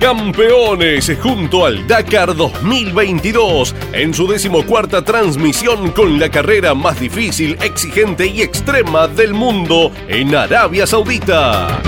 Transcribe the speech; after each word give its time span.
Campeones 0.00 1.10
junto 1.20 1.66
al 1.66 1.84
Dakar 1.88 2.36
2022 2.36 3.74
en 3.92 4.14
su 4.14 4.28
decimocuarta 4.28 5.02
transmisión 5.02 5.90
con 5.90 6.20
la 6.20 6.30
carrera 6.30 6.72
más 6.72 7.00
difícil, 7.00 7.58
exigente 7.62 8.26
y 8.26 8.42
extrema 8.42 9.08
del 9.08 9.34
mundo 9.34 9.90
en 10.06 10.36
Arabia 10.36 10.86
Saudita. 10.86 11.80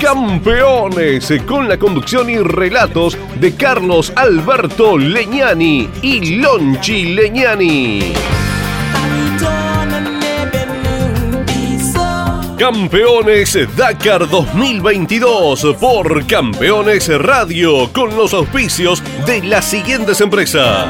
Campeones 0.00 1.32
con 1.44 1.68
la 1.68 1.76
conducción 1.76 2.30
y 2.30 2.38
relatos 2.38 3.18
de 3.40 3.52
Carlos 3.56 4.12
Alberto 4.14 4.96
Leñani 4.96 5.88
y 6.02 6.36
Lonchi 6.36 7.14
Leñani. 7.14 8.12
Campeones 12.58 13.58
Dakar 13.76 14.26
2022 14.30 15.76
por 15.78 16.26
Campeones 16.26 17.06
Radio 17.18 17.92
con 17.92 18.16
los 18.16 18.32
auspicios 18.32 19.02
de 19.26 19.42
las 19.42 19.66
siguientes 19.66 20.22
empresas. 20.22 20.88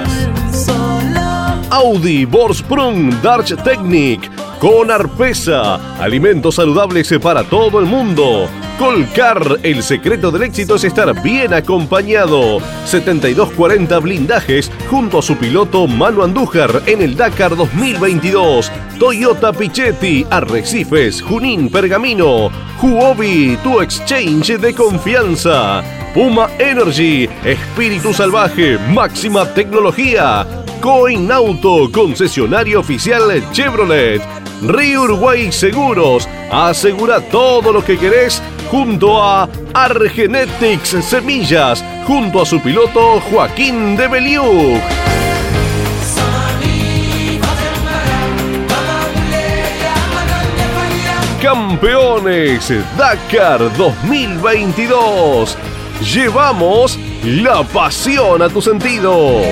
Audi, 1.71 2.25
Borsprung, 2.25 3.13
Darch 3.21 3.57
Technic, 3.65 4.31
con 4.61 4.91
Arpesa, 4.91 6.01
alimentos 6.01 6.57
saludables 6.57 7.13
para 7.21 7.45
todo 7.45 7.79
el 7.79 7.87
mundo. 7.87 8.49
Colcar, 8.79 9.59
el 9.63 9.83
secreto 9.83 10.31
del 10.31 10.43
éxito 10.43 10.77
es 10.77 10.85
estar 10.85 11.23
bien 11.23 11.55
acompañado. 11.55 12.59
7240 12.85 13.99
blindajes 14.01 14.71
junto 14.91 15.19
a 15.19 15.23
su 15.23 15.37
piloto 15.37 15.87
Manu 15.87 16.23
Andújar 16.23 16.83
en 16.87 17.03
el 17.03 17.17
Dakar 17.17 17.57
2022. 17.57 18.71
Toyota 18.99 19.53
Pichetti, 19.53 20.27
Arrecifes, 20.31 21.23
Junín, 21.23 21.71
Pergamino. 21.71 22.51
Huobi, 22.83 23.59
tu 23.63 23.81
exchange 23.81 24.59
de 24.59 24.75
confianza. 24.75 25.83
Puma 26.15 26.49
Energy, 26.59 27.29
espíritu 27.45 28.13
salvaje, 28.15 28.79
máxima 28.91 29.47
tecnología. 29.53 30.47
Coin 30.81 31.31
Auto, 31.33 31.91
concesionario 31.91 32.81
oficial 32.81 33.43
Chevrolet. 33.53 34.23
Río 34.63 35.03
Uruguay 35.03 35.53
Seguros, 35.53 36.29
asegura 36.51 37.21
todo 37.21 37.73
lo 37.73 37.85
que 37.85 37.99
querés 37.99 38.43
junto 38.71 39.23
a 39.23 39.49
Argenetics 39.75 40.97
Semillas, 41.05 41.85
junto 42.07 42.41
a 42.41 42.47
su 42.47 42.61
piloto 42.61 43.21
Joaquín 43.31 43.97
de 43.97 44.09
Beliú. 44.09 44.81
Campeones 51.43 52.73
Dakar 52.97 53.77
2022. 53.77 55.57
Llevamos 56.13 56.99
la 57.25 57.63
pasión 57.63 58.43
a 58.43 58.49
tus 58.49 58.65
sentidos. 58.65 59.45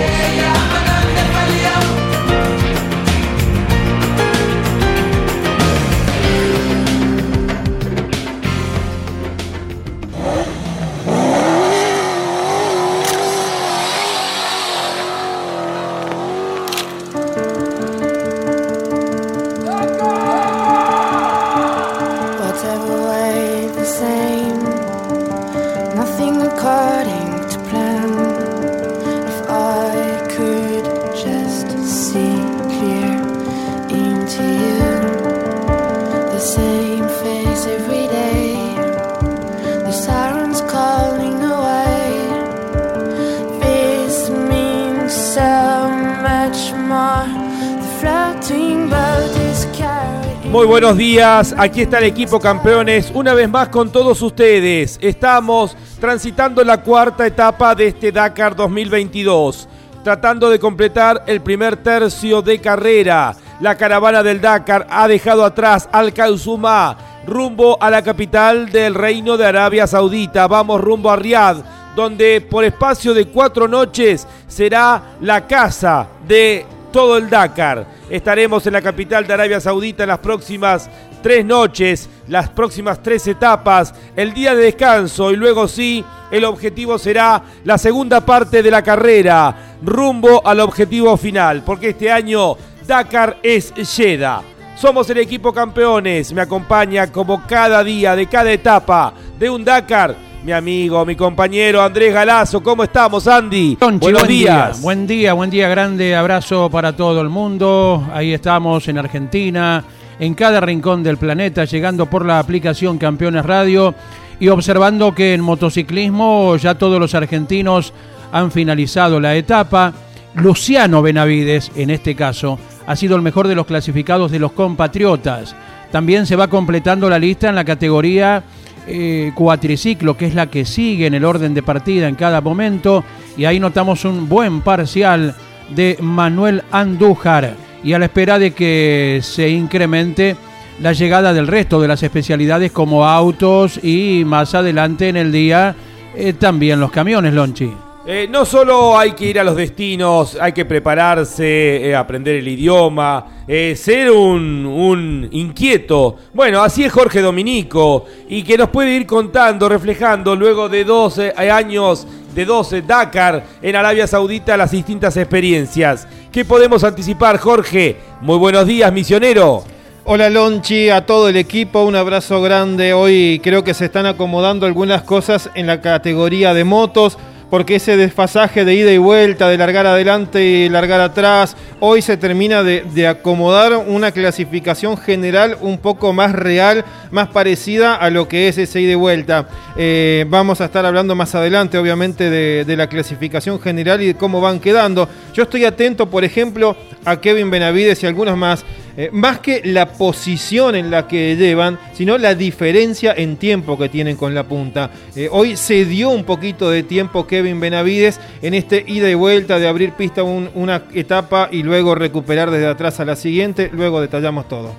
Buenos 50.84 50.98
días, 50.98 51.54
aquí 51.56 51.80
está 51.80 51.96
el 51.96 52.04
equipo 52.04 52.38
campeones, 52.38 53.10
una 53.14 53.32
vez 53.32 53.48
más 53.48 53.70
con 53.70 53.90
todos 53.90 54.20
ustedes. 54.20 54.98
Estamos 55.00 55.74
transitando 55.98 56.62
la 56.62 56.82
cuarta 56.82 57.26
etapa 57.26 57.74
de 57.74 57.86
este 57.86 58.12
Dakar 58.12 58.54
2022, 58.54 59.66
tratando 60.02 60.50
de 60.50 60.58
completar 60.58 61.24
el 61.26 61.40
primer 61.40 61.78
tercio 61.78 62.42
de 62.42 62.58
carrera. 62.58 63.34
La 63.60 63.78
caravana 63.78 64.22
del 64.22 64.42
Dakar 64.42 64.86
ha 64.90 65.08
dejado 65.08 65.46
atrás 65.46 65.88
al 65.90 66.12
Kausumá, 66.12 66.98
rumbo 67.26 67.82
a 67.82 67.88
la 67.88 68.02
capital 68.02 68.70
del 68.70 68.94
Reino 68.94 69.38
de 69.38 69.46
Arabia 69.46 69.86
Saudita. 69.86 70.46
Vamos 70.48 70.82
rumbo 70.82 71.10
a 71.10 71.16
Riyadh, 71.16 71.64
donde 71.96 72.42
por 72.42 72.62
espacio 72.62 73.14
de 73.14 73.24
cuatro 73.28 73.66
noches 73.66 74.28
será 74.46 75.16
la 75.22 75.46
casa 75.46 76.08
de 76.28 76.66
todo 76.94 77.16
el 77.16 77.28
Dakar. 77.28 77.84
Estaremos 78.08 78.64
en 78.68 78.74
la 78.74 78.80
capital 78.80 79.26
de 79.26 79.34
Arabia 79.34 79.60
Saudita 79.60 80.04
en 80.04 80.10
las 80.10 80.20
próximas 80.20 80.88
tres 81.24 81.44
noches, 81.44 82.08
las 82.28 82.48
próximas 82.50 83.02
tres 83.02 83.26
etapas, 83.26 83.92
el 84.14 84.32
día 84.32 84.54
de 84.54 84.66
descanso 84.66 85.32
y 85.32 85.36
luego 85.36 85.66
sí, 85.66 86.04
el 86.30 86.44
objetivo 86.44 86.96
será 86.96 87.42
la 87.64 87.78
segunda 87.78 88.20
parte 88.24 88.62
de 88.62 88.70
la 88.70 88.82
carrera, 88.82 89.74
rumbo 89.82 90.40
al 90.46 90.60
objetivo 90.60 91.16
final, 91.16 91.64
porque 91.66 91.88
este 91.88 92.12
año 92.12 92.56
Dakar 92.86 93.38
es 93.42 93.72
Jeddah. 93.74 94.42
Somos 94.76 95.10
el 95.10 95.18
equipo 95.18 95.52
campeones, 95.52 96.32
me 96.32 96.42
acompaña 96.42 97.10
como 97.10 97.44
cada 97.44 97.82
día 97.82 98.14
de 98.14 98.28
cada 98.28 98.52
etapa 98.52 99.12
de 99.36 99.50
un 99.50 99.64
Dakar 99.64 100.14
mi 100.44 100.52
amigo, 100.52 101.06
mi 101.06 101.16
compañero 101.16 101.82
Andrés 101.82 102.12
Galazo. 102.12 102.62
¿Cómo 102.62 102.84
estamos, 102.84 103.26
Andy? 103.26 103.78
Buenos 103.80 104.00
buen 104.00 104.26
días. 104.26 104.76
Día, 104.76 104.82
buen 104.82 105.06
día, 105.06 105.32
buen 105.32 105.50
día, 105.50 105.68
grande 105.68 106.14
abrazo 106.14 106.68
para 106.68 106.94
todo 106.94 107.22
el 107.22 107.30
mundo. 107.30 108.06
Ahí 108.12 108.34
estamos 108.34 108.86
en 108.88 108.98
Argentina, 108.98 109.82
en 110.18 110.34
cada 110.34 110.60
rincón 110.60 111.02
del 111.02 111.16
planeta, 111.16 111.64
llegando 111.64 112.10
por 112.10 112.26
la 112.26 112.38
aplicación 112.38 112.98
Campeones 112.98 113.46
Radio 113.46 113.94
y 114.38 114.48
observando 114.48 115.14
que 115.14 115.32
en 115.32 115.40
motociclismo 115.40 116.56
ya 116.56 116.74
todos 116.74 117.00
los 117.00 117.14
argentinos 117.14 117.94
han 118.30 118.50
finalizado 118.50 119.20
la 119.20 119.34
etapa. 119.36 119.94
Luciano 120.34 121.00
Benavides, 121.00 121.72
en 121.74 121.88
este 121.88 122.14
caso, 122.14 122.58
ha 122.86 122.96
sido 122.96 123.16
el 123.16 123.22
mejor 123.22 123.48
de 123.48 123.54
los 123.54 123.66
clasificados 123.66 124.30
de 124.30 124.40
los 124.40 124.52
compatriotas. 124.52 125.56
También 125.90 126.26
se 126.26 126.36
va 126.36 126.48
completando 126.48 127.08
la 127.08 127.18
lista 127.18 127.48
en 127.48 127.54
la 127.54 127.64
categoría 127.64 128.42
eh, 128.86 129.32
cuatriciclo, 129.34 130.16
que 130.16 130.26
es 130.26 130.34
la 130.34 130.46
que 130.50 130.64
sigue 130.64 131.06
en 131.06 131.14
el 131.14 131.24
orden 131.24 131.54
de 131.54 131.62
partida 131.62 132.08
en 132.08 132.14
cada 132.14 132.40
momento. 132.40 133.04
Y 133.36 133.44
ahí 133.44 133.60
notamos 133.60 134.04
un 134.04 134.28
buen 134.28 134.60
parcial 134.60 135.34
de 135.74 135.96
Manuel 136.00 136.62
Andújar. 136.70 137.54
Y 137.82 137.92
a 137.92 137.98
la 137.98 138.06
espera 138.06 138.38
de 138.38 138.52
que 138.52 139.20
se 139.22 139.48
incremente 139.48 140.36
la 140.80 140.92
llegada 140.92 141.32
del 141.32 141.46
resto 141.46 141.80
de 141.80 141.88
las 141.88 142.02
especialidades 142.02 142.72
como 142.72 143.06
autos 143.06 143.82
y 143.82 144.24
más 144.24 144.54
adelante 144.54 145.08
en 145.08 145.16
el 145.16 145.30
día 145.30 145.74
eh, 146.14 146.32
también 146.32 146.80
los 146.80 146.90
camiones, 146.90 147.34
Lonchi. 147.34 147.72
Eh, 148.06 148.28
no 148.30 148.44
solo 148.44 148.98
hay 148.98 149.12
que 149.12 149.24
ir 149.24 149.40
a 149.40 149.44
los 149.44 149.56
destinos, 149.56 150.36
hay 150.38 150.52
que 150.52 150.66
prepararse, 150.66 151.88
eh, 151.88 151.96
aprender 151.96 152.34
el 152.34 152.46
idioma, 152.46 153.44
eh, 153.48 153.74
ser 153.76 154.10
un, 154.10 154.66
un 154.66 155.26
inquieto. 155.32 156.16
Bueno, 156.34 156.62
así 156.62 156.84
es 156.84 156.92
Jorge 156.92 157.22
Dominico 157.22 158.04
y 158.28 158.42
que 158.42 158.58
nos 158.58 158.68
puede 158.68 158.94
ir 158.94 159.06
contando, 159.06 159.70
reflejando 159.70 160.36
luego 160.36 160.68
de 160.68 160.84
12 160.84 161.32
años 161.32 162.06
de 162.34 162.44
12 162.44 162.82
Dakar 162.82 163.42
en 163.62 163.74
Arabia 163.74 164.06
Saudita 164.06 164.54
las 164.58 164.72
distintas 164.72 165.16
experiencias. 165.16 166.06
¿Qué 166.30 166.44
podemos 166.44 166.84
anticipar, 166.84 167.38
Jorge? 167.38 167.96
Muy 168.20 168.36
buenos 168.36 168.66
días, 168.66 168.92
misionero. 168.92 169.64
Hola 170.04 170.28
Lonchi, 170.28 170.90
a 170.90 171.06
todo 171.06 171.30
el 171.30 171.36
equipo, 171.36 171.82
un 171.84 171.96
abrazo 171.96 172.42
grande. 172.42 172.92
Hoy 172.92 173.40
creo 173.42 173.64
que 173.64 173.72
se 173.72 173.86
están 173.86 174.04
acomodando 174.04 174.66
algunas 174.66 175.00
cosas 175.04 175.48
en 175.54 175.66
la 175.66 175.80
categoría 175.80 176.52
de 176.52 176.64
motos, 176.64 177.16
porque 177.54 177.76
ese 177.76 177.96
desfasaje 177.96 178.64
de 178.64 178.74
ida 178.74 178.90
y 178.90 178.98
vuelta, 178.98 179.48
de 179.48 179.56
largar 179.56 179.86
adelante 179.86 180.44
y 180.44 180.68
largar 180.68 181.00
atrás, 181.00 181.56
hoy 181.78 182.02
se 182.02 182.16
termina 182.16 182.64
de, 182.64 183.06
acomodar 183.06 183.76
una 183.76 184.10
clasificación 184.10 184.96
general 184.96 185.56
un 185.60 185.78
poco 185.78 186.12
más 186.12 186.32
real, 186.32 186.84
más 187.12 187.28
parecida 187.28 187.94
a 187.94 188.10
lo 188.10 188.26
que 188.26 188.48
es 188.48 188.58
ese 188.58 188.80
ida 188.80 188.90
y 188.90 188.96
vuelta. 188.96 189.46
Eh, 189.76 190.26
vamos 190.28 190.60
a 190.60 190.64
estar 190.64 190.84
hablando 190.84 191.14
más 191.14 191.32
adelante, 191.36 191.78
obviamente, 191.78 192.28
de, 192.28 192.64
de 192.64 192.76
la 192.76 192.88
clasificación 192.88 193.60
general 193.60 194.02
y 194.02 194.06
de 194.06 194.14
cómo 194.16 194.40
van 194.40 194.58
quedando. 194.58 195.08
Yo 195.32 195.44
estoy 195.44 195.64
atento, 195.64 196.10
por 196.10 196.24
ejemplo, 196.24 196.76
a 197.04 197.20
Kevin 197.20 197.52
Benavides 197.52 198.02
y 198.02 198.06
algunos 198.06 198.36
más. 198.36 198.64
Eh, 198.96 199.10
más 199.12 199.40
que 199.40 199.60
la 199.64 199.92
posición 199.92 200.74
en 200.74 200.90
la 200.90 201.08
que 201.08 201.36
llevan, 201.36 201.78
sino 201.92 202.18
la 202.18 202.34
diferencia 202.34 203.12
en 203.16 203.36
tiempo 203.36 203.76
que 203.78 203.88
tienen 203.88 204.16
con 204.16 204.34
la 204.34 204.44
punta. 204.44 204.90
Eh, 205.16 205.28
hoy 205.30 205.56
se 205.56 205.84
dio 205.84 206.10
un 206.10 206.24
poquito 206.24 206.70
de 206.70 206.82
tiempo 206.82 207.26
Kevin 207.26 207.60
Benavides 207.60 208.20
en 208.42 208.54
este 208.54 208.84
ida 208.86 209.10
y 209.10 209.14
vuelta 209.14 209.58
de 209.58 209.68
abrir 209.68 209.92
pista 209.92 210.22
una 210.22 210.82
etapa 210.92 211.48
y 211.50 211.62
luego 211.62 211.94
recuperar 211.94 212.50
desde 212.50 212.66
atrás 212.66 213.00
a 213.00 213.04
la 213.04 213.16
siguiente, 213.16 213.70
luego 213.72 214.00
detallamos 214.00 214.48
todo. 214.48 214.72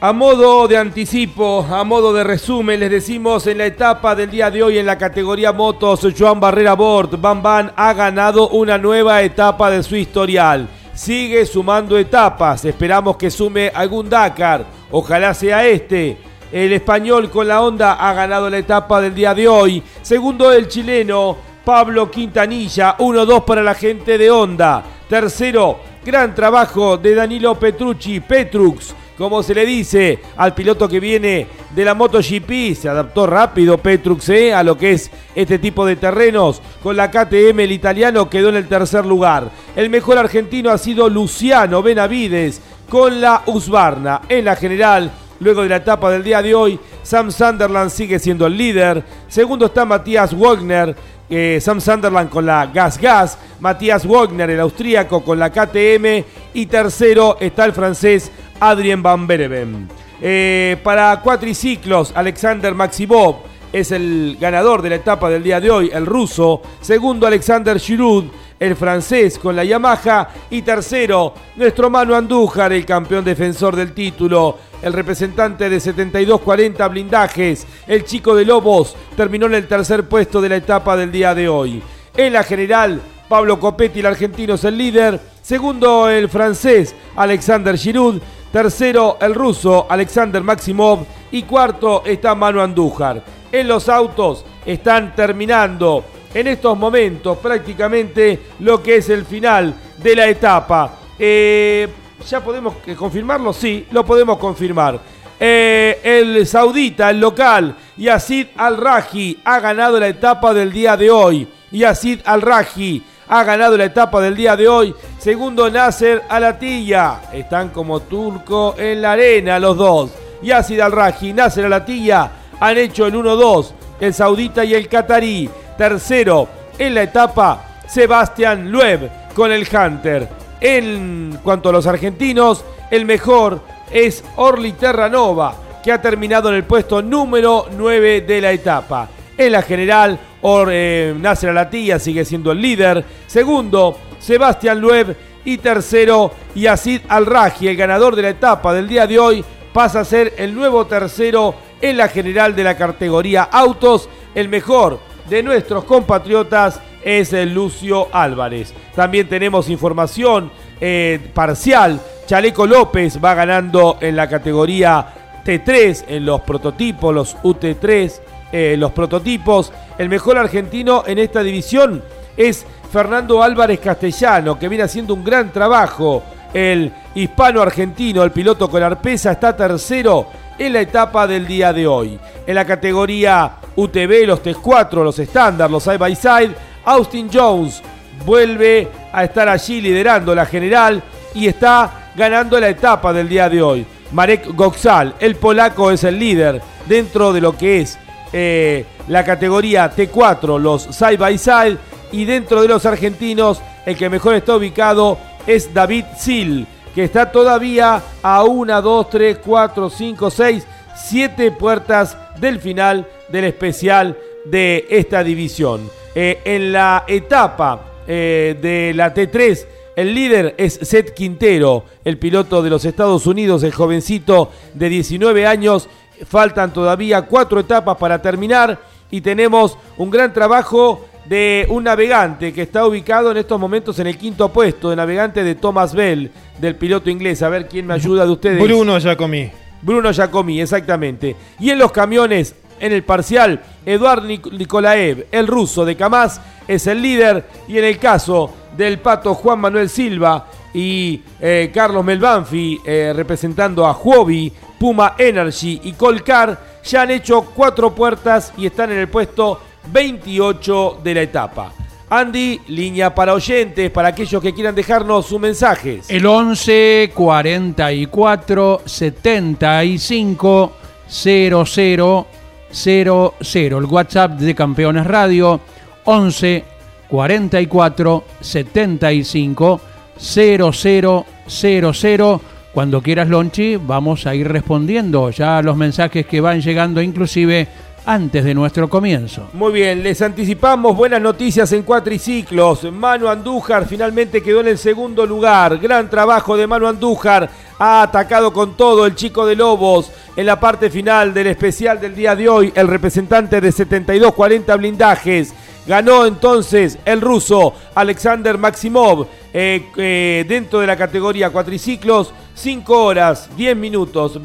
A 0.00 0.12
modo 0.12 0.68
de 0.68 0.76
anticipo, 0.76 1.66
a 1.66 1.82
modo 1.82 2.12
de 2.12 2.24
resumen, 2.24 2.78
les 2.78 2.90
decimos 2.90 3.46
en 3.46 3.56
la 3.56 3.64
etapa 3.64 4.14
del 4.14 4.30
día 4.30 4.50
de 4.50 4.62
hoy 4.62 4.76
en 4.76 4.84
la 4.84 4.98
categoría 4.98 5.50
motos, 5.52 6.06
Joan 6.18 6.40
Barrera 6.40 6.74
Bort, 6.74 7.18
Bam 7.18 7.42
Bam 7.42 7.70
ha 7.74 7.94
ganado 7.94 8.50
una 8.50 8.76
nueva 8.76 9.22
etapa 9.22 9.70
de 9.70 9.82
su 9.82 9.96
historial. 9.96 10.68
Sigue 10.94 11.44
sumando 11.44 11.98
etapas, 11.98 12.64
esperamos 12.64 13.16
que 13.16 13.28
sume 13.28 13.72
algún 13.74 14.08
Dakar, 14.08 14.64
ojalá 14.92 15.34
sea 15.34 15.66
este. 15.66 16.16
El 16.52 16.72
español 16.72 17.30
con 17.30 17.48
la 17.48 17.62
onda 17.62 17.94
ha 17.94 18.14
ganado 18.14 18.48
la 18.48 18.58
etapa 18.58 19.00
del 19.00 19.12
día 19.12 19.34
de 19.34 19.48
hoy. 19.48 19.82
Segundo 20.02 20.52
el 20.52 20.68
chileno 20.68 21.36
Pablo 21.64 22.08
Quintanilla, 22.08 22.96
1-2 22.98 23.44
para 23.44 23.62
la 23.62 23.74
gente 23.74 24.16
de 24.16 24.30
Honda. 24.30 24.84
Tercero, 25.08 25.80
gran 26.04 26.32
trabajo 26.32 26.96
de 26.96 27.16
Danilo 27.16 27.58
Petrucci, 27.58 28.20
Petrux 28.20 28.94
como 29.16 29.42
se 29.42 29.54
le 29.54 29.64
dice 29.64 30.18
al 30.36 30.54
piloto 30.54 30.88
que 30.88 31.00
viene 31.00 31.46
de 31.74 31.84
la 31.84 31.94
MotoGP. 31.94 32.74
Se 32.74 32.88
adaptó 32.88 33.26
rápido 33.26 33.78
Petrux 33.78 34.30
a 34.54 34.62
lo 34.62 34.76
que 34.76 34.92
es 34.92 35.10
este 35.34 35.58
tipo 35.58 35.86
de 35.86 35.96
terrenos. 35.96 36.60
Con 36.82 36.96
la 36.96 37.10
KTM 37.10 37.60
el 37.60 37.72
italiano 37.72 38.28
quedó 38.28 38.48
en 38.48 38.56
el 38.56 38.68
tercer 38.68 39.06
lugar. 39.06 39.50
El 39.76 39.90
mejor 39.90 40.18
argentino 40.18 40.70
ha 40.70 40.78
sido 40.78 41.08
Luciano 41.08 41.82
Benavides 41.82 42.60
con 42.88 43.20
la 43.20 43.42
Husqvarna. 43.46 44.22
En 44.28 44.44
la 44.44 44.56
general, 44.56 45.10
luego 45.40 45.62
de 45.62 45.68
la 45.68 45.76
etapa 45.76 46.10
del 46.10 46.24
día 46.24 46.42
de 46.42 46.54
hoy, 46.54 46.78
Sam 47.02 47.30
Sunderland 47.30 47.90
sigue 47.90 48.18
siendo 48.18 48.46
el 48.46 48.56
líder. 48.56 49.04
Segundo 49.28 49.66
está 49.66 49.84
Matías 49.84 50.36
Wagner. 50.36 50.96
Eh, 51.28 51.58
Sam 51.60 51.80
Sunderland 51.80 52.28
con 52.28 52.44
la 52.44 52.66
Gas 52.66 52.98
Gas, 52.98 53.38
Matías 53.60 54.06
Wagner, 54.06 54.50
el 54.50 54.60
austríaco, 54.60 55.24
con 55.24 55.38
la 55.38 55.50
KTM, 55.50 56.24
y 56.52 56.66
tercero 56.66 57.38
está 57.40 57.64
el 57.64 57.72
francés 57.72 58.30
Adrien 58.60 59.02
Van 59.02 59.26
Bereven. 59.26 59.88
Eh, 60.20 60.76
para 60.82 61.20
cuatriciclos, 61.20 62.12
Alexander 62.14 62.74
Maximov 62.74 63.36
es 63.72 63.90
el 63.90 64.36
ganador 64.40 64.82
de 64.82 64.90
la 64.90 64.96
etapa 64.96 65.28
del 65.28 65.42
día 65.42 65.60
de 65.60 65.70
hoy, 65.70 65.90
el 65.92 66.06
ruso. 66.06 66.62
Segundo, 66.80 67.26
Alexander 67.26 67.78
Giroud, 67.80 68.26
el 68.58 68.76
francés 68.76 69.38
con 69.38 69.56
la 69.56 69.64
Yamaha. 69.64 70.28
Y 70.50 70.62
tercero, 70.62 71.34
nuestro 71.56 71.90
Manu 71.90 72.14
Andújar, 72.14 72.72
el 72.72 72.86
campeón 72.86 73.24
defensor 73.24 73.76
del 73.76 73.92
título. 73.92 74.58
El 74.82 74.92
representante 74.92 75.70
de 75.70 75.78
72-40 75.78 76.90
blindajes, 76.90 77.66
el 77.86 78.04
chico 78.04 78.34
de 78.34 78.44
Lobos, 78.44 78.94
terminó 79.16 79.46
en 79.46 79.54
el 79.54 79.66
tercer 79.66 80.08
puesto 80.08 80.42
de 80.42 80.50
la 80.50 80.56
etapa 80.56 80.96
del 80.96 81.10
día 81.10 81.34
de 81.34 81.48
hoy. 81.48 81.82
En 82.16 82.32
la 82.32 82.44
general, 82.44 83.00
Pablo 83.28 83.58
Copetti, 83.58 84.00
el 84.00 84.06
argentino, 84.06 84.54
es 84.54 84.64
el 84.64 84.76
líder. 84.76 85.20
Segundo, 85.42 86.08
el 86.08 86.28
francés 86.28 86.94
Alexander 87.16 87.76
Giroud. 87.76 88.20
Tercero, 88.52 89.18
el 89.20 89.34
ruso 89.34 89.86
Alexander 89.88 90.42
Maximov. 90.42 91.04
Y 91.32 91.42
cuarto 91.42 92.02
está 92.04 92.34
Manu 92.34 92.60
Andújar. 92.60 93.24
En 93.50 93.66
los 93.66 93.88
autos 93.88 94.44
están 94.64 95.14
terminando 95.16 96.04
en 96.34 96.48
estos 96.48 96.76
momentos 96.76 97.38
prácticamente 97.38 98.40
lo 98.60 98.82
que 98.82 98.96
es 98.96 99.08
el 99.08 99.24
final 99.24 99.74
de 100.02 100.16
la 100.16 100.26
etapa. 100.26 100.98
Eh, 101.18 101.88
¿Ya 102.28 102.42
podemos 102.42 102.74
confirmarlo? 102.96 103.52
Sí, 103.52 103.86
lo 103.90 104.04
podemos 104.04 104.38
confirmar. 104.38 104.98
Eh, 105.38 106.00
el 106.02 106.46
saudita, 106.46 107.10
el 107.10 107.20
local, 107.20 107.76
Yazid 107.96 108.48
Al-Raji, 108.56 109.40
ha 109.44 109.60
ganado 109.60 110.00
la 110.00 110.08
etapa 110.08 110.52
del 110.52 110.72
día 110.72 110.96
de 110.96 111.10
hoy. 111.10 111.46
Yazid 111.70 112.20
Al-Raji 112.24 113.02
ha 113.28 113.44
ganado 113.44 113.76
la 113.76 113.84
etapa 113.84 114.20
del 114.20 114.36
día 114.36 114.56
de 114.56 114.68
hoy. 114.68 114.94
Segundo, 115.18 115.70
Nasser 115.70 116.22
Alatilla. 116.28 117.22
Están 117.32 117.70
como 117.70 118.00
turco 118.00 118.74
en 118.78 119.02
la 119.02 119.12
arena 119.12 119.58
los 119.58 119.76
dos. 119.76 120.10
Yacid 120.42 120.80
Al-Raji, 120.80 121.32
Nasser 121.32 121.64
Alatilla 121.64 122.30
han 122.60 122.78
hecho 122.78 123.06
el 123.06 123.14
1-2. 123.14 123.72
El 124.00 124.14
saudita 124.14 124.64
y 124.64 124.74
el 124.74 124.88
catarí. 124.88 125.48
Tercero, 125.76 126.48
en 126.78 126.94
la 126.94 127.02
etapa, 127.02 127.80
Sebastián 127.86 128.70
Lueb 128.70 129.10
con 129.34 129.52
el 129.52 129.66
Hunter. 129.66 130.28
En 130.60 131.38
cuanto 131.42 131.68
a 131.68 131.72
los 131.72 131.86
argentinos, 131.86 132.64
el 132.90 133.04
mejor 133.04 133.60
es 133.90 134.24
Orly 134.36 134.72
Terranova, 134.72 135.54
que 135.82 135.92
ha 135.92 136.00
terminado 136.00 136.48
en 136.48 136.56
el 136.56 136.64
puesto 136.64 137.02
número 137.02 137.66
9 137.76 138.22
de 138.22 138.40
la 138.40 138.52
etapa. 138.52 139.08
En 139.36 139.52
la 139.52 139.62
general, 139.62 140.18
Or, 140.42 140.68
eh, 140.70 141.14
Alatilla 141.22 141.98
sigue 141.98 142.24
siendo 142.24 142.52
el 142.52 142.60
líder. 142.60 143.04
Segundo, 143.26 143.96
Sebastián 144.18 144.80
Lueb. 144.80 145.16
Y 145.46 145.58
tercero, 145.58 146.30
Yacid 146.54 147.02
Al-Raji, 147.08 147.68
el 147.68 147.76
ganador 147.76 148.16
de 148.16 148.22
la 148.22 148.30
etapa 148.30 148.72
del 148.72 148.88
día 148.88 149.06
de 149.06 149.18
hoy, 149.18 149.44
pasa 149.74 150.00
a 150.00 150.04
ser 150.04 150.32
el 150.38 150.54
nuevo 150.54 150.86
tercero 150.86 151.54
en 151.84 151.98
la 151.98 152.08
general 152.08 152.56
de 152.56 152.64
la 152.64 152.76
categoría 152.78 153.42
autos. 153.42 154.08
El 154.34 154.48
mejor 154.48 155.00
de 155.28 155.42
nuestros 155.42 155.84
compatriotas 155.84 156.80
es 157.04 157.34
el 157.34 157.52
Lucio 157.52 158.08
Álvarez. 158.10 158.72
También 158.94 159.28
tenemos 159.28 159.68
información 159.68 160.50
eh, 160.80 161.20
parcial. 161.34 162.00
Chaleco 162.26 162.66
López 162.66 163.22
va 163.22 163.34
ganando 163.34 163.98
en 164.00 164.16
la 164.16 164.26
categoría 164.30 165.06
T3, 165.44 166.04
en 166.08 166.24
los 166.24 166.40
prototipos, 166.40 167.14
los 167.14 167.36
UT3 167.42 168.20
eh, 168.50 168.76
los 168.78 168.92
prototipos. 168.92 169.70
El 169.98 170.08
mejor 170.08 170.38
argentino 170.38 171.02
en 171.06 171.18
esta 171.18 171.42
división 171.42 172.02
es 172.34 172.64
Fernando 172.90 173.42
Álvarez 173.42 173.78
Castellano, 173.80 174.58
que 174.58 174.68
viene 174.68 174.84
haciendo 174.84 175.12
un 175.12 175.22
gran 175.22 175.52
trabajo. 175.52 176.22
El 176.54 176.90
hispano-argentino, 177.14 178.22
el 178.22 178.30
piloto 178.30 178.70
con 178.70 178.82
arpesa, 178.82 179.32
está 179.32 179.54
tercero 179.54 180.43
en 180.58 180.72
la 180.72 180.80
etapa 180.80 181.26
del 181.26 181.46
día 181.46 181.72
de 181.72 181.86
hoy. 181.86 182.18
En 182.46 182.54
la 182.54 182.64
categoría 182.64 183.56
UTV, 183.76 184.26
los 184.26 184.42
T4, 184.42 185.02
los 185.02 185.18
estándar, 185.18 185.70
los 185.70 185.82
side 185.82 185.98
by 185.98 186.14
side, 186.14 186.54
Austin 186.84 187.28
Jones 187.32 187.82
vuelve 188.24 188.88
a 189.12 189.24
estar 189.24 189.48
allí 189.48 189.80
liderando 189.80 190.34
la 190.34 190.46
general 190.46 191.02
y 191.34 191.46
está 191.46 192.10
ganando 192.14 192.60
la 192.60 192.68
etapa 192.68 193.12
del 193.12 193.28
día 193.28 193.48
de 193.48 193.62
hoy. 193.62 193.86
Marek 194.12 194.54
Goxal, 194.54 195.14
el 195.18 195.36
polaco, 195.36 195.90
es 195.90 196.04
el 196.04 196.18
líder 196.18 196.62
dentro 196.86 197.32
de 197.32 197.40
lo 197.40 197.56
que 197.56 197.80
es 197.80 197.98
eh, 198.32 198.84
la 199.08 199.24
categoría 199.24 199.90
T4, 199.94 200.58
los 200.58 200.82
side 200.82 201.16
by 201.16 201.38
side. 201.38 201.78
Y 202.12 202.24
dentro 202.24 202.62
de 202.62 202.68
los 202.68 202.86
argentinos, 202.86 203.60
el 203.84 203.96
que 203.96 204.08
mejor 204.08 204.34
está 204.34 204.54
ubicado 204.54 205.18
es 205.46 205.74
David 205.74 206.04
Sil, 206.14 206.66
que 206.94 207.04
está 207.04 207.32
todavía 207.32 208.02
a 208.22 208.44
1, 208.44 208.82
2, 208.82 209.10
3, 209.10 209.38
4, 209.44 209.90
5, 209.90 210.30
6, 210.30 210.66
7 210.96 211.50
puertas 211.52 212.16
del 212.38 212.60
final 212.60 213.06
del 213.28 213.44
especial 213.44 214.16
de 214.44 214.86
esta 214.88 215.24
división. 215.24 215.90
Eh, 216.14 216.40
en 216.44 216.72
la 216.72 217.04
etapa 217.06 217.80
eh, 218.06 218.56
de 218.60 218.92
la 218.94 219.12
T3, 219.12 219.66
el 219.96 220.14
líder 220.14 220.54
es 220.58 220.78
Seth 220.82 221.14
Quintero, 221.14 221.84
el 222.04 222.18
piloto 222.18 222.62
de 222.62 222.70
los 222.70 222.84
Estados 222.84 223.26
Unidos, 223.26 223.62
el 223.62 223.72
jovencito 223.72 224.50
de 224.74 224.88
19 224.88 225.46
años 225.46 225.88
Faltan 226.28 226.72
todavía 226.72 227.22
cuatro 227.22 227.60
etapas 227.60 227.96
para 227.96 228.22
terminar 228.22 228.78
y 229.10 229.20
tenemos 229.20 229.76
un 229.96 230.10
gran 230.10 230.32
trabajo 230.32 231.06
de 231.24 231.66
un 231.70 231.84
navegante 231.84 232.52
que 232.52 232.62
está 232.62 232.86
ubicado 232.86 233.30
en 233.30 233.38
estos 233.38 233.58
momentos 233.58 233.98
en 233.98 234.06
el 234.06 234.18
quinto 234.18 234.52
puesto, 234.52 234.90
de 234.90 234.96
navegante 234.96 235.42
de 235.42 235.54
Thomas 235.54 235.94
Bell, 235.94 236.30
del 236.58 236.76
piloto 236.76 237.10
inglés. 237.10 237.42
A 237.42 237.48
ver 237.48 237.68
quién 237.68 237.86
me 237.86 237.94
ayuda 237.94 238.24
de 238.24 238.32
ustedes. 238.32 238.62
Bruno 238.62 238.98
Giacomi. 238.98 239.50
Bruno 239.82 240.12
Giacomi, 240.12 240.60
exactamente. 240.60 241.36
Y 241.60 241.70
en 241.70 241.78
los 241.78 241.92
camiones, 241.92 242.54
en 242.80 242.92
el 242.92 243.02
parcial, 243.02 243.60
Eduard 243.84 244.24
Nikolaev, 244.24 245.26
el 245.30 245.46
ruso 245.46 245.84
de 245.84 245.96
Kamaz, 245.96 246.40
es 246.66 246.86
el 246.86 247.02
líder. 247.02 247.44
Y 247.68 247.78
en 247.78 247.84
el 247.84 247.98
caso 247.98 248.50
del 248.76 248.98
pato 248.98 249.34
Juan 249.34 249.60
Manuel 249.60 249.88
Silva 249.88 250.46
y 250.72 251.22
eh, 251.40 251.70
Carlos 251.72 252.04
Melbanfi, 252.04 252.80
eh, 252.84 253.12
representando 253.14 253.86
a 253.86 253.92
Huobi, 253.92 254.52
Puma 254.78 255.14
Energy 255.16 255.80
y 255.84 255.92
Colcar 255.92 256.74
ya 256.84 257.02
han 257.02 257.10
hecho 257.10 257.42
cuatro 257.54 257.94
puertas 257.94 258.52
y 258.56 258.66
están 258.66 258.92
en 258.92 258.98
el 258.98 259.08
puesto 259.08 259.60
28 259.92 261.00
de 261.02 261.14
la 261.14 261.22
etapa. 261.22 261.72
Andy, 262.10 262.60
línea 262.68 263.14
para 263.14 263.34
oyentes, 263.34 263.90
para 263.90 264.08
aquellos 264.08 264.40
que 264.42 264.52
quieran 264.52 264.74
dejarnos 264.74 265.26
sus 265.26 265.40
mensajes. 265.40 266.08
El 266.08 266.26
11 266.26 267.10
44 267.14 268.82
75 268.84 270.72
00 271.08 272.26
00. 272.70 273.78
El 273.78 273.84
WhatsApp 273.86 274.32
de 274.32 274.54
Campeones 274.54 275.06
Radio 275.06 275.60
11 276.04 276.64
44 277.08 278.24
75 278.40 279.80
00 280.16 281.26
00 281.46 282.40
Cuando 282.72 283.02
quieras, 283.02 283.28
Lonchi, 283.28 283.76
vamos 283.76 284.26
a 284.26 284.34
ir 284.34 284.48
respondiendo 284.48 285.30
ya 285.30 285.62
los 285.62 285.76
mensajes 285.76 286.26
que 286.26 286.40
van 286.40 286.60
llegando, 286.60 287.00
inclusive 287.00 287.68
antes 288.06 288.44
de 288.44 288.54
nuestro 288.54 288.88
comienzo. 288.88 289.48
Muy 289.52 289.72
bien, 289.72 290.02
les 290.02 290.20
anticipamos 290.22 290.96
buenas 290.96 291.20
noticias 291.20 291.72
en 291.72 291.82
cuatriciclos. 291.82 292.90
Manu 292.92 293.28
Andújar 293.28 293.86
finalmente 293.86 294.42
quedó 294.42 294.60
en 294.60 294.68
el 294.68 294.78
segundo 294.78 295.26
lugar. 295.26 295.78
Gran 295.78 296.10
trabajo 296.10 296.56
de 296.56 296.66
Manu 296.66 296.86
Andújar. 296.86 297.48
Ha 297.78 298.02
atacado 298.02 298.52
con 298.52 298.76
todo 298.76 299.06
el 299.06 299.14
chico 299.14 299.46
de 299.46 299.56
Lobos 299.56 300.10
en 300.36 300.46
la 300.46 300.60
parte 300.60 300.90
final 300.90 301.34
del 301.34 301.48
especial 301.48 302.00
del 302.00 302.14
día 302.14 302.36
de 302.36 302.48
hoy. 302.48 302.72
El 302.74 302.88
representante 302.88 303.60
de 303.60 303.70
72-40 303.70 304.78
blindajes. 304.78 305.54
Ganó 305.86 306.24
entonces 306.24 306.98
el 307.04 307.20
ruso 307.20 307.74
Alexander 307.94 308.56
Maximov 308.56 309.26
eh, 309.52 309.86
eh, 309.96 310.44
dentro 310.48 310.80
de 310.80 310.86
la 310.86 310.96
categoría 310.96 311.50
cuatriciclos. 311.50 312.32
5 312.54 313.04
horas, 313.04 313.50
10 313.56 313.76
minutos, 313.76 314.38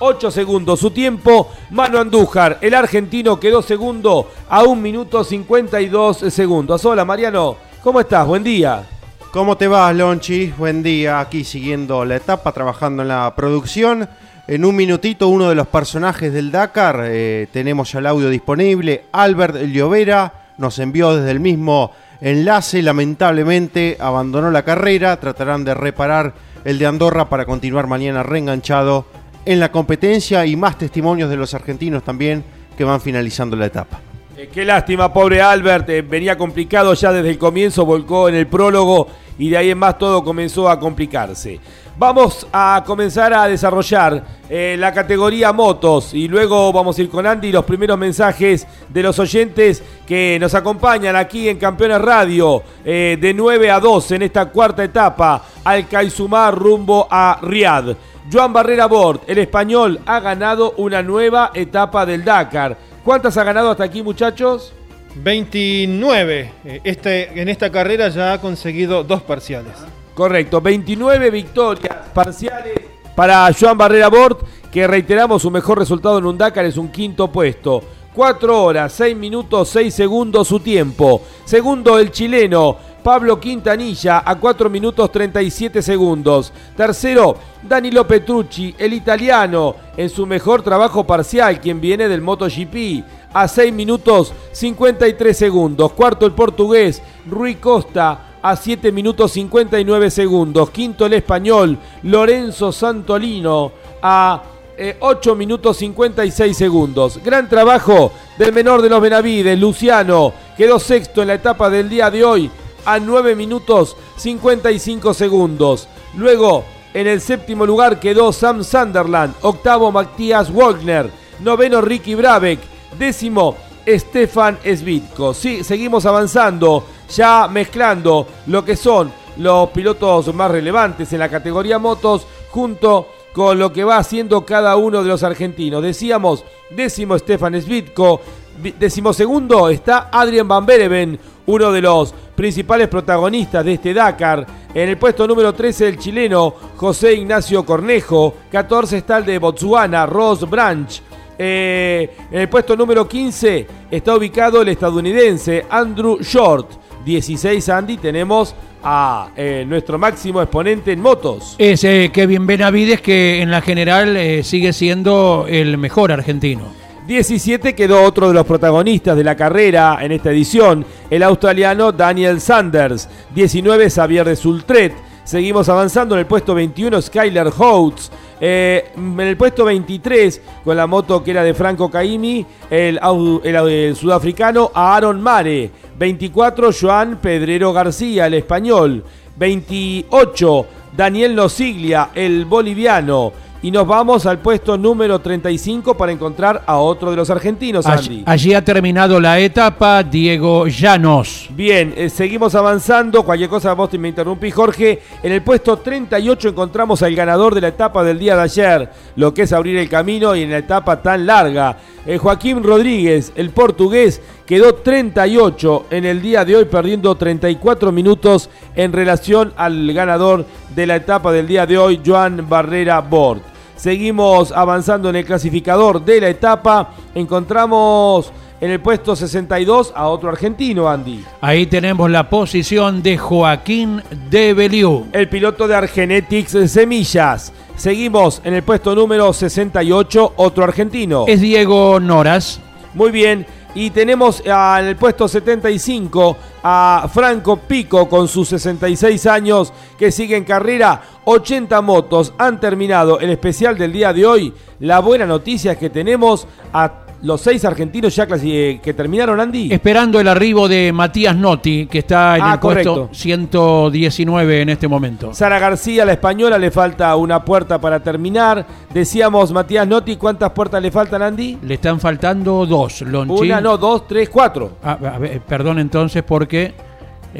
28 0.00 0.30
segundos. 0.30 0.78
Su 0.80 0.90
tiempo, 0.92 1.50
Mano 1.70 1.98
Andújar. 1.98 2.58
El 2.60 2.74
argentino 2.74 3.40
quedó 3.40 3.62
segundo 3.62 4.30
a 4.48 4.62
1 4.62 4.80
minuto 4.80 5.24
52 5.24 6.18
segundos. 6.32 6.84
Hola 6.84 7.04
Mariano, 7.04 7.56
¿cómo 7.82 8.00
estás? 8.00 8.26
Buen 8.26 8.44
día. 8.44 8.84
¿Cómo 9.32 9.56
te 9.56 9.66
vas, 9.66 9.94
Lonchi? 9.94 10.54
Buen 10.56 10.82
día, 10.82 11.18
aquí 11.20 11.42
siguiendo 11.42 12.04
la 12.04 12.16
etapa, 12.16 12.52
trabajando 12.52 13.02
en 13.02 13.08
la 13.08 13.34
producción. 13.34 14.08
En 14.46 14.64
un 14.64 14.76
minutito, 14.76 15.28
uno 15.28 15.48
de 15.48 15.54
los 15.54 15.66
personajes 15.66 16.32
del 16.32 16.50
Dakar, 16.52 17.02
eh, 17.04 17.48
tenemos 17.52 17.92
ya 17.92 17.98
el 17.98 18.06
audio 18.06 18.30
disponible. 18.30 19.04
Albert 19.12 19.56
Llovera 19.56 20.52
nos 20.58 20.78
envió 20.78 21.16
desde 21.16 21.32
el 21.32 21.40
mismo 21.40 21.90
enlace, 22.20 22.82
lamentablemente 22.82 23.96
abandonó 24.00 24.50
la 24.50 24.62
carrera, 24.62 25.18
tratarán 25.18 25.64
de 25.64 25.74
reparar 25.74 26.34
el 26.64 26.78
de 26.78 26.86
Andorra 26.86 27.28
para 27.28 27.44
continuar 27.44 27.86
mañana 27.86 28.22
reenganchado 28.22 29.04
en 29.44 29.60
la 29.60 29.70
competencia 29.70 30.44
y 30.46 30.56
más 30.56 30.78
testimonios 30.78 31.30
de 31.30 31.36
los 31.36 31.54
argentinos 31.54 32.02
también 32.02 32.44
que 32.76 32.84
van 32.84 33.00
finalizando 33.00 33.56
la 33.56 33.66
etapa. 33.66 34.00
Eh, 34.38 34.48
qué 34.54 34.64
lástima, 34.64 35.12
pobre 35.12 35.42
Albert. 35.42 35.88
eh, 35.88 36.02
venía 36.02 36.38
complicado 36.38 36.94
ya 36.94 37.12
desde 37.12 37.30
el 37.30 37.38
comienzo, 37.38 37.84
volcó 37.84 38.28
en 38.28 38.36
el 38.36 38.46
prólogo 38.46 39.08
y 39.36 39.50
de 39.50 39.56
ahí 39.56 39.70
en 39.70 39.78
más 39.78 39.98
todo 39.98 40.22
comenzó 40.22 40.68
a 40.68 40.78
complicarse. 40.78 41.58
Vamos 41.96 42.46
a 42.52 42.84
comenzar 42.86 43.34
a 43.34 43.48
desarrollar 43.48 44.22
eh, 44.48 44.76
la 44.78 44.92
categoría 44.92 45.52
motos 45.52 46.14
y 46.14 46.28
luego 46.28 46.72
vamos 46.72 46.96
a 46.96 47.02
ir 47.02 47.10
con 47.10 47.26
Andy 47.26 47.50
los 47.50 47.64
primeros 47.64 47.98
mensajes 47.98 48.64
de 48.88 49.02
los 49.02 49.18
oyentes 49.18 49.82
que 50.06 50.38
nos 50.40 50.54
acompañan 50.54 51.16
aquí 51.16 51.48
en 51.48 51.58
Campeones 51.58 52.00
Radio 52.00 52.62
de 52.84 53.32
9 53.34 53.70
a 53.72 53.80
12 53.80 54.14
en 54.14 54.22
esta 54.22 54.46
cuarta 54.50 54.84
etapa 54.84 55.42
al 55.64 55.88
Kaizumar 55.88 56.54
rumbo 56.54 57.08
a 57.10 57.40
Riad. 57.42 57.96
Joan 58.30 58.52
Barrera 58.52 58.86
Bort, 58.86 59.22
el 59.26 59.38
español, 59.38 60.00
ha 60.04 60.20
ganado 60.20 60.74
una 60.76 61.02
nueva 61.02 61.50
etapa 61.54 62.04
del 62.04 62.24
Dakar. 62.24 62.76
¿Cuántas 63.02 63.36
ha 63.38 63.44
ganado 63.44 63.70
hasta 63.70 63.84
aquí, 63.84 64.02
muchachos? 64.02 64.74
29. 65.14 66.52
Eh, 66.64 66.80
Este, 66.84 67.40
en 67.40 67.48
esta 67.48 67.70
carrera 67.70 68.08
ya 68.10 68.34
ha 68.34 68.40
conseguido 68.40 69.02
dos 69.02 69.22
parciales. 69.22 69.72
Correcto, 70.14 70.60
29 70.60 71.30
victorias 71.30 71.96
parciales 72.12 72.74
para 73.14 73.50
Joan 73.58 73.78
Barrera 73.78 74.08
Bort, 74.08 74.42
que 74.70 74.86
reiteramos 74.86 75.42
su 75.42 75.50
mejor 75.50 75.78
resultado 75.78 76.18
en 76.18 76.26
un 76.26 76.36
Dakar 76.36 76.66
es 76.66 76.76
un 76.76 76.88
quinto 76.88 77.32
puesto. 77.32 77.82
4 78.14 78.62
horas, 78.62 78.92
6 78.92 79.16
minutos, 79.16 79.68
6 79.70 79.94
segundos 79.94 80.48
su 80.48 80.60
tiempo. 80.60 81.22
Segundo, 81.44 81.98
el 81.98 82.10
chileno 82.10 82.76
Pablo 83.08 83.40
Quintanilla 83.40 84.22
a 84.22 84.34
4 84.34 84.68
minutos 84.68 85.10
37 85.10 85.80
segundos. 85.80 86.52
Tercero, 86.76 87.38
Danilo 87.62 88.06
Petrucci, 88.06 88.74
el 88.76 88.92
italiano, 88.92 89.74
en 89.96 90.10
su 90.10 90.26
mejor 90.26 90.60
trabajo 90.60 91.04
parcial, 91.04 91.58
quien 91.58 91.80
viene 91.80 92.06
del 92.06 92.20
MotoGP, 92.20 93.02
a 93.32 93.48
6 93.48 93.72
minutos 93.72 94.34
53 94.52 95.34
segundos. 95.34 95.92
Cuarto, 95.92 96.26
el 96.26 96.32
portugués 96.32 97.00
Rui 97.26 97.54
Costa 97.54 98.36
a 98.42 98.54
7 98.54 98.92
minutos 98.92 99.32
59 99.32 100.10
segundos. 100.10 100.68
Quinto, 100.68 101.06
el 101.06 101.14
español 101.14 101.78
Lorenzo 102.02 102.72
Santolino 102.72 103.72
a 104.02 104.42
eh, 104.76 104.98
8 105.00 105.34
minutos 105.34 105.78
56 105.78 106.54
segundos. 106.54 107.20
Gran 107.24 107.48
trabajo 107.48 108.12
del 108.36 108.52
menor 108.52 108.82
de 108.82 108.90
los 108.90 109.00
Benavides, 109.00 109.58
Luciano. 109.58 110.34
Quedó 110.58 110.78
sexto 110.78 111.22
en 111.22 111.28
la 111.28 111.34
etapa 111.34 111.70
del 111.70 111.88
día 111.88 112.10
de 112.10 112.22
hoy 112.22 112.50
a 112.84 112.98
9 112.98 113.34
minutos 113.34 113.96
55 114.16 115.14
segundos. 115.14 115.88
Luego, 116.16 116.64
en 116.94 117.06
el 117.06 117.20
séptimo 117.20 117.66
lugar 117.66 118.00
quedó 118.00 118.32
Sam 118.32 118.64
Sunderland. 118.64 119.34
Octavo, 119.42 119.92
Matías 119.92 120.52
Wagner. 120.52 121.10
Noveno, 121.40 121.80
Ricky 121.80 122.14
Brabeck. 122.14 122.58
Décimo, 122.98 123.56
Stefan 123.86 124.58
Svitko. 124.64 125.32
Sí, 125.34 125.62
seguimos 125.64 126.04
avanzando, 126.06 126.84
ya 127.14 127.48
mezclando 127.48 128.26
lo 128.46 128.64
que 128.64 128.76
son 128.76 129.12
los 129.38 129.68
pilotos 129.70 130.34
más 130.34 130.50
relevantes 130.50 131.12
en 131.12 131.20
la 131.20 131.28
categoría 131.28 131.78
motos 131.78 132.26
junto 132.50 133.06
con 133.32 133.58
lo 133.58 133.72
que 133.72 133.84
va 133.84 133.98
haciendo 133.98 134.44
cada 134.44 134.74
uno 134.76 135.02
de 135.02 135.08
los 135.08 135.22
argentinos. 135.22 135.82
Decíamos, 135.82 136.44
décimo 136.70 137.16
Stefan 137.18 137.60
Svitko, 137.60 138.20
vi- 138.60 138.72
decimosegundo 138.72 139.68
está 139.68 140.08
Adrian 140.10 140.48
Van 140.48 140.66
Bereven, 140.66 141.18
uno 141.48 141.72
de 141.72 141.80
los 141.80 142.14
principales 142.34 142.88
protagonistas 142.88 143.64
de 143.64 143.74
este 143.74 143.92
Dakar. 143.92 144.46
En 144.72 144.88
el 144.88 144.96
puesto 144.96 145.26
número 145.26 145.52
13 145.52 145.88
el 145.88 145.98
chileno 145.98 146.54
José 146.76 147.14
Ignacio 147.14 147.64
Cornejo, 147.64 148.34
14 148.50 148.98
está 148.98 149.18
el 149.18 149.24
de 149.24 149.38
Botswana, 149.38 150.06
Ross 150.06 150.48
Branch. 150.48 151.02
Eh, 151.38 152.16
en 152.30 152.40
el 152.40 152.48
puesto 152.48 152.76
número 152.76 153.08
15 153.08 153.66
está 153.90 154.16
ubicado 154.16 154.62
el 154.62 154.68
estadounidense 154.68 155.66
Andrew 155.68 156.18
Short. 156.20 156.70
16 157.04 157.68
Andy 157.70 157.96
tenemos 157.96 158.54
a 158.82 159.30
eh, 159.36 159.64
nuestro 159.66 159.98
máximo 159.98 160.42
exponente 160.42 160.92
en 160.92 161.00
motos. 161.00 161.56
Es 161.58 161.82
eh, 161.84 162.10
Kevin 162.12 162.46
Benavides 162.46 163.00
que 163.00 163.40
en 163.40 163.50
la 163.50 163.62
general 163.62 164.16
eh, 164.16 164.42
sigue 164.42 164.72
siendo 164.72 165.46
el 165.48 165.78
mejor 165.78 166.12
argentino. 166.12 166.87
17 167.08 167.74
quedó 167.74 168.02
otro 168.02 168.28
de 168.28 168.34
los 168.34 168.44
protagonistas 168.44 169.16
de 169.16 169.24
la 169.24 169.34
carrera 169.34 169.96
en 170.02 170.12
esta 170.12 170.30
edición, 170.30 170.84
el 171.08 171.22
australiano 171.22 171.90
Daniel 171.90 172.38
Sanders. 172.38 173.08
19 173.34 173.88
Xavier 173.88 174.26
de 174.26 174.36
Sultret. 174.36 174.92
Seguimos 175.24 175.70
avanzando 175.70 176.14
en 176.14 176.18
el 176.18 176.26
puesto 176.26 176.54
21 176.54 177.00
Skyler 177.00 177.50
Houtz. 177.56 178.10
Eh, 178.38 178.90
en 178.94 179.20
el 179.20 179.38
puesto 179.38 179.64
23 179.64 180.42
con 180.62 180.76
la 180.76 180.86
moto 180.86 181.24
que 181.24 181.30
era 181.30 181.42
de 181.42 181.54
Franco 181.54 181.90
Caimi, 181.90 182.44
el, 182.68 183.00
el, 183.42 183.54
el 183.54 183.96
sudafricano 183.96 184.70
Aaron 184.74 185.22
Mare. 185.22 185.70
24 185.98 186.70
Joan 186.78 187.16
Pedrero 187.22 187.72
García, 187.72 188.26
el 188.26 188.34
español. 188.34 189.02
28 189.34 190.66
Daniel 190.94 191.34
Nosiglia, 191.34 192.10
el 192.14 192.44
boliviano. 192.44 193.32
Y 193.60 193.72
nos 193.72 193.88
vamos 193.88 194.24
al 194.24 194.38
puesto 194.38 194.78
número 194.78 195.18
35 195.18 195.96
para 195.96 196.12
encontrar 196.12 196.62
a 196.64 196.76
otro 196.76 197.10
de 197.10 197.16
los 197.16 197.28
argentinos, 197.28 197.86
Andy. 197.86 197.98
Allí, 197.98 198.22
allí 198.24 198.54
ha 198.54 198.64
terminado 198.64 199.20
la 199.20 199.40
etapa 199.40 200.04
Diego 200.04 200.68
Llanos. 200.68 201.48
Bien, 201.50 201.92
eh, 201.96 202.08
seguimos 202.08 202.54
avanzando. 202.54 203.24
Cualquier 203.24 203.50
cosa 203.50 203.72
vos 203.74 203.90
te 203.90 203.98
me 203.98 204.08
interrumpí, 204.08 204.52
Jorge. 204.52 205.02
En 205.24 205.32
el 205.32 205.42
puesto 205.42 205.76
38 205.76 206.50
encontramos 206.50 207.02
al 207.02 207.16
ganador 207.16 207.52
de 207.52 207.62
la 207.62 207.68
etapa 207.68 208.04
del 208.04 208.20
día 208.20 208.36
de 208.36 208.42
ayer, 208.42 208.90
lo 209.16 209.34
que 209.34 209.42
es 209.42 209.52
abrir 209.52 209.76
el 209.76 209.88
camino 209.88 210.36
y 210.36 210.42
en 210.42 210.52
la 210.52 210.58
etapa 210.58 211.02
tan 211.02 211.26
larga. 211.26 211.78
Eh, 212.06 212.16
Joaquín 212.16 212.62
Rodríguez, 212.62 213.32
el 213.34 213.50
portugués, 213.50 214.22
quedó 214.46 214.76
38 214.76 215.86
en 215.90 216.04
el 216.04 216.22
día 216.22 216.44
de 216.44 216.56
hoy, 216.56 216.64
perdiendo 216.64 217.14
34 217.16 217.90
minutos 217.90 218.48
en 218.76 218.92
relación 218.92 219.52
al 219.56 219.92
ganador 219.92 220.46
de 220.74 220.86
la 220.86 220.96
etapa 220.96 221.32
del 221.32 221.46
día 221.48 221.66
de 221.66 221.76
hoy, 221.76 222.00
Joan 222.04 222.48
Barrera 222.48 223.00
Bort. 223.00 223.57
Seguimos 223.78 224.50
avanzando 224.50 225.08
en 225.08 225.16
el 225.16 225.24
clasificador 225.24 226.04
de 226.04 226.20
la 226.20 226.28
etapa. 226.28 226.90
Encontramos 227.14 228.32
en 228.60 228.72
el 228.72 228.80
puesto 228.80 229.14
62 229.14 229.92
a 229.94 230.08
otro 230.08 230.30
argentino, 230.30 230.88
Andy. 230.88 231.24
Ahí 231.40 231.66
tenemos 231.66 232.10
la 232.10 232.28
posición 232.28 233.04
de 233.04 233.16
Joaquín 233.16 234.02
de 234.28 234.52
Beliú. 234.52 235.06
El 235.12 235.28
piloto 235.28 235.68
de 235.68 235.76
Argenetics 235.76 236.70
Semillas. 236.70 237.52
Seguimos 237.76 238.42
en 238.42 238.54
el 238.54 238.64
puesto 238.64 238.96
número 238.96 239.32
68, 239.32 240.32
otro 240.36 240.64
argentino. 240.64 241.26
Es 241.28 241.40
Diego 241.40 242.00
Noras. 242.00 242.60
Muy 242.94 243.12
bien. 243.12 243.46
Y 243.78 243.90
tenemos 243.90 244.42
en 244.44 244.86
el 244.88 244.96
puesto 244.96 245.28
75 245.28 246.36
a 246.64 247.08
Franco 247.14 247.58
Pico 247.58 248.08
con 248.08 248.26
sus 248.26 248.48
66 248.48 249.24
años 249.26 249.72
que 249.96 250.10
sigue 250.10 250.36
en 250.36 250.42
carrera. 250.42 251.00
80 251.24 251.80
motos 251.80 252.34
han 252.38 252.58
terminado 252.58 253.20
el 253.20 253.30
especial 253.30 253.78
del 253.78 253.92
día 253.92 254.12
de 254.12 254.26
hoy. 254.26 254.52
La 254.80 254.98
buena 254.98 255.26
noticia 255.26 255.70
es 255.70 255.78
que 255.78 255.90
tenemos 255.90 256.48
a 256.72 257.06
los 257.22 257.40
seis 257.40 257.64
argentinos 257.64 258.14
ya 258.14 258.26
eh, 258.30 258.80
que 258.82 258.94
terminaron, 258.94 259.40
Andy. 259.40 259.72
Esperando 259.72 260.20
el 260.20 260.28
arribo 260.28 260.68
de 260.68 260.92
Matías 260.92 261.36
Notti, 261.36 261.86
que 261.86 261.98
está 261.98 262.36
en 262.36 262.42
Ah, 262.42 262.52
el 262.54 262.60
puesto 262.60 262.94
correcto. 262.94 263.14
119 263.14 264.62
en 264.62 264.68
este 264.68 264.88
momento. 264.88 265.34
Sara 265.34 265.58
García, 265.58 266.04
la 266.04 266.12
española, 266.12 266.58
le 266.58 266.70
falta 266.70 267.14
una 267.16 267.44
puerta 267.44 267.80
para 267.80 268.00
terminar. 268.00 268.64
Decíamos, 268.92 269.52
Matías 269.52 269.86
Notti, 269.86 270.16
¿cuántas 270.16 270.50
puertas 270.52 270.80
le 270.82 270.90
faltan, 270.90 271.22
Andy? 271.22 271.58
Le 271.62 271.74
están 271.74 272.00
faltando 272.00 272.66
dos, 272.66 273.02
Lonchi. 273.02 273.42
Una, 273.46 273.60
no, 273.60 273.76
dos, 273.76 274.06
tres, 274.06 274.28
cuatro. 274.28 274.72
Ah, 274.82 274.98
perdón 275.46 275.78
entonces 275.78 276.22
porque 276.22 276.74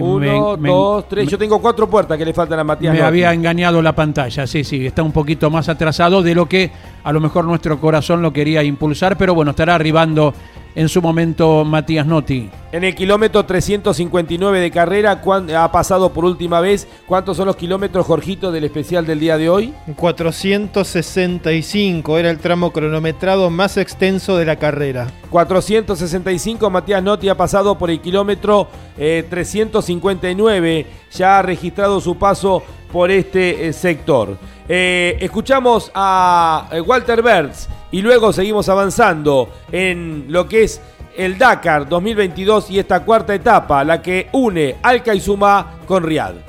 Uno, 0.03 0.57
me- 0.57 0.63
me- 0.63 0.69
dos, 0.69 1.09
tres. 1.09 1.29
Yo 1.29 1.39
tengo 1.39 1.61
cuatro 1.61 1.89
puertas 1.89 2.17
que 2.19 2.25
le 2.25 2.33
faltan 2.35 2.59
a 2.59 2.65
Matías 2.65 2.95
me 2.95 3.03
había 3.03 3.33
engañado 3.33 3.81
la 3.83 3.95
pantalla. 3.95 4.47
Sí, 4.47 4.65
sí, 4.65 4.87
está 4.87 5.03
un 5.03 5.13
poquito 5.13 5.51
más 5.51 5.69
atrasado 5.69 6.23
de 6.23 6.35
lo 6.35 6.47
que 6.47 6.71
a 7.05 7.13
lo 7.13 7.21
mejor 7.21 7.45
nuestro 7.45 7.79
corazón 7.81 8.23
lo 8.23 8.33
quería 8.33 8.63
impulsar, 8.63 9.17
pero 9.17 9.35
bueno, 9.35 9.51
estará 9.53 9.75
arribando 9.75 10.33
en 10.75 10.89
su 10.89 11.01
momento 11.03 11.65
Matías 11.65 12.07
Notti. 12.07 12.51
En 12.73 12.85
el 12.85 12.95
kilómetro 12.95 13.45
359 13.47 14.61
de 14.61 14.71
carrera, 14.71 15.21
¿cuán- 15.21 15.51
ha 15.55 15.71
pasado 15.73 16.13
por 16.13 16.25
última 16.25 16.61
vez. 16.61 16.87
¿Cuántos 17.07 17.37
son 17.39 17.47
los 17.47 17.57
kilómetros, 17.57 18.07
Jorgito, 18.07 18.53
del 18.53 18.65
especial 18.65 19.07
del 19.07 19.21
día 19.21 19.39
de 19.39 19.49
hoy? 19.49 19.73
465 19.97 22.19
era 22.19 22.31
el 22.31 22.39
tramo 22.39 22.71
cronometrado 22.73 23.51
más 23.51 23.77
extenso 23.77 24.37
de 24.37 24.45
la 24.45 24.57
carrera. 24.57 25.07
465, 25.31 26.71
Matías 26.71 27.03
Notti 27.03 27.29
ha 27.29 27.37
pasado 27.37 27.77
por 27.79 27.91
el 27.91 28.01
kilómetro 28.01 28.69
eh, 28.97 29.25
359, 29.29 30.87
ya 31.13 31.39
ha 31.39 31.43
registrado 31.43 32.01
su 32.01 32.17
paso 32.17 32.63
por 32.93 33.11
este 33.11 33.69
eh, 33.69 33.73
sector. 33.73 34.37
Eh, 34.69 35.17
escuchamos 35.21 35.91
a 35.95 36.69
eh, 36.73 36.81
Walter 36.81 37.23
Bertz 37.23 37.69
y 37.91 38.03
luego 38.03 38.33
seguimos 38.33 38.69
avanzando 38.69 39.51
en 39.73 40.27
lo 40.29 40.49
que 40.49 40.65
es 40.65 40.81
el 41.17 41.37
Dakar 41.37 41.89
2022 41.89 42.71
y 42.71 42.79
esta 42.79 43.05
cuarta 43.05 43.35
etapa, 43.35 43.83
la 43.85 44.01
que 44.01 44.29
une 44.33 44.77
Al 44.83 45.03
Khaizuma 45.03 45.79
con 45.87 46.05
Riyadh. 46.05 46.49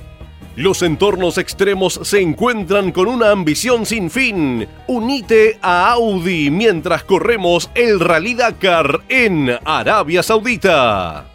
Los 0.55 0.81
entornos 0.81 1.38
extremos 1.38 2.00
se 2.03 2.19
encuentran 2.19 2.91
con 2.91 3.08
una 3.08 3.31
ambición 3.31 3.86
sin 3.86 4.12
fin. 4.12 4.67
Unite 4.88 5.58
a 5.62 5.91
Audi 5.91 6.50
mientras 6.51 7.03
corremos 7.03 7.69
el 7.75 8.00
Rally 8.00 8.34
Dakar 8.34 9.01
en 9.08 9.58
Arabia 9.63 10.22
Saudita. 10.22 11.25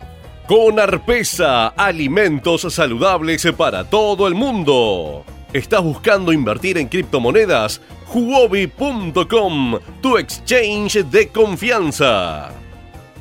Con 0.46 0.78
Arpesa, 0.78 1.68
alimentos 1.68 2.66
saludables 2.68 3.50
para 3.56 3.84
todo 3.84 4.28
el 4.28 4.34
mundo. 4.34 5.24
¿Estás 5.54 5.84
buscando 5.84 6.32
invertir 6.32 6.78
en 6.78 6.88
criptomonedas? 6.88 7.80
Huobi.com, 8.12 9.78
tu 10.02 10.18
exchange 10.18 11.04
de 11.04 11.28
confianza. 11.28 12.50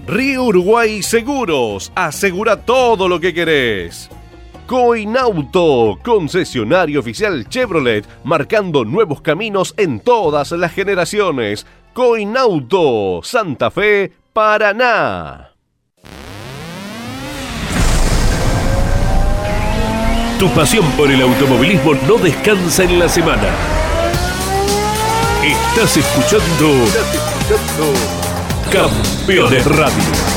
Río 0.08 0.46
Uruguay 0.46 1.04
Seguros, 1.04 1.92
asegura 1.94 2.60
todo 2.66 3.08
lo 3.08 3.20
que 3.20 3.36
querés. 3.36 4.10
Coinauto, 4.66 6.00
concesionario 6.04 7.02
oficial 7.02 7.48
Chevrolet, 7.50 8.04
marcando 8.24 8.84
nuevos 8.84 9.22
caminos 9.22 9.76
en 9.78 10.00
todas 10.00 10.54
las 10.54 10.74
generaciones. 10.74 11.68
Coinauto, 11.94 13.22
Santa 13.22 13.70
Fe, 13.70 14.12
Paraná. 14.34 15.53
Tu 20.44 20.50
pasión 20.50 20.86
por 20.98 21.10
el 21.10 21.22
automovilismo 21.22 21.94
no 22.06 22.18
descansa 22.18 22.84
en 22.84 23.00
la 23.00 23.08
semana. 23.08 23.48
Estás 25.42 25.96
escuchando, 25.96 26.84
Campeones 28.70 29.66
Radio. 29.66 30.33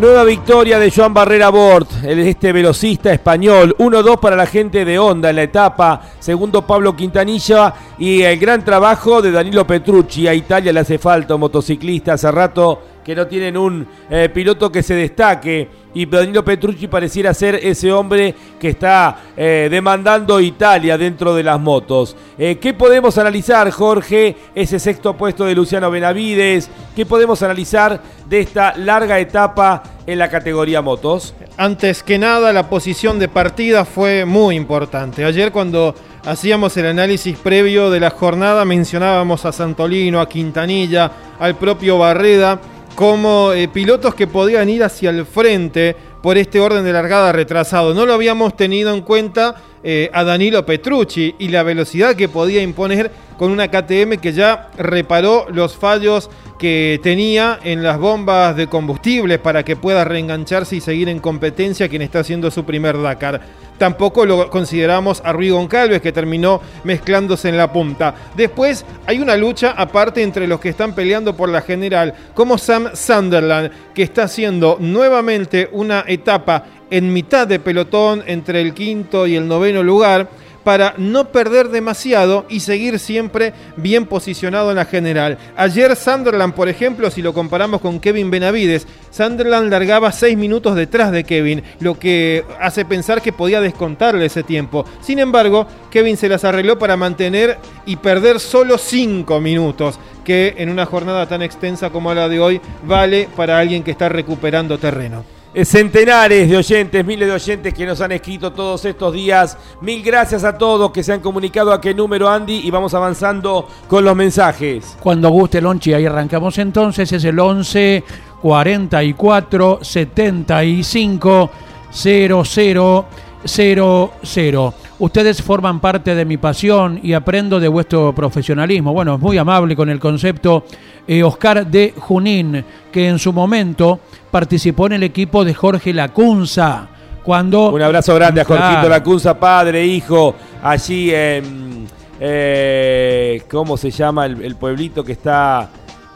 Nueva 0.00 0.24
victoria 0.24 0.78
de 0.78 0.90
Joan 0.90 1.14
Barrera 1.14 1.48
Bort, 1.48 1.90
este 2.04 2.52
velocista 2.52 3.10
español. 3.10 3.74
1-2 3.78 4.20
para 4.20 4.36
la 4.36 4.44
gente 4.44 4.84
de 4.84 4.98
Honda 4.98 5.30
en 5.30 5.36
la 5.36 5.44
etapa. 5.44 6.02
Segundo 6.18 6.66
Pablo 6.66 6.94
Quintanilla 6.94 7.72
y 7.98 8.20
el 8.20 8.38
gran 8.38 8.62
trabajo 8.62 9.22
de 9.22 9.30
Danilo 9.30 9.66
Petrucci. 9.66 10.28
A 10.28 10.34
Italia 10.34 10.70
le 10.70 10.80
hace 10.80 10.98
falta 10.98 11.34
un 11.34 11.40
motociclista. 11.40 12.12
Hace 12.12 12.30
rato 12.30 12.82
que 13.06 13.14
no 13.14 13.28
tienen 13.28 13.56
un 13.56 13.86
eh, 14.10 14.28
piloto 14.34 14.72
que 14.72 14.82
se 14.82 14.94
destaque. 14.94 15.68
Y 15.94 16.06
Danilo 16.06 16.44
Petrucci 16.44 16.88
pareciera 16.88 17.32
ser 17.32 17.54
ese 17.54 17.92
hombre 17.92 18.34
que 18.58 18.70
está 18.70 19.18
eh, 19.36 19.68
demandando 19.70 20.40
Italia 20.40 20.98
dentro 20.98 21.32
de 21.32 21.44
las 21.44 21.60
motos. 21.60 22.16
Eh, 22.36 22.58
¿Qué 22.60 22.74
podemos 22.74 23.16
analizar, 23.16 23.70
Jorge? 23.70 24.34
Ese 24.56 24.80
sexto 24.80 25.16
puesto 25.16 25.44
de 25.44 25.54
Luciano 25.54 25.88
Benavides. 25.88 26.68
¿Qué 26.96 27.06
podemos 27.06 27.44
analizar 27.44 28.02
de 28.28 28.40
esta 28.40 28.76
larga 28.76 29.20
etapa 29.20 29.84
en 30.04 30.18
la 30.18 30.28
categoría 30.28 30.82
motos? 30.82 31.32
Antes 31.56 32.02
que 32.02 32.18
nada, 32.18 32.52
la 32.52 32.68
posición 32.68 33.20
de 33.20 33.28
partida 33.28 33.84
fue 33.84 34.24
muy 34.24 34.56
importante. 34.56 35.24
Ayer 35.24 35.52
cuando 35.52 35.94
hacíamos 36.26 36.76
el 36.76 36.86
análisis 36.86 37.38
previo 37.38 37.88
de 37.88 38.00
la 38.00 38.10
jornada 38.10 38.64
mencionábamos 38.64 39.44
a 39.44 39.52
Santolino, 39.52 40.20
a 40.20 40.28
Quintanilla, 40.28 41.10
al 41.38 41.54
propio 41.54 41.98
Barreda, 41.98 42.60
como 42.96 43.52
eh, 43.52 43.68
pilotos 43.68 44.14
que 44.14 44.26
podían 44.26 44.70
ir 44.70 44.82
hacia 44.82 45.10
el 45.10 45.26
frente 45.26 45.94
por 46.22 46.38
este 46.38 46.58
orden 46.58 46.82
de 46.82 46.92
largada 46.92 47.30
retrasado. 47.30 47.92
No 47.92 48.06
lo 48.06 48.14
habíamos 48.14 48.56
tenido 48.56 48.92
en 48.92 49.02
cuenta 49.02 49.54
eh, 49.84 50.10
a 50.14 50.24
Danilo 50.24 50.64
Petrucci 50.64 51.34
y 51.38 51.48
la 51.48 51.62
velocidad 51.62 52.16
que 52.16 52.28
podía 52.28 52.62
imponer 52.62 53.12
con 53.36 53.52
una 53.52 53.68
KTM 53.68 54.16
que 54.20 54.32
ya 54.32 54.70
reparó 54.78 55.46
los 55.52 55.76
fallos 55.76 56.30
que 56.58 56.98
tenía 57.02 57.60
en 57.62 57.82
las 57.82 57.98
bombas 57.98 58.56
de 58.56 58.66
combustible 58.66 59.38
para 59.38 59.62
que 59.62 59.76
pueda 59.76 60.04
reengancharse 60.04 60.76
y 60.76 60.80
seguir 60.80 61.10
en 61.10 61.18
competencia 61.18 61.90
quien 61.90 62.00
está 62.00 62.20
haciendo 62.20 62.50
su 62.50 62.64
primer 62.64 63.00
Dakar. 63.00 63.42
Tampoco 63.78 64.24
lo 64.24 64.48
consideramos 64.50 65.22
a 65.24 65.32
Rui 65.32 65.50
Goncalves 65.50 66.00
que 66.00 66.12
terminó 66.12 66.60
mezclándose 66.84 67.48
en 67.48 67.56
la 67.56 67.72
punta. 67.72 68.14
Después 68.36 68.84
hay 69.06 69.18
una 69.18 69.36
lucha 69.36 69.74
aparte 69.76 70.22
entre 70.22 70.46
los 70.46 70.60
que 70.60 70.70
están 70.70 70.94
peleando 70.94 71.36
por 71.36 71.48
la 71.48 71.60
general, 71.60 72.14
como 72.34 72.58
Sam 72.58 72.90
Sunderland, 72.94 73.70
que 73.94 74.02
está 74.02 74.24
haciendo 74.24 74.78
nuevamente 74.80 75.68
una 75.72 76.04
etapa 76.06 76.64
en 76.90 77.12
mitad 77.12 77.46
de 77.46 77.58
pelotón 77.58 78.22
entre 78.26 78.60
el 78.60 78.72
quinto 78.72 79.26
y 79.26 79.36
el 79.36 79.48
noveno 79.48 79.82
lugar 79.82 80.28
para 80.66 80.94
no 80.98 81.28
perder 81.28 81.68
demasiado 81.68 82.44
y 82.48 82.58
seguir 82.58 82.98
siempre 82.98 83.52
bien 83.76 84.04
posicionado 84.04 84.70
en 84.70 84.76
la 84.76 84.84
general. 84.84 85.38
Ayer 85.56 85.94
Sunderland, 85.94 86.54
por 86.54 86.68
ejemplo, 86.68 87.08
si 87.08 87.22
lo 87.22 87.32
comparamos 87.32 87.80
con 87.80 88.00
Kevin 88.00 88.32
Benavides, 88.32 88.84
Sunderland 89.12 89.70
largaba 89.70 90.10
6 90.10 90.36
minutos 90.36 90.74
detrás 90.74 91.12
de 91.12 91.22
Kevin, 91.22 91.62
lo 91.78 91.96
que 91.96 92.44
hace 92.60 92.84
pensar 92.84 93.22
que 93.22 93.32
podía 93.32 93.60
descontarle 93.60 94.26
ese 94.26 94.42
tiempo. 94.42 94.84
Sin 95.00 95.20
embargo, 95.20 95.68
Kevin 95.88 96.16
se 96.16 96.28
las 96.28 96.42
arregló 96.42 96.80
para 96.80 96.96
mantener 96.96 97.58
y 97.86 97.94
perder 97.94 98.40
solo 98.40 98.76
5 98.76 99.40
minutos, 99.40 100.00
que 100.24 100.56
en 100.58 100.70
una 100.70 100.84
jornada 100.84 101.28
tan 101.28 101.42
extensa 101.42 101.90
como 101.90 102.12
la 102.12 102.28
de 102.28 102.40
hoy 102.40 102.60
vale 102.84 103.28
para 103.36 103.60
alguien 103.60 103.84
que 103.84 103.92
está 103.92 104.08
recuperando 104.08 104.78
terreno. 104.78 105.35
Eh, 105.58 105.64
Centenares 105.64 106.50
de 106.50 106.56
oyentes, 106.58 107.02
miles 107.02 107.26
de 107.26 107.32
oyentes 107.32 107.72
que 107.72 107.86
nos 107.86 107.98
han 108.02 108.12
escrito 108.12 108.52
todos 108.52 108.84
estos 108.84 109.14
días. 109.14 109.56
Mil 109.80 110.02
gracias 110.02 110.44
a 110.44 110.58
todos 110.58 110.92
que 110.92 111.02
se 111.02 111.14
han 111.14 111.20
comunicado 111.20 111.72
a 111.72 111.80
qué 111.80 111.94
número, 111.94 112.28
Andy, 112.28 112.60
y 112.62 112.70
vamos 112.70 112.92
avanzando 112.92 113.66
con 113.88 114.04
los 114.04 114.14
mensajes. 114.14 114.98
Cuando 115.00 115.30
guste, 115.30 115.62
Lonchi, 115.62 115.94
ahí 115.94 116.04
arrancamos 116.04 116.58
entonces. 116.58 117.10
Es 117.10 117.24
el 117.24 117.38
11 117.38 118.04
44 118.42 119.78
75 119.80 121.50
00 121.90 123.06
00. 123.46 124.74
Ustedes 124.98 125.42
forman 125.42 125.80
parte 125.80 126.14
de 126.14 126.24
mi 126.24 126.36
pasión 126.36 126.98
y 127.02 127.12
aprendo 127.12 127.60
de 127.60 127.68
vuestro 127.68 128.14
profesionalismo. 128.14 128.92
Bueno, 128.92 129.14
es 129.14 129.20
muy 129.20 129.38
amable 129.38 129.76
con 129.76 129.88
el 129.90 129.98
concepto 130.00 130.64
eh, 131.06 131.22
Oscar 131.22 131.66
de 131.66 131.94
Junín, 131.98 132.64
que 132.92 133.08
en 133.08 133.18
su 133.18 133.32
momento 133.32 134.00
participó 134.30 134.86
en 134.86 134.94
el 134.94 135.02
equipo 135.02 135.44
de 135.44 135.54
Jorge 135.54 135.92
Lacunza. 135.92 136.88
Cuando, 137.22 137.70
Un 137.72 137.82
abrazo 137.82 138.14
grande 138.14 138.40
a 138.40 138.44
Jorgito 138.44 138.68
Claro. 138.68 138.88
Lacunza, 138.88 139.38
padre, 139.38 139.84
hijo, 139.84 140.34
allí 140.62 141.12
en. 141.12 141.86
eh, 142.20 143.42
¿Cómo 143.50 143.76
se 143.76 143.90
llama 143.90 144.26
el, 144.26 144.44
el 144.44 144.54
pueblito 144.54 145.02
que 145.02 145.12
está 145.12 145.68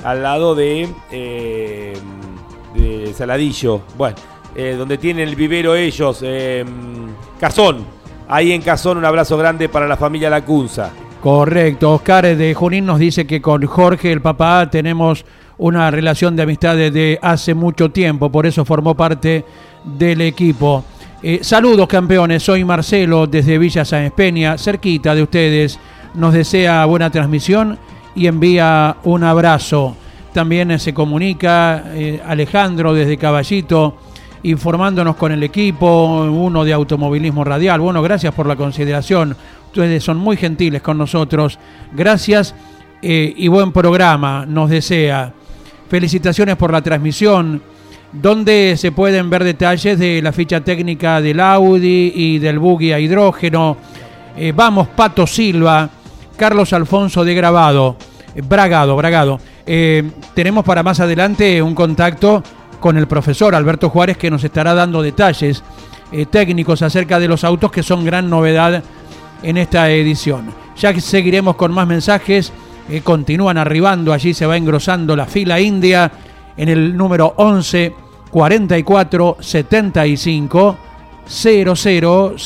al 0.05 0.23
lado 0.23 0.55
de. 0.55 0.89
eh, 1.11 1.95
de 2.75 3.13
Saladillo? 3.13 3.83
Bueno, 3.99 4.15
eh, 4.61 4.77
donde 4.77 4.99
tienen 4.99 5.27
el 5.27 5.37
vivero 5.37 5.75
ellos, 5.75 6.21
eh, 6.23 6.65
Cazón. 7.39 7.85
Ahí 8.29 8.53
en 8.53 8.61
Cazón, 8.61 8.99
un 8.99 9.05
abrazo 9.05 9.37
grande 9.39 9.69
para 9.69 9.89
la 9.89 9.97
familia 9.97 10.29
Lacunza. 10.29 10.91
Correcto, 11.23 11.95
Oscar 11.95 12.37
de 12.37 12.55
Junín 12.55 12.85
nos 12.85 12.99
dice 12.99 13.27
que 13.27 13.41
con 13.41 13.65
Jorge, 13.65 14.13
el 14.13 14.21
papá, 14.21 14.69
tenemos 14.71 15.25
una 15.59 15.91
relación 15.91 16.37
de 16.37 16.43
amistad 16.43 16.77
desde 16.77 17.19
hace 17.23 17.55
mucho 17.55 17.91
tiempo, 17.91 18.31
por 18.31 18.47
eso 18.47 18.65
formó 18.65 18.95
parte 18.95 19.45
del 19.85 20.21
equipo. 20.21 20.85
Eh, 21.23 21.41
saludos 21.43 21.87
campeones, 21.89 22.43
soy 22.43 22.65
Marcelo 22.65 23.27
desde 23.27 23.59
Villa 23.59 23.85
Sáenz 23.85 24.13
Peña, 24.13 24.57
cerquita 24.57 25.15
de 25.15 25.23
ustedes. 25.23 25.79
Nos 26.15 26.33
desea 26.33 26.85
buena 26.87 27.11
transmisión 27.11 27.79
y 28.15 28.27
envía 28.27 28.97
un 29.05 29.25
abrazo. 29.25 29.97
También 30.33 30.71
eh, 30.71 30.79
se 30.79 30.95
comunica 30.95 31.85
eh, 31.89 32.23
Alejandro 32.27 32.95
desde 32.95 33.19
Caballito 33.19 33.97
informándonos 34.43 35.17
con 35.17 35.33
el 35.33 35.43
equipo, 35.43 36.25
uno 36.25 36.65
de 36.65 36.73
automovilismo 36.73 37.45
radial. 37.45 37.81
Bueno, 37.81 38.03
gracias 38.03 38.35
por 38.35 38.47
la 38.47 38.57
consideración. 38.57 39.37
Ustedes 39.67 40.03
son 40.03 40.17
muy 40.17 40.37
gentiles 40.37 40.83
con 40.83 40.99
nosotros. 40.99 41.59
Gracias 41.93 42.55
eh, 43.03 43.33
y 43.37 43.49
buen 43.49 43.73
programa 43.73 44.45
nos 44.47 44.71
desea. 44.71 45.33
Felicitaciones 45.89 46.57
por 46.57 46.73
la 46.73 46.83
transmisión, 46.83 47.63
donde 48.13 48.75
se 48.77 48.93
pueden 48.93 49.29
ver 49.29 49.45
detalles 49.45 49.99
de 49.99 50.21
la 50.23 50.33
ficha 50.33 50.61
técnica 50.61 51.21
del 51.21 51.41
Audi 51.41 52.13
y 52.15 52.39
del 52.39 52.59
buggy 52.59 52.93
a 52.93 53.01
hidrógeno. 53.01 53.77
Eh, 54.37 54.53
vamos, 54.55 54.89
Pato 54.89 55.27
Silva, 55.27 55.89
Carlos 56.37 56.73
Alfonso 56.73 57.25
de 57.25 57.35
Grabado, 57.35 57.97
eh, 58.35 58.43
Bragado, 58.43 58.97
Bragado. 58.97 59.41
tenemos 60.35 60.65
para 60.65 60.83
más 60.83 60.99
adelante 60.99 61.63
un 61.63 61.75
contacto 61.75 62.43
con 62.81 62.97
el 62.97 63.07
profesor 63.07 63.55
Alberto 63.55 63.91
Juárez 63.91 64.17
que 64.17 64.31
nos 64.31 64.43
estará 64.43 64.75
dando 64.75 65.03
detalles 65.03 65.63
técnicos 66.31 66.83
acerca 66.83 67.21
de 67.21 67.29
los 67.29 67.45
autos 67.45 67.71
que 67.71 67.85
son 67.85 68.05
gran 68.05 68.29
novedad 68.29 68.83
en 69.43 69.57
esta 69.57 69.91
edición. 69.91 70.53
Ya 70.77 70.99
seguiremos 71.01 71.57
con 71.57 71.73
más 71.73 71.87
mensajes 71.87 72.53
que 72.89 73.03
continúan 73.03 73.59
arribando, 73.59 74.13
allí 74.13 74.35
se 74.35 74.47
va 74.47 74.57
engrosando 74.57 75.15
la 75.15 75.27
fila 75.27 75.61
india 75.61 76.11
en 76.57 76.69
el 76.69 76.97
número 76.97 77.35
11 77.37 77.95
44 78.31 79.37
75 79.41 80.90
0000. 81.31 82.37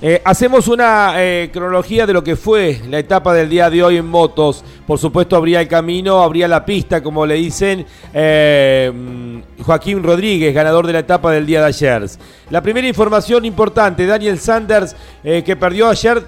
Eh, 0.00 0.22
hacemos 0.24 0.68
una 0.68 1.14
eh, 1.16 1.50
cronología 1.52 2.06
de 2.06 2.12
lo 2.12 2.22
que 2.22 2.36
fue 2.36 2.80
la 2.88 3.00
etapa 3.00 3.34
del 3.34 3.48
día 3.48 3.68
de 3.68 3.82
hoy 3.82 3.96
en 3.96 4.06
motos. 4.06 4.62
Por 4.86 5.00
supuesto, 5.00 5.34
habría 5.34 5.60
el 5.60 5.66
camino, 5.66 6.22
habría 6.22 6.46
la 6.46 6.64
pista, 6.64 7.02
como 7.02 7.26
le 7.26 7.34
dicen 7.34 7.84
eh, 8.14 9.42
Joaquín 9.64 10.04
Rodríguez, 10.04 10.54
ganador 10.54 10.86
de 10.86 10.92
la 10.92 11.00
etapa 11.00 11.32
del 11.32 11.44
día 11.44 11.60
de 11.60 11.66
ayer. 11.66 12.06
La 12.50 12.62
primera 12.62 12.86
información 12.86 13.44
importante, 13.44 14.06
Daniel 14.06 14.38
Sanders, 14.38 14.94
que 15.24 15.56
perdió 15.56 15.88
ayer, 15.88 16.22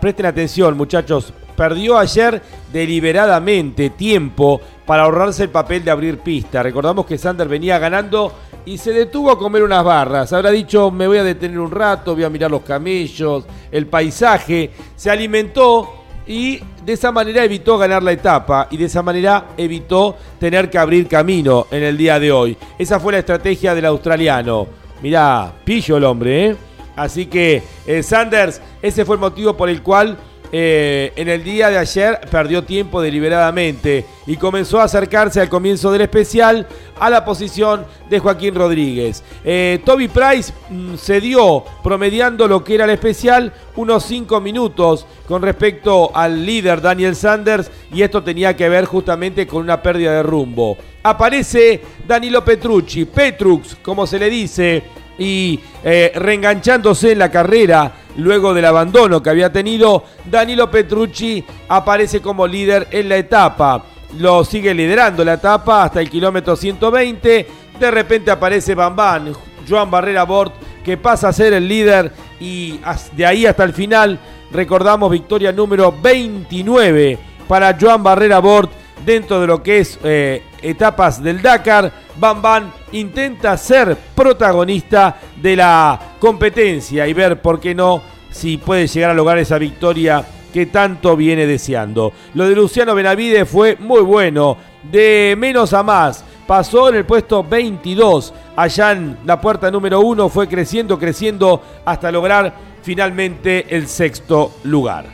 presten 0.00 0.26
atención 0.26 0.76
muchachos, 0.76 1.32
perdió 1.56 1.98
ayer 1.98 2.42
deliberadamente 2.72 3.90
tiempo 3.90 4.60
para 4.86 5.04
ahorrarse 5.04 5.44
el 5.44 5.50
papel 5.50 5.84
de 5.84 5.90
abrir 5.90 6.18
pista. 6.18 6.62
Recordamos 6.62 7.06
que 7.06 7.18
Sanders 7.18 7.50
venía 7.50 7.78
ganando 7.78 8.32
y 8.66 8.78
se 8.78 8.92
detuvo 8.92 9.30
a 9.30 9.38
comer 9.38 9.62
unas 9.62 9.84
barras. 9.84 10.32
Habrá 10.32 10.50
dicho, 10.50 10.90
me 10.90 11.06
voy 11.06 11.18
a 11.18 11.24
detener 11.24 11.58
un 11.58 11.70
rato, 11.70 12.14
voy 12.14 12.24
a 12.24 12.30
mirar 12.30 12.50
los 12.50 12.62
camellos, 12.62 13.44
el 13.70 13.86
paisaje. 13.86 14.70
Se 14.96 15.10
alimentó 15.10 16.04
y 16.26 16.60
de 16.84 16.92
esa 16.94 17.12
manera 17.12 17.44
evitó 17.44 17.76
ganar 17.76 18.02
la 18.02 18.12
etapa 18.12 18.68
y 18.70 18.76
de 18.76 18.86
esa 18.86 19.02
manera 19.02 19.48
evitó 19.56 20.16
tener 20.38 20.70
que 20.70 20.78
abrir 20.78 21.06
camino 21.06 21.66
en 21.70 21.82
el 21.82 21.96
día 21.96 22.18
de 22.18 22.32
hoy. 22.32 22.56
Esa 22.78 22.98
fue 22.98 23.12
la 23.12 23.18
estrategia 23.18 23.74
del 23.74 23.86
australiano. 23.86 24.66
Mirá, 25.02 25.52
pillo 25.64 25.96
el 25.96 26.04
hombre, 26.04 26.46
¿eh? 26.46 26.56
Así 26.96 27.26
que 27.26 27.62
eh, 27.86 28.02
Sanders, 28.02 28.60
ese 28.80 29.04
fue 29.04 29.16
el 29.16 29.20
motivo 29.20 29.56
por 29.56 29.68
el 29.68 29.82
cual 29.82 30.16
eh, 30.56 31.12
en 31.16 31.28
el 31.28 31.42
día 31.42 31.68
de 31.68 31.78
ayer 31.78 32.20
perdió 32.30 32.62
tiempo 32.62 33.02
deliberadamente 33.02 34.06
y 34.24 34.36
comenzó 34.36 34.78
a 34.78 34.84
acercarse 34.84 35.40
al 35.40 35.48
comienzo 35.48 35.90
del 35.90 36.02
especial 36.02 36.68
a 36.96 37.10
la 37.10 37.24
posición 37.24 37.84
de 38.08 38.20
Joaquín 38.20 38.54
Rodríguez. 38.54 39.24
Eh, 39.44 39.80
Toby 39.84 40.06
Price 40.06 40.52
mm, 40.70 40.94
se 40.94 41.20
dio 41.20 41.64
promediando 41.82 42.46
lo 42.46 42.62
que 42.62 42.76
era 42.76 42.84
el 42.84 42.90
especial 42.90 43.52
unos 43.74 44.04
5 44.04 44.40
minutos 44.40 45.08
con 45.26 45.42
respecto 45.42 46.12
al 46.14 46.46
líder 46.46 46.80
Daniel 46.80 47.16
Sanders 47.16 47.68
y 47.92 48.02
esto 48.02 48.22
tenía 48.22 48.54
que 48.54 48.68
ver 48.68 48.84
justamente 48.84 49.48
con 49.48 49.60
una 49.60 49.82
pérdida 49.82 50.12
de 50.12 50.22
rumbo. 50.22 50.78
Aparece 51.02 51.82
Danilo 52.06 52.44
Petrucci, 52.44 53.06
Petrux 53.06 53.76
como 53.82 54.06
se 54.06 54.20
le 54.20 54.30
dice, 54.30 54.84
y 55.18 55.60
eh, 55.82 56.12
reenganchándose 56.14 57.12
en 57.12 57.18
la 57.18 57.30
carrera 57.30 57.92
luego 58.16 58.54
del 58.54 58.64
abandono 58.64 59.22
que 59.22 59.30
había 59.30 59.52
tenido, 59.52 60.04
Danilo 60.30 60.70
Petrucci 60.70 61.44
aparece 61.68 62.20
como 62.20 62.46
líder 62.46 62.88
en 62.90 63.08
la 63.08 63.16
etapa. 63.16 63.84
Lo 64.18 64.44
sigue 64.44 64.74
liderando 64.74 65.24
la 65.24 65.34
etapa 65.34 65.84
hasta 65.84 66.00
el 66.00 66.10
kilómetro 66.10 66.56
120. 66.56 67.46
De 67.78 67.90
repente 67.90 68.30
aparece 68.30 68.74
Bambán, 68.74 69.32
Joan 69.68 69.90
Barrera 69.90 70.24
Bort, 70.24 70.54
que 70.84 70.96
pasa 70.96 71.28
a 71.28 71.32
ser 71.32 71.52
el 71.54 71.66
líder 71.66 72.12
y 72.38 72.78
de 73.12 73.26
ahí 73.26 73.46
hasta 73.46 73.64
el 73.64 73.72
final 73.72 74.18
recordamos 74.52 75.10
victoria 75.10 75.50
número 75.50 75.92
29 76.00 77.18
para 77.48 77.76
Joan 77.78 78.02
Barrera 78.02 78.38
Bort 78.38 78.70
dentro 79.04 79.40
de 79.40 79.46
lo 79.46 79.62
que 79.62 79.78
es 79.78 79.98
eh, 80.02 80.42
etapas 80.62 81.22
del 81.22 81.40
Dakar. 81.42 81.92
Bam 82.16 82.70
intenta 82.92 83.56
ser 83.56 83.96
protagonista 84.14 85.16
de 85.36 85.56
la 85.56 85.98
competencia 86.18 87.06
y 87.06 87.12
ver 87.12 87.40
por 87.42 87.58
qué 87.60 87.74
no 87.74 88.02
si 88.30 88.56
puede 88.56 88.86
llegar 88.86 89.10
a 89.10 89.14
lograr 89.14 89.38
esa 89.38 89.58
victoria 89.58 90.24
que 90.52 90.66
tanto 90.66 91.16
viene 91.16 91.46
deseando. 91.46 92.12
Lo 92.34 92.48
de 92.48 92.54
Luciano 92.54 92.94
Benavide 92.94 93.44
fue 93.44 93.76
muy 93.76 94.02
bueno, 94.02 94.56
de 94.90 95.34
menos 95.36 95.72
a 95.72 95.82
más. 95.82 96.24
Pasó 96.46 96.88
en 96.90 96.96
el 96.96 97.04
puesto 97.04 97.42
22. 97.42 98.32
Allá 98.54 98.92
en 98.92 99.18
la 99.24 99.40
puerta 99.40 99.70
número 99.70 100.00
1 100.00 100.28
fue 100.28 100.46
creciendo, 100.46 100.98
creciendo 100.98 101.60
hasta 101.84 102.12
lograr 102.12 102.54
finalmente 102.82 103.66
el 103.74 103.88
sexto 103.88 104.52
lugar. 104.64 105.06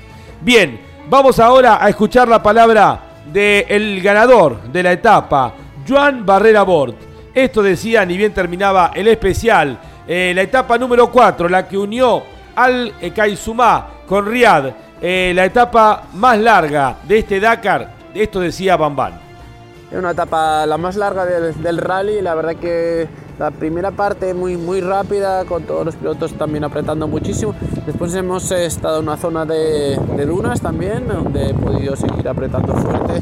Bien, 0.42 0.80
vamos 1.08 1.38
ahora 1.38 1.82
a 1.82 1.88
escuchar 1.88 2.28
la 2.28 2.42
palabra 2.42 3.09
del 3.32 4.00
ganador 4.02 4.62
de 4.62 4.82
la 4.82 4.92
etapa, 4.92 5.54
Juan 5.86 6.24
Barrera 6.24 6.62
Bort. 6.62 6.96
Esto 7.34 7.62
decía, 7.62 8.04
ni 8.04 8.16
bien 8.16 8.34
terminaba 8.34 8.90
el 8.94 9.08
especial, 9.08 9.78
eh, 10.06 10.32
la 10.34 10.42
etapa 10.42 10.76
número 10.78 11.10
4, 11.10 11.48
la 11.48 11.68
que 11.68 11.78
unió 11.78 12.22
al 12.56 12.92
Kaizumá 13.14 13.88
con 14.06 14.26
Riad, 14.26 14.72
eh, 15.00 15.32
la 15.34 15.44
etapa 15.44 16.08
más 16.14 16.38
larga 16.38 16.96
de 17.06 17.18
este 17.18 17.40
Dakar. 17.40 17.92
Esto 18.12 18.40
decía 18.40 18.76
Bambán. 18.76 19.20
Es 19.90 19.98
una 19.98 20.10
etapa 20.10 20.66
la 20.66 20.76
más 20.76 20.96
larga 20.96 21.24
del, 21.24 21.62
del 21.62 21.78
rally, 21.78 22.20
la 22.20 22.34
verdad 22.34 22.56
que 22.56 23.08
la 23.40 23.50
primera 23.50 23.90
parte 23.90 24.34
muy, 24.34 24.58
muy 24.58 24.82
rápida, 24.82 25.46
con 25.46 25.62
todos 25.62 25.86
los 25.86 25.96
pilotos 25.96 26.34
también 26.34 26.62
apretando 26.62 27.08
muchísimo. 27.08 27.54
Después 27.86 28.14
hemos 28.14 28.52
estado 28.52 28.98
en 28.98 29.04
una 29.04 29.16
zona 29.16 29.46
de, 29.46 29.98
de 30.14 30.26
dunas 30.26 30.60
también, 30.60 31.08
donde 31.08 31.48
he 31.48 31.54
podido 31.54 31.96
seguir 31.96 32.28
apretando 32.28 32.74
fuerte. 32.74 33.14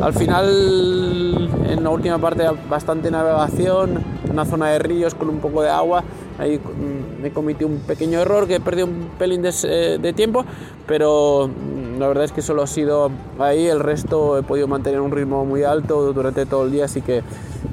Al 0.00 0.14
final, 0.14 1.50
en 1.68 1.84
la 1.84 1.90
última 1.90 2.16
parte, 2.16 2.44
bastante 2.70 3.10
navegación, 3.10 4.02
una 4.30 4.46
zona 4.46 4.70
de 4.70 4.78
ríos 4.78 5.14
con 5.14 5.28
un 5.28 5.40
poco 5.40 5.60
de 5.60 5.68
agua. 5.68 6.02
Ahí 6.38 6.58
mm, 6.58 7.20
me 7.22 7.30
cometí 7.30 7.64
un 7.64 7.80
pequeño 7.80 8.18
error 8.18 8.48
que 8.48 8.60
perdí 8.60 8.80
un 8.80 9.10
pelín 9.18 9.42
de, 9.42 9.52
eh, 9.64 9.98
de 10.00 10.12
tiempo, 10.14 10.46
pero 10.86 11.48
mm, 11.48 12.00
la 12.00 12.08
verdad 12.08 12.24
es 12.24 12.32
que 12.32 12.40
solo 12.40 12.62
ha 12.62 12.66
sido 12.66 13.10
ahí. 13.38 13.66
El 13.66 13.80
resto 13.80 14.38
he 14.38 14.42
podido 14.42 14.68
mantener 14.68 15.02
un 15.02 15.10
ritmo 15.10 15.44
muy 15.44 15.64
alto 15.64 16.14
durante 16.14 16.46
todo 16.46 16.64
el 16.64 16.72
día, 16.72 16.86
así 16.86 17.02
que 17.02 17.22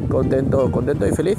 contento, 0.09 0.69
contento 0.69 1.07
y 1.07 1.11
feliz. 1.11 1.37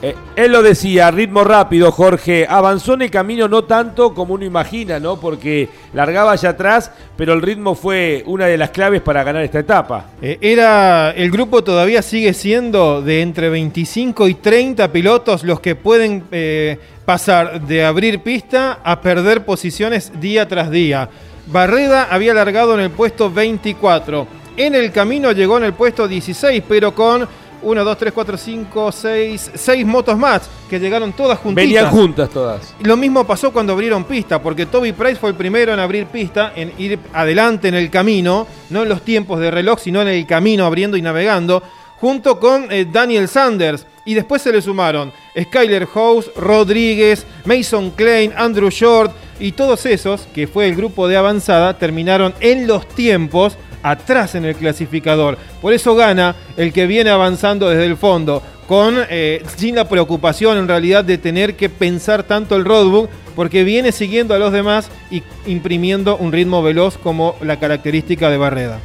Eh, 0.00 0.14
él 0.36 0.52
lo 0.52 0.62
decía, 0.62 1.10
ritmo 1.10 1.42
rápido, 1.42 1.90
Jorge. 1.90 2.46
Avanzó 2.48 2.94
en 2.94 3.02
el 3.02 3.10
camino 3.10 3.48
no 3.48 3.64
tanto 3.64 4.14
como 4.14 4.34
uno 4.34 4.44
imagina, 4.44 5.00
¿no? 5.00 5.18
Porque 5.18 5.68
largaba 5.92 6.32
allá 6.32 6.50
atrás, 6.50 6.92
pero 7.16 7.32
el 7.32 7.42
ritmo 7.42 7.74
fue 7.74 8.22
una 8.26 8.46
de 8.46 8.56
las 8.56 8.70
claves 8.70 9.02
para 9.02 9.24
ganar 9.24 9.42
esta 9.42 9.58
etapa. 9.58 10.06
Eh, 10.22 10.38
era. 10.40 11.10
El 11.10 11.32
grupo 11.32 11.64
todavía 11.64 12.02
sigue 12.02 12.32
siendo 12.32 13.02
de 13.02 13.22
entre 13.22 13.48
25 13.48 14.28
y 14.28 14.34
30 14.34 14.92
pilotos 14.92 15.42
los 15.42 15.58
que 15.58 15.74
pueden 15.74 16.24
eh, 16.30 16.78
pasar 17.04 17.62
de 17.62 17.84
abrir 17.84 18.20
pista 18.20 18.78
a 18.84 19.00
perder 19.00 19.44
posiciones 19.44 20.20
día 20.20 20.46
tras 20.46 20.70
día. 20.70 21.08
Barreda 21.48 22.08
había 22.10 22.34
largado 22.34 22.74
en 22.74 22.80
el 22.80 22.90
puesto 22.90 23.32
24. 23.32 24.28
En 24.56 24.74
el 24.74 24.92
camino 24.92 25.32
llegó 25.32 25.56
en 25.56 25.64
el 25.64 25.72
puesto 25.72 26.06
16, 26.06 26.62
pero 26.68 26.94
con 26.94 27.26
1, 27.62 27.84
2, 27.84 27.98
3, 27.98 28.12
4, 28.12 28.36
5, 28.36 28.92
6, 28.92 29.50
6 29.54 29.86
motos 29.86 30.18
más 30.18 30.48
que 30.68 30.78
llegaron 30.78 31.12
todas 31.12 31.38
juntitas. 31.38 31.64
Venían 31.64 31.90
juntas 31.90 32.30
todas. 32.30 32.74
Lo 32.80 32.96
mismo 32.96 33.26
pasó 33.26 33.52
cuando 33.52 33.72
abrieron 33.72 34.04
pista, 34.04 34.40
porque 34.40 34.66
Toby 34.66 34.92
Price 34.92 35.16
fue 35.16 35.30
el 35.30 35.36
primero 35.36 35.72
en 35.72 35.80
abrir 35.80 36.06
pista, 36.06 36.52
en 36.54 36.72
ir 36.78 36.98
adelante 37.12 37.68
en 37.68 37.74
el 37.74 37.90
camino, 37.90 38.46
no 38.70 38.82
en 38.82 38.88
los 38.88 39.02
tiempos 39.02 39.40
de 39.40 39.50
reloj, 39.50 39.78
sino 39.80 40.02
en 40.02 40.08
el 40.08 40.26
camino 40.26 40.64
abriendo 40.64 40.96
y 40.96 41.02
navegando, 41.02 41.62
junto 42.00 42.38
con 42.38 42.70
eh, 42.70 42.86
Daniel 42.90 43.28
Sanders. 43.28 43.86
Y 44.04 44.14
después 44.14 44.40
se 44.40 44.52
le 44.52 44.62
sumaron 44.62 45.12
Skyler 45.38 45.86
House, 45.86 46.30
Rodríguez, 46.34 47.26
Mason 47.44 47.90
Klein, 47.90 48.32
Andrew 48.36 48.70
Short 48.70 49.12
y 49.38 49.52
todos 49.52 49.84
esos, 49.86 50.22
que 50.34 50.46
fue 50.46 50.66
el 50.66 50.74
grupo 50.74 51.08
de 51.08 51.16
avanzada, 51.16 51.78
terminaron 51.78 52.34
en 52.40 52.66
los 52.66 52.88
tiempos 52.88 53.56
atrás 53.82 54.34
en 54.34 54.44
el 54.44 54.54
clasificador. 54.54 55.38
Por 55.60 55.72
eso 55.72 55.94
gana 55.94 56.36
el 56.56 56.72
que 56.72 56.86
viene 56.86 57.10
avanzando 57.10 57.68
desde 57.68 57.86
el 57.86 57.96
fondo. 57.96 58.42
con 58.66 58.96
eh, 59.08 59.42
sin 59.56 59.76
la 59.76 59.88
preocupación 59.88 60.58
en 60.58 60.68
realidad 60.68 61.02
de 61.02 61.16
tener 61.16 61.56
que 61.56 61.70
pensar 61.70 62.22
tanto 62.24 62.54
el 62.54 62.66
roadbook, 62.66 63.08
porque 63.34 63.64
viene 63.64 63.92
siguiendo 63.92 64.34
a 64.34 64.38
los 64.38 64.52
demás 64.52 64.90
y 65.10 65.22
imprimiendo 65.46 66.18
un 66.18 66.32
ritmo 66.32 66.62
veloz 66.62 66.98
como 66.98 67.36
la 67.40 67.58
característica 67.58 68.28
de 68.28 68.36
Barreda. 68.36 68.78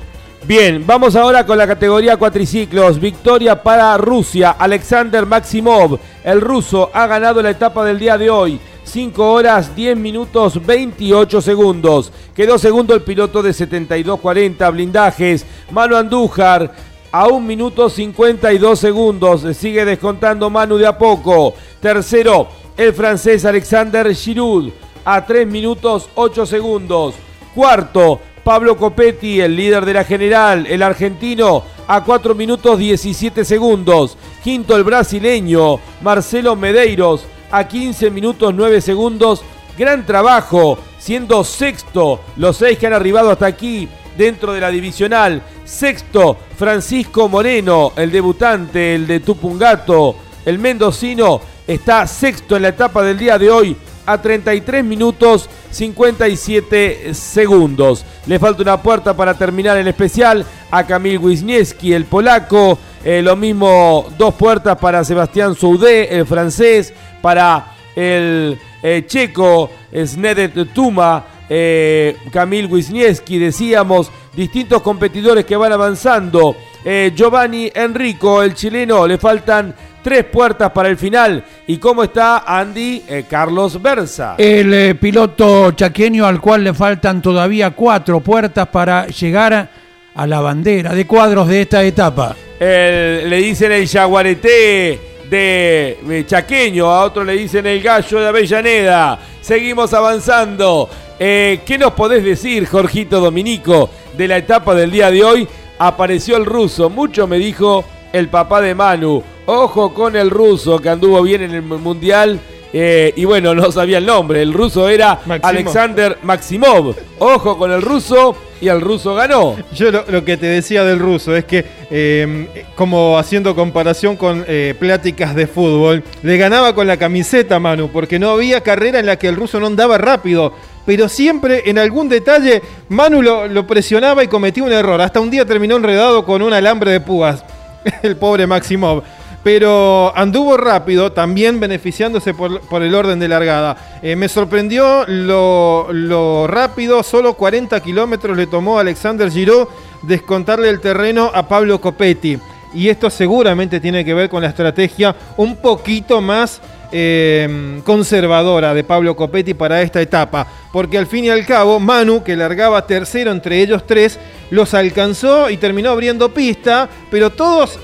Bien, 0.46 0.84
vamos 0.86 1.16
ahora 1.16 1.46
con 1.46 1.58
la 1.58 1.66
categoría 1.66 2.18
cuatriciclos. 2.18 3.00
Victoria 3.00 3.64
para 3.64 3.96
Rusia. 3.98 4.52
Alexander 4.52 5.26
Maximov, 5.26 5.98
el 6.22 6.42
ruso, 6.42 6.92
ha 6.94 7.08
ganado 7.08 7.42
la 7.42 7.52
etapa 7.52 7.86
del 7.86 7.98
día 7.98 8.18
de 8.18 8.30
hoy. 8.30 8.60
5 8.84 9.32
horas 9.32 9.76
10 9.76 9.98
minutos 9.98 10.64
28 10.66 11.42
segundos. 11.42 12.12
Quedó 12.36 12.58
segundo 12.58 12.94
el 12.94 13.02
piloto 13.02 13.42
de 13.42 13.52
72-40 13.52 14.72
blindajes, 14.72 15.46
Manu 15.72 15.96
Andújar. 15.96 16.94
A 17.12 17.28
1 17.28 17.40
minuto 17.42 17.90
52 17.90 18.80
segundos. 18.80 19.46
Sigue 19.56 19.86
descontando 19.86 20.50
Manu 20.50 20.78
de 20.78 20.88
a 20.88 20.98
poco. 20.98 21.54
Tercero, 21.80 22.48
el 22.76 22.92
francés 22.94 23.46
Alexander 23.46 24.16
Giroud. 24.16 24.72
A 25.06 25.24
3 25.24 25.46
minutos 25.46 26.10
8 26.16 26.46
segundos. 26.48 27.14
Cuarto, 27.54 28.20
Pablo 28.44 28.78
Copetti, 28.78 29.40
el 29.40 29.56
líder 29.56 29.86
de 29.86 29.94
la 29.94 30.04
general, 30.04 30.66
el 30.68 30.82
argentino, 30.82 31.64
a 31.88 32.04
4 32.04 32.36
minutos 32.36 32.80
17 32.80 33.46
segundos. 33.46 34.18
Quinto, 34.44 34.76
el 34.76 34.84
brasileño, 34.84 35.80
Marcelo 36.02 36.56
Medeiros, 36.56 37.26
a 37.54 37.68
15 37.68 38.10
minutos 38.10 38.52
9 38.54 38.82
segundos. 38.82 39.44
Gran 39.78 40.06
trabajo, 40.06 40.78
siendo 40.98 41.44
sexto 41.44 42.20
los 42.38 42.58
seis 42.58 42.78
que 42.78 42.88
han 42.88 42.94
arribado 42.94 43.32
hasta 43.32 43.46
aquí 43.46 43.88
dentro 44.18 44.54
de 44.54 44.62
la 44.62 44.70
divisional. 44.70 45.42
Sexto, 45.64 46.36
Francisco 46.58 47.30
Moreno, 47.30 47.94
el 47.96 48.12
debutante, 48.12 48.96
el 48.96 49.08
de 49.08 49.20
Tupungato, 49.20 50.16
el 50.46 50.60
mendocino, 50.60 51.42
está 51.68 52.06
sexto 52.08 52.56
en 52.56 52.64
la 52.64 52.70
etapa 52.70 53.04
del 53.04 53.18
día 53.20 53.38
de 53.38 53.50
hoy 53.50 53.78
a 54.06 54.22
33 54.22 54.84
minutos 54.84 55.50
57 55.72 57.14
segundos. 57.14 58.04
Le 58.26 58.40
falta 58.40 58.64
una 58.64 58.82
puerta 58.82 59.16
para 59.16 59.36
terminar 59.36 59.78
el 59.78 59.88
especial 59.88 60.46
a 60.72 60.86
Kamil 60.86 61.20
Wisniewski, 61.20 61.94
el 61.94 62.06
polaco. 62.06 62.78
Eh, 63.06 63.22
lo 63.22 63.36
mismo 63.36 64.06
dos 64.18 64.34
puertas 64.36 64.78
para 64.78 65.04
Sebastián 65.04 65.56
Soudé, 65.56 66.18
el 66.18 66.26
francés 66.26 66.94
para 67.24 67.68
el 67.96 68.60
eh, 68.82 69.06
checo 69.08 69.72
Snedet 69.96 70.74
Tuma, 70.74 71.24
eh, 71.50 72.18
Kamil 72.30 72.66
Wisniewski, 72.66 73.40
decíamos, 73.40 74.12
distintos 74.36 74.82
competidores 74.82 75.46
que 75.46 75.56
van 75.56 75.72
avanzando. 75.72 76.54
Eh, 76.84 77.14
Giovanni 77.16 77.72
Enrico, 77.74 78.44
el 78.44 78.54
chileno, 78.54 79.08
le 79.08 79.18
faltan 79.18 79.74
tres 80.04 80.26
puertas 80.26 80.72
para 80.72 80.90
el 80.90 80.98
final. 80.98 81.46
¿Y 81.66 81.78
cómo 81.78 82.04
está 82.04 82.44
Andy 82.46 83.04
Carlos 83.30 83.82
Berza? 83.82 84.36
El 84.38 84.98
piloto 84.98 85.72
chaqueño 85.72 86.26
al 86.26 86.42
cual 86.42 86.66
le 86.66 86.74
faltan 86.74 87.22
todavía 87.22 87.72
cuatro 87.72 88.20
puertas 88.20 88.68
para 88.68 89.08
llegar 89.08 89.70
a 90.14 90.28
la 90.28 90.42
bandera 90.42 90.94
de 90.94 91.08
cuadros 91.08 91.48
de 91.48 91.62
esta 91.62 91.86
etapa. 91.86 92.36
le 92.60 93.38
dicen 93.38 93.72
el 93.72 93.88
jaguareté 93.88 95.13
de 95.34 96.26
Chaqueño, 96.28 96.86
a 96.86 97.06
otro 97.06 97.24
le 97.24 97.34
dicen 97.34 97.66
el 97.66 97.82
gallo 97.82 98.20
de 98.20 98.28
Avellaneda. 98.28 99.20
Seguimos 99.42 99.92
avanzando. 99.94 100.88
Eh, 101.18 101.62
¿Qué 101.66 101.78
nos 101.78 101.94
podés 101.94 102.24
decir, 102.24 102.68
Jorgito 102.68 103.20
Dominico, 103.20 103.90
de 104.16 104.28
la 104.28 104.38
etapa 104.38 104.76
del 104.76 104.92
día 104.92 105.10
de 105.10 105.24
hoy? 105.24 105.48
Apareció 105.80 106.38
el 106.38 106.46
ruso, 106.46 106.90
mucho 106.90 107.26
me 107.26 107.40
dijo 107.40 107.84
el 108.12 108.28
papá 108.28 108.62
de 108.62 108.76
Manu. 108.76 109.24
Ojo 109.48 109.94
con 109.94 110.16
el 110.16 110.30
ruso 110.30 110.78
que 110.78 110.90
anduvo 110.90 111.22
bien 111.24 111.42
en 111.42 111.52
el 111.52 111.64
mundial. 111.64 112.40
Eh, 112.76 113.14
y 113.16 113.26
bueno, 113.26 113.54
no 113.54 113.72
sabía 113.72 114.00
el 114.00 114.06
nombre. 114.06 114.42
El 114.42 114.52
ruso 114.52 114.90
era 114.90 115.20
Alexander 115.44 116.18
Maximov. 116.24 116.96
Ojo 117.20 117.58
con 117.58 117.72
el 117.72 117.84
ruso 117.84 118.36
y 118.60 118.68
el 118.68 118.82
ruso 118.82 119.14
ganó. 119.14 119.56
Yo 119.74 119.92
lo, 119.92 120.26
que 120.26 120.38
te 120.38 120.48
decía 120.48 120.84
del 120.84 120.98
ruso 120.98 121.36
es 121.36 121.46
que, 121.46 121.64
em, 121.92 122.48
como 122.76 123.20
haciendo 123.20 123.56
comparación 123.56 124.16
con 124.18 124.44
eh, 124.48 124.74
pláticas 124.80 125.36
de 125.36 125.46
fútbol, 125.46 126.04
le 126.24 126.38
ganaba 126.38 126.74
con 126.74 126.88
la 126.88 126.98
camiseta, 126.98 127.60
Manu, 127.60 127.90
porque 127.90 128.18
no 128.18 128.32
había 128.32 128.62
carrera 128.62 129.00
en 129.00 129.06
la 129.06 129.18
que 129.18 129.28
el 129.28 129.36
ruso 129.36 129.60
no 129.60 129.68
andaba 129.68 130.00
rápido. 130.00 130.54
Pero 130.86 131.08
siempre 131.08 131.64
en 131.70 131.78
algún 131.78 132.10
detalle 132.10 132.62
Manu 132.90 133.22
lo, 133.22 133.48
lo 133.48 133.68
presionaba 133.68 134.24
y 134.24 134.28
cometía 134.28 134.64
un 134.64 134.74
error. 134.74 135.00
Hasta 135.00 135.20
un 135.20 135.30
día 135.30 135.46
terminó 135.46 135.76
enredado 135.76 136.26
con 136.26 136.42
un 136.42 136.54
alambre 136.54 136.92
de 136.92 137.00
púas. 137.00 137.46
el 138.02 138.16
pobre 138.16 138.48
Maximov 138.48 139.04
pero 139.44 140.16
anduvo 140.16 140.56
rápido, 140.56 141.12
también 141.12 141.60
beneficiándose 141.60 142.34
por, 142.34 142.82
el 142.82 142.96
orden 142.96 143.20
de 143.20 143.28
largada. 143.28 144.00
Eh, 144.02 144.16
me 144.16 144.30
sorprendió 144.30 145.06
lo, 145.06 146.48
rápido, 146.48 147.04
solo 147.04 147.34
40 147.34 147.80
kilómetros 147.82 148.38
le 148.38 148.48
tomó 148.48 148.78
a 148.78 148.82
Alexander 148.82 149.30
Giraud 149.30 149.68
descontarle 150.02 150.70
el 150.70 150.80
terreno 150.80 151.30
a 151.34 151.48
Pablo 151.48 151.82
Copetti. 151.82 152.40
Y 152.74 152.90
esto 152.90 153.10
seguramente 153.10 153.80
tiene 153.80 154.04
que 154.04 154.14
ver 154.14 154.30
con 154.30 154.42
la 154.42 154.50
estrategia 154.50 155.16
un 155.38 155.58
poquito 155.58 156.22
más 156.22 156.60
eh, 156.92 157.82
conservadora 157.84 158.74
de 158.74 158.84
Pablo 158.84 159.16
Copetti 159.16 159.54
para 159.54 159.82
esta 159.82 160.02
etapa. 160.02 160.48
Porque 160.72 160.98
al 160.98 161.06
fin 161.06 161.26
y 161.26 161.30
al 161.30 161.46
cabo, 161.46 161.80
Manu, 161.80 162.24
que 162.24 162.36
largaba 162.36 162.88
tercero 162.88 163.32
entre 163.32 163.62
ellos 163.62 163.86
tres, 163.86 164.20
los 164.50 164.74
alcanzó 164.74 165.50
y 165.50 165.58
terminó 165.58 165.92
abriendo 165.92 166.34
pista, 166.34 166.90
pero 167.12 167.30
todos 167.30 167.78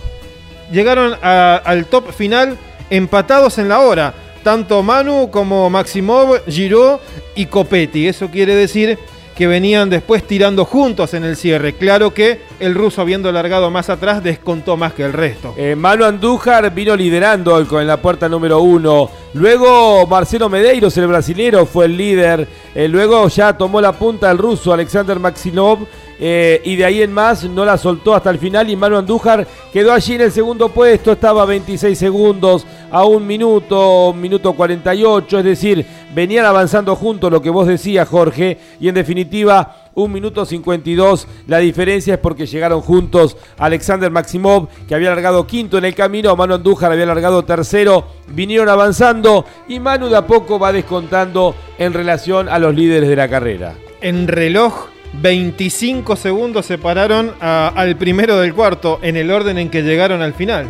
llegaron 0.71 1.15
al 1.21 1.85
top 1.85 2.11
final 2.11 2.57
empatados 2.89 3.57
en 3.57 3.69
la 3.69 3.79
hora. 3.79 4.13
Tanto 4.43 4.81
Manu 4.83 5.29
como 5.31 5.69
Maximov, 5.69 6.41
Giraud 6.47 6.99
y 7.35 7.45
Copetti. 7.47 8.07
Eso 8.07 8.29
quiere 8.29 8.55
decir 8.55 8.97
que 9.39 9.47
venían 9.47 9.89
después 9.89 10.27
tirando 10.27 10.65
juntos 10.65 11.13
en 11.13 11.23
el 11.23 11.37
cierre. 11.37 11.73
Claro 11.73 12.13
que 12.13 12.41
el 12.59 12.75
ruso, 12.75 13.01
habiendo 13.01 13.31
largado 13.31 13.71
más 13.71 13.89
atrás, 13.89 14.21
descontó 14.21 14.75
más 14.75 14.91
que 14.91 15.05
el 15.05 15.13
resto. 15.13 15.53
Eh, 15.57 15.75
Manu 15.77 16.03
Andújar 16.03 16.73
vino 16.73 16.93
liderando 16.93 17.57
en 17.57 17.87
la 17.87 18.01
puerta 18.01 18.27
número 18.27 18.59
uno. 18.59 19.09
Luego 19.33 20.05
Marcelo 20.07 20.49
Medeiros, 20.49 20.97
el 20.97 21.07
brasilero, 21.07 21.65
fue 21.65 21.85
el 21.85 21.95
líder. 21.95 22.49
Eh, 22.75 22.89
luego 22.89 23.29
ya 23.29 23.57
tomó 23.57 23.79
la 23.79 23.93
punta 23.93 24.29
el 24.29 24.37
ruso 24.37 24.73
Alexander 24.73 25.17
Maximov 25.19 25.87
eh, 26.19 26.61
y 26.65 26.75
de 26.75 26.85
ahí 26.85 27.01
en 27.01 27.13
más 27.13 27.45
no 27.45 27.63
la 27.63 27.77
soltó 27.77 28.13
hasta 28.13 28.29
el 28.29 28.39
final 28.39 28.69
y 28.69 28.75
Manu 28.75 28.97
Andújar 28.97 29.47
quedó 29.71 29.93
allí 29.93 30.15
en 30.15 30.21
el 30.21 30.31
segundo 30.31 30.69
puesto, 30.69 31.13
estaba 31.13 31.45
26 31.45 31.97
segundos 31.97 32.65
a 32.91 33.05
un 33.05 33.25
minuto, 33.25 34.13
minuto 34.13 34.53
48, 34.53 35.39
es 35.39 35.45
decir, 35.45 35.85
venían 36.13 36.45
avanzando 36.45 36.95
juntos 36.95 37.31
lo 37.31 37.41
que 37.41 37.49
vos 37.49 37.67
decías 37.67 38.07
Jorge 38.07 38.57
y 38.79 38.89
en 38.89 38.95
definitiva 38.95 39.89
un 39.95 40.11
minuto 40.11 40.45
52. 40.45 41.27
La 41.47 41.59
diferencia 41.59 42.15
es 42.15 42.19
porque 42.19 42.45
llegaron 42.45 42.81
juntos 42.81 43.37
Alexander 43.57 44.11
Maximov, 44.11 44.67
que 44.87 44.95
había 44.95 45.09
largado 45.09 45.47
quinto 45.47 45.77
en 45.77 45.85
el 45.85 45.95
camino, 45.95 46.35
Manu 46.35 46.55
Andújar 46.55 46.91
había 46.91 47.05
largado 47.05 47.43
tercero, 47.45 48.07
vinieron 48.27 48.69
avanzando 48.69 49.45
y 49.67 49.79
Manu 49.79 50.09
de 50.09 50.17
a 50.17 50.27
poco 50.27 50.59
va 50.59 50.71
descontando 50.73 51.55
en 51.77 51.93
relación 51.93 52.49
a 52.49 52.59
los 52.59 52.75
líderes 52.75 53.09
de 53.09 53.15
la 53.15 53.29
carrera. 53.29 53.75
En 54.01 54.27
reloj 54.27 54.87
25 55.13 56.15
segundos 56.15 56.65
separaron 56.65 57.33
al 57.39 57.95
primero 57.97 58.37
del 58.37 58.53
cuarto 58.53 58.99
en 59.01 59.17
el 59.17 59.31
orden 59.31 59.57
en 59.57 59.69
que 59.69 59.81
llegaron 59.81 60.21
al 60.21 60.33
final. 60.33 60.67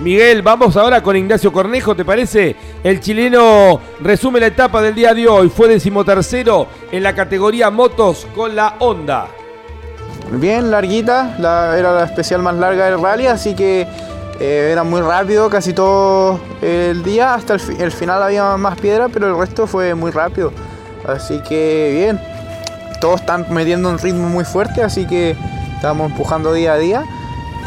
Miguel, 0.00 0.42
vamos 0.42 0.76
ahora 0.76 1.02
con 1.02 1.16
Ignacio 1.16 1.52
Cornejo, 1.52 1.94
¿te 1.94 2.04
parece? 2.04 2.56
El 2.82 2.98
chileno 2.98 3.80
resume 4.00 4.40
la 4.40 4.48
etapa 4.48 4.82
del 4.82 4.94
día 4.94 5.14
de 5.14 5.28
hoy, 5.28 5.48
fue 5.48 5.68
decimotercero 5.68 6.66
en 6.90 7.02
la 7.04 7.14
categoría 7.14 7.70
motos 7.70 8.26
con 8.34 8.56
la 8.56 8.74
Honda. 8.80 9.28
Bien, 10.32 10.70
larguita, 10.70 11.36
era 11.38 11.92
la 11.92 12.04
especial 12.04 12.42
más 12.42 12.56
larga 12.56 12.86
del 12.86 13.00
rally, 13.00 13.26
así 13.26 13.54
que 13.54 13.86
eh, 14.40 14.70
era 14.72 14.82
muy 14.82 15.00
rápido 15.00 15.48
casi 15.48 15.72
todo 15.72 16.40
el 16.60 17.04
día, 17.04 17.34
hasta 17.34 17.54
el 17.54 17.92
final 17.92 18.20
había 18.20 18.56
más 18.56 18.80
piedra, 18.80 19.08
pero 19.08 19.28
el 19.28 19.38
resto 19.38 19.68
fue 19.68 19.94
muy 19.94 20.10
rápido. 20.10 20.52
Así 21.06 21.40
que 21.48 21.92
bien, 21.94 22.20
todos 23.04 23.20
están 23.20 23.44
metiendo 23.50 23.90
un 23.90 23.98
ritmo 23.98 24.30
muy 24.30 24.46
fuerte, 24.46 24.82
así 24.82 25.06
que 25.06 25.36
estamos 25.74 26.10
empujando 26.10 26.54
día 26.54 26.72
a 26.72 26.78
día. 26.78 27.04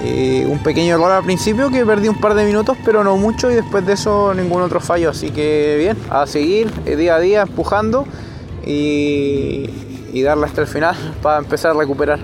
Eh, 0.03 0.47
un 0.49 0.57
pequeño 0.57 0.95
error 0.95 1.11
al 1.11 1.23
principio 1.23 1.69
que 1.69 1.85
perdí 1.85 2.07
un 2.07 2.19
par 2.19 2.33
de 2.33 2.43
minutos, 2.43 2.75
pero 2.83 3.03
no 3.03 3.17
mucho, 3.17 3.51
y 3.51 3.53
después 3.53 3.85
de 3.85 3.93
eso 3.93 4.33
ningún 4.33 4.63
otro 4.63 4.79
fallo. 4.79 5.11
Así 5.11 5.29
que 5.29 5.75
bien, 5.77 5.97
a 6.09 6.25
seguir 6.25 6.71
eh, 6.87 6.95
día 6.95 7.17
a 7.17 7.19
día 7.19 7.41
empujando 7.43 8.07
y, 8.65 9.69
darle 10.23 10.47
hasta 10.47 10.61
el 10.61 10.67
final 10.67 10.95
para 11.21 11.37
empezar 11.37 11.75
a 11.75 11.79
recuperar. 11.79 12.17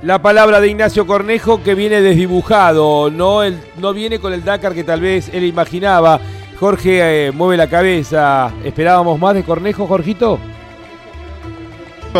La 0.00 0.22
palabra 0.22 0.60
de 0.60 0.68
Ignacio 0.68 1.08
Cornejo 1.08 1.64
que 1.64 1.74
viene 1.74 2.00
desdibujado, 2.00 3.10
no, 3.10 3.42
el, 3.42 3.58
no 3.78 3.92
viene 3.92 4.20
con 4.20 4.32
el 4.32 4.44
Dakar 4.44 4.72
que 4.72 4.84
tal 4.84 5.00
vez 5.00 5.30
él 5.32 5.42
imaginaba. 5.42 6.20
Jorge 6.60 7.26
eh, 7.26 7.32
mueve 7.32 7.56
la 7.56 7.66
cabeza. 7.66 8.52
¿Esperábamos 8.62 9.18
más 9.18 9.34
de 9.34 9.42
Cornejo, 9.42 9.88
Jorgito? 9.88 10.38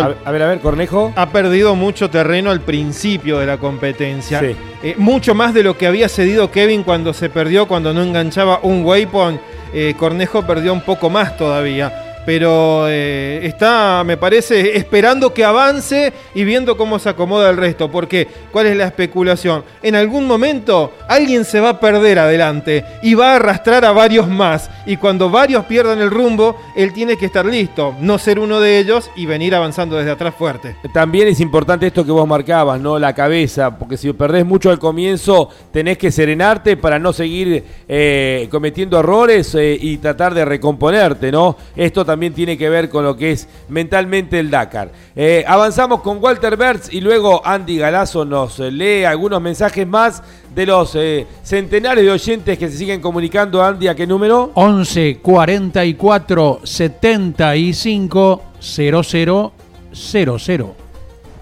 A, 0.00 0.28
a 0.28 0.30
ver, 0.32 0.42
a 0.42 0.48
ver, 0.48 0.60
Cornejo. 0.60 1.12
ha 1.16 1.28
perdido 1.30 1.74
mucho 1.74 2.10
terreno 2.10 2.50
al 2.50 2.60
principio 2.60 3.38
de 3.38 3.46
la 3.46 3.58
competencia. 3.58 4.40
Sí. 4.40 4.56
Eh, 4.82 4.94
mucho 4.98 5.34
más 5.34 5.54
de 5.54 5.62
lo 5.62 5.76
que 5.78 5.86
había 5.86 6.08
cedido 6.08 6.50
Kevin 6.50 6.82
cuando 6.82 7.12
se 7.12 7.28
perdió, 7.30 7.66
cuando 7.66 7.92
no 7.94 8.02
enganchaba 8.02 8.60
un 8.62 8.84
waypoint. 8.84 9.40
Eh, 9.72 9.94
Cornejo 9.98 10.46
perdió 10.46 10.72
un 10.72 10.82
poco 10.82 11.10
más 11.10 11.36
todavía. 11.36 12.03
Pero 12.26 12.86
eh, 12.88 13.40
está, 13.42 14.02
me 14.04 14.16
parece, 14.16 14.76
esperando 14.76 15.34
que 15.34 15.44
avance 15.44 16.12
y 16.34 16.44
viendo 16.44 16.76
cómo 16.76 16.98
se 16.98 17.08
acomoda 17.08 17.50
el 17.50 17.56
resto. 17.56 17.90
Porque, 17.90 18.28
¿cuál 18.50 18.66
es 18.66 18.76
la 18.76 18.86
especulación? 18.86 19.64
En 19.82 19.94
algún 19.94 20.26
momento 20.26 20.92
alguien 21.08 21.44
se 21.44 21.60
va 21.60 21.70
a 21.70 21.80
perder 21.80 22.18
adelante 22.18 22.84
y 23.02 23.14
va 23.14 23.32
a 23.32 23.36
arrastrar 23.36 23.84
a 23.84 23.92
varios 23.92 24.28
más. 24.28 24.70
Y 24.86 24.96
cuando 24.96 25.30
varios 25.30 25.64
pierdan 25.66 26.00
el 26.00 26.10
rumbo, 26.10 26.56
él 26.76 26.92
tiene 26.92 27.16
que 27.16 27.26
estar 27.26 27.46
listo, 27.46 27.94
no 28.00 28.18
ser 28.18 28.38
uno 28.38 28.60
de 28.60 28.78
ellos 28.78 29.10
y 29.16 29.26
venir 29.26 29.54
avanzando 29.54 29.96
desde 29.96 30.10
atrás 30.10 30.34
fuerte. 30.34 30.76
También 30.92 31.28
es 31.28 31.40
importante 31.40 31.86
esto 31.86 32.04
que 32.04 32.10
vos 32.10 32.26
marcabas, 32.26 32.80
¿no? 32.80 32.98
La 32.98 33.14
cabeza, 33.14 33.76
porque 33.78 33.96
si 33.96 34.12
perdés 34.12 34.44
mucho 34.44 34.70
al 34.70 34.78
comienzo, 34.78 35.48
tenés 35.72 35.98
que 35.98 36.10
serenarte 36.10 36.76
para 36.76 36.98
no 36.98 37.12
seguir 37.12 37.64
eh, 37.88 38.48
cometiendo 38.50 38.98
errores 38.98 39.54
eh, 39.54 39.76
y 39.80 39.98
tratar 39.98 40.34
de 40.34 40.44
recomponerte, 40.44 41.30
¿no? 41.30 41.56
Esto 41.76 42.04
tiene 42.34 42.56
que 42.56 42.68
ver 42.68 42.88
con 42.88 43.04
lo 43.04 43.16
que 43.16 43.32
es 43.32 43.48
mentalmente 43.68 44.38
el 44.38 44.50
Dakar. 44.50 44.92
Eh, 45.16 45.44
avanzamos 45.46 46.00
con 46.00 46.22
Walter 46.22 46.56
Bertz 46.56 46.92
y 46.92 47.00
luego 47.00 47.44
Andy 47.44 47.78
Galazo 47.78 48.24
nos 48.24 48.60
eh, 48.60 48.70
lee 48.70 49.04
algunos 49.04 49.40
mensajes 49.40 49.86
más 49.86 50.22
de 50.54 50.66
los 50.66 50.94
eh, 50.94 51.26
centenares 51.42 52.04
de 52.04 52.10
oyentes 52.10 52.58
que 52.58 52.70
se 52.70 52.78
siguen 52.78 53.00
comunicando. 53.00 53.62
Andy, 53.62 53.88
¿a 53.88 53.94
qué 53.94 54.06
número? 54.06 54.52
11 54.54 55.18
44 55.20 56.60
75 56.64 58.42
00 58.60 59.52
00. 59.92 60.83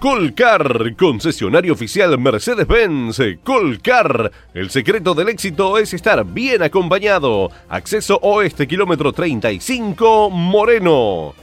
Colcar, 0.03 0.97
concesionario 0.97 1.71
oficial 1.71 2.19
Mercedes-Benz. 2.19 3.21
Colcar, 3.41 4.33
el 4.53 4.69
secreto 4.69 5.13
del 5.13 5.29
éxito 5.29 5.77
es 5.77 5.93
estar 5.93 6.25
bien 6.25 6.61
acompañado. 6.61 7.49
Acceso 7.69 8.19
oeste, 8.21 8.67
kilómetro 8.67 9.13
35, 9.13 10.29
Moreno. 10.29 11.33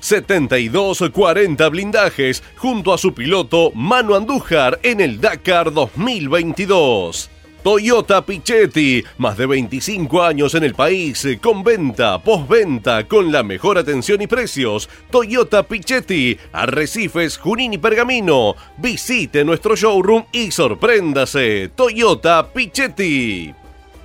72-40 0.00 1.70
blindajes 1.70 2.42
junto 2.56 2.94
a 2.94 2.96
su 2.96 3.12
piloto 3.12 3.70
Manu 3.74 4.14
Andújar 4.14 4.80
en 4.82 5.02
el 5.02 5.20
Dakar 5.20 5.70
2022. 5.70 7.33
Toyota 7.64 8.26
Pichetti, 8.26 9.02
más 9.16 9.38
de 9.38 9.46
25 9.46 10.22
años 10.22 10.54
en 10.54 10.64
el 10.64 10.74
país, 10.74 11.26
con 11.40 11.64
venta, 11.64 12.22
postventa, 12.22 13.08
con 13.08 13.32
la 13.32 13.42
mejor 13.42 13.78
atención 13.78 14.20
y 14.20 14.26
precios. 14.26 14.86
Toyota 15.10 15.62
Pichetti, 15.62 16.36
Arrecifes, 16.52 17.38
Junín 17.38 17.72
y 17.72 17.78
Pergamino. 17.78 18.54
Visite 18.76 19.46
nuestro 19.46 19.76
showroom 19.76 20.24
y 20.30 20.50
sorpréndase. 20.50 21.70
Toyota 21.74 22.52
Pichetti. 22.52 23.54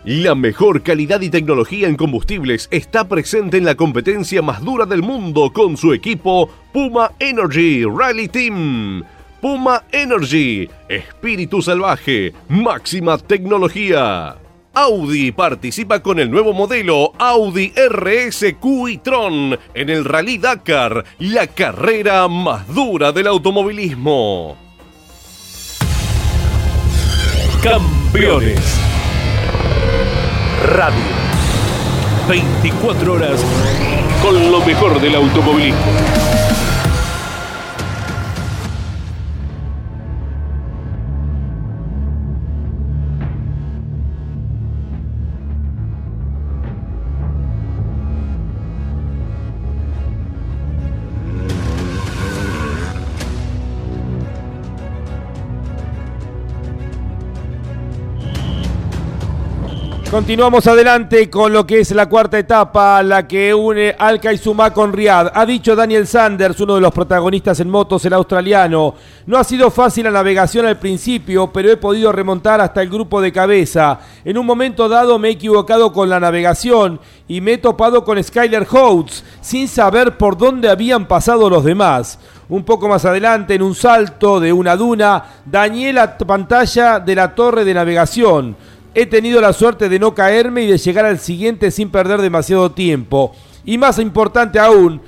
La 0.06 0.36
mejor 0.36 0.82
calidad 0.82 1.20
y 1.20 1.30
tecnología 1.30 1.90
en 1.90 1.98
combustibles 1.98 2.70
está 2.72 3.10
presente 3.10 3.58
en 3.58 3.66
la 3.66 3.76
competencia 3.76 4.42
más 4.42 4.64
dura 4.64 4.86
del 4.86 5.02
mundo 5.02 5.52
con 5.52 5.76
su 5.76 5.92
equipo 5.92 6.50
Puma 6.72 7.12
Energy 7.20 7.84
Rally 7.84 8.30
Team. 8.30 9.04
Puma 9.42 9.84
Energy, 9.92 10.70
espíritu 10.90 11.62
salvaje, 11.62 12.34
máxima 12.50 13.18
tecnología. 13.18 14.36
Audi 14.74 15.32
participa 15.32 16.02
con 16.02 16.20
el 16.20 16.30
nuevo 16.30 16.54
modelo 16.54 17.14
Audi 17.18 17.74
RS 17.76 18.56
Q-e-tron 18.60 19.58
en 19.74 19.90
el 19.90 20.06
Rally 20.06 20.38
Dakar, 20.38 21.06
la 21.20 21.48
carrera 21.48 22.28
más 22.28 22.68
dura 22.74 23.12
del 23.12 23.28
automovilismo. 23.28 24.58
Campeones. 27.64 28.80
Radio. 30.66 31.20
24 32.28 33.14
horas 33.14 33.44
con 34.22 34.52
lo 34.52 34.64
mejor 34.66 35.02
del 35.02 35.16
automovilismo. 35.16 36.29
Continuamos 60.20 60.68
adelante 60.68 61.30
con 61.30 61.54
lo 61.54 61.66
que 61.66 61.80
es 61.80 61.92
la 61.92 62.10
cuarta 62.10 62.38
etapa, 62.38 63.02
la 63.04 63.26
que 63.26 63.54
une 63.54 63.96
Al 63.98 64.20
Kaizuma 64.20 64.74
con 64.74 64.92
Riyadh. 64.92 65.32
Ha 65.34 65.46
dicho 65.46 65.78
Daniel 65.78 66.06
Sanders, 66.06 66.60
uno 66.60 66.76
de 66.76 66.82
los 66.82 66.92
protagonistas 66.92 67.62
en 67.62 67.70
motos, 67.70 68.04
el 68.04 68.12
australiano. 68.12 68.96
No 69.26 69.38
ha 69.38 69.46
sido 69.46 69.72
fácil 69.72 70.04
la 70.04 70.12
navegación 70.12 70.66
al 70.66 70.78
principio, 70.78 71.54
pero 71.54 71.72
he 71.72 71.78
podido 71.78 72.12
remontar 72.12 72.60
hasta 72.60 72.82
el 72.82 72.90
grupo 72.90 73.22
de 73.22 73.32
cabeza. 73.32 74.02
En 74.26 74.38
un 74.38 74.46
momento 74.46 74.90
dado 74.90 75.18
me 75.20 75.30
he 75.30 75.32
equivocado 75.32 75.94
con 75.94 76.10
la 76.10 76.20
navegación 76.20 77.00
y 77.30 77.40
me 77.40 77.54
he 77.54 77.58
topado 77.58 78.04
con 78.04 78.22
Skyler 78.22 78.68
Houtes, 78.70 79.24
sin 79.40 79.70
saber 79.70 80.18
por 80.18 80.38
dónde 80.38 80.70
habían 80.70 81.08
pasado 81.08 81.50
los 81.50 81.64
demás. 81.64 82.20
Un 82.50 82.66
poco 82.66 82.90
más 82.90 83.06
adelante, 83.06 83.56
en 83.56 83.62
un 83.62 83.74
salto 83.74 84.42
de 84.42 84.52
una 84.52 84.76
duna, 84.76 85.24
dañé 85.46 85.94
la 85.94 86.18
pantalla 86.18 87.00
de 87.00 87.16
la 87.16 87.34
torre 87.34 87.64
de 87.64 87.74
navegación. 87.74 88.58
He 88.96 89.06
tenido 89.06 89.40
la 89.42 89.54
suerte 89.54 89.88
de 89.90 90.00
no 90.00 90.14
caerme 90.16 90.64
y 90.64 90.68
de 90.68 90.78
llegar 90.78 91.06
al 91.06 91.20
siguiente 91.20 91.72
sin 91.72 91.90
perder 91.90 92.22
demasiado 92.22 92.72
tiempo. 92.72 93.36
Y 93.66 93.78
más 93.78 94.00
importante 94.00 94.58
aún, 94.60 95.02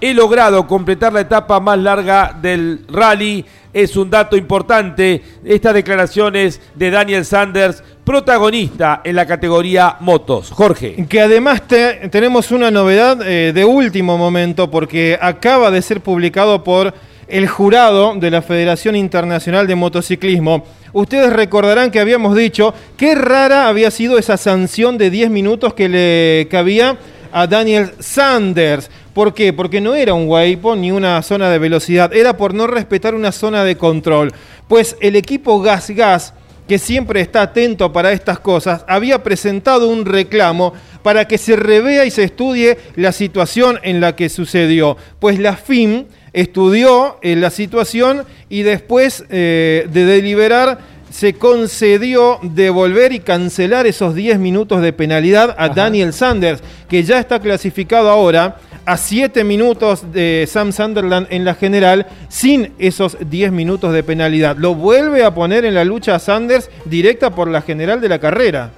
he 0.00 0.12
logrado 0.12 0.66
completar 0.66 1.12
la 1.12 1.20
etapa 1.20 1.58
más 1.60 1.78
larga 1.78 2.36
del 2.40 2.84
rally. 2.88 3.44
Es 3.72 3.96
un 3.96 4.10
dato 4.10 4.36
importante. 4.36 5.22
Estas 5.44 5.72
declaraciones 5.72 6.60
de 6.74 6.90
Daniel 6.90 7.24
Sanders, 7.24 7.82
protagonista 8.04 9.00
en 9.04 9.16
la 9.16 9.24
categoría 9.26 9.96
motos. 10.00 10.50
Jorge. 10.50 11.06
Que 11.08 11.20
además 11.22 11.66
te- 11.66 12.08
tenemos 12.10 12.50
una 12.50 12.70
novedad 12.70 13.18
eh, 13.26 13.52
de 13.54 13.64
último 13.64 14.18
momento 14.18 14.70
porque 14.70 15.18
acaba 15.20 15.70
de 15.70 15.80
ser 15.80 16.00
publicado 16.02 16.62
por 16.62 16.92
el 17.28 17.48
jurado 17.48 18.14
de 18.16 18.30
la 18.30 18.42
Federación 18.42 18.94
Internacional 18.96 19.66
de 19.66 19.74
Motociclismo. 19.74 20.64
Ustedes 20.92 21.32
recordarán 21.32 21.90
que 21.90 22.00
habíamos 22.00 22.36
dicho 22.36 22.74
qué 22.96 23.14
rara 23.14 23.68
había 23.68 23.90
sido 23.90 24.18
esa 24.18 24.36
sanción 24.36 24.98
de 24.98 25.10
10 25.10 25.30
minutos 25.30 25.72
que 25.72 25.88
le 25.88 26.48
cabía 26.50 26.98
a 27.32 27.46
Daniel 27.46 27.92
Sanders. 27.98 28.90
¿Por 29.14 29.32
qué? 29.32 29.52
Porque 29.54 29.80
no 29.80 29.94
era 29.94 30.12
un 30.12 30.28
waypoint 30.28 30.82
ni 30.82 30.92
una 30.92 31.22
zona 31.22 31.48
de 31.48 31.58
velocidad, 31.58 32.12
era 32.12 32.36
por 32.36 32.52
no 32.52 32.66
respetar 32.66 33.14
una 33.14 33.32
zona 33.32 33.64
de 33.64 33.76
control. 33.76 34.32
Pues 34.68 34.96
el 35.00 35.16
equipo 35.16 35.60
Gas 35.60 35.90
Gas 35.90 36.34
que 36.68 36.78
siempre 36.78 37.20
está 37.20 37.42
atento 37.42 37.92
para 37.92 38.12
estas 38.12 38.38
cosas, 38.38 38.84
había 38.86 39.22
presentado 39.22 39.88
un 39.88 40.04
reclamo 40.04 40.72
para 41.02 41.26
que 41.26 41.36
se 41.36 41.56
revea 41.56 42.04
y 42.04 42.10
se 42.10 42.22
estudie 42.22 42.78
la 42.96 43.12
situación 43.12 43.78
en 43.82 44.00
la 44.00 44.14
que 44.14 44.28
sucedió. 44.28 44.96
Pues 45.18 45.38
la 45.38 45.56
FIM 45.56 46.06
estudió 46.32 47.18
eh, 47.22 47.36
la 47.36 47.50
situación 47.50 48.24
y 48.48 48.62
después 48.62 49.24
eh, 49.30 49.88
de 49.92 50.04
deliberar 50.04 50.78
se 51.10 51.34
concedió 51.34 52.38
devolver 52.42 53.12
y 53.12 53.20
cancelar 53.20 53.86
esos 53.86 54.14
10 54.14 54.38
minutos 54.38 54.80
de 54.80 54.94
penalidad 54.94 55.54
a 55.58 55.68
Daniel 55.68 56.14
Sanders, 56.14 56.62
que 56.88 57.02
ya 57.02 57.18
está 57.18 57.38
clasificado 57.38 58.08
ahora 58.08 58.56
a 58.86 58.96
7 58.96 59.44
minutos 59.44 60.10
de 60.12 60.48
Sam 60.48 60.72
Sunderland 60.72 61.26
en 61.30 61.44
la 61.44 61.54
general 61.54 62.06
sin 62.28 62.72
esos 62.78 63.18
10 63.20 63.52
minutos 63.52 63.92
de 63.92 64.02
penalidad. 64.02 64.56
Lo 64.56 64.74
vuelve 64.74 65.22
a 65.22 65.34
poner 65.34 65.66
en 65.66 65.74
la 65.74 65.84
lucha 65.84 66.14
a 66.14 66.18
Sanders 66.18 66.70
directa 66.86 67.30
por 67.30 67.48
la 67.48 67.60
general 67.60 68.00
de 68.00 68.08
la 68.08 68.18
carrera. 68.18 68.72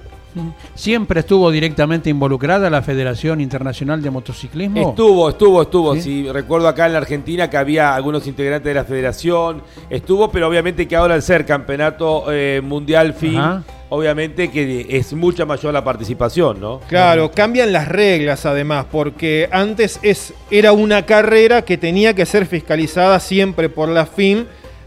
Siempre 0.73 1.21
estuvo 1.21 1.49
directamente 1.51 2.09
involucrada 2.09 2.69
la 2.69 2.81
Federación 2.81 3.41
Internacional 3.41 4.01
de 4.01 4.11
Motociclismo. 4.11 4.89
Estuvo, 4.89 5.29
estuvo, 5.29 5.61
estuvo. 5.61 5.95
¿Sí? 5.95 6.01
Sí, 6.01 6.31
recuerdo 6.31 6.67
acá 6.67 6.85
en 6.85 6.93
la 6.93 6.99
Argentina 6.99 7.49
que 7.49 7.57
había 7.57 7.95
algunos 7.95 8.27
integrantes 8.27 8.67
de 8.67 8.73
la 8.73 8.83
federación. 8.83 9.61
Estuvo, 9.89 10.29
pero 10.31 10.47
obviamente 10.47 10.87
que 10.87 10.95
ahora 10.95 11.15
al 11.15 11.21
ser 11.21 11.45
campeonato 11.45 12.25
eh, 12.31 12.61
mundial 12.63 13.13
fin, 13.13 13.37
Ajá. 13.37 13.63
obviamente 13.89 14.49
que 14.49 14.85
es 14.89 15.13
mucha 15.13 15.45
mayor 15.45 15.73
la 15.73 15.83
participación, 15.83 16.59
¿no? 16.59 16.79
Claro, 16.87 17.31
cambian 17.31 17.71
las 17.71 17.87
reglas 17.87 18.45
además, 18.45 18.85
porque 18.91 19.49
antes 19.51 19.99
es, 20.01 20.33
era 20.51 20.71
una 20.71 21.05
carrera 21.05 21.63
que 21.63 21.77
tenía 21.77 22.13
que 22.13 22.25
ser 22.25 22.45
fiscalizada 22.45 23.19
siempre 23.19 23.69
por 23.69 23.89
la 23.89 24.05
FIM, 24.05 24.45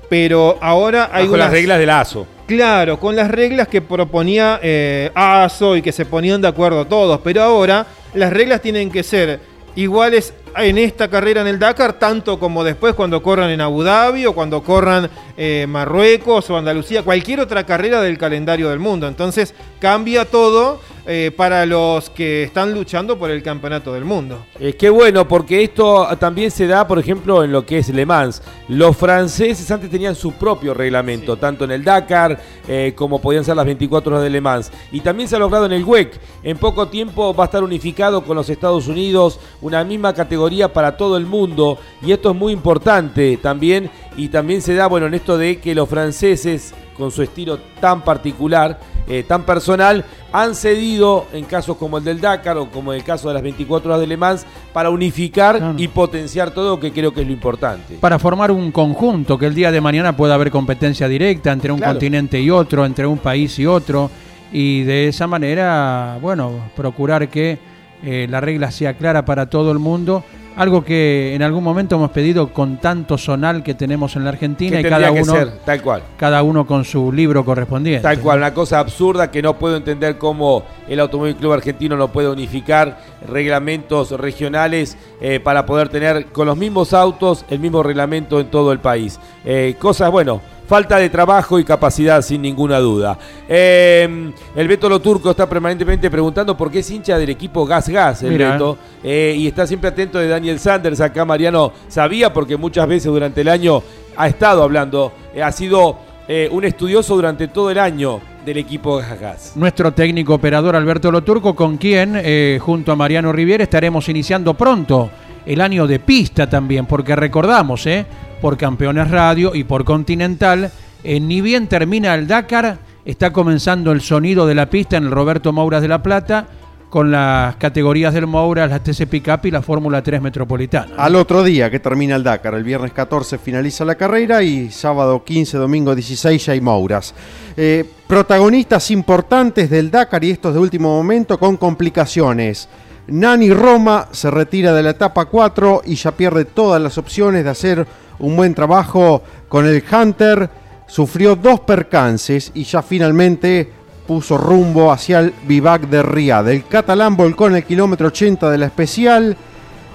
pero 0.09 0.59
ahora 0.61 1.11
hay 1.13 1.25
Bajo 1.25 1.37
las 1.37 1.51
reglas 1.51 1.79
del 1.79 1.91
ASO. 1.91 2.27
Claro, 2.49 2.99
con 2.99 3.15
las 3.15 3.31
reglas 3.31 3.69
que 3.69 3.83
proponía 3.83 4.59
eh, 4.63 5.11
ASO 5.15 5.77
y 5.77 5.83
que 5.83 5.93
se 5.93 6.07
ponían 6.07 6.41
de 6.41 6.49
acuerdo 6.49 6.87
todos, 6.87 7.21
pero 7.23 7.43
ahora 7.43 7.87
las 8.15 8.33
reglas 8.33 8.63
tienen 8.63 8.91
que 8.91 9.03
ser 9.03 9.39
iguales 9.77 10.33
en 10.57 10.79
esta 10.79 11.09
carrera 11.09 11.43
en 11.43 11.47
el 11.47 11.59
Dakar, 11.59 11.99
tanto 11.99 12.41
como 12.41 12.65
después 12.65 12.95
cuando 12.95 13.23
corran 13.23 13.51
en 13.51 13.61
Abu 13.61 13.83
Dhabi 13.83 14.25
o 14.25 14.35
cuando 14.35 14.63
corran 14.63 15.11
eh, 15.37 15.67
Marruecos 15.69 16.49
o 16.49 16.57
Andalucía, 16.57 17.03
cualquier 17.03 17.41
otra 17.41 17.67
carrera 17.67 18.01
del 18.01 18.17
calendario 18.17 18.71
del 18.71 18.79
mundo. 18.79 19.07
Entonces 19.07 19.55
cambia 19.79 20.25
todo 20.25 20.81
eh, 21.11 21.33
para 21.35 21.65
los 21.65 22.11
que 22.11 22.43
están 22.43 22.75
luchando 22.75 23.19
por 23.19 23.31
el 23.31 23.43
campeonato 23.43 23.95
del 23.95 24.05
mundo. 24.05 24.45
Eh, 24.61 24.75
qué 24.75 24.91
bueno, 24.91 25.27
porque 25.27 25.65
esto 25.65 26.07
también 26.19 26.51
se 26.51 26.67
da, 26.67 26.87
por 26.87 26.99
ejemplo, 26.99 27.43
en 27.43 27.51
lo 27.51 27.65
que 27.65 27.79
es 27.79 27.89
Le 27.89 28.05
Mans. 28.05 28.43
Los 28.69 28.95
franceses 28.95 29.71
antes 29.71 29.89
tenían 29.89 30.15
su 30.15 30.33
propio 30.33 30.75
reglamento, 30.75 31.39
tanto 31.39 31.65
en 31.65 31.71
el 31.71 31.83
Dakar 31.83 32.39
eh, 32.69 32.93
como 32.95 33.23
podían 33.23 33.43
ser 33.43 33.57
las 33.57 33.65
24 33.65 34.13
horas 34.13 34.23
de 34.23 34.29
Le 34.29 34.43
Mans. 34.43 34.71
Y 34.93 35.01
también 35.01 35.31
se 35.31 35.37
ha 35.37 35.39
logrado 35.39 35.65
en 35.65 35.73
el 35.73 35.83
WEC. 35.83 36.21
En 36.43 36.59
poco 36.59 36.89
tiempo 36.89 37.35
va 37.35 37.45
a 37.45 37.47
estar 37.47 37.65
unificado 37.65 38.23
con 38.23 38.37
los 38.37 38.51
Estados 38.51 38.87
Unidos, 38.87 39.41
una 39.63 39.83
misma 39.85 40.13
categoría 40.13 40.71
para 40.71 40.99
todo 40.99 41.17
el 41.17 41.25
mundo. 41.25 41.79
Y 42.03 42.13
esto 42.13 42.33
es 42.33 42.37
muy 42.37 42.53
importante 42.53 43.39
también. 43.39 43.91
Y 44.15 44.29
también 44.29 44.61
se 44.61 44.75
da, 44.75 44.89
bueno, 44.89 45.07
en 45.07 45.15
esto 45.15 45.39
de 45.39 45.59
que 45.59 45.75
los 45.75 45.89
franceses, 45.89 46.75
con 46.99 47.11
su 47.11 47.23
estilo 47.23 47.59
tan 47.81 48.05
particular, 48.05 48.79
eh, 49.09 49.25
tan 49.27 49.45
personal, 49.45 50.05
han 50.33 50.55
cedido 50.55 51.27
en 51.33 51.45
casos 51.47 51.77
como 51.79 51.99
el 51.99 52.05
del 52.05 52.21
Dakar 52.21 52.59
o 52.59 52.71
como 52.71 52.93
el 52.93 53.03
caso 53.03 53.29
de 53.29 53.35
las 53.35 53.43
24 53.43 53.89
horas 53.91 54.01
de 54.01 54.07
Le 54.07 54.17
Mans 54.17 54.45
para 54.73 54.91
unificar 54.91 55.75
y 55.79 55.89
potenciar 55.89 56.51
todo, 56.51 56.79
que 56.79 56.93
creo 56.93 57.13
que 57.15 57.23
es 57.23 57.27
lo 57.27 57.33
importante. 57.33 57.95
Para 58.01 58.19
formar 58.19 58.51
un 58.51 58.71
conjunto, 58.71 59.39
que 59.39 59.47
el 59.47 59.55
día 59.55 59.71
de 59.73 59.81
mañana 59.81 60.17
pueda 60.17 60.35
haber 60.35 60.51
competencia 60.51 61.09
directa 61.09 61.53
entre 61.53 61.73
un 61.73 61.79
Claro. 61.79 61.95
continente 61.95 62.41
y 62.41 62.51
otro, 62.51 62.85
entre 62.85 63.07
un 63.07 63.19
país 63.19 63.59
y 63.59 63.67
otro, 63.67 64.11
y 64.53 64.83
de 64.83 65.09
esa 65.09 65.27
manera, 65.27 66.19
bueno, 66.21 66.71
procurar 66.77 67.29
que 67.29 67.59
eh, 68.03 68.27
la 68.31 68.41
regla 68.41 68.71
sea 68.71 68.95
clara 68.95 69.25
para 69.25 69.49
todo 69.51 69.73
el 69.73 69.79
mundo. 69.79 70.23
Algo 70.57 70.85
que 70.85 71.35
en 71.35 71.43
algún 71.43 71.63
momento 71.63 71.97
hemos 71.97 72.11
pedido 72.11 72.53
con 72.53 72.79
tanto 72.79 73.17
sonal 73.17 73.63
que 73.63 73.75
tenemos 73.75 74.17
en 74.17 74.25
la 74.25 74.31
Argentina 74.31 74.81
y 74.81 74.83
cada 74.83 75.13
uno, 75.13 75.25
ser, 75.25 75.59
tal 75.65 75.83
cual. 75.83 76.03
cada 76.17 76.43
uno 76.43 76.67
con 76.67 76.85
su 76.85 77.13
libro 77.13 77.45
correspondiente. 77.45 78.03
Tal 78.03 78.19
cual, 78.19 78.39
una 78.39 78.53
cosa 78.53 78.81
absurda 78.81 79.31
que 79.31 79.41
no 79.41 79.57
puedo 79.59 79.77
entender 79.77 80.19
cómo 80.19 80.65
el 80.89 80.99
Automóvil 80.99 81.37
Club 81.37 81.53
Argentino 81.53 81.97
no 81.97 82.09
puede 82.09 82.29
unificar 82.29 82.99
reglamentos 83.27 84.11
regionales 84.13 84.97
eh, 85.21 85.39
para 85.39 85.65
poder 85.65 85.89
tener 85.89 86.27
con 86.27 86.47
los 86.47 86.57
mismos 86.57 86.93
autos 86.93 87.45
el 87.51 87.61
mismo 87.61 87.83
reglamento 87.83 88.41
en 88.41 88.49
todo 88.49 88.73
el 88.73 88.81
país. 88.81 89.21
Eh, 89.45 89.77
cosas, 89.79 90.11
bueno, 90.11 90.41
falta 90.69 90.99
de 90.99 91.09
trabajo 91.09 91.59
y 91.59 91.65
capacidad 91.65 92.21
sin 92.21 92.43
ninguna 92.43 92.79
duda. 92.79 93.19
Eh, 93.49 94.31
el 94.55 94.69
Beto 94.69 94.89
Lo 94.89 95.01
Turco 95.01 95.31
está 95.31 95.49
permanentemente 95.49 96.11
preguntando 96.11 96.55
por 96.57 96.71
qué 96.71 96.81
es 96.81 96.91
hincha 96.91 97.17
del 97.17 97.31
equipo 97.31 97.65
Gas 97.65 97.89
Gas, 97.89 98.23
el 98.23 98.33
Mira. 98.33 98.53
Beto. 98.53 98.77
Eh, 99.03 99.35
y 99.39 99.47
está 99.47 99.67
siempre 99.67 99.89
atento 99.89 100.19
de 100.19 100.29
Daniel 100.29 100.61
Sanders. 100.61 101.01
Acá 101.01 101.25
Mariano 101.25 101.73
sabía 101.89 102.33
porque 102.35 102.59
muchas 102.59 102.87
veces 102.87 103.11
durante 103.11 103.41
el 103.41 103.49
año 103.49 103.83
ha 104.15 104.29
estado 104.29 104.63
hablando, 104.63 105.13
eh, 105.35 105.43
ha 105.43 105.51
sido 105.53 105.97
eh, 106.29 106.51
un 106.53 106.65
estudioso 106.65 107.15
durante 107.15 107.49
todo 107.49 107.71
el 107.71 107.79
año 107.79 108.21
del 108.45 108.59
equipo 108.59 108.99
Gas 108.99 109.21
Gas. 109.21 109.53
Nuestro 109.55 109.93
técnico 109.93 110.35
operador 110.35 110.77
Alberto 110.77 111.11
Loturco, 111.11 111.55
con 111.55 111.79
quien, 111.79 112.61
junto 112.61 112.93
a 112.93 112.97
Mariano 112.97 113.33
Riviera, 113.33 113.65
estaremos 113.65 114.07
iniciando 114.11 114.53
pronto 114.53 115.11
el 115.49 115.63
año 115.63 115.87
de 115.87 115.99
pista 115.99 116.47
también, 116.47 116.85
porque 116.85 117.17
recordamos, 117.17 117.87
eh, 117.87 118.05
por 118.39 118.57
Campeones 118.57 119.11
Radio 119.11 119.55
y 119.55 119.65
por 119.65 119.85
Continental, 119.85 120.71
eh, 121.05 121.21
ni 121.21 121.41
bien 121.41 121.67
termina 121.67 122.15
el 122.15 122.27
Dakar, 122.27 122.79
está 123.05 123.33
comenzando 123.33 123.93
el 123.93 124.01
sonido 124.01 124.47
de 124.47 124.55
la 124.55 124.71
pista 124.71 124.97
en 124.97 125.05
el 125.05 125.11
Roberto 125.11 125.53
Mouras 125.53 125.83
de 125.83 125.89
La 125.89 126.03
Plata, 126.03 126.47
con 126.91 127.11
las 127.11 127.57
categorías 127.57 128.15
del 128.15 128.27
Mouras, 128.27 128.71
las 128.71 128.83
TC 128.83 129.07
Pickup 129.07 129.45
y 129.45 129.51
la 129.51 129.63
Fórmula 129.63 130.03
3 130.03 130.23
Metropolitana. 130.23 130.95
Al 130.97 131.17
otro 131.17 131.43
día 131.43 131.71
que 131.71 131.81
termina 131.81 132.17
el 132.17 132.23
Dakar, 132.23 132.55
el 132.55 132.65
viernes 132.65 132.93
14 132.93 133.39
finaliza 133.39 133.85
la 133.85 133.97
carrera 133.97 134.43
y 134.43 134.71
sábado 134.71 135.23
15, 135.23 135.59
domingo 135.59 135.95
16 135.95 136.47
ya 136.47 136.53
hay 136.53 136.61
Mouras. 136.61 137.15
Eh, 137.57 137.85
protagonistas 138.07 138.91
importantes 138.91 139.69
del 139.69 139.91
Dakar 139.91 140.25
y 140.25 140.31
estos 140.31 140.55
de 140.55 140.61
último 140.61 140.97
momento 140.97 141.39
con 141.39 141.57
complicaciones. 141.57 142.69
Nani 143.09 143.51
Roma 143.53 144.09
se 144.13 144.31
retira 144.31 144.75
de 144.75 144.83
la 144.83 144.91
etapa 144.91 145.27
4 145.27 145.83
y 145.87 145.95
ya 145.95 146.13
pierde 146.13 146.45
todas 146.45 146.81
las 146.81 146.99
opciones 146.99 147.45
de 147.45 147.51
hacer 147.51 147.87
un 148.21 148.37
buen 148.37 148.55
trabajo 148.55 149.23
con 149.49 149.67
el 149.67 149.83
Hunter. 149.91 150.49
Sufrió 150.87 151.37
dos 151.37 151.61
percances 151.61 152.51
y 152.55 152.65
ya 152.65 152.83
finalmente 152.83 153.71
puso 154.07 154.39
rumbo 154.39 154.91
hacia 154.91 155.21
el 155.21 155.35
vivac 155.47 155.83
de 155.83 156.03
Riad. 156.03 156.49
El 156.49 156.65
catalán 156.65 157.17
volcó 157.17 157.47
en 157.47 157.57
el 157.57 157.65
kilómetro 157.65 158.09
80 158.09 158.51
de 158.51 158.59
la 158.59 158.67
especial 158.67 159.37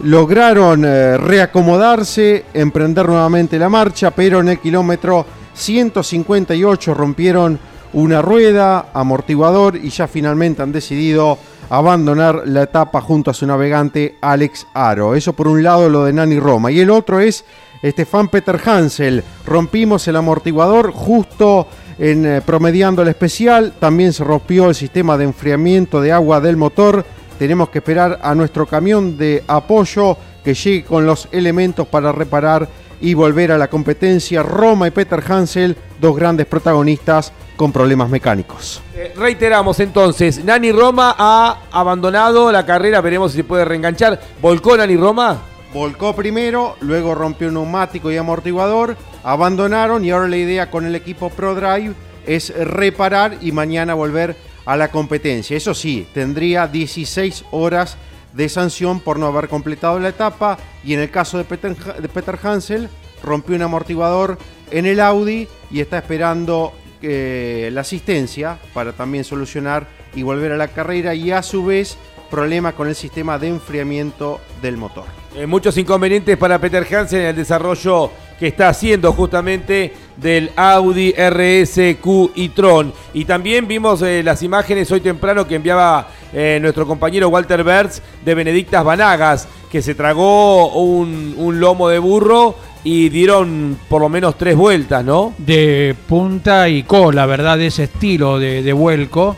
lograron 0.02 0.84
eh, 0.86 1.18
reacomodarse, 1.18 2.46
emprender 2.54 3.08
nuevamente 3.08 3.60
la 3.60 3.70
marcha, 3.70 4.12
pero 4.12 4.40
en 4.40 4.50
el 4.50 4.60
kilómetro 4.60 5.26
158 5.54 6.94
rompieron 6.94 7.60
una 7.94 8.22
rueda, 8.22 8.88
amortiguador 8.94 9.76
y 9.76 9.90
ya 9.90 10.08
finalmente 10.08 10.64
han 10.64 10.72
decidido 10.72 11.38
abandonar 11.70 12.44
la 12.46 12.64
etapa 12.64 13.02
junto 13.02 13.32
a 13.32 13.34
su 13.34 13.46
navegante 13.46 14.18
Alex 14.20 14.68
Aro. 14.74 15.16
Eso 15.16 15.34
por 15.34 15.48
un 15.48 15.64
lado 15.64 15.90
lo 15.90 16.04
de 16.04 16.14
Nani 16.14 16.40
Roma. 16.40 16.72
Y 16.72 16.80
el 16.80 16.90
otro 16.90 17.20
es 17.20 17.46
Stefan 17.84 18.30
Peter 18.30 18.60
Hansel. 18.64 19.24
Rompimos 19.46 20.08
el 20.08 20.16
amortiguador 20.16 20.92
justo 20.92 21.68
en 22.00 22.26
eh, 22.26 22.42
promediando 22.42 23.02
el 23.02 23.10
especial. 23.10 23.74
También 23.80 24.14
se 24.14 24.24
rompió 24.24 24.70
el 24.70 24.76
sistema 24.76 25.18
de 25.18 25.26
enfriamiento 25.26 26.02
de 26.02 26.12
agua 26.12 26.40
del 26.40 26.58
motor. 26.58 27.06
Tenemos 27.38 27.70
que 27.70 27.80
esperar 27.80 28.20
a 28.22 28.36
nuestro 28.36 28.66
camión 28.66 29.18
de 29.18 29.44
apoyo 29.48 30.18
que 30.44 30.54
llegue 30.54 30.84
con 30.84 31.06
los 31.06 31.28
elementos 31.32 31.88
para 31.88 32.12
reparar 32.12 32.68
y 33.02 33.14
volver 33.14 33.52
a 33.52 33.58
la 33.58 33.70
competencia. 33.70 34.44
Roma 34.44 34.88
y 34.88 34.92
Peter 34.92 35.22
Hansel, 35.28 35.76
dos 36.00 36.16
grandes 36.16 36.46
protagonistas 36.46 37.34
con 37.58 37.72
problemas 37.72 38.10
mecánicos. 38.10 38.82
Eh, 38.96 39.14
reiteramos 39.16 39.80
entonces, 39.80 40.44
Nani 40.44 40.72
Roma 40.72 41.16
ha 41.18 41.64
abandonado 41.72 42.52
la 42.52 42.66
carrera, 42.66 43.02
veremos 43.02 43.32
si 43.32 43.38
se 43.38 43.44
puede 43.44 43.66
reenganchar. 43.66 44.20
¿Volcó 44.42 44.78
Nani 44.78 44.96
Roma? 44.96 45.53
Volcó 45.74 46.16
primero, 46.16 46.78
luego 46.82 47.16
rompió 47.16 47.50
neumático 47.50 48.12
y 48.12 48.18
amortiguador, 48.18 48.96
abandonaron 49.24 50.06
y 50.06 50.12
ahora 50.12 50.28
la 50.28 50.38
idea 50.38 50.70
con 50.70 50.86
el 50.86 50.96
equipo 50.96 51.32
ProDrive 51.32 51.96
es 52.28 52.56
reparar 52.56 53.40
y 53.42 53.52
mañana 53.52 53.96
volver 53.96 54.36
a 54.66 54.78
la 54.78 54.92
competencia. 54.92 55.58
Eso 55.58 55.74
sí, 55.74 56.08
tendría 56.14 56.68
16 56.68 57.46
horas 57.50 57.98
de 58.34 58.50
sanción 58.50 59.00
por 59.00 59.18
no 59.18 59.26
haber 59.26 59.50
completado 59.50 60.00
la 60.00 60.10
etapa 60.10 60.60
y 60.84 60.94
en 60.94 61.00
el 61.00 61.10
caso 61.10 61.40
de 61.40 61.44
Peter, 61.44 61.76
de 61.76 62.08
Peter 62.08 62.38
Hansel 62.44 62.88
rompió 63.24 63.56
un 63.56 63.64
amortiguador 63.64 64.38
en 64.70 64.86
el 64.86 65.00
Audi 65.00 65.48
y 65.72 65.80
está 65.80 65.98
esperando 65.98 66.74
eh, 67.02 67.70
la 67.74 67.82
asistencia 67.82 68.60
para 68.76 68.94
también 68.94 69.24
solucionar 69.24 69.88
y 70.14 70.22
volver 70.22 70.52
a 70.52 70.58
la 70.58 70.68
carrera 70.68 71.16
y 71.16 71.32
a 71.32 71.42
su 71.42 71.66
vez 71.66 71.98
problema 72.30 72.74
con 72.74 72.88
el 72.88 72.96
sistema 72.96 73.40
de 73.40 73.48
enfriamiento 73.48 74.40
del 74.62 74.78
motor. 74.78 75.23
Eh, 75.36 75.48
muchos 75.48 75.76
inconvenientes 75.78 76.38
para 76.38 76.60
Peter 76.60 76.86
Hansen 76.96 77.22
en 77.22 77.28
el 77.28 77.36
desarrollo 77.36 78.12
que 78.38 78.48
está 78.48 78.70
haciendo 78.70 79.14
justamente 79.14 79.92
del 80.18 80.52
Audi 80.56 81.12
RS 81.12 81.96
Q 82.00 82.32
y 82.36 82.50
Tron. 82.50 82.94
Y 83.16 83.26
también 83.26 83.68
vimos 83.68 84.04
eh, 84.04 84.22
las 84.22 84.44
imágenes 84.44 84.92
hoy 84.92 85.02
temprano 85.02 85.48
que 85.48 85.56
enviaba 85.56 86.08
eh, 86.32 86.60
nuestro 86.62 86.86
compañero 86.86 87.30
Walter 87.30 87.64
Bertz 87.64 88.04
de 88.24 88.36
Benedictas 88.36 88.84
Banagas, 88.84 89.48
que 89.72 89.82
se 89.82 89.96
tragó 89.96 90.68
un, 90.74 91.60
lomo 91.60 91.90
de 91.90 91.98
burro 91.98 92.56
y 92.84 93.10
dieron 93.10 93.80
por 93.90 94.02
lo 94.02 94.10
menos 94.10 94.38
tres 94.38 94.56
vueltas, 94.56 95.04
¿no? 95.04 95.34
De 95.40 95.96
punta 96.08 96.70
y 96.70 96.84
cola, 96.84 97.26
¿verdad? 97.26 97.58
De 97.58 97.68
ese 97.68 97.84
estilo 97.84 98.38
de 98.38 98.74
vuelco. 98.74 99.36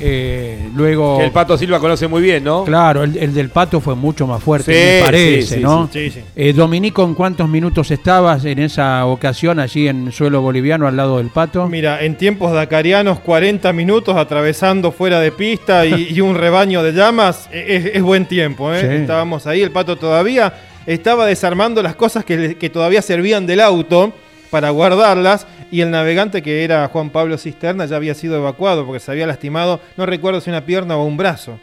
Eh, 0.00 0.68
luego. 0.74 1.18
Que 1.18 1.24
el 1.26 1.30
Pato 1.30 1.56
Silva 1.56 1.78
conoce 1.78 2.08
muy 2.08 2.20
bien, 2.20 2.42
¿no? 2.44 2.64
Claro, 2.64 3.04
el, 3.04 3.16
el 3.16 3.32
del 3.32 3.50
pato 3.50 3.80
fue 3.80 3.94
mucho 3.94 4.26
más 4.26 4.42
fuerte, 4.42 4.72
Sí, 4.72 4.96
me 5.00 5.04
parece, 5.04 5.42
sí, 5.42 5.54
sí, 5.54 5.60
¿no? 5.60 5.88
sí, 5.92 6.10
sí. 6.10 6.20
Eh, 6.34 6.52
Dominico, 6.52 7.04
¿en 7.04 7.14
cuántos 7.14 7.48
minutos 7.48 7.90
estabas 7.90 8.44
en 8.44 8.58
esa 8.58 9.06
ocasión 9.06 9.60
allí 9.60 9.86
en 9.88 10.10
suelo 10.10 10.40
boliviano 10.42 10.88
al 10.88 10.96
lado 10.96 11.18
del 11.18 11.28
pato? 11.28 11.68
Mira, 11.68 12.02
en 12.04 12.16
tiempos 12.16 12.52
dacarianos, 12.52 13.20
40 13.20 13.72
minutos 13.72 14.16
atravesando 14.16 14.90
fuera 14.90 15.20
de 15.20 15.30
pista 15.30 15.86
y, 15.86 16.08
y 16.10 16.20
un 16.20 16.34
rebaño 16.34 16.82
de 16.82 16.92
llamas, 16.92 17.48
e, 17.52 17.76
es, 17.76 17.86
es 17.94 18.02
buen 18.02 18.26
tiempo. 18.26 18.72
¿eh? 18.74 18.80
Sí. 18.80 18.86
Estábamos 19.02 19.46
ahí, 19.46 19.62
el 19.62 19.70
pato 19.70 19.96
todavía 19.96 20.54
estaba 20.86 21.24
desarmando 21.26 21.82
las 21.82 21.94
cosas 21.94 22.24
que, 22.24 22.56
que 22.56 22.68
todavía 22.68 23.00
servían 23.00 23.46
del 23.46 23.60
auto 23.60 24.12
para 24.50 24.70
guardarlas 24.70 25.46
y 25.74 25.80
el 25.80 25.90
navegante 25.90 26.40
que 26.40 26.62
era 26.62 26.86
Juan 26.86 27.10
Pablo 27.10 27.36
Cisterna 27.36 27.86
ya 27.86 27.96
había 27.96 28.14
sido 28.14 28.36
evacuado 28.36 28.86
porque 28.86 29.00
se 29.00 29.10
había 29.10 29.26
lastimado, 29.26 29.80
no 29.96 30.06
recuerdo 30.06 30.40
si 30.40 30.48
una 30.48 30.64
pierna 30.64 30.96
o 30.96 31.04
un 31.04 31.16
brazo. 31.16 31.58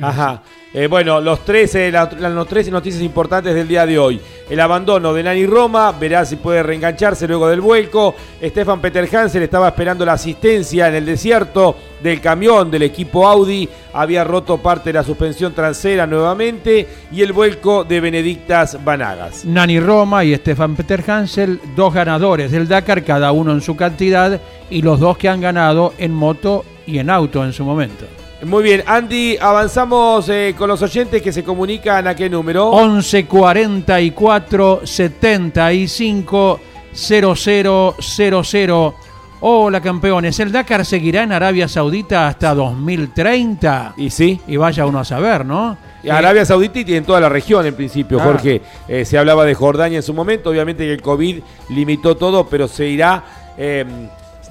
Ajá. 0.00 0.42
Eh, 0.74 0.88
bueno, 0.88 1.20
los 1.22 1.42
tres, 1.44 1.74
eh, 1.74 1.90
la- 1.90 2.10
la- 2.18 2.28
los 2.28 2.46
tres 2.46 2.70
noticias 2.70 3.02
importantes 3.02 3.54
del 3.54 3.66
día 3.66 3.86
de 3.86 3.98
hoy. 3.98 4.20
el 4.48 4.60
abandono 4.60 5.12
de 5.12 5.24
Nani 5.24 5.44
Roma, 5.44 5.90
verá 5.90 6.24
si 6.24 6.36
puede 6.36 6.62
reengancharse 6.62 7.26
luego 7.26 7.48
del 7.48 7.60
vuelco. 7.60 8.14
Stefan 8.40 8.80
Peter 8.80 9.08
Hansen 9.16 9.42
estaba 9.42 9.66
esperando 9.66 10.04
la 10.06 10.12
asistencia 10.12 10.86
en 10.86 10.94
el 10.94 11.04
desierto 11.04 11.74
del 12.00 12.20
camión 12.20 12.70
del 12.70 12.82
equipo 12.82 13.26
Audi, 13.26 13.68
había 13.92 14.22
roto 14.22 14.58
parte 14.58 14.90
de 14.90 14.92
la 14.92 15.02
suspensión 15.02 15.52
trasera 15.52 16.06
nuevamente 16.06 16.86
y 17.10 17.22
el 17.22 17.32
vuelco 17.32 17.82
de 17.82 17.98
Benedictas 18.00 18.78
Banagas. 18.84 19.44
Nani 19.44 19.80
Roma 19.80 20.22
y 20.22 20.36
Stefan 20.36 20.76
Peter 20.76 21.02
Hansel, 21.10 21.58
dos 21.74 21.92
ganadores 21.92 22.52
del 22.52 22.68
Dakar, 22.68 23.02
cada 23.02 23.32
uno 23.32 23.50
en 23.50 23.62
su 23.62 23.74
cantidad, 23.74 24.40
y 24.70 24.80
los 24.82 25.00
dos 25.00 25.18
que 25.18 25.28
han 25.28 25.40
ganado 25.40 25.92
en 25.98 26.12
moto 26.12 26.64
y 26.86 26.98
en 27.00 27.10
auto 27.10 27.44
en 27.44 27.52
su 27.52 27.64
momento. 27.64 28.04
Muy 28.42 28.62
bien, 28.62 28.82
Andy, 28.86 29.38
avanzamos 29.40 30.28
eh, 30.28 30.54
con 30.58 30.68
los 30.68 30.82
oyentes 30.82 31.22
que 31.22 31.32
se 31.32 31.42
comunican 31.42 32.06
a 32.06 32.14
qué 32.14 32.28
número. 32.28 32.68
11 32.68 33.26
44 33.26 34.80
75 34.84 36.60
0000. 36.92 38.92
Hola 39.40 39.80
campeones, 39.82 40.40
¿el 40.40 40.50
Dakar 40.50 40.84
seguirá 40.84 41.22
en 41.22 41.32
Arabia 41.32 41.68
Saudita 41.68 42.28
hasta 42.28 42.54
2030? 42.54 43.94
Y 43.96 44.10
sí. 44.10 44.40
Y 44.46 44.56
vaya 44.56 44.86
uno 44.86 45.00
a 45.00 45.04
saber, 45.04 45.44
¿no? 45.44 45.76
Y 46.02 46.10
Arabia 46.10 46.44
Saudita 46.44 46.80
y 46.80 46.94
en 46.94 47.04
toda 47.04 47.20
la 47.20 47.28
región 47.28 47.66
en 47.66 47.74
principio, 47.74 48.18
Ah. 48.20 48.24
Jorge. 48.24 48.62
Eh, 48.86 49.04
se 49.04 49.18
hablaba 49.18 49.44
de 49.44 49.54
Jordania 49.54 49.96
en 49.96 50.02
su 50.02 50.14
momento, 50.14 50.50
obviamente 50.50 50.84
que 50.84 50.92
el 50.92 51.02
COVID 51.02 51.40
limitó 51.70 52.16
todo, 52.16 52.46
pero 52.46 52.68
se 52.68 52.86
irá 52.86 53.24
eh, 53.58 53.84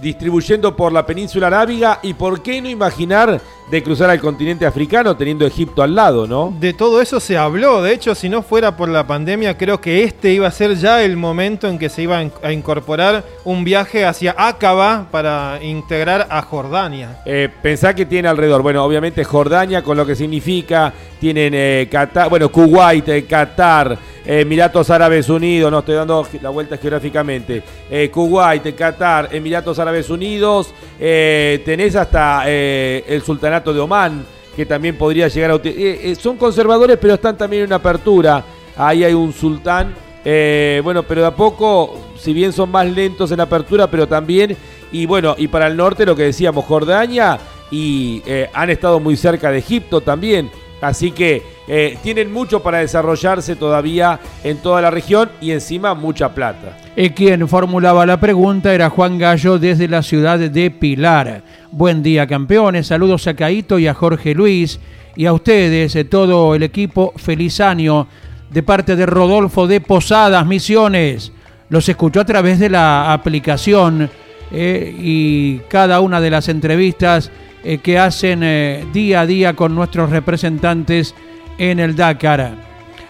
distribuyendo 0.02 0.76
por 0.76 0.92
la 0.92 1.06
península 1.06 1.48
arábiga 1.48 2.00
y 2.04 2.14
por 2.14 2.44
qué 2.44 2.62
no 2.62 2.70
imaginar 2.70 3.40
de 3.70 3.82
cruzar 3.82 4.12
al 4.12 4.20
continente 4.20 4.64
africano 4.66 5.18
teniendo 5.18 5.46
Egipto 5.46 5.82
al 5.82 5.96
lado, 5.96 6.28
¿no? 6.28 6.54
De 6.60 6.74
todo 6.74 7.02
eso 7.02 7.20
se 7.20 7.36
habló, 7.36 7.82
de 7.82 7.94
hecho 7.94 8.14
si 8.14 8.30
no 8.30 8.44
fuera 8.44 8.78
por 8.78 8.90
la 8.90 9.08
pandemia 9.08 9.58
creo 9.58 9.82
que 9.82 10.04
este 10.04 10.32
iba 10.34 10.48
a 10.48 10.52
ser 10.52 10.76
ya 10.76 11.02
el 11.04 11.18
momento 11.18 11.68
en 11.68 11.80
que 11.80 11.90
se 11.90 12.04
iba 12.04 12.20
a 12.20 12.24
in- 12.24 12.32
a 12.44 12.52
incorporar 12.52 13.24
un 13.44 13.64
viaje 13.64 14.06
hacia 14.06 14.36
Aqaba 14.38 15.08
para 15.12 15.58
integrar 15.64 16.28
a 16.30 16.44
Jordania. 16.44 17.22
Eh, 17.26 17.50
pensá 17.64 17.96
que 17.96 18.06
tiene 18.06 18.28
alrededor, 18.28 18.62
bueno, 18.62 18.84
obviamente 18.86 19.24
Jordania 19.24 19.82
con 19.84 19.98
lo 19.98 20.06
que 20.06 20.16
significa, 20.16 20.94
tienen 21.20 21.54
eh, 21.56 21.88
Qatar, 21.90 22.30
bueno, 22.30 22.50
Kuwait, 22.50 23.08
eh, 23.10 23.26
Qatar, 23.26 23.98
eh, 24.26 24.42
Emiratos 24.42 24.92
Árabes 24.92 25.28
Unidos, 25.28 25.72
no 25.72 25.80
estoy 25.80 25.96
dando 25.96 26.28
la 26.40 26.50
vuelta 26.52 26.78
geográficamente, 26.78 27.64
eh, 27.90 28.12
Kuwait, 28.12 28.76
Qatar, 28.76 29.30
Emiratos 29.32 29.80
Árabes 29.80 30.10
Unidos, 30.12 30.72
tenés 31.00 31.96
hasta 31.96 32.44
el 32.48 33.22
Sultanato 33.24 33.55
de 33.64 33.80
Omán, 33.80 34.26
que 34.56 34.66
también 34.66 34.98
podría 34.98 35.28
llegar 35.28 35.52
a... 35.52 35.56
eh, 35.56 36.00
eh, 36.04 36.16
son 36.16 36.38
conservadores, 36.38 36.98
pero 37.00 37.16
están 37.16 37.38
también 37.38 37.64
en 37.64 37.68
una 37.68 37.78
apertura, 37.78 38.44
ahí 38.78 39.04
hay 39.04 39.14
un 39.14 39.34
sultán, 39.34 39.94
eh, 40.24 40.82
bueno, 40.84 41.04
pero 41.04 41.22
de 41.22 41.28
a 41.28 41.36
poco, 41.36 42.00
si 42.18 42.34
bien 42.34 42.52
son 42.52 42.72
más 42.72 42.88
lentos 42.88 43.32
en 43.32 43.40
apertura, 43.40 43.90
pero 43.90 44.08
también, 44.08 44.58
y 44.92 45.06
bueno, 45.06 45.36
y 45.38 45.48
para 45.48 45.68
el 45.68 45.78
norte 45.78 46.06
lo 46.06 46.16
que 46.16 46.24
decíamos, 46.24 46.66
Jordania, 46.66 47.38
y 47.70 48.22
eh, 48.26 48.50
han 48.54 48.70
estado 48.70 49.00
muy 49.00 49.18
cerca 49.18 49.52
de 49.52 49.60
Egipto 49.60 50.02
también, 50.02 50.50
así 50.82 51.12
que 51.12 51.42
eh, 51.68 51.98
tienen 52.04 52.32
mucho 52.32 52.62
para 52.62 52.80
desarrollarse 52.80 53.56
todavía 53.56 54.20
en 54.44 54.58
toda 54.58 54.82
la 54.82 54.92
región 54.92 55.30
y 55.42 55.52
encima 55.52 55.94
mucha 55.94 56.34
plata. 56.34 56.78
Y 56.96 57.10
quien 57.10 57.48
formulaba 57.48 58.06
la 58.06 58.20
pregunta 58.20 58.74
era 58.74 58.90
Juan 58.90 59.18
Gallo 59.18 59.58
desde 59.58 59.88
la 59.88 60.04
ciudad 60.04 60.40
de 60.40 60.72
Pilar. 60.72 61.44
Buen 61.72 62.04
día 62.04 62.28
campeones, 62.28 62.88
saludos 62.88 63.28
a 63.28 63.34
Caito 63.34 63.80
y 63.80 63.88
a 63.88 63.94
Jorge 63.94 64.34
Luis 64.34 64.80
y 65.16 65.26
a 65.26 65.34
ustedes, 65.34 65.96
eh, 65.96 66.06
todo 66.06 66.56
el 66.56 66.64
equipo, 66.64 67.14
feliz 67.16 67.60
año 67.62 68.08
de 68.50 68.64
parte 68.64 68.96
de 68.96 69.06
Rodolfo 69.06 69.68
de 69.68 69.82
Posadas 69.82 70.46
Misiones. 70.46 71.32
Los 71.70 71.90
escuchó 71.90 72.22
a 72.22 72.26
través 72.26 72.60
de 72.60 72.70
la 72.70 73.12
aplicación 73.12 74.10
eh, 74.52 74.96
y 74.98 75.58
cada 75.68 76.00
una 76.00 76.22
de 76.22 76.30
las 76.30 76.48
entrevistas 76.48 77.32
eh, 77.68 77.80
que 77.80 77.98
hacen 77.98 78.42
eh, 78.44 78.86
día 78.94 79.22
a 79.22 79.26
día 79.26 79.56
con 79.56 79.74
nuestros 79.74 80.12
representantes 80.12 81.16
en 81.58 81.80
el 81.80 81.96
Dakar. 81.96 82.54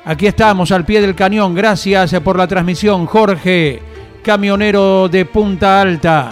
Aquí 0.05 0.27
estamos 0.27 0.71
al 0.71 0.85
pie 0.85 1.01
del 1.01 1.13
cañón. 1.13 1.53
Gracias 1.53 2.13
eh, 2.13 2.21
por 2.21 2.37
la 2.37 2.47
transmisión, 2.47 3.05
Jorge, 3.05 3.81
camionero 4.23 5.09
de 5.09 5.25
Punta 5.25 5.81
Alta. 5.81 6.31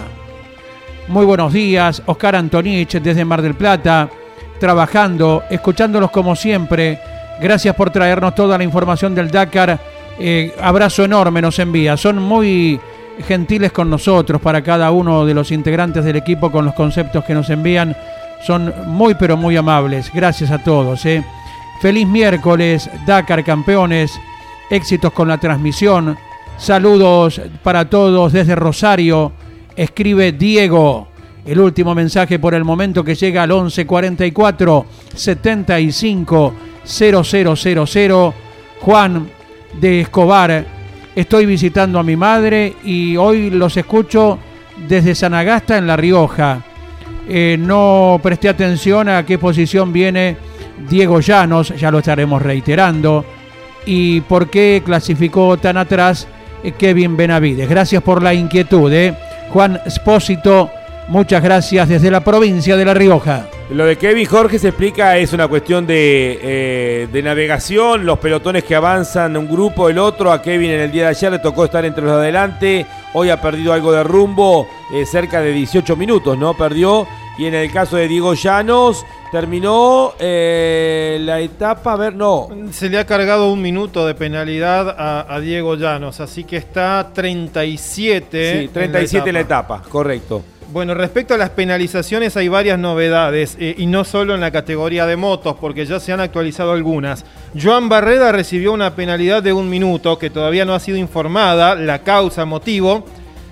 Muy 1.08 1.26
buenos 1.26 1.52
días, 1.52 2.00
Oscar 2.06 2.36
Antonich 2.36 2.98
desde 2.98 3.26
Mar 3.26 3.42
del 3.42 3.56
Plata, 3.56 4.08
trabajando, 4.58 5.42
escuchándolos 5.50 6.10
como 6.10 6.34
siempre. 6.34 6.98
Gracias 7.42 7.76
por 7.76 7.90
traernos 7.90 8.34
toda 8.34 8.56
la 8.56 8.64
información 8.64 9.14
del 9.14 9.30
Dakar. 9.30 9.78
Abrazo 10.62 11.04
enorme 11.04 11.42
nos 11.42 11.58
envía. 11.58 11.98
Son 11.98 12.22
muy 12.22 12.80
gentiles 13.26 13.72
con 13.72 13.90
nosotros 13.90 14.40
para 14.40 14.62
cada 14.62 14.90
uno 14.90 15.24
de 15.24 15.34
los 15.34 15.50
integrantes 15.52 16.04
del 16.04 16.16
equipo 16.16 16.50
con 16.50 16.64
los 16.64 16.74
conceptos 16.74 17.24
que 17.24 17.34
nos 17.34 17.50
envían. 17.50 17.96
Son 18.46 18.72
muy 18.86 19.14
pero 19.14 19.36
muy 19.36 19.56
amables. 19.56 20.10
Gracias 20.12 20.50
a 20.50 20.62
todos. 20.62 21.04
eh. 21.06 21.24
Feliz 21.80 22.06
miércoles, 22.06 22.88
Dakar 23.06 23.44
campeones. 23.44 24.12
Éxitos 24.70 25.12
con 25.12 25.28
la 25.28 25.38
transmisión. 25.38 26.16
Saludos 26.56 27.40
para 27.62 27.88
todos 27.88 28.32
desde 28.32 28.54
Rosario. 28.54 29.32
Escribe 29.76 30.32
Diego. 30.32 31.08
El 31.44 31.60
último 31.60 31.94
mensaje 31.94 32.38
por 32.38 32.54
el 32.54 32.64
momento 32.64 33.04
que 33.04 33.14
llega 33.14 33.42
al 33.42 33.50
1144 33.50 34.86
75 35.14 36.54
0000. 36.84 38.32
Juan 38.80 39.28
de 39.80 40.00
Escobar. 40.02 40.64
Estoy 41.14 41.46
visitando 41.46 41.98
a 41.98 42.02
mi 42.02 42.16
madre 42.16 42.74
y 42.84 43.16
hoy 43.16 43.50
los 43.50 43.76
escucho 43.76 44.38
desde 44.88 45.14
Sanagasta 45.14 45.78
en 45.78 45.86
La 45.86 45.96
Rioja. 45.96 46.60
Eh, 47.28 47.56
no 47.58 48.18
presté 48.22 48.48
atención 48.48 49.08
a 49.08 49.24
qué 49.24 49.38
posición 49.38 49.92
viene 49.92 50.36
Diego 50.88 51.20
Llanos, 51.20 51.68
ya 51.76 51.90
lo 51.90 51.98
estaremos 52.00 52.42
reiterando. 52.42 53.24
Y 53.86 54.22
por 54.22 54.50
qué 54.50 54.82
clasificó 54.84 55.56
tan 55.56 55.76
atrás 55.76 56.26
eh, 56.64 56.72
Kevin 56.72 57.16
Benavides. 57.16 57.68
Gracias 57.68 58.02
por 58.02 58.22
la 58.22 58.34
inquietud. 58.34 58.92
eh. 58.92 59.14
Juan 59.50 59.80
Espósito, 59.86 60.68
muchas 61.08 61.42
gracias 61.42 61.88
desde 61.88 62.10
la 62.10 62.24
provincia 62.24 62.76
de 62.76 62.84
La 62.84 62.94
Rioja. 62.94 63.46
Lo 63.70 63.86
de 63.86 63.96
Kevin 63.96 64.26
Jorge 64.26 64.58
se 64.58 64.68
explica, 64.68 65.16
es 65.16 65.32
una 65.32 65.48
cuestión 65.48 65.86
de, 65.86 66.38
eh, 66.42 67.08
de 67.10 67.22
navegación, 67.22 68.04
los 68.04 68.18
pelotones 68.18 68.62
que 68.62 68.74
avanzan 68.74 69.38
un 69.38 69.48
grupo, 69.48 69.88
el 69.88 69.98
otro, 69.98 70.30
a 70.30 70.42
Kevin 70.42 70.70
en 70.70 70.80
el 70.80 70.92
día 70.92 71.04
de 71.04 71.08
ayer 71.08 71.32
le 71.32 71.38
tocó 71.38 71.64
estar 71.64 71.82
entre 71.82 72.04
los 72.04 72.12
de 72.12 72.18
adelante, 72.18 72.86
hoy 73.14 73.30
ha 73.30 73.40
perdido 73.40 73.72
algo 73.72 73.90
de 73.90 74.04
rumbo, 74.04 74.68
eh, 74.92 75.06
cerca 75.06 75.40
de 75.40 75.52
18 75.52 75.96
minutos, 75.96 76.36
¿no? 76.36 76.54
Perdió, 76.54 77.06
y 77.38 77.46
en 77.46 77.54
el 77.54 77.72
caso 77.72 77.96
de 77.96 78.06
Diego 78.06 78.34
Llanos, 78.34 79.02
terminó 79.32 80.12
eh, 80.18 81.16
la 81.22 81.40
etapa, 81.40 81.94
a 81.94 81.96
ver, 81.96 82.14
no, 82.14 82.48
Se 82.70 82.90
le 82.90 82.98
ha 82.98 83.06
cargado 83.06 83.50
un 83.50 83.62
minuto 83.62 84.06
de 84.06 84.14
penalidad 84.14 84.90
a, 84.90 85.34
a 85.34 85.40
Diego 85.40 85.74
Llanos, 85.74 86.20
así 86.20 86.44
que 86.44 86.58
está 86.58 87.10
37. 87.14 88.60
sí, 88.60 88.68
37 88.68 89.30
en 89.30 89.34
la 89.34 89.40
etapa, 89.40 89.82
correcto. 89.88 90.44
Bueno, 90.72 90.94
respecto 90.94 91.34
a 91.34 91.36
las 91.36 91.50
penalizaciones 91.50 92.36
hay 92.36 92.48
varias 92.48 92.78
novedades 92.78 93.56
eh, 93.60 93.74
y 93.78 93.86
no 93.86 94.04
solo 94.04 94.34
en 94.34 94.40
la 94.40 94.50
categoría 94.50 95.06
de 95.06 95.16
motos, 95.16 95.56
porque 95.60 95.86
ya 95.86 96.00
se 96.00 96.12
han 96.12 96.20
actualizado 96.20 96.72
algunas. 96.72 97.24
Joan 97.60 97.88
Barreda 97.88 98.32
recibió 98.32 98.72
una 98.72 98.96
penalidad 98.96 99.42
de 99.42 99.52
un 99.52 99.70
minuto 99.70 100.18
que 100.18 100.30
todavía 100.30 100.64
no 100.64 100.74
ha 100.74 100.80
sido 100.80 100.96
informada, 100.96 101.76
la 101.76 102.00
causa, 102.00 102.44
motivo, 102.44 103.04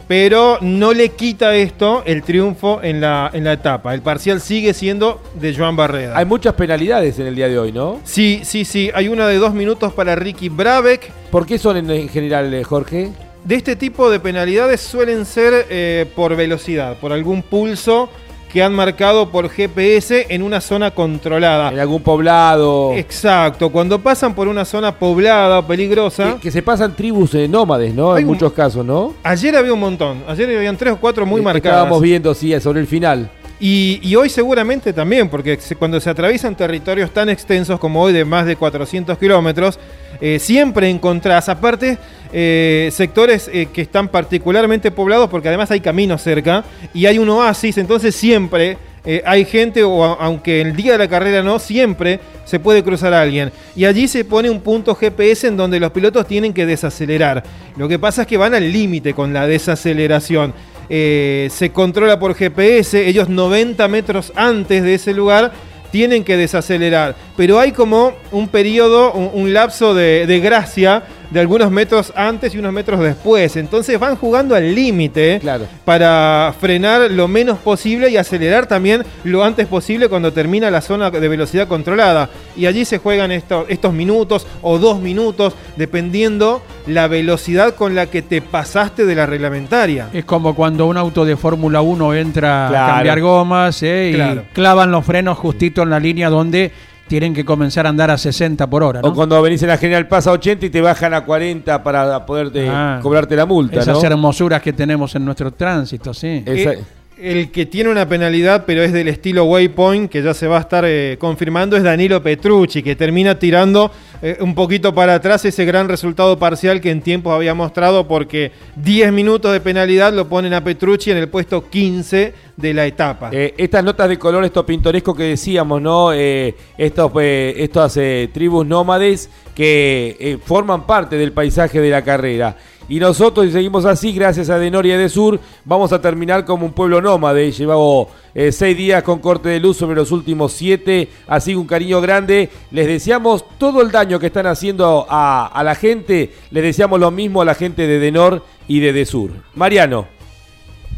pero 0.09 0.59
no 0.61 0.93
le 0.93 1.11
quita 1.11 1.55
esto 1.55 2.03
el 2.05 2.23
triunfo 2.23 2.81
en 2.83 3.01
la, 3.01 3.31
en 3.33 3.45
la 3.45 3.53
etapa. 3.53 3.95
El 3.95 4.03
parcial 4.03 4.41
sigue 4.41 4.75
siendo 4.75 5.23
de 5.35 5.55
Joan 5.55 5.77
Barreda. 5.77 6.19
Hay 6.19 6.25
muchas 6.25 6.55
penalidades 6.55 7.19
en 7.19 7.29
el 7.29 7.35
día 7.35 7.49
de 7.49 7.59
hoy, 7.59 7.73
¿no? 7.73 8.01
Sí, 8.05 8.41
sí, 8.43 8.65
sí. 8.65 8.91
Hay 8.95 9.09
una 9.09 9.29
de 9.29 9.37
dos 9.37 9.55
minutos 9.55 9.93
para 9.93 10.17
Ricky 10.17 10.49
Brabeck. 10.49 11.11
¿Por 11.31 11.47
qué 11.47 11.57
son 11.59 11.77
en, 11.77 11.91
en 11.91 12.09
general, 12.09 12.53
eh, 12.53 12.65
Jorge? 12.65 13.13
De 13.45 13.57
este 13.57 13.74
tipo 13.74 14.09
de 14.11 14.20
penalidades 14.20 14.80
suelen 14.80 15.24
ser 15.26 15.66
eh, 15.68 16.07
por 16.14 16.36
velocidad, 16.36 16.97
por 16.99 17.12
algún 17.12 17.43
pulso 17.43 18.09
que 18.53 18.62
han 18.62 18.74
marcado 18.74 19.30
por 19.30 19.49
GPS 19.49 20.26
en 20.28 20.43
una 20.43 20.61
zona 20.61 20.90
controlada. 20.93 21.70
En 21.72 21.80
algún 21.80 22.03
poblado. 22.03 22.93
Exacto, 22.93 23.70
cuando 23.70 23.99
pasan 23.99 24.34
por 24.34 24.47
una 24.47 24.64
zona 24.64 24.97
poblada 24.97 25.61
o 25.61 25.66
peligrosa. 25.66 26.34
Que, 26.34 26.40
que 26.43 26.51
se 26.51 26.62
pasan 26.62 26.95
tribus 26.95 27.34
eh, 27.34 27.49
nómades, 27.49 27.95
¿no? 27.95 28.12
Hay 28.12 28.22
en 28.22 28.28
un- 28.28 28.34
muchos 28.34 28.53
casos, 28.53 28.84
¿no? 28.84 29.14
Ayer 29.24 29.57
había 29.57 29.72
un 29.72 29.80
montón, 29.80 30.22
ayer 30.28 30.55
habían 30.57 30.76
tres 30.76 30.93
o 30.93 30.97
cuatro 30.99 31.24
muy 31.26 31.40
Eh, 31.40 31.45
marcadas. 31.45 31.78
Estábamos 31.78 32.01
viendo, 32.03 32.34
sí, 32.34 32.53
sobre 32.61 32.80
el 32.80 32.86
final. 32.86 33.30
Y, 33.65 34.17
hoy 34.17 34.29
seguramente 34.29 34.93
también, 34.93 35.29
porque 35.29 35.57
cuando 35.79 36.01
se 36.01 36.11
atraviesan 36.11 36.57
territorios 36.57 37.13
tan 37.13 37.29
extensos 37.29 37.79
como 37.79 38.03
hoy 38.03 38.13
de 38.13 38.25
más 38.25 38.45
de 38.45 38.57
400 38.57 39.17
kilómetros, 39.17 39.79
eh, 40.21 40.41
siempre 40.41 40.91
encontrás, 40.91 41.49
aparte, 41.49 41.97
eh, 42.33 42.91
sectores 42.93 43.49
eh, 43.53 43.69
que 43.73 43.83
están 43.83 44.09
particularmente 44.09 44.91
poblados, 44.91 45.31
porque 45.31 45.47
además 45.47 45.71
hay 45.71 45.79
caminos 45.79 46.23
cerca 46.23 46.65
y 46.93 47.07
hay 47.07 47.19
un 47.19 47.29
oasis, 47.29 47.79
entonces 47.79 48.17
siempre 48.17 48.79
hay 49.25 49.45
gente, 49.45 49.83
o 49.83 50.05
aunque 50.05 50.61
el 50.61 50.77
día 50.77 50.93
de 50.93 50.99
la 50.99 51.09
carrera 51.09 51.43
no, 51.43 51.59
siempre 51.59 52.21
se 52.45 52.61
puede 52.61 52.85
cruzar 52.85 53.13
a 53.15 53.23
alguien. 53.23 53.51
Y 53.75 53.85
allí 53.85 54.07
se 54.07 54.25
pone 54.25 54.49
un 54.49 54.61
punto 54.61 54.95
GPS 54.95 55.49
en 55.49 55.57
donde 55.57 55.81
los 55.81 55.91
pilotos 55.91 56.27
tienen 56.27 56.53
que 56.53 56.67
desacelerar. 56.67 57.43
Lo 57.77 57.89
que 57.89 57.99
pasa 57.99 58.23
es 58.23 58.29
que 58.29 58.37
van 58.37 58.55
al 58.55 58.73
límite 58.73 59.13
con 59.13 59.33
la 59.33 59.49
desaceleración. 59.49 60.55
Eh, 60.89 61.49
se 61.51 61.70
controla 61.70 62.18
por 62.18 62.35
GPS, 62.35 63.07
ellos 63.07 63.28
90 63.28 63.87
metros 63.89 64.33
antes 64.35 64.83
de 64.83 64.95
ese 64.95 65.12
lugar 65.12 65.53
tienen 65.91 66.24
que 66.24 66.37
desacelerar. 66.37 67.14
Pero 67.37 67.59
hay 67.59 67.72
como 67.72 68.14
un 68.30 68.49
periodo, 68.49 69.12
un, 69.12 69.53
lapso 69.53 69.95
de 69.95 70.41
gracia 70.43 71.03
de 71.33 71.41
algunos 71.41 71.70
metros 71.70 72.12
antes 72.14 72.55
y 72.55 72.59
unos 72.59 72.72
metros 72.72 73.01
después. 73.01 73.57
Entonces 73.57 73.99
van 73.99 74.16
jugando 74.16 74.55
al 74.55 74.74
límite 74.74 75.39
Claro. 75.41 75.66
para 75.85 76.55
frenar 76.61 77.11
lo 77.11 77.26
menos 77.28 77.59
posible 77.59 78.11
y 78.11 78.16
acelerar 78.16 78.66
también 78.66 79.03
lo 79.24 79.43
antes 79.45 79.66
posible 79.66 80.09
cuando 80.09 80.33
termina 80.33 80.70
la 80.70 80.80
zona 80.80 81.11
de 81.11 81.28
velocidad 81.28 81.66
controlada. 81.68 82.28
Y 82.57 82.66
allí 82.66 82.85
se 82.85 82.99
juegan 82.99 83.33
estos, 83.33 83.64
estos 83.68 83.93
minutos 83.95 84.47
o 84.61 84.78
dos 84.78 85.01
minutos, 85.01 85.55
dependiendo 85.76 86.62
la 86.87 87.07
velocidad 87.09 87.74
con 87.74 87.95
la 87.95 88.07
que 88.07 88.22
te 88.22 88.43
pasaste 88.43 89.07
de 89.07 89.14
la 89.14 89.26
reglamentaria. 89.26 90.09
Es 90.12 90.24
como 90.24 90.55
cuando 90.55 90.87
un 90.87 90.97
auto 90.97 91.24
de 91.24 91.37
Fórmula 91.37 91.80
1 91.80 92.14
entra 92.14 92.66
Claro. 92.68 92.85
a 92.93 92.95
cambiar 92.97 93.20
gomas 93.20 93.83
eh, 93.83 94.11
y 94.12 94.14
Claro. 94.14 94.45
clavan 94.53 94.91
los 94.91 95.05
frenos 95.05 95.39
justito 95.39 95.83
en 95.83 95.91
la 95.91 96.01
línea 96.01 96.28
donde 96.28 96.72
tienen 97.13 97.35
que 97.35 97.45
comenzar 97.45 97.85
a 97.85 97.91
andar 97.91 98.11
a 98.11 98.17
60 98.17 98.67
por 98.71 98.83
hora. 98.83 99.03
¿no? 99.03 99.09
O 99.09 99.13
cuando 99.15 99.43
venís 99.43 99.61
en 99.63 99.69
la 99.69 99.77
General 99.77 100.09
Paz 100.09 100.27
a 100.27 100.33
80 100.33 100.65
y 100.65 100.71
te 100.71 100.81
bajan 100.81 101.13
a 101.13 101.21
40 101.27 101.83
para 101.83 102.25
poder 102.25 102.51
eh, 102.55 102.67
Ah. 102.71 103.01
cobrarte 103.03 103.37
la 103.37 103.45
multa, 103.45 103.81
Esas 103.81 103.99
¿no? 104.03 104.03
hermosuras 104.09 104.63
que 104.63 104.73
tenemos 104.73 105.15
en 105.15 105.23
nuestro 105.27 105.51
tránsito, 105.53 106.15
sí. 106.15 106.43
Esa- 106.47 106.73
Eh, 106.73 106.79
el 107.21 107.51
que 107.51 107.67
tiene 107.67 107.91
una 107.91 108.09
penalidad, 108.09 108.65
pero 108.67 108.83
es 108.83 108.95
del 108.95 109.09
estilo 109.09 109.45
Waypoint, 109.45 110.11
que 110.11 110.23
ya 110.23 110.33
se 110.33 110.47
va 110.47 110.57
a 110.57 110.61
estar 110.61 110.85
eh, 110.87 111.19
confirmando, 111.21 111.77
es 111.77 111.83
Danilo 111.83 112.23
Petrucci, 112.23 112.83
que 112.83 112.97
termina 112.97 113.39
tirando 113.39 113.93
eh, 114.23 114.39
un 114.41 114.55
poquito 114.55 114.95
para 114.95 115.14
atrás 115.14 115.45
ese 115.45 115.64
gran 115.64 115.89
resultado 115.89 116.39
parcial 116.39 116.81
que 116.81 116.93
en 116.93 117.03
tiempos 117.03 117.35
había 117.35 117.55
mostrado, 117.55 118.07
porque 118.07 118.53
10 118.77 119.12
minutos 119.12 119.53
de 119.53 119.61
penalidad 119.61 120.12
lo 120.12 120.29
ponen 120.29 120.55
a 120.55 120.62
Petrucci 120.62 121.11
en 121.11 121.16
el 121.16 121.29
puesto 121.29 121.68
15 121.68 122.33
de 122.57 122.75
la 122.75 122.87
etapa. 122.87 123.31
Eh, 123.33 123.53
estas 123.59 123.83
notas 123.83 124.09
de 124.09 124.18
color, 124.18 124.45
esto 124.45 124.64
pintoresco 124.64 125.12
que 125.12 125.25
decíamos, 125.25 125.83
¿no? 125.83 126.12
Eh, 126.12 126.55
estos, 126.79 127.11
estas 127.20 127.99
tribus 128.33 128.64
nómades 128.64 129.29
que 129.57 130.39
forman 130.45 130.87
parte 130.87 131.16
del 131.16 131.33
paisaje 131.33 131.81
de 131.81 131.91
la 131.91 132.03
carrera. 132.03 132.57
Y 132.89 132.99
nosotros, 132.99 133.47
si 133.47 133.53
seguimos 133.53 133.85
así, 133.85 134.12
gracias 134.12 134.51
a 134.51 134.59
Denoria 134.59 134.99
de 134.99 135.09
Sur, 135.09 135.39
vamos 135.64 135.93
a 135.93 136.01
terminar 136.01 136.45
como 136.45 136.66
un 136.66 136.72
pueblo 136.72 137.01
nómade. 137.01 137.51
Llevamos 137.53 138.09
eh, 138.35 138.51
seis 138.53 138.76
días 138.76 139.03
con 139.03 139.20
corte 139.20 139.49
de 139.49 139.61
luz 139.61 139.76
sobre 139.76 139.97
los 139.97 140.11
últimos 140.11 140.53
siete, 140.53 141.09
así 141.26 141.55
un 141.55 141.66
cariño 141.66 142.01
grande. 142.01 142.51
Les 142.70 142.87
deseamos 142.87 143.45
todo 143.59 143.83
el 143.83 143.91
daño 143.91 144.18
que 144.18 144.26
están 144.26 144.47
haciendo 144.47 145.07
a, 145.09 145.62
la 145.64 145.74
gente, 145.74 146.33
les 146.51 146.62
deseamos 146.62 146.99
lo 146.99 147.11
mismo 147.11 147.41
a 147.41 147.45
la 147.45 147.55
gente 147.55 147.87
de 147.87 147.99
Denor 147.99 148.45
y 148.68 148.80
de 148.80 148.93
Desur. 148.93 149.30
Mariano. 149.55 150.07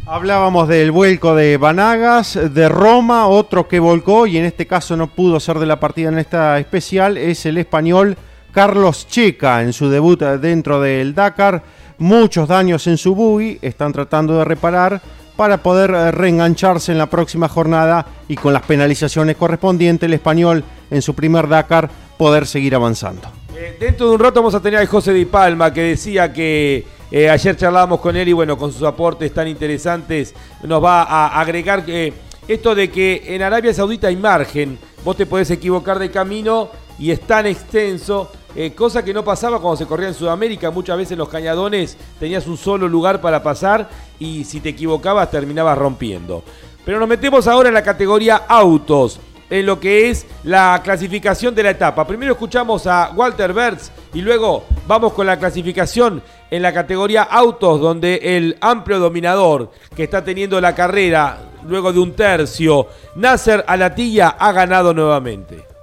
Hablábamos 0.07 0.67
del 0.67 0.91
vuelco 0.91 1.33
de 1.33 1.57
Banagas, 1.57 2.37
de 2.53 2.69
Roma, 2.69 3.27
otro 3.27 3.67
que 3.67 3.79
volcó 3.79 4.27
y 4.27 4.37
en 4.37 4.45
este 4.45 4.67
caso 4.67 4.95
no 4.95 5.07
pudo 5.07 5.39
ser 5.39 5.57
de 5.57 5.65
la 5.65 5.79
partida 5.79 6.09
en 6.09 6.19
esta 6.19 6.59
especial, 6.59 7.17
es 7.17 7.47
el 7.47 7.57
español 7.57 8.15
Carlos 8.55 9.05
Checa 9.09 9.61
en 9.61 9.73
su 9.73 9.89
debut 9.89 10.21
dentro 10.21 10.79
del 10.79 11.13
Dakar. 11.13 11.61
Muchos 11.97 12.47
daños 12.47 12.87
en 12.87 12.97
su 12.97 13.13
buggy, 13.13 13.59
están 13.61 13.91
tratando 13.91 14.37
de 14.37 14.45
reparar 14.45 15.01
para 15.35 15.57
poder 15.57 15.91
eh, 15.91 16.11
reengancharse 16.11 16.93
en 16.93 16.97
la 16.97 17.07
próxima 17.07 17.49
jornada 17.49 18.05
y 18.29 18.35
con 18.35 18.53
las 18.53 18.61
penalizaciones 18.61 19.35
correspondientes 19.35 20.07
el 20.07 20.13
español 20.13 20.63
en 20.89 21.01
su 21.01 21.13
primer 21.13 21.49
Dakar 21.49 21.89
poder 22.17 22.47
seguir 22.47 22.75
avanzando. 22.75 23.27
Eh, 23.57 23.75
dentro 23.77 24.07
de 24.07 24.13
un 24.13 24.19
rato 24.21 24.39
vamos 24.39 24.55
a 24.55 24.61
tener 24.61 24.79
a 24.79 24.87
José 24.87 25.11
Di 25.11 25.25
Palma 25.25 25.73
que 25.73 25.81
decía 25.81 26.31
que 26.31 26.85
eh, 27.11 27.29
ayer 27.29 27.57
charlábamos 27.57 27.99
con 27.99 28.15
él 28.15 28.29
y 28.29 28.33
bueno, 28.33 28.57
con 28.57 28.71
sus 28.71 28.83
aportes 28.83 29.33
tan 29.33 29.49
interesantes 29.49 30.33
nos 30.63 30.81
va 30.81 31.03
a 31.03 31.41
agregar 31.41 31.83
eh, 31.87 32.13
esto 32.47 32.73
de 32.73 32.89
que 32.89 33.21
en 33.35 33.41
Arabia 33.41 33.73
Saudita 33.73 34.07
hay 34.07 34.15
margen, 34.15 34.79
vos 35.03 35.17
te 35.17 35.25
podés 35.25 35.51
equivocar 35.51 35.99
de 35.99 36.09
camino 36.09 36.69
y 36.97 37.11
es 37.11 37.21
tan 37.21 37.45
extenso, 37.45 38.31
eh, 38.55 38.73
cosa 38.73 39.03
que 39.03 39.13
no 39.13 39.23
pasaba 39.23 39.59
cuando 39.59 39.77
se 39.77 39.85
corría 39.85 40.07
en 40.07 40.13
Sudamérica, 40.13 40.71
muchas 40.71 40.97
veces 40.97 41.11
en 41.13 41.19
los 41.19 41.29
cañadones 41.29 41.97
tenías 42.19 42.47
un 42.47 42.57
solo 42.57 42.87
lugar 42.87 43.19
para 43.19 43.43
pasar 43.43 43.89
y 44.17 44.45
si 44.45 44.61
te 44.61 44.69
equivocabas 44.69 45.29
terminabas 45.29 45.77
rompiendo. 45.77 46.43
Pero 46.85 46.99
nos 46.99 47.09
metemos 47.09 47.47
ahora 47.47 47.69
en 47.69 47.73
la 47.73 47.83
categoría 47.83 48.43
autos 48.47 49.19
en 49.49 49.65
lo 49.65 49.79
que 49.79 50.09
es 50.09 50.25
la 50.43 50.81
clasificación 50.83 51.53
de 51.53 51.63
la 51.63 51.71
etapa. 51.71 52.07
Primero 52.07 52.33
escuchamos 52.33 52.87
a 52.87 53.11
Walter 53.15 53.53
Bertz 53.53 53.91
y 54.13 54.21
luego 54.21 54.63
vamos 54.87 55.13
con 55.13 55.27
la 55.27 55.37
clasificación 55.37 56.21
en 56.49 56.61
la 56.61 56.73
categoría 56.73 57.23
autos, 57.23 57.79
donde 57.79 58.19
el 58.23 58.57
amplio 58.61 58.99
dominador 58.99 59.71
que 59.95 60.03
está 60.03 60.23
teniendo 60.23 60.59
la 60.61 60.73
carrera 60.73 61.39
luego 61.67 61.91
de 61.91 61.99
un 61.99 62.13
tercio, 62.13 62.87
Nasser 63.15 63.63
Alatilla, 63.67 64.29
ha 64.29 64.51
ganado 64.51 64.93
nuevamente. 64.93 65.74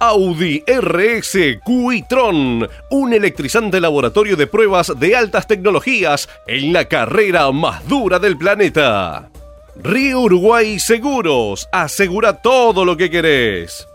Audi 0.00 0.62
RS 0.66 1.60
Quitron, 1.64 2.68
un 2.90 3.12
electrizante 3.12 3.80
laboratorio 3.80 4.36
de 4.36 4.46
pruebas 4.46 4.92
de 4.98 5.16
altas 5.16 5.46
tecnologías 5.46 6.28
en 6.46 6.72
la 6.72 6.86
carrera 6.86 7.50
más 7.50 7.86
dura 7.88 8.18
del 8.18 8.36
planeta. 8.36 9.30
Río 9.76 10.20
Uruguay 10.20 10.78
Seguros, 10.78 11.68
asegura 11.72 12.34
todo 12.34 12.84
lo 12.84 12.96
que 12.96 13.10
querés. 13.10 13.88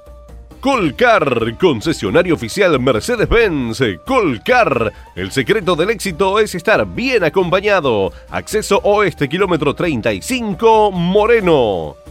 Colcar, 0.63 1.57
concesionario 1.57 2.35
oficial 2.35 2.79
Mercedes-Benz. 2.79 3.81
Colcar, 4.05 4.93
el 5.13 5.29
secreto 5.29 5.75
del 5.75 5.89
éxito 5.89 6.39
es 6.39 6.55
estar 6.55 6.85
bien 6.87 7.25
acompañado. 7.25 8.13
Acceso 8.29 8.79
oeste, 8.83 9.27
kilómetro 9.27 9.73
35, 9.73 10.91
Moreno. 10.91 12.02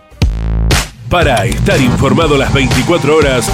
Para 1.11 1.47
estar 1.47 1.81
informado 1.81 2.39
las 2.39 2.55
24 2.55 3.17
horas, 3.17 3.51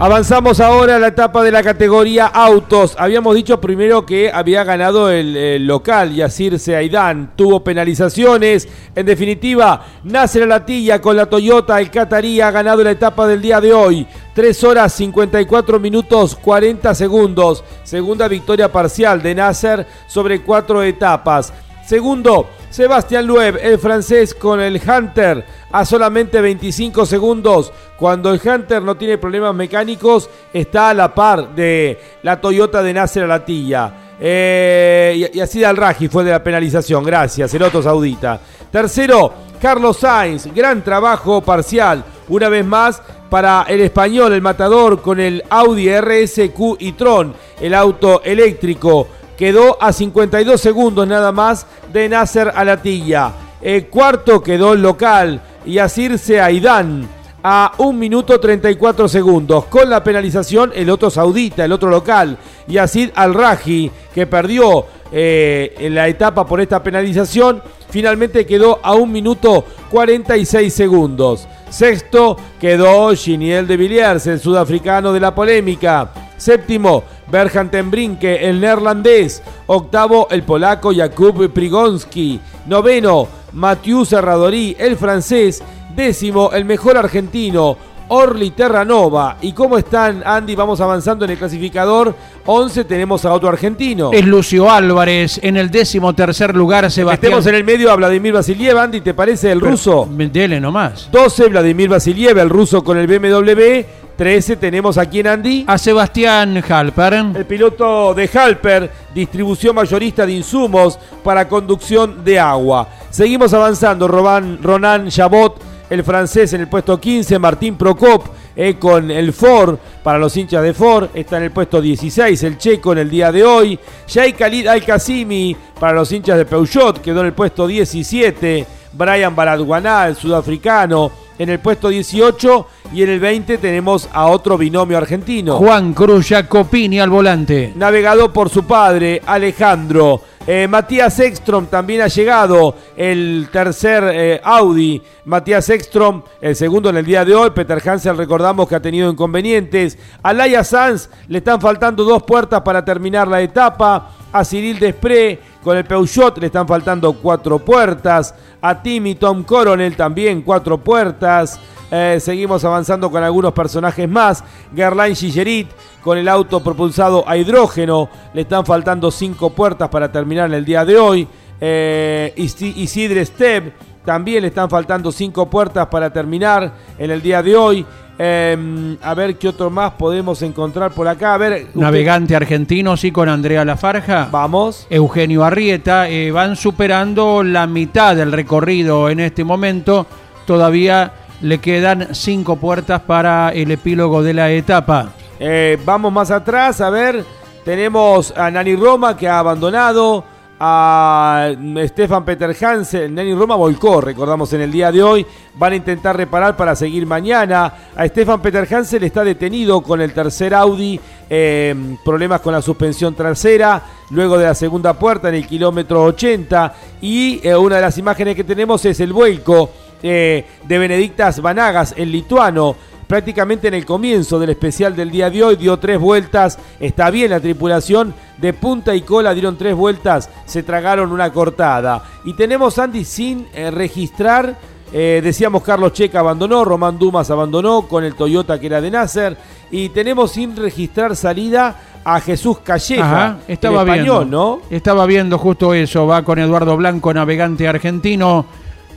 Avanzamos 0.00 0.60
ahora 0.60 0.94
a 0.94 0.98
la 1.00 1.08
etapa 1.08 1.42
de 1.42 1.50
la 1.50 1.60
categoría 1.60 2.26
autos. 2.26 2.94
Habíamos 2.96 3.34
dicho 3.34 3.60
primero 3.60 4.06
que 4.06 4.30
había 4.32 4.62
ganado 4.62 5.10
el, 5.10 5.36
el 5.36 5.66
local, 5.66 6.14
Yacir 6.14 6.60
Seaidán. 6.60 7.32
Tuvo 7.34 7.64
penalizaciones. 7.64 8.68
En 8.94 9.04
definitiva, 9.04 9.84
la 10.04 10.28
latilla 10.46 11.00
con 11.00 11.16
la 11.16 11.26
Toyota. 11.26 11.80
El 11.80 11.90
Qatarí 11.90 12.40
ha 12.40 12.52
ganado 12.52 12.84
la 12.84 12.92
etapa 12.92 13.26
del 13.26 13.42
día 13.42 13.60
de 13.60 13.72
hoy. 13.72 14.06
3 14.34 14.62
horas 14.62 14.92
54 14.92 15.80
minutos 15.80 16.36
40 16.36 16.94
segundos. 16.94 17.64
Segunda 17.82 18.28
victoria 18.28 18.70
parcial 18.70 19.20
de 19.20 19.34
Nasser 19.34 19.84
sobre 20.06 20.42
cuatro 20.42 20.80
etapas. 20.84 21.52
Segundo, 21.88 22.50
Sebastián 22.68 23.26
Loeb, 23.26 23.60
el 23.62 23.78
francés 23.78 24.34
con 24.34 24.60
el 24.60 24.78
Hunter 24.78 25.42
a 25.72 25.86
solamente 25.86 26.38
25 26.38 27.06
segundos. 27.06 27.72
Cuando 27.96 28.30
el 28.30 28.38
Hunter 28.46 28.82
no 28.82 28.98
tiene 28.98 29.16
problemas 29.16 29.54
mecánicos, 29.54 30.28
está 30.52 30.90
a 30.90 30.94
la 30.94 31.14
par 31.14 31.54
de 31.54 31.98
la 32.24 32.38
Toyota 32.38 32.82
de 32.82 32.92
Nasser 32.92 33.24
Alatilla. 33.24 33.94
Eh, 34.20 35.30
y, 35.32 35.38
y 35.38 35.40
así 35.40 35.64
al 35.64 35.78
Raji 35.78 36.08
fue 36.08 36.24
de 36.24 36.32
la 36.32 36.44
penalización. 36.44 37.02
Gracias, 37.04 37.54
el 37.54 37.62
otro 37.62 37.82
saudita. 37.82 38.38
Tercero, 38.70 39.32
Carlos 39.58 39.96
Sainz. 39.96 40.52
Gran 40.54 40.84
trabajo 40.84 41.40
parcial. 41.40 42.04
Una 42.28 42.50
vez 42.50 42.66
más 42.66 43.00
para 43.30 43.64
el 43.66 43.80
español, 43.80 44.34
el 44.34 44.42
matador 44.42 45.00
con 45.00 45.20
el 45.20 45.42
Audi 45.48 45.88
RSQ 45.90 46.76
y 46.80 46.92
Tron, 46.92 47.34
el 47.58 47.72
auto 47.72 48.20
eléctrico 48.22 49.08
quedó 49.38 49.80
a 49.80 49.92
52 49.92 50.60
segundos 50.60 51.06
nada 51.06 51.30
más 51.30 51.64
de 51.92 52.08
Nasser 52.08 52.52
Alatilla. 52.54 53.32
El 53.62 53.86
cuarto 53.86 54.42
quedó 54.42 54.72
el 54.72 54.82
local, 54.82 55.40
Yacir 55.64 56.18
Seaidán, 56.18 57.08
a 57.42 57.72
1 57.78 57.92
minuto 57.92 58.40
34 58.40 59.08
segundos. 59.08 59.66
Con 59.66 59.88
la 59.88 60.02
penalización, 60.02 60.72
el 60.74 60.90
otro 60.90 61.08
saudita, 61.08 61.64
el 61.64 61.72
otro 61.72 61.88
local, 61.88 62.36
Yacid 62.66 63.10
Al-Raji, 63.14 63.90
que 64.12 64.26
perdió 64.26 64.84
eh, 65.12 65.74
en 65.78 65.94
la 65.94 66.08
etapa 66.08 66.44
por 66.44 66.60
esta 66.60 66.82
penalización, 66.82 67.62
finalmente 67.90 68.44
quedó 68.44 68.80
a 68.82 68.94
1 68.94 69.06
minuto 69.06 69.64
46 69.90 70.74
segundos. 70.74 71.46
Sexto 71.70 72.36
quedó 72.58 73.14
Giniel 73.14 73.66
de 73.66 73.76
Villiers, 73.76 74.26
el 74.26 74.40
sudafricano 74.40 75.12
de 75.12 75.20
la 75.20 75.34
polémica. 75.34 76.10
Séptimo, 76.36 77.04
Berjan 77.30 77.70
Tembrinke, 77.70 78.48
el 78.48 78.60
neerlandés. 78.60 79.42
Octavo, 79.66 80.28
el 80.30 80.44
polaco 80.44 80.92
Jakub 80.94 81.52
Prigonski. 81.52 82.40
Noveno, 82.66 83.28
Mathieu 83.52 84.04
Serradori, 84.04 84.76
el 84.78 84.96
francés. 84.96 85.62
Décimo, 85.94 86.52
el 86.52 86.64
mejor 86.64 86.96
argentino, 86.96 87.76
Orly 88.08 88.50
Terranova. 88.50 89.36
¿Y 89.40 89.52
cómo 89.52 89.78
están, 89.78 90.22
Andy? 90.24 90.54
Vamos 90.54 90.80
avanzando 90.80 91.24
en 91.24 91.32
el 91.32 91.38
clasificador. 91.38 92.14
11 92.46 92.84
tenemos 92.84 93.24
a 93.24 93.32
otro 93.32 93.48
argentino. 93.48 94.10
Es 94.12 94.24
Lucio 94.24 94.70
Álvarez 94.70 95.38
en 95.42 95.56
el 95.56 95.70
décimo 95.70 96.14
tercer 96.14 96.54
lugar, 96.54 96.90
Sebastián. 96.90 97.30
Metemos 97.30 97.46
en 97.46 97.54
el 97.54 97.64
medio 97.64 97.90
a 97.90 97.96
Vladimir 97.96 98.32
Vasiliev, 98.32 98.78
Andy, 98.78 99.00
¿te 99.00 99.14
parece 99.14 99.52
el 99.52 99.60
Pero, 99.60 99.72
ruso? 99.72 100.08
Dele 100.10 100.60
nomás. 100.60 101.08
12, 101.10 101.48
Vladimir 101.48 101.88
Vasiliev, 101.88 102.38
el 102.38 102.48
ruso 102.48 102.82
con 102.82 102.98
el 102.98 103.06
BMW. 103.06 103.84
13 104.16 104.56
tenemos 104.56 104.98
aquí 104.98 105.20
en 105.20 105.28
Andy. 105.28 105.64
A 105.68 105.78
Sebastián 105.78 106.60
Halper. 106.68 107.14
El 107.36 107.46
piloto 107.46 108.14
de 108.14 108.28
Halper, 108.34 108.90
distribución 109.14 109.76
mayorista 109.76 110.26
de 110.26 110.32
insumos 110.32 110.98
para 111.22 111.46
conducción 111.46 112.24
de 112.24 112.40
agua. 112.40 112.88
Seguimos 113.10 113.54
avanzando, 113.54 114.08
Roban, 114.08 114.58
Ronan 114.60 115.08
Chabot, 115.08 115.60
el 115.90 116.04
francés 116.04 116.52
en 116.52 116.62
el 116.62 116.68
puesto 116.68 117.00
15, 117.00 117.38
Martín 117.38 117.76
Procop 117.76 118.26
eh, 118.54 118.74
con 118.78 119.10
el 119.10 119.32
Ford, 119.32 119.78
para 120.02 120.18
los 120.18 120.36
hinchas 120.36 120.62
de 120.62 120.74
Ford, 120.74 121.08
está 121.14 121.36
en 121.38 121.44
el 121.44 121.50
puesto 121.50 121.80
16, 121.80 122.42
el 122.42 122.58
checo 122.58 122.92
en 122.92 122.98
el 122.98 123.10
día 123.10 123.32
de 123.32 123.44
hoy. 123.44 123.78
Jay 124.06 124.32
Khalid 124.32 124.66
Al-Qasimi, 124.66 125.56
para 125.78 125.92
los 125.92 126.10
hinchas 126.12 126.36
de 126.36 126.44
Peugeot, 126.44 127.00
quedó 127.00 127.20
en 127.20 127.26
el 127.26 127.32
puesto 127.32 127.66
17. 127.66 128.66
Brian 128.92 129.36
Baradwaná, 129.36 130.08
el 130.08 130.16
sudafricano, 130.16 131.12
en 131.38 131.48
el 131.50 131.60
puesto 131.60 131.88
18 131.88 132.66
y 132.92 133.02
en 133.02 133.10
el 133.10 133.20
20 133.20 133.58
tenemos 133.58 134.08
a 134.12 134.26
otro 134.26 134.58
binomio 134.58 134.98
argentino. 134.98 135.56
Juan 135.56 135.94
Cruz 135.94 136.28
Jacopini 136.28 137.00
al 137.00 137.10
volante. 137.10 137.72
Navegado 137.76 138.32
por 138.32 138.50
su 138.50 138.64
padre, 138.64 139.22
Alejandro. 139.24 140.20
Eh, 140.50 140.66
Matías 140.66 141.20
Ekstrom 141.20 141.66
también 141.66 142.00
ha 142.00 142.06
llegado, 142.06 142.74
el 142.96 143.50
tercer 143.52 144.02
eh, 144.10 144.40
Audi. 144.42 145.02
Matías 145.26 145.68
Ekstrom, 145.68 146.22
el 146.40 146.56
segundo 146.56 146.88
en 146.88 146.96
el 146.96 147.04
día 147.04 147.22
de 147.22 147.34
hoy. 147.34 147.50
Peter 147.50 147.86
Hansel, 147.86 148.16
recordamos 148.16 148.66
que 148.66 148.74
ha 148.74 148.80
tenido 148.80 149.10
inconvenientes. 149.10 149.98
A 150.22 150.32
Laia 150.32 150.64
Sanz 150.64 151.10
le 151.28 151.36
están 151.36 151.60
faltando 151.60 152.02
dos 152.02 152.22
puertas 152.22 152.62
para 152.62 152.82
terminar 152.82 153.28
la 153.28 153.42
etapa. 153.42 154.10
A 154.32 154.42
Cyril 154.42 154.78
Despré 154.78 155.38
con 155.62 155.76
el 155.76 155.84
Peugeot 155.84 156.38
le 156.38 156.46
están 156.46 156.66
faltando 156.66 157.12
cuatro 157.12 157.58
puertas. 157.58 158.34
A 158.62 158.82
Timmy 158.82 159.16
Tom 159.16 159.42
Coronel 159.42 159.96
también 159.96 160.40
cuatro 160.40 160.78
puertas. 160.78 161.60
Eh, 161.90 162.18
seguimos 162.20 162.64
avanzando 162.64 163.10
con 163.10 163.22
algunos 163.22 163.52
personajes 163.52 164.08
más. 164.08 164.44
Gerlain 164.74 165.14
Gillerit 165.16 165.68
con 166.02 166.18
el 166.18 166.28
auto 166.28 166.62
propulsado 166.62 167.24
a 167.26 167.36
hidrógeno. 167.36 168.08
Le 168.34 168.42
están 168.42 168.64
faltando 168.66 169.10
cinco 169.10 169.50
puertas 169.50 169.88
para 169.88 170.10
terminar 170.12 170.46
en 170.48 170.54
el 170.54 170.64
día 170.64 170.84
de 170.84 170.98
hoy. 170.98 171.26
Eh, 171.60 172.32
Isi- 172.36 172.74
Isidre 172.76 173.24
Steb 173.24 173.72
también 174.04 174.42
le 174.42 174.48
están 174.48 174.68
faltando 174.70 175.10
cinco 175.12 175.48
puertas 175.50 175.86
para 175.88 176.10
terminar 176.10 176.72
en 176.98 177.10
el 177.10 177.20
día 177.22 177.42
de 177.42 177.56
hoy. 177.56 177.86
Eh, 178.20 178.96
a 179.00 179.14
ver 179.14 179.36
qué 179.36 179.48
otro 179.48 179.70
más 179.70 179.92
podemos 179.92 180.42
encontrar 180.42 180.90
por 180.90 181.06
acá. 181.08 181.34
A 181.34 181.38
ver, 181.38 181.52
usted- 181.68 181.80
Navegante 181.80 182.34
argentino, 182.36 182.96
sí, 182.96 183.12
con 183.12 183.28
Andrea 183.28 183.64
Lafarja. 183.64 184.28
Vamos. 184.30 184.86
Eugenio 184.90 185.44
Arrieta. 185.44 186.08
eh, 186.08 186.30
van 186.32 186.56
superando 186.56 187.42
la 187.42 187.66
mitad 187.66 188.16
del 188.16 188.32
recorrido 188.32 189.08
en 189.08 189.20
este 189.20 189.44
momento. 189.44 190.06
Todavía 190.46 191.12
le 191.40 191.58
quedan 191.58 192.14
cinco 192.14 192.56
puertas 192.56 193.00
para 193.02 193.50
el 193.50 193.70
epílogo 193.70 194.22
de 194.22 194.34
la 194.34 194.50
etapa. 194.50 195.12
Eh, 195.38 195.78
vamos 195.84 196.12
más 196.12 196.30
atrás, 196.30 196.80
a 196.80 196.90
ver. 196.90 197.24
Tenemos 197.64 198.32
a 198.36 198.50
Nani 198.50 198.74
Roma 198.76 199.16
que 199.16 199.28
ha 199.28 199.38
abandonado. 199.38 200.24
A 200.60 201.52
Stefan 201.84 202.24
Peter 202.24 202.56
Hansen. 202.60 203.14
Nani 203.14 203.32
Roma 203.32 203.54
volcó, 203.54 204.00
recordamos 204.00 204.52
en 204.54 204.62
el 204.62 204.72
día 204.72 204.90
de 204.90 205.00
hoy. 205.00 205.24
Van 205.54 205.72
a 205.72 205.76
intentar 205.76 206.16
reparar 206.16 206.56
para 206.56 206.74
seguir 206.74 207.06
mañana. 207.06 207.72
A 207.94 208.08
Stefan 208.08 208.42
Peter 208.42 208.66
Hansen 208.68 209.04
está 209.04 209.22
detenido 209.22 209.80
con 209.82 210.00
el 210.00 210.12
tercer 210.12 210.54
Audi. 210.54 210.98
eh, 211.30 211.74
problemas 212.04 212.40
con 212.40 212.54
la 212.54 212.62
suspensión 212.62 213.14
trasera. 213.14 213.80
Luego 214.10 214.36
de 214.36 214.46
la 214.46 214.54
segunda 214.54 214.94
puerta 214.94 215.28
en 215.28 215.36
el 215.36 215.46
kilómetro 215.46 216.02
80. 216.02 216.74
Y 217.02 217.46
eh, 217.46 217.54
una 217.54 217.76
de 217.76 217.82
las 217.82 217.96
imágenes 217.96 218.34
que 218.34 218.42
tenemos 218.42 218.84
es 218.84 218.98
el 218.98 219.12
vuelco 219.12 219.70
eh, 220.02 220.46
de 220.64 220.78
Benedictas 220.78 221.40
Vanagas, 221.40 221.94
el 221.96 222.12
lituano 222.12 222.76
prácticamente 223.08 223.68
en 223.68 223.74
el 223.74 223.86
comienzo 223.86 224.38
del 224.38 224.50
especial 224.50 224.94
del 224.94 225.10
día 225.10 225.30
de 225.30 225.42
hoy, 225.42 225.56
dio 225.56 225.78
tres 225.78 225.98
vueltas, 225.98 226.58
está 226.78 227.10
bien 227.10 227.30
la 227.30 227.40
tripulación, 227.40 228.14
de 228.36 228.52
punta 228.52 228.94
y 228.94 229.00
cola 229.00 229.32
dieron 229.32 229.56
tres 229.56 229.74
vueltas, 229.74 230.30
se 230.44 230.62
tragaron 230.62 231.10
una 231.10 231.32
cortada. 231.32 232.04
Y 232.24 232.34
tenemos 232.34 232.78
Andy 232.78 233.04
sin 233.04 233.48
eh, 233.54 233.70
registrar, 233.70 234.56
eh, 234.92 235.20
decíamos 235.24 235.62
Carlos 235.62 235.94
Checa 235.94 236.20
abandonó, 236.20 236.64
Román 236.64 236.98
Dumas 236.98 237.30
abandonó 237.30 237.88
con 237.88 238.04
el 238.04 238.14
Toyota 238.14 238.60
que 238.60 238.66
era 238.66 238.80
de 238.80 238.90
Nasser, 238.90 239.36
y 239.70 239.88
tenemos 239.88 240.32
sin 240.32 240.54
registrar 240.54 241.16
salida 241.16 241.76
a 242.04 242.20
Jesús 242.20 242.58
Calleja, 242.60 243.26
Ajá, 243.26 243.38
estaba 243.48 243.82
el 243.82 243.88
español, 243.88 244.18
viendo. 244.20 244.36
¿no? 244.36 244.60
Estaba 244.70 245.04
viendo 245.06 245.36
justo 245.36 245.74
eso. 245.74 246.06
Va 246.06 246.22
con 246.22 246.38
Eduardo 246.38 246.74
Blanco, 246.76 247.12
navegante 247.12 247.68
argentino. 247.68 248.46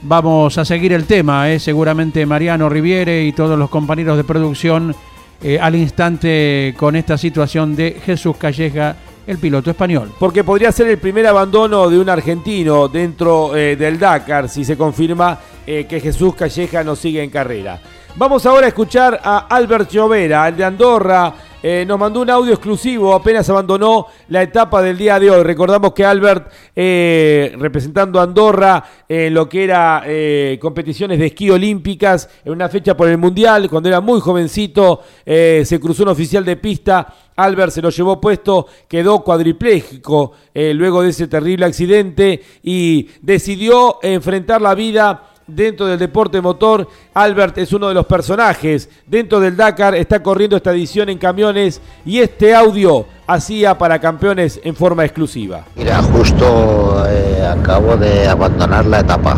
Vamos 0.04 0.58
a 0.58 0.66
seguir 0.66 0.94
el 0.94 1.06
tema, 1.06 1.52
¿eh? 1.52 1.60
seguramente 1.60 2.26
Mariano 2.26 2.68
Riviere 2.70 3.24
y 3.24 3.34
todos 3.34 3.58
los 3.58 3.70
compañeros 3.70 4.18
de 4.18 4.24
producción 4.24 4.96
eh, 5.44 5.60
al 5.60 5.76
instante 5.76 6.74
con 6.76 6.96
esta 6.96 7.20
situación 7.20 7.76
de 7.76 8.02
Jesús 8.04 8.36
Calleja, 8.38 8.96
el 9.28 9.38
piloto 9.38 9.70
español. 9.70 10.12
Porque 10.18 10.44
podría 10.44 10.72
ser 10.72 10.88
el 10.88 10.98
primer 10.98 11.28
abandono 11.28 11.88
de 11.88 12.00
un 12.00 12.10
argentino 12.10 12.88
dentro 12.88 13.56
eh, 13.56 13.76
del 13.76 14.00
Dakar 14.00 14.50
si 14.50 14.66
se 14.66 14.76
confirma 14.76 15.38
que 15.64 16.02
Jesús 16.02 16.34
Calleja 16.34 16.84
no 16.84 16.96
sigue 16.96 17.24
en 17.24 17.30
carrera. 17.30 17.80
Vamos 18.16 18.46
ahora 18.46 18.66
a 18.66 18.70
escuchar 18.70 19.22
a 19.24 19.46
Albert 19.48 19.90
Llovera, 19.90 20.48
el 20.48 20.58
de 20.58 20.66
Andorra. 20.66 21.34
Eh, 21.64 21.86
nos 21.88 22.00
mandó 22.00 22.22
un 22.22 22.30
audio 22.30 22.54
exclusivo, 22.54 23.14
apenas 23.14 23.48
abandonó 23.50 24.08
la 24.30 24.42
etapa 24.42 24.82
del 24.82 24.98
día 24.98 25.20
de 25.20 25.30
hoy. 25.30 25.44
Recordamos 25.44 25.94
que 25.94 26.04
Albert, 26.04 26.52
eh, 26.76 27.56
representando 27.60 28.20
a 28.20 28.24
Andorra 28.24 28.84
en 29.08 29.34
lo 29.34 29.48
que 29.48 29.64
era 29.64 30.02
eh, 30.06 30.58
competiciones 30.60 31.20
de 31.20 31.28
esquí 31.28 31.52
olímpicas, 31.52 32.30
en 32.44 32.54
una 32.54 32.68
fecha 32.68 32.98
por 32.98 33.08
el 33.08 33.20
Mundial, 33.20 33.70
cuando 33.70 33.90
era 33.90 34.02
muy 34.02 34.20
jovencito, 34.20 35.02
se 35.26 35.80
cruzó 35.80 36.04
un 36.04 36.10
oficial 36.10 36.44
de 36.44 36.58
pista 36.58 37.14
Albert 37.36 37.72
se 37.72 37.82
lo 37.82 37.90
llevó 37.90 38.20
puesto, 38.20 38.68
quedó 38.88 39.24
cuadripléjico 39.24 40.34
luego 40.54 41.02
de 41.02 41.10
ese 41.10 41.28
terrible 41.28 41.66
accidente 41.66 42.42
y 42.62 43.10
decidió 43.22 44.00
enfrentar 44.04 44.62
la 44.62 44.76
vida 44.76 45.31
dentro 45.48 45.86
del 45.86 46.00
deporte 46.00 46.42
motor. 46.42 46.88
Albert 47.14 47.58
es 47.58 47.74
uno 47.74 47.88
de 47.88 47.94
los 47.94 48.06
personajes 48.06 48.90
dentro 49.06 49.40
del 49.40 49.56
Dakar, 49.56 49.96
está 49.96 50.22
corriendo 50.22 50.58
esta 50.58 50.72
edición 50.72 51.10
en 51.10 51.18
camiones 51.18 51.82
y 52.06 52.20
este 52.20 52.54
audio 52.54 53.06
hacía 53.28 53.78
para 53.78 54.00
campeones 54.00 54.60
en 54.64 54.76
forma 54.76 55.06
exclusiva. 55.06 55.66
Mira, 55.76 56.02
justo 56.02 57.04
eh, 57.08 57.46
acabo 57.46 57.96
de 57.98 58.28
abandonar 58.28 58.86
la 58.86 59.00
etapa. 59.00 59.38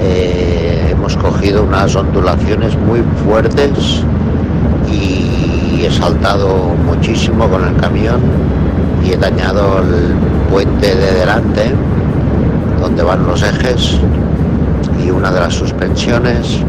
Eh, 0.00 0.88
hemos 0.90 1.16
cogido 1.16 1.64
unas 1.64 1.94
ondulaciones 1.96 2.76
muy 2.76 3.02
fuertes 3.24 4.02
y 4.90 5.84
he 5.84 5.90
saltado 5.90 6.48
muchísimo 6.84 7.48
con 7.48 7.66
el 7.66 7.76
camión 7.76 8.20
y 9.04 9.12
he 9.12 9.16
dañado 9.16 9.78
el 9.78 10.14
puente 10.50 10.94
de 10.94 11.12
delante 11.14 11.72
donde 12.80 13.02
van 13.02 13.26
los 13.26 13.42
ejes 13.42 13.98
y 15.08 15.10
una 15.10 15.30
de 15.30 15.40
las 15.40 15.54
suspensiones 15.54 16.60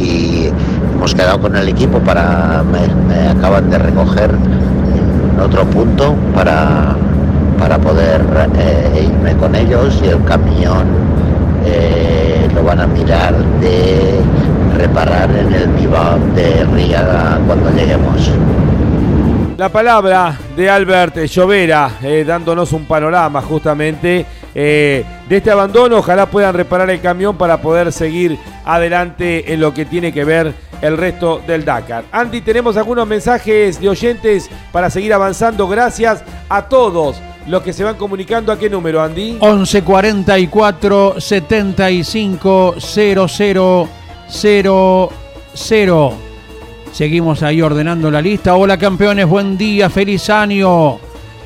y 0.00 0.48
hemos 0.94 1.14
quedado 1.14 1.40
con 1.40 1.56
el 1.56 1.68
equipo 1.68 1.98
para 1.98 2.62
me, 2.62 2.86
me 3.06 3.28
acaban 3.28 3.68
de 3.68 3.78
recoger 3.78 4.30
en 4.30 5.40
otro 5.40 5.64
punto 5.64 6.14
para 6.34 6.96
para 7.58 7.78
poder 7.78 8.22
eh, 8.58 9.06
irme 9.06 9.36
con 9.36 9.54
ellos 9.54 10.00
y 10.04 10.08
el 10.08 10.22
camión 10.24 10.86
eh, 11.64 12.48
lo 12.54 12.62
van 12.62 12.80
a 12.80 12.86
mirar 12.86 13.34
de 13.60 14.20
reparar 14.76 15.30
en 15.30 15.52
el 15.52 15.68
Viva 15.68 16.16
de 16.34 16.64
Riaga 16.64 17.40
cuando 17.46 17.70
lleguemos. 17.70 18.30
La 19.56 19.70
palabra 19.70 20.36
de 20.54 20.68
Albert 20.68 21.16
Llovera, 21.24 21.92
eh, 22.02 22.24
dándonos 22.26 22.72
un 22.72 22.84
panorama 22.84 23.40
justamente 23.40 24.26
eh, 24.58 25.04
de 25.28 25.36
este 25.36 25.50
abandono. 25.50 25.98
Ojalá 25.98 26.26
puedan 26.26 26.54
reparar 26.54 26.88
el 26.88 27.02
camión 27.02 27.36
para 27.36 27.60
poder 27.60 27.92
seguir 27.92 28.38
adelante 28.64 29.52
en 29.52 29.60
lo 29.60 29.74
que 29.74 29.84
tiene 29.84 30.12
que 30.12 30.24
ver 30.24 30.54
el 30.80 30.96
resto 30.96 31.42
del 31.46 31.64
Dakar. 31.64 32.04
Andy, 32.10 32.40
tenemos 32.40 32.78
algunos 32.78 33.06
mensajes 33.06 33.78
de 33.78 33.88
oyentes 33.90 34.50
para 34.72 34.88
seguir 34.88 35.12
avanzando. 35.12 35.68
Gracias 35.68 36.24
a 36.48 36.62
todos 36.62 37.20
los 37.46 37.62
que 37.62 37.74
se 37.74 37.84
van 37.84 37.96
comunicando. 37.96 38.50
¿A 38.50 38.58
qué 38.58 38.70
número, 38.70 39.02
Andy? 39.02 39.32
1144 39.34 41.20
75 41.20 42.76
00 42.78 43.88
00. 44.28 46.14
Seguimos 46.92 47.42
ahí 47.42 47.60
ordenando 47.60 48.10
la 48.10 48.22
lista. 48.22 48.56
Hola 48.56 48.78
campeones, 48.78 49.26
buen 49.28 49.58
día, 49.58 49.90
feliz 49.90 50.30
año. 50.30 50.98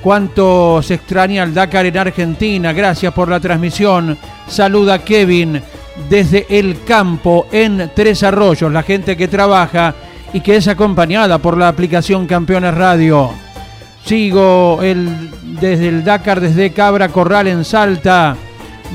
Cuánto 0.02 0.82
se 0.82 0.94
extraña 0.94 1.42
el 1.42 1.52
Dakar 1.52 1.86
en 1.86 1.98
Argentina. 1.98 2.72
Gracias 2.72 3.12
por 3.12 3.28
la 3.28 3.38
transmisión. 3.38 4.16
Saluda 4.48 5.00
Kevin 5.00 5.60
desde 6.08 6.46
el 6.48 6.82
campo 6.84 7.46
en 7.52 7.90
Tres 7.94 8.22
Arroyos. 8.22 8.72
La 8.72 8.82
gente 8.82 9.16
que 9.16 9.28
trabaja 9.28 9.94
y 10.32 10.40
que 10.40 10.56
es 10.56 10.68
acompañada 10.68 11.38
por 11.38 11.56
la 11.56 11.68
aplicación 11.68 12.26
Campeones 12.26 12.74
Radio. 12.74 13.30
Sigo 14.04 14.80
desde 14.80 15.88
el 15.88 16.04
Dakar, 16.04 16.40
desde 16.40 16.72
Cabra 16.72 17.08
Corral 17.08 17.48
en 17.48 17.64
Salta, 17.64 18.36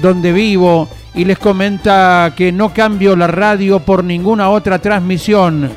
donde 0.02 0.32
vivo, 0.32 0.90
y 1.14 1.26
les 1.26 1.38
comenta 1.38 2.34
que 2.36 2.52
no 2.52 2.74
cambio 2.74 3.16
la 3.16 3.28
radio 3.28 3.80
por 3.80 4.04
ninguna 4.04 4.50
otra 4.50 4.80
transmisión. 4.80 5.70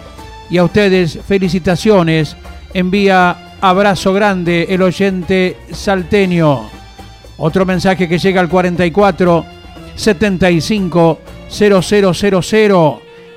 Y 0.50 0.56
a 0.56 0.64
ustedes, 0.64 1.18
felicitaciones. 1.26 2.36
Envía 2.72 3.47
abrazo 3.60 4.12
grande 4.12 4.66
el 4.68 4.82
oyente 4.82 5.56
salteño. 5.72 6.68
Otro 7.38 7.64
mensaje 7.64 8.08
que 8.08 8.18
llega 8.18 8.40
al 8.40 8.48
44 8.48 9.44
75 9.94 11.18
0000. 11.48 12.74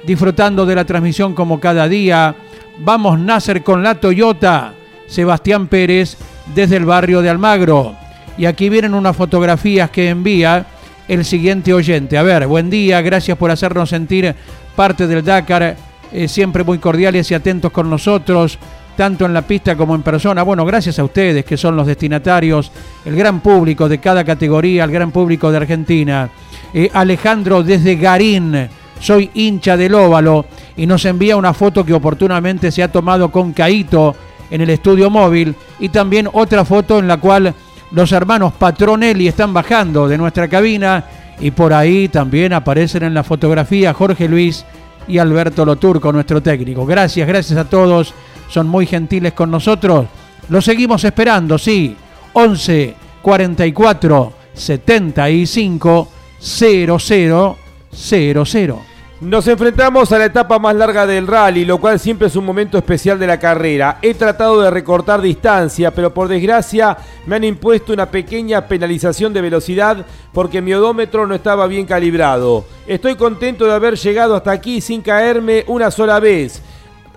Disfrutando 0.06 0.66
de 0.66 0.76
la 0.76 0.86
transmisión 0.86 1.34
como 1.34 1.60
cada 1.60 1.88
día. 1.88 2.36
Vamos 2.80 3.20
Nasser 3.20 3.64
con 3.64 3.84
la 3.84 3.96
Toyota. 3.96 4.74
Sebastián 5.08 5.68
Pérez 5.68 6.18
desde 6.56 6.78
el 6.78 6.86
barrio 6.86 7.22
de 7.22 7.30
Almagro. 7.30 7.96
Y 8.38 8.46
aquí 8.46 8.70
vienen 8.70 8.94
unas 8.94 9.16
fotografías 9.16 9.90
que 9.90 10.10
envía 10.10 10.66
el 11.08 11.26
siguiente 11.26 11.74
oyente. 11.74 12.18
A 12.18 12.24
ver, 12.24 12.48
buen 12.48 12.70
día, 12.70 13.02
gracias 13.02 13.38
por 13.38 13.52
hacernos 13.52 13.90
sentir 13.90 14.34
parte 14.76 15.08
del 15.08 15.24
Dakar, 15.24 15.76
eh, 16.14 16.28
siempre 16.28 16.64
muy 16.64 16.80
cordiales 16.80 17.30
y 17.30 17.34
atentos 17.34 17.72
con 17.72 17.90
nosotros, 17.90 18.58
tanto 18.96 19.26
en 19.26 19.34
la 19.34 19.42
pista 19.42 19.76
como 19.76 19.96
en 19.96 20.02
persona. 20.02 20.44
Bueno, 20.44 20.66
gracias 20.66 21.00
a 21.00 21.04
ustedes 21.04 21.46
que 21.46 21.58
son 21.58 21.76
los 21.76 21.88
destinatarios, 21.88 22.72
el 23.06 23.16
gran 23.16 23.40
público 23.40 23.88
de 23.90 24.00
cada 24.00 24.24
categoría, 24.24 24.84
el 24.84 24.92
gran 24.92 25.12
público 25.12 25.52
de 25.52 25.58
Argentina. 25.58 26.30
Eh, 26.74 26.90
Alejandro 26.94 27.64
desde 27.64 27.96
Garín, 27.96 28.70
soy 29.00 29.30
hincha 29.34 29.76
del 29.76 29.96
óvalo 29.96 30.46
y 30.78 30.86
nos 30.86 31.04
envía 31.06 31.36
una 31.36 31.54
foto 31.54 31.84
que 31.84 31.94
oportunamente 31.94 32.72
se 32.72 32.84
ha 32.84 32.92
tomado 32.92 33.32
con 33.32 33.52
Caito 33.52 34.16
en 34.50 34.62
el 34.62 34.70
estudio 34.70 35.10
móvil 35.10 35.56
y 35.80 35.90
también 35.90 36.30
otra 36.32 36.64
foto 36.64 37.00
en 37.00 37.08
la 37.08 37.18
cual 37.18 37.54
los 37.92 38.12
hermanos 38.12 38.54
Patronelli 38.54 39.28
están 39.28 39.54
bajando 39.54 40.08
de 40.08 40.18
nuestra 40.18 40.48
cabina 40.48 41.04
y 41.40 41.52
por 41.52 41.74
ahí 41.74 42.08
también 42.08 42.54
aparecen 42.54 43.04
en 43.04 43.14
la 43.14 43.24
fotografía 43.24 43.94
Jorge 43.94 44.30
Luis 44.30 44.64
y 45.08 45.18
Alberto 45.18 45.66
Loturco, 45.66 46.12
nuestro 46.12 46.42
técnico. 46.42 46.86
Gracias, 46.86 47.28
gracias 47.28 47.58
a 47.58 47.66
todos, 47.66 48.14
son 48.52 48.68
muy 48.68 48.86
gentiles 48.86 49.34
con 49.34 49.50
nosotros. 49.50 50.06
Lo 50.50 50.62
seguimos 50.62 51.04
esperando, 51.04 51.58
sí. 51.58 51.96
11 52.34 52.96
44 53.22 54.34
75 54.54 56.08
00 56.40 57.58
00. 57.94 58.92
Nos 59.22 59.48
enfrentamos 59.48 60.12
a 60.12 60.18
la 60.18 60.26
etapa 60.26 60.58
más 60.58 60.76
larga 60.76 61.06
del 61.06 61.28
rally, 61.28 61.64
lo 61.64 61.78
cual 61.78 62.00
siempre 62.00 62.28
es 62.28 62.36
un 62.36 62.44
momento 62.44 62.80
especial 62.80 63.20
de 63.20 63.28
la 63.28 63.40
carrera. 63.40 64.00
He 64.02 64.16
tratado 64.16 64.60
de 64.60 64.72
recortar 64.72 65.22
distancia, 65.22 65.92
pero 65.92 66.12
por 66.12 66.28
desgracia 66.28 66.98
me 67.28 67.36
han 67.36 67.44
impuesto 67.44 67.94
una 67.94 68.10
pequeña 68.10 68.66
penalización 68.68 69.32
de 69.32 69.42
velocidad 69.42 70.08
porque 70.34 70.60
mi 70.64 70.74
odómetro 70.74 71.28
no 71.28 71.36
estaba 71.36 71.68
bien 71.68 71.86
calibrado. 71.86 72.66
Estoy 72.88 73.14
contento 73.14 73.66
de 73.66 73.74
haber 73.74 73.96
llegado 73.96 74.36
hasta 74.36 74.50
aquí 74.50 74.82
sin 74.82 75.04
caerme 75.04 75.66
una 75.68 75.92
sola 75.92 76.20
vez. 76.20 76.64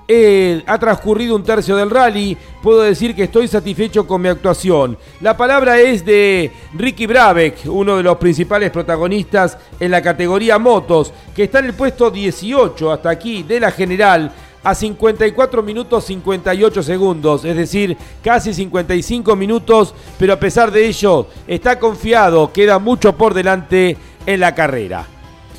Eh, 0.06 0.62
ha 0.66 0.78
transcurrido 0.78 1.34
un 1.34 1.42
tercio 1.42 1.76
del 1.76 1.88
rally, 1.88 2.36
puedo 2.62 2.82
decir 2.82 3.14
que 3.14 3.24
estoy 3.24 3.48
satisfecho 3.48 4.06
con 4.06 4.20
mi 4.20 4.28
actuación. 4.28 4.98
La 5.22 5.34
palabra 5.34 5.80
es 5.80 6.04
de 6.04 6.52
Ricky 6.74 7.06
Brabeck, 7.06 7.60
uno 7.64 7.96
de 7.96 8.02
los 8.02 8.18
principales 8.18 8.70
protagonistas 8.70 9.56
en 9.80 9.90
la 9.90 10.02
categoría 10.02 10.58
motos, 10.58 11.10
que 11.34 11.44
está 11.44 11.60
en 11.60 11.66
el 11.66 11.74
puesto 11.74 12.10
18 12.10 12.92
hasta 12.92 13.08
aquí 13.08 13.44
de 13.44 13.60
la 13.60 13.70
general 13.70 14.30
a 14.62 14.74
54 14.74 15.62
minutos 15.62 16.04
58 16.04 16.82
segundos, 16.82 17.44
es 17.46 17.56
decir, 17.56 17.96
casi 18.22 18.52
55 18.52 19.34
minutos, 19.36 19.94
pero 20.18 20.34
a 20.34 20.40
pesar 20.40 20.70
de 20.70 20.86
ello 20.86 21.28
está 21.46 21.78
confiado, 21.78 22.52
queda 22.52 22.78
mucho 22.78 23.16
por 23.16 23.32
delante 23.32 23.96
en 24.26 24.40
la 24.40 24.54
carrera. 24.54 25.13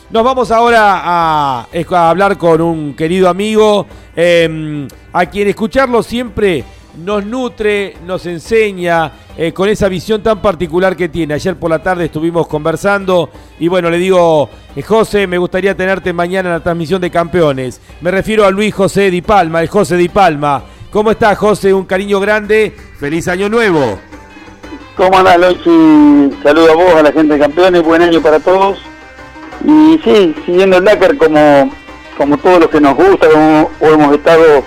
Nos 0.09 0.23
vamos 0.23 0.51
ahora 0.51 1.01
a, 1.03 1.67
hablar 2.09 2.37
con 2.37 2.61
un 2.61 2.93
querido 2.93 3.27
amigo, 3.27 3.87
em, 4.15 4.87
a 5.11 5.25
quien 5.25 5.47
escucharlo 5.47 6.03
siempre 6.03 6.63
nos 7.03 7.25
nutre, 7.25 7.97
nos 8.05 8.25
enseña 8.25 9.11
eh, 9.37 9.51
con 9.51 9.67
esa 9.67 9.89
visión 9.89 10.21
tan 10.21 10.41
particular 10.41 10.95
que 10.95 11.09
tiene. 11.09 11.33
Ayer 11.33 11.55
por 11.55 11.69
la 11.69 11.79
tarde 11.79 12.05
estuvimos 12.05 12.47
conversando 12.47 13.29
y 13.59 13.67
bueno, 13.67 13.89
le 13.89 13.97
digo, 13.97 14.49
eh, 14.75 14.81
José, 14.81 15.27
me 15.27 15.37
gustaría 15.37 15.75
tenerte 15.75 16.13
mañana 16.13 16.49
en 16.49 16.55
la 16.55 16.63
transmisión 16.63 17.01
de 17.01 17.09
campeones. 17.09 17.81
Me 18.01 18.11
refiero 18.11 18.45
a 18.45 18.51
Luis 18.51 18.73
José 18.73 19.11
Di 19.11 19.21
Palma, 19.21 19.61
el 19.61 19.67
José 19.67 19.97
Di 19.97 20.09
Palma. 20.09 20.63
¿Cómo 20.91 21.11
estás, 21.11 21.37
José? 21.37 21.73
Un 21.73 21.85
cariño 21.85 22.19
grande. 22.19 22.73
Feliz 22.99 23.27
año 23.27 23.49
nuevo. 23.49 23.99
¿Cómo 24.95 25.17
andás, 25.17 25.37
Lochi? 25.37 26.37
Saludo 26.41 26.71
a 26.71 26.75
vos, 26.75 26.95
a 26.95 27.03
la 27.03 27.11
gente 27.11 27.33
de 27.33 27.39
campeones. 27.39 27.83
Buen 27.83 28.01
año 28.01 28.21
para 28.21 28.39
todos. 28.39 28.77
Y 29.65 29.99
sí, 30.03 30.35
siguiendo 30.45 30.77
el 30.77 30.83
Dakar 30.83 31.17
como, 31.17 31.71
como 32.17 32.37
todos 32.37 32.59
los 32.59 32.69
que 32.69 32.79
nos 32.79 32.95
gusta, 32.95 33.27
como 33.29 33.69
hemos 33.81 34.15
estado 34.15 34.63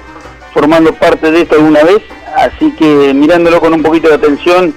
formando 0.53 0.92
parte 0.92 1.30
de 1.30 1.42
esto 1.42 1.55
alguna 1.55 1.84
vez, 1.84 2.03
así 2.36 2.72
que 2.72 3.14
mirándolo 3.14 3.61
con 3.61 3.72
un 3.74 3.82
poquito 3.82 4.09
de 4.09 4.14
atención 4.14 4.74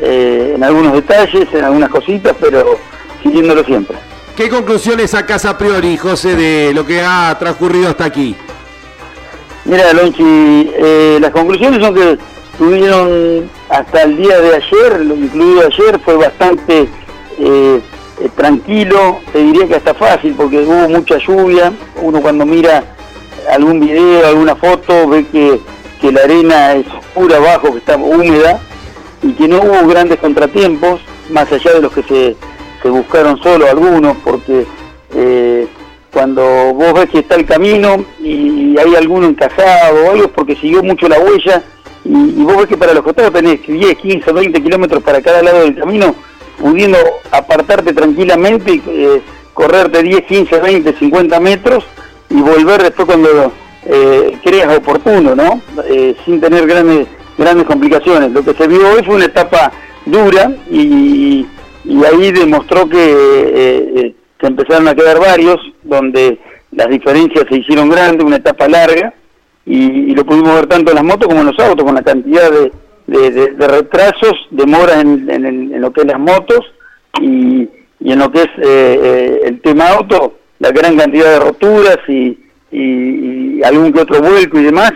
eh, 0.00 0.52
en 0.54 0.62
algunos 0.62 0.92
detalles, 0.92 1.48
en 1.52 1.64
algunas 1.64 1.90
cositas, 1.90 2.36
pero 2.40 2.78
siguiéndolo 3.22 3.64
siempre. 3.64 3.96
¿Qué 4.36 4.48
conclusiones 4.48 5.10
sacas 5.10 5.44
a 5.44 5.58
priori, 5.58 5.96
José, 5.96 6.36
de 6.36 6.72
lo 6.72 6.86
que 6.86 7.00
ha 7.00 7.36
transcurrido 7.38 7.88
hasta 7.88 8.04
aquí? 8.04 8.36
Mira, 9.64 9.92
Lonchi, 9.92 10.70
eh, 10.76 11.18
las 11.20 11.30
conclusiones 11.30 11.80
son 11.82 11.94
que 11.94 12.18
tuvieron 12.58 13.50
hasta 13.68 14.02
el 14.02 14.16
día 14.16 14.40
de 14.40 14.56
ayer, 14.56 15.00
lo 15.00 15.14
incluido 15.14 15.66
ayer, 15.66 15.98
fue 16.04 16.16
bastante 16.16 16.88
eh, 17.38 17.80
eh, 18.20 18.28
tranquilo, 18.36 19.20
te 19.32 19.38
diría 19.38 19.66
que 19.66 19.74
hasta 19.74 19.94
fácil 19.94 20.34
porque 20.36 20.58
hubo 20.58 20.88
mucha 20.88 21.18
lluvia, 21.18 21.72
uno 22.00 22.20
cuando 22.20 22.46
mira 22.46 22.84
algún 23.50 23.80
video, 23.80 24.26
alguna 24.26 24.54
foto, 24.54 25.08
ve 25.08 25.26
que, 25.26 25.60
la 26.12 26.20
arena 26.20 26.74
es 26.74 26.86
oscura 26.86 27.38
abajo, 27.38 27.72
que 27.72 27.78
está 27.78 27.96
húmeda 27.96 28.60
y 29.22 29.32
que 29.32 29.48
no 29.48 29.62
hubo 29.62 29.88
grandes 29.88 30.18
contratiempos, 30.18 31.00
más 31.30 31.50
allá 31.50 31.72
de 31.72 31.80
los 31.80 31.92
que 31.92 32.02
se, 32.02 32.36
se 32.82 32.90
buscaron 32.90 33.42
solo 33.42 33.66
algunos, 33.66 34.14
porque 34.18 34.66
eh, 35.14 35.66
cuando 36.12 36.42
vos 36.74 36.92
ves 36.92 37.08
que 37.08 37.20
está 37.20 37.36
el 37.36 37.46
camino 37.46 38.04
y, 38.20 38.76
hay 38.78 38.94
alguno 38.96 39.28
encajado 39.28 40.04
o 40.04 40.10
algo, 40.10 40.28
porque 40.28 40.56
siguió 40.56 40.82
mucho 40.82 41.08
la 41.08 41.18
huella 41.18 41.62
y, 42.04 42.12
y 42.12 42.44
vos 42.44 42.58
ves 42.58 42.66
que 42.66 42.76
para 42.76 42.92
los 42.92 43.02
costados 43.02 43.32
tenés 43.32 43.66
10, 43.66 43.96
15, 43.96 44.30
20 44.30 44.62
kilómetros 44.62 45.02
para 45.02 45.22
cada 45.22 45.42
lado 45.42 45.60
del 45.60 45.74
camino 45.74 46.14
pudiendo 46.58 46.98
apartarte 47.30 47.92
tranquilamente 47.92 48.74
y 48.74 48.82
eh, 48.86 49.22
correrte 49.52 50.02
10, 50.02 50.22
15, 50.24 50.60
20, 50.60 50.92
50 50.94 51.40
metros 51.40 51.84
y 52.30 52.40
volver 52.40 52.82
después 52.82 53.06
cuando 53.06 53.52
eh, 53.86 54.38
creas 54.42 54.76
oportuno, 54.76 55.34
¿no? 55.34 55.60
Eh, 55.88 56.16
sin 56.24 56.40
tener 56.40 56.66
grandes, 56.66 57.06
grandes 57.36 57.66
complicaciones. 57.66 58.32
Lo 58.32 58.42
que 58.42 58.54
se 58.54 58.66
vio 58.66 58.88
hoy 58.90 59.02
fue 59.04 59.16
una 59.16 59.26
etapa 59.26 59.72
dura 60.06 60.50
y, 60.70 61.46
ahí 62.06 62.32
demostró 62.32 62.88
que 62.88 64.14
se 64.40 64.46
empezaron 64.46 64.88
a 64.88 64.94
quedar 64.94 65.20
varios, 65.20 65.58
donde 65.82 66.38
las 66.72 66.88
diferencias 66.88 67.44
se 67.48 67.58
hicieron 67.58 67.88
grandes, 67.88 68.24
una 68.24 68.36
etapa 68.36 68.68
larga, 68.68 69.12
y, 69.66 70.14
lo 70.14 70.24
pudimos 70.24 70.54
ver 70.54 70.66
tanto 70.66 70.90
en 70.90 70.96
las 70.96 71.04
motos 71.04 71.28
como 71.28 71.40
en 71.40 71.46
los 71.46 71.58
autos, 71.58 71.84
con 71.84 71.94
la 71.94 72.02
cantidad 72.02 72.50
de, 72.50 72.72
de, 73.06 73.66
retrasos, 73.66 74.34
demoras 74.50 75.02
en, 75.02 75.30
en, 75.30 75.80
lo 75.80 75.92
que 75.92 76.02
es 76.02 76.06
las 76.06 76.18
motos 76.18 76.60
y, 77.20 77.68
y 78.00 78.12
en 78.12 78.18
lo 78.18 78.30
que 78.30 78.42
es 78.42 78.48
eh, 78.58 79.00
eh, 79.02 79.40
el 79.44 79.60
tema 79.60 79.88
auto, 79.90 80.38
la 80.58 80.70
gran 80.70 80.96
cantidad 80.96 81.32
de 81.32 81.40
roturas 81.40 81.98
y, 82.08 82.38
y, 82.70 83.62
algún 83.62 83.92
que 83.92 84.00
otro 84.00 84.20
vuelco 84.20 84.58
y 84.58 84.64
demás, 84.64 84.92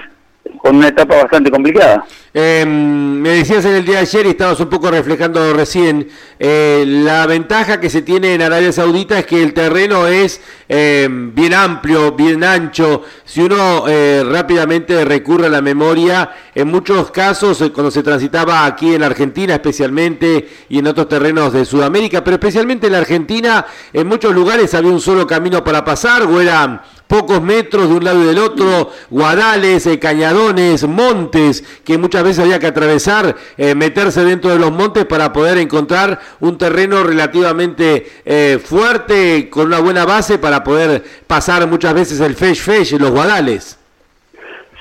con 0.56 0.76
una 0.76 0.88
etapa 0.88 1.16
bastante 1.16 1.50
complicada. 1.50 2.04
Eh, 2.32 2.64
me 2.66 3.30
decías 3.30 3.64
en 3.64 3.74
el 3.74 3.84
día 3.84 3.96
de 3.96 4.02
ayer 4.02 4.26
y 4.26 4.30
estabas 4.30 4.60
un 4.60 4.68
poco 4.68 4.90
reflejando 4.90 5.52
recién, 5.54 6.08
eh, 6.38 6.84
la 6.86 7.26
ventaja 7.26 7.80
que 7.80 7.90
se 7.90 8.02
tiene 8.02 8.34
en 8.34 8.42
Arabia 8.42 8.70
Saudita 8.70 9.18
es 9.18 9.26
que 9.26 9.42
el 9.42 9.54
terreno 9.54 10.06
es 10.06 10.40
eh, 10.68 11.08
bien 11.10 11.54
amplio, 11.54 12.12
bien 12.12 12.44
ancho. 12.44 13.02
Si 13.24 13.40
uno 13.40 13.84
eh, 13.88 14.22
rápidamente 14.24 15.04
recurre 15.04 15.46
a 15.46 15.50
la 15.50 15.62
memoria, 15.62 16.30
en 16.54 16.68
muchos 16.68 17.10
casos, 17.10 17.60
eh, 17.62 17.72
cuando 17.72 17.90
se 17.90 18.02
transitaba 18.02 18.66
aquí 18.66 18.94
en 18.94 19.02
Argentina 19.02 19.54
especialmente 19.54 20.48
y 20.68 20.78
en 20.78 20.86
otros 20.86 21.08
terrenos 21.08 21.52
de 21.52 21.64
Sudamérica, 21.64 22.22
pero 22.22 22.34
especialmente 22.34 22.86
en 22.86 22.92
la 22.92 22.98
Argentina, 22.98 23.66
en 23.92 24.06
muchos 24.06 24.34
lugares 24.34 24.74
había 24.74 24.92
un 24.92 25.00
solo 25.00 25.26
camino 25.26 25.64
para 25.64 25.84
pasar 25.84 26.22
o 26.22 26.40
eran 26.40 26.80
pocos 27.08 27.42
metros 27.42 27.88
de 27.88 27.94
un 27.96 28.04
lado 28.04 28.22
y 28.22 28.26
del 28.26 28.38
otro, 28.38 28.90
guadales, 29.10 29.86
eh, 29.86 29.98
cañadones, 29.98 30.86
montes, 30.86 31.64
que 31.82 31.98
muchas 31.98 32.22
veces 32.22 32.44
había 32.44 32.58
que 32.60 32.66
atravesar, 32.68 33.34
eh, 33.56 33.74
meterse 33.74 34.24
dentro 34.24 34.50
de 34.50 34.58
los 34.58 34.70
montes 34.70 35.06
para 35.06 35.32
poder 35.32 35.58
encontrar 35.58 36.20
un 36.38 36.58
terreno 36.58 37.02
relativamente 37.02 38.06
eh, 38.24 38.60
fuerte, 38.64 39.48
con 39.50 39.66
una 39.66 39.80
buena 39.80 40.04
base 40.04 40.38
para 40.38 40.62
poder 40.62 41.02
pasar 41.26 41.66
muchas 41.66 41.94
veces 41.94 42.20
el 42.20 42.36
fesh 42.36 42.60
fesh, 42.60 42.92
los 42.92 43.10
guadales. 43.10 43.78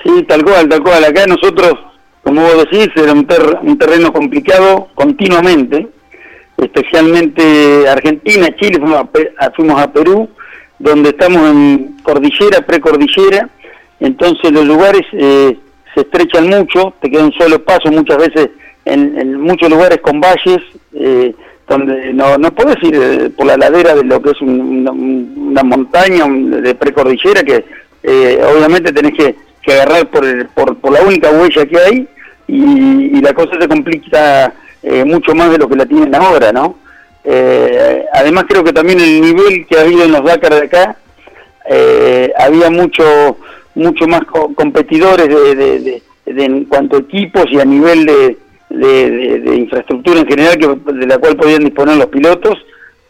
Sí, 0.04 0.22
tal 0.28 0.44
cual, 0.44 0.68
tal 0.68 0.82
cual. 0.82 1.02
Acá 1.04 1.26
nosotros, 1.26 1.72
como 2.22 2.42
vos 2.42 2.66
decís, 2.70 2.88
era 2.94 3.12
un, 3.12 3.26
un 3.62 3.78
terreno 3.78 4.12
complicado 4.12 4.88
continuamente, 4.94 5.88
especialmente 6.58 7.88
Argentina, 7.88 8.48
Chile, 8.60 8.78
fuimos 8.78 9.00
a, 9.00 9.04
Pe- 9.04 9.32
fuimos 9.56 9.80
a 9.80 9.90
Perú, 9.92 10.28
donde 10.78 11.10
estamos 11.10 11.42
en 11.50 11.96
cordillera, 12.02 12.60
precordillera, 12.66 13.48
entonces 14.00 14.52
los 14.52 14.64
lugares 14.64 15.02
eh, 15.12 15.58
se 15.94 16.00
estrechan 16.02 16.48
mucho, 16.48 16.94
te 17.00 17.10
queda 17.10 17.24
un 17.24 17.32
solo 17.32 17.62
paso 17.64 17.90
muchas 17.90 18.18
veces 18.18 18.50
en, 18.84 19.18
en 19.18 19.40
muchos 19.40 19.68
lugares 19.68 19.98
con 20.00 20.20
valles, 20.20 20.58
eh, 20.94 21.34
donde 21.68 22.12
no, 22.14 22.38
no 22.38 22.50
podés 22.54 22.76
ir 22.82 22.94
eh, 22.94 23.30
por 23.36 23.46
la 23.46 23.56
ladera 23.56 23.94
de 23.94 24.04
lo 24.04 24.22
que 24.22 24.30
es 24.30 24.40
un- 24.40 24.88
una, 25.50 25.62
montaña 25.62 26.24
de 26.28 26.74
precordillera 26.74 27.42
que 27.42 27.64
eh, 28.04 28.40
obviamente 28.56 28.92
tenés 28.92 29.12
que, 29.14 29.34
agarrar 29.72 30.06
por, 30.08 30.24
el- 30.24 30.46
por, 30.48 30.76
por 30.78 30.92
la 30.92 31.02
única 31.02 31.30
huella 31.30 31.66
que 31.66 31.78
hay 31.78 32.08
y, 32.46 33.18
y 33.18 33.20
la 33.20 33.34
cosa 33.34 33.52
se 33.60 33.68
complica 33.68 34.54
mucho 35.04 35.34
más 35.34 35.50
de 35.50 35.58
lo 35.58 35.68
que 35.68 35.76
la 35.76 35.84
tienen 35.84 36.14
ahora, 36.14 36.52
¿no? 36.52 36.76
Eh, 37.30 38.04
además 38.14 38.44
creo 38.48 38.64
que 38.64 38.72
también 38.72 39.00
el 39.00 39.20
nivel 39.20 39.66
que 39.66 39.76
ha 39.76 39.82
habido 39.82 40.02
en 40.04 40.12
los 40.12 40.24
Dakar 40.24 40.54
de 40.54 40.64
acá, 40.66 40.96
eh, 41.68 42.32
había 42.38 42.70
mucho 42.70 43.36
mucho 43.74 44.06
más 44.08 44.22
co- 44.24 44.52
competidores 44.54 45.28
de, 45.28 45.54
de- 45.54 46.02
en 46.44 46.64
cuanto 46.64 46.96
a 46.96 47.00
equipos 47.00 47.44
y 47.50 47.60
a 47.60 47.64
nivel 47.66 48.06
de, 48.06 48.36
infraestructura 49.56 50.20
en 50.20 50.26
general 50.26 50.56
que, 50.58 50.92
de 50.92 51.06
la 51.06 51.18
cual 51.18 51.36
podían 51.36 51.64
disponer 51.64 51.96
los 51.96 52.06
pilotos, 52.06 52.54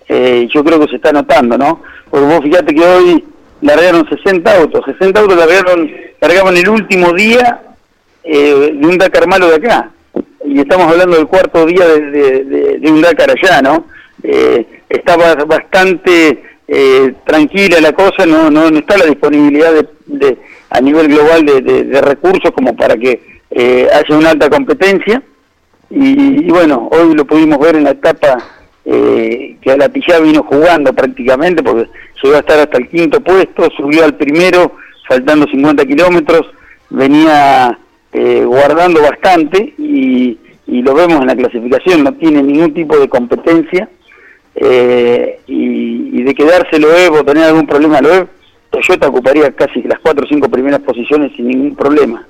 eh, 0.08 0.48
yo 0.52 0.62
creo 0.64 0.80
que 0.80 0.88
se 0.88 0.96
está 0.96 1.12
notando, 1.12 1.56
¿no? 1.58 1.82
Porque 2.10 2.26
vos 2.26 2.42
fíjate 2.42 2.74
que 2.74 2.84
hoy 2.84 3.24
largaron 3.60 4.08
60 4.08 4.56
autos, 4.58 4.84
60 4.86 5.20
autos 5.20 5.36
largaron, 5.36 5.90
largaban 6.20 6.56
el 6.56 6.68
último 6.68 7.12
día 7.12 7.60
eh, 8.24 8.72
de 8.74 8.86
un 8.86 8.98
Dakar 8.98 9.26
malo 9.28 9.48
de 9.48 9.56
acá. 9.56 9.90
Y 10.44 10.58
estamos 10.60 10.86
hablando 10.90 11.16
del 11.16 11.26
cuarto 11.26 11.66
día 11.66 11.86
de- 11.86 12.78
de 12.80 12.90
un 12.90 13.00
Dakar 13.02 13.30
allá, 13.30 13.60
¿no? 13.62 13.84
Eh, 14.22 14.66
estaba 14.88 15.34
bastante 15.44 16.42
eh, 16.66 17.14
tranquila 17.24 17.80
la 17.80 17.92
cosa, 17.92 18.26
no, 18.26 18.50
no, 18.50 18.70
no 18.70 18.78
está 18.78 18.96
la 18.98 19.06
disponibilidad 19.06 19.72
de, 19.72 19.88
de- 20.06 20.38
a 20.70 20.80
nivel 20.80 21.08
global 21.08 21.46
de, 21.46 21.60
de- 21.62 22.00
recursos 22.02 22.50
como 22.52 22.76
para 22.76 22.96
que 22.96 23.20
eh, 23.50 23.88
haya 23.92 24.16
una 24.18 24.30
alta 24.30 24.50
competencia. 24.50 25.22
Y, 25.90 26.44
y 26.46 26.50
bueno, 26.50 26.88
hoy 26.92 27.14
lo 27.14 27.24
pudimos 27.24 27.58
ver 27.58 27.76
en 27.76 27.84
la 27.84 27.90
etapa 27.92 28.36
eh, 28.84 29.56
que 29.62 29.70
Alatillá 29.70 30.20
vino 30.20 30.42
jugando 30.42 30.92
prácticamente, 30.92 31.62
porque 31.62 31.88
llegó 32.22 32.36
a 32.36 32.40
estar 32.40 32.58
hasta 32.58 32.76
el 32.78 32.88
quinto 32.88 33.20
puesto, 33.20 33.68
subió 33.76 34.04
al 34.04 34.14
primero, 34.16 34.72
faltando 35.08 35.46
50 35.46 35.86
kilómetros, 35.86 36.42
venía 36.90 37.78
eh, 38.12 38.42
guardando 38.44 39.00
bastante 39.00 39.72
y, 39.78 40.38
y 40.66 40.82
lo 40.82 40.92
vemos 40.94 41.20
en 41.22 41.26
la 41.28 41.36
clasificación, 41.36 42.04
no 42.04 42.12
tiene 42.14 42.42
ningún 42.42 42.74
tipo 42.74 42.98
de 42.98 43.08
competencia. 43.08 43.88
Eh, 44.60 45.40
y, 45.46 46.22
de 46.22 46.34
quedarse 46.34 46.78
Loeb 46.78 47.12
o 47.12 47.24
tener 47.24 47.44
algún 47.44 47.66
problema 47.66 48.00
Loeb, 48.00 48.28
Toyota 48.70 49.08
ocuparía 49.08 49.50
casi 49.52 49.82
las 49.82 49.98
cuatro 50.00 50.24
o 50.26 50.28
cinco 50.28 50.48
primeras 50.48 50.80
posiciones 50.80 51.32
sin 51.34 51.48
ningún 51.48 51.74
problema. 51.74 52.26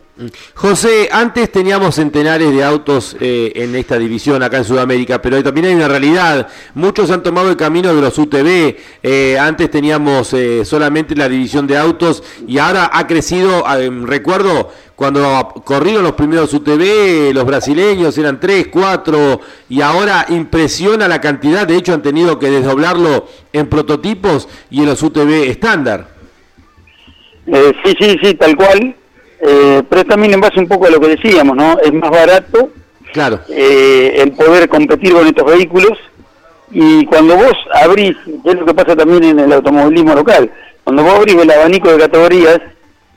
José, 0.55 1.09
antes 1.13 1.53
teníamos 1.53 1.95
centenares 1.95 2.53
de 2.53 2.65
autos 2.65 3.17
eh, 3.21 3.53
en 3.55 3.77
esta 3.77 3.99
división 3.99 4.43
acá 4.43 4.59
en 4.59 4.65
Sudamérica, 4.65 5.23
pero 5.23 5.41
también 5.43 5.67
hay 5.67 5.75
una 5.75 5.87
realidad. 5.87 6.49
Muchos 6.75 7.11
han 7.13 7.23
tomado 7.23 7.51
el 7.51 7.57
camino 7.57 7.95
de 7.95 8.01
los 8.01 8.19
UTV. 8.19 8.77
Eh, 9.03 9.39
antes 9.39 9.71
teníamos 9.71 10.35
eh, 10.35 10.65
solamente 10.65 11.15
la 11.15 11.29
división 11.29 11.69
de 11.69 11.79
autos 11.79 12.25
y 12.47 12.59
ahora 12.59 12.91
ha 12.93 13.07
crecido. 13.07 13.65
eh, 13.79 13.91
recuerdo 14.05 14.73
cuando 14.97 15.53
corrieron 15.65 16.03
los 16.03 16.15
primeros 16.15 16.53
UTV, 16.53 17.33
los 17.33 17.45
brasileños 17.45 18.19
eran 18.19 18.41
tres, 18.41 18.67
cuatro, 18.67 19.41
y 19.69 19.81
ahora 19.81 20.27
impresiona 20.31 21.07
la 21.07 21.21
cantidad. 21.21 21.69
De 21.69 21.77
hecho, 21.77 21.95
han 21.95 22.03
tenido 22.03 22.41
que 22.41 22.51
desdoblarlo 22.51 23.29
en 23.53 23.69
prototipos 23.69 24.49
y 24.69 24.81
en 24.81 24.87
los 24.87 25.01
UTV 25.01 25.49
estándar. 25.49 26.09
Eh, 27.47 27.73
sí, 27.85 27.95
sí, 28.01 28.17
sí, 28.21 28.35
tal 28.35 28.57
cual. 28.57 28.97
Eh, 29.41 29.83
pero 29.89 30.05
también 30.05 30.35
en 30.35 30.41
base 30.41 30.59
un 30.59 30.67
poco 30.69 30.87
a 30.87 30.91
lo 30.91 31.01
que 31.01 31.09
decíamos, 31.17 31.57
¿no? 31.57 31.79
Es 31.79 31.93
más 31.93 32.11
barato 32.11 32.71
Claro. 33.13 33.39
eh, 33.49 34.15
el 34.19 34.33
poder 34.33 34.69
competir 34.69 35.13
con 35.13 35.27
estos 35.27 35.47
vehículos 35.47 35.97
y 36.73 37.05
cuando 37.07 37.37
vos 37.37 37.55
abrís, 37.73 38.17
que 38.45 38.51
es 38.51 38.55
lo 38.57 38.67
que 38.67 38.75
pasa 38.75 38.97
también 38.97 39.25
en 39.25 39.39
el 39.39 39.53
automovilismo 39.53 40.15
local, 40.15 40.51
cuando 40.85 41.03
vos 41.05 41.15
abrís 41.15 41.37
el 41.37 41.51
abanico 41.51 41.91
de 41.93 41.99
categorías, 41.99 42.61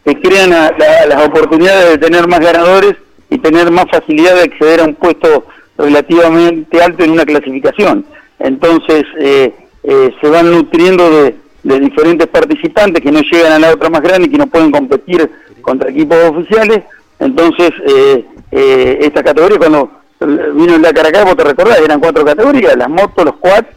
te 0.04 0.20
crean 0.20 0.54
a- 0.54 0.72
la- 0.78 1.06
las 1.08 1.26
oportunidades 1.28 1.90
de 1.92 1.98
tener 1.98 2.28
más 2.28 2.40
ganadores 2.40 2.96
y 3.30 3.38
tener 3.40 3.72
más 3.72 3.86
facilidad 3.92 4.36
de 4.36 4.44
acceder 4.44 4.82
a 4.82 4.86
un 4.86 4.96
puesto 4.96 5.46
relativamente 5.78 6.82
alto 6.82 7.04
en 7.04 7.12
una 7.12 7.26
clasificación. 7.26 8.06
Entonces 8.40 9.04
eh, 9.20 9.54
eh, 9.84 10.12
se 10.22 10.30
van 10.30 10.52
nutriendo 10.52 11.10
de, 11.24 11.36
de 11.64 11.80
diferentes 11.80 12.28
participantes 12.28 13.04
que 13.04 13.12
no 13.12 13.22
llegan 13.22 13.54
a 13.54 13.60
la 13.60 13.74
otra 13.74 13.90
más 13.90 14.02
grande 14.02 14.28
y 14.28 14.32
que 14.32 14.38
no 14.38 14.48
pueden 14.48 14.72
competir 14.72 15.30
contra 15.62 15.90
equipos 15.90 16.18
oficiales. 16.26 16.82
Entonces, 17.20 17.72
eh, 17.88 18.26
eh, 18.52 18.98
esta 19.02 19.24
categoría, 19.24 19.58
cuando 19.58 19.92
vino 20.20 20.76
el 20.76 20.82
Dakar 20.82 21.08
acá, 21.08 21.24
vos 21.24 21.36
te 21.36 21.44
recordás, 21.44 21.80
eran 21.80 22.00
cuatro 22.00 22.26
categorías, 22.26 22.76
las 22.76 22.90
motos, 22.90 23.26
los 23.26 23.36
quads, 23.38 23.68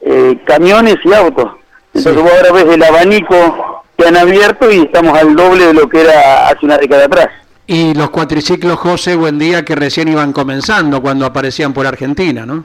eh, 0.00 0.38
camiones 0.44 0.96
y 1.04 1.12
autos. 1.12 1.52
Entonces 1.94 2.22
vos 2.22 2.32
ahora 2.32 2.52
ves 2.52 2.74
el 2.74 2.82
abanico 2.82 3.84
que 3.96 4.06
han 4.06 4.16
abierto 4.16 4.70
y 4.70 4.80
estamos 4.80 5.18
al 5.18 5.34
doble 5.34 5.66
de 5.66 5.74
lo 5.74 5.88
que 5.88 6.02
era 6.02 6.48
hace 6.48 6.64
una 6.66 6.76
década 6.76 7.06
atrás. 7.06 7.28
Y 7.66 7.94
los 7.94 8.10
cuatriciclos, 8.10 8.78
José, 8.78 9.16
buen 9.16 9.38
día, 9.38 9.64
que 9.64 9.74
recién 9.74 10.08
iban 10.08 10.32
comenzando 10.32 11.00
cuando 11.02 11.26
aparecían 11.26 11.72
por 11.72 11.86
Argentina, 11.86 12.46
¿no? 12.46 12.64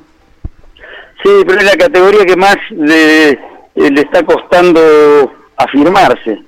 Sí, 1.24 1.30
pero 1.46 1.60
es 1.60 1.66
la 1.66 1.78
categoría 1.78 2.26
que 2.26 2.36
más 2.36 2.58
le, 2.72 3.40
eh, 3.76 3.90
le 3.92 4.02
está 4.02 4.24
costando 4.24 4.80
afirmarse. 5.58 6.42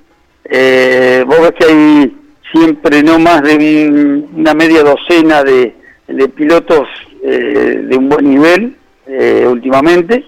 Eh, 0.44 1.24
vos 1.26 1.40
ves 1.40 1.52
que 1.58 1.64
hay 1.66 2.16
siempre 2.52 3.02
no 3.02 3.18
más 3.18 3.42
de 3.42 3.56
un- 3.56 4.28
una 4.36 4.54
media 4.54 4.82
docena 4.82 5.42
de, 5.42 5.74
de 6.08 6.28
pilotos 6.28 6.86
eh, 7.22 7.80
de 7.88 7.96
un 7.96 8.08
buen 8.08 8.28
nivel 8.28 8.76
eh, 9.06 9.46
últimamente 9.48 10.24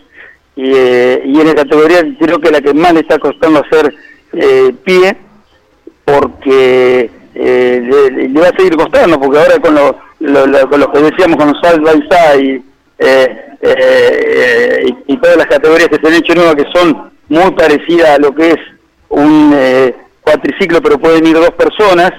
y, 0.57 0.73
eh, 0.75 1.23
y 1.27 1.39
en 1.41 1.47
la 1.49 1.55
categoría 1.55 2.01
creo 2.19 2.39
que 2.41 2.51
la 2.51 2.61
que 2.63 2.73
más 2.73 2.95
le 2.95 3.01
está 3.01 3.19
costando 3.19 3.61
hacer 3.61 3.95
pie 4.85 5.17
porque 6.05 7.11
le, 7.35 8.11
le 8.29 8.41
va 8.41 8.49
a 8.49 8.57
seguir 8.57 8.77
costando 8.77 9.21
porque 9.21 9.39
ahora 9.39 9.59
con 9.61 9.75
lo, 9.75 9.99
lo- 10.21 10.47
lo- 10.47 10.69
con 10.69 10.81
lo 10.81 10.93
que 10.93 10.99
decíamos 11.01 11.37
con 11.37 11.49
los 11.53 11.61
side 11.61 11.81
by 11.81 12.09
side 12.11 12.63
eh, 12.99 13.46
eh, 13.61 14.87
y, 15.09 15.13
y 15.13 15.17
todas 15.19 15.37
las 15.37 15.47
categorías 15.47 15.89
que 15.89 15.97
se 16.01 16.07
han 16.07 16.15
hecho 16.15 16.35
nuevas 16.35 16.55
que 16.55 16.65
son 16.75 17.11
muy 17.29 17.51
parecidas 17.53 18.11
a 18.11 18.19
lo 18.19 18.35
que 18.35 18.51
es 18.51 18.59
un 19.09 19.53
eh, 19.55 19.95
cuatriciclo 20.23 20.81
pero 20.83 20.99
pueden 20.99 21.27
ir 21.27 21.35
dos 21.35 21.51
personas 21.51 22.11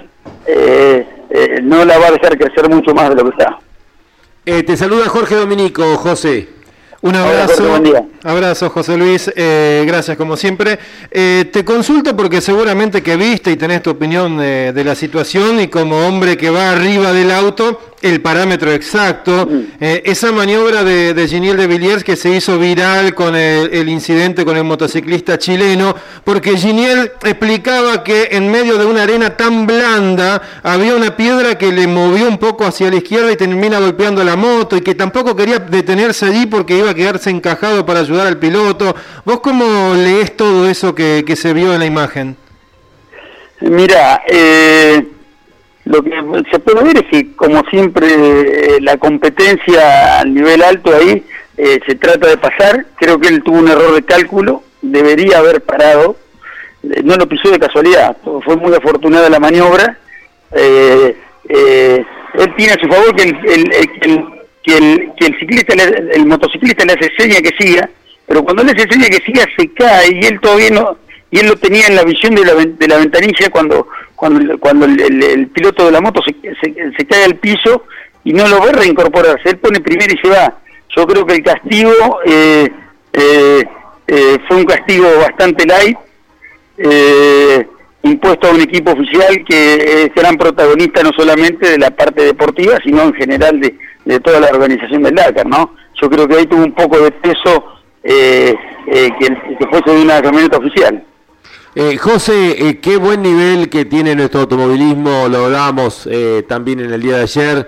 eh, 0.46 1.06
no 1.64 1.84
la 1.86 1.98
va 1.98 2.08
a 2.08 2.12
dejar 2.12 2.38
crecer 2.38 2.70
mucho 2.70 2.94
más 2.94 3.10
de 3.10 3.16
lo 3.16 3.24
que 3.24 3.30
está 3.38 3.60
te 4.66 4.78
saluda 4.78 5.10
Jorge 5.10 5.36
Dominico, 5.36 5.98
José. 5.98 6.48
Un 7.02 7.16
Hola, 7.16 7.26
abrazo, 7.44 7.54
Jorge, 7.56 7.70
buen 7.70 7.84
día. 7.84 8.04
abrazo 8.24 8.70
José 8.70 8.98
Luis, 8.98 9.32
eh, 9.36 9.84
gracias 9.86 10.18
como 10.18 10.36
siempre. 10.36 10.80
Eh, 11.12 11.50
te 11.52 11.64
consulto 11.64 12.16
porque 12.16 12.42
seguramente 12.42 13.04
que 13.04 13.18
viste 13.18 13.52
y 13.52 13.56
tenés 13.56 13.84
tu 13.84 13.92
opinión 13.92 14.38
de, 14.38 14.74
de 14.74 14.84
la 14.84 14.96
situación 14.96 15.60
y 15.60 15.68
como 15.68 16.08
hombre 16.08 16.38
que 16.38 16.50
va 16.50 16.72
arriba 16.72 17.14
del 17.14 17.32
auto, 17.32 17.80
el 18.02 18.22
parámetro 18.22 18.72
exacto. 18.72 19.48
Mm. 19.50 19.62
Eh, 19.80 20.04
esa 20.06 20.32
maniobra 20.32 20.84
de, 20.84 21.14
de 21.14 21.28
Giniel 21.28 21.58
de 21.58 21.68
Villiers 21.68 22.04
que 22.04 22.16
se 22.16 22.30
hizo 22.30 22.60
viral 22.60 23.16
con 23.16 23.36
el, 23.36 23.74
el 23.74 23.90
incidente 23.90 24.46
con 24.46 24.56
el 24.58 24.64
motociclista 24.64 25.38
chileno, 25.38 25.96
porque 26.24 26.58
Giniel 26.58 27.12
explicaba 27.24 28.04
que 28.04 28.30
en 28.32 28.52
medio 28.52 28.78
de 28.78 28.86
una 28.86 29.04
arena 29.04 29.36
tan 29.36 29.66
blanda 29.66 30.42
había 30.64 30.96
una 30.96 31.16
piedra 31.16 31.58
que 31.58 31.72
le 31.72 31.88
movió 31.88 32.28
un 32.28 32.38
poco 32.38 32.66
hacia 32.66 32.90
la 32.90 32.98
izquierda 32.98 33.32
y 33.32 33.38
termina 33.38 33.80
golpeando 33.80 34.24
la 34.24 34.36
moto 34.36 34.78
y 34.78 34.82
que 34.82 34.96
tampoco 34.96 35.36
quería 35.36 35.60
detenerse 35.60 36.26
allí 36.28 36.46
porque 36.46 36.78
iba 36.78 36.92
a 36.92 36.94
quedarse 36.94 37.30
encajado 37.30 37.86
para 37.86 38.02
ayudar 38.02 38.28
al 38.28 38.38
piloto. 38.38 38.96
¿Vos 39.26 39.40
cómo 39.40 39.94
lees 39.96 40.36
todo 40.38 40.70
eso 40.70 40.94
que, 40.94 41.24
que 41.26 41.36
se 41.36 41.54
vio 41.54 41.74
en 41.74 41.80
la 41.80 41.86
imagen? 41.86 42.38
Mira, 43.60 44.22
eh, 44.28 45.04
lo 45.88 46.04
que 46.04 46.12
se 46.52 46.60
puede 46.60 46.84
ver 46.84 46.98
es 46.98 47.06
que, 47.10 47.36
como 47.36 47.64
siempre, 47.70 48.08
eh, 48.08 48.78
la 48.82 48.98
competencia 48.98 50.20
a 50.20 50.26
nivel 50.26 50.62
alto 50.64 50.94
ahí 50.96 51.24
eh, 51.58 51.80
se 51.88 51.96
trata 51.96 52.28
de 52.28 52.38
pasar. 52.38 52.86
Creo 52.98 53.20
que 53.20 53.30
él 53.30 53.42
tuvo 53.44 53.58
un 53.60 53.68
error 53.68 53.94
de 53.96 54.04
cálculo, 54.04 54.64
debería 54.82 55.40
haber 55.40 55.62
parado. 55.62 56.18
Eh, 56.84 57.02
No 57.04 57.16
lo 57.16 57.28
pisó 57.28 57.50
de 57.52 57.60
casualidad, 57.60 58.18
fue 58.46 58.56
muy 58.56 58.74
afortunada 58.74 59.30
la 59.30 59.40
maniobra. 59.40 59.98
Él 60.52 61.16
tiene 62.56 62.74
a 62.74 62.80
su 62.80 62.88
favor 62.88 63.16
que 63.16 63.24
el, 63.24 63.36
el- 63.50 63.74
el- 64.02 64.26
que 64.64 64.78
el- 65.26 65.40
ciclista, 65.40 65.74
le- 65.76 66.12
el 66.14 66.26
motociclista 66.26 66.86
le 66.86 66.94
hace 66.94 67.10
seña 67.18 67.40
que 67.42 67.54
siga, 67.58 67.90
pero 68.28 68.44
cuando 68.44 68.64
le 68.64 68.72
hace 68.74 68.88
seña 68.92 69.08
que 69.08 69.24
siga 69.26 69.46
se 69.58 69.72
cae 69.74 70.20
y 70.22 70.26
él 70.26 70.40
todavía 70.42 70.70
no, 70.72 70.98
y 71.32 71.40
él 71.40 71.48
lo 71.48 71.56
tenía 71.56 71.88
en 71.88 71.96
la 71.96 72.04
visión 72.04 72.36
de 72.36 72.44
la, 72.46 72.54
de 72.56 72.88
la 72.88 72.98
ventanilla 72.98 73.50
cuando 73.50 73.88
cuando 74.18 74.60
cuando 74.60 74.86
el, 74.86 75.48
piloto 75.54 75.86
de 75.86 75.92
la 75.92 76.02
moto 76.02 76.22
se, 76.26 76.34
se, 76.62 77.06
cae 77.06 77.24
al 77.24 77.36
piso 77.36 77.84
y 78.24 78.34
no 78.34 78.48
lo 78.48 78.60
ve 78.62 78.74
reincorporarse, 78.74 79.50
él 79.50 79.58
pone 79.60 79.80
primero 79.80 80.12
y 80.14 80.18
se 80.18 80.30
va. 80.30 80.58
Yo 80.96 81.06
creo 81.06 81.26
que 81.26 81.36
el 81.36 81.44
castigo 81.44 81.92
eh, 82.26 82.68
eh, 83.14 83.64
eh, 84.08 84.38
fue 84.48 84.58
un 84.58 84.66
castigo 84.66 85.08
bastante 85.20 85.66
light, 85.68 85.98
eh, 86.80 87.68
impuesto 88.02 88.48
a 88.48 88.52
un 88.52 88.62
equipo 88.62 88.92
oficial 88.92 89.46
que 89.48 90.04
es 90.04 90.16
gran 90.16 90.36
protagonista 90.36 91.04
no 91.04 91.12
solamente 91.16 91.70
de 91.70 91.78
la 91.78 91.92
parte 91.92 92.24
deportiva, 92.24 92.80
sino 92.84 93.04
en 93.04 93.14
general 93.14 93.60
de, 93.60 93.78
de 94.04 94.20
toda 94.20 94.40
la 94.40 94.48
organización 94.48 95.04
del 95.04 95.14
Dakar, 95.16 95.46
¿no? 95.46 95.76
Yo 96.02 96.10
creo 96.10 96.28
que 96.28 96.38
ahí 96.38 96.46
tuvo 96.48 96.64
un 96.64 96.74
poco 96.74 97.00
de 97.00 97.12
peso 97.12 97.66
eh, 98.04 98.56
que, 98.88 99.58
que 99.58 99.68
fuese 99.70 99.92
de 99.92 100.02
una 100.02 100.22
camioneta 100.22 100.58
oficial. 100.58 101.04
Eh, 101.80 101.96
José, 101.98 102.70
eh, 102.70 102.80
qué 102.80 102.98
buen 102.98 103.22
nivel 103.22 103.70
que 103.70 103.86
tiene 103.86 104.16
nuestro 104.16 104.40
automovilismo, 104.40 105.28
lo 105.30 105.46
hablábamos 105.46 106.10
eh, 106.12 106.44
también 106.48 106.80
en 106.80 106.92
el 106.92 107.00
día 107.00 107.18
de 107.18 107.22
ayer. 107.22 107.68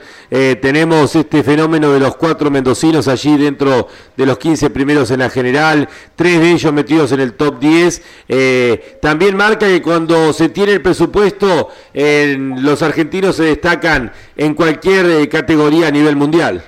Tenemos 0.60 1.16
este 1.16 1.44
fenómeno 1.44 1.92
de 1.92 2.00
los 2.00 2.16
cuatro 2.16 2.50
mendocinos 2.50 3.08
allí 3.08 3.38
dentro 3.38 3.88
de 4.18 4.26
los 4.26 4.40
15 4.40 4.72
primeros 4.72 5.12
en 5.12 5.20
la 5.20 5.30
general, 5.30 5.88
tres 6.16 6.40
de 6.40 6.54
ellos 6.54 6.74
metidos 6.74 7.12
en 7.12 7.20
el 7.20 7.34
top 7.34 7.60
10. 7.60 8.02
Eh, 8.30 8.98
también 9.00 9.38
marca 9.38 9.68
que 9.68 9.80
cuando 9.84 10.34
se 10.34 10.50
tiene 10.50 10.72
el 10.72 10.82
presupuesto, 10.82 11.70
los 11.94 12.82
argentinos 12.82 13.36
se 13.36 13.44
destacan 13.44 14.12
en 14.36 14.56
cualquier 14.56 15.30
categoría 15.30 15.90
a 15.90 15.92
nivel 15.92 16.16
mundial. 16.16 16.64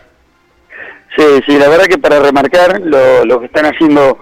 Sí, 1.18 1.26
sí, 1.48 1.58
la 1.58 1.70
verdad 1.70 1.86
que 1.86 1.98
para 1.98 2.20
remarcar 2.20 2.80
lo, 2.84 3.40
que 3.40 3.48
están 3.48 3.66
haciendo 3.66 4.20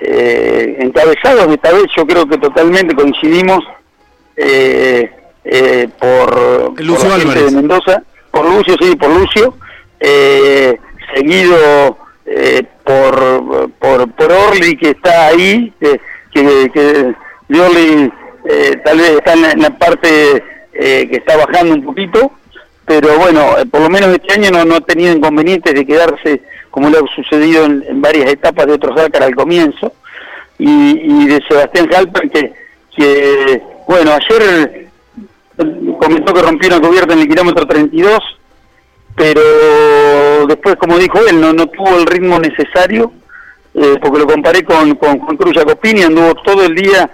eh, 0.00 0.76
encabezados 0.80 1.46
esta 1.48 1.72
vez, 1.72 1.84
yo 1.96 2.06
creo 2.06 2.26
que 2.26 2.38
totalmente 2.38 2.94
coincidimos 2.94 3.60
eh, 4.36 5.10
eh, 5.44 5.88
por, 5.98 6.80
Lucio 6.80 7.08
por 7.08 7.18
la 7.18 7.24
gente 7.24 7.44
de 7.44 7.50
Mendoza, 7.50 8.02
por 8.30 8.48
Lucio, 8.48 8.76
sí, 8.80 8.96
por 8.96 9.10
Lucio, 9.10 9.54
eh, 9.98 10.78
seguido 11.14 11.98
eh, 12.24 12.62
por, 12.84 13.70
por, 13.78 14.10
por 14.12 14.32
Orly 14.32 14.76
que 14.76 14.90
está 14.90 15.26
ahí, 15.26 15.72
eh, 15.80 15.98
que, 16.32 16.70
que 16.72 17.14
de 17.48 17.60
Orly 17.60 18.12
eh, 18.46 18.80
tal 18.84 18.98
vez 18.98 19.10
está 19.10 19.34
en 19.34 19.42
la, 19.42 19.50
en 19.50 19.62
la 19.62 19.78
parte 19.78 20.42
eh, 20.72 21.08
que 21.10 21.16
está 21.16 21.36
bajando 21.36 21.74
un 21.74 21.84
poquito, 21.84 22.32
pero 22.86 23.18
bueno, 23.18 23.54
por 23.70 23.82
lo 23.82 23.90
menos 23.90 24.10
este 24.10 24.32
año 24.32 24.50
no, 24.50 24.64
no 24.64 24.76
ha 24.76 24.80
tenido 24.80 25.12
inconvenientes 25.12 25.74
de 25.74 25.84
quedarse 25.84 26.40
como 26.70 26.90
le 26.90 26.98
ha 26.98 27.02
sucedido 27.14 27.64
en, 27.64 28.00
varias 28.00 28.30
etapas 28.30 28.66
de 28.66 28.72
otros 28.74 28.96
Dakar 28.96 29.22
al 29.22 29.34
comienzo, 29.34 29.92
y, 30.58 30.68
y 30.68 31.26
de 31.26 31.40
Sebastián 31.48 31.88
Halper 31.94 32.30
que, 32.30 33.62
bueno, 33.86 34.12
ayer 34.12 34.90
comentó 35.98 36.32
que 36.32 36.42
rompió 36.42 36.68
una 36.68 36.86
cubierta 36.86 37.14
en 37.14 37.20
el 37.20 37.28
kilómetro 37.28 37.66
32, 37.66 38.18
pero 39.16 39.40
después, 40.46 40.76
como 40.76 40.98
dijo 40.98 41.18
él, 41.28 41.40
no, 41.40 41.52
no 41.52 41.66
tuvo 41.66 41.96
el 41.98 42.06
ritmo 42.06 42.38
necesario, 42.38 43.12
eh, 43.74 43.96
porque 44.00 44.18
lo 44.18 44.26
comparé 44.26 44.64
con, 44.64 44.94
con 44.96 45.18
Juan 45.18 45.36
Cruz 45.36 45.54
Jacopini, 45.56 46.02
anduvo 46.02 46.34
todo 46.42 46.64
el 46.64 46.74
día 46.74 47.10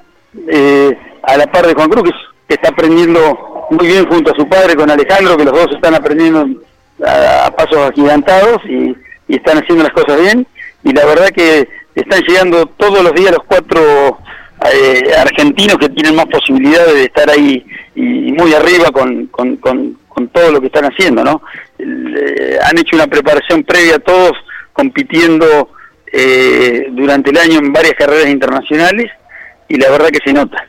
eh, 0.49 0.97
a 1.23 1.37
la 1.37 1.47
par 1.47 1.67
de 1.67 1.75
Juan 1.75 1.89
Cruz, 1.89 2.13
que 2.49 2.55
está 2.55 2.71
aprendiendo 2.71 3.67
muy 3.71 3.87
bien 3.87 4.07
junto 4.09 4.33
a 4.33 4.37
su 4.37 4.49
padre, 4.49 4.77
con 4.77 4.91
Alejandro, 4.91 5.37
que 5.37 5.45
los 5.45 5.53
dos 5.53 5.69
están 5.75 5.95
aprendiendo 5.95 6.47
a, 7.05 7.47
a 7.47 7.51
pasos 7.51 7.79
agigantados 7.79 8.63
y, 8.67 8.95
y 9.29 9.37
están 9.37 9.59
haciendo 9.59 9.85
las 9.85 9.93
cosas 9.93 10.21
bien, 10.21 10.47
y 10.85 10.93
la 10.93 11.05
verdad 11.05 11.29
que 11.31 11.69
están 11.95 12.23
llegando 12.23 12.67
todos 12.67 13.03
los 13.03 13.15
días 13.15 13.33
los 13.33 13.45
cuatro 13.47 14.19
eh, 14.73 15.11
argentinos 15.19 15.77
que 15.79 15.89
tienen 15.89 16.17
más 16.17 16.27
posibilidades 16.27 16.95
de 16.95 17.05
estar 17.05 17.29
ahí 17.31 17.65
y 17.95 18.33
muy 18.33 18.55
arriba 18.55 18.91
con, 18.91 19.27
con, 19.27 19.57
con, 19.57 19.97
todo 20.33 20.51
lo 20.51 20.61
que 20.61 20.67
están 20.67 20.85
haciendo, 20.85 21.23
¿no? 21.23 21.43
Eh, 21.79 22.59
han 22.63 22.79
hecho 22.79 22.97
una 22.97 23.07
preparación 23.07 23.65
previa 23.65 23.99
todos 23.99 24.33
compitiendo 24.73 25.71
eh, 26.11 26.89
durante 26.91 27.31
el 27.31 27.39
año 27.39 27.59
en 27.59 27.73
varias 27.73 27.95
carreras 27.95 28.29
internacionales 28.29 29.11
y 29.69 29.77
la 29.77 29.91
verdad 29.91 30.09
que 30.09 30.25
se 30.25 30.33
nota. 30.33 30.67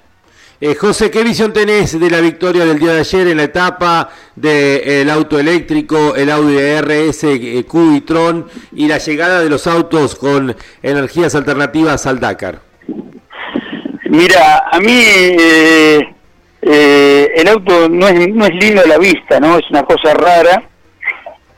Eh, 0.59 0.73
José, 0.73 1.11
¿qué 1.11 1.23
visión 1.23 1.53
tenés 1.53 1.99
de 1.99 2.09
la 2.09 2.19
victoria 2.19 2.65
del 2.65 2.79
día 2.79 2.93
de 2.93 3.01
ayer 3.01 3.27
en 3.27 3.37
la 3.37 3.43
etapa 3.43 4.09
del 4.35 5.07
auto 5.11 5.37
eléctrico, 5.37 6.15
el 6.15 6.31
Audi 6.31 6.57
RS 6.57 7.25
eh, 7.25 7.63
Q 7.67 7.95
y 7.95 8.01
Tron 8.01 8.47
y 8.71 8.87
la 8.87 8.97
llegada 8.97 9.41
de 9.41 9.49
los 9.49 9.67
autos 9.67 10.15
con 10.15 10.55
energías 10.81 11.35
alternativas 11.35 12.07
al 12.07 12.19
Dakar? 12.19 12.61
Mira, 14.09 14.63
a 14.71 14.79
mí 14.79 14.99
eh, 14.99 15.99
eh, 16.63 17.31
el 17.35 17.47
auto 17.49 17.87
no 17.87 18.07
es, 18.07 18.27
no 18.33 18.45
es 18.45 18.55
lindo 18.55 18.81
a 18.81 18.87
la 18.87 18.97
vista, 18.97 19.39
¿no? 19.39 19.59
Es 19.59 19.69
una 19.69 19.83
cosa 19.83 20.13
rara. 20.15 20.63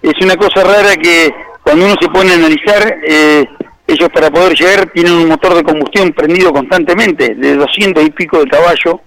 Es 0.01 0.13
una 0.21 0.35
cosa 0.35 0.63
rara 0.63 0.95
que 0.97 1.33
cuando 1.63 1.85
uno 1.85 1.95
se 2.01 2.09
pone 2.09 2.31
a 2.31 2.35
analizar, 2.35 2.97
eh, 3.07 3.45
ellos 3.93 4.09
para 4.13 4.29
poder 4.29 4.53
llegar 4.57 4.89
tienen 4.91 5.13
un 5.13 5.27
motor 5.27 5.55
de 5.55 5.63
combustión 5.63 6.11
prendido 6.13 6.51
constantemente, 6.53 7.35
de 7.35 7.55
200 7.55 8.03
y 8.05 8.09
pico 8.11 8.39
de 8.39 8.49
caballo, 8.49 9.01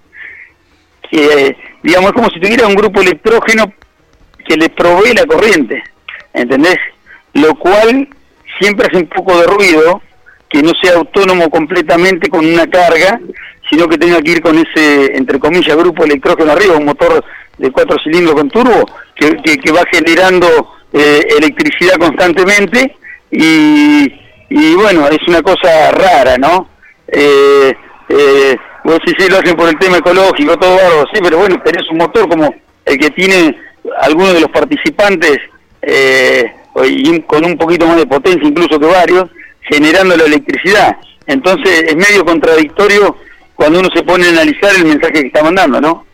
que 1.09 1.55
digamos 1.83 2.09
es 2.09 2.13
como 2.13 2.29
si 2.29 2.39
tuviera 2.39 2.67
un 2.67 2.75
grupo 2.75 3.01
electrógeno 3.01 3.71
que 4.45 4.55
le 4.57 4.69
provee 4.69 5.13
la 5.13 5.25
corriente, 5.25 5.81
¿entendés? 6.33 6.77
Lo 7.33 7.55
cual 7.55 8.07
siempre 8.59 8.87
hace 8.87 8.97
un 8.97 9.07
poco 9.07 9.37
de 9.39 9.47
ruido, 9.47 10.01
que 10.49 10.61
no 10.61 10.71
sea 10.81 10.95
autónomo 10.97 11.49
completamente 11.49 12.29
con 12.29 12.45
una 12.45 12.67
carga, 12.67 13.19
sino 13.69 13.87
que 13.87 13.97
tenga 13.97 14.21
que 14.21 14.31
ir 14.31 14.41
con 14.41 14.57
ese, 14.57 15.15
entre 15.17 15.39
comillas, 15.39 15.75
grupo 15.77 16.03
electrógeno 16.03 16.51
arriba, 16.51 16.75
un 16.77 16.85
motor 16.85 17.23
de 17.57 17.71
cuatro 17.71 17.97
cilindros 18.03 18.35
con 18.35 18.49
turbo, 18.49 18.85
que, 19.15 19.35
que- 19.43 19.57
que 19.57 19.71
va 19.71 19.83
generando 19.91 20.47
eh, 20.91 21.23
electricidad 21.39 21.95
constantemente 21.97 22.95
y, 23.31 24.11
y 24.55 24.75
bueno, 24.75 25.07
es 25.07 25.17
una 25.27 25.41
cosa 25.41 25.89
rara, 25.89 26.37
¿no? 26.37 26.69
Eh, 27.07 27.73
eh, 28.07 28.55
vos 28.83 28.99
sí, 29.03 29.11
sí, 29.17 29.27
lo 29.27 29.39
hacen 29.39 29.55
por 29.55 29.67
el 29.67 29.79
tema 29.79 29.97
ecológico, 29.97 30.55
todo 30.59 30.75
bárbaro, 30.75 31.05
sí, 31.11 31.19
pero 31.23 31.39
bueno, 31.39 31.59
tenés 31.65 31.89
un 31.89 31.97
motor 31.97 32.29
como 32.29 32.53
el 32.85 32.97
que 32.99 33.09
tiene 33.09 33.57
algunos 34.01 34.35
de 34.35 34.41
los 34.41 34.51
participantes 34.51 35.39
eh, 35.81 36.53
y 36.85 37.19
con 37.21 37.43
un 37.43 37.57
poquito 37.57 37.87
más 37.87 37.97
de 37.97 38.05
potencia 38.05 38.47
incluso 38.47 38.79
que 38.79 38.85
varios, 38.85 39.25
generando 39.71 40.15
la 40.15 40.25
electricidad. 40.25 40.97
Entonces 41.25 41.85
es 41.87 41.95
medio 41.95 42.23
contradictorio 42.23 43.17
cuando 43.55 43.79
uno 43.79 43.89
se 43.91 44.03
pone 44.03 44.27
a 44.27 44.29
analizar 44.29 44.69
el 44.75 44.85
mensaje 44.85 45.13
que 45.13 45.27
está 45.27 45.41
mandando, 45.41 45.81
¿no? 45.81 46.05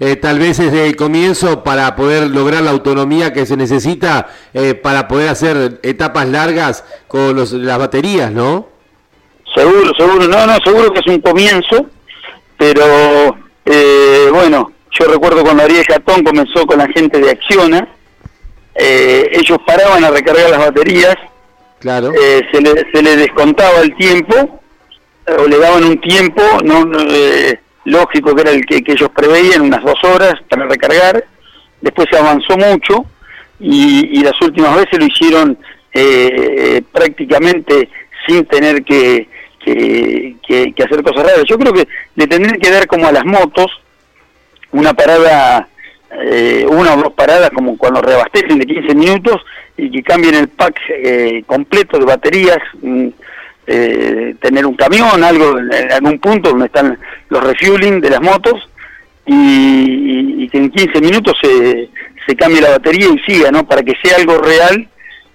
Eh, 0.00 0.16
tal 0.16 0.38
vez 0.38 0.58
desde 0.58 0.86
el 0.86 0.96
comienzo 0.96 1.62
para 1.62 1.94
poder 1.94 2.28
lograr 2.30 2.62
la 2.62 2.70
autonomía 2.72 3.32
que 3.32 3.46
se 3.46 3.56
necesita 3.56 4.28
eh, 4.52 4.74
para 4.74 5.06
poder 5.06 5.28
hacer 5.28 5.78
etapas 5.84 6.28
largas 6.28 6.84
con 7.06 7.36
los- 7.36 7.52
las 7.52 7.78
baterías, 7.78 8.32
¿no? 8.32 8.66
Seguro, 9.54 9.92
seguro, 9.96 10.26
no, 10.28 10.46
no, 10.46 10.56
seguro 10.64 10.92
que 10.92 11.00
es 11.00 11.06
un 11.06 11.20
comienzo, 11.20 11.86
pero 12.56 13.36
eh, 13.64 14.28
bueno, 14.32 14.72
yo 14.98 15.06
recuerdo 15.06 15.42
cuando 15.42 15.62
Ariel 15.62 15.84
Jatón 15.84 16.24
comenzó 16.24 16.66
con 16.66 16.78
la 16.78 16.88
gente 16.88 17.20
de 17.20 17.30
Acciona, 17.30 17.88
eh, 18.74 19.28
ellos 19.32 19.58
paraban 19.66 20.04
a 20.04 20.10
recargar 20.10 20.50
las 20.50 20.58
baterías, 20.60 21.16
claro. 21.80 22.12
eh, 22.20 22.42
se, 22.52 22.60
le, 22.60 22.86
se 22.92 23.02
le 23.02 23.16
descontaba 23.16 23.80
el 23.80 23.94
tiempo, 23.96 24.60
o 25.38 25.46
le 25.46 25.58
daban 25.58 25.84
un 25.84 26.00
tiempo 26.00 26.42
no, 26.64 26.84
no, 26.84 26.98
lógico 27.90 28.34
que 28.34 28.42
era 28.42 28.50
el 28.50 28.64
que, 28.66 28.82
que 28.82 28.92
ellos 28.92 29.10
preveían, 29.14 29.62
unas 29.62 29.82
dos 29.82 30.02
horas 30.04 30.34
para 30.48 30.66
recargar, 30.66 31.24
después 31.80 32.08
se 32.10 32.18
avanzó 32.18 32.56
mucho 32.56 33.04
y, 33.60 34.22
las 34.22 34.40
últimas 34.42 34.74
veces 34.76 34.98
lo 34.98 35.06
hicieron 35.06 35.58
eh, 35.92 36.82
prácticamente 36.92 37.88
sin 38.26 38.44
tener 38.46 38.84
que, 38.84 39.28
que, 39.64 40.36
que- 40.46 40.72
que 40.74 40.82
hacer 40.82 41.02
cosas 41.02 41.24
raras. 41.24 41.44
Yo 41.48 41.58
creo 41.58 41.72
que 41.72 41.88
le 42.14 42.26
tendrían 42.26 42.60
que 42.60 42.70
dar 42.70 42.86
como 42.86 43.06
a 43.06 43.12
las 43.12 43.24
motos 43.24 43.70
una 44.72 44.92
parada, 44.92 45.68
eh, 46.26 46.66
una 46.68 46.94
o 46.94 47.02
dos 47.02 47.12
paradas 47.14 47.50
como 47.50 47.76
cuando 47.78 48.02
reabastecen 48.02 48.58
de 48.58 48.66
15 48.66 48.94
minutos 48.94 49.40
y 49.76 49.90
que 49.90 50.02
cambien 50.02 50.34
el 50.34 50.48
pack 50.48 50.78
eh, 50.90 51.42
completo 51.46 51.98
de 51.98 52.04
baterías, 52.04 52.58
mm, 52.82 53.08
eh, 53.70 54.34
tener 54.40 54.64
un 54.66 54.74
camión, 54.76 55.22
algo 55.22 55.58
en 55.58 55.92
algún 55.92 56.18
punto 56.18 56.50
donde 56.50 56.66
están 56.66 56.98
los 57.28 57.44
refueling 57.44 58.00
de 58.00 58.10
las 58.10 58.20
motos 58.22 58.68
y, 59.26 59.34
y- 59.34 60.44
y 60.44 60.48
que 60.48 60.56
en 60.58 60.70
15 60.70 61.00
minutos 61.02 61.36
se, 61.42 61.88
se 62.26 62.34
cambie 62.34 62.62
la 62.62 62.70
batería 62.70 63.08
y 63.08 63.18
siga, 63.30 63.50
¿no? 63.50 63.66
Para 63.68 63.82
que 63.82 63.92
sea 64.02 64.16
algo 64.16 64.38
real 64.38 64.88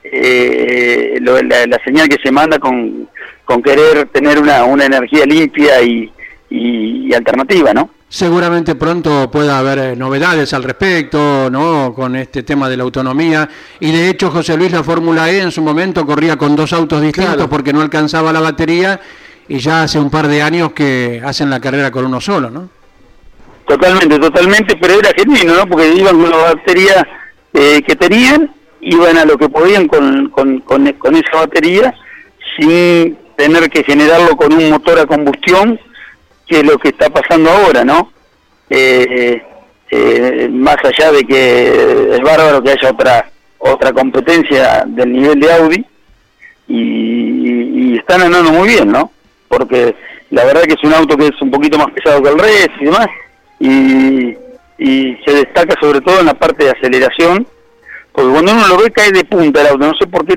eh, 0.04 1.18
lo- 1.22 1.42
la, 1.42 1.66
la 1.68 1.80
señal 1.84 2.10
que 2.10 2.18
se 2.22 2.32
manda 2.32 2.60
con, 2.60 3.08
con 3.46 3.62
querer 3.62 4.06
tener 4.10 4.40
una, 4.40 4.64
una 4.64 4.86
energía 4.86 5.26
limpia 5.26 5.82
y, 5.82 6.12
y- 6.50 7.08
y 7.10 7.14
alternativa, 7.14 7.74
¿no? 7.74 7.90
Seguramente 8.14 8.76
pronto 8.76 9.32
pueda 9.32 9.58
haber 9.58 9.80
eh, 9.80 9.96
novedades 9.96 10.54
al 10.54 10.62
respecto, 10.62 11.50
¿no? 11.50 11.96
Con 11.96 12.16
este 12.16 12.44
tema 12.44 12.70
de 12.70 12.78
la 12.78 12.84
autonomía. 12.84 13.50
Y 13.80 13.92
de 13.92 14.08
hecho, 14.08 14.30
José 14.30 14.56
Luis, 14.56 14.72
la 14.72 14.84
Fórmula 14.84 15.32
E 15.32 15.42
en 15.42 15.52
su 15.52 15.64
momento 15.64 16.06
corría 16.06 16.36
con 16.38 16.56
dos 16.56 16.74
autos 16.74 17.02
distintos 17.02 17.34
Claro. 17.34 17.50
porque 17.50 17.74
no 17.74 17.82
alcanzaba 17.82 18.32
la 18.32 18.40
batería 18.40 19.00
y 19.48 19.58
ya 19.58 19.82
hace 19.82 19.98
un 19.98 20.12
par 20.12 20.28
de 20.28 20.44
años 20.44 20.74
que 20.74 21.24
hacen 21.26 21.50
la 21.50 21.60
carrera 21.60 21.90
con 21.90 22.06
uno 22.06 22.22
solo, 22.22 22.52
¿no? 22.52 22.70
Totalmente, 23.68 24.20
totalmente, 24.20 24.76
pero 24.80 24.94
era 25.00 25.10
genuino, 25.18 25.56
¿no? 25.56 25.66
Porque 25.66 25.92
iban 25.92 26.22
con 26.22 26.30
la 26.30 26.38
batería 26.38 27.08
eh, 27.52 27.82
que 27.82 27.96
tenían, 27.96 28.54
iban 28.82 29.18
a 29.18 29.26
lo 29.26 29.40
que 29.40 29.50
podían 29.50 29.88
con, 29.88 30.30
con, 30.30 30.60
con, 30.60 30.94
con 31.00 31.16
esa 31.16 31.38
batería 31.38 31.92
sin 32.60 33.18
tener 33.36 33.72
que 33.72 33.84
generarlo 33.84 34.38
con 34.38 34.54
un 34.54 34.70
motor 34.70 35.00
a 35.00 35.08
combustión, 35.08 35.80
que 36.48 36.64
lo 36.64 36.78
que 36.78 36.90
está 36.90 37.10
pasando 37.10 37.50
ahora, 37.50 37.84
¿no? 37.84 38.12
Eh, 38.70 39.42
eh, 39.92 40.50
más 40.52 40.78
allá 40.84 41.12
de 41.12 41.24
que 41.24 42.16
es 42.16 42.22
bárbaro 42.22 42.62
que 42.64 42.72
haya 42.72 42.90
otra 42.92 43.30
otra 43.60 43.94
competencia 43.94 44.84
del 44.88 45.14
nivel 45.14 45.40
de 45.40 45.54
Audi 45.54 45.86
y, 46.68 47.92
y- 47.92 47.98
están 47.98 48.22
andando 48.22 48.52
muy 48.52 48.68
bien, 48.70 48.92
¿no? 48.92 49.12
Porque 49.48 49.96
la 50.32 50.44
verdad 50.46 50.64
que 50.64 50.74
es 50.74 50.84
un 50.84 50.94
auto 50.94 51.16
que 51.16 51.28
es 51.28 51.42
un 51.42 51.52
poquito 51.52 51.78
más 51.78 51.92
pesado 51.92 52.22
que 52.22 52.30
el 52.30 52.40
resto 52.40 52.74
y 52.82 52.86
demás 52.86 53.08
y, 53.60 54.36
y 54.80 55.18
se 55.26 55.34
destaca 55.34 55.76
sobre 55.80 56.02
todo 56.02 56.20
en 56.20 56.26
la 56.26 56.34
parte 56.34 56.66
de 56.66 56.72
aceleración 56.72 57.48
porque 58.12 58.32
cuando 58.32 58.52
uno 58.52 58.68
lo 58.68 58.78
ve 58.78 58.92
cae 58.92 59.12
de 59.12 59.24
punta 59.24 59.62
el 59.62 59.68
auto, 59.68 59.86
no 59.88 59.94
sé 59.96 60.08
por 60.08 60.26
qué 60.26 60.36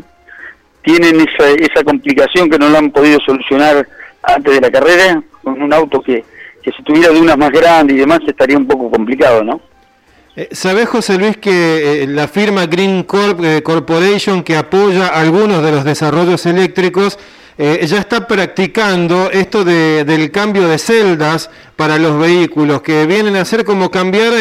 tienen 0.83 1.17
esa, 1.21 1.51
esa 1.51 1.83
complicación 1.85 2.49
que 2.49 2.59
no 2.59 2.69
lo 2.69 2.79
han 2.79 2.91
podido 2.91 3.19
solucionar 3.27 3.87
antes 4.23 4.55
de 4.55 4.61
la 4.61 4.71
carrera, 4.71 5.23
con 5.47 5.63
un 5.63 5.73
auto 5.73 6.01
que, 6.03 6.25
que 6.61 6.73
si 6.73 6.83
tuviera 6.83 7.13
de 7.13 7.21
unas 7.21 7.39
más 7.39 7.51
grandes 7.51 7.95
y 7.97 8.01
demás 8.01 8.19
estaría 8.27 8.57
un 8.59 8.67
poco 8.67 8.91
complicado, 8.91 9.45
¿no? 9.45 9.61
Eh, 10.35 10.49
¿Sabés, 10.51 10.89
José 10.89 11.17
Luis, 11.19 11.37
que 11.37 12.03
eh, 12.03 12.07
la 12.09 12.27
firma 12.27 12.67
Green 12.67 13.05
Corp 13.05 13.41
eh, 13.45 13.63
Corporation, 13.63 14.43
que 14.43 14.57
apoya 14.57 15.07
algunos 15.07 15.63
de 15.63 15.71
los 15.71 15.85
desarrollos 15.85 16.45
eléctricos, 16.47 17.17
eh, 17.59 17.87
ya 17.87 17.99
está 18.01 18.27
practicando 18.27 19.31
esto 19.31 19.65
de- 19.65 20.05
del 20.05 20.31
cambio 20.33 20.67
de 20.69 20.79
celdas 20.79 21.49
para 21.77 21.97
los 21.97 22.19
vehículos, 22.19 22.83
que 22.83 23.07
vienen 23.07 23.37
a 23.37 23.45
ser 23.45 23.65
como 23.65 23.89
cambiar 23.91 24.33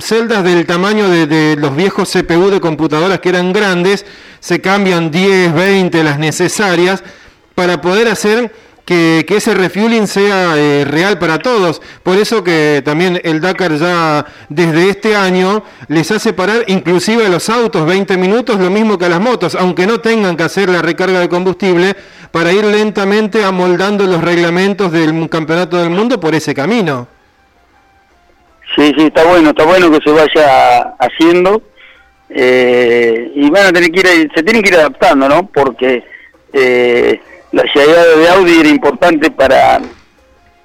celdas 0.00 0.42
del 0.42 0.66
tamaño 0.66 1.08
de 1.08 1.56
los 1.56 1.74
viejos 1.76 2.10
CPU 2.12 2.50
de 2.50 2.60
computadoras 2.60 3.20
que 3.20 3.28
eran 3.30 3.52
grandes, 3.52 4.04
se 4.40 4.60
cambian 4.60 5.10
10, 5.12 5.54
20, 5.54 6.02
las 6.02 6.18
necesarias, 6.18 7.02
para 7.54 7.80
poder 7.80 8.08
hacer 8.08 8.52
que, 8.90 9.36
ese 9.36 9.54
refueling 9.54 10.08
sea 10.08 10.56
eh, 10.56 10.84
real 10.84 11.16
para 11.20 11.38
todos. 11.38 11.80
Por 12.02 12.18
eso 12.18 12.42
que 12.42 12.82
también 12.84 13.20
el 13.22 13.40
Dakar 13.40 13.76
ya 13.76 14.26
desde 14.48 14.88
este 14.88 15.14
año 15.14 15.62
les 15.86 16.10
hace 16.10 16.32
parar 16.32 16.64
inclusive 16.66 17.24
a 17.24 17.28
los 17.28 17.48
autos 17.48 17.86
20 17.86 18.16
minutos, 18.16 18.58
lo 18.58 18.68
mismo 18.68 18.98
que 18.98 19.04
a 19.04 19.08
las 19.08 19.20
motos, 19.20 19.54
aunque 19.54 19.86
no 19.86 20.00
tengan 20.00 20.36
que 20.36 20.42
hacer 20.42 20.68
la 20.68 20.82
recarga 20.82 21.20
de 21.20 21.28
combustible, 21.28 21.94
para 22.32 22.52
ir 22.52 22.64
lentamente 22.64 23.44
amoldando 23.44 24.06
los 24.06 24.22
reglamentos 24.22 24.90
del 24.90 25.28
campeonato 25.28 25.76
del 25.76 25.90
mundo 25.90 26.18
por 26.18 26.34
ese 26.34 26.52
camino. 26.52 27.06
Sí, 28.74 28.92
sí, 28.96 29.04
está 29.04 29.24
bueno, 29.24 29.50
está 29.50 29.64
bueno 29.66 29.88
que 29.92 29.98
se 30.04 30.10
vaya 30.10 30.94
haciendo 30.98 31.62
eh, 32.28 33.30
y 33.36 33.50
van 33.50 33.66
a 33.66 33.72
tener 33.72 33.90
que 33.92 34.00
ir, 34.00 34.30
se 34.34 34.42
tienen 34.42 34.62
que 34.62 34.70
ir 34.70 34.76
adaptando, 34.76 35.28
¿no? 35.28 35.46
Porque 35.46 36.02
eh, 36.52 37.20
la 37.52 37.64
llegada 37.74 38.16
de 38.16 38.28
Audi 38.30 38.60
era 38.60 38.68
importante 38.68 39.30
para 39.30 39.80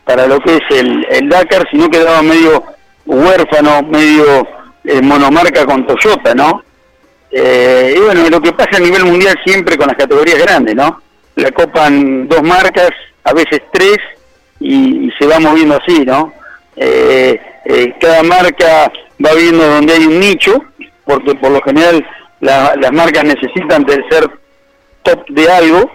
para 0.05 0.27
lo 0.27 0.39
que 0.39 0.55
es 0.57 0.61
el, 0.79 1.05
el 1.09 1.29
Dakar, 1.29 1.67
si 1.71 1.77
no 1.77 1.89
quedaba 1.89 2.21
medio 2.21 2.63
huérfano, 3.07 3.81
medio 3.83 4.47
eh, 4.83 5.01
monomarca 5.01 5.65
con 5.65 5.87
Toyota, 5.87 6.35
¿no? 6.35 6.63
Eh, 7.31 7.95
y 7.97 7.99
bueno, 8.01 8.29
lo 8.29 8.39
que 8.39 8.53
pasa 8.53 8.77
a 8.77 8.79
nivel 8.79 9.03
mundial 9.05 9.35
siempre 9.43 9.75
con 9.77 9.87
las 9.87 9.97
categorías 9.97 10.37
grandes, 10.37 10.75
¿no? 10.75 11.01
La 11.37 11.51
copan 11.51 12.27
dos 12.27 12.43
marcas, 12.43 12.91
a 13.23 13.33
veces 13.33 13.61
tres, 13.73 13.97
y, 14.59 15.07
y 15.07 15.11
se 15.19 15.25
va 15.25 15.39
moviendo 15.39 15.75
así, 15.81 16.05
¿no? 16.05 16.31
Eh, 16.75 17.41
eh, 17.65 17.95
cada 17.99 18.21
marca 18.21 18.91
va 19.25 19.33
viendo 19.33 19.65
donde 19.67 19.93
hay 19.93 20.05
un 20.05 20.19
nicho, 20.19 20.63
porque 21.03 21.33
por 21.35 21.49
lo 21.49 21.61
general 21.63 22.05
la- 22.41 22.75
las 22.79 22.91
marcas 22.91 23.23
necesitan 23.23 23.83
de 23.85 23.95
ser 24.09 24.29
top 25.01 25.27
de 25.29 25.51
algo, 25.51 25.91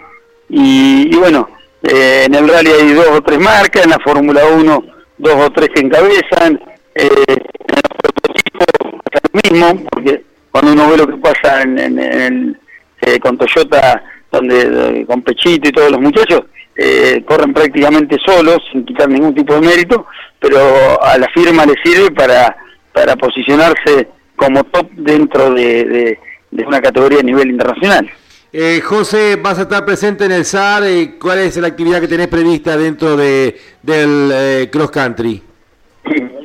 y, 0.51 1.15
y 1.15 1.17
bueno, 1.19 1.49
eh, 1.83 2.25
en 2.27 2.35
el 2.35 2.49
rally 2.49 2.71
hay 2.71 2.93
dos 2.93 3.07
o 3.09 3.23
tres 3.23 3.39
marcas, 3.39 3.85
en 3.85 3.91
la 3.91 3.99
Fórmula 4.01 4.43
1 4.47 4.85
dos 5.19 5.35
o 5.35 5.51
tres 5.51 5.69
que 5.75 5.81
encabezan, 5.81 6.61
eh, 6.95 7.09
en 7.27 7.37
los 7.77 7.83
prototipos 8.03 8.67
pasa 9.05 9.23
lo 9.33 9.41
mismo, 9.43 9.85
porque 9.91 10.25
cuando 10.51 10.73
uno 10.73 10.91
ve 10.91 10.97
lo 10.97 11.07
que 11.07 11.17
pasa 11.19 11.63
en, 11.63 11.79
en- 11.79 11.99
el, 11.99 12.57
eh, 13.03 13.19
con 13.21 13.37
Toyota, 13.39 14.03
donde 14.33 15.05
con 15.07 15.23
Pechito 15.23 15.69
y 15.69 15.73
todos 15.73 15.91
los 15.91 16.01
muchachos, 16.01 16.43
eh, 16.77 17.23
corren 17.27 17.53
prácticamente 17.53 18.17
solos, 18.25 18.59
sin 18.73 18.85
quitar 18.85 19.09
ningún 19.09 19.35
tipo 19.35 19.55
de 19.55 19.61
mérito, 19.61 20.07
pero 20.39 21.03
a 21.03 21.19
la 21.19 21.29
firma 21.29 21.67
le 21.67 21.75
sirve 21.85 22.11
para, 22.13 22.57
para 22.93 23.17
posicionarse 23.17 24.09
como 24.37 24.65
top 24.65 24.89
dentro 24.93 25.53
de, 25.53 25.85
de- 25.85 26.19
de 26.51 26.65
una 26.67 26.81
categoría 26.81 27.21
a 27.21 27.25
nivel 27.25 27.51
internacional. 27.51 28.11
Eh, 28.53 28.81
José, 28.81 29.37
vas 29.37 29.61
a 29.61 29.63
estar 29.63 29.85
presente 29.85 30.25
en 30.25 30.33
el 30.33 30.45
SAR. 30.45 30.83
eh, 30.83 31.15
¿Cuál 31.21 31.39
es 31.39 31.57
la 31.57 31.69
actividad 31.69 32.01
que 32.01 32.09
tenés 32.09 32.27
prevista 32.27 32.77
dentro 32.77 33.17
de, 33.17 33.57
del 33.81 34.31
eh, 34.33 34.69
cross 34.73 34.91
country? 34.91 35.41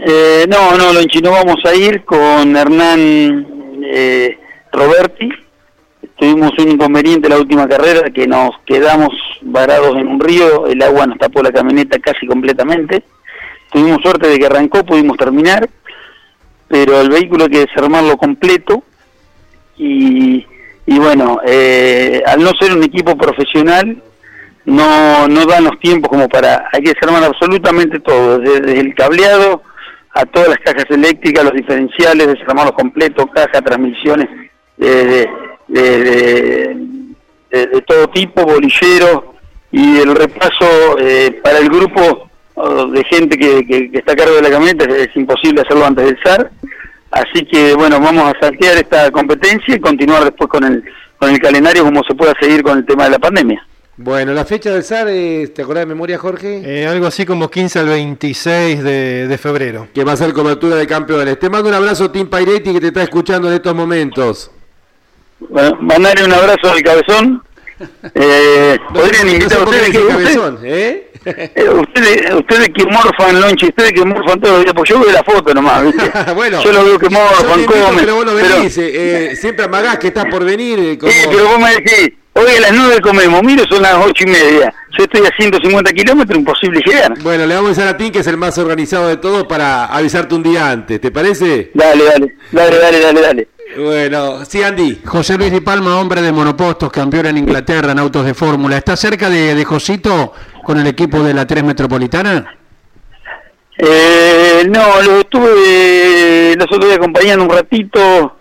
Eh, 0.08 0.46
no, 0.48 0.78
no, 0.78 0.94
Lonchi, 0.94 1.20
no 1.20 1.32
vamos 1.32 1.66
a 1.66 1.74
ir 1.74 2.06
con 2.06 2.56
Hernán 2.56 3.48
Roberti. 4.72 5.30
Tuvimos 6.16 6.52
un 6.60 6.72
inconveniente 6.72 7.28
la 7.28 7.40
última 7.40 7.68
carrera 7.68 8.12
que 8.12 8.28
nos 8.28 8.52
quedamos 8.66 9.10
varados 9.42 9.98
en 9.98 10.08
un 10.08 10.20
río, 10.20 10.68
el 10.68 10.82
agua 10.84 11.08
nos 11.08 11.18
tapó 11.18 11.42
la 11.42 11.52
camioneta 11.52 11.98
casi 11.98 12.28
completamente. 12.28 13.04
Tuvimos 13.72 14.02
suerte 14.04 14.28
de 14.28 14.38
que 14.38 14.46
arrancó, 14.46 14.86
pudimos 14.86 15.18
terminar, 15.18 15.68
pero 16.68 17.02
el 17.02 17.10
vehículo 17.10 17.46
hay 17.46 17.50
que 17.50 17.66
desarmarlo 17.66 18.16
completo 18.16 18.84
y, 19.78 20.46
y 20.88 21.00
bueno, 21.00 21.40
eh, 21.46 22.22
al 22.26 22.42
no 22.44 22.52
ser 22.60 22.74
un 22.74 22.84
equipo 22.84 23.18
profesional, 23.18 24.02
no, 24.66 25.28
no 25.28 25.46
dan 25.46 25.64
los 25.66 25.80
tiempos 25.80 26.10
como 26.10 26.28
para, 26.30 26.68
hay 26.72 26.82
que 26.84 26.94
desarmar 26.94 27.24
absolutamente 27.24 28.00
todo, 28.00 28.40
desde, 28.40 28.80
el 28.80 28.94
cableado 28.96 29.62
a 30.14 30.26
todas 30.26 30.50
las 30.50 30.58
cajas 30.60 30.86
eléctricas, 30.90 31.44
los 31.44 31.54
diferenciales, 31.54 32.28
desarmarlos 32.28 32.74
completos, 32.76 33.26
caja, 33.34 33.62
transmisiones, 33.62 34.28
de, 34.78 35.28
de, 35.68 36.76
de- 37.52 37.82
todo 37.88 38.08
tipo, 38.10 38.44
bolilleros, 38.44 39.24
y 39.72 39.98
el 40.00 40.16
repaso 40.16 40.98
eh, 41.00 41.40
para 41.44 41.60
el 41.60 41.70
grupo 41.70 42.30
oh, 42.56 42.86
de 42.88 43.04
gente 43.06 43.38
que, 43.38 43.66
que- 43.66 43.92
que 43.92 43.98
está 44.00 44.14
a 44.14 44.16
cargo 44.16 44.36
de 44.36 44.42
la 44.42 44.50
camioneta 44.50 44.86
es, 44.86 45.10
es 45.10 45.16
imposible 45.16 45.62
hacerlo 45.62 45.86
antes 45.86 46.06
del 46.06 46.18
SAR, 46.24 46.50
así 47.12 47.46
que 47.46 47.74
bueno, 47.76 48.00
vamos 48.00 48.24
a 48.24 48.40
saltear 48.40 48.78
esta 48.78 49.12
competencia 49.12 49.76
y 49.76 49.80
continuar 49.80 50.24
después 50.24 50.50
con 50.50 50.64
el, 50.64 50.84
con 51.18 51.30
el 51.30 51.40
calendario 51.40 51.84
como 51.84 52.02
se 52.04 52.16
pueda 52.16 52.34
seguir 52.40 52.64
con 52.64 52.78
el 52.80 52.86
tema 52.86 53.06
de 53.06 53.12
la 53.12 53.20
pandemia. 53.20 53.66
Bueno, 53.98 54.34
la 54.34 54.44
fecha 54.44 54.72
del 54.72 54.84
SAR, 54.84 55.08
eh, 55.10 55.48
¿te 55.56 55.62
acordás 55.62 55.84
de 55.84 55.86
memoria, 55.86 56.18
Jorge? 56.18 56.62
Eh, 56.66 56.86
algo 56.86 57.08
así 57.08 57.26
como 57.26 57.50
15 57.50 57.80
al 57.80 57.88
26 57.88 58.84
de, 58.84 59.28
de 59.28 59.38
febrero. 59.38 59.88
Que 59.94 60.04
va 60.04 60.12
a 60.12 60.18
ser 60.18 60.34
cobertura 60.34 60.76
de 60.76 60.86
campeones. 60.86 61.40
Te 61.40 61.50
mando 61.50 61.70
un 61.70 61.76
abrazo, 61.76 62.12
Tim 62.12 62.28
Pairetti, 62.28 62.74
que 62.74 62.82
te 62.82 62.88
está 62.88 63.04
escuchando 63.04 63.48
en 63.48 63.54
estos 63.54 63.74
momentos. 63.74 64.52
Bueno, 65.40 65.78
mandarle 65.80 66.26
un 66.26 66.34
abrazo 66.34 66.72
al 66.74 66.82
cabezón. 66.82 67.42
Eh, 68.14 68.78
podrían 68.94 69.26
no 69.28 69.32
invitar 69.34 69.58
sé 69.58 69.62
a 69.62 69.66
por 69.66 69.74
qué 69.74 69.82
ustedes. 69.82 69.98
que- 70.04 70.08
cabezón, 70.08 70.60
¿eh? 70.64 71.12
Eh, 71.26 71.68
ustedes, 71.70 72.34
ustedes 72.36 72.70
que 72.70 72.86
morfan, 72.86 73.42
Lonchi, 73.42 73.66
ustedes 73.66 73.94
que 73.94 74.06
morfan 74.06 74.40
todos 74.40 74.58
los 74.58 74.64
días, 74.64 74.74
pues 74.76 74.88
yo 74.92 75.00
veo 75.00 75.12
la 75.12 75.24
foto 75.24 75.56
nomás, 75.56 75.84
¿viste? 75.84 76.12
bueno, 76.36 76.62
yo 76.64 76.72
lo 76.72 76.86
veo 76.86 77.00
que 77.00 77.10
morfan, 77.10 77.60
invito, 77.62 77.72
comen. 77.84 78.00
pero 78.00 78.16
vos 78.18 78.26
no 78.28 78.34
pero- 78.34 78.56
venís, 78.58 78.78
eh, 78.78 79.32
eh, 79.32 79.36
siempre 79.36 79.66
amagás 79.66 79.98
que 79.98 80.08
estás 80.10 80.26
por 80.26 80.44
venir. 80.46 80.78
eh, 80.80 80.98
como- 81.00 81.12
Sí, 81.12 81.20
pero 81.28 81.46
vos 81.48 81.58
me 81.60 81.72
decís, 81.72 82.10
hoy 82.34 82.46
a 82.58 82.60
las 82.60 82.72
9 82.74 83.02
comemos, 83.02 83.42
miro 83.42 83.66
son 83.68 83.82
las 83.82 83.96
ocho 83.96 84.24
y 84.24 84.28
media, 84.28 84.72
yo 84.96 85.04
estoy 85.04 85.26
a 85.26 85.32
150 85.36 85.92
kilómetros, 85.94 86.38
imposible 86.38 86.80
llegar. 86.86 87.18
Bueno, 87.24 87.48
le 87.48 87.56
vamos 87.56 87.70
a 87.70 87.72
avisar 87.72 87.88
a 87.88 87.98
Tim, 87.98 88.12
que 88.12 88.20
es 88.20 88.28
el 88.28 88.38
más 88.38 88.56
organizado 88.60 89.08
de 89.08 89.18
todos, 89.18 89.46
para 89.46 89.86
avisarte 89.86 90.36
un 90.36 90.44
día 90.44 90.70
antes, 90.70 91.02
¿te 91.02 91.10
parece? 91.10 91.72
Dale, 91.74 92.04
dale, 92.04 92.36
dale, 92.52 92.78
dale, 92.78 93.00
dale, 93.00 93.22
dale. 93.22 93.48
Bueno, 93.78 94.46
sí, 94.46 94.64
Andy. 94.64 95.02
José 95.06 95.38
Luis 95.38 95.52
Di 95.52 95.60
Palma, 95.60 96.00
hombre 96.00 96.22
de 96.22 96.32
monopostos, 96.32 96.90
campeón 96.92 97.26
en 97.26 97.38
Inglaterra 97.38 97.92
en 97.92 98.00
autos 98.00 98.26
de 98.26 98.34
fórmula. 98.34 98.78
¿Está 98.78 98.96
cerca 98.96 99.30
de, 99.30 99.54
de 99.54 99.66
Josito 99.66 100.32
con 100.64 100.80
el 100.80 100.88
equipo 100.88 101.22
de 101.22 101.34
la 101.34 101.46
3 101.46 101.64
Metropolitana? 101.64 102.56
Eh, 103.78 104.64
no, 104.70 105.02
lo 105.02 105.20
estuve 105.20 106.56
los 106.56 106.68
otros 106.68 106.86
días 106.86 106.98
acompañando 106.98 107.44
un 107.44 107.52
ratito, 107.52 108.38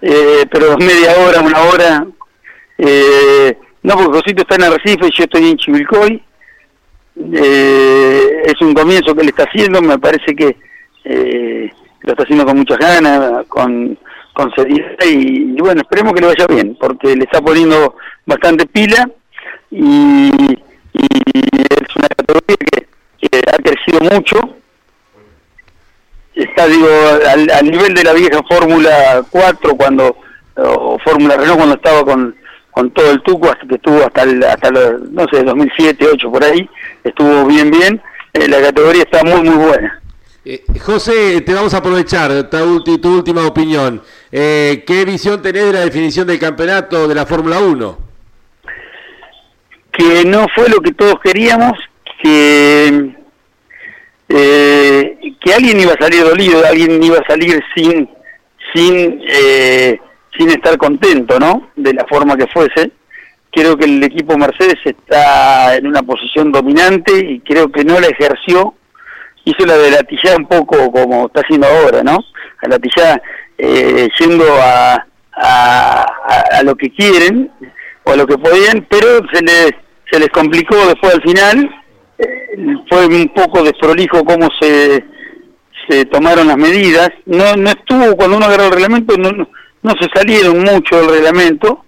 eh, 0.00 0.46
pero 0.50 0.76
media 0.78 1.16
hora, 1.18 1.40
una 1.40 1.62
hora. 1.62 2.06
Eh, 2.78 3.58
no, 3.82 3.94
porque 3.96 4.18
Josito 4.18 4.42
está 4.42 4.54
en 4.54 4.64
Arrecife 4.64 5.08
y 5.08 5.16
yo 5.16 5.24
estoy 5.24 5.50
en 5.50 5.56
Chivilcoy. 5.56 6.22
Eh, 7.32 8.42
es 8.44 8.60
un 8.60 8.72
comienzo 8.72 9.14
que 9.14 9.22
él 9.22 9.28
está 9.30 9.44
haciendo, 9.44 9.82
me 9.82 9.98
parece 9.98 10.36
que 10.36 10.56
eh, 11.04 11.72
lo 12.02 12.12
está 12.12 12.22
haciendo 12.22 12.44
con 12.44 12.58
muchas 12.58 12.78
ganas, 12.78 13.46
con, 13.48 13.98
con 14.36 14.52
seriedad 14.54 14.90
y, 15.02 15.58
bueno, 15.62 15.80
esperemos 15.80 16.12
que 16.12 16.20
le 16.20 16.26
vaya 16.26 16.46
bien, 16.46 16.76
porque 16.78 17.16
le 17.16 17.24
está 17.24 17.40
poniendo 17.40 17.96
bastante 18.26 18.66
pila 18.66 19.08
y, 19.70 20.30
y 20.92 21.06
es 21.70 21.96
una 21.96 22.08
categoría 22.08 22.56
que, 22.70 22.86
que 23.28 23.40
ha 23.50 23.56
crecido 23.56 24.00
mucho. 24.14 24.38
Está 26.34 26.66
digo 26.66 26.86
al, 27.30 27.50
al 27.50 27.70
nivel 27.70 27.94
de 27.94 28.04
la 28.04 28.12
vieja 28.12 28.42
Fórmula 28.46 29.24
4 29.30 29.74
cuando 29.74 30.14
o 30.56 30.98
Fórmula 30.98 31.38
Renault 31.38 31.56
cuando 31.56 31.76
estaba 31.76 32.04
con, 32.04 32.36
con 32.72 32.90
todo 32.90 33.12
el 33.12 33.22
tuco 33.22 33.48
hasta 33.48 33.66
que 33.66 33.76
estuvo 33.76 34.04
hasta 34.04 34.22
el, 34.24 34.44
hasta 34.44 34.70
los, 34.70 35.00
no 35.12 35.26
sé 35.32 35.42
2007 35.44 36.06
8 36.12 36.30
por 36.30 36.44
ahí 36.44 36.68
estuvo 37.04 37.46
bien 37.46 37.70
bien. 37.70 38.02
Eh, 38.34 38.48
la 38.48 38.60
categoría 38.60 39.02
está 39.02 39.24
muy 39.24 39.40
muy 39.48 39.56
buena 39.56 40.02
Eh, 40.48 40.62
José, 40.80 41.40
te 41.40 41.52
vamos 41.52 41.74
a 41.74 41.78
aprovechar 41.78 42.48
tu, 42.48 43.08
última 43.12 43.44
opinión. 43.44 44.00
Eh, 44.30 44.84
¿Qué 44.86 45.04
visión 45.04 45.42
tenés 45.42 45.64
de 45.64 45.72
la 45.72 45.80
definición 45.80 46.24
del 46.24 46.38
campeonato 46.38 47.08
de 47.08 47.14
la 47.16 47.26
Fórmula 47.26 47.58
1? 47.58 48.06
que 49.90 50.24
no 50.24 50.46
fue 50.54 50.68
lo 50.68 50.80
que 50.80 50.92
todos 50.92 51.14
queríamos 51.20 51.72
que 52.22 53.16
eh, 54.28 55.18
que 55.40 55.54
alguien 55.54 55.80
iba 55.80 55.92
a 55.92 56.02
salir 56.02 56.22
dolido 56.22 56.64
alguien 56.66 57.02
iba 57.02 57.16
a 57.16 57.26
salir 57.26 57.62
sin 57.74 58.08
sin 58.74 59.22
eh, 59.26 59.98
sin 60.36 60.50
estar 60.50 60.76
contento 60.76 61.38
no 61.38 61.70
de 61.76 61.94
la 61.94 62.04
forma 62.04 62.36
que 62.36 62.46
fuese 62.48 62.90
creo 63.50 63.76
que 63.76 63.86
el 63.86 64.02
equipo 64.02 64.36
Mercedes 64.36 64.78
está 64.84 65.76
en 65.76 65.86
una 65.86 66.02
posición 66.02 66.52
dominante 66.52 67.12
y 67.16 67.40
creo 67.40 67.72
que 67.72 67.84
no 67.84 67.98
la 67.98 68.08
ejerció 68.08 68.74
hizo 69.46 69.64
la 69.66 69.76
de 69.78 69.90
latillá 69.92 70.36
un 70.36 70.46
poco 70.46 70.92
como 70.92 71.26
está 71.26 71.40
haciendo 71.40 71.66
ahora 71.66 72.02
no 72.02 72.18
a 72.62 72.68
latillá 72.68 73.22
eh, 73.56 74.08
yendo 74.20 74.44
a, 74.60 74.94
a, 75.32 76.06
a- 76.28 76.58
a 76.58 76.62
lo 76.62 76.74
que 76.74 76.90
quieren 76.90 77.50
o 78.04 78.12
a 78.12 78.16
lo 78.16 78.26
que 78.26 78.36
podían 78.36 78.86
pero 78.90 79.20
se 79.32 79.42
les 79.42 79.70
se 80.10 80.20
les 80.20 80.28
complicó 80.28 80.76
después 80.86 81.14
al 81.14 81.22
final. 81.22 81.70
Eh, 82.18 82.74
fue 82.88 83.06
un 83.06 83.28
poco 83.34 83.62
desprolijo 83.62 84.24
cómo 84.24 84.48
se 84.60 85.04
se 85.88 86.04
tomaron 86.06 86.46
las 86.48 86.56
medidas. 86.56 87.10
No 87.26 87.56
no 87.56 87.70
estuvo 87.70 88.16
cuando 88.16 88.36
uno 88.36 88.46
agarró 88.46 88.64
el 88.66 88.72
reglamento 88.72 89.16
no 89.16 89.30
no, 89.32 89.48
no 89.82 89.92
se 90.00 90.08
salieron 90.14 90.60
mucho 90.62 90.96
del 91.00 91.10
reglamento 91.10 91.84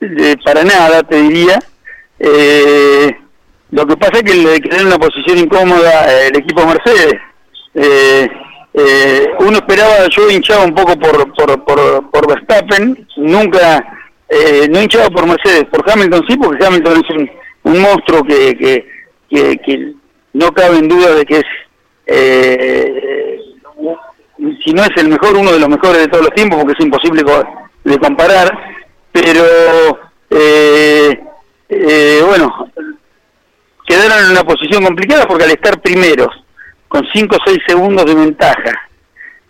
eh, 0.00 0.36
para 0.44 0.64
nada 0.64 1.02
te 1.02 1.20
diría. 1.22 1.58
Eh, 2.18 3.10
lo 3.72 3.86
que 3.86 3.96
pasa 3.96 4.18
es 4.18 4.22
que 4.22 4.34
le 4.34 4.60
quedó 4.60 4.80
en 4.80 4.86
una 4.86 4.98
posición 4.98 5.38
incómoda 5.38 6.06
eh, 6.12 6.28
el 6.28 6.36
equipo 6.36 6.66
Mercedes. 6.66 7.14
Eh, 7.74 8.28
eh, 8.74 9.30
uno 9.40 9.52
esperaba 9.52 10.08
yo 10.10 10.30
hinchaba 10.30 10.64
un 10.64 10.74
poco 10.74 10.98
por 10.98 11.32
por 11.34 11.64
por, 11.64 12.10
por 12.10 12.26
Verstappen 12.26 13.06
nunca 13.16 13.84
eh, 14.28 14.66
no 14.70 14.80
hinchaba 14.80 15.10
por 15.10 15.26
Mercedes 15.26 15.64
por 15.70 15.90
Hamilton 15.90 16.24
sí 16.26 16.36
porque 16.36 16.64
Hamilton 16.64 17.02
es 17.04 17.16
un, 17.16 17.30
un 17.64 17.82
monstruo 17.82 18.22
que, 18.24 18.56
que, 18.56 18.88
que, 19.28 19.56
que 19.58 19.92
no 20.32 20.52
cabe 20.52 20.78
en 20.78 20.88
duda 20.88 21.14
de 21.14 21.24
que 21.26 21.36
es 21.38 21.44
eh, 22.06 23.38
si 24.64 24.72
no 24.72 24.82
es 24.82 24.90
el 24.96 25.08
mejor 25.08 25.36
uno 25.36 25.52
de 25.52 25.58
los 25.58 25.68
mejores 25.68 25.98
de 25.98 26.08
todos 26.08 26.24
los 26.24 26.34
tiempos 26.34 26.58
porque 26.58 26.74
es 26.78 26.84
imposible 26.84 27.22
de 27.84 27.98
comparar 27.98 28.50
pero 29.12 29.42
eh, 30.30 31.22
eh, 31.68 32.22
bueno 32.26 32.70
quedaron 33.92 34.24
en 34.24 34.30
una 34.30 34.44
posición 34.44 34.84
complicada 34.84 35.26
porque 35.26 35.44
al 35.44 35.50
estar 35.50 35.80
primeros 35.80 36.28
con 36.88 37.02
5 37.12 37.36
o 37.36 37.38
6 37.46 37.58
segundos 37.66 38.04
de 38.06 38.14
ventaja 38.14 38.72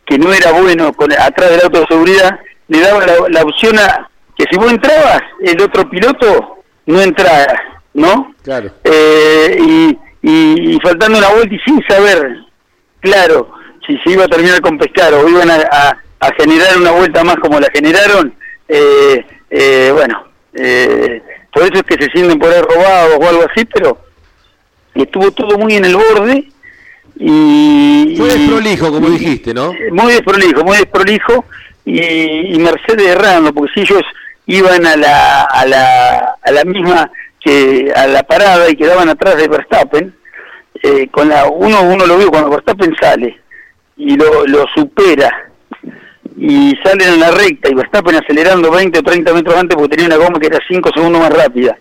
que 0.05 0.19
no 0.19 0.32
era 0.32 0.52
bueno 0.52 0.93
con, 0.93 1.12
atrás 1.12 1.51
del 1.51 1.60
auto 1.62 1.81
de 1.81 1.86
seguridad 1.86 2.39
le 2.69 2.81
daba 2.81 3.06
la, 3.06 3.14
la 3.28 3.43
opción 3.43 3.78
a 3.78 4.09
que 4.36 4.44
si 4.51 4.56
vos 4.56 4.70
entrabas 4.73 5.20
el 5.43 5.60
otro 5.60 5.89
piloto 5.89 6.64
no 6.86 7.01
entraba 7.01 7.47
¿no? 7.94 8.35
Claro. 8.43 8.70
Eh, 8.85 9.59
y, 9.60 9.98
y, 10.23 10.74
y 10.74 10.81
faltando 10.81 11.19
una 11.19 11.28
vuelta 11.28 11.55
y 11.55 11.59
sin 11.60 11.82
saber 11.86 12.36
claro 13.01 13.51
si 13.86 13.97
se 13.98 14.10
iba 14.12 14.24
a 14.24 14.28
terminar 14.28 14.60
con 14.60 14.78
pescar 14.78 15.12
o 15.14 15.28
iban 15.28 15.51
a, 15.51 15.56
a- 15.70 15.97
a 16.20 16.31
generar 16.39 16.77
una 16.78 16.93
vuelta 16.93 17.24
más 17.24 17.35
como 17.36 17.59
la 17.59 17.66
generaron 17.74 18.32
eh, 18.69 19.27
eh, 19.51 19.90
bueno 19.93 20.24
eh, 20.55 21.20
por 21.52 21.64
eso 21.64 21.74
es 21.74 21.82
que 21.82 22.05
se 22.05 22.10
sienten 22.12 22.39
por 22.39 22.48
ahí 22.52 22.60
robados 22.62 23.19
o 23.20 23.28
algo 23.28 23.44
así 23.51 23.64
pero 23.74 23.98
estuvo 24.94 25.31
todo 25.32 25.59
muy 25.59 25.74
en 25.74 25.85
el 25.85 25.97
borde 25.97 26.44
y 27.19 28.14
Fue 28.16 28.28
y- 28.28 28.39
desprolijo, 28.39 28.90
como 28.93 29.10
dijiste, 29.10 29.55
¿no? 29.55 29.73
muy 29.93 30.12
desprolijo, 30.12 30.64
muy 30.64 30.77
desprolijo 30.78 31.44
y, 31.85 32.55
y 32.55 32.59
Mercedes 32.59 33.06
errando, 33.06 33.52
porque 33.52 33.73
si 33.74 33.81
ellos 33.81 34.02
iban 34.47 34.86
a 34.86 34.97
la, 34.97 35.43
a 35.44 35.66
la, 35.66 36.36
a 36.43 36.51
la 36.51 36.64
misma 36.64 37.10
que 37.40 37.93
a 37.94 38.06
la 38.06 38.23
parada 38.23 38.70
y 38.70 38.77
quedaban 38.77 39.09
atrás 39.09 39.36
de 39.36 39.48
Verstappen, 39.48 40.14
eh, 40.82 41.09
con 41.10 41.28
la 41.28 41.47
uno 41.48 41.82
uno 41.82 42.06
lo 42.06 42.19
vio 42.19 42.28
cuando 42.31 42.51
Verstappen 42.51 42.94
sale 43.01 43.39
y 43.97 44.16
lo, 44.16 44.47
lo 44.47 44.64
supera 44.74 45.31
y 46.36 46.74
salen 46.82 47.14
en 47.14 47.20
la 47.20 47.31
recta 47.31 47.69
y 47.70 47.74
Verstappen 47.74 48.16
acelerando 48.16 48.70
20 48.70 48.98
o 48.98 49.02
30 49.02 49.32
metros 49.35 49.56
antes 49.56 49.77
porque 49.77 49.97
tenía 49.97 50.06
una 50.16 50.24
goma 50.24 50.40
que 50.40 50.47
era 50.47 50.59
5 50.66 50.90
segundos 50.94 51.20
más 51.20 51.32
rápida 51.32 51.77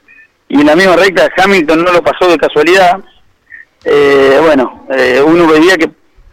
y 0.52 0.60
en 0.60 0.68
la 0.68 0.76
misma 0.76 0.98
recta 0.98 1.30
Hamilton 1.38 1.84
no 1.84 1.94
lo 1.94 2.03
pasó 2.03 2.30
de 2.30 2.38
casualidad 2.38 2.99
eh, 3.86 4.38
bueno, 4.41 4.86
eh, 4.91 5.22
uno 5.26 5.48
veía 5.48 5.76
que 5.78 5.90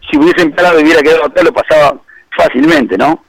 si 0.09 0.17
hubiesen 0.17 0.51
parado 0.51 0.79
y 0.79 0.83
hubiera 0.83 1.01
quedado 1.01 1.25
atrás 1.25 1.45
lo 1.45 1.53
pasaba 1.53 1.99
fácilmente, 2.35 2.97
¿no? 2.97 3.23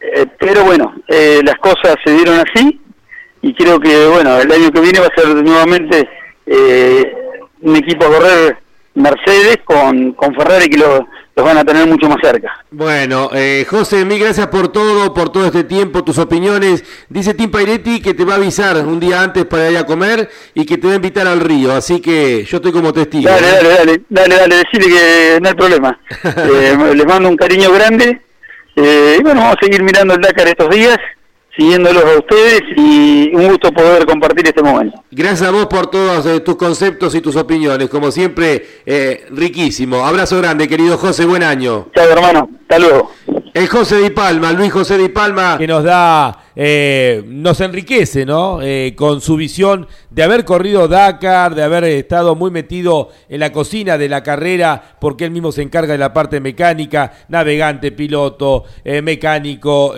Eh, 0.00 0.26
pero 0.38 0.64
bueno, 0.64 0.94
eh, 1.06 1.40
las 1.44 1.56
cosas 1.56 1.94
se 2.04 2.12
dieron 2.12 2.40
así 2.40 2.80
y 3.40 3.54
creo 3.54 3.78
que, 3.78 4.06
bueno, 4.06 4.38
el 4.38 4.50
año 4.50 4.70
que 4.70 4.80
viene 4.80 5.00
va 5.00 5.06
a 5.06 5.20
ser 5.20 5.28
nuevamente 5.34 6.08
eh, 6.46 7.14
un 7.60 7.76
equipo 7.76 8.06
a 8.06 8.08
correr 8.08 8.56
Mercedes 8.94 9.58
con, 9.64 10.12
con 10.12 10.34
Ferrari 10.34 10.68
que 10.68 10.78
lo- 10.78 11.06
los 11.34 11.46
van 11.46 11.56
a 11.56 11.64
tener 11.64 11.86
mucho 11.86 12.08
más 12.10 12.18
cerca. 12.22 12.52
Bueno, 12.70 13.30
eh, 13.32 13.64
José, 13.66 14.04
mil 14.04 14.18
gracias 14.18 14.48
por 14.48 14.68
todo, 14.68 15.14
por 15.14 15.30
todo 15.32 15.46
este 15.46 15.64
tiempo, 15.64 16.04
tus 16.04 16.18
opiniones. 16.18 16.84
Dice 17.08 17.32
Tim 17.32 17.50
Pairetti 17.50 18.02
que 18.02 18.12
te 18.12 18.24
va 18.26 18.34
a 18.34 18.36
avisar 18.36 18.76
un 18.86 19.00
día 19.00 19.22
antes 19.22 19.46
para 19.46 19.70
ir 19.70 19.78
a 19.78 19.86
comer 19.86 20.28
y 20.52 20.66
que 20.66 20.76
te 20.76 20.86
va 20.88 20.92
a 20.92 20.96
invitar 20.96 21.26
al 21.26 21.40
río, 21.40 21.72
así 21.72 22.00
que 22.02 22.44
yo 22.44 22.58
estoy 22.58 22.70
como 22.70 22.92
testigo. 22.92 23.30
Dale, 23.30 23.46
¿eh? 23.48 23.52
dale, 23.52 23.68
dale, 23.78 24.02
dale, 24.10 24.36
dale, 24.36 24.56
decirle 24.56 24.88
que 24.94 25.38
no 25.40 25.48
hay 25.48 25.54
problema. 25.54 25.98
Eh, 26.24 26.76
les 26.94 27.06
mando 27.06 27.28
un 27.30 27.36
cariño 27.36 27.72
grande. 27.72 28.20
Eh, 28.76 29.16
y 29.18 29.22
bueno, 29.22 29.40
vamos 29.40 29.56
a 29.60 29.64
seguir 29.64 29.82
mirando 29.82 30.12
el 30.14 30.20
Dakar 30.20 30.48
estos 30.48 30.68
días, 30.70 30.96
siguiéndolos 31.56 32.04
a 32.04 32.18
ustedes 32.18 32.62
y 32.76 33.30
un 33.34 33.48
gusto 33.48 33.70
poder 33.72 34.06
compartir 34.06 34.46
este 34.46 34.62
momento. 34.62 35.02
Gracias 35.10 35.48
a 35.48 35.50
vos 35.50 35.66
por 35.66 35.90
todos 35.90 36.24
eh, 36.26 36.40
tus 36.40 36.56
conceptos 36.56 37.14
y 37.14 37.20
tus 37.20 37.36
opiniones, 37.36 37.88
como 37.88 38.10
siempre, 38.10 38.64
eh, 38.86 39.26
riquísimo. 39.30 40.04
Abrazo 40.04 40.38
grande, 40.38 40.68
querido 40.68 40.96
José, 40.96 41.24
buen 41.24 41.42
año. 41.42 41.88
Chao, 41.94 42.08
hermano, 42.08 42.48
hasta 42.72 42.78
luego. 42.78 43.10
El 43.54 43.68
José 43.68 43.98
Di 43.98 44.10
Palma, 44.10 44.50
Luis 44.52 44.72
José 44.72 44.96
Di 44.96 45.10
Palma. 45.10 45.58
que 45.58 45.66
nos 45.66 45.84
da 45.84 46.42
eh, 46.54 47.22
nos 47.26 47.60
enriquece, 47.60 48.26
¿no? 48.26 48.60
Eh, 48.62 48.94
con 48.96 49.20
su 49.20 49.36
visión 49.36 49.86
de 50.10 50.22
haber 50.22 50.44
corrido 50.44 50.88
Dakar, 50.88 51.54
de 51.54 51.62
haber 51.62 51.84
estado 51.84 52.34
muy 52.34 52.50
metido 52.50 53.10
en 53.28 53.40
la 53.40 53.52
cocina 53.52 53.96
de 53.96 54.08
la 54.08 54.22
carrera, 54.22 54.96
porque 55.00 55.24
él 55.24 55.30
mismo 55.30 55.52
se 55.52 55.62
encarga 55.62 55.92
de 55.92 55.98
la 55.98 56.12
parte 56.12 56.40
mecánica, 56.40 57.12
navegante, 57.28 57.92
piloto, 57.92 58.64
eh, 58.84 59.02
mecánico, 59.02 59.94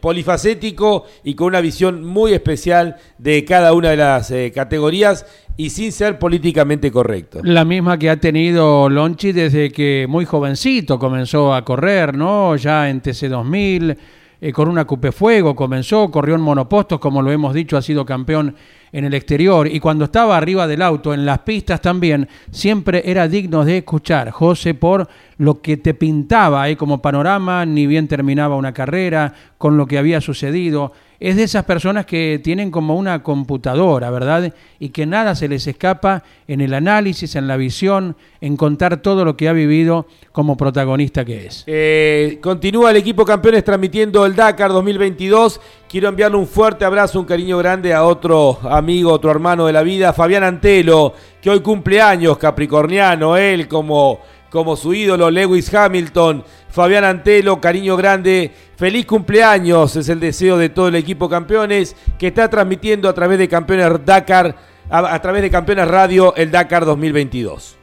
polifacético 0.00 1.04
y 1.22 1.34
con 1.34 1.48
una 1.48 1.60
visión 1.60 2.04
muy 2.04 2.32
especial 2.32 2.96
de 3.18 3.44
cada 3.44 3.72
una 3.72 3.90
de 3.90 3.96
las 3.96 4.32
categorías 4.54 5.26
y 5.56 5.70
sin 5.70 5.92
ser 5.92 6.18
políticamente 6.18 6.90
correcto. 6.90 7.40
La 7.42 7.64
misma 7.64 7.98
que 7.98 8.10
ha 8.10 8.16
tenido 8.16 8.88
Lonchi 8.88 9.32
desde 9.32 9.70
que 9.70 10.06
muy 10.08 10.24
jovencito 10.24 10.98
comenzó 10.98 11.54
a 11.54 11.64
correr, 11.64 12.16
¿no? 12.16 12.56
Ya 12.56 12.90
en 12.90 13.00
TC2000, 13.00 13.96
eh, 14.40 14.52
con 14.52 14.68
una 14.68 14.84
Cupe 14.84 15.12
Fuego 15.12 15.54
comenzó, 15.54 16.10
corrió 16.10 16.34
en 16.34 16.40
monopostos, 16.40 16.98
como 16.98 17.22
lo 17.22 17.30
hemos 17.30 17.54
dicho, 17.54 17.76
ha 17.76 17.82
sido 17.82 18.04
campeón 18.04 18.54
en 18.92 19.04
el 19.04 19.14
exterior 19.14 19.66
y 19.66 19.80
cuando 19.80 20.04
estaba 20.04 20.36
arriba 20.36 20.66
del 20.66 20.82
auto, 20.82 21.14
en 21.14 21.24
las 21.24 21.40
pistas 21.40 21.80
también, 21.80 22.28
siempre 22.50 23.02
era 23.06 23.28
digno 23.28 23.64
de 23.64 23.78
escuchar, 23.78 24.30
José, 24.30 24.74
por 24.74 25.08
lo 25.38 25.60
que 25.60 25.76
te 25.76 25.94
pintaba 25.94 26.62
ahí 26.62 26.76
como 26.76 27.00
panorama, 27.00 27.64
ni 27.64 27.86
bien 27.86 28.06
terminaba 28.08 28.56
una 28.56 28.74
carrera, 28.74 29.32
con 29.56 29.76
lo 29.76 29.86
que 29.86 29.98
había 29.98 30.20
sucedido 30.20 30.92
es 31.20 31.36
de 31.36 31.44
esas 31.44 31.64
personas 31.64 32.06
que 32.06 32.40
tienen 32.42 32.70
como 32.70 32.96
una 32.96 33.22
computadora, 33.22 34.10
¿verdad? 34.10 34.52
Y 34.78 34.90
que 34.90 35.06
nada 35.06 35.34
se 35.34 35.48
les 35.48 35.66
escapa 35.66 36.22
en 36.48 36.60
el 36.60 36.74
análisis, 36.74 37.36
en 37.36 37.46
la 37.48 37.56
visión, 37.56 38.16
en 38.40 38.56
contar 38.56 38.98
todo 38.98 39.24
lo 39.24 39.36
que 39.36 39.48
ha 39.48 39.52
vivido 39.52 40.06
como 40.32 40.56
protagonista 40.56 41.24
que 41.24 41.46
es. 41.46 41.64
Eh, 41.66 42.38
continúa 42.42 42.90
el 42.90 42.96
equipo 42.96 43.24
campeones 43.24 43.64
transmitiendo 43.64 44.26
el 44.26 44.34
Dakar 44.34 44.72
2022. 44.72 45.60
Quiero 45.88 46.08
enviarle 46.08 46.36
un 46.36 46.46
fuerte 46.46 46.84
abrazo, 46.84 47.20
un 47.20 47.26
cariño 47.26 47.58
grande 47.58 47.94
a 47.94 48.04
otro 48.04 48.58
amigo, 48.64 49.12
otro 49.12 49.30
hermano 49.30 49.66
de 49.66 49.72
la 49.72 49.82
vida, 49.82 50.12
Fabián 50.12 50.42
Antelo, 50.42 51.14
que 51.40 51.50
hoy 51.50 51.60
cumple 51.60 52.00
años, 52.00 52.36
capricorniano, 52.38 53.36
él 53.36 53.68
como 53.68 54.20
como 54.54 54.76
su 54.76 54.94
ídolo 54.94 55.32
Lewis 55.32 55.74
Hamilton, 55.74 56.44
Fabián 56.74 57.04
Antelo, 57.04 57.60
cariño 57.60 57.96
grande, 57.96 58.50
feliz 58.76 59.06
cumpleaños, 59.06 59.94
es 59.94 60.08
el 60.08 60.18
deseo 60.18 60.58
de 60.58 60.70
todo 60.70 60.88
el 60.88 60.96
equipo 60.96 61.28
campeones 61.28 61.94
que 62.18 62.26
está 62.26 62.50
transmitiendo 62.50 63.08
a 63.08 63.14
través 63.14 63.38
de 63.38 63.46
Campeones 63.46 64.04
Dakar, 64.04 64.56
a, 64.90 65.22
través 65.22 65.42
de 65.42 65.52
Campeones 65.52 65.86
Radio 65.86 66.34
el 66.34 66.50
Dakar 66.50 66.84
2022. 66.84 67.76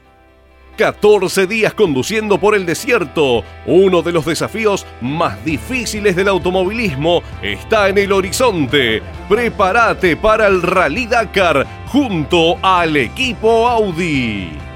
14 0.75 1.47
días 1.47 1.73
conduciendo 1.73 2.37
por 2.37 2.53
el 2.53 2.65
desierto. 2.65 3.45
Uno 3.65 4.01
de 4.01 4.11
los 4.11 4.25
desafíos 4.25 4.85
más 4.99 5.41
difíciles 5.45 6.13
del 6.17 6.27
automovilismo 6.27 7.23
está 7.41 7.87
en 7.87 7.97
el 7.97 8.11
horizonte. 8.11 9.01
Prepárate 9.29 10.17
para 10.17 10.47
el 10.47 10.61
Rally 10.61 11.05
Dakar 11.07 11.65
junto 11.87 12.57
al 12.61 12.97
equipo 12.97 13.69
Audi. 13.69 14.70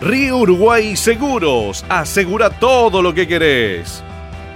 Río 0.00 0.38
Uruguay 0.38 0.96
Seguros, 0.96 1.84
asegura 1.88 2.50
todo 2.50 3.00
lo 3.00 3.14
que 3.14 3.26
querés. 3.26 4.02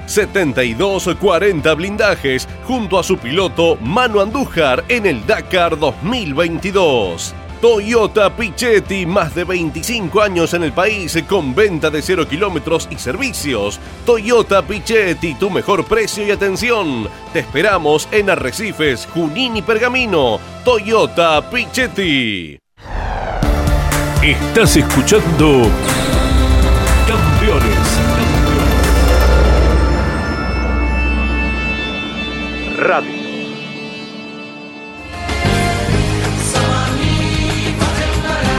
72-40 0.06 1.76
blindajes 1.76 2.48
junto 2.64 2.98
a 2.98 3.02
su 3.02 3.18
piloto 3.18 3.76
Manu 3.80 4.20
Andújar 4.20 4.84
en 4.88 5.06
el 5.06 5.24
Dakar 5.26 5.78
2022. 5.78 7.34
Toyota 7.60 8.34
Pichetti, 8.36 9.04
más 9.04 9.34
de 9.34 9.44
25 9.44 10.22
años 10.22 10.54
en 10.54 10.62
el 10.62 10.72
país 10.72 11.18
con 11.28 11.54
venta 11.54 11.90
de 11.90 12.02
0 12.02 12.28
kilómetros 12.28 12.88
y 12.90 12.96
servicios. 12.96 13.80
Toyota 14.06 14.62
Pichetti, 14.62 15.34
tu 15.34 15.50
mejor 15.50 15.84
precio 15.84 16.26
y 16.26 16.30
atención. 16.30 17.08
Te 17.32 17.40
esperamos 17.40 18.08
en 18.12 18.30
Arrecifes, 18.30 19.06
Junín 19.12 19.56
y 19.56 19.62
Pergamino. 19.62 20.38
Toyota 20.64 21.50
Pichetti. 21.50 22.58
Estás 24.22 24.76
escuchando 24.76 25.62
Campeones. 27.06 27.78
Radio. 32.78 33.18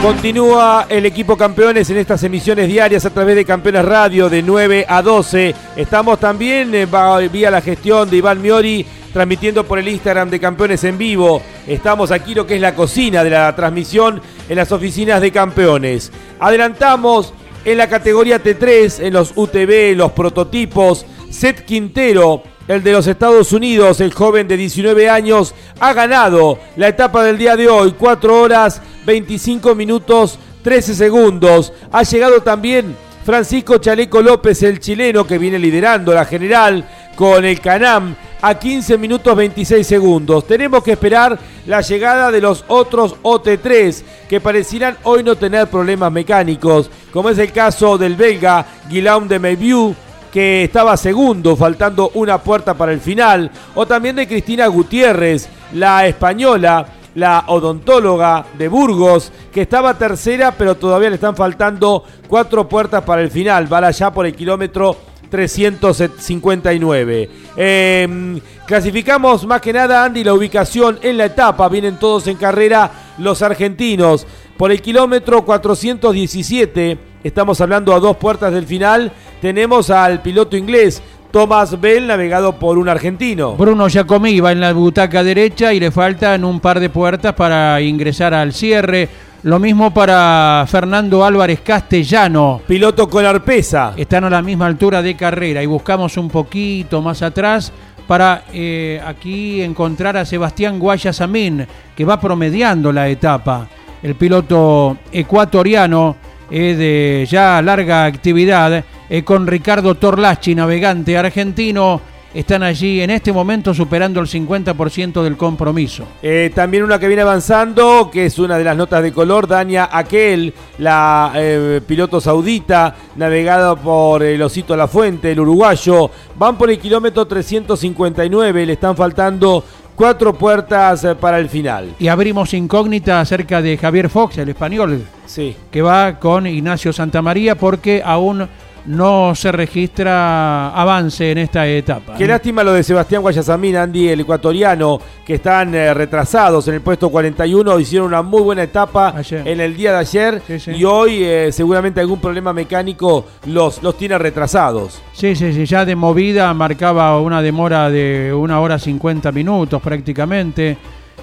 Continúa 0.00 0.86
el 0.88 1.04
equipo 1.04 1.36
campeones 1.36 1.90
en 1.90 1.98
estas 1.98 2.22
emisiones 2.24 2.66
diarias 2.66 3.04
a 3.04 3.10
través 3.10 3.36
de 3.36 3.44
Campeones 3.44 3.84
Radio 3.84 4.30
de 4.30 4.42
9 4.42 4.86
a 4.88 5.02
12. 5.02 5.54
Estamos 5.76 6.18
también 6.18 6.74
eh, 6.74 6.88
vía 7.30 7.50
la 7.50 7.60
gestión 7.60 8.08
de 8.08 8.16
Iván 8.16 8.40
Miori 8.40 8.86
transmitiendo 9.12 9.64
por 9.64 9.78
el 9.78 9.88
Instagram 9.88 10.30
de 10.30 10.40
Campeones 10.40 10.84
en 10.84 10.98
vivo. 10.98 11.42
Estamos 11.66 12.10
aquí 12.10 12.34
lo 12.34 12.46
que 12.46 12.56
es 12.56 12.60
la 12.60 12.74
cocina 12.74 13.24
de 13.24 13.30
la 13.30 13.54
transmisión 13.54 14.20
en 14.48 14.56
las 14.56 14.72
oficinas 14.72 15.20
de 15.20 15.32
Campeones. 15.32 16.12
Adelantamos 16.38 17.32
en 17.64 17.78
la 17.78 17.88
categoría 17.88 18.42
T3, 18.42 19.04
en 19.04 19.12
los 19.12 19.32
UTV, 19.34 19.96
los 19.96 20.12
prototipos. 20.12 21.06
Seth 21.30 21.64
Quintero, 21.64 22.42
el 22.66 22.82
de 22.82 22.92
los 22.92 23.06
Estados 23.06 23.52
Unidos, 23.52 24.00
el 24.00 24.12
joven 24.12 24.48
de 24.48 24.56
19 24.56 25.08
años, 25.08 25.54
ha 25.78 25.92
ganado 25.92 26.58
la 26.76 26.88
etapa 26.88 27.22
del 27.22 27.38
día 27.38 27.56
de 27.56 27.68
hoy, 27.68 27.94
4 27.96 28.40
horas 28.40 28.82
25 29.06 29.74
minutos 29.74 30.38
13 30.62 30.94
segundos. 30.94 31.72
Ha 31.92 32.02
llegado 32.02 32.42
también 32.42 32.96
Francisco 33.24 33.78
Chaleco 33.78 34.22
López, 34.22 34.62
el 34.62 34.80
chileno 34.80 35.26
que 35.26 35.38
viene 35.38 35.58
liderando 35.58 36.12
la 36.12 36.24
general 36.24 36.88
con 37.16 37.44
el 37.44 37.60
Canam 37.60 38.16
a 38.42 38.54
15 38.54 38.98
minutos 38.98 39.36
26 39.36 39.86
segundos. 39.86 40.46
Tenemos 40.46 40.82
que 40.82 40.92
esperar 40.92 41.38
la 41.66 41.80
llegada 41.80 42.30
de 42.30 42.40
los 42.40 42.64
otros 42.68 43.16
OT3 43.22 44.02
que 44.28 44.40
parecieran 44.40 44.96
hoy 45.04 45.22
no 45.22 45.36
tener 45.36 45.68
problemas 45.68 46.12
mecánicos, 46.12 46.90
como 47.12 47.30
es 47.30 47.38
el 47.38 47.52
caso 47.52 47.98
del 47.98 48.16
belga 48.16 48.64
Guillaume 48.88 49.28
de 49.28 49.38
Mayview 49.38 49.94
que 50.32 50.64
estaba 50.64 50.96
segundo, 50.96 51.56
faltando 51.56 52.12
una 52.14 52.38
puerta 52.38 52.74
para 52.74 52.92
el 52.92 53.00
final, 53.00 53.50
o 53.74 53.84
también 53.84 54.14
de 54.14 54.28
Cristina 54.28 54.68
Gutiérrez, 54.68 55.48
la 55.72 56.06
española, 56.06 56.86
la 57.16 57.44
odontóloga 57.48 58.46
de 58.56 58.68
Burgos, 58.68 59.32
que 59.52 59.62
estaba 59.62 59.98
tercera, 59.98 60.52
pero 60.52 60.76
todavía 60.76 61.08
le 61.08 61.16
están 61.16 61.34
faltando 61.34 62.04
cuatro 62.28 62.68
puertas 62.68 63.02
para 63.02 63.22
el 63.22 63.30
final, 63.30 63.72
va 63.72 63.78
allá 63.78 64.12
por 64.12 64.24
el 64.24 64.34
kilómetro 64.34 65.09
359. 65.30 67.30
Em, 67.56 68.40
clasificamos 68.66 69.46
más 69.46 69.60
que 69.60 69.72
nada, 69.72 70.04
Andy, 70.04 70.24
la 70.24 70.34
ubicación 70.34 70.98
en 71.02 71.16
la 71.16 71.26
etapa. 71.26 71.68
Vienen 71.68 71.96
todos 71.98 72.26
en 72.26 72.36
carrera 72.36 72.90
los 73.18 73.40
argentinos. 73.42 74.26
Por 74.56 74.72
el 74.72 74.82
kilómetro 74.82 75.44
417, 75.44 76.98
estamos 77.24 77.60
hablando 77.62 77.94
a 77.94 78.00
dos 78.00 78.16
puertas 78.18 78.52
del 78.52 78.66
final, 78.66 79.10
tenemos 79.40 79.88
al 79.88 80.20
piloto 80.20 80.56
inglés. 80.56 81.00
Thomas 81.30 81.80
Bell 81.80 82.08
navegado 82.08 82.58
por 82.58 82.76
un 82.76 82.88
argentino. 82.88 83.54
Bruno 83.54 83.88
Giacomí 83.88 84.40
va 84.40 84.50
en 84.52 84.60
la 84.60 84.72
butaca 84.72 85.22
derecha 85.22 85.72
y 85.72 85.80
le 85.80 85.92
faltan 85.92 86.44
un 86.44 86.60
par 86.60 86.80
de 86.80 86.90
puertas 86.90 87.34
para 87.34 87.80
ingresar 87.80 88.34
al 88.34 88.52
cierre. 88.52 89.08
Lo 89.42 89.58
mismo 89.58 89.90
para 89.94 90.66
Fernando 90.68 91.24
Álvarez 91.24 91.60
Castellano. 91.62 92.60
Piloto 92.66 93.08
con 93.08 93.24
arpesa. 93.24 93.94
Están 93.96 94.24
a 94.24 94.30
la 94.30 94.42
misma 94.42 94.66
altura 94.66 95.00
de 95.00 95.16
carrera 95.16 95.62
y 95.62 95.66
buscamos 95.66 96.18
un 96.18 96.28
poquito 96.28 97.00
más 97.00 97.22
atrás 97.22 97.72
para 98.06 98.44
eh, 98.52 99.00
aquí 99.02 99.62
encontrar 99.62 100.18
a 100.18 100.26
Sebastián 100.26 100.78
Guayasamín, 100.78 101.66
que 101.96 102.04
va 102.04 102.20
promediando 102.20 102.92
la 102.92 103.08
etapa. 103.08 103.66
El 104.02 104.14
piloto 104.14 104.98
ecuatoriano 105.10 106.16
es 106.50 106.76
de 106.76 107.26
ya 107.26 107.62
larga 107.62 108.04
actividad 108.04 108.84
eh, 109.08 109.22
con 109.22 109.46
Ricardo 109.46 109.94
Torlachi, 109.94 110.54
navegante 110.54 111.16
argentino 111.16 111.98
están 112.34 112.62
allí 112.62 113.00
en 113.00 113.10
este 113.10 113.32
momento 113.32 113.74
superando 113.74 114.20
el 114.20 114.26
50% 114.26 115.22
del 115.22 115.36
compromiso. 115.36 116.04
Eh, 116.22 116.50
también 116.54 116.84
una 116.84 116.98
que 116.98 117.08
viene 117.08 117.22
avanzando, 117.22 118.10
que 118.12 118.26
es 118.26 118.38
una 118.38 118.56
de 118.56 118.64
las 118.64 118.76
notas 118.76 119.02
de 119.02 119.12
color, 119.12 119.46
Dania 119.46 119.88
Aquel, 119.90 120.54
la 120.78 121.32
eh, 121.34 121.80
piloto 121.86 122.20
saudita, 122.20 122.94
navegada 123.16 123.74
por 123.76 124.22
el 124.22 124.40
Osito 124.42 124.76
La 124.76 124.86
Fuente, 124.86 125.32
el 125.32 125.40
uruguayo. 125.40 126.10
Van 126.36 126.56
por 126.56 126.70
el 126.70 126.78
kilómetro 126.78 127.26
359, 127.26 128.66
le 128.66 128.72
están 128.72 128.96
faltando 128.96 129.64
cuatro 129.96 130.32
puertas 130.32 131.04
eh, 131.04 131.14
para 131.14 131.38
el 131.38 131.48
final. 131.48 131.94
Y 131.98 132.08
abrimos 132.08 132.54
incógnita 132.54 133.20
acerca 133.20 133.60
de 133.60 133.76
Javier 133.76 134.08
Fox, 134.08 134.38
el 134.38 134.48
español, 134.48 135.04
sí. 135.26 135.56
que 135.70 135.82
va 135.82 136.18
con 136.18 136.46
Ignacio 136.46 136.92
Santamaría 136.92 137.56
porque 137.56 138.02
aún 138.04 138.48
no 138.86 139.34
se 139.34 139.52
registra 139.52 140.70
avance 140.70 141.30
en 141.30 141.38
esta 141.38 141.66
etapa. 141.66 142.14
Qué 142.16 142.24
¿eh? 142.24 142.28
lástima 142.28 142.62
lo 142.62 142.72
de 142.72 142.82
Sebastián 142.82 143.22
Guayasamín, 143.22 143.76
Andy, 143.76 144.08
el 144.08 144.20
ecuatoriano, 144.20 145.00
que 145.24 145.34
están 145.34 145.74
eh, 145.74 145.92
retrasados 145.94 146.66
en 146.68 146.74
el 146.74 146.80
puesto 146.80 147.10
41. 147.10 147.78
Hicieron 147.78 148.08
una 148.08 148.22
muy 148.22 148.42
buena 148.42 148.62
etapa 148.62 149.14
en 149.30 149.60
el 149.60 149.76
día 149.76 149.92
de 149.92 149.98
ayer 149.98 150.42
y 150.66 150.84
hoy 150.84 151.22
eh, 151.24 151.50
seguramente 151.52 152.00
algún 152.00 152.20
problema 152.20 152.52
mecánico 152.52 153.26
los, 153.46 153.82
los 153.82 153.96
tiene 153.96 154.18
retrasados. 154.18 155.00
Sí, 155.12 155.36
sí, 155.36 155.52
sí, 155.52 155.66
ya 155.66 155.84
de 155.84 155.96
movida 155.96 156.52
marcaba 156.54 157.20
una 157.20 157.42
demora 157.42 157.90
de 157.90 158.32
una 158.34 158.60
hora 158.60 158.78
50 158.78 159.32
minutos 159.32 159.80
prácticamente. 159.82 160.76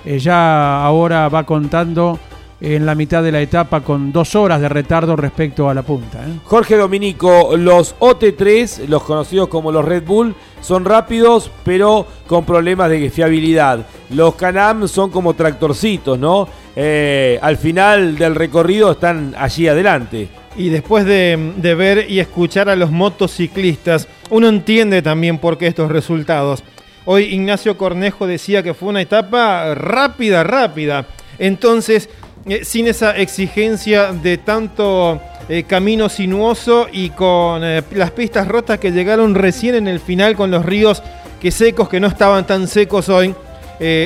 Eh, 0.06 0.20
ya 0.20 0.84
ahora 0.86 1.28
va 1.28 1.44
contando 1.44 2.18
en 2.60 2.86
la 2.86 2.96
mitad 2.96 3.22
de 3.22 3.32
la 3.32 3.42
etapa 3.42 3.82
con 3.82 4.12
dos 4.12 4.36
horas 4.36 4.60
de 4.60 4.70
retardo 4.70 5.16
respecto 5.16 5.70
a 5.70 5.74
la 5.74 5.84
punta. 5.84 6.20
¿eh? 6.20 6.40
Jorge 6.44 6.76
Dominico, 6.76 7.56
los 7.56 7.96
OT3, 8.00 8.88
los 8.88 9.04
conocidos 9.04 9.48
como 9.48 9.72
los 9.72 9.86
Red 9.86 10.04
Bull, 10.04 10.36
son 10.62 10.86
rápidos 10.86 11.52
pero 11.64 12.06
con 12.26 12.46
problemas 12.46 12.90
de 12.90 13.10
fiabilidad. 13.10 13.86
Los 14.10 14.36
Canam 14.36 14.88
son 14.88 15.12
como 15.12 15.34
tractorcitos, 15.36 16.18
¿no? 16.18 16.48
Eh, 16.76 17.40
al 17.42 17.58
final 17.58 18.18
del 18.18 18.36
recorrido 18.36 18.92
están 18.92 19.36
allí 19.38 19.68
adelante. 19.68 20.30
Y 20.56 20.70
después 20.70 21.06
de, 21.06 21.54
de 21.58 21.76
ver 21.76 22.10
y 22.10 22.20
escuchar 22.20 22.70
a 22.70 22.76
los 22.76 22.90
motociclistas, 22.90 24.08
uno 24.32 24.48
entiende 24.48 25.04
también 25.04 25.38
por 25.38 25.58
qué 25.60 25.68
estos 25.68 25.92
resultados. 25.92 26.64
Hoy 27.06 27.24
Ignacio 27.26 27.78
Cornejo 27.78 28.26
decía 28.28 28.64
que 28.64 28.74
fue 28.74 28.90
una 28.90 29.02
etapa 29.02 29.76
rápida, 29.76 30.44
rápida. 30.44 31.06
Entonces, 31.40 32.10
eh, 32.50 32.64
sin 32.64 32.88
esa 32.88 33.18
exigencia 33.18 34.14
de 34.14 34.38
tanto 34.38 35.20
eh, 35.50 35.64
camino 35.64 36.08
sinuoso 36.08 36.88
y 36.92 37.10
con 37.10 37.62
eh, 37.64 37.84
las 37.92 38.12
pistas 38.12 38.48
rotas 38.48 38.80
que 38.80 38.92
llegaron 38.92 39.36
recién 39.36 39.76
en 39.76 39.88
el 39.88 40.00
final 40.00 40.36
con 40.36 40.50
los 40.50 40.66
ríos 40.66 41.04
que 41.42 41.52
secos, 41.52 41.90
que 41.90 42.00
no 42.00 42.08
estaban 42.08 42.48
tan 42.48 42.68
secos 42.68 43.10
hoy, 43.10 43.36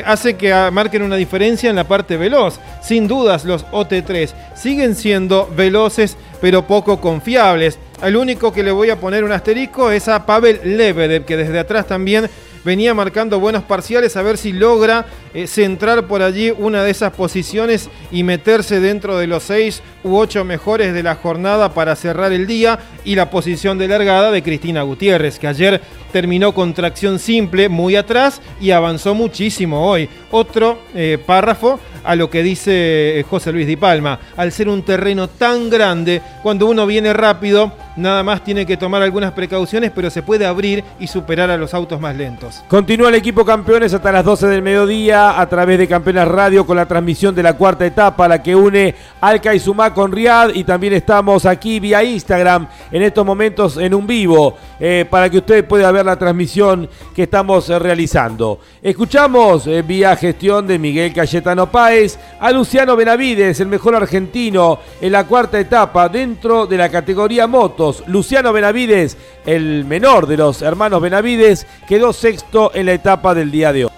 hace 0.05 0.35
que 0.35 0.51
ah, 0.51 0.69
marquen 0.69 1.01
una 1.01 1.15
diferencia 1.15 1.69
en 1.69 1.77
la 1.77 1.85
parte 1.85 2.18
veloz. 2.18 2.59
Sin 2.81 3.07
dudas, 3.07 3.45
los 3.45 3.65
OT3 3.68 4.30
siguen 4.53 4.95
siendo 4.95 5.47
veloces, 5.55 6.18
pero 6.41 6.68
poco 6.68 6.99
confiables. 6.99 7.80
Al 8.01 8.18
único 8.18 8.51
que 8.51 8.63
le 8.63 8.72
voy 8.72 8.89
a 8.89 8.99
poner 8.99 9.23
un 9.23 9.31
asterisco 9.31 9.89
es 9.89 10.09
a 10.09 10.26
Pavel 10.26 10.59
Lebedev, 10.77 11.23
que 11.23 11.38
desde 11.38 11.59
atrás 11.59 11.88
también 11.88 12.30
venía 12.63 12.93
marcando 12.93 13.39
buenos 13.39 13.63
parciales, 13.63 14.15
a 14.15 14.21
ver 14.21 14.38
si 14.38 14.53
logra 14.53 15.05
eh, 15.33 15.47
centrar 15.47 16.07
por 16.07 16.21
allí 16.21 16.51
una 16.51 16.83
de 16.83 16.91
esas 16.91 17.13
posiciones 17.13 17.89
y 18.11 18.23
meterse 18.23 18.79
dentro 18.79 19.17
de 19.17 19.27
los 19.27 19.43
seis 19.43 19.81
u 20.03 20.17
ocho 20.17 20.43
mejores 20.45 20.93
de 20.93 21.03
la 21.03 21.15
jornada 21.15 21.73
para 21.73 21.95
cerrar 21.95 22.31
el 22.31 22.47
día 22.47 22.79
y 23.03 23.15
la 23.15 23.29
posición 23.29 23.77
de 23.77 23.88
largada 23.88 24.31
de 24.31 24.43
Cristina 24.43 24.81
Gutiérrez, 24.83 25.39
que 25.39 25.47
ayer 25.47 25.81
terminó 26.11 26.53
con 26.53 26.73
tracción 26.73 27.19
simple 27.19 27.69
muy 27.69 27.95
atrás 27.95 28.41
y 28.59 28.71
avanzó 28.71 29.15
muchísimo 29.15 29.89
hoy. 29.89 30.09
Otro 30.31 30.79
eh, 30.93 31.17
párrafo 31.25 31.79
a 32.03 32.15
lo 32.15 32.29
que 32.29 32.43
dice 32.43 33.19
eh, 33.19 33.23
José 33.23 33.51
Luis 33.51 33.67
Di 33.67 33.75
Palma. 33.75 34.19
Al 34.38 34.51
ser 34.51 34.69
un 34.69 34.83
terreno 34.83 35.27
tan 35.27 35.69
grande, 35.69 36.21
cuando 36.41 36.65
uno 36.67 36.85
viene 36.85 37.13
rápido, 37.13 37.71
nada 37.95 38.23
más 38.23 38.43
tiene 38.43 38.65
que 38.65 38.77
tomar 38.77 39.01
algunas 39.01 39.31
precauciones, 39.33 39.91
pero 39.93 40.09
se 40.09 40.23
puede 40.23 40.45
abrir 40.45 40.83
y 40.99 41.07
superar 41.07 41.49
a 41.49 41.57
los 41.57 41.73
autos 41.73 41.99
más 41.99 42.15
lentos. 42.15 42.63
Continúa 42.67 43.09
el 43.09 43.15
equipo 43.15 43.45
campeones 43.45 43.93
hasta 43.93 44.11
las 44.11 44.25
12 44.25 44.47
del 44.47 44.61
mediodía 44.61 45.39
a 45.39 45.47
través 45.47 45.77
de 45.77 45.88
Campeones 45.88 46.27
Radio 46.27 46.65
con 46.65 46.77
la 46.77 46.85
transmisión 46.85 47.35
de 47.35 47.43
la 47.43 47.53
cuarta 47.53 47.85
etapa, 47.85 48.27
la 48.27 48.41
que 48.41 48.55
une 48.55 48.95
Alca 49.19 49.53
y 49.53 49.59
Sumá 49.59 49.93
con 49.93 50.11
Riad. 50.11 50.51
Y 50.53 50.63
también 50.63 50.93
estamos 50.93 51.45
aquí 51.45 51.79
vía 51.79 52.03
Instagram 52.03 52.67
en 52.91 53.03
estos 53.03 53.25
momentos 53.25 53.77
en 53.77 53.93
un 53.93 54.07
vivo 54.07 54.57
eh, 54.79 55.05
para 55.09 55.29
que 55.29 55.38
usted 55.38 55.65
pueda 55.65 55.91
ver 55.91 56.01
la 56.06 56.18
transmisión 56.18 56.90
que 57.15 57.23
estamos 57.23 57.69
eh, 57.69 57.80
realizando. 57.80 58.60
Escuchamos 58.82 59.68
eh, 59.68 59.82
vía 59.82 60.15
gestión 60.15 60.68
de 60.68 60.80
Miguel 60.80 61.14
Cayetano 61.14 61.72
Páez 61.72 62.18
a 62.40 62.52
Luciano 62.52 62.95
Benavides, 62.95 63.60
el 63.60 63.68
mejor 63.68 63.95
argentino 63.95 64.80
en 64.99 65.11
la 65.11 65.26
cuarta 65.26 65.60
etapa 65.60 66.10
dentro 66.10 66.65
de 66.65 66.78
la 66.78 66.90
categoría 66.90 67.48
motos. 67.48 68.03
Luciano 68.07 68.53
Benavides, 68.53 69.18
el 69.45 69.86
menor 69.86 70.28
de 70.28 70.38
los 70.38 70.61
hermanos 70.61 71.02
Benavides, 71.02 71.68
quedó 71.88 72.14
sexto 72.14 72.72
en 72.73 72.86
la 72.88 72.94
etapa 72.94 73.34
del 73.34 73.52
día 73.52 73.73
de 73.73 73.86
hoy. 73.86 73.91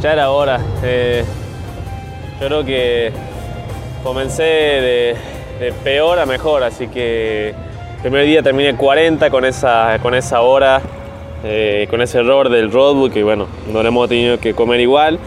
Ya 0.00 0.12
era 0.12 0.30
hora. 0.30 0.60
eh, 0.82 1.24
yo 2.40 2.46
creo 2.48 2.64
que 2.64 3.12
comencé 4.02 4.42
de, 4.42 5.16
de 5.58 5.72
peor 5.72 6.18
a 6.18 6.26
mejor, 6.26 6.62
así 6.62 6.86
que 6.88 7.54
el 7.96 8.02
primer 8.02 8.26
día 8.26 8.42
terminé 8.42 8.76
40 8.76 9.30
con 9.30 9.44
esa, 9.44 9.98
con 10.02 10.14
esa 10.14 10.42
hora, 10.42 10.80
eh, 11.42 11.86
con 11.90 12.00
ese 12.02 12.18
error 12.18 12.48
del 12.48 12.70
roadbook 12.70 13.12
que 13.12 13.24
bueno, 13.24 13.46
no 13.72 13.82
lo 13.82 13.88
hemos 13.88 14.08
tenido 14.08 14.38
que 14.38 14.54
comer 14.54 14.80
igual. 14.80 15.18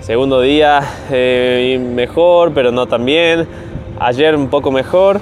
Segundo 0.00 0.40
día 0.40 0.80
eh, 1.10 1.78
mejor, 1.78 2.54
pero 2.54 2.70
no 2.70 2.86
tan 2.86 3.04
bien. 3.04 3.46
Ayer 3.98 4.36
un 4.36 4.48
poco 4.48 4.70
mejor 4.70 5.20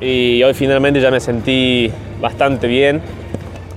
y 0.00 0.42
hoy 0.42 0.54
finalmente 0.54 1.00
ya 1.00 1.10
me 1.10 1.20
sentí 1.20 1.90
bastante 2.20 2.66
bien. 2.66 3.02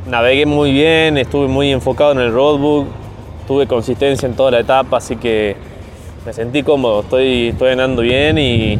Navegué 0.07 0.45
muy 0.45 0.72
bien, 0.72 1.18
estuve 1.18 1.47
muy 1.47 1.72
enfocado 1.72 2.11
en 2.11 2.19
el 2.19 2.31
roadbook, 2.31 2.88
tuve 3.47 3.68
consistencia 3.68 4.27
en 4.27 4.35
toda 4.35 4.51
la 4.51 4.60
etapa, 4.60 4.97
así 4.97 5.15
que 5.15 5.56
me 6.26 6.31
sentí 6.31 6.64
cómodo, 6.64 7.01
estoy, 7.01 7.49
estoy 7.49 7.72
andando 7.72 8.01
bien 8.01 8.38
y 8.38 8.80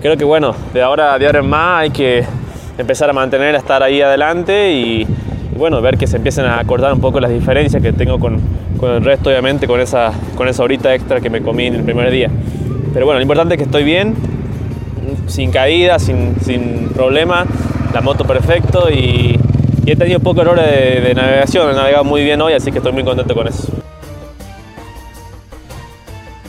creo 0.00 0.16
que 0.16 0.24
bueno, 0.24 0.54
de 0.72 0.82
ahora, 0.82 1.18
de 1.18 1.26
ahora 1.26 1.40
en 1.40 1.48
más 1.48 1.82
hay 1.82 1.90
que 1.90 2.24
empezar 2.78 3.10
a 3.10 3.12
mantener, 3.12 3.54
a 3.54 3.58
estar 3.58 3.82
ahí 3.82 4.00
adelante 4.00 4.72
y, 4.72 5.02
y 5.02 5.58
bueno, 5.58 5.80
ver 5.82 5.98
que 5.98 6.06
se 6.06 6.16
empiecen 6.16 6.44
a 6.46 6.58
acordar 6.58 6.92
un 6.92 7.00
poco 7.00 7.20
las 7.20 7.30
diferencias 7.30 7.82
que 7.82 7.92
tengo 7.92 8.18
con, 8.18 8.40
con 8.78 8.90
el 8.90 9.04
resto, 9.04 9.30
obviamente, 9.30 9.66
con 9.66 9.80
esa, 9.80 10.12
con 10.34 10.48
esa 10.48 10.62
horita 10.62 10.94
extra 10.94 11.20
que 11.20 11.30
me 11.30 11.42
comí 11.42 11.66
en 11.66 11.74
el 11.74 11.82
primer 11.82 12.10
día. 12.10 12.30
Pero 12.92 13.06
bueno, 13.06 13.18
lo 13.18 13.22
importante 13.22 13.54
es 13.54 13.58
que 13.58 13.64
estoy 13.64 13.84
bien, 13.84 14.14
sin 15.26 15.50
caída, 15.50 15.98
sin, 15.98 16.36
sin 16.40 16.88
problema, 16.94 17.46
la 17.92 18.00
moto 18.00 18.24
perfecto 18.24 18.88
y, 18.90 19.38
y 19.84 19.90
he 19.90 19.96
tenido 19.96 20.20
pocos 20.20 20.42
errores 20.42 20.66
de, 20.66 21.00
de 21.00 21.14
navegación, 21.14 21.70
he 21.70 21.74
navegado 21.74 22.04
muy 22.04 22.22
bien 22.24 22.40
hoy, 22.40 22.54
así 22.54 22.70
que 22.70 22.78
estoy 22.78 22.92
muy 22.92 23.04
contento 23.04 23.34
con 23.34 23.48
eso. 23.48 23.68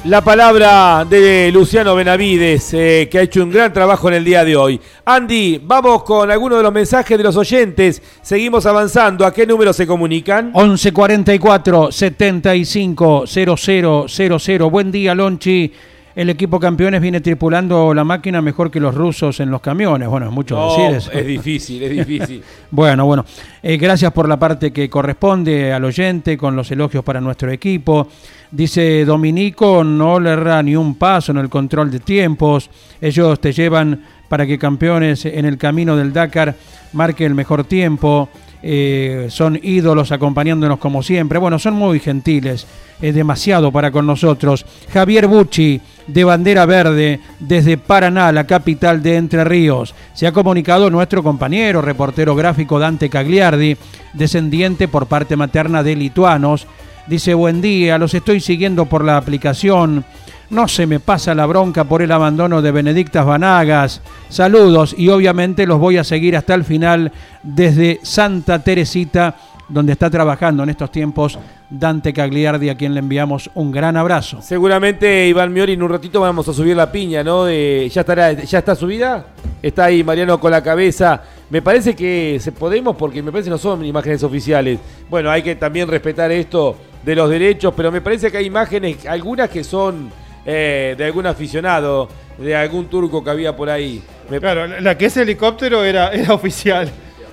La 0.05 0.19
palabra 0.19 1.05
de 1.09 1.49
Luciano 1.53 1.95
Benavides, 1.95 2.73
eh, 2.73 3.07
que 3.09 3.19
ha 3.19 3.21
hecho 3.21 3.41
un 3.41 3.49
gran 3.49 3.71
trabajo 3.71 4.09
en 4.09 4.15
el 4.15 4.25
día 4.25 4.43
de 4.43 4.53
hoy. 4.53 4.77
Andy, 5.05 5.61
vamos 5.63 6.03
con 6.03 6.29
algunos 6.29 6.57
de 6.57 6.63
los 6.63 6.73
mensajes 6.73 7.17
de 7.17 7.23
los 7.23 7.37
oyentes. 7.37 8.01
Seguimos 8.21 8.65
avanzando. 8.65 9.25
¿A 9.25 9.33
qué 9.33 9.47
número 9.47 9.71
se 9.71 9.87
comunican? 9.87 10.51
1144 10.53 11.89
75 11.89 13.23
0000. 13.25 14.69
Buen 14.69 14.91
día, 14.91 15.15
Lonchi. 15.15 15.71
El 16.15 16.29
equipo 16.29 16.59
campeones 16.59 17.01
viene 17.01 17.21
tripulando 17.21 17.91
la 17.93 18.03
máquina 18.03 18.39
mejor 18.41 18.69
que 18.69 18.79
los 18.79 18.93
rusos 18.93 19.39
en 19.39 19.49
los 19.49 19.61
camiones. 19.61 20.07
Bueno, 20.07 20.27
es 20.27 20.31
mucho 20.31 20.55
No, 20.55 20.69
decir 20.69 20.95
eso. 20.95 21.11
es 21.11 21.25
difícil, 21.25 21.81
es 21.81 21.89
difícil. 21.89 22.43
Bueno, 22.71 23.05
bueno. 23.05 23.25
Eh, 23.63 23.77
gracias 23.77 24.11
por 24.11 24.27
la 24.29 24.37
parte 24.37 24.71
que 24.71 24.89
corresponde 24.89 25.73
al 25.73 25.83
oyente 25.83 26.37
con 26.37 26.55
los 26.55 26.69
elogios 26.71 27.03
para 27.03 27.19
nuestro 27.19 27.51
equipo. 27.51 28.07
Dice 28.51 29.05
Dominico, 29.05 29.83
no 29.83 30.19
le 30.19 30.31
erra 30.31 30.61
ni 30.61 30.75
un 30.75 30.95
paso 30.95 31.31
en 31.31 31.39
el 31.39 31.49
control 31.49 31.89
de 31.89 31.99
tiempos. 31.99 32.69
Ellos 33.01 33.39
te 33.39 33.51
llevan 33.51 34.03
para 34.29 34.45
que 34.45 34.59
campeones 34.59 35.25
en 35.25 35.45
el 35.45 35.57
camino 35.57 35.95
del 35.95 36.13
Dakar 36.13 36.55
marque 36.93 37.25
el 37.25 37.33
mejor 37.33 37.63
tiempo. 37.63 38.29
Eh, 38.61 39.27
son 39.29 39.59
ídolos 39.61 40.11
acompañándonos 40.11 40.77
como 40.79 41.01
siempre. 41.03 41.39
Bueno, 41.39 41.57
son 41.59 41.73
muy 41.73 41.99
gentiles. 41.99 42.65
Es 43.01 43.13
demasiado 43.15 43.71
para 43.71 43.91
con 43.91 44.05
nosotros. 44.07 44.65
Javier 44.93 45.27
Bucci, 45.27 45.81
de 46.07 46.23
Bandera 46.23 46.65
Verde, 46.65 47.19
desde 47.39 47.77
Paraná, 47.77 48.31
la 48.31 48.45
capital 48.45 49.01
de 49.01 49.17
Entre 49.17 49.43
Ríos. 49.43 49.95
Se 50.13 50.27
ha 50.27 50.31
comunicado 50.31 50.89
nuestro 50.89 51.23
compañero, 51.23 51.81
reportero 51.81 52.35
gráfico 52.35 52.79
Dante 52.79 53.09
Cagliardi, 53.09 53.77
descendiente 54.13 54.87
por 54.87 55.07
parte 55.07 55.35
materna 55.35 55.83
de 55.83 55.95
lituanos. 55.95 56.67
Dice, 57.07 57.33
buen 57.33 57.61
día, 57.61 57.97
los 57.97 58.13
estoy 58.13 58.39
siguiendo 58.39 58.85
por 58.85 59.03
la 59.03 59.17
aplicación. 59.17 60.05
No 60.49 60.67
se 60.67 60.85
me 60.85 60.99
pasa 60.99 61.33
la 61.33 61.45
bronca 61.45 61.83
por 61.83 62.01
el 62.01 62.11
abandono 62.11 62.61
de 62.61 62.71
Benedictas 62.71 63.25
Vanagas. 63.25 64.01
Saludos 64.29 64.93
y 64.97 65.09
obviamente 65.09 65.65
los 65.65 65.79
voy 65.79 65.97
a 65.97 66.03
seguir 66.03 66.37
hasta 66.37 66.53
el 66.53 66.63
final 66.63 67.11
desde 67.41 67.99
Santa 68.03 68.59
Teresita, 68.59 69.35
donde 69.67 69.93
está 69.93 70.09
trabajando 70.09 70.63
en 70.63 70.69
estos 70.69 70.91
tiempos 70.91 71.39
Dante 71.75 72.13
Cagliardi, 72.13 72.69
a 72.69 72.77
quien 72.77 72.93
le 72.93 72.99
enviamos 72.99 73.49
un 73.55 73.71
gran 73.71 73.97
abrazo. 73.97 74.41
Seguramente 74.43 75.27
Iván 75.27 75.51
Miori 75.51 75.73
en 75.73 75.81
un 75.81 75.89
ratito 75.89 76.21
vamos 76.21 76.47
a 76.47 76.53
subir 76.53 76.75
la 76.75 76.91
piña, 76.91 77.23
¿no? 77.23 77.45
De, 77.45 77.89
¿ya, 77.91 78.01
estará, 78.01 78.31
¿Ya 78.33 78.59
está 78.59 78.75
subida? 78.75 79.25
Está 79.61 79.85
ahí 79.85 80.03
Mariano 80.03 80.39
con 80.39 80.51
la 80.51 80.61
cabeza. 80.61 81.23
Me 81.49 81.61
parece 81.63 81.95
que 81.95 82.37
se 82.39 82.51
podemos, 82.51 82.95
porque 82.95 83.23
me 83.23 83.31
parece 83.31 83.47
que 83.47 83.51
no 83.51 83.57
son 83.57 83.83
imágenes 83.83 84.21
oficiales. 84.23 84.77
Bueno, 85.09 85.31
hay 85.31 85.41
que 85.41 85.55
también 85.55 85.87
respetar 85.87 86.31
esto 86.31 86.75
de 87.03 87.15
los 87.15 87.27
derechos, 87.29 87.73
pero 87.75 87.91
me 87.91 88.01
parece 88.01 88.29
que 88.31 88.37
hay 88.37 88.45
imágenes, 88.45 89.05
algunas 89.07 89.49
que 89.49 89.63
son 89.63 90.11
eh, 90.45 90.93
de 90.97 91.05
algún 91.05 91.25
aficionado, 91.25 92.07
de 92.37 92.55
algún 92.55 92.85
turco 92.85 93.23
que 93.23 93.29
había 93.31 93.55
por 93.55 93.69
ahí. 93.69 94.01
Claro, 94.39 94.67
la- 94.79 94.95
que 94.97 95.05
es 95.07 95.17
helicóptero 95.17 95.83
era, 95.83 96.11
era 96.13 96.33
oficial. 96.35 96.89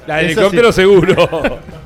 La 0.07 0.17
del 0.17 0.31
Eso 0.31 0.41
helicóptero 0.41 0.73
sí. 0.73 0.81
seguro. 0.81 1.15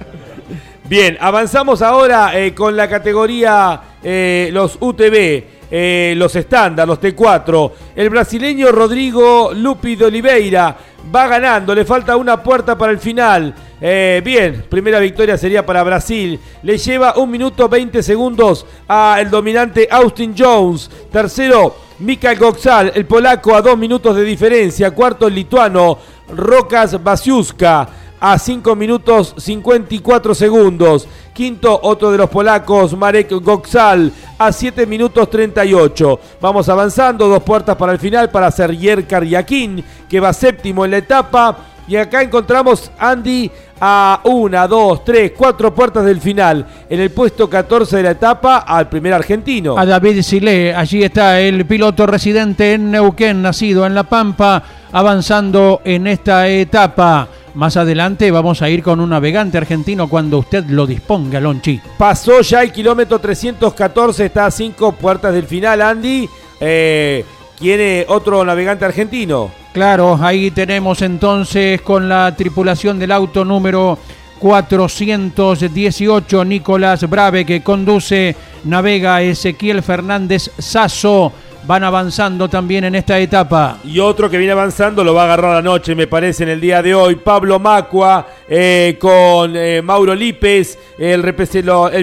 Bien, 0.87 1.17
avanzamos 1.19 1.81
ahora 1.81 2.39
eh, 2.39 2.55
con 2.55 2.77
la 2.77 2.87
categoría 2.87 3.81
eh, 4.03 4.51
los 4.53 4.77
UTV, 4.79 5.45
eh, 5.71 6.13
los 6.15 6.37
estándar, 6.37 6.87
los 6.87 7.01
T4. 7.01 7.73
El 7.97 8.11
brasileño 8.11 8.71
Rodrigo 8.71 9.53
Lupi 9.55 9.97
de 9.97 10.05
Oliveira 10.05 10.77
va 11.15 11.27
ganando, 11.27 11.75
le 11.75 11.87
falta 11.87 12.19
una 12.19 12.43
puerta 12.43 12.77
para 12.77 12.93
el 12.93 12.99
final. 12.99 13.55
Bien, 13.81 14.65
primera 14.69 14.99
victoria 14.99 15.37
sería 15.37 15.65
para 15.65 15.83
Brasil. 15.83 16.39
Le 16.63 16.79
lleva 16.79 17.17
un 17.17 17.31
minuto 17.31 17.69
20 17.69 18.03
segundos 18.03 18.65
a 18.89 19.19
el 19.21 19.29
dominante 19.31 19.89
Austin 19.91 20.35
Jones. 20.37 20.91
Tercero, 21.11 21.77
Mikael 21.99 22.39
Goxal, 22.39 22.93
el 22.95 23.05
polaco 23.05 23.55
a 23.55 23.61
dos 23.61 23.77
minutos 23.77 24.17
de 24.17 24.25
diferencia. 24.25 24.91
Cuarto, 24.93 25.29
el 25.29 25.35
lituano 25.35 25.99
Rokas 26.29 27.03
Basiuska 27.03 28.04
a 28.21 28.39
5 28.39 28.75
minutos 28.77 29.35
54 29.37 30.35
segundos. 30.35 31.07
Quinto, 31.33 31.81
otro 31.83 32.13
de 32.13 32.19
los 32.19 32.31
polacos, 32.31 32.97
Marek 32.97 33.31
Goxal, 33.31 34.13
a 34.39 34.53
7 34.53 34.87
minutos 34.87 35.29
38. 35.29 36.21
Vamos 36.41 36.69
avanzando, 36.69 37.29
dos 37.29 37.43
puertas 37.43 37.77
para 37.77 37.93
el 37.93 37.99
final 37.99 38.31
para 38.31 38.51
Sergier 38.51 39.07
Karyakin, 39.07 39.85
que 40.09 40.21
va 40.21 40.33
séptimo 40.33 40.85
en 40.85 40.93
la 40.93 40.99
etapa. 40.99 41.57
Y 41.87 41.97
acá 41.97 42.23
encontramos 42.23 42.91
Andy 42.99 43.51
a 43.81 44.21
una, 44.25 44.67
dos, 44.67 45.05
tres, 45.05 45.33
cuatro 45.37 45.75
puertas 45.75 46.05
del 46.05 46.21
final. 46.21 46.65
En 46.89 47.01
el 47.01 47.11
puesto 47.11 47.51
14 47.51 47.99
de 47.99 48.03
la 48.03 48.11
etapa 48.13 48.59
al 48.59 48.89
primer 48.89 49.13
argentino. 49.13 49.77
A 49.77 49.85
David 49.85 50.23
Silé, 50.23 50.75
allí 50.75 51.03
está 51.03 51.41
el 51.41 51.67
piloto 51.67 52.07
residente 52.07 52.73
en 52.73 52.91
Neuquén, 52.91 53.43
nacido 53.43 53.85
en 53.85 53.95
La 53.95 54.05
Pampa, 54.05 54.63
avanzando 54.93 55.83
en 55.85 56.07
esta 56.07 56.49
etapa. 56.49 57.29
Más 57.55 57.77
adelante 57.77 58.31
vamos 58.33 58.63
a 58.63 58.69
ir 58.69 58.83
con 58.83 59.01
un 59.01 59.11
navegante 59.11 59.59
argentino 59.59 60.09
cuando 60.09 60.39
usted 60.39 60.65
lo 60.67 60.87
disponga, 60.87 61.41
Lonchi. 61.41 61.81
Pasó 61.97 62.41
ya 62.41 62.63
el 62.63 62.73
kilómetro 62.73 63.21
314, 63.21 64.27
está 64.27 64.47
a 64.47 64.51
cinco 64.51 64.91
puertas 64.93 65.33
del 65.33 65.45
final, 65.45 65.81
Andy. 65.81 66.29
Eh, 66.61 67.25
¿Quiere 67.57 68.05
otro 68.09 68.45
navegante 68.45 68.85
argentino? 68.85 69.53
Claro, 69.73 70.19
ahí 70.21 70.51
tenemos 70.51 71.01
entonces 71.03 71.81
con 71.81 72.09
la 72.09 72.35
tripulación 72.37 72.99
del 72.99 73.13
auto 73.13 73.45
número 73.45 73.97
418, 74.41 76.45
Nicolás 76.45 77.09
Brave, 77.09 77.47
que 77.47 77.63
conduce, 77.63 78.35
navega 78.65 79.23
Ezequiel 79.23 79.81
Fernández 79.83 80.51
Sasso. 80.59 81.33
Van 81.67 81.83
avanzando 81.83 82.49
también 82.49 82.85
en 82.85 82.95
esta 82.95 83.19
etapa. 83.19 83.79
Y 83.85 83.99
otro 83.99 84.29
que 84.29 84.37
viene 84.37 84.53
avanzando 84.53 85.03
lo 85.03 85.15
va 85.15 85.23
a 85.23 85.25
agarrar 85.25 85.55
la 85.55 85.63
noche, 85.63 85.95
me 85.95 86.07
parece, 86.07 86.43
en 86.43 86.51
el 86.51 86.61
día 86.61 86.83
de 86.83 86.95
hoy. 86.95 87.15
Pablo 87.17 87.59
Macua 87.59 88.27
eh, 88.47 88.99
con 89.01 89.57
eh, 89.57 89.81
Mauro 89.83 90.15
Lípez, 90.15 90.79
el, 90.99 91.23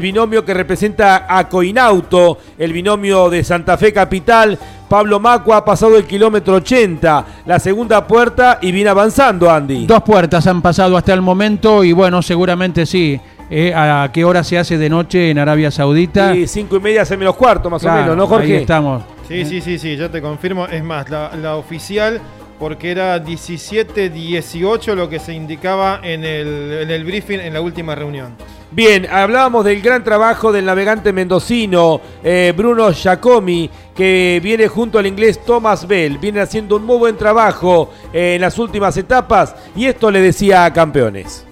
binomio 0.02 0.44
que 0.44 0.54
representa 0.56 1.28
a 1.30 1.48
Coinauto, 1.48 2.40
el 2.58 2.74
binomio 2.74 3.30
de 3.30 3.44
Santa 3.44 3.78
Fe 3.78 3.94
Capital. 3.94 4.58
Pablo 4.90 5.20
Macua 5.20 5.58
ha 5.58 5.66
pasado 5.66 5.96
el 5.96 6.06
kilómetro 6.06 6.56
80, 6.56 7.26
la 7.46 7.60
segunda 7.60 8.06
puerta 8.06 8.58
y 8.62 8.72
viene 8.72 8.90
avanzando, 8.90 9.50
Andy. 9.50 9.86
Dos 9.86 10.02
puertas 10.02 10.46
han 10.48 10.62
pasado 10.62 10.98
hasta 10.98 11.14
el 11.14 11.22
momento 11.22 11.84
y 11.84 11.94
bueno, 11.94 12.22
seguramente 12.22 12.86
sí. 12.86 13.20
Eh, 13.54 13.74
¿A 13.76 14.10
qué 14.14 14.24
hora 14.24 14.44
se 14.46 14.58
hace 14.58 14.78
de 14.78 14.90
noche 14.90 15.30
en 15.30 15.38
Arabia 15.38 15.70
Saudita? 15.72 16.34
Y 16.34 16.48
cinco 16.48 16.78
y 16.78 16.80
media, 16.80 17.06
seis 17.06 17.20
menos 17.20 17.36
cuarto, 17.36 17.70
más 17.70 17.82
Claro, 17.82 17.98
o 17.98 18.02
menos, 18.02 18.18
¿no, 18.18 18.28
Jorge? 18.28 18.46
Ahí 18.56 18.62
estamos. 18.62 19.04
Sí, 19.28 19.46
sí, 19.46 19.62
sí, 19.62 19.80
sí, 19.80 19.96
ya 19.96 20.10
te 20.10 20.22
confirmo. 20.22 20.68
Es 20.68 20.84
más, 20.84 21.10
la, 21.10 21.36
la 21.36 21.56
oficial, 21.56 22.20
porque 22.60 22.92
era 22.92 23.24
17-18 23.24 24.94
lo 24.94 25.10
que 25.10 25.20
se 25.20 25.34
indicaba 25.34 26.00
en 26.04 26.24
el, 26.24 26.80
en 26.82 26.92
el 26.92 27.04
briefing 27.04 27.40
en 27.40 27.54
la 27.54 27.62
última 27.62 27.96
reunión. 27.96 28.36
Bien, 28.74 29.06
hablábamos 29.12 29.66
del 29.66 29.82
gran 29.82 30.02
trabajo 30.02 30.54
del 30.54 30.64
navegante 30.66 31.12
mendocino 31.12 32.00
eh, 32.24 32.54
Bruno 32.56 32.94
Giacomi, 32.94 33.70
que 33.94 34.40
viene 34.42 34.70
junto 34.70 34.98
al 34.98 35.08
inglés 35.08 35.44
Thomas 35.44 35.86
Bell. 35.86 36.20
Viene 36.20 36.40
haciendo 36.40 36.78
un 36.78 36.86
muy 36.86 36.98
buen 36.98 37.18
trabajo 37.18 37.92
eh, 38.14 38.36
en 38.36 38.42
las 38.42 38.58
últimas 38.58 38.96
etapas 38.96 39.56
y 39.76 39.88
esto 39.88 40.10
le 40.10 40.22
decía 40.22 40.64
a 40.64 40.72
campeones. 40.72 41.46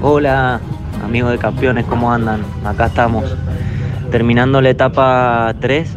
Hola, 0.00 0.60
amigos 1.04 1.32
de 1.32 1.38
campeones, 1.38 1.84
¿cómo 1.86 2.12
andan? 2.12 2.44
Acá 2.64 2.86
estamos. 2.86 3.24
Terminando 4.12 4.60
la 4.60 4.68
etapa 4.68 5.54
3. 5.58 5.96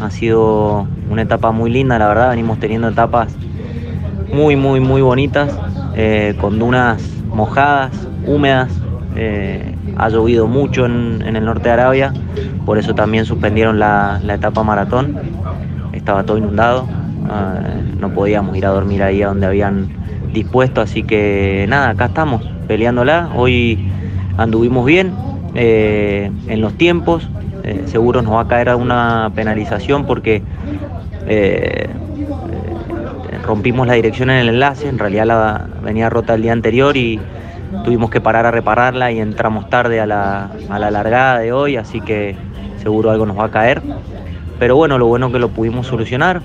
Ha 0.00 0.10
sido 0.10 0.86
una 1.10 1.20
etapa 1.20 1.52
muy 1.52 1.70
linda, 1.70 1.98
la 1.98 2.08
verdad. 2.08 2.30
Venimos 2.30 2.58
teniendo 2.58 2.88
etapas 2.88 3.36
muy, 4.32 4.56
muy, 4.56 4.80
muy 4.80 5.02
bonitas, 5.02 5.54
eh, 5.94 6.34
con 6.40 6.58
dunas 6.58 7.02
mojadas, 7.28 8.08
húmedas. 8.26 8.72
Eh, 9.16 9.74
ha 9.98 10.08
llovido 10.08 10.46
mucho 10.46 10.86
en, 10.86 11.20
el 11.36 11.44
norte 11.44 11.64
de 11.64 11.72
Arabia, 11.72 12.14
por 12.64 12.78
eso 12.78 12.94
también 12.94 13.26
suspendieron 13.26 13.78
la, 13.78 14.18
la 14.24 14.32
etapa 14.32 14.62
maratón. 14.62 15.18
Estaba 15.92 16.24
todo 16.24 16.38
inundado, 16.38 16.88
ah, 17.28 17.60
no 17.98 18.14
podíamos 18.14 18.56
ir 18.56 18.64
a 18.64 18.70
dormir 18.70 19.02
ahí 19.02 19.22
a 19.22 19.26
donde 19.26 19.44
habían 19.44 19.88
dispuesto, 20.32 20.80
así 20.80 21.02
que 21.02 21.66
nada, 21.68 21.90
acá 21.90 22.06
estamos 22.06 22.42
peleándola. 22.66 23.28
Hoy 23.34 23.92
anduvimos 24.38 24.86
bien 24.86 25.12
eh, 25.54 26.30
en 26.48 26.60
los 26.60 26.74
tiempos, 26.74 27.28
eh, 27.62 27.82
seguro 27.86 28.22
nos 28.22 28.34
va 28.34 28.42
a 28.42 28.48
caer 28.48 28.70
alguna 28.70 29.30
penalización 29.34 30.06
porque 30.06 30.42
eh, 31.26 31.88
rompimos 33.44 33.86
la 33.86 33.94
dirección 33.94 34.30
en 34.30 34.36
el 34.36 34.48
enlace, 34.48 34.88
en 34.88 34.98
realidad 34.98 35.26
la 35.26 35.66
venía 35.82 36.08
rota 36.08 36.34
el 36.34 36.42
día 36.42 36.52
anterior 36.52 36.96
y 36.96 37.20
tuvimos 37.84 38.10
que 38.10 38.20
parar 38.20 38.46
a 38.46 38.50
repararla 38.50 39.12
y 39.12 39.20
entramos 39.20 39.68
tarde 39.68 40.00
a 40.00 40.06
la, 40.06 40.50
a 40.70 40.78
la 40.78 40.90
largada 40.90 41.38
de 41.38 41.52
hoy, 41.52 41.76
así 41.76 42.00
que 42.00 42.34
seguro 42.82 43.10
algo 43.10 43.26
nos 43.26 43.38
va 43.38 43.46
a 43.46 43.50
caer. 43.50 43.82
Pero 44.58 44.76
bueno, 44.76 44.96
lo 44.96 45.06
bueno 45.06 45.32
que 45.32 45.38
lo 45.38 45.48
pudimos 45.48 45.86
solucionar, 45.86 46.40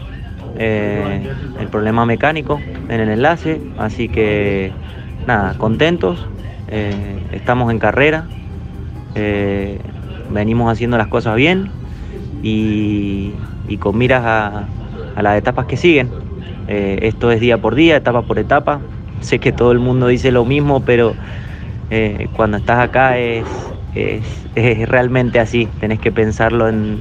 el 0.58 1.68
problema 1.70 2.04
mecánico 2.08 2.60
en 2.90 3.00
el 3.00 3.10
enlace, 3.10 3.62
así 3.78 4.10
que 4.10 4.72
nada, 5.28 5.54
contentos, 5.60 6.26
estamos 7.32 7.70
en 7.70 7.78
carrera, 7.78 8.26
eh, 9.20 9.80
venimos 10.30 10.72
haciendo 10.72 10.96
las 10.98 11.08
cosas 11.08 11.36
bien 11.36 11.72
y, 12.44 13.34
con 13.80 13.98
miras 13.98 14.24
a, 14.24 14.68
las 15.22 15.38
etapas 15.38 15.66
que 15.66 15.76
siguen. 15.76 16.10
Eh, 16.68 17.00
esto 17.02 17.32
es 17.32 17.40
día 17.40 17.58
por 17.58 17.74
día, 17.74 17.98
etapa 17.98 18.22
por 18.22 18.38
etapa. 18.38 18.80
Sé 19.22 19.40
que 19.40 19.52
todo 19.52 19.72
el 19.72 19.80
mundo 19.80 20.08
dice 20.08 20.32
lo 20.32 20.46
mismo, 20.46 20.82
pero 20.82 21.16
eh, 21.90 22.28
cuando 22.36 22.58
estás 22.58 22.80
acá 22.80 23.18
es, 23.18 23.46
es, 23.96 24.24
es 24.54 24.88
realmente 24.88 25.40
así. 25.40 25.68
Tenés 25.80 26.00
que 26.00 26.12
pensarlo 26.12 26.70
en, 26.70 27.00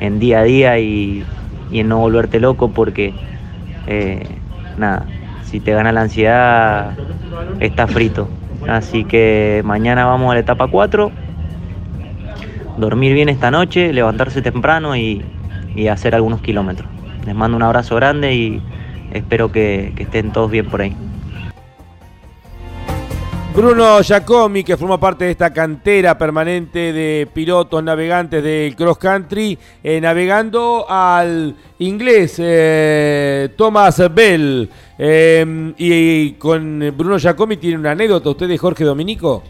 en 0.00 0.18
día 0.18 0.40
a 0.40 0.44
día 0.44 0.78
y, 0.78 1.22
en 1.70 1.88
no 1.88 1.98
volverte 1.98 2.40
loco 2.40 2.70
porque, 2.70 3.12
nada, 4.78 5.04
si 5.44 5.60
te 5.60 5.74
gana 5.74 5.92
la 5.92 6.00
ansiedad, 6.00 6.94
estás 7.60 7.90
frito. 7.90 8.30
Así 8.66 9.04
que 9.04 9.60
mañana 9.64 10.06
vamos 10.06 10.30
a 10.30 10.34
la 10.34 10.40
etapa 10.40 10.68
4, 10.68 11.12
dormir 12.78 13.12
bien 13.14 13.28
esta 13.28 13.50
noche, 13.50 13.92
levantarse 13.92 14.42
temprano 14.42 14.96
y, 14.96 15.22
y 15.74 15.88
hacer 15.88 16.14
algunos 16.14 16.40
kilómetros. 16.40 16.88
Les 17.26 17.34
mando 17.34 17.56
un 17.56 17.62
abrazo 17.62 17.96
grande 17.96 18.34
y 18.34 18.62
espero 19.12 19.50
que, 19.50 19.92
estén 19.96 20.32
todos 20.32 20.50
bien 20.50 20.66
por 20.66 20.80
ahí. 20.80 20.94
Bruno 23.54 24.00
Giacomi, 24.02 24.62
que 24.62 24.76
forma 24.76 25.00
parte 25.00 25.24
de 25.24 25.32
esta 25.32 25.52
cantera 25.52 26.16
permanente 26.16 26.92
de 26.92 27.28
pilotos 27.32 27.82
navegantes 27.82 28.42
del 28.42 28.76
cross 28.76 28.98
country, 28.98 29.58
eh, 29.82 30.00
navegando 30.00 30.86
al 30.88 31.56
inglés 31.80 32.36
eh, 32.38 33.48
Thomas 33.56 34.00
Bell. 34.14 34.70
Eh, 34.96 35.74
y 35.76 36.32
con 36.32 36.94
Bruno 36.96 37.18
Giacomi 37.18 37.56
tiene 37.56 37.78
una 37.78 37.90
anécdota. 37.92 38.30
¿Usted 38.30 38.48
de 38.48 38.58
Jorge 38.58 38.84
Dominico? 38.84 39.42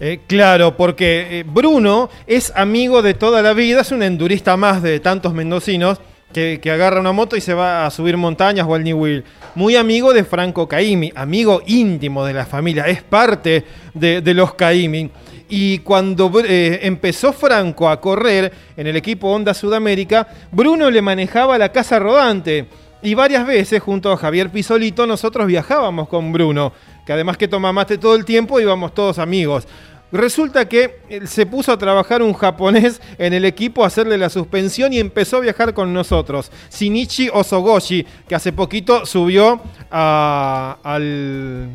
Eh, 0.00 0.20
claro, 0.26 0.76
porque 0.76 1.40
eh, 1.40 1.44
Bruno 1.46 2.10
es 2.26 2.52
amigo 2.54 3.02
de 3.02 3.14
toda 3.14 3.40
la 3.42 3.54
vida, 3.54 3.80
es 3.80 3.92
un 3.92 4.02
endurista 4.02 4.56
más 4.56 4.82
de 4.82 5.00
tantos 5.00 5.32
mendocinos 5.32 6.00
que, 6.32 6.60
agarra 6.70 7.00
una 7.00 7.12
moto 7.12 7.36
y 7.36 7.40
se 7.40 7.54
va 7.54 7.86
a 7.86 7.90
subir 7.90 8.16
montañas 8.16 8.66
o 8.68 8.74
al 8.74 8.84
New 8.84 8.98
Wheel. 8.98 9.24
Muy 9.54 9.76
amigo 9.76 10.12
de 10.12 10.24
Franco 10.24 10.68
Caimi, 10.68 11.10
amigo 11.14 11.62
íntimo 11.66 12.26
de 12.26 12.34
la 12.34 12.44
familia, 12.44 12.84
es 12.84 13.02
parte 13.02 13.64
de, 13.94 14.20
de 14.20 14.34
los 14.34 14.52
Caimi. 14.54 15.10
Y 15.48 15.78
cuando 15.78 16.30
eh, 16.44 16.80
empezó 16.82 17.32
Franco 17.32 17.88
a 17.88 18.00
correr 18.00 18.52
en 18.76 18.86
el 18.86 18.96
equipo 18.96 19.30
Honda 19.30 19.54
Sudamérica, 19.54 20.28
Bruno 20.50 20.90
le 20.90 21.00
manejaba 21.00 21.56
la 21.56 21.70
casa 21.70 21.98
rodante. 21.98 22.66
Y 23.02 23.14
varias 23.14 23.46
veces, 23.46 23.80
junto 23.80 24.10
a 24.10 24.16
Javier 24.16 24.50
Pisolito, 24.50 25.06
nosotros 25.06 25.46
viajábamos 25.46 26.08
con 26.08 26.32
Bruno, 26.32 26.72
que 27.06 27.12
además 27.12 27.36
que 27.38 27.48
toma 27.48 27.72
mate 27.72 27.96
todo 27.96 28.14
el 28.16 28.24
tiempo, 28.26 28.60
íbamos 28.60 28.92
todos 28.92 29.18
amigos. 29.18 29.66
Resulta 30.12 30.68
que 30.68 31.00
eh, 31.08 31.26
se 31.26 31.46
puso 31.46 31.72
a 31.72 31.78
trabajar 31.78 32.22
un 32.22 32.32
japonés 32.32 33.00
en 33.18 33.32
el 33.32 33.44
equipo 33.44 33.82
a 33.82 33.88
hacerle 33.88 34.16
la 34.18 34.28
suspensión 34.28 34.92
y 34.92 35.00
empezó 35.00 35.38
a 35.38 35.40
viajar 35.40 35.74
con 35.74 35.92
nosotros. 35.92 36.50
Shinichi 36.70 37.28
Osogoshi, 37.32 38.06
que 38.28 38.34
hace 38.34 38.52
poquito 38.52 39.04
subió 39.04 39.60
a- 39.90 40.76
al... 40.84 41.70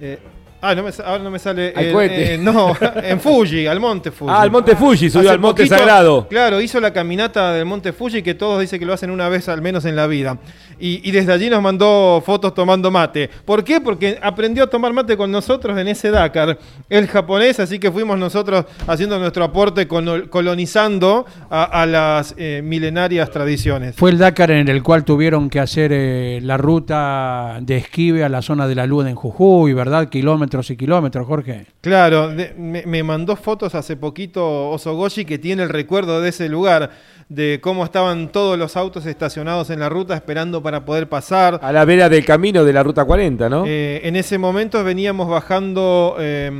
eh, 0.00 0.18
ah, 0.62 0.74
no 0.74 0.84
me, 0.84 0.90
ahora 1.04 1.22
no 1.22 1.30
me 1.30 1.38
sale... 1.38 1.74
Al 1.76 1.84
eh, 1.84 1.92
cohete. 1.92 2.34
eh, 2.34 2.38
no, 2.38 2.74
en 3.02 3.20
Fuji, 3.20 3.66
al 3.66 3.78
monte 3.78 4.10
Fuji. 4.10 4.32
Ah, 4.34 4.40
al 4.40 4.50
Monte 4.50 4.74
Fuji, 4.74 5.10
subió 5.10 5.28
Hace 5.28 5.34
al 5.34 5.38
Monte 5.40 5.66
Sagrado. 5.66 6.26
Claro, 6.28 6.62
hizo 6.62 6.80
la 6.80 6.94
caminata 6.94 7.52
del 7.52 7.66
Monte 7.66 7.92
Fuji 7.92 8.22
que 8.22 8.32
todos 8.34 8.58
dicen 8.60 8.78
que 8.80 8.86
lo 8.86 8.94
hacen 8.94 9.10
una 9.10 9.28
vez 9.28 9.50
al 9.50 9.60
menos 9.60 9.84
en 9.84 9.96
la 9.96 10.06
vida. 10.06 10.38
Y, 10.78 11.00
y 11.08 11.12
desde 11.12 11.32
allí 11.32 11.48
nos 11.50 11.62
mandó 11.62 12.22
fotos 12.24 12.54
tomando 12.54 12.90
mate. 12.90 13.30
¿Por 13.44 13.62
qué? 13.64 13.80
Porque 13.80 14.18
aprendió 14.22 14.64
a 14.64 14.66
tomar 14.68 14.92
mate 14.92 15.16
con 15.16 15.30
nosotros 15.30 15.78
en 15.78 15.88
ese 15.88 16.10
Dakar, 16.10 16.58
el 16.88 17.06
japonés, 17.06 17.60
así 17.60 17.78
que 17.78 17.90
fuimos 17.90 18.18
nosotros 18.18 18.64
haciendo 18.86 19.18
nuestro 19.18 19.44
aporte 19.44 19.86
colonizando 19.88 21.24
a, 21.50 21.64
a 21.64 21.86
las 21.86 22.34
eh, 22.36 22.60
milenarias 22.64 23.30
tradiciones. 23.30 23.96
Fue 23.96 24.10
el 24.10 24.18
Dakar 24.18 24.50
en 24.50 24.68
el 24.68 24.82
cual 24.82 25.04
tuvieron 25.04 25.48
que 25.48 25.60
hacer 25.60 25.90
eh, 25.92 26.40
la 26.42 26.56
ruta 26.56 27.58
de 27.60 27.76
esquive 27.76 28.24
a 28.24 28.28
la 28.28 28.42
zona 28.42 28.66
de 28.66 28.74
la 28.74 28.86
luz 28.86 29.06
en 29.06 29.14
Jujuy, 29.14 29.72
¿verdad? 29.72 30.08
Kilómetros 30.08 30.70
y 30.70 30.76
kilómetros, 30.76 31.26
Jorge. 31.26 31.66
Claro, 31.80 32.28
de- 32.28 32.54
me, 32.58 32.84
me 32.86 33.02
mandó 33.02 33.36
fotos 33.36 33.74
hace 33.74 33.96
poquito 33.96 34.70
Osogoshi 34.70 35.24
que 35.24 35.38
tiene 35.38 35.62
el 35.62 35.68
recuerdo 35.68 36.20
de 36.20 36.28
ese 36.30 36.48
lugar, 36.48 36.90
de 37.28 37.58
cómo 37.62 37.84
estaban 37.84 38.28
todos 38.28 38.58
los 38.58 38.76
autos 38.76 39.06
estacionados 39.06 39.70
en 39.70 39.80
la 39.80 39.88
ruta 39.88 40.14
esperando 40.14 40.62
para 40.64 40.84
poder 40.84 41.08
pasar. 41.08 41.60
A 41.62 41.70
la 41.70 41.84
vera 41.84 42.08
del 42.08 42.24
camino 42.24 42.64
de 42.64 42.72
la 42.72 42.82
Ruta 42.82 43.04
40, 43.04 43.48
¿no? 43.48 43.64
Eh, 43.66 44.00
en 44.02 44.16
ese 44.16 44.38
momento 44.38 44.82
veníamos 44.82 45.28
bajando, 45.28 46.16
eh, 46.18 46.50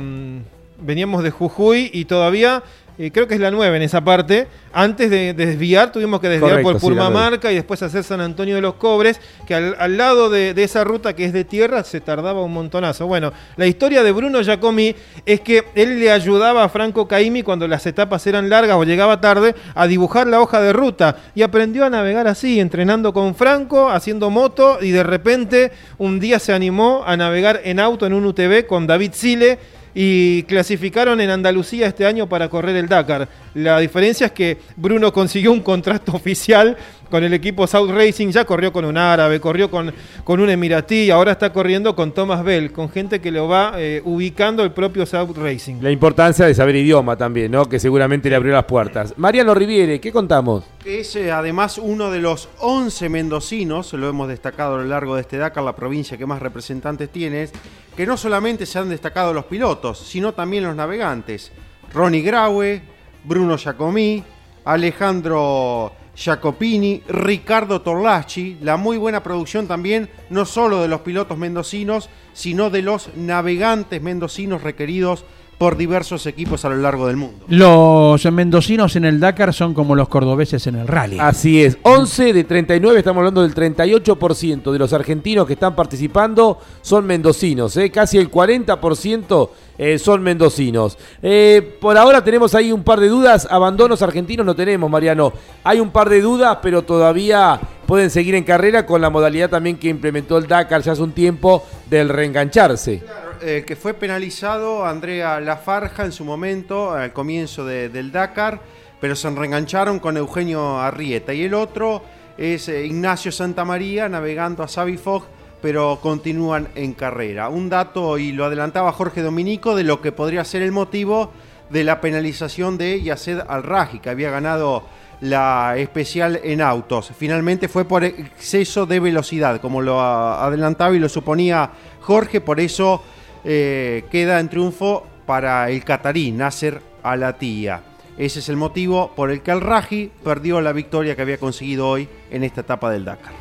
veníamos 0.79 1.23
de 1.23 1.31
Jujuy 1.31 1.89
y 1.91 2.05
todavía, 2.05 2.63
eh, 2.97 3.11
creo 3.11 3.27
que 3.27 3.35
es 3.35 3.39
la 3.39 3.51
9 3.51 3.77
en 3.77 3.83
esa 3.83 4.03
parte, 4.03 4.47
antes 4.73 5.09
de, 5.09 5.33
de 5.33 5.45
desviar 5.45 5.91
tuvimos 5.91 6.19
que 6.19 6.29
desviar 6.29 6.51
Correcto, 6.51 6.71
por 6.71 6.81
sí. 6.81 6.87
Purmamarca 6.87 7.51
y 7.51 7.55
después 7.55 7.81
hacer 7.81 8.03
San 8.03 8.21
Antonio 8.21 8.55
de 8.55 8.61
los 8.61 8.75
Cobres, 8.75 9.19
que 9.47 9.55
al, 9.55 9.75
al 9.79 9.97
lado 9.97 10.29
de, 10.29 10.53
de 10.53 10.63
esa 10.63 10.83
ruta 10.83 11.13
que 11.13 11.25
es 11.25 11.33
de 11.33 11.43
tierra 11.43 11.83
se 11.83 12.01
tardaba 12.01 12.41
un 12.41 12.53
montonazo. 12.53 13.07
Bueno, 13.07 13.33
la 13.57 13.67
historia 13.67 14.03
de 14.03 14.11
Bruno 14.11 14.41
Giacomi 14.41 14.95
es 15.25 15.41
que 15.41 15.65
él 15.75 15.99
le 15.99 16.11
ayudaba 16.11 16.63
a 16.63 16.69
Franco 16.69 17.07
Caimi 17.07 17.43
cuando 17.43 17.67
las 17.67 17.85
etapas 17.85 18.25
eran 18.27 18.49
largas 18.49 18.77
o 18.77 18.83
llegaba 18.83 19.21
tarde 19.21 19.55
a 19.73 19.87
dibujar 19.87 20.27
la 20.27 20.41
hoja 20.41 20.61
de 20.61 20.73
ruta 20.73 21.17
y 21.35 21.41
aprendió 21.41 21.85
a 21.85 21.89
navegar 21.89 22.27
así, 22.27 22.59
entrenando 22.59 23.13
con 23.13 23.35
Franco, 23.35 23.89
haciendo 23.89 24.29
moto 24.29 24.79
y 24.81 24.91
de 24.91 25.03
repente 25.03 25.71
un 25.97 26.19
día 26.19 26.39
se 26.39 26.53
animó 26.53 27.03
a 27.05 27.17
navegar 27.17 27.61
en 27.63 27.79
auto 27.79 28.05
en 28.05 28.13
un 28.13 28.25
UTV 28.25 28.65
con 28.65 28.87
David 28.87 29.11
Sile 29.13 29.59
y 29.95 30.43
clasificaron 30.43 31.21
en 31.21 31.29
Andalucía 31.29 31.87
este 31.87 32.05
año 32.05 32.27
para 32.27 32.49
correr 32.49 32.75
el 32.75 32.89
Dakar. 32.89 33.29
La 33.55 33.79
diferencia 33.79 34.27
es 34.27 34.31
que 34.33 34.57
Bruno 34.75 35.13
consiguió 35.13 35.51
un 35.53 35.61
contrato 35.61 36.11
oficial 36.13 36.75
con 37.09 37.23
el 37.23 37.33
equipo 37.33 37.65
South 37.67 37.89
Racing, 37.89 38.29
ya 38.29 38.43
corrió 38.43 38.73
con 38.73 38.83
un 38.83 38.97
árabe, 38.97 39.39
corrió 39.39 39.71
con, 39.71 39.93
con 40.25 40.41
un 40.41 40.49
emiratí, 40.49 41.09
ahora 41.09 41.31
está 41.31 41.53
corriendo 41.53 41.95
con 41.95 42.13
Thomas 42.13 42.43
Bell, 42.43 42.73
con 42.73 42.89
gente 42.89 43.21
que 43.21 43.31
lo 43.31 43.47
va 43.47 43.73
eh, 43.77 44.01
ubicando 44.03 44.61
el 44.63 44.71
propio 44.71 45.05
South 45.05 45.37
Racing. 45.37 45.75
La 45.81 45.91
importancia 45.91 46.45
de 46.45 46.53
saber 46.53 46.75
idioma 46.75 47.15
también, 47.15 47.51
¿no? 47.51 47.65
Que 47.69 47.79
seguramente 47.79 48.29
le 48.29 48.35
abrió 48.35 48.51
las 48.51 48.65
puertas. 48.65 49.13
Mariano 49.17 49.53
Riviere, 49.53 50.01
¿qué 50.01 50.11
contamos? 50.11 50.65
Es 50.83 51.15
eh, 51.15 51.31
además 51.31 51.77
uno 51.77 52.11
de 52.11 52.19
los 52.19 52.49
11 52.59 53.07
mendocinos, 53.07 53.93
lo 53.93 54.09
hemos 54.09 54.27
destacado 54.27 54.75
a 54.75 54.77
lo 54.79 54.85
largo 54.85 55.15
de 55.15 55.21
este 55.21 55.37
Dakar, 55.37 55.63
la 55.63 55.75
provincia 55.75 56.17
que 56.17 56.25
más 56.25 56.41
representantes 56.41 57.09
tiene, 57.09 57.47
que 57.95 58.05
no 58.05 58.17
solamente 58.17 58.65
se 58.65 58.79
han 58.79 58.89
destacado 58.89 59.33
los 59.33 59.45
pilotos, 59.45 59.99
sino 59.99 60.33
también 60.33 60.65
los 60.65 60.75
navegantes. 60.75 61.53
Ronnie 61.93 62.21
Graue, 62.21 62.94
Bruno 63.25 63.57
Giacomí, 63.57 64.23
Alejandro 64.65 65.91
Jacopini, 66.15 67.03
Ricardo 67.07 67.81
Torlachi, 67.81 68.57
la 68.61 68.77
muy 68.77 68.97
buena 68.97 69.21
producción 69.21 69.67
también, 69.67 70.09
no 70.29 70.45
solo 70.45 70.81
de 70.81 70.87
los 70.87 71.01
pilotos 71.01 71.37
mendocinos, 71.37 72.09
sino 72.33 72.69
de 72.69 72.81
los 72.81 73.09
navegantes 73.15 74.01
mendocinos 74.01 74.63
requeridos 74.63 75.25
por 75.57 75.77
diversos 75.77 76.25
equipos 76.25 76.65
a 76.65 76.69
lo 76.69 76.77
largo 76.77 77.07
del 77.07 77.17
mundo. 77.17 77.45
Los 77.47 78.25
mendocinos 78.31 78.95
en 78.95 79.05
el 79.05 79.19
Dakar 79.19 79.53
son 79.53 79.73
como 79.73 79.95
los 79.95 80.09
cordobeses 80.09 80.67
en 80.67 80.75
el 80.75 80.87
rally. 80.87 81.17
Así 81.19 81.63
es, 81.63 81.77
11 81.83 82.33
de 82.33 82.43
39, 82.43 82.99
estamos 82.99 83.19
hablando 83.21 83.41
del 83.41 83.55
38% 83.55 84.71
de 84.71 84.79
los 84.79 84.91
argentinos 84.93 85.47
que 85.47 85.53
están 85.53 85.75
participando 85.75 86.59
son 86.81 87.05
mendocinos, 87.05 87.75
¿eh? 87.77 87.89
casi 87.89 88.17
el 88.17 88.29
40% 88.29 89.49
eh, 89.77 89.97
son 89.99 90.23
mendocinos. 90.23 90.97
Eh, 91.21 91.77
por 91.79 91.97
ahora 91.97 92.23
tenemos 92.23 92.55
ahí 92.55 92.71
un 92.71 92.83
par 92.83 92.99
de 92.99 93.09
dudas, 93.09 93.47
abandonos 93.49 94.01
argentinos 94.01 94.45
no 94.45 94.55
tenemos, 94.55 94.89
Mariano. 94.89 95.33
Hay 95.63 95.79
un 95.79 95.89
par 95.89 96.09
de 96.09 96.21
dudas, 96.21 96.59
pero 96.61 96.83
todavía 96.83 97.59
pueden 97.85 98.09
seguir 98.09 98.35
en 98.35 98.43
carrera 98.43 98.85
con 98.85 99.01
la 99.01 99.09
modalidad 99.09 99.49
también 99.49 99.77
que 99.77 99.89
implementó 99.89 100.37
el 100.37 100.47
Dakar 100.47 100.81
ya 100.81 100.93
hace 100.93 101.01
un 101.01 101.11
tiempo 101.11 101.63
del 101.89 102.09
reengancharse. 102.09 103.03
El 103.41 103.65
que 103.65 103.75
fue 103.75 103.93
penalizado, 103.93 104.85
Andrea 104.85 105.39
Lafarja, 105.39 106.05
en 106.05 106.11
su 106.11 106.23
momento, 106.25 106.91
al 106.91 107.13
comienzo 107.13 107.65
de- 107.65 107.89
del 107.89 108.11
Dakar, 108.11 108.59
pero 108.99 109.15
se 109.15 109.29
reengancharon 109.29 109.99
con 109.99 110.17
Eugenio 110.17 110.79
Arrieta. 110.79 111.33
Y 111.33 111.43
el 111.43 111.53
otro 111.53 112.01
es 112.37 112.69
eh, 112.69 112.85
Ignacio 112.85 113.31
Santamaría, 113.31 114.09
navegando 114.09 114.63
a 114.63 114.67
Savifog, 114.67 115.25
pero 115.61 115.99
continúan 116.01 116.67
en 116.75 116.93
carrera. 116.93 117.49
Un 117.49 117.69
dato, 117.69 118.17
y 118.17 118.31
lo 118.31 118.45
adelantaba 118.45 118.91
Jorge 118.91 119.21
Dominico, 119.21 119.75
de 119.75 119.83
lo 119.83 120.01
que 120.01 120.11
podría 120.11 120.43
ser 120.43 120.61
el 120.61 120.71
motivo 120.71 121.31
de 121.69 121.83
la 121.83 122.01
penalización 122.01 122.77
de 122.77 123.01
Yaced 123.01 123.39
Al-Raji, 123.47 123.99
que 123.99 124.09
había 124.09 124.29
ganado 124.29 124.83
la 125.21 125.75
especial 125.77 126.39
en 126.43 126.61
autos. 126.61 127.11
Finalmente 127.17 127.67
fue 127.69 127.85
por 127.85 128.03
exceso 128.03 128.85
de 128.85 128.99
velocidad, 128.99 129.61
como 129.61 129.81
lo 129.81 129.99
adelantaba 130.01 130.93
y 130.95 130.99
lo 130.99 131.09
suponía 131.09 131.71
Jorge, 132.01 132.41
por 132.41 132.59
eso 132.59 133.01
eh, 133.45 134.05
queda 134.11 134.39
en 134.39 134.49
triunfo 134.49 135.05
para 135.25 135.69
el 135.69 135.83
catarí 135.83 136.31
Nasser 136.31 136.81
Alatía. 137.03 137.81
Ese 138.17 138.39
es 138.39 138.49
el 138.49 138.55
motivo 138.55 139.11
por 139.15 139.29
el 139.29 139.41
que 139.41 139.51
Al-Raji 139.51 140.11
perdió 140.23 140.61
la 140.61 140.73
victoria 140.73 141.15
que 141.15 141.21
había 141.21 141.37
conseguido 141.37 141.87
hoy 141.87 142.07
en 142.31 142.43
esta 142.43 142.61
etapa 142.61 142.89
del 142.91 143.05
Dakar. 143.05 143.33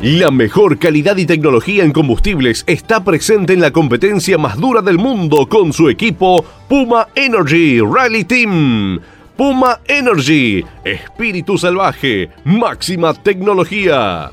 La 0.00 0.30
mejor 0.30 0.78
calidad 0.78 1.16
y 1.16 1.26
tecnología 1.26 1.82
en 1.82 1.92
combustibles 1.92 2.62
está 2.68 3.02
presente 3.02 3.52
en 3.52 3.60
la 3.60 3.72
competencia 3.72 4.38
más 4.38 4.56
dura 4.56 4.80
del 4.80 4.96
mundo 4.96 5.48
con 5.48 5.72
su 5.72 5.88
equipo 5.88 6.44
Puma 6.68 7.08
Energy 7.16 7.80
Rally 7.80 8.24
Team. 8.24 9.00
Puma 9.36 9.80
Energy, 9.86 10.64
espíritu 10.84 11.58
salvaje, 11.58 12.30
máxima 12.44 13.14
tecnología. 13.14 14.30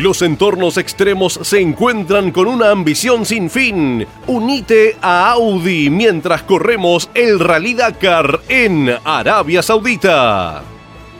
Los 0.00 0.22
entornos 0.22 0.78
extremos 0.78 1.38
se 1.42 1.60
encuentran 1.60 2.30
con 2.30 2.48
una 2.48 2.70
ambición 2.70 3.26
sin 3.26 3.50
fin. 3.50 4.06
Unite 4.26 4.96
a 5.02 5.30
Audi 5.32 5.90
mientras 5.90 6.42
corremos 6.42 7.10
el 7.12 7.38
Rally 7.38 7.74
Dakar 7.74 8.40
en 8.48 8.96
Arabia 9.04 9.62
Saudita. 9.62 10.62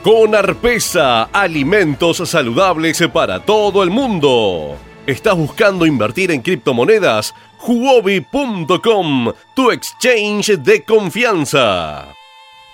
Con 0.01 0.33
Arpesa, 0.33 1.25
alimentos 1.25 2.27
saludables 2.27 3.03
para 3.13 3.41
todo 3.45 3.83
el 3.83 3.91
mundo. 3.91 4.75
¿Estás 5.05 5.37
buscando 5.37 5.85
invertir 5.85 6.31
en 6.31 6.41
criptomonedas? 6.41 7.35
Huobi.com, 7.61 9.31
tu 9.53 9.69
exchange 9.69 10.57
de 10.57 10.83
confianza. 10.83 12.15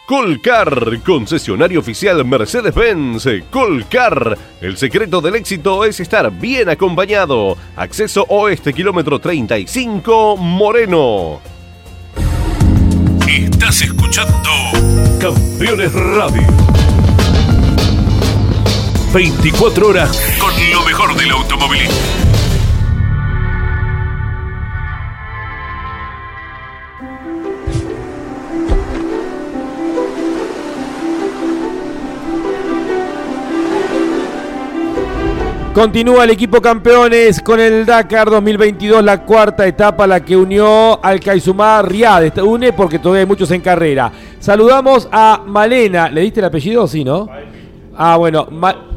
Colcar, 0.07 1.01
concesionario 1.03 1.81
oficial 1.81 2.23
Mercedes-Benz. 2.23 3.27
Colcar, 3.51 4.37
el 4.61 4.77
secreto 4.77 5.19
del 5.19 5.35
éxito 5.35 5.83
es 5.83 5.99
estar 5.99 6.31
bien 6.31 6.69
acompañado. 6.69 7.57
Acceso 7.75 8.25
oeste, 8.29 8.73
kilómetro 8.73 9.19
35, 9.19 10.37
Moreno. 10.37 11.41
Estás 13.27 13.81
escuchando 13.81 14.49
Campeones 15.19 15.91
Radio. 15.91 16.47
24 19.13 19.87
horas 19.89 20.37
con 20.39 20.53
lo 20.71 20.83
mejor 20.85 21.17
del 21.17 21.31
automovilismo. 21.31 22.36
Continúa 35.77 36.23
el 36.23 36.31
equipo 36.31 36.59
campeones 36.59 37.39
con 37.39 37.59
el 37.59 37.85
Dakar 37.85 38.31
2022, 38.31 39.03
la 39.03 39.21
cuarta 39.21 39.67
etapa, 39.67 40.07
la 40.07 40.25
que 40.25 40.35
unió 40.35 40.99
al 41.05 41.19
Kaizumá 41.19 41.83
Riad. 41.83 42.35
Une 42.39 42.73
porque 42.73 42.97
todavía 42.97 43.19
hay 43.19 43.27
muchos 43.27 43.51
en 43.51 43.61
carrera. 43.61 44.11
Saludamos 44.39 45.07
a 45.11 45.43
Malena. 45.45 46.09
¿Le 46.09 46.21
diste 46.21 46.39
el 46.39 46.47
apellido? 46.47 46.87
Sí, 46.87 47.03
¿no? 47.03 47.29
Ah, 47.95 48.17
bueno. 48.17 48.47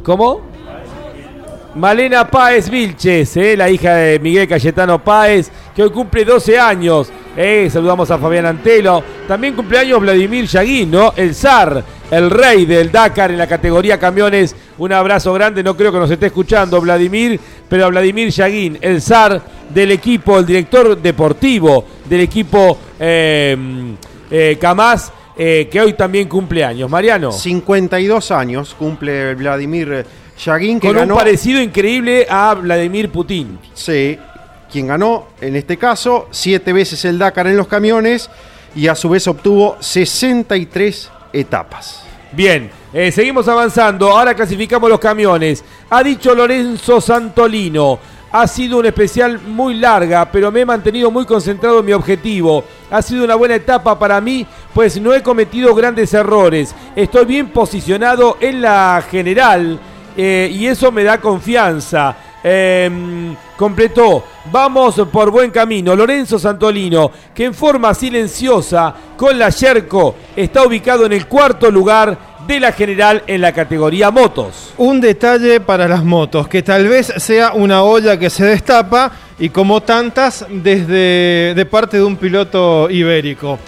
¿Cómo? 0.03 0.41
Malena 1.75 2.27
Páez 2.27 2.71
Vilches, 2.71 3.37
¿eh? 3.37 3.59
la 3.59 3.69
hija 3.69 3.97
de 3.97 4.19
Miguel 4.19 4.49
Cayetano 4.49 5.05
Páez, 5.05 5.51
que 5.77 5.83
hoy 5.83 5.91
cumple 5.91 6.25
12 6.25 6.59
años. 6.59 7.13
Eh, 7.37 7.69
saludamos 7.71 8.11
a 8.11 8.17
Fabián 8.17 8.47
Antelo. 8.47 9.05
También 9.29 9.55
cumpleaños 9.55 10.01
Vladimir 10.01 10.47
Yaguín, 10.47 10.91
¿no? 10.91 11.13
El 11.15 11.35
zar, 11.35 11.85
el 12.11 12.31
rey 12.31 12.65
del 12.65 12.91
Dakar 12.91 13.31
en 13.33 13.39
la 13.39 13.47
categoría 13.47 13.99
camiones. 13.99 14.57
Un 14.81 14.95
abrazo 14.95 15.35
grande, 15.35 15.63
no 15.63 15.77
creo 15.77 15.93
que 15.93 15.99
nos 15.99 16.11
esté 16.11 16.29
escuchando 16.29 16.81
Vladimir, 16.81 17.39
pero 17.69 17.85
a 17.85 17.89
Vladimir 17.89 18.31
Yaguín, 18.31 18.79
el 18.81 19.03
zar 19.03 19.43
del 19.69 19.91
equipo, 19.91 20.39
el 20.39 20.47
director 20.47 20.97
deportivo 20.97 21.85
del 22.07 22.23
equipo 22.23 22.79
eh, 22.99 23.55
eh, 24.31 24.57
Kamaz, 24.59 25.13
eh, 25.37 25.69
que 25.71 25.83
hoy 25.83 25.93
también 25.93 26.27
cumple 26.27 26.65
años. 26.65 26.89
Mariano. 26.89 27.31
52 27.31 28.31
años 28.31 28.75
cumple 28.79 29.35
Vladimir 29.35 30.07
Yagin, 30.43 30.81
que 30.81 30.89
Con 30.89 30.97
ganó... 30.97 31.13
un 31.13 31.19
parecido 31.21 31.61
increíble 31.61 32.27
a 32.31 32.55
Vladimir 32.55 33.11
Putin. 33.11 33.59
Sí, 33.75 34.19
quien 34.73 34.87
ganó 34.87 35.27
en 35.43 35.57
este 35.57 35.77
caso 35.77 36.29
siete 36.31 36.73
veces 36.73 37.05
el 37.05 37.19
Dakar 37.19 37.49
en 37.49 37.59
los 37.59 37.69
camiones 37.69 38.31
y 38.75 38.87
a 38.87 38.95
su 38.95 39.11
vez 39.11 39.29
obtuvo 39.29 39.77
63 39.79 41.11
etapas. 41.35 42.03
Bien, 42.33 42.80
eh, 42.93 43.13
seguimos 43.13 43.47
avanzando. 43.47 44.11
Ahora 44.11 44.35
clasificamos 44.35 44.91
los 44.91 44.99
camiones. 44.99 45.65
Ha 45.89 46.03
dicho 46.03 46.35
Lorenzo 46.35 47.01
Santolino. 47.01 47.99
Ha 48.33 48.47
sido 48.47 48.79
un 48.79 48.87
especial 48.87 49.41
muy 49.41 49.75
larga, 49.75 50.31
pero 50.31 50.53
me 50.53 50.61
he 50.61 50.67
mantenido 50.67 51.11
muy 51.11 51.25
concentrado 51.25 51.81
en 51.81 51.87
mi 51.87 51.93
objetivo. 51.93 52.65
Ha 52.91 53.03
sido 53.03 53.25
una 53.25 53.35
buena 53.35 53.57
etapa 53.57 53.99
para 53.99 54.21
mí, 54.21 54.47
pues 54.73 55.01
no 55.01 55.13
he 55.13 55.23
cometido 55.23 55.75
grandes 55.75 56.15
errores. 56.15 56.75
Estoy 56.95 57.25
bien 57.25 57.49
posicionado 57.49 58.37
en 58.41 58.63
la 58.63 59.05
general 59.11 59.81
eh, 60.17 60.49
y 60.53 60.67
eso 60.67 60.93
me 60.93 61.03
da 61.03 61.21
confianza. 61.21 62.17
Eh, 62.43 63.35
completó, 63.57 64.25
vamos 64.51 64.95
por 65.13 65.31
buen 65.31 65.51
camino. 65.51 65.95
Lorenzo 65.95 66.39
Santolino, 66.39 67.11
que 67.35 67.45
en 67.45 67.55
forma 67.55 67.93
silenciosa 67.95 68.95
con 69.17 69.39
la 69.39 69.51
Yerko 69.51 70.15
está 70.35 70.65
ubicado 70.65 71.05
en 71.05 71.13
el 71.13 71.27
cuarto 71.27 71.71
lugar 71.71 72.30
de 72.55 72.61
la 72.61 72.73
general 72.73 73.23
en 73.29 73.41
la 73.41 73.53
categoría 73.53 74.11
motos. 74.11 74.75
Un 74.77 75.01
detalle 75.01 75.61
para 75.61 75.87
las 75.87 76.05
motos, 76.05 76.49
que 76.49 76.63
tal 76.63 76.89
vez 76.89 77.13
sea 77.19 77.53
una 77.53 77.85
olla 77.85 78.19
que 78.19 78.29
se 78.29 78.45
destapa 78.45 79.13
y 79.39 79.51
como 79.51 79.83
tantas 79.83 80.45
desde 80.49 81.55
de 81.55 81.67
parte 81.67 81.99
de 81.99 82.03
un 82.03 82.17
piloto 82.17 82.91
ibérico. 82.91 83.59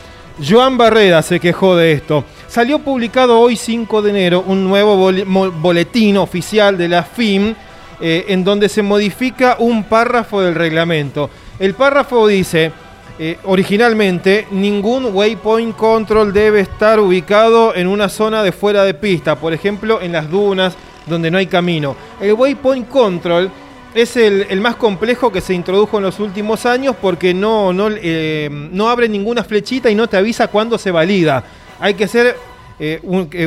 Joan 0.45 0.77
Barrera 0.77 1.23
se 1.23 1.39
quejó 1.39 1.77
de 1.77 1.93
esto. 1.93 2.25
Salió 2.49 2.81
publicado 2.81 3.39
hoy 3.39 3.55
5 3.55 4.03
de 4.03 4.11
enero 4.11 4.45
un 4.47 4.65
nuevo 4.65 5.13
boletín 5.53 6.17
oficial 6.17 6.77
de 6.77 6.89
la 6.89 7.05
FIM 7.05 7.55
eh, 8.01 8.25
en 8.29 8.43
donde 8.43 8.69
se 8.69 8.83
modifica 8.83 9.57
un 9.61 9.85
párrafo 9.85 10.41
del 10.43 10.57
reglamento. 10.57 11.31
El 11.61 11.75
párrafo 11.75 12.27
dice, 12.27 12.73
eh, 13.19 13.39
originalmente, 13.45 14.47
ningún 14.51 15.15
waypoint 15.15 15.77
control 15.77 16.33
debe 16.33 16.61
estar 16.61 16.99
ubicado 16.99 17.75
en 17.75 17.87
una 17.87 18.09
zona 18.09 18.43
de 18.43 18.53
fuera 18.53 18.85
de 18.85 18.95
pista, 18.95 19.37
por 19.37 19.53
ejemplo, 19.53 20.01
en 20.01 20.13
las 20.13 20.31
dunas 20.31 20.75
donde 21.07 21.31
no 21.31 21.39
hay 21.39 21.47
camino. 21.47 21.95
El 22.21 22.33
waypoint 22.33 22.89
control 22.89 23.51
es 23.95 24.17
el, 24.17 24.61
más 24.61 24.77
complejo 24.77 25.31
que 25.31 25.43
se 25.43 25.53
introdujo 25.53 25.99
en 25.99 26.05
los 26.05 26.19
últimos 26.21 26.65
años 26.65 26.97
porque 27.01 27.35
no, 27.35 27.73
no, 27.73 27.89
eh, 27.91 28.49
no 28.51 28.89
abre 28.89 29.09
ninguna 29.09 29.45
flechita 29.45 29.91
y 29.91 29.95
no 29.95 30.09
te 30.09 30.17
avisa 30.17 30.49
cuándo 30.49 30.79
se 30.79 30.91
valida. 30.91 31.45
Hay 31.79 31.95
que 31.95 32.09
ser 32.09 32.37
eh, 32.79 33.01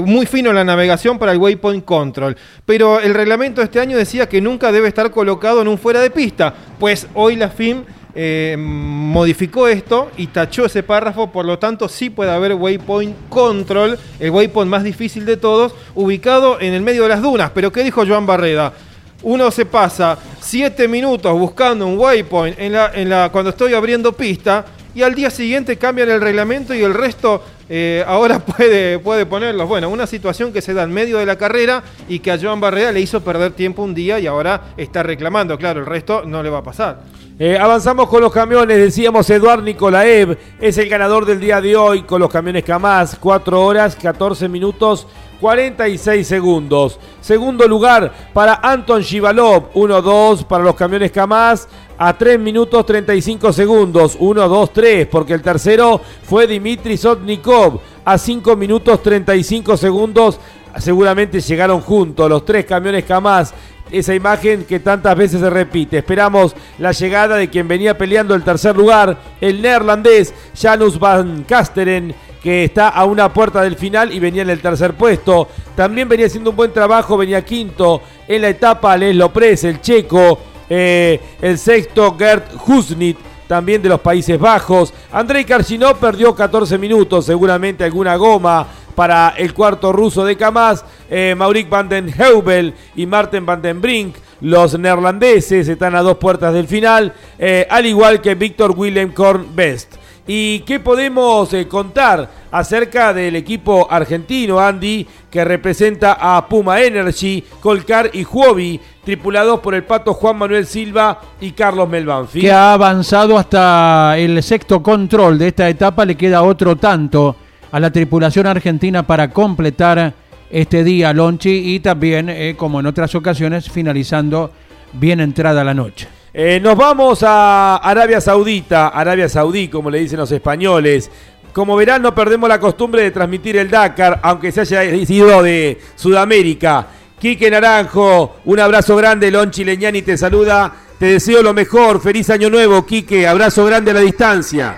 muy 0.05 0.27
fino 0.27 0.51
en 0.51 0.55
la 0.55 0.63
navegación 0.63 1.17
para 1.17 1.31
el 1.31 1.39
waypoint 1.39 1.83
control. 1.83 2.37
Pero 2.65 2.99
el 2.99 3.13
reglamento 3.13 3.61
de 3.61 3.65
este 3.65 3.79
año 3.79 3.97
decía 3.97 4.29
que 4.29 4.39
nunca 4.39 4.71
debe 4.71 4.87
estar 4.87 5.09
colocado 5.11 5.61
en 5.61 5.67
un 5.67 5.77
fuera 5.77 5.99
de 6.01 6.11
pista. 6.11 6.53
Pues 6.79 7.07
hoy 7.15 7.35
la 7.35 7.49
FIM 7.49 7.83
eh, 8.15 8.55
modificó 8.57 9.67
esto 9.67 10.09
y 10.15 10.27
tachó 10.27 10.65
ese 10.65 10.83
párrafo, 10.83 11.31
por 11.31 11.45
lo 11.45 11.59
tanto 11.59 11.89
sí 11.89 12.09
puede 12.09 12.31
haber 12.31 12.53
waypoint 12.53 13.13
control, 13.29 13.99
el 14.19 14.31
waypoint 14.31 14.71
más 14.71 14.83
difícil 14.83 15.25
de 15.25 15.35
todos, 15.35 15.73
ubicado 15.95 16.59
en 16.61 16.73
el 16.73 16.81
medio 16.81 17.03
de 17.03 17.09
las 17.09 17.21
dunas. 17.21 17.51
Pero 17.53 17.71
¿qué 17.71 17.83
dijo 17.83 18.05
Joan 18.07 18.25
Barreda? 18.25 18.73
Uno 19.21 19.51
se 19.51 19.65
pasa 19.65 20.17
7 20.39 20.87
minutos 20.87 21.37
buscando 21.37 21.85
un 21.87 21.97
waypoint 21.97 22.59
en 22.59 22.73
la, 22.73 22.91
en 22.93 23.09
la, 23.09 23.29
cuando 23.31 23.49
estoy 23.49 23.73
abriendo 23.73 24.13
pista 24.13 24.65
y 24.95 25.03
al 25.03 25.13
día 25.13 25.29
siguiente 25.29 25.77
cambian 25.77 26.09
el 26.09 26.21
reglamento 26.21 26.73
y 26.73 26.81
el 26.81 26.93
resto 26.93 27.43
eh, 27.69 28.03
ahora 28.07 28.39
puede, 28.45 28.97
puede 28.99 29.25
ponerlos. 29.25 29.67
Bueno, 29.67 29.89
una 29.89 30.07
situación 30.07 30.53
que 30.53 30.61
se 30.61 30.73
da 30.73 30.83
en 30.83 30.93
medio 30.93 31.17
de 31.17 31.25
la 31.25 31.37
carrera 31.37 31.83
y 32.07 32.19
que 32.19 32.31
a 32.31 32.39
Joan 32.39 32.61
Barreda 32.61 32.91
le 32.91 33.01
hizo 33.01 33.21
perder 33.21 33.51
tiempo 33.51 33.83
un 33.83 33.93
día 33.93 34.17
y 34.19 34.25
ahora 34.25 34.73
está 34.77 35.03
reclamando. 35.03 35.57
Claro, 35.57 35.81
el 35.81 35.85
resto 35.85 36.23
no 36.25 36.41
le 36.41 36.49
va 36.49 36.59
a 36.59 36.63
pasar. 36.63 37.01
Eh, 37.37 37.57
avanzamos 37.59 38.07
con 38.07 38.21
los 38.21 38.31
camiones, 38.31 38.77
decíamos 38.77 39.29
Eduard 39.29 39.61
Nikolaev 39.61 40.37
es 40.61 40.77
el 40.77 40.87
ganador 40.87 41.25
del 41.25 41.41
día 41.41 41.59
de 41.59 41.75
hoy 41.75 42.03
con 42.03 42.21
los 42.21 42.31
camiones 42.31 42.63
Kamaz, 42.63 43.17
4 43.19 43.61
horas, 43.61 43.97
14 43.97 44.47
minutos, 44.47 45.05
46 45.41 46.25
segundos. 46.25 46.97
Segundo 47.19 47.67
lugar 47.67 48.13
para 48.31 48.61
Anton 48.63 49.01
Shivalov, 49.01 49.73
1-2 49.73 50.45
para 50.45 50.63
los 50.63 50.75
camiones 50.75 51.11
Kamaz, 51.11 51.67
a 51.97 52.17
3 52.17 52.39
minutos 52.39 52.85
35 52.85 53.53
segundos, 53.53 54.19
1-2-3, 54.19 55.07
porque 55.07 55.33
el 55.33 55.41
tercero 55.41 56.01
fue 56.23 56.47
Dimitri 56.47 56.97
Sotnikov, 56.97 57.79
a 58.03 58.17
5 58.17 58.55
minutos 58.55 59.01
35 59.01 59.77
segundos. 59.77 60.39
Seguramente 60.77 61.39
llegaron 61.39 61.79
juntos 61.79 62.29
los 62.29 62.43
tres 62.43 62.65
camiones 62.65 63.05
Kamaz 63.05 63.53
esa 63.91 64.15
imagen 64.15 64.65
que 64.65 64.79
tantas 64.79 65.15
veces 65.15 65.39
se 65.39 65.49
repite. 65.49 65.99
Esperamos 65.99 66.55
la 66.79 66.91
llegada 66.91 67.37
de 67.37 67.49
quien 67.49 67.67
venía 67.67 67.97
peleando 67.97 68.35
el 68.35 68.43
tercer 68.43 68.75
lugar, 68.75 69.17
el 69.39 69.61
neerlandés 69.61 70.33
Janus 70.59 70.99
Van 70.99 71.43
Kasteren, 71.43 72.13
que 72.41 72.63
está 72.63 72.89
a 72.89 73.05
una 73.05 73.33
puerta 73.33 73.61
del 73.61 73.75
final 73.75 74.13
y 74.13 74.19
venía 74.19 74.41
en 74.41 74.49
el 74.49 74.61
tercer 74.61 74.93
puesto. 74.93 75.47
También 75.75 76.09
venía 76.09 76.27
haciendo 76.27 76.51
un 76.51 76.55
buen 76.55 76.73
trabajo, 76.73 77.17
venía 77.17 77.43
quinto 77.43 78.01
en 78.27 78.41
la 78.41 78.49
etapa 78.49 78.97
Les 78.97 79.15
Lopres, 79.15 79.63
el 79.63 79.81
checo, 79.81 80.39
eh, 80.69 81.19
el 81.41 81.57
sexto 81.57 82.15
Gert 82.17 82.51
Husnit 82.67 83.17
también 83.47 83.81
de 83.81 83.89
los 83.89 83.99
Países 83.99 84.39
Bajos. 84.39 84.93
Andrei 85.11 85.45
Karchinov 85.45 85.97
perdió 85.97 86.33
14 86.33 86.77
minutos, 86.77 87.25
seguramente 87.25 87.83
alguna 87.83 88.15
goma 88.15 88.67
para 88.95 89.33
el 89.37 89.53
cuarto 89.53 89.91
ruso 89.91 90.25
de 90.25 90.37
Kamaz. 90.37 90.83
Eh, 91.09 91.35
Maurik 91.37 91.69
van 91.69 91.89
den 91.89 92.09
Heuvel 92.09 92.73
y 92.95 93.05
Marten 93.05 93.45
van 93.45 93.61
den 93.61 93.81
Brink, 93.81 94.15
los 94.41 94.77
neerlandeses, 94.77 95.67
están 95.67 95.95
a 95.95 96.01
dos 96.01 96.17
puertas 96.17 96.53
del 96.53 96.67
final, 96.67 97.13
eh, 97.37 97.67
al 97.69 97.85
igual 97.85 98.21
que 98.21 98.35
Víctor 98.35 98.71
Willem 98.75 99.11
Korn 99.11 99.55
Best. 99.55 99.95
¿Y 100.27 100.61
qué 100.61 100.79
podemos 100.79 101.53
eh, 101.53 101.67
contar 101.67 102.27
acerca 102.51 103.13
del 103.13 103.35
equipo 103.35 103.87
argentino, 103.89 104.59
Andy, 104.59 105.05
que 105.29 105.45
representa 105.45 106.17
a 106.19 106.47
Puma 106.47 106.81
Energy, 106.81 107.43
Colcar 107.59 108.09
y 108.11 108.23
Huobi, 108.23 108.79
tripulados 109.03 109.59
por 109.59 109.75
el 109.75 109.83
pato 109.83 110.15
Juan 110.15 110.37
Manuel 110.37 110.65
Silva 110.65 111.21
y 111.39 111.51
Carlos 111.51 111.87
Melbanfi? 111.87 112.41
que 112.41 112.51
ha 112.51 112.73
avanzado 112.73 113.37
hasta 113.37 114.17
el 114.17 114.41
sexto 114.41 114.81
control 114.81 115.37
de 115.37 115.49
esta 115.49 115.69
etapa. 115.69 116.05
Le 116.05 116.15
queda 116.15 116.41
otro 116.41 116.75
tanto 116.75 117.35
a 117.71 117.79
la 117.79 117.91
tripulación 117.91 118.47
argentina 118.47 119.05
para 119.05 119.29
completar 119.29 120.13
este 120.49 120.83
día, 120.83 121.13
Lonchi, 121.13 121.75
y 121.75 121.79
también, 121.81 122.29
eh, 122.29 122.55
como 122.57 122.79
en 122.79 122.87
otras 122.87 123.13
ocasiones, 123.13 123.69
finalizando 123.69 124.49
bien 124.93 125.19
entrada 125.19 125.63
la 125.63 125.73
noche. 125.73 126.07
Eh, 126.37 126.59
nos 126.59 126.75
vamos 126.75 127.23
a 127.23 127.77
Arabia 127.77 128.19
Saudita, 128.19 128.89
Arabia 128.89 129.29
Saudí, 129.29 129.69
como 129.69 129.89
le 129.89 129.99
dicen 129.99 130.19
los 130.19 130.29
españoles. 130.33 131.09
Como 131.53 131.77
verán, 131.77 132.01
no 132.01 132.13
perdemos 132.13 132.49
la 132.49 132.59
costumbre 132.59 133.03
de 133.03 133.11
transmitir 133.11 133.55
el 133.55 133.69
Dakar, 133.69 134.19
aunque 134.21 134.51
se 134.51 134.59
haya 134.59 134.83
ido 134.83 135.41
de 135.41 135.79
Sudamérica. 135.95 136.87
Quique 137.17 137.49
Naranjo, 137.49 138.35
un 138.43 138.59
abrazo 138.59 138.97
grande, 138.97 139.31
Lonchi 139.31 139.63
Leñani 139.63 140.01
te 140.01 140.17
saluda. 140.17 140.73
Te 140.99 141.05
deseo 141.05 141.41
lo 141.41 141.53
mejor, 141.53 142.01
feliz 142.01 142.29
año 142.29 142.49
nuevo, 142.49 142.85
Quique, 142.85 143.25
abrazo 143.25 143.63
grande 143.65 143.91
a 143.91 143.93
la 143.93 144.01
distancia. 144.01 144.77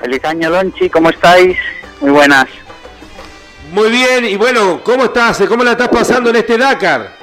Feliz 0.00 0.24
año, 0.24 0.50
Lonchi, 0.50 0.88
¿cómo 0.88 1.10
estáis? 1.10 1.58
Muy 2.00 2.12
buenas. 2.12 2.46
Muy 3.72 3.90
bien, 3.90 4.24
y 4.26 4.36
bueno, 4.36 4.82
¿cómo 4.84 5.06
estás? 5.06 5.42
¿Cómo 5.48 5.64
la 5.64 5.72
estás 5.72 5.88
pasando 5.88 6.30
en 6.30 6.36
este 6.36 6.56
Dakar? 6.56 7.21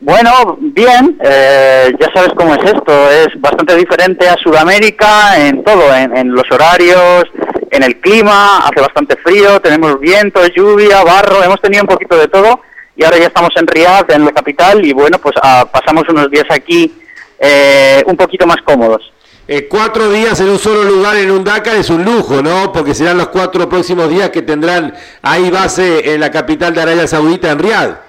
Bueno, 0.00 0.56
bien, 0.60 1.18
eh, 1.24 1.92
ya 1.98 2.08
sabes 2.14 2.30
cómo 2.36 2.54
es 2.54 2.72
esto, 2.72 3.10
es 3.10 3.28
bastante 3.40 3.74
diferente 3.74 4.28
a 4.28 4.36
Sudamérica 4.36 5.36
en 5.44 5.64
todo, 5.64 5.92
en, 5.92 6.30
los 6.32 6.44
horarios, 6.52 7.24
en 7.72 7.82
el 7.82 7.98
clima, 7.98 8.58
hace 8.58 8.80
bastante 8.80 9.16
frío, 9.16 9.60
tenemos 9.60 9.98
viento, 9.98 10.40
lluvia, 10.54 11.02
barro, 11.02 11.42
hemos 11.42 11.60
tenido 11.60 11.82
un 11.82 11.88
poquito 11.88 12.16
de 12.16 12.28
todo 12.28 12.60
y 12.94 13.04
ahora 13.04 13.18
ya 13.18 13.26
estamos 13.26 13.50
en 13.56 13.66
Riyadh, 13.66 14.10
en 14.12 14.24
la 14.24 14.30
capital, 14.30 14.84
y 14.86 14.92
bueno, 14.92 15.18
pues 15.18 15.34
ah, 15.42 15.66
pasamos 15.70 16.04
unos 16.08 16.30
días 16.30 16.46
aquí 16.48 16.94
eh, 17.40 18.04
un 18.06 18.16
poquito 18.16 18.46
más 18.46 18.58
cómodos. 18.64 19.12
Eh, 19.48 19.66
cuatro 19.68 20.12
días 20.12 20.38
en 20.40 20.50
un 20.50 20.58
solo 20.60 20.84
lugar 20.84 21.16
en 21.16 21.30
un 21.30 21.42
Dakar 21.42 21.74
es 21.76 21.90
un 21.90 22.04
lujo, 22.04 22.40
¿no? 22.40 22.70
Porque 22.72 22.94
serán 22.94 23.18
los 23.18 23.28
cuatro 23.28 23.68
próximos 23.68 24.08
días 24.10 24.30
que 24.30 24.42
tendrán 24.42 24.94
ahí 25.22 25.50
base 25.50 26.14
en 26.14 26.20
la 26.20 26.30
capital 26.30 26.72
de 26.72 26.82
Arabia 26.82 27.06
Saudita, 27.08 27.50
en 27.50 27.58
Riyadh. 27.58 28.07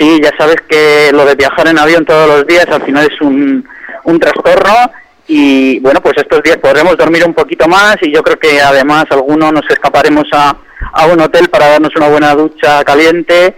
Sí, 0.00 0.18
ya 0.22 0.30
sabes 0.38 0.56
que 0.66 1.10
lo 1.12 1.26
de 1.26 1.34
viajar 1.34 1.68
en 1.68 1.78
avión 1.78 2.06
todos 2.06 2.26
los 2.26 2.46
días 2.46 2.64
al 2.70 2.82
final 2.82 3.06
es 3.06 3.20
un, 3.20 3.68
un 4.04 4.18
trastorno 4.18 4.90
Y 5.28 5.78
bueno, 5.80 6.00
pues 6.00 6.14
estos 6.16 6.42
días 6.42 6.56
podremos 6.56 6.96
dormir 6.96 7.22
un 7.26 7.34
poquito 7.34 7.68
más 7.68 7.96
y 8.00 8.10
yo 8.10 8.22
creo 8.22 8.38
que 8.38 8.62
además 8.62 9.04
algunos 9.10 9.52
nos 9.52 9.68
escaparemos 9.68 10.24
a, 10.32 10.56
a 10.94 11.06
un 11.06 11.20
hotel 11.20 11.50
para 11.50 11.68
darnos 11.68 11.94
una 11.96 12.08
buena 12.08 12.34
ducha 12.34 12.82
caliente, 12.82 13.54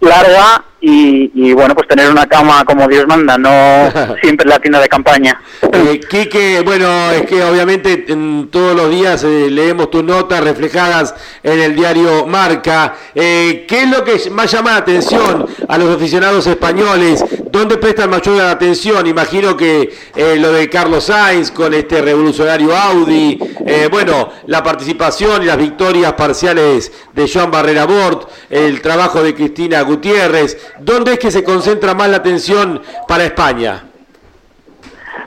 larga 0.00 0.64
y, 0.82 1.30
y, 1.32 1.52
bueno, 1.52 1.76
pues 1.76 1.86
tener 1.86 2.10
una 2.10 2.26
cama 2.26 2.64
como 2.64 2.88
Dios 2.88 3.06
manda, 3.06 3.38
no 3.38 4.18
siempre 4.20 4.48
la 4.48 4.58
tienda 4.58 4.80
de 4.80 4.88
campaña. 4.88 5.40
Eh, 5.72 6.00
Quique, 6.10 6.60
bueno, 6.64 7.12
es 7.12 7.22
que 7.22 7.42
obviamente 7.44 8.04
en 8.08 8.48
todos 8.50 8.74
los 8.74 8.90
días 8.90 9.22
eh, 9.22 9.48
leemos 9.48 9.92
tus 9.92 10.02
notas 10.02 10.42
reflejadas 10.42 11.14
en 11.44 11.60
el 11.60 11.76
diario 11.76 12.26
Marca. 12.26 12.94
Eh, 13.14 13.64
¿Qué 13.68 13.82
es 13.82 13.90
lo 13.90 14.02
que 14.02 14.28
más 14.30 14.50
llama 14.50 14.72
la 14.72 14.76
atención 14.78 15.46
a 15.68 15.78
los 15.78 15.96
aficionados 15.96 16.48
españoles? 16.48 17.24
¿Dónde 17.52 17.76
prestan 17.76 18.08
mayor 18.08 18.40
atención? 18.40 19.06
Imagino 19.06 19.54
que 19.54 19.94
eh, 20.16 20.36
lo 20.38 20.52
de 20.52 20.70
Carlos 20.70 21.04
Sainz 21.04 21.50
con 21.50 21.74
este 21.74 22.00
revolucionario 22.00 22.74
Audi, 22.74 23.38
eh, 23.66 23.88
bueno, 23.90 24.32
la 24.46 24.62
participación 24.62 25.42
y 25.42 25.44
las 25.44 25.58
victorias 25.58 26.14
parciales 26.14 26.90
de 27.12 27.30
Joan 27.30 27.50
Barrera 27.50 27.84
Bort, 27.84 28.30
el 28.48 28.80
trabajo 28.80 29.22
de 29.22 29.34
Cristina 29.34 29.82
Gutiérrez. 29.82 30.72
¿Dónde 30.80 31.12
es 31.12 31.18
que 31.18 31.30
se 31.30 31.44
concentra 31.44 31.92
más 31.92 32.08
la 32.08 32.16
atención 32.16 32.80
para 33.06 33.24
España? 33.24 33.84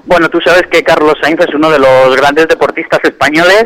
Bueno, 0.06 0.28
tú 0.28 0.42
sabes 0.42 0.64
que 0.72 0.84
Carlos 0.84 1.14
Sainz 1.22 1.42
es 1.42 1.54
uno 1.54 1.70
de 1.70 1.78
los 1.78 2.16
grandes 2.18 2.48
deportistas 2.48 3.02
españoles 3.04 3.66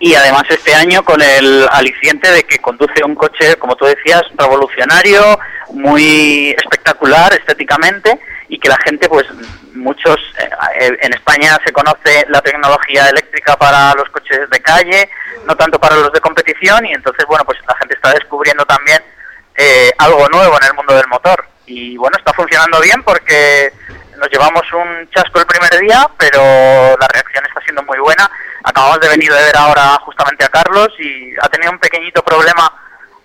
y 0.00 0.14
además 0.14 0.44
este 0.48 0.74
año 0.74 1.04
con 1.04 1.20
el 1.20 1.66
aliciente 1.70 2.30
de 2.30 2.44
que 2.44 2.58
conduce 2.58 3.04
un 3.04 3.14
coche, 3.14 3.56
como 3.56 3.76
tú 3.76 3.84
decías, 3.84 4.22
revolucionario, 4.36 5.38
muy 5.70 6.50
espectacular 6.50 7.32
estéticamente 7.34 8.18
y 8.48 8.58
que 8.58 8.68
la 8.68 8.78
gente, 8.84 9.08
pues 9.08 9.26
muchos, 9.74 10.16
eh, 10.38 10.96
en 11.00 11.12
España 11.12 11.58
se 11.64 11.72
conoce 11.72 12.24
la 12.28 12.40
tecnología 12.40 13.08
eléctrica 13.08 13.56
para 13.56 13.94
los 13.94 14.08
coches 14.10 14.48
de 14.50 14.60
calle, 14.60 15.08
no 15.46 15.56
tanto 15.56 15.78
para 15.78 15.96
los 15.96 16.12
de 16.12 16.20
competición 16.20 16.86
y 16.86 16.92
entonces, 16.92 17.24
bueno, 17.26 17.44
pues 17.44 17.58
la 17.66 17.76
gente 17.76 17.94
está 17.94 18.12
descubriendo 18.12 18.64
también 18.64 19.02
eh, 19.56 19.90
algo 19.98 20.28
nuevo 20.28 20.56
en 20.60 20.66
el 20.66 20.74
mundo 20.74 20.94
del 20.94 21.08
motor. 21.08 21.44
Y 21.66 21.96
bueno, 21.96 22.16
está 22.16 22.32
funcionando 22.32 22.80
bien 22.80 23.02
porque 23.02 23.72
nos 24.18 24.30
llevamos 24.30 24.62
un 24.72 25.08
chasco 25.10 25.38
el 25.38 25.46
primer 25.46 25.78
día, 25.78 26.08
pero 26.18 26.40
la 26.98 27.08
reacción 27.08 27.44
está 27.46 27.60
siendo 27.62 27.82
muy 27.84 27.98
buena. 27.98 28.28
Acabamos 28.64 29.00
de 29.00 29.08
venir 29.08 29.32
de 29.32 29.42
ver 29.42 29.56
ahora 29.56 29.98
justamente 30.02 30.44
a 30.44 30.48
Carlos 30.48 30.88
y 30.98 31.34
ha 31.40 31.48
tenido 31.48 31.72
un 31.72 31.78
pequeñito 31.78 32.22
problema 32.22 32.70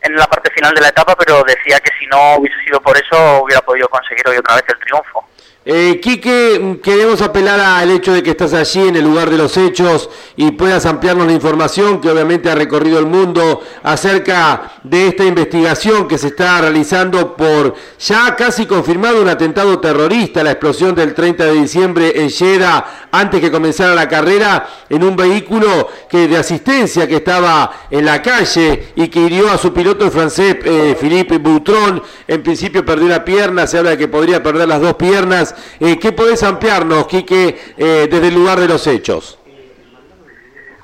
en 0.01 0.15
la 0.15 0.27
parte 0.27 0.51
final 0.51 0.73
de 0.73 0.81
la 0.81 0.89
etapa, 0.89 1.15
pero 1.15 1.43
decía 1.43 1.79
que 1.79 1.91
si 1.97 2.05
no 2.07 2.35
hubiese 2.35 2.59
sido 2.63 2.81
por 2.81 2.95
eso 2.97 3.43
hubiera 3.43 3.61
podido 3.61 3.87
conseguir 3.89 4.27
hoy 4.27 4.37
otra 4.37 4.55
vez 4.55 4.65
el 4.67 4.79
triunfo. 4.79 5.27
Eh, 5.65 6.01
Quique, 6.01 6.81
queremos 6.83 7.21
apelar 7.21 7.57
al 7.57 7.89
hecho 7.89 8.11
de 8.11 8.21
que 8.21 8.31
estás 8.31 8.53
allí 8.53 8.85
en 8.85 8.97
el 8.97 9.05
lugar 9.05 9.29
de 9.29 9.37
los 9.37 9.55
hechos 9.55 10.09
y 10.35 10.51
puedas 10.51 10.85
ampliarnos 10.85 11.25
la 11.25 11.31
información 11.31 12.01
que 12.01 12.09
obviamente 12.09 12.49
ha 12.49 12.55
recorrido 12.55 12.99
el 12.99 13.05
mundo 13.05 13.61
acerca 13.81 14.73
de 14.83 15.07
esta 15.07 15.23
investigación 15.23 16.09
que 16.09 16.17
se 16.17 16.27
está 16.27 16.59
realizando 16.59 17.37
por 17.37 17.75
ya 17.97 18.35
casi 18.35 18.65
confirmado 18.65 19.21
un 19.21 19.29
atentado 19.29 19.79
terrorista, 19.79 20.43
la 20.43 20.51
explosión 20.51 20.95
del 20.95 21.13
30 21.13 21.45
de 21.45 21.53
diciembre 21.53 22.11
en 22.13 22.29
Jeddah 22.29 23.07
antes 23.13 23.39
que 23.39 23.49
comenzara 23.49 23.95
la 23.95 24.09
carrera 24.09 24.67
en 24.89 25.01
un 25.01 25.15
vehículo 25.15 25.87
que 26.09 26.27
de 26.27 26.35
asistencia 26.35 27.07
que 27.07 27.17
estaba 27.17 27.71
en 27.89 28.03
la 28.03 28.21
calle 28.21 28.89
y 28.97 29.07
que 29.07 29.21
hirió 29.21 29.49
a 29.49 29.57
su 29.57 29.71
piloto 29.71 30.03
el 30.03 30.11
francés 30.11 30.57
eh, 30.65 30.97
Philippe 30.99 31.37
Boutron. 31.37 32.03
En 32.27 32.43
principio 32.43 32.83
perdió 32.83 33.05
una 33.05 33.23
pierna, 33.23 33.65
se 33.65 33.77
habla 33.77 33.91
de 33.91 33.97
que 33.97 34.09
podría 34.09 34.43
perder 34.43 34.67
las 34.67 34.81
dos 34.81 34.95
piernas. 34.95 35.52
Eh, 35.79 35.97
¿Qué 35.99 36.11
podés 36.11 36.43
ampliarnos, 36.43 37.07
Quique, 37.07 37.73
eh, 37.77 38.07
desde 38.09 38.27
el 38.27 38.35
lugar 38.35 38.59
de 38.59 38.67
los 38.67 38.85
hechos? 38.87 39.39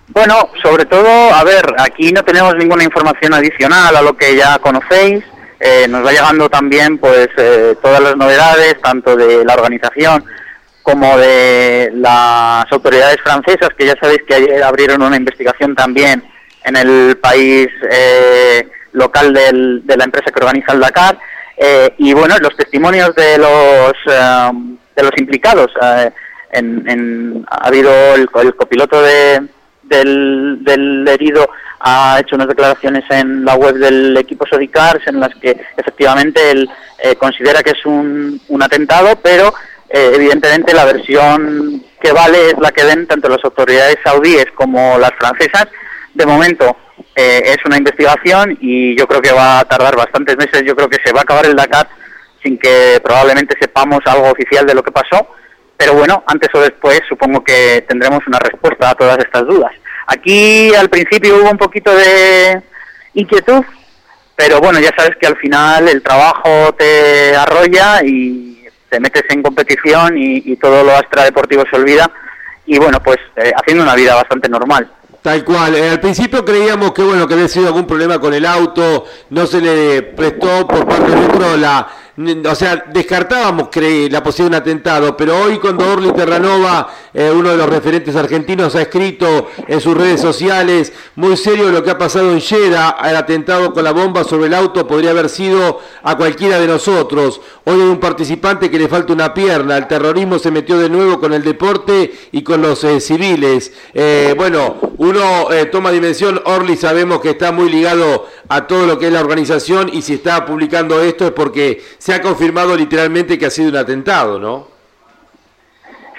Bueno, 0.07 0.49
sobre 0.63 0.85
todo, 0.85 1.07
a 1.07 1.43
ver, 1.43 1.75
aquí 1.77 2.11
no 2.11 2.23
tenemos 2.23 2.55
ninguna 2.55 2.83
información 2.83 3.33
adicional 3.33 3.95
a 3.95 4.01
lo 4.01 4.17
que 4.17 4.35
ya 4.35 4.57
conocéis. 4.59 5.23
Eh, 5.59 5.87
nos 5.87 6.05
va 6.05 6.11
llegando 6.11 6.49
también, 6.49 6.97
pues, 6.97 7.29
eh, 7.37 7.75
todas 7.81 8.01
las 8.01 8.15
novedades, 8.15 8.81
tanto 8.81 9.15
de 9.15 9.45
la 9.45 9.53
organización 9.53 10.23
como 10.81 11.17
de 11.17 11.91
las 11.93 12.65
autoridades 12.71 13.17
francesas, 13.21 13.69
que 13.77 13.85
ya 13.85 13.95
sabéis 14.01 14.21
que 14.27 14.35
ayer 14.35 14.63
abrieron 14.63 15.03
una 15.03 15.17
investigación 15.17 15.75
también 15.75 16.23
en 16.63 16.75
el 16.75 17.17
país 17.17 17.67
local 18.93 19.33
de 19.33 19.97
la 19.97 20.03
empresa 20.03 20.31
que 20.31 20.39
organiza 20.39 20.73
el 20.73 20.79
Dakar. 20.79 21.19
Eh, 21.61 21.93
y 21.97 22.13
bueno, 22.13 22.35
los 22.39 22.55
testimonios 22.55 23.13
de 23.15 23.37
los 23.37 23.93
eh, 24.07 24.51
de 24.95 25.03
los 25.03 25.11
implicados. 25.17 25.71
eh, 25.81 26.09
en, 26.51 26.89
en- 26.89 27.45
ha 27.51 27.67
habido 27.67 27.91
el, 28.15 28.27
el 28.41 28.55
copiloto 28.55 29.01
de, 29.03 29.41
del, 29.83 30.57
del 30.63 31.07
herido 31.07 31.47
ha 31.81 32.17
hecho 32.19 32.35
unas 32.35 32.47
declaraciones 32.47 33.03
en 33.09 33.45
la 33.45 33.55
web 33.55 33.75
del 33.75 34.17
equipo 34.17 34.45
Sodicars 34.47 35.05
en 35.07 35.19
las 35.19 35.33
que 35.35 35.51
efectivamente 35.77 36.51
él 36.51 36.67
eh, 36.97 37.15
considera 37.15 37.61
que 37.61 37.69
es 37.71 37.85
un, 37.85 38.41
un 38.49 38.63
atentado, 38.63 39.15
pero 39.21 39.53
eh, 39.89 40.11
evidentemente 40.15 40.73
la 40.73 40.85
versión 40.85 41.83
que 42.01 42.11
vale 42.11 42.47
es 42.49 42.55
la 42.59 42.71
que 42.71 42.83
den 42.83 43.05
tanto 43.07 43.29
las 43.29 43.43
autoridades 43.45 43.97
saudíes 44.03 44.47
como 44.55 44.97
las 44.97 45.11
francesas. 45.19 45.67
De 46.13 46.25
momento 46.25 46.75
eh, 47.15 47.41
es 47.45 47.57
una 47.65 47.77
investigación 47.77 48.57
y 48.61 48.97
yo 48.97 49.07
creo 49.07 49.21
que 49.21 49.31
va 49.31 49.59
a 49.59 49.65
tardar 49.65 49.95
bastantes 49.95 50.37
meses. 50.37 50.63
Yo 50.65 50.75
creo 50.75 50.89
que 50.89 50.97
se 51.03 51.11
va 51.13 51.21
a 51.21 51.23
acabar 51.23 51.45
el 51.45 51.55
Dakar 51.55 51.87
sin 52.43 52.57
que 52.57 52.99
probablemente 53.03 53.55
sepamos 53.59 53.99
algo 54.05 54.29
oficial 54.31 54.65
de 54.65 54.73
lo 54.73 54.83
que 54.83 54.91
pasó. 54.91 55.27
Pero 55.77 55.93
bueno, 55.93 56.23
antes 56.27 56.49
o 56.53 56.59
después 56.59 57.01
supongo 57.07 57.43
que 57.43 57.85
tendremos 57.87 58.25
una 58.27 58.39
respuesta 58.39 58.89
a 58.89 58.95
todas 58.95 59.17
estas 59.19 59.47
dudas. 59.47 59.71
Aquí 60.07 60.73
al 60.75 60.89
principio 60.89 61.37
hubo 61.37 61.49
un 61.49 61.57
poquito 61.57 61.95
de 61.95 62.61
inquietud, 63.13 63.63
pero 64.35 64.59
bueno, 64.59 64.79
ya 64.79 64.91
sabes 64.97 65.15
que 65.17 65.27
al 65.27 65.37
final 65.37 65.87
el 65.87 66.01
trabajo 66.01 66.73
te 66.77 67.35
arrolla 67.35 68.01
y 68.03 68.67
te 68.89 68.99
metes 68.99 69.23
en 69.29 69.43
competición 69.43 70.17
y, 70.17 70.41
y 70.45 70.55
todo 70.57 70.83
lo 70.83 70.97
extradeportivo 70.97 71.63
se 71.69 71.75
olvida. 71.75 72.11
Y 72.65 72.77
bueno, 72.77 73.01
pues 73.01 73.17
eh, 73.37 73.51
haciendo 73.55 73.83
una 73.83 73.95
vida 73.95 74.15
bastante 74.15 74.49
normal. 74.49 74.91
Tal 75.21 75.43
cual. 75.43 75.75
Eh, 75.75 75.89
al 75.89 75.99
principio 75.99 76.45
creíamos 76.45 76.93
que 76.93 77.03
bueno 77.03 77.27
que 77.27 77.33
había 77.33 77.47
sido 77.49 77.67
algún 77.67 77.85
problema 77.85 78.19
con 78.19 78.33
el 78.33 78.45
auto, 78.45 79.05
no 79.31 79.45
se 79.45 79.59
le 79.59 80.01
prestó 80.01 80.65
por 80.65 80.87
parte 80.87 81.13
nuestro 81.13 81.57
la, 81.57 81.87
n- 82.08 82.08
o 82.19 82.55
sea, 82.55 82.83
descartábamos 82.91 83.69
la 84.09 84.21
posibilidad 84.21 84.35
de 84.35 84.43
un 84.43 84.53
atentado, 84.55 85.15
pero 85.15 85.41
hoy 85.41 85.57
cuando 85.57 85.89
Orly 85.89 86.11
Terranova, 86.11 86.93
eh, 87.13 87.31
uno 87.33 87.51
de 87.51 87.55
los 87.55 87.69
referentes 87.69 88.13
argentinos, 88.13 88.75
ha 88.75 88.81
escrito 88.81 89.49
en 89.65 89.79
sus 89.79 89.95
redes 89.95 90.19
sociales 90.19 90.91
muy 91.15 91.37
serio 91.37 91.71
lo 91.71 91.81
que 91.81 91.91
ha 91.91 91.97
pasado 91.97 92.33
en 92.33 92.41
Jeddah, 92.41 92.97
el 93.05 93.15
atentado 93.15 93.73
con 93.73 93.85
la 93.85 93.93
bomba 93.93 94.25
sobre 94.25 94.47
el 94.47 94.53
auto 94.53 94.85
podría 94.85 95.11
haber 95.11 95.29
sido 95.29 95.79
a 96.03 96.17
cualquiera 96.17 96.59
de 96.59 96.67
nosotros. 96.67 97.39
Hoy 97.63 97.75
hay 97.75 97.87
un 97.87 98.01
participante 98.01 98.69
que 98.69 98.79
le 98.79 98.89
falta 98.89 99.13
una 99.13 99.33
pierna, 99.33 99.77
el 99.77 99.87
terrorismo 99.87 100.39
se 100.39 100.51
metió 100.51 100.77
de 100.77 100.89
nuevo 100.89 101.21
con 101.21 101.31
el 101.31 101.43
deporte 101.43 102.11
y 102.33 102.41
con 102.41 102.61
los 102.61 102.83
eh, 102.83 102.99
civiles. 102.99 103.71
Eh, 103.93 104.33
bueno, 104.35 104.75
uno 104.97 105.47
toma 105.71 105.91
dimensión, 105.91 106.41
Orly 106.43 106.75
sabemos 106.75 107.21
que 107.21 107.29
está 107.29 107.53
muy 107.53 107.69
ligado 107.69 108.27
a 108.49 108.65
todo 108.67 108.85
lo 108.87 108.97
que 108.97 109.07
es 109.07 109.13
la 109.13 109.19
organización 109.21 109.89
y 109.93 110.01
si 110.01 110.15
está 110.15 110.45
publicando 110.45 111.01
esto 111.01 111.25
es 111.25 111.31
porque 111.31 111.81
se 111.99 112.13
ha 112.13 112.21
confirmado 112.21 112.75
literalmente 112.75 113.37
que 113.37 113.45
ha 113.45 113.49
sido 113.51 113.69
un 113.69 113.75
atentado, 113.77 114.39
¿no? 114.39 114.67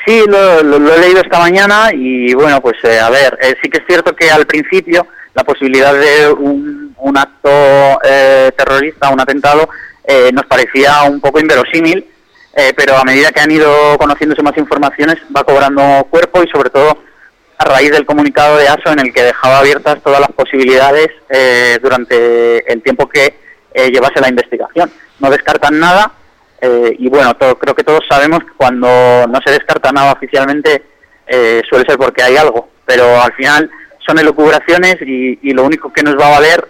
Sí, 0.06 0.22
lo, 0.26 0.62
lo- 0.62 0.94
he 0.94 0.98
leído 1.00 1.20
esta 1.20 1.38
mañana 1.38 1.90
y 1.92 2.32
bueno, 2.34 2.60
pues 2.60 2.76
eh, 2.84 2.98
a 2.98 3.10
ver, 3.10 3.38
eh, 3.42 3.54
sí 3.62 3.68
que 3.68 3.78
es 3.78 3.84
cierto 3.86 4.14
que 4.16 4.30
al 4.30 4.46
principio 4.46 5.06
la 5.34 5.44
posibilidad 5.44 5.92
de 5.92 6.30
un, 6.32 6.94
un 6.98 7.18
acto 7.18 7.50
eh, 8.04 8.50
terrorista, 8.56 9.10
un 9.10 9.20
atentado, 9.20 9.68
eh, 10.04 10.30
nos 10.32 10.46
parecía 10.46 11.02
un 11.02 11.20
poco 11.20 11.38
inverosímil, 11.38 12.06
eh, 12.56 12.72
pero 12.76 12.96
a 12.96 13.04
medida 13.04 13.30
que 13.30 13.40
han 13.40 13.50
ido 13.50 13.96
conociéndose 13.98 14.42
más 14.42 14.56
informaciones 14.56 15.16
va 15.36 15.44
cobrando 15.44 16.06
cuerpo 16.10 16.42
y 16.42 16.48
sobre 16.48 16.70
todo 16.70 16.98
a 17.60 17.64
raíz 17.64 17.90
del 17.90 18.06
comunicado 18.06 18.56
de 18.56 18.68
ASO 18.68 18.90
en 18.90 19.00
el 19.00 19.12
que 19.12 19.22
dejaba 19.22 19.58
abiertas 19.58 20.02
todas 20.02 20.18
las 20.18 20.32
posibilidades 20.32 21.08
eh, 21.28 21.78
durante 21.82 22.72
el 22.72 22.82
tiempo 22.82 23.06
que 23.06 23.34
eh, 23.74 23.90
llevase 23.90 24.18
la 24.18 24.30
investigación. 24.30 24.90
No 25.18 25.28
descartan 25.28 25.78
nada 25.78 26.10
eh, 26.58 26.96
y 26.98 27.08
bueno, 27.10 27.36
creo 27.36 27.74
que 27.74 27.84
todos 27.84 28.00
sabemos 28.08 28.40
que 28.40 28.52
cuando 28.56 28.88
no 29.28 29.38
se 29.44 29.52
descarta 29.52 29.92
nada 29.92 30.12
oficialmente 30.12 30.84
eh, 31.26 31.60
suele 31.68 31.84
ser 31.84 31.98
porque 31.98 32.22
hay 32.22 32.38
algo, 32.38 32.70
pero 32.86 33.20
al 33.20 33.34
final 33.34 33.70
son 34.06 34.18
elucubraciones 34.18 34.96
y, 35.02 35.52
lo 35.52 35.64
único 35.64 35.92
que 35.92 36.02
nos 36.02 36.18
va 36.18 36.28
a 36.28 36.40
valer 36.40 36.66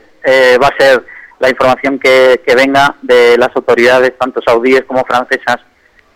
va 0.60 0.66
a 0.66 0.76
ser 0.76 1.04
la 1.38 1.48
información 1.48 2.00
que, 2.00 2.42
que 2.44 2.56
venga 2.56 2.96
de 3.00 3.38
las 3.38 3.54
autoridades, 3.54 4.18
tanto 4.18 4.42
saudíes 4.42 4.82
como 4.86 5.04
francesas, 5.04 5.58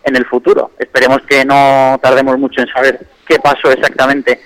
en 0.05 0.15
el 0.15 0.25
futuro. 0.25 0.71
Esperemos 0.77 1.21
que 1.27 1.43
no 1.43 1.99
tardemos 2.01 2.37
mucho 2.37 2.61
en 2.61 2.67
saber 2.67 2.99
qué 3.27 3.39
pasó 3.39 3.71
exactamente 3.71 4.39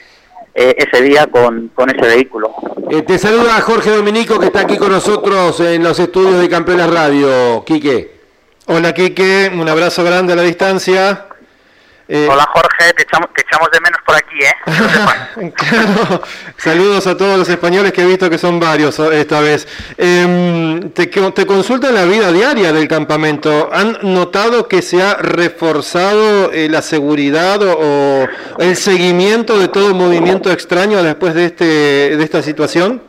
eh, 0.54 0.76
ese 0.78 1.04
día 1.04 1.28
con, 1.28 1.70
con 1.76 1.90
ese 1.90 2.02
vehículo. 2.02 2.54
Eh, 2.90 3.02
te 3.04 3.18
saluda 3.18 3.62
Jorge 3.62 3.92
Dominico 3.92 4.40
que 4.40 4.48
está 4.48 4.62
aquí 4.62 4.78
con 4.78 4.92
nosotros 4.92 5.60
en 5.60 5.84
los 5.84 6.00
estudios 6.00 6.40
de 6.42 6.50
Campeones 6.50 6.90
Radio, 6.90 7.64
Quique. 7.66 8.20
Hola 8.66 8.94
Quique, 8.94 9.52
un 9.54 9.68
abrazo 9.70 10.04
grande 10.04 10.34
a 10.34 10.36
la 10.36 10.44
distancia. 10.44 11.29
Eh, 12.12 12.28
Hola 12.28 12.44
Jorge, 12.52 12.92
te 12.96 13.04
echamos, 13.04 13.30
te 13.36 13.42
echamos 13.44 13.70
de 13.70 13.80
menos 13.82 14.00
por 14.04 14.16
aquí, 14.16 14.40
¿eh? 14.44 15.52
Claro, 15.56 16.24
saludos 16.58 17.06
a 17.06 17.16
todos 17.16 17.38
los 17.38 17.48
españoles 17.48 17.94
que 17.94 18.02
he 18.02 18.06
visto 18.08 18.32
que 18.32 18.40
son 18.40 18.60
varios 18.60 18.98
eh, 18.98 19.22
esta 19.22 19.42
vez. 19.42 19.68
Em, 19.96 20.90
te, 20.90 21.06
te 21.06 21.46
consulta 21.46 21.92
la 21.92 22.06
vida 22.06 22.32
diaria 22.32 22.74
del 22.74 22.88
campamento. 22.88 23.70
¿Han 23.72 24.00
notado 24.02 24.68
que 24.68 24.82
se 24.82 25.04
ha 25.04 25.18
reforzado 25.18 26.52
eh, 26.52 26.68
la 26.68 26.82
seguridad 26.82 27.62
o, 27.62 28.24
o 28.24 28.28
el 28.58 28.76
seguimiento 28.76 29.60
de 29.60 29.68
todo 29.68 29.94
movimiento 29.94 30.52
extraño 30.52 31.04
después 31.04 31.36
de, 31.36 31.46
este, 31.46 31.64
de 32.18 32.24
esta 32.24 32.42
situación? 32.42 33.04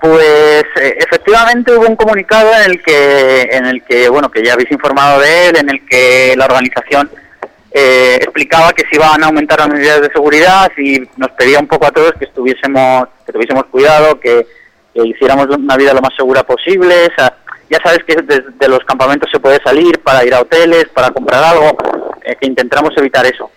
Pues 0.00 0.64
eh, 0.76 0.96
efectivamente 1.00 1.72
hubo 1.72 1.88
un 1.88 1.96
comunicado 1.96 2.52
en 2.54 2.70
el 2.70 2.82
que, 2.84 3.48
en 3.50 3.66
el 3.66 3.82
que, 3.82 4.08
bueno, 4.08 4.30
que 4.30 4.44
ya 4.44 4.52
habéis 4.52 4.70
informado 4.70 5.18
de 5.18 5.48
él, 5.48 5.56
en 5.56 5.70
el 5.70 5.84
que 5.86 6.34
la 6.36 6.44
organización 6.44 7.10
eh, 7.70 8.18
explicaba 8.20 8.72
que 8.72 8.84
se 8.88 8.96
iban 8.96 9.22
a 9.22 9.26
aumentar 9.26 9.58
las 9.58 9.68
medidas 9.68 10.00
de 10.00 10.10
seguridad 10.10 10.70
y 10.78 11.00
nos 11.16 11.30
pedía 11.32 11.60
un 11.60 11.66
poco 11.66 11.86
a 11.86 11.90
todos 11.90 12.12
que 12.18 12.24
estuviésemos, 12.24 13.08
que 13.26 13.32
tuviésemos 13.32 13.64
cuidado, 13.66 14.18
que, 14.18 14.46
hiciéramos 14.94 15.46
una 15.46 15.76
vida 15.76 15.94
lo 15.94 16.00
más 16.00 16.14
segura 16.16 16.42
posible. 16.42 17.06
O 17.06 17.14
sea, 17.14 17.32
ya 17.70 17.78
sabes 17.84 18.00
que 18.04 18.16
desde 18.16 18.68
los 18.68 18.80
campamentos 18.80 19.30
se 19.30 19.38
puede 19.38 19.62
salir 19.62 20.00
para 20.00 20.24
ir 20.24 20.34
a 20.34 20.40
hoteles, 20.40 20.86
para 20.92 21.10
comprar 21.10 21.44
algo, 21.44 21.76
eh, 22.24 22.34
que 22.40 22.48
intentamos 22.48 22.90
evitar 22.96 23.24
eso. 23.24 23.48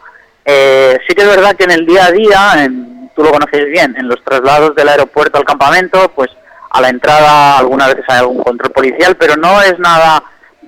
Eh, 0.45 0.99
sí 1.07 1.15
que 1.15 1.21
es 1.23 1.27
verdad 1.27 1.55
que 1.55 1.63
en 1.63 1.71
el 1.71 1.85
día 1.87 2.05
a 2.05 2.11
día, 2.11 2.63
en, 2.63 3.09
tú 3.15 3.23
lo 3.23 3.31
conoces 3.31 3.65
bien, 3.71 3.95
en 3.97 4.07
los 4.07 4.23
traslados 4.23 4.75
del 4.75 4.89
aeropuerto 4.89 5.39
al 5.39 5.45
campamento, 5.45 6.11
pues 6.13 6.29
a 6.69 6.79
la 6.79 6.89
entrada 6.89 7.57
algunas 7.57 7.87
veces 7.87 8.05
hay 8.07 8.19
algún 8.19 8.43
control 8.43 8.71
policial, 8.71 9.15
pero 9.15 9.35
no 9.35 9.61
es 9.61 9.79
nada 9.79 10.23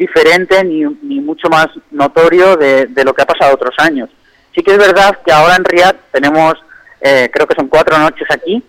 diferente 0.06 0.64
ni, 0.64 0.84
ni 1.02 1.20
mucho 1.20 1.50
más 1.50 1.68
notorio 1.92 2.56
de, 2.56 2.88
de, 2.88 3.04
lo 3.04 3.14
que 3.14 3.24
ha 3.24 3.34
pasado 3.34 3.56
otros 3.56 3.76
años. 3.78 4.10
Sí 4.56 4.62
que 4.62 4.72
es 4.72 4.78
verdad 4.78 5.20
que 5.26 5.32
ahora 5.32 5.56
en 5.56 5.64
Riyadh 5.64 5.96
tenemos, 6.12 6.54
eh, 7.02 7.30
creo 7.34 7.48
que 7.48 7.56
son 7.56 7.68
cuatro 7.68 7.98
noches 7.98 8.28
aquí, 8.30 8.64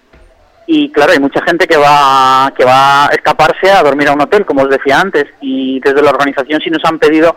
y 0.66 0.90
claro, 0.90 1.12
hay 1.12 1.18
mucha 1.18 1.42
gente 1.42 1.66
que 1.66 1.76
va, 1.76 2.52
que 2.56 2.64
va 2.64 3.06
a 3.06 3.08
escaparse 3.08 3.70
a 3.70 3.82
dormir 3.82 4.08
a 4.08 4.12
un 4.12 4.22
hotel, 4.22 4.46
como 4.46 4.62
os 4.62 4.70
decía 4.70 4.98
antes, 4.98 5.26
y 5.40 5.80
desde 5.80 6.02
la 6.02 6.10
organización 6.10 6.60
sí 6.62 6.70
nos 6.70 6.84
han 6.84 6.98
pedido 6.98 7.36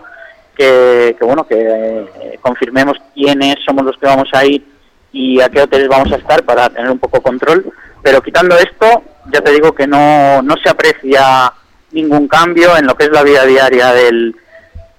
que, 0.56 1.16
bueno, 1.22 1.46
que 1.46 1.56
eh, 1.60 2.40
confirmemos 2.42 2.98
quiénes 3.14 3.58
somos 3.66 3.84
los 3.86 3.98
que 3.98 4.08
vamos 4.08 4.30
a 4.34 4.46
ir 4.46 4.66
y 5.12 5.42
a 5.42 5.50
qué 5.50 5.62
hoteles 5.62 5.88
vamos 5.88 6.12
a 6.12 6.16
estar 6.16 6.44
para 6.44 6.70
tener 6.70 6.90
un 6.90 7.00
poco 7.00 7.22
control, 7.22 7.72
pero 8.02 8.22
quitando 8.22 8.56
esto, 8.58 9.04
ya 9.32 9.42
te 9.42 9.52
digo 9.52 9.74
que 9.74 9.88
no, 9.88 10.42
no 10.42 10.56
se 10.64 10.70
aprecia 10.70 11.52
ningún 11.92 12.28
cambio 12.28 12.78
en 12.78 12.86
lo 12.86 12.96
que 12.96 13.06
es 13.06 13.12
la 13.12 13.24
vida 13.24 13.46
diaria 13.46 13.94
del, 13.94 14.36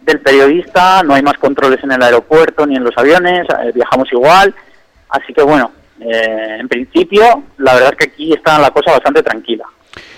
del 0.00 0.20
periodista, 0.20 1.02
no 1.02 1.14
hay 1.14 1.22
más 1.22 1.38
controles 1.38 1.82
en 1.82 1.92
el 1.92 2.02
aeropuerto 2.02 2.66
ni 2.66 2.76
en 2.76 2.84
los 2.84 2.96
aviones, 2.96 3.46
eh, 3.48 3.72
viajamos 3.74 4.08
igual, 4.12 4.54
así 5.10 5.32
que 5.32 5.42
bueno, 5.42 5.72
eh, 6.00 6.56
en 6.60 6.68
principio 6.68 7.42
la 7.58 7.74
verdad 7.74 7.90
es 7.92 7.98
que 7.98 8.12
aquí 8.12 8.32
está 8.32 8.58
la 8.58 8.70
cosa 8.70 8.92
bastante 8.92 9.22
tranquila. 9.22 9.64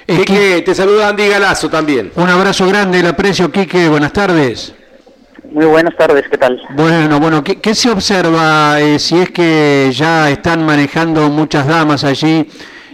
Quique, 0.07 0.63
te 0.63 0.75
saluda 0.75 1.09
Andy 1.09 1.29
Galazo 1.29 1.71
también. 1.71 2.11
Un 2.17 2.29
abrazo 2.29 2.67
grande, 2.67 3.01
el 3.01 3.07
aprecio, 3.07 3.51
Quique, 3.51 3.89
buenas 3.89 4.13
tardes. 4.13 4.75
Muy 5.53 5.67
buenas 5.67 5.97
tardes, 5.97 6.25
¿qué 6.31 6.37
tal? 6.37 6.61
Bueno, 6.71 7.19
bueno, 7.19 7.43
¿qué, 7.43 7.61
qué 7.61 7.75
se 7.75 7.91
observa 7.91 8.81
eh, 8.81 8.99
si 8.99 9.19
es 9.19 9.31
que 9.31 9.91
ya 9.93 10.31
están 10.31 10.65
manejando 10.65 11.29
muchas 11.29 11.67
damas 11.67 12.05
allí 12.05 12.49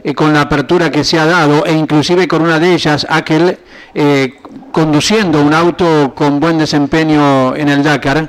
eh, 0.04 0.14
con 0.14 0.32
la 0.32 0.42
apertura 0.42 0.90
que 0.90 1.04
se 1.04 1.18
ha 1.18 1.26
dado 1.26 1.66
e 1.66 1.72
inclusive 1.72 2.28
con 2.28 2.42
una 2.42 2.58
de 2.58 2.72
ellas, 2.72 3.06
aquel 3.10 3.58
eh, 3.98 4.34
conduciendo 4.72 5.40
un 5.40 5.54
auto 5.54 6.12
con 6.14 6.38
buen 6.38 6.58
desempeño 6.58 7.56
en 7.56 7.70
el 7.70 7.82
Dakar? 7.82 8.28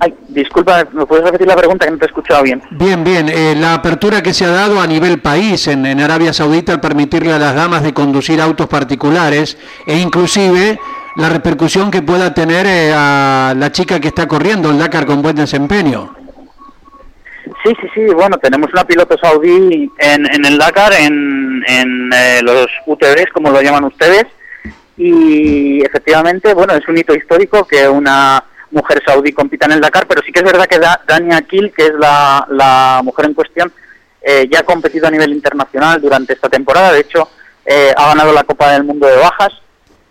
Ay, 0.00 0.14
disculpa, 0.28 0.86
¿me 0.92 1.04
puedes 1.04 1.22
repetir 1.22 1.46
la 1.46 1.54
pregunta 1.54 1.84
que 1.84 1.90
no 1.90 1.98
te 1.98 2.04
he 2.04 2.08
escuchado 2.08 2.42
bien? 2.42 2.62
Bien, 2.70 3.04
bien. 3.04 3.28
Eh, 3.28 3.54
la 3.54 3.74
apertura 3.74 4.22
que 4.22 4.32
se 4.32 4.46
ha 4.46 4.50
dado 4.50 4.80
a 4.80 4.86
nivel 4.86 5.20
país 5.20 5.68
en, 5.68 5.84
en, 5.84 6.00
Arabia 6.00 6.32
Saudita 6.32 6.72
al 6.72 6.80
permitirle 6.80 7.30
a 7.34 7.38
las 7.38 7.54
damas 7.54 7.82
de 7.82 7.92
conducir 7.92 8.40
autos 8.40 8.68
particulares 8.68 9.58
e 9.86 9.98
inclusive 9.98 10.80
la 11.16 11.28
repercusión 11.28 11.90
que 11.90 12.00
pueda 12.00 12.32
tener 12.32 12.66
eh, 12.66 12.94
a 12.94 13.52
la 13.54 13.70
chica 13.70 14.00
que 14.00 14.08
está 14.08 14.26
corriendo 14.26 14.70
el 14.70 14.78
Dakar 14.78 15.04
con 15.04 15.20
buen 15.20 15.36
desempeño. 15.36 16.14
Sí, 17.62 17.74
sí, 17.80 17.88
sí. 17.94 18.14
Bueno, 18.14 18.38
tenemos 18.38 18.70
una 18.72 18.84
piloto 18.84 19.16
saudí 19.18 19.90
en, 19.98 20.26
en 20.26 20.44
el 20.46 20.56
Dakar, 20.56 20.94
en, 20.94 21.45
en 21.66 22.10
eh, 22.12 22.40
los 22.42 22.66
UTVs, 22.86 23.32
como 23.32 23.50
lo 23.50 23.60
llaman 23.60 23.84
ustedes, 23.84 24.24
y 24.96 25.84
efectivamente, 25.84 26.54
bueno, 26.54 26.74
es 26.74 26.88
un 26.88 26.96
hito 26.96 27.14
histórico 27.14 27.66
que 27.66 27.86
una 27.88 28.42
mujer 28.70 29.02
saudí 29.04 29.32
compita 29.32 29.66
en 29.66 29.72
el 29.72 29.80
Dakar, 29.80 30.06
pero 30.06 30.22
sí 30.22 30.32
que 30.32 30.40
es 30.40 30.44
verdad 30.44 30.66
que 30.66 30.78
da, 30.78 31.00
Dania 31.06 31.42
Kiel, 31.42 31.72
que 31.76 31.86
es 31.86 31.94
la, 31.94 32.46
la 32.50 33.00
mujer 33.04 33.26
en 33.26 33.34
cuestión, 33.34 33.72
eh, 34.22 34.48
ya 34.50 34.60
ha 34.60 34.64
competido 34.64 35.06
a 35.06 35.10
nivel 35.10 35.32
internacional 35.32 36.00
durante 36.00 36.32
esta 36.32 36.48
temporada. 36.48 36.92
De 36.92 37.00
hecho, 37.00 37.28
eh, 37.64 37.92
ha 37.96 38.08
ganado 38.08 38.32
la 38.32 38.44
Copa 38.44 38.72
del 38.72 38.84
Mundo 38.84 39.06
de 39.06 39.16
Bajas. 39.16 39.52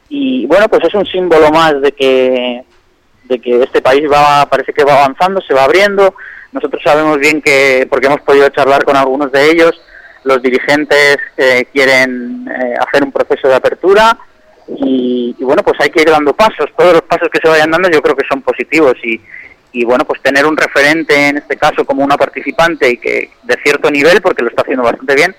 Y 0.08 0.46
bueno, 0.46 0.70
pues 0.70 0.84
es 0.86 0.94
un 0.94 1.06
símbolo 1.06 1.50
más 1.52 1.82
de 1.82 1.92
que, 1.92 2.64
de 3.24 3.40
que 3.40 3.64
este 3.64 3.82
país 3.82 4.10
va, 4.10 4.46
parece 4.46 4.72
que 4.72 4.84
va 4.84 5.04
avanzando, 5.04 5.42
se 5.42 5.54
va 5.54 5.64
abriendo. 5.64 6.16
Nosotros 6.52 6.82
sabemos 6.84 7.18
bien 7.18 7.42
que, 7.42 7.88
porque 7.90 8.08
hemos 8.08 8.22
podido 8.22 8.48
charlar 8.50 8.86
con 8.86 8.96
algunos 8.96 9.32
de 9.32 9.52
ellos, 9.52 9.82
los 10.26 10.42
dirigentes 10.42 11.18
eh, 11.38 11.66
quieren 11.72 12.48
eh, 12.50 12.74
hacer 12.80 13.04
un 13.04 13.12
proceso 13.12 13.48
de 13.48 13.56
apertura 13.56 14.18
y, 14.68 15.36
y, 15.38 15.44
bueno, 15.44 15.62
pues 15.64 15.80
hay 15.80 15.90
que 15.90 16.02
ir 16.02 16.10
dando 16.10 16.34
pasos. 16.34 16.66
Todos 16.76 16.94
los 16.94 17.02
pasos 17.04 17.30
que 17.32 17.40
se 17.40 17.48
vayan 17.48 17.70
dando 17.70 17.90
yo 17.90 18.02
creo 18.02 18.16
que 18.16 18.28
son 18.28 18.42
positivos 18.42 18.96
y, 19.04 19.22
y 19.72 19.86
bueno, 19.86 20.04
pues 20.04 20.22
tener 20.22 20.46
un 20.46 20.58
referente 20.58 21.28
en 21.28 21.38
este 21.38 21.58
caso 21.58 21.86
como 21.86 22.04
una 22.04 22.18
participante 22.18 22.90
y 22.90 22.98
que 22.98 23.30
de 23.44 23.58
cierto 23.64 23.92
nivel, 23.92 24.22
porque 24.22 24.42
lo 24.42 24.50
está 24.50 24.64
haciendo 24.64 24.84
bastante 24.84 25.14
bien, 25.14 25.36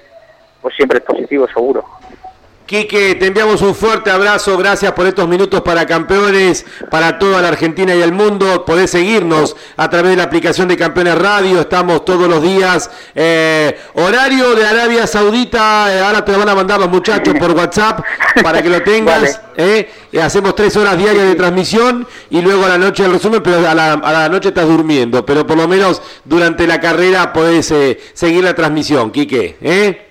pues 0.63 0.75
siempre 0.77 0.99
es 0.99 1.05
positivo, 1.05 1.49
seguro. 1.49 1.85
Quique, 2.67 3.15
te 3.15 3.27
enviamos 3.27 3.63
un 3.63 3.77
fuerte 3.77 4.11
abrazo, 4.11 4.59
gracias 4.59 4.91
por 4.91 5.07
estos 5.07 5.29
minutos 5.29 5.61
para 5.61 5.87
campeones, 5.87 6.67
para 6.91 7.17
toda 7.17 7.41
la 7.41 7.47
Argentina 7.49 7.95
y 7.95 8.03
el 8.03 8.11
mundo. 8.11 8.65
Podés 8.65 8.91
seguirnos 8.91 9.55
a 9.77 9.89
través 9.89 10.11
de 10.11 10.17
la 10.17 10.25
aplicación 10.25 10.67
de 10.67 10.77
Campeones 10.77 11.17
Radio, 11.17 11.61
estamos 11.61 12.05
todos 12.05 12.29
los 12.29 12.43
días. 12.43 12.91
Eh, 13.15 13.79
horario 13.95 14.57
de 14.57 14.67
Arabia 14.67 15.07
Saudita, 15.07 15.95
eh, 15.95 16.01
ahora 16.01 16.25
te 16.25 16.33
van 16.33 16.49
a 16.49 16.57
mandar 16.57 16.81
los 16.81 16.89
muchachos 16.89 17.35
por 17.39 17.53
WhatsApp 17.53 18.01
para 18.43 18.61
que 18.61 18.69
lo 18.69 18.83
tengas. 18.83 19.41
Vale. 19.57 19.89
eh, 20.13 20.21
hacemos 20.21 20.57
tres 20.57 20.77
horas 20.77 20.99
diarias 20.99 21.25
de 21.25 21.37
transmisión 21.37 22.05
y 22.31 22.43
luego 22.43 22.65
a 22.67 22.69
la 22.71 22.79
noche 22.79 23.05
el 23.05 23.13
resumen, 23.13 23.45
pero 23.45 23.59
a 23.69 23.75
la, 23.75 23.93
a 23.93 24.13
la 24.13 24.29
noche 24.29 24.49
estás 24.49 24.67
durmiendo. 24.67 25.25
Pero 25.25 25.47
por 25.47 25.57
lo 25.57 25.69
menos 25.69 26.03
durante 26.25 26.67
la 26.67 26.81
carrera 26.81 27.33
podés 27.33 27.71
eh, 27.71 28.01
seguir 28.13 28.43
la 28.43 28.55
transmisión, 28.55 29.13
Quique. 29.13 29.57
¿eh? 29.63 30.06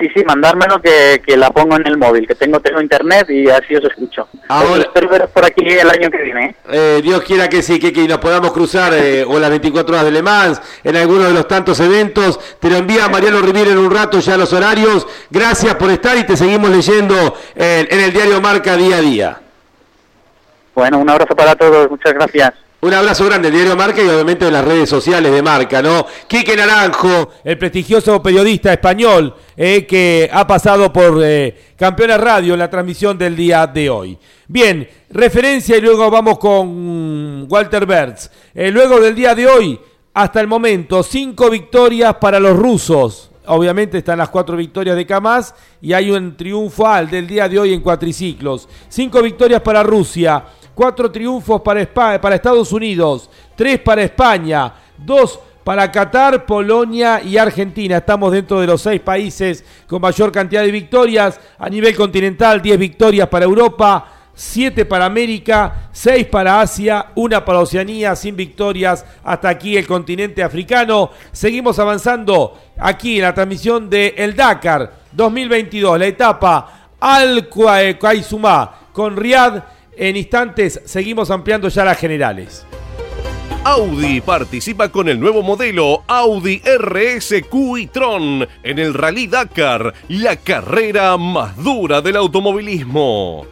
Sí, 0.00 0.08
sí, 0.14 0.24
mandármelo 0.24 0.80
que, 0.80 1.20
que, 1.26 1.36
la 1.36 1.50
pongo 1.50 1.76
en 1.76 1.86
el 1.86 1.98
móvil, 1.98 2.26
que 2.26 2.34
tengo, 2.34 2.58
tengo 2.60 2.80
internet 2.80 3.28
y 3.28 3.50
así 3.50 3.76
os 3.76 3.84
escucho. 3.84 4.28
Ahora, 4.48 4.80
espero 4.80 5.10
veros 5.10 5.28
por 5.28 5.44
aquí 5.44 5.62
el 5.62 5.90
año 5.90 6.10
que 6.10 6.22
viene. 6.22 6.46
¿eh? 6.46 6.54
Eh, 6.70 7.00
Dios 7.02 7.22
quiera 7.22 7.50
que 7.50 7.60
sí, 7.62 7.78
que, 7.78 7.92
que 7.92 8.08
nos 8.08 8.16
podamos 8.16 8.50
cruzar 8.52 8.94
eh, 8.94 9.26
o 9.28 9.38
las 9.38 9.50
24 9.50 9.94
horas 9.94 10.06
de 10.06 10.10
Le 10.10 10.22
Mans, 10.22 10.62
en 10.82 10.96
alguno 10.96 11.24
de 11.24 11.34
los 11.34 11.46
tantos 11.46 11.78
eventos. 11.80 12.40
Te 12.58 12.70
lo 12.70 12.76
envía 12.76 13.10
Mariano 13.10 13.42
Riviera 13.42 13.72
en 13.72 13.78
un 13.78 13.90
rato 13.90 14.20
ya 14.20 14.38
los 14.38 14.54
horarios. 14.54 15.06
Gracias 15.28 15.74
por 15.74 15.90
estar 15.90 16.16
y 16.16 16.24
te 16.24 16.34
seguimos 16.34 16.70
leyendo 16.70 17.36
en 17.54 18.00
el 18.00 18.10
diario 18.10 18.40
Marca 18.40 18.78
día 18.78 18.96
a 18.96 19.00
día. 19.02 19.40
Bueno, 20.74 20.98
un 20.98 21.10
abrazo 21.10 21.36
para 21.36 21.54
todos, 21.56 21.90
muchas 21.90 22.14
gracias. 22.14 22.54
Un 22.82 22.94
abrazo 22.94 23.26
grande 23.26 23.50
del 23.50 23.58
diario 23.58 23.76
Marca 23.76 24.02
y 24.02 24.08
obviamente 24.08 24.46
de 24.46 24.50
las 24.50 24.64
redes 24.64 24.88
sociales 24.88 25.30
de 25.30 25.42
Marca, 25.42 25.82
¿no? 25.82 26.06
Quique 26.26 26.56
Naranjo, 26.56 27.28
el 27.44 27.58
prestigioso 27.58 28.22
periodista 28.22 28.72
español 28.72 29.34
eh, 29.54 29.84
que 29.84 30.30
ha 30.32 30.46
pasado 30.46 30.90
por 30.90 31.20
eh, 31.22 31.74
Campeona 31.76 32.16
Radio 32.16 32.54
en 32.54 32.58
la 32.58 32.70
transmisión 32.70 33.18
del 33.18 33.36
día 33.36 33.66
de 33.66 33.90
hoy. 33.90 34.18
Bien, 34.48 34.88
referencia 35.10 35.76
y 35.76 35.82
luego 35.82 36.10
vamos 36.10 36.38
con 36.38 37.46
Walter 37.50 37.84
Bertz. 37.84 38.30
Eh, 38.54 38.70
luego 38.70 38.98
del 38.98 39.14
día 39.14 39.34
de 39.34 39.46
hoy, 39.46 39.78
hasta 40.14 40.40
el 40.40 40.46
momento, 40.46 41.02
cinco 41.02 41.50
victorias 41.50 42.14
para 42.14 42.40
los 42.40 42.56
rusos. 42.56 43.30
Obviamente 43.44 43.98
están 43.98 44.18
las 44.18 44.30
cuatro 44.30 44.56
victorias 44.56 44.96
de 44.96 45.04
Kamaz 45.04 45.54
y 45.82 45.92
hay 45.92 46.10
un 46.10 46.34
triunfo 46.34 46.86
al 46.86 47.10
del 47.10 47.26
día 47.26 47.46
de 47.46 47.58
hoy 47.58 47.74
en 47.74 47.82
cuatriciclos. 47.82 48.68
Cinco 48.88 49.20
victorias 49.20 49.60
para 49.60 49.82
Rusia 49.82 50.44
cuatro 50.80 51.12
triunfos 51.12 51.60
para, 51.60 51.82
España, 51.82 52.18
para 52.18 52.36
Estados 52.36 52.72
Unidos, 52.72 53.28
tres 53.54 53.78
para 53.80 54.02
España, 54.02 54.72
dos 54.96 55.38
para 55.62 55.92
Qatar, 55.92 56.46
Polonia 56.46 57.20
y 57.22 57.36
Argentina. 57.36 57.98
Estamos 57.98 58.32
dentro 58.32 58.58
de 58.58 58.66
los 58.66 58.80
seis 58.80 58.98
países 58.98 59.62
con 59.86 60.00
mayor 60.00 60.32
cantidad 60.32 60.62
de 60.62 60.70
victorias. 60.70 61.38
A 61.58 61.68
nivel 61.68 61.94
continental, 61.94 62.62
10 62.62 62.78
victorias 62.78 63.28
para 63.28 63.44
Europa, 63.44 64.06
7 64.32 64.86
para 64.86 65.04
América, 65.04 65.90
6 65.92 66.26
para 66.28 66.62
Asia, 66.62 67.08
una 67.14 67.44
para 67.44 67.58
Oceanía, 67.58 68.16
sin 68.16 68.34
victorias 68.34 69.04
hasta 69.22 69.50
aquí 69.50 69.76
el 69.76 69.86
continente 69.86 70.42
africano. 70.42 71.10
Seguimos 71.30 71.78
avanzando 71.78 72.58
aquí 72.78 73.16
en 73.16 73.24
la 73.24 73.34
transmisión 73.34 73.90
de 73.90 74.14
El 74.16 74.34
Dakar 74.34 74.94
2022, 75.12 75.98
la 75.98 76.06
etapa 76.06 76.88
Al 76.98 77.50
Qaisumá 78.00 78.76
con 78.94 79.16
Riyadh 79.16 79.79
en 79.96 80.16
instantes 80.16 80.80
seguimos 80.84 81.30
ampliando 81.30 81.68
ya 81.68 81.84
las 81.84 81.98
generales. 81.98 82.66
Audi 83.64 84.22
participa 84.22 84.88
con 84.88 85.08
el 85.08 85.20
nuevo 85.20 85.42
modelo 85.42 86.02
Audi 86.06 86.62
RS 86.64 87.42
Q 87.50 87.76
e-tron 87.76 88.48
en 88.62 88.78
el 88.78 88.94
Rally 88.94 89.26
Dakar, 89.26 89.92
la 90.08 90.36
carrera 90.36 91.16
más 91.18 91.62
dura 91.62 92.00
del 92.00 92.16
automovilismo. 92.16 93.46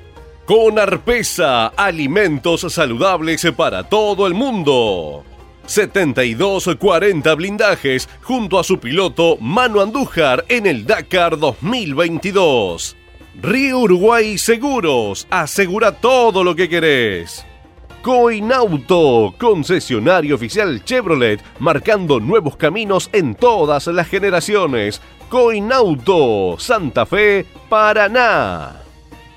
Con 0.47 0.79
Arpesa, 0.79 1.67
alimentos 1.69 2.63
saludables 2.73 3.47
para 3.55 3.83
todo 3.83 4.27
el 4.27 4.33
mundo. 4.33 5.25
72-40 5.67 7.37
blindajes 7.37 8.09
junto 8.23 8.59
a 8.59 8.65
su 8.65 8.81
piloto 8.81 9.37
Manu 9.41 9.83
Andújar 9.83 10.47
en 10.49 10.67
el 10.67 10.87
Dakar 10.87 11.39
2022. 11.39 12.98
Río 13.41 13.79
Uruguay 13.79 14.37
Seguros, 14.37 15.29
asegura 15.31 15.93
todo 15.93 16.43
lo 16.43 16.57
que 16.57 16.69
querés. 16.69 17.47
Coinauto, 18.03 19.33
concesionario 19.39 20.35
oficial 20.35 20.83
Chevrolet, 20.83 21.41
marcando 21.61 22.19
nuevos 22.19 22.57
caminos 22.57 23.09
en 23.13 23.37
todas 23.37 23.87
las 23.87 24.09
generaciones. 24.09 25.01
Coinauto, 25.29 26.57
Santa 26.59 27.07
Fe, 27.07 27.47
Paraná. 27.69 28.83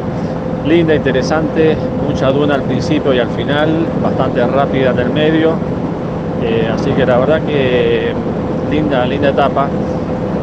linda, 0.66 0.94
interesante, 0.94 1.78
mucha 2.06 2.30
duna 2.30 2.56
al 2.56 2.62
principio 2.64 3.14
y 3.14 3.20
al 3.20 3.30
final, 3.30 3.86
bastante 4.02 4.46
rápida 4.46 4.90
en 4.90 4.98
el 4.98 5.10
medio. 5.10 5.54
Eh, 6.42 6.70
así 6.70 6.90
que 6.90 7.06
la 7.06 7.16
verdad 7.16 7.40
que 7.46 8.12
linda, 8.70 9.06
linda 9.06 9.30
etapa. 9.30 9.66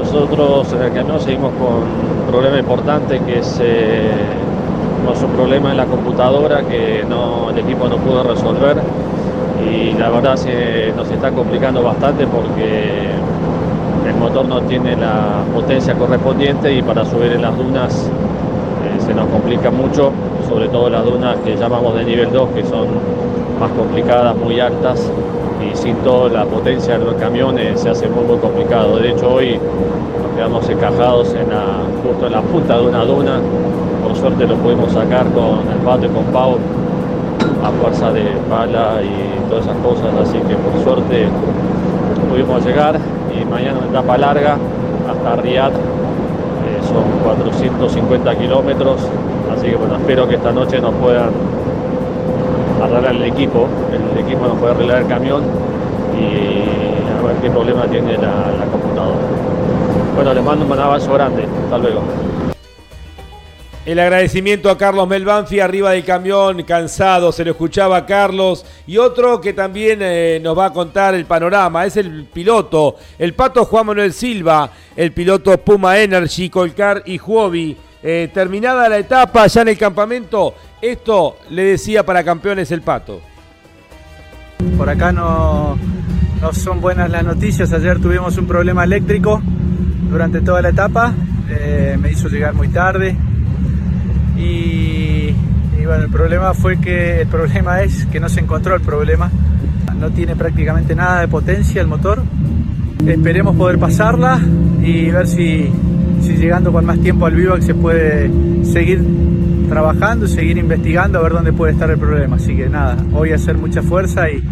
Nosotros 0.07 0.71
en 0.71 0.83
el 0.83 0.93
camión 0.93 1.19
seguimos 1.19 1.51
con 1.55 1.83
un 1.83 2.31
problema 2.31 2.57
importante 2.57 3.19
que 3.19 3.39
es 3.39 3.59
eh, 3.61 4.09
un 5.05 5.31
problema 5.31 5.71
en 5.71 5.77
la 5.77 5.85
computadora 5.85 6.61
que 6.61 7.01
el 7.01 7.57
equipo 7.59 7.89
no 7.89 7.97
pudo 7.97 8.23
resolver. 8.23 8.77
Y 9.69 9.91
la 9.97 10.09
verdad 10.09 10.37
se 10.37 10.93
nos 10.95 11.11
está 11.11 11.29
complicando 11.31 11.83
bastante 11.83 12.25
porque 12.25 13.09
el 14.07 14.15
motor 14.15 14.47
no 14.47 14.61
tiene 14.61 14.95
la 14.95 15.43
potencia 15.53 15.93
correspondiente 15.93 16.73
y 16.73 16.81
para 16.81 17.03
subir 17.03 17.33
en 17.33 17.41
las 17.41 17.57
dunas 17.57 18.09
eh, 18.85 19.01
se 19.01 19.13
nos 19.13 19.27
complica 19.27 19.69
mucho, 19.71 20.13
sobre 20.47 20.69
todo 20.69 20.89
las 20.89 21.03
dunas 21.03 21.35
que 21.43 21.57
llamamos 21.57 21.93
de 21.95 22.05
nivel 22.05 22.31
2 22.31 22.49
que 22.55 22.63
son 22.63 22.87
más 23.59 23.71
complicadas, 23.71 24.37
muy 24.37 24.57
altas 24.61 25.11
y 25.61 25.75
sin 25.75 25.95
toda 25.97 26.29
la 26.29 26.45
potencia 26.45 26.97
de 26.97 27.05
los 27.05 27.15
camiones 27.15 27.79
se 27.79 27.89
hace 27.89 28.07
muy 28.07 28.25
muy 28.25 28.37
complicado. 28.37 28.97
De 28.97 29.11
hecho 29.11 29.33
hoy 29.33 29.59
nos 30.23 30.35
quedamos 30.35 30.69
encajados 30.69 31.33
en 31.33 31.47
justo 32.03 32.27
en 32.27 32.33
la 32.33 32.41
punta 32.41 32.77
de 32.77 32.85
una 32.85 33.03
duna. 33.05 33.39
Por 34.03 34.15
suerte 34.15 34.47
lo 34.47 34.55
pudimos 34.55 34.91
sacar 34.91 35.25
con 35.31 35.59
el 35.71 35.79
pato 35.83 36.05
y 36.05 36.09
con 36.09 36.23
Pau 36.25 36.57
a 37.63 37.71
fuerza 37.81 38.11
de 38.11 38.23
pala 38.49 39.01
y 39.03 39.49
todas 39.49 39.65
esas 39.65 39.77
cosas, 39.77 40.13
así 40.21 40.37
que 40.39 40.55
por 40.55 40.83
suerte 40.83 41.27
pudimos 42.29 42.65
llegar 42.65 42.99
y 43.33 43.45
mañana 43.45 43.79
una 43.79 43.87
etapa 43.87 44.17
larga 44.17 44.57
hasta 45.09 45.35
Riyadh, 45.41 45.73
eh, 45.73 46.81
son 46.87 47.03
450 47.23 48.35
kilómetros, 48.35 49.01
así 49.55 49.67
que 49.67 49.75
bueno, 49.75 49.95
espero 49.95 50.27
que 50.27 50.35
esta 50.35 50.51
noche 50.51 50.79
nos 50.79 50.93
puedan 50.95 51.29
arreglar 52.83 53.15
el 53.15 53.23
equipo, 53.23 53.67
el 53.91 54.19
equipo 54.25 54.47
nos 54.47 54.57
puede 54.57 54.73
arreglar 54.73 55.01
el 55.01 55.07
camión 55.07 55.43
y 56.19 57.17
a 57.17 57.27
ver 57.27 57.35
qué 57.41 57.49
problema 57.49 57.85
tiene 57.87 58.17
la, 58.17 58.65
computadora. 58.71 59.19
Bueno, 60.15 60.33
les 60.33 60.43
mando 60.43 60.65
un 60.65 60.79
abrazo 60.79 61.13
grande, 61.13 61.45
hasta 61.63 61.77
luego. 61.77 62.01
El 63.85 63.99
agradecimiento 63.99 64.69
a 64.69 64.77
Carlos 64.77 65.07
Melbanfi 65.07 65.61
arriba 65.61 65.91
del 65.91 66.03
camión, 66.03 66.61
cansado, 66.63 67.31
se 67.31 67.45
lo 67.45 67.51
escuchaba 67.51 67.95
a 67.95 68.05
Carlos. 68.05 68.65
Y 68.85 68.97
otro 68.97 69.39
que 69.39 69.53
también 69.53 69.99
eh, 70.01 70.41
nos 70.43 70.57
va 70.57 70.65
a 70.65 70.73
contar 70.73 71.15
el 71.15 71.25
panorama 71.25 71.85
es 71.85 71.95
el 71.95 72.25
piloto, 72.25 72.97
el 73.17 73.33
pato 73.33 73.63
Juan 73.63 73.85
Manuel 73.85 74.11
Silva, 74.11 74.69
el 74.93 75.13
piloto 75.13 75.57
Puma 75.59 75.97
Energy, 75.99 76.49
Colcar 76.49 77.01
y 77.05 77.17
Huobi. 77.17 77.77
Eh, 78.03 78.29
terminada 78.33 78.87
la 78.89 78.99
etapa 78.99 79.47
ya 79.47 79.61
en 79.61 79.69
el 79.69 79.77
campamento, 79.77 80.53
esto 80.81 81.37
le 81.49 81.63
decía 81.63 82.05
para 82.05 82.23
campeones 82.23 82.71
el 82.71 82.81
pato. 82.81 83.21
Por 84.77 84.89
acá 84.89 85.11
no, 85.11 85.77
no 86.41 86.53
son 86.53 86.81
buenas 86.81 87.09
las 87.09 87.23
noticias. 87.23 87.73
Ayer 87.73 87.99
tuvimos 87.99 88.37
un 88.37 88.45
problema 88.45 88.83
eléctrico 88.83 89.41
durante 90.09 90.41
toda 90.41 90.61
la 90.61 90.69
etapa. 90.69 91.13
Eh, 91.49 91.97
me 91.99 92.11
hizo 92.11 92.27
llegar 92.27 92.53
muy 92.53 92.67
tarde. 92.67 93.15
Y, 94.37 95.33
y, 95.79 95.85
bueno, 95.85 96.03
el 96.03 96.11
problema 96.11 96.53
fue 96.53 96.79
que 96.79 97.21
el 97.21 97.27
problema 97.27 97.81
es 97.81 98.05
que 98.05 98.19
no 98.19 98.29
se 98.29 98.39
encontró 98.39 98.75
el 98.75 98.81
problema. 98.81 99.31
No 99.99 100.11
tiene 100.11 100.35
prácticamente 100.35 100.93
nada 100.93 101.21
de 101.21 101.27
potencia 101.27 101.81
el 101.81 101.87
motor. 101.87 102.23
Esperemos 103.05 103.55
poder 103.55 103.79
pasarla 103.79 104.39
y 104.83 105.09
ver 105.09 105.27
si, 105.27 105.71
si 106.27 106.35
llegando 106.35 106.73
con 106.73 106.85
más 106.85 106.99
tiempo 106.99 107.25
al 107.25 107.35
vivo 107.35 107.59
se 107.61 107.73
puede 107.73 108.29
seguir 108.65 109.01
trabajando, 109.69 110.27
seguir 110.27 110.57
investigando 110.57 111.19
a 111.19 111.21
ver 111.21 111.31
dónde 111.31 111.53
puede 111.53 111.71
estar 111.71 111.89
el 111.89 111.97
problema. 111.97 112.35
Así 112.35 112.55
que 112.55 112.67
nada, 112.67 112.97
hoy 113.13 113.31
hacer 113.31 113.57
mucha 113.57 113.81
fuerza 113.81 114.29
y 114.29 114.43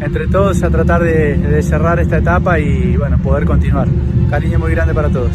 entre 0.00 0.26
todos 0.26 0.62
a 0.62 0.70
tratar 0.70 1.02
de, 1.02 1.36
de 1.36 1.62
cerrar 1.62 2.00
esta 2.00 2.16
etapa 2.16 2.58
y 2.58 2.96
bueno, 2.96 3.18
poder 3.18 3.44
continuar. 3.44 3.88
Cariño 4.30 4.58
muy 4.58 4.70
grande 4.70 4.94
para 4.94 5.10
todos. 5.10 5.32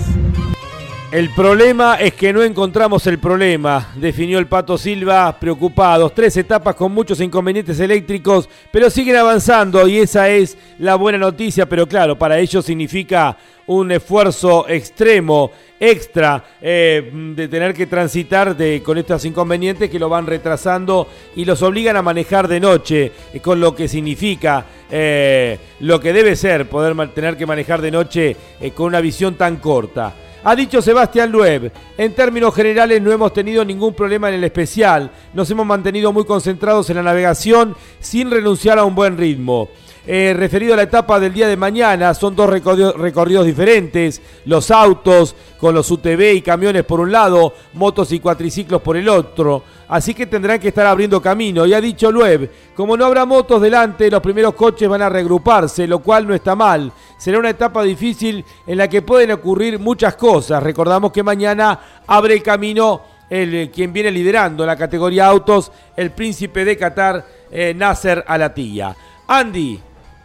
El 1.12 1.30
problema 1.32 1.96
es 1.96 2.14
que 2.14 2.32
no 2.32 2.42
encontramos 2.42 3.06
el 3.06 3.20
problema, 3.20 3.92
definió 3.96 4.40
el 4.40 4.48
Pato 4.48 4.78
Silva 4.78 5.38
preocupados. 5.38 6.16
Tres 6.16 6.38
etapas 6.38 6.74
con 6.74 6.94
muchos 6.94 7.20
inconvenientes 7.20 7.78
eléctricos, 7.82 8.48
pero 8.72 8.90
siguen 8.90 9.18
avanzando 9.18 9.86
y 9.90 9.98
esa 9.98 10.30
es 10.30 10.58
la 10.80 10.96
buena 10.96 11.18
noticia, 11.18 11.68
pero 11.68 11.86
claro, 11.86 12.18
para 12.18 12.40
ellos 12.40 12.64
significa 12.64 13.36
un 13.68 13.92
esfuerzo 13.92 14.70
extremo, 14.70 15.52
extra, 15.82 16.46
eh, 16.62 17.12
de 17.36 17.48
tener 17.50 17.74
que 17.74 17.88
transitar 17.88 18.56
con 18.82 18.98
estos 18.98 19.26
inconvenientes 19.26 19.90
que 19.90 20.00
lo 20.00 20.08
van 20.08 20.26
retrasando 20.26 21.10
y 21.36 21.44
los 21.44 21.62
obligan 21.62 21.98
a 21.98 22.02
manejar 22.02 22.48
de 22.48 22.62
noche, 22.62 23.12
eh, 23.34 23.42
con 23.42 23.60
lo 23.60 23.76
que 23.76 23.90
significa 23.90 24.66
eh, 24.90 25.60
lo 25.82 26.00
que 26.00 26.14
debe 26.14 26.38
ser 26.38 26.70
poder 26.70 26.96
tener 27.10 27.36
que 27.36 27.46
manejar 27.46 27.82
de 27.82 27.92
noche 27.92 28.38
con 28.74 28.86
una 28.86 29.02
visión 29.02 29.36
tan 29.36 29.58
corta. 29.58 30.14
Ha 30.44 30.56
dicho 30.56 30.82
Sebastián 30.82 31.32
Lueb, 31.32 31.72
en 31.96 32.16
términos 32.16 32.56
generales 32.56 33.00
no 33.00 33.12
hemos 33.12 33.32
tenido 33.32 33.64
ningún 33.64 33.94
problema 33.94 34.28
en 34.28 34.36
el 34.36 34.44
especial, 34.44 35.12
nos 35.36 35.52
hemos 35.52 35.68
mantenido 35.68 36.12
muy 36.12 36.26
concentrados 36.26 36.90
en 36.90 36.96
la 36.96 37.04
navegación 37.04 37.76
sin 38.00 38.32
renunciar 38.32 38.80
a 38.80 38.84
un 38.84 38.96
buen 38.96 39.18
ritmo. 39.18 39.70
Eh, 40.08 40.34
referido 40.36 40.74
a 40.74 40.78
la 40.78 40.84
etapa 40.84 41.20
del 41.20 41.32
día 41.32 41.48
de 41.48 41.56
mañana, 41.56 42.16
son 42.16 42.36
dos 42.36 42.50
recorridos, 42.50 43.46
diferentes, 43.46 44.20
los 44.46 44.72
autos 44.72 45.36
con 45.60 45.76
los 45.76 45.92
UTV 45.92 46.34
y 46.34 46.42
camiones 46.42 46.84
por 46.86 47.00
un 47.00 47.12
lado, 47.12 47.54
motos 47.74 48.12
y 48.12 48.20
cuatriciclos 48.20 48.82
por 48.82 48.98
el 48.98 49.08
otro, 49.08 49.64
así 49.90 50.16
que 50.16 50.26
tendrán 50.26 50.60
que 50.60 50.70
estar 50.70 50.88
abriendo 50.88 51.22
camino. 51.22 51.68
Y 51.68 51.76
ha 51.76 51.82
dicho 51.82 52.12
Lueb, 52.12 52.50
como 52.74 52.98
no 52.98 53.06
habrá 53.06 53.26
motos 53.28 53.62
delante, 53.62 54.10
los 54.10 54.22
primeros 54.22 54.56
coches 54.56 54.90
van 54.90 55.04
a 55.04 55.10
reagruparse, 55.10 55.86
lo 55.86 56.00
cual 56.00 56.28
no 56.28 56.34
está 56.34 56.56
mal. 56.56 56.92
Será 57.20 57.38
una 57.38 57.52
etapa 57.52 57.84
difícil 57.84 58.44
en 58.66 58.80
la 58.80 58.88
que 58.88 59.04
pueden 59.04 59.32
ocurrir 59.32 59.78
muchas 59.78 60.16
cosas. 60.16 60.64
Recordamos 60.64 61.12
que 61.12 61.22
mañana 61.22 61.80
abre 62.08 62.34
el 62.34 62.42
camino 62.42 63.02
el, 63.30 63.54
eh, 63.54 63.72
quien 63.72 63.94
viene 63.94 64.10
liderando 64.10 64.66
la 64.66 64.76
categoría 64.76 65.28
autos, 65.28 65.72
el 65.96 66.10
príncipe 66.12 66.66
de 66.66 66.76
Qatar, 66.76 67.24
eh, 67.52 67.74
Nasser 67.76 68.24
Alatilla. 68.28 68.96
Andy, 69.28 69.80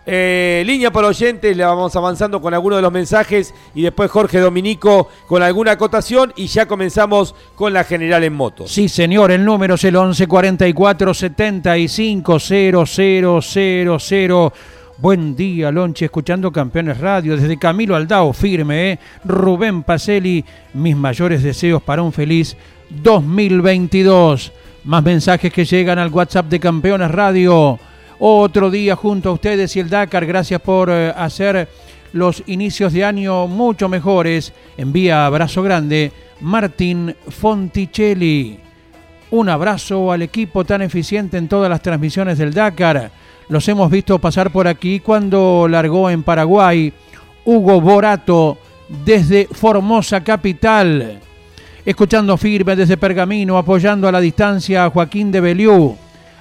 eh, 0.08 0.62
línea 0.64 0.92
para 0.92 1.08
oyentes, 1.08 1.56
le 1.56 1.64
vamos 1.64 1.96
avanzando 1.96 2.40
con 2.40 2.54
algunos 2.54 2.78
de 2.78 2.82
los 2.82 2.92
mensajes 2.92 3.52
y 3.74 3.82
después 3.82 4.08
Jorge 4.08 4.38
Dominico 4.38 5.08
con 5.26 5.42
alguna 5.42 5.72
acotación 5.72 6.32
y 6.36 6.46
ya 6.46 6.66
comenzamos 6.66 7.34
con 7.56 7.72
la 7.72 7.82
general 7.82 8.22
en 8.22 8.32
motos. 8.32 8.70
Sí, 8.70 8.88
señor, 8.88 9.32
el 9.32 9.44
número 9.44 9.74
es 9.74 9.82
el 9.82 9.96
11 9.96 10.28
44 10.28 11.12
75 11.12 12.38
0000. 12.38 14.52
Buen 14.98 15.36
día, 15.36 15.72
Lonche, 15.72 16.06
escuchando 16.06 16.52
Campeones 16.52 16.98
Radio. 16.98 17.36
Desde 17.36 17.58
Camilo 17.58 17.96
Aldao, 17.96 18.32
firme, 18.32 18.92
¿eh? 18.92 18.98
Rubén 19.24 19.82
Pacelli, 19.82 20.44
mis 20.72 20.96
mayores 20.96 21.42
deseos 21.42 21.82
para 21.82 22.02
un 22.02 22.12
feliz 22.12 22.56
2022. 22.90 24.52
Más 24.84 25.02
mensajes 25.02 25.52
que 25.52 25.64
llegan 25.64 25.98
al 25.98 26.10
WhatsApp 26.10 26.46
de 26.46 26.60
Campeones 26.60 27.10
Radio. 27.10 27.78
Otro 28.18 28.70
día 28.70 28.96
junto 28.96 29.28
a 29.28 29.32
ustedes 29.32 29.76
y 29.76 29.80
el 29.80 29.90
Dakar. 29.90 30.24
Gracias 30.26 30.60
por 30.60 30.88
eh, 30.90 31.12
hacer 31.16 31.68
los 32.12 32.42
inicios 32.46 32.92
de 32.92 33.04
año 33.04 33.46
mucho 33.46 33.88
mejores. 33.88 34.52
Envía 34.76 35.26
abrazo 35.26 35.62
grande 35.62 36.12
Martín 36.40 37.14
Fonticelli. 37.28 38.58
Un 39.30 39.48
abrazo 39.48 40.12
al 40.12 40.22
equipo 40.22 40.64
tan 40.64 40.82
eficiente 40.82 41.36
en 41.36 41.48
todas 41.48 41.68
las 41.68 41.82
transmisiones 41.82 42.38
del 42.38 42.54
Dakar. 42.54 43.10
Los 43.48 43.68
hemos 43.68 43.90
visto 43.90 44.18
pasar 44.18 44.50
por 44.50 44.66
aquí 44.66 45.00
cuando 45.00 45.66
largó 45.68 46.08
en 46.10 46.22
Paraguay 46.22 46.92
Hugo 47.44 47.80
Borato 47.80 48.58
desde 49.04 49.46
Formosa 49.50 50.22
Capital. 50.22 51.20
Escuchando 51.84 52.36
firme 52.36 52.74
desde 52.74 52.96
Pergamino, 52.96 53.58
apoyando 53.58 54.08
a 54.08 54.12
la 54.12 54.20
distancia 54.20 54.84
a 54.84 54.90
Joaquín 54.90 55.30
de 55.30 55.40
Beliú. 55.40 55.96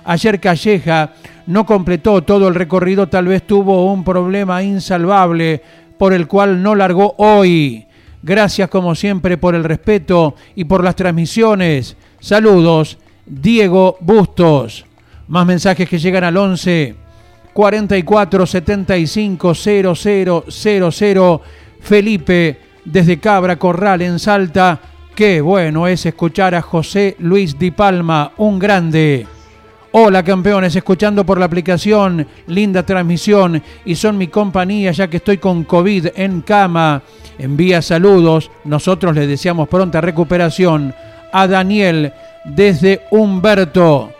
Ayer 0.05 0.39
Calleja 0.39 1.13
no 1.47 1.65
completó 1.65 2.21
todo 2.23 2.47
el 2.47 2.55
recorrido, 2.55 3.07
tal 3.07 3.27
vez 3.27 3.45
tuvo 3.45 3.91
un 3.91 4.03
problema 4.03 4.61
insalvable 4.63 5.61
por 5.97 6.13
el 6.13 6.27
cual 6.27 6.61
no 6.61 6.75
largó 6.75 7.15
hoy. 7.17 7.85
Gracias 8.21 8.69
como 8.69 8.95
siempre 8.95 9.37
por 9.37 9.55
el 9.55 9.63
respeto 9.63 10.35
y 10.55 10.65
por 10.65 10.83
las 10.83 10.95
transmisiones. 10.95 11.97
Saludos, 12.19 12.97
Diego 13.25 13.97
Bustos. 13.99 14.85
Más 15.27 15.45
mensajes 15.45 15.89
que 15.89 15.99
llegan 15.99 16.23
al 16.23 16.37
11 16.37 16.95
44 17.53 18.45
75 18.45 19.53
0000. 19.55 21.39
Felipe 21.79 22.59
desde 22.83 23.19
Cabra 23.19 23.57
Corral 23.57 24.01
en 24.01 24.19
Salta. 24.19 24.79
Qué 25.15 25.39
bueno 25.41 25.87
es 25.87 26.05
escuchar 26.05 26.53
a 26.55 26.61
José 26.61 27.15
Luis 27.19 27.57
Di 27.57 27.71
Palma, 27.71 28.33
un 28.37 28.59
grande. 28.59 29.34
Hola 29.97 30.23
campeones, 30.23 30.75
escuchando 30.75 31.25
por 31.25 31.39
la 31.39 31.45
aplicación, 31.45 32.27
linda 32.47 32.85
transmisión 32.85 33.63
y 33.85 33.95
son 33.95 34.17
mi 34.17 34.27
compañía 34.27 34.91
ya 34.91 35.07
que 35.07 35.15
estoy 35.15 35.37
con 35.37 35.63
COVID 35.63 36.07
en 36.17 36.41
cama. 36.41 37.01
Envía 37.37 37.81
saludos, 37.81 38.51
nosotros 38.65 39.15
le 39.15 39.25
deseamos 39.25 39.69
pronta 39.69 40.01
recuperación 40.01 40.93
a 41.31 41.47
Daniel 41.47 42.11
desde 42.43 43.03
Humberto. 43.09 44.11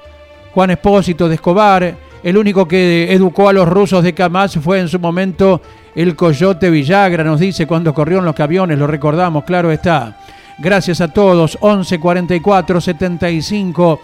Juan 0.53 0.69
Espósito 0.69 1.27
de 1.27 1.35
Escobar, 1.35 1.93
el 2.23 2.37
único 2.37 2.65
que 2.65 3.11
educó 3.11 3.49
a 3.49 3.53
los 3.53 3.67
rusos 3.67 4.01
de 4.01 4.13
Kamaz 4.13 4.53
fue 4.63 4.79
en 4.79 4.87
su 4.87 4.97
momento 4.97 5.61
el 5.93 6.15
Coyote 6.15 6.69
Villagra, 6.69 7.21
nos 7.25 7.41
dice 7.41 7.67
cuando 7.67 7.93
corrió 7.93 8.19
en 8.19 8.25
los 8.25 8.35
camiones, 8.35 8.79
lo 8.79 8.87
recordamos, 8.87 9.43
claro 9.43 9.69
está. 9.73 10.21
Gracias 10.57 11.01
a 11.01 11.09
todos, 11.09 11.57
11 11.59 11.99
44 11.99 12.79
75 12.79 13.99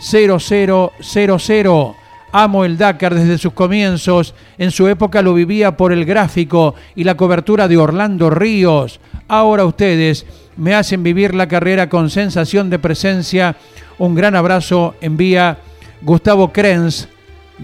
0000. 0.00 1.94
Amo 2.34 2.64
el 2.64 2.78
Dakar 2.78 3.14
desde 3.14 3.36
sus 3.36 3.52
comienzos. 3.52 4.34
En 4.56 4.70
su 4.70 4.88
época 4.88 5.20
lo 5.20 5.34
vivía 5.34 5.76
por 5.76 5.92
el 5.92 6.04
gráfico 6.04 6.74
y 6.94 7.04
la 7.04 7.16
cobertura 7.16 7.68
de 7.68 7.76
Orlando 7.76 8.30
Ríos. 8.30 9.00
Ahora 9.28 9.66
ustedes 9.66 10.26
me 10.56 10.74
hacen 10.74 11.02
vivir 11.02 11.34
la 11.34 11.48
carrera 11.48 11.88
con 11.88 12.10
sensación 12.10 12.70
de 12.70 12.78
presencia. 12.78 13.56
Un 13.98 14.14
gran 14.14 14.34
abrazo 14.34 14.94
envía 15.00 15.58
Gustavo 16.00 16.52
Krenz 16.52 17.08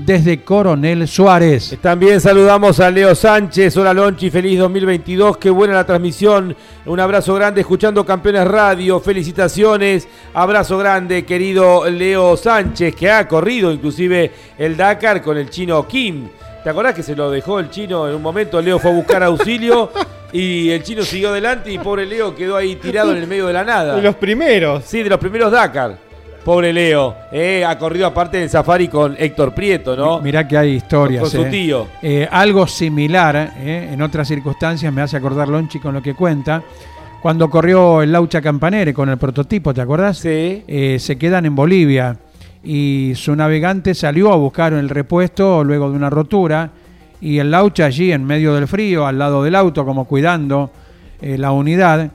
desde 0.05 0.43
Coronel 0.43 1.09
Suárez. 1.09 1.77
También 1.81 2.21
saludamos 2.21 2.79
a 2.81 2.91
Leo 2.91 3.15
Sánchez. 3.15 3.77
Hola 3.77 3.93
Lonchi, 3.93 4.31
feliz 4.31 4.59
2022. 4.59 5.39
Qué 5.39 5.51
buena 5.51 5.75
la 5.75 5.85
transmisión. 5.85 6.55
Un 6.87 7.01
abrazo 7.01 7.35
grande 7.35 7.63
escuchando 7.63 8.07
Campeones 8.07 8.47
Radio. 8.47 9.01
Felicitaciones. 9.01 10.09
Abrazo 10.35 10.79
grande, 10.79 11.25
querido 11.25 11.89
Leo 11.91 12.37
Sánchez, 12.37 12.95
que 12.95 13.11
ha 13.11 13.27
corrido 13.27 13.73
inclusive 13.73 14.31
el 14.57 14.77
Dakar 14.77 15.21
con 15.21 15.37
el 15.37 15.51
chino 15.51 15.87
Kim. 15.87 16.29
¿Te 16.63 16.71
acordás 16.71 16.95
que 16.95 17.03
se 17.03 17.17
lo 17.17 17.31
dejó 17.31 17.59
el 17.59 17.71
chino 17.71 18.09
en 18.09 18.15
un 18.15 18.23
momento? 18.23 18.61
Leo 18.63 18.79
fue 18.79 18.91
a 18.91 18.95
buscar 18.95 19.23
auxilio 19.23 19.91
y 20.33 20.71
el 20.71 20.83
chino 20.83 21.03
siguió 21.03 21.31
adelante 21.31 21.73
y 21.73 21.79
pobre 21.79 22.07
Leo 22.07 22.35
quedó 22.35 22.57
ahí 22.57 22.77
tirado 22.77 23.13
en 23.13 23.19
el 23.19 23.27
medio 23.27 23.47
de 23.49 23.53
la 23.53 23.65
nada. 23.65 23.97
De 23.97 24.03
los 24.03 24.15
primeros. 24.15 24.85
Sí, 24.85 25.03
de 25.03 25.11
los 25.11 25.19
primeros 25.19 25.51
Dakar. 25.51 26.08
Pobre 26.45 26.73
Leo. 26.73 27.15
Eh, 27.31 27.65
ha 27.65 27.79
corrido 27.79 28.07
aparte 28.07 28.43
en 28.43 28.49
safari 28.49 28.89
con 28.89 29.15
Héctor 29.19 29.55
Prieto, 29.55 29.97
¿no? 29.97 30.21
Mirá 30.21 30.49
que 30.49 30.57
hay 30.57 30.71
historias. 30.77 31.23
Con 31.23 31.31
su 31.31 31.43
eh. 31.43 31.51
tío. 31.51 31.87
Eh, 32.01 32.27
algo 32.31 32.67
similar, 32.67 33.55
en 33.59 34.01
otras 34.01 34.29
circunstancias, 34.29 34.93
me 34.93 35.03
hace 35.03 35.17
acordar 35.17 35.49
Lonchi 35.49 35.79
con 35.79 35.95
lo 35.95 36.03
que 36.03 36.15
cuenta. 36.15 36.63
Cuando 37.21 37.51
corrió 37.51 38.03
el 38.03 38.13
Laucha 38.13 38.41
Campanere 38.41 38.95
con 38.95 39.09
el 39.09 39.19
prototipo, 39.19 39.75
¿te 39.75 39.81
acordás? 39.81 40.19
Sí. 40.19 40.65
Se 40.99 41.19
quedan 41.19 41.47
en 41.47 41.55
Bolivia 41.55 42.17
y 42.63 43.13
su 43.17 43.35
navegante 43.35 43.95
salió 43.95 44.33
a 44.33 44.37
buscar 44.37 44.73
el 44.73 44.89
repuesto 44.89 45.65
luego 45.65 45.91
de 45.91 45.97
una 45.97 46.11
rotura 46.11 46.71
y 47.21 47.39
el 47.39 47.51
Laucha 47.51 47.87
allí 47.87 48.13
en 48.13 48.25
medio 48.25 48.55
del 48.55 48.69
frío, 48.69 49.07
al 49.07 49.19
lado 49.19 49.43
del 49.43 49.57
auto, 49.57 49.85
como 49.85 50.05
cuidando 50.05 50.71
la 51.21 51.51
unidad. 51.51 52.13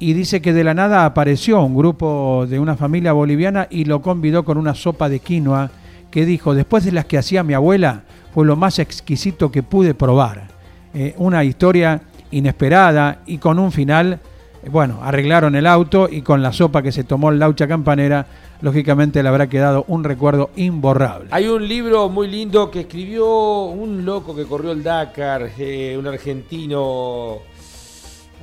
Y 0.00 0.12
dice 0.12 0.40
que 0.40 0.52
de 0.52 0.62
la 0.64 0.74
nada 0.74 1.04
apareció 1.04 1.60
un 1.62 1.76
grupo 1.76 2.46
de 2.48 2.60
una 2.60 2.76
familia 2.76 3.12
boliviana 3.12 3.66
y 3.68 3.84
lo 3.84 4.00
convidó 4.00 4.44
con 4.44 4.56
una 4.56 4.74
sopa 4.74 5.08
de 5.08 5.18
quinoa 5.18 5.70
que 6.10 6.24
dijo, 6.24 6.54
después 6.54 6.84
de 6.84 6.92
las 6.92 7.04
que 7.04 7.18
hacía 7.18 7.42
mi 7.42 7.54
abuela, 7.54 8.02
fue 8.32 8.46
lo 8.46 8.56
más 8.56 8.78
exquisito 8.78 9.50
que 9.50 9.62
pude 9.62 9.94
probar. 9.94 10.48
Eh, 10.94 11.14
una 11.18 11.44
historia 11.44 12.00
inesperada 12.30 13.20
y 13.26 13.38
con 13.38 13.58
un 13.58 13.72
final, 13.72 14.20
eh, 14.62 14.68
bueno, 14.70 15.00
arreglaron 15.02 15.54
el 15.56 15.66
auto 15.66 16.08
y 16.10 16.22
con 16.22 16.42
la 16.42 16.52
sopa 16.52 16.82
que 16.82 16.92
se 16.92 17.04
tomó 17.04 17.30
el 17.30 17.38
laucha 17.38 17.66
campanera, 17.66 18.26
lógicamente 18.60 19.22
le 19.22 19.28
habrá 19.28 19.48
quedado 19.48 19.84
un 19.88 20.04
recuerdo 20.04 20.50
imborrable. 20.56 21.28
Hay 21.30 21.46
un 21.48 21.66
libro 21.66 22.08
muy 22.08 22.28
lindo 22.28 22.70
que 22.70 22.80
escribió 22.80 23.64
un 23.64 24.04
loco 24.04 24.34
que 24.34 24.44
corrió 24.44 24.72
el 24.72 24.82
Dakar, 24.82 25.50
eh, 25.58 25.96
un 25.98 26.06
argentino. 26.06 27.38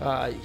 Ay, 0.04 0.36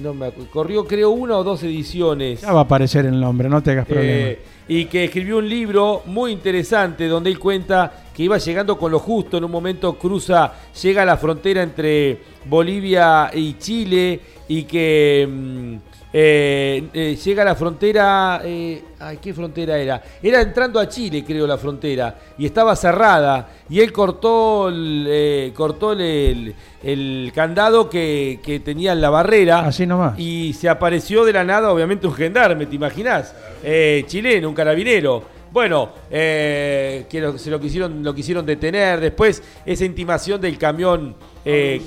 no 0.00 0.14
me 0.14 0.26
acuerdo. 0.26 0.50
Corrió, 0.50 0.86
creo, 0.86 1.10
una 1.10 1.36
o 1.36 1.44
dos 1.44 1.62
ediciones. 1.62 2.40
Ya 2.42 2.52
va 2.52 2.60
a 2.60 2.62
aparecer 2.62 3.06
el 3.06 3.18
nombre, 3.20 3.48
no 3.48 3.62
te 3.62 3.72
hagas 3.72 3.86
problema. 3.86 4.12
Eh, 4.12 4.38
y 4.68 4.84
que 4.84 5.04
escribió 5.04 5.38
un 5.38 5.48
libro 5.48 6.02
muy 6.06 6.30
interesante 6.30 7.08
donde 7.08 7.28
él 7.30 7.38
cuenta 7.38 8.04
que 8.14 8.22
iba 8.22 8.38
llegando 8.38 8.78
con 8.78 8.92
lo 8.92 9.00
justo, 9.00 9.36
en 9.36 9.44
un 9.44 9.50
momento 9.50 9.98
cruza, 9.98 10.52
llega 10.80 11.02
a 11.02 11.04
la 11.04 11.16
frontera 11.16 11.62
entre 11.62 12.20
Bolivia 12.44 13.30
y 13.34 13.54
Chile 13.54 14.20
y 14.46 14.62
que 14.62 15.28
mm, 15.28 15.76
eh, 16.12 16.88
eh, 16.92 17.16
llega 17.22 17.42
a 17.42 17.44
la 17.44 17.54
frontera, 17.54 18.40
eh, 18.44 18.82
ay, 18.98 19.18
¿qué 19.22 19.32
frontera 19.32 19.78
era? 19.78 20.02
Era 20.22 20.40
entrando 20.40 20.80
a 20.80 20.88
Chile, 20.88 21.24
creo, 21.24 21.46
la 21.46 21.56
frontera, 21.56 22.18
y 22.36 22.46
estaba 22.46 22.74
cerrada, 22.74 23.48
y 23.68 23.80
él 23.80 23.92
cortó 23.92 24.68
el, 24.68 25.06
eh, 25.08 25.52
cortó 25.54 25.92
el, 25.92 26.54
el 26.82 27.32
candado 27.34 27.88
que, 27.88 28.40
que 28.42 28.60
tenía 28.60 28.92
en 28.92 29.00
la 29.00 29.10
barrera. 29.10 29.60
Así 29.60 29.86
nomás. 29.86 30.18
Y 30.18 30.52
se 30.54 30.68
apareció 30.68 31.24
de 31.24 31.32
la 31.32 31.44
nada, 31.44 31.72
obviamente, 31.72 32.06
un 32.06 32.14
gendarme, 32.14 32.66
¿te 32.66 32.74
imaginas? 32.76 33.34
Eh, 33.62 34.04
chileno, 34.06 34.48
un 34.48 34.54
carabinero. 34.54 35.22
Bueno, 35.52 35.90
eh, 36.10 37.06
que 37.10 37.20
lo- 37.20 37.36
se 37.36 37.50
lo 37.50 37.60
quisieron, 37.60 38.02
lo 38.04 38.14
quisieron 38.14 38.46
detener. 38.46 39.00
Después, 39.00 39.42
esa 39.66 39.84
intimación 39.84 40.40
del 40.40 40.56
camión. 40.58 41.14
eh, 41.44 41.80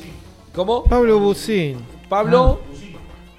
¿Cómo? 0.54 0.84
Pablo 0.84 1.18
Bucín. 1.20 1.78
Pablo 2.10 2.60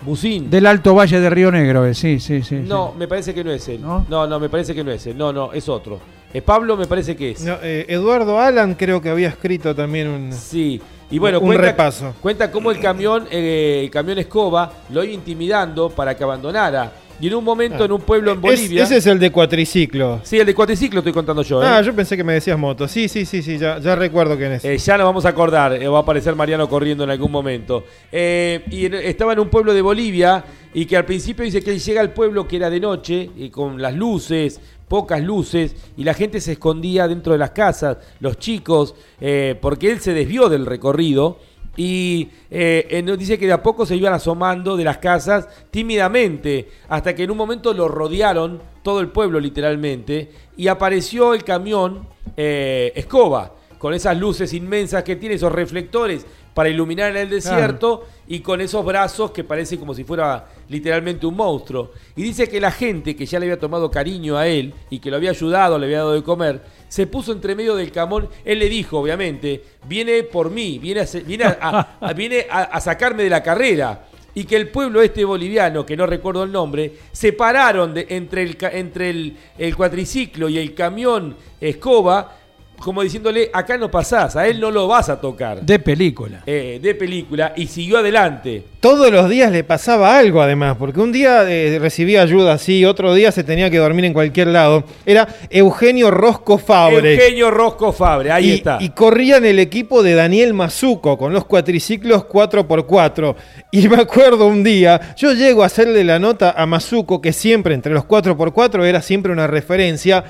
Bucín. 0.05 0.51
Del 0.51 0.67
Alto 0.67 0.95
Valle 0.95 1.19
de 1.19 1.31
Río 1.31 1.51
Negro, 1.51 1.87
eh, 1.87 1.95
sí, 1.95 2.21
sí, 2.21 2.43
sí. 2.43 2.57
No, 2.57 2.93
me 2.97 3.09
parece 3.09 3.33
que 3.33 3.43
no 3.43 3.51
es 3.51 3.67
él. 3.69 3.81
¿No? 3.81 4.05
no, 4.09 4.39
me 4.39 4.49
parece 4.49 4.75
que 4.75 4.85
no 4.85 4.91
es 4.91 5.07
él. 5.07 5.17
No, 5.17 5.33
no, 5.33 5.53
es 5.53 5.69
otro. 5.69 5.99
Eh, 6.33 6.43
Pablo 6.43 6.77
me 6.77 6.87
parece 6.87 7.17
que 7.17 7.31
es. 7.31 7.43
No, 7.43 7.57
eh, 7.63 7.87
Eduardo 7.89 8.41
Alan 8.41 8.75
creo 8.75 9.01
que 9.01 9.09
había 9.09 9.29
escrito 9.29 9.75
también 9.75 10.09
un, 10.09 10.33
sí. 10.33 10.81
Y 11.11 11.19
bueno, 11.19 11.39
un 11.39 11.47
cuenta, 11.47 11.63
repaso. 11.63 12.15
cuenta 12.21 12.51
cómo 12.51 12.71
el 12.71 12.81
camión, 12.81 13.29
eh, 13.31 13.83
el 13.85 13.91
camión 13.91 14.19
escoba 14.19 14.73
lo 14.91 15.05
iba 15.05 15.13
intimidando 15.13 15.91
para 15.91 16.17
que 16.17 16.25
abandonara. 16.25 16.93
Y 17.21 17.29
en 17.29 17.35
un 17.37 17.45
momento 17.45 17.85
en 17.85 17.93
un 17.93 18.01
pueblo 18.01 18.33
en 18.33 18.39
Es- 18.39 18.43
Bolivia. 18.43 18.83
ese 18.85 18.97
es 18.97 19.07
el 19.07 19.19
de 19.19 19.31
cuatriciclo. 19.31 20.21
Sí, 20.25 20.39
el 20.41 20.47
de 20.47 20.55
cuatriciclo 20.55 20.99
estoy 21.01 21.13
contando 21.13 21.43
yo. 21.43 21.63
¿eh? 21.63 21.67
Ah, 21.67 21.81
yo 21.81 21.95
pensé 21.95 22.17
que 22.17 22.25
me 22.25 22.35
decías 22.35 22.59
moto. 22.59 22.89
Sí, 22.89 23.09
sí, 23.09 23.25
sí, 23.25 23.41
sí, 23.43 23.57
ya, 23.57 23.79
ya 23.79 23.95
recuerdo 23.95 24.37
quién 24.37 24.53
es. 24.53 24.65
Eh, 24.65 24.77
ya 24.79 24.97
nos 24.99 25.07
vamos 25.07 25.25
a 25.25 25.29
acordar, 25.31 25.73
eh, 25.75 25.87
va 25.89 25.99
a 25.99 26.03
aparecer 26.03 26.35
Mariano 26.35 26.69
corriendo 26.69 27.05
en 27.05 27.11
algún 27.11 27.31
momento. 27.31 27.85
Eh, 28.11 28.65
y 28.71 28.87
en- 28.87 28.95
estaba 28.95 29.33
en 29.33 29.39
un 29.39 29.49
pueblo 29.49 29.73
de 29.73 29.81
Bolivia 29.83 30.45
y 30.75 30.87
que 30.87 30.97
al 30.97 31.05
principio 31.05 31.45
dice 31.45 31.63
que 31.63 31.71
él 31.71 31.79
llega 31.81 32.01
al 32.01 32.13
pueblo 32.13 32.47
que 32.49 32.57
era 32.57 32.69
de 32.69 32.81
noche, 32.81 33.31
y 33.37 33.49
con 33.49 33.81
las 33.81 33.95
luces, 33.95 34.61
pocas 34.89 35.23
luces, 35.23 35.75
y 35.97 36.05
la 36.05 36.15
gente 36.15 36.41
se 36.41 36.53
escondía 36.53 37.07
dentro 37.09 37.33
de 37.33 37.39
las 37.39 37.51
casas, 37.51 37.97
los 38.21 38.39
chicos, 38.39 38.95
eh, 39.21 39.57
porque 39.61 39.91
él 39.93 40.01
se 40.01 40.13
desvió 40.13 40.49
del 40.49 40.67
recorrido. 40.67 41.39
Y 41.77 42.29
eh, 42.51 42.87
en- 42.91 43.17
dice 43.19 43.39
que 43.39 43.47
de 43.47 43.53
a 43.53 43.63
poco 43.63 43.85
se 43.85 43.97
iban 43.97 44.13
asomando 44.13 44.77
de 44.77 44.85
las 44.85 44.99
casas 44.99 45.49
tímidamente, 45.71 46.69
hasta 46.89 47.15
que 47.15 47.25
en 47.25 47.31
un 47.31 47.37
momento 47.37 47.73
lo 47.75 47.89
rodearon, 47.89 48.61
todo 48.83 49.01
el 49.01 49.09
pueblo 49.09 49.41
literalmente, 49.41 50.31
y 50.57 50.69
apareció 50.69 51.35
el 51.35 51.43
camión 51.45 52.07
eh, 52.37 52.93
escoba, 52.95 53.53
con 53.79 53.93
esas 53.93 54.17
luces 54.19 54.53
inmensas 54.55 55.03
que 55.05 55.17
tiene, 55.17 55.35
esos 55.35 55.53
reflectores 55.53 56.25
para 56.55 56.69
iluminar 56.69 57.11
en 57.11 57.17
el 57.17 57.31
desierto 57.31 58.05
y 58.29 58.41
con 58.41 58.61
esos 58.61 58.85
brazos 58.85 59.33
que 59.33 59.43
parecen 59.45 59.79
como 59.79 59.93
si 59.93 60.05
fuera 60.05 60.47
literalmente 60.69 61.27
un 61.27 61.35
monstruo. 61.37 61.91
Y 62.17 62.23
dice 62.23 62.49
que 62.49 62.61
la 62.61 62.71
gente 62.71 63.15
que 63.17 63.27
ya 63.27 63.39
le 63.41 63.47
había 63.47 63.59
tomado 63.59 63.91
cariño 63.91 64.37
a 64.39 64.47
él 64.47 64.73
y 64.89 65.01
que 65.01 65.11
lo 65.11 65.17
había 65.17 65.31
ayudado, 65.31 65.79
le 65.79 65.87
había 65.87 65.99
dado 65.99 66.13
de 66.13 66.23
comer, 66.23 66.63
se 66.95 67.09
puso 67.09 67.33
entre 67.33 67.57
medio 67.57 67.75
del 67.75 67.91
camón. 67.91 68.29
Él 68.45 68.61
le 68.61 68.69
dijo, 68.69 69.01
obviamente, 69.01 69.65
viene 69.89 70.23
por 70.23 70.49
mí, 70.49 70.79
viene 70.79 71.01
a, 71.01 71.07
se- 71.09 71.23
viene 71.25 71.43
a- 71.43 71.59
a- 71.61 71.99
a- 72.09 72.13
viene 72.15 72.47
a- 72.49 72.63
a 72.63 72.81
sacarme 72.81 73.25
de 73.25 73.31
la 73.31 73.43
carrera 73.43 74.07
y 74.33 74.45
que 74.45 74.55
el 74.55 74.69
pueblo 74.69 75.03
este 75.03 75.25
boliviano, 75.25 75.85
que 75.85 75.97
no 75.97 76.07
recuerdo 76.07 76.45
el 76.45 76.53
nombre, 76.53 76.93
separaron 77.11 77.95
de, 77.95 78.07
entre, 78.11 78.43
el, 78.45 78.57
entre 78.71 79.11
el, 79.11 79.37
el 79.59 79.75
cuatriciclo 79.75 80.49
y 80.49 80.57
el 80.59 80.73
camión 80.73 81.37
escoba, 81.61 82.37
como 82.79 83.03
diciéndole, 83.03 83.51
acá 83.53 83.79
no 83.79 83.91
pasás, 83.91 84.37
a 84.37 84.47
él 84.47 84.61
no 84.61 84.71
lo 84.71 84.87
vas 84.87 85.09
a 85.09 85.21
tocar. 85.21 85.63
De 85.63 85.79
película. 85.79 86.43
Eh, 86.47 86.79
de 86.83 86.95
película, 86.95 87.53
y 87.57 87.67
siguió 87.67 87.99
adelante. 87.99 88.63
Todos 88.81 89.11
los 89.11 89.31
días 89.31 89.51
le 89.51 89.65
pasaba 89.65 90.19
algo 90.19 90.43
además, 90.43 90.77
porque 90.79 91.01
un 91.01 91.11
día 91.11 91.49
eh, 91.51 91.79
recibía 91.79 92.23
ayuda 92.23 92.53
así, 92.53 92.85
otro 92.85 93.15
día 93.15 93.33
se 93.33 93.43
tenía 93.43 93.71
que 93.71 93.79
dormir 93.79 94.05
en 94.05 94.13
cualquier 94.13 94.49
lado. 94.49 94.85
Era 95.07 95.27
Eugenio 95.49 96.11
Rosco 96.11 96.59
Fabre. 96.59 97.15
Eugenio 97.15 97.51
Rosco 97.51 97.93
Fabre, 97.93 98.31
ahí 98.31 98.51
y, 98.51 98.55
está. 98.55 98.79
Y 98.81 98.91
corría 98.91 99.39
en 99.39 99.47
el 99.47 99.59
equipo 99.59 100.03
de 100.03 100.15
Daniel 100.15 100.53
Mazuco 100.53 101.17
con 101.17 101.33
los 101.33 101.47
cuatriciclos 101.47 102.27
4x4. 102.27 103.35
Y 103.71 103.89
me 103.89 103.97
acuerdo 103.97 104.47
un 104.47 104.63
día, 104.63 105.15
yo 105.17 105.33
llego 105.33 105.63
a 105.63 105.67
hacerle 105.67 106.05
la 106.05 106.19
nota 106.19 106.55
a 106.57 106.67
Mazuco, 106.67 107.23
que 107.23 107.33
siempre 107.33 107.75
entre 107.75 107.95
los 107.95 108.05
4x4 108.05 108.85
era 108.85 109.01
siempre 109.01 109.33
una 109.33 109.47
referencia. 109.47 110.25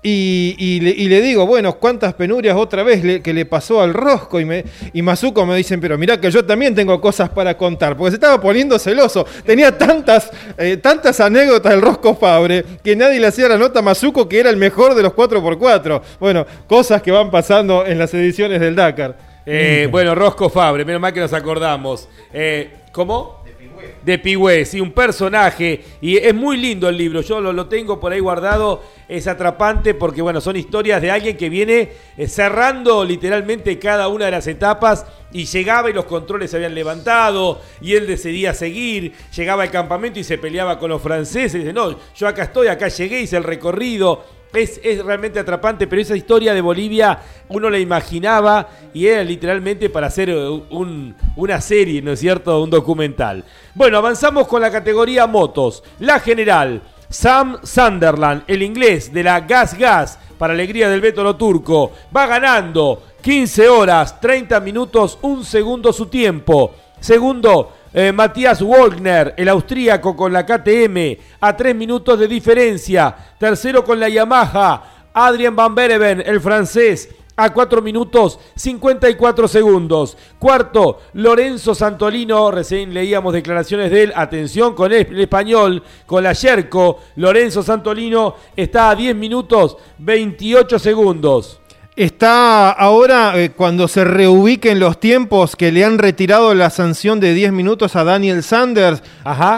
Y, 0.00 0.54
y 0.58 0.80
le, 0.80 0.90
y 0.90 1.08
le 1.08 1.20
digo, 1.20 1.44
bueno, 1.44 1.74
cuántas 1.74 2.14
penurias 2.14 2.56
otra 2.56 2.84
vez 2.84 3.02
le- 3.02 3.20
que 3.20 3.34
le 3.34 3.44
pasó 3.46 3.80
al 3.82 3.92
Rosco. 3.92 4.38
Y, 4.38 4.44
me, 4.44 4.64
y 4.92 5.02
Mazuco 5.02 5.44
me 5.44 5.56
dicen, 5.56 5.80
pero 5.80 5.98
mirá 5.98 6.20
que 6.20 6.30
yo 6.30 6.44
también 6.44 6.72
tengo 6.74 7.00
cosas 7.00 7.30
para 7.30 7.56
contar. 7.56 7.96
Porque 7.96 8.12
se 8.12 8.14
estaba 8.16 8.40
poniendo 8.40 8.78
celoso. 8.78 9.26
Tenía 9.44 9.76
tantas, 9.76 10.30
eh, 10.56 10.76
tantas 10.76 11.18
anécdotas 11.18 11.72
del 11.72 11.82
Rosco 11.82 12.14
Fabre 12.14 12.64
que 12.84 12.94
nadie 12.94 13.18
le 13.18 13.26
hacía 13.26 13.48
la 13.48 13.58
nota 13.58 13.80
a 13.80 13.82
Mazuco 13.82 14.28
que 14.28 14.38
era 14.38 14.50
el 14.50 14.56
mejor 14.56 14.94
de 14.94 15.02
los 15.02 15.12
4x4. 15.14 16.00
Bueno, 16.20 16.46
cosas 16.68 17.02
que 17.02 17.10
van 17.10 17.30
pasando 17.32 17.84
en 17.84 17.98
las 17.98 18.14
ediciones 18.14 18.60
del 18.60 18.76
Dakar. 18.76 19.16
Eh, 19.44 19.88
bueno, 19.90 20.14
Rosco 20.14 20.48
Fabre, 20.50 20.84
menos 20.84 21.00
mal 21.00 21.12
que 21.12 21.20
nos 21.20 21.32
acordamos. 21.32 22.08
Eh, 22.32 22.70
¿Cómo? 22.92 23.37
De 24.02 24.18
Pigüé, 24.18 24.64
sí, 24.64 24.80
un 24.80 24.92
personaje. 24.92 25.82
Y 26.00 26.16
es 26.16 26.34
muy 26.34 26.56
lindo 26.56 26.88
el 26.88 26.96
libro. 26.96 27.20
Yo 27.20 27.40
lo, 27.40 27.52
lo 27.52 27.66
tengo 27.66 27.98
por 28.00 28.12
ahí 28.12 28.20
guardado. 28.20 28.82
Es 29.08 29.26
atrapante 29.26 29.94
porque, 29.94 30.22
bueno, 30.22 30.40
son 30.40 30.56
historias 30.56 31.00
de 31.02 31.10
alguien 31.10 31.36
que 31.36 31.48
viene 31.48 31.92
eh, 32.16 32.28
cerrando 32.28 33.04
literalmente 33.04 33.78
cada 33.78 34.08
una 34.08 34.26
de 34.26 34.30
las 34.32 34.46
etapas. 34.46 35.06
Y 35.32 35.44
llegaba 35.44 35.90
y 35.90 35.92
los 35.92 36.06
controles 36.06 36.50
se 36.50 36.56
habían 36.56 36.74
levantado. 36.74 37.60
Y 37.80 37.94
él 37.94 38.06
decidía 38.06 38.54
seguir. 38.54 39.12
Llegaba 39.36 39.62
al 39.62 39.70
campamento 39.70 40.18
y 40.18 40.24
se 40.24 40.38
peleaba 40.38 40.78
con 40.78 40.90
los 40.90 41.02
franceses. 41.02 41.54
Dice, 41.54 41.72
no, 41.72 41.96
yo 42.14 42.28
acá 42.28 42.44
estoy, 42.44 42.68
acá 42.68 42.88
llegué, 42.88 43.20
hice 43.20 43.36
el 43.36 43.44
recorrido. 43.44 44.37
Es, 44.52 44.80
es 44.82 45.04
realmente 45.04 45.38
atrapante, 45.38 45.86
pero 45.86 46.00
esa 46.00 46.16
historia 46.16 46.54
de 46.54 46.60
Bolivia 46.62 47.18
uno 47.48 47.68
la 47.68 47.78
imaginaba 47.78 48.68
y 48.94 49.06
era 49.06 49.22
literalmente 49.22 49.90
para 49.90 50.06
hacer 50.06 50.30
eh, 50.30 50.48
un- 50.70 51.14
una 51.36 51.60
serie, 51.60 52.00
¿no 52.00 52.12
es 52.12 52.20
cierto? 52.20 52.62
Un 52.62 52.70
documental. 52.70 53.44
Bueno, 53.74 53.98
avanzamos 53.98 54.48
con 54.48 54.62
la 54.62 54.70
categoría 54.70 55.26
motos. 55.26 55.82
La 56.00 56.18
general, 56.20 56.80
Sam 57.10 57.58
Sunderland, 57.62 58.44
el 58.46 58.62
inglés 58.62 59.12
de 59.12 59.22
la 59.22 59.40
Gas 59.40 59.76
Gas, 59.76 60.18
para 60.38 60.54
alegría 60.54 60.88
del 60.88 61.00
Beto 61.00 61.22
Lo 61.22 61.36
Turco, 61.36 61.92
va 62.16 62.26
ganando 62.26 63.02
15 63.20 63.68
horas, 63.68 64.18
30 64.20 64.60
minutos, 64.60 65.18
un 65.22 65.44
segundo 65.44 65.92
su 65.92 66.06
tiempo. 66.06 66.72
Segundo, 67.00 67.72
eh, 67.92 68.12
Matías 68.12 68.62
Wagner, 68.62 69.34
el 69.36 69.48
austríaco 69.48 70.16
con 70.16 70.32
la 70.32 70.44
KTM, 70.44 71.18
a 71.40 71.56
3 71.56 71.74
minutos 71.74 72.18
de 72.18 72.28
diferencia. 72.28 73.14
Tercero 73.38 73.84
con 73.84 73.98
la 73.98 74.08
Yamaha, 74.08 75.08
Adrien 75.12 75.56
Van 75.56 75.74
Bereven, 75.74 76.22
el 76.24 76.40
francés, 76.40 77.08
a 77.38 77.52
4 77.52 77.80
minutos 77.80 78.38
54 78.56 79.46
segundos. 79.48 80.16
Cuarto, 80.38 81.00
Lorenzo 81.14 81.74
Santolino, 81.74 82.50
recién 82.50 82.92
leíamos 82.92 83.32
declaraciones 83.32 83.90
de 83.92 84.02
él, 84.04 84.12
atención 84.14 84.74
con 84.74 84.92
el, 84.92 85.20
español, 85.20 85.82
con 86.04 86.24
la 86.24 86.32
Yerko, 86.32 86.98
Lorenzo 87.16 87.62
Santolino 87.62 88.34
está 88.56 88.90
a 88.90 88.96
10 88.96 89.14
minutos 89.14 89.76
28 89.98 90.78
segundos. 90.80 91.60
Está 91.98 92.70
ahora, 92.70 93.32
eh, 93.34 93.50
cuando 93.50 93.88
se 93.88 94.04
reubiquen 94.04 94.78
los 94.78 95.00
tiempos, 95.00 95.56
que 95.56 95.72
le 95.72 95.84
han 95.84 95.98
retirado 95.98 96.54
la 96.54 96.70
sanción 96.70 97.18
de 97.18 97.34
10 97.34 97.50
minutos 97.50 97.96
a 97.96 98.04
Daniel 98.04 98.44
Sanders, 98.44 99.02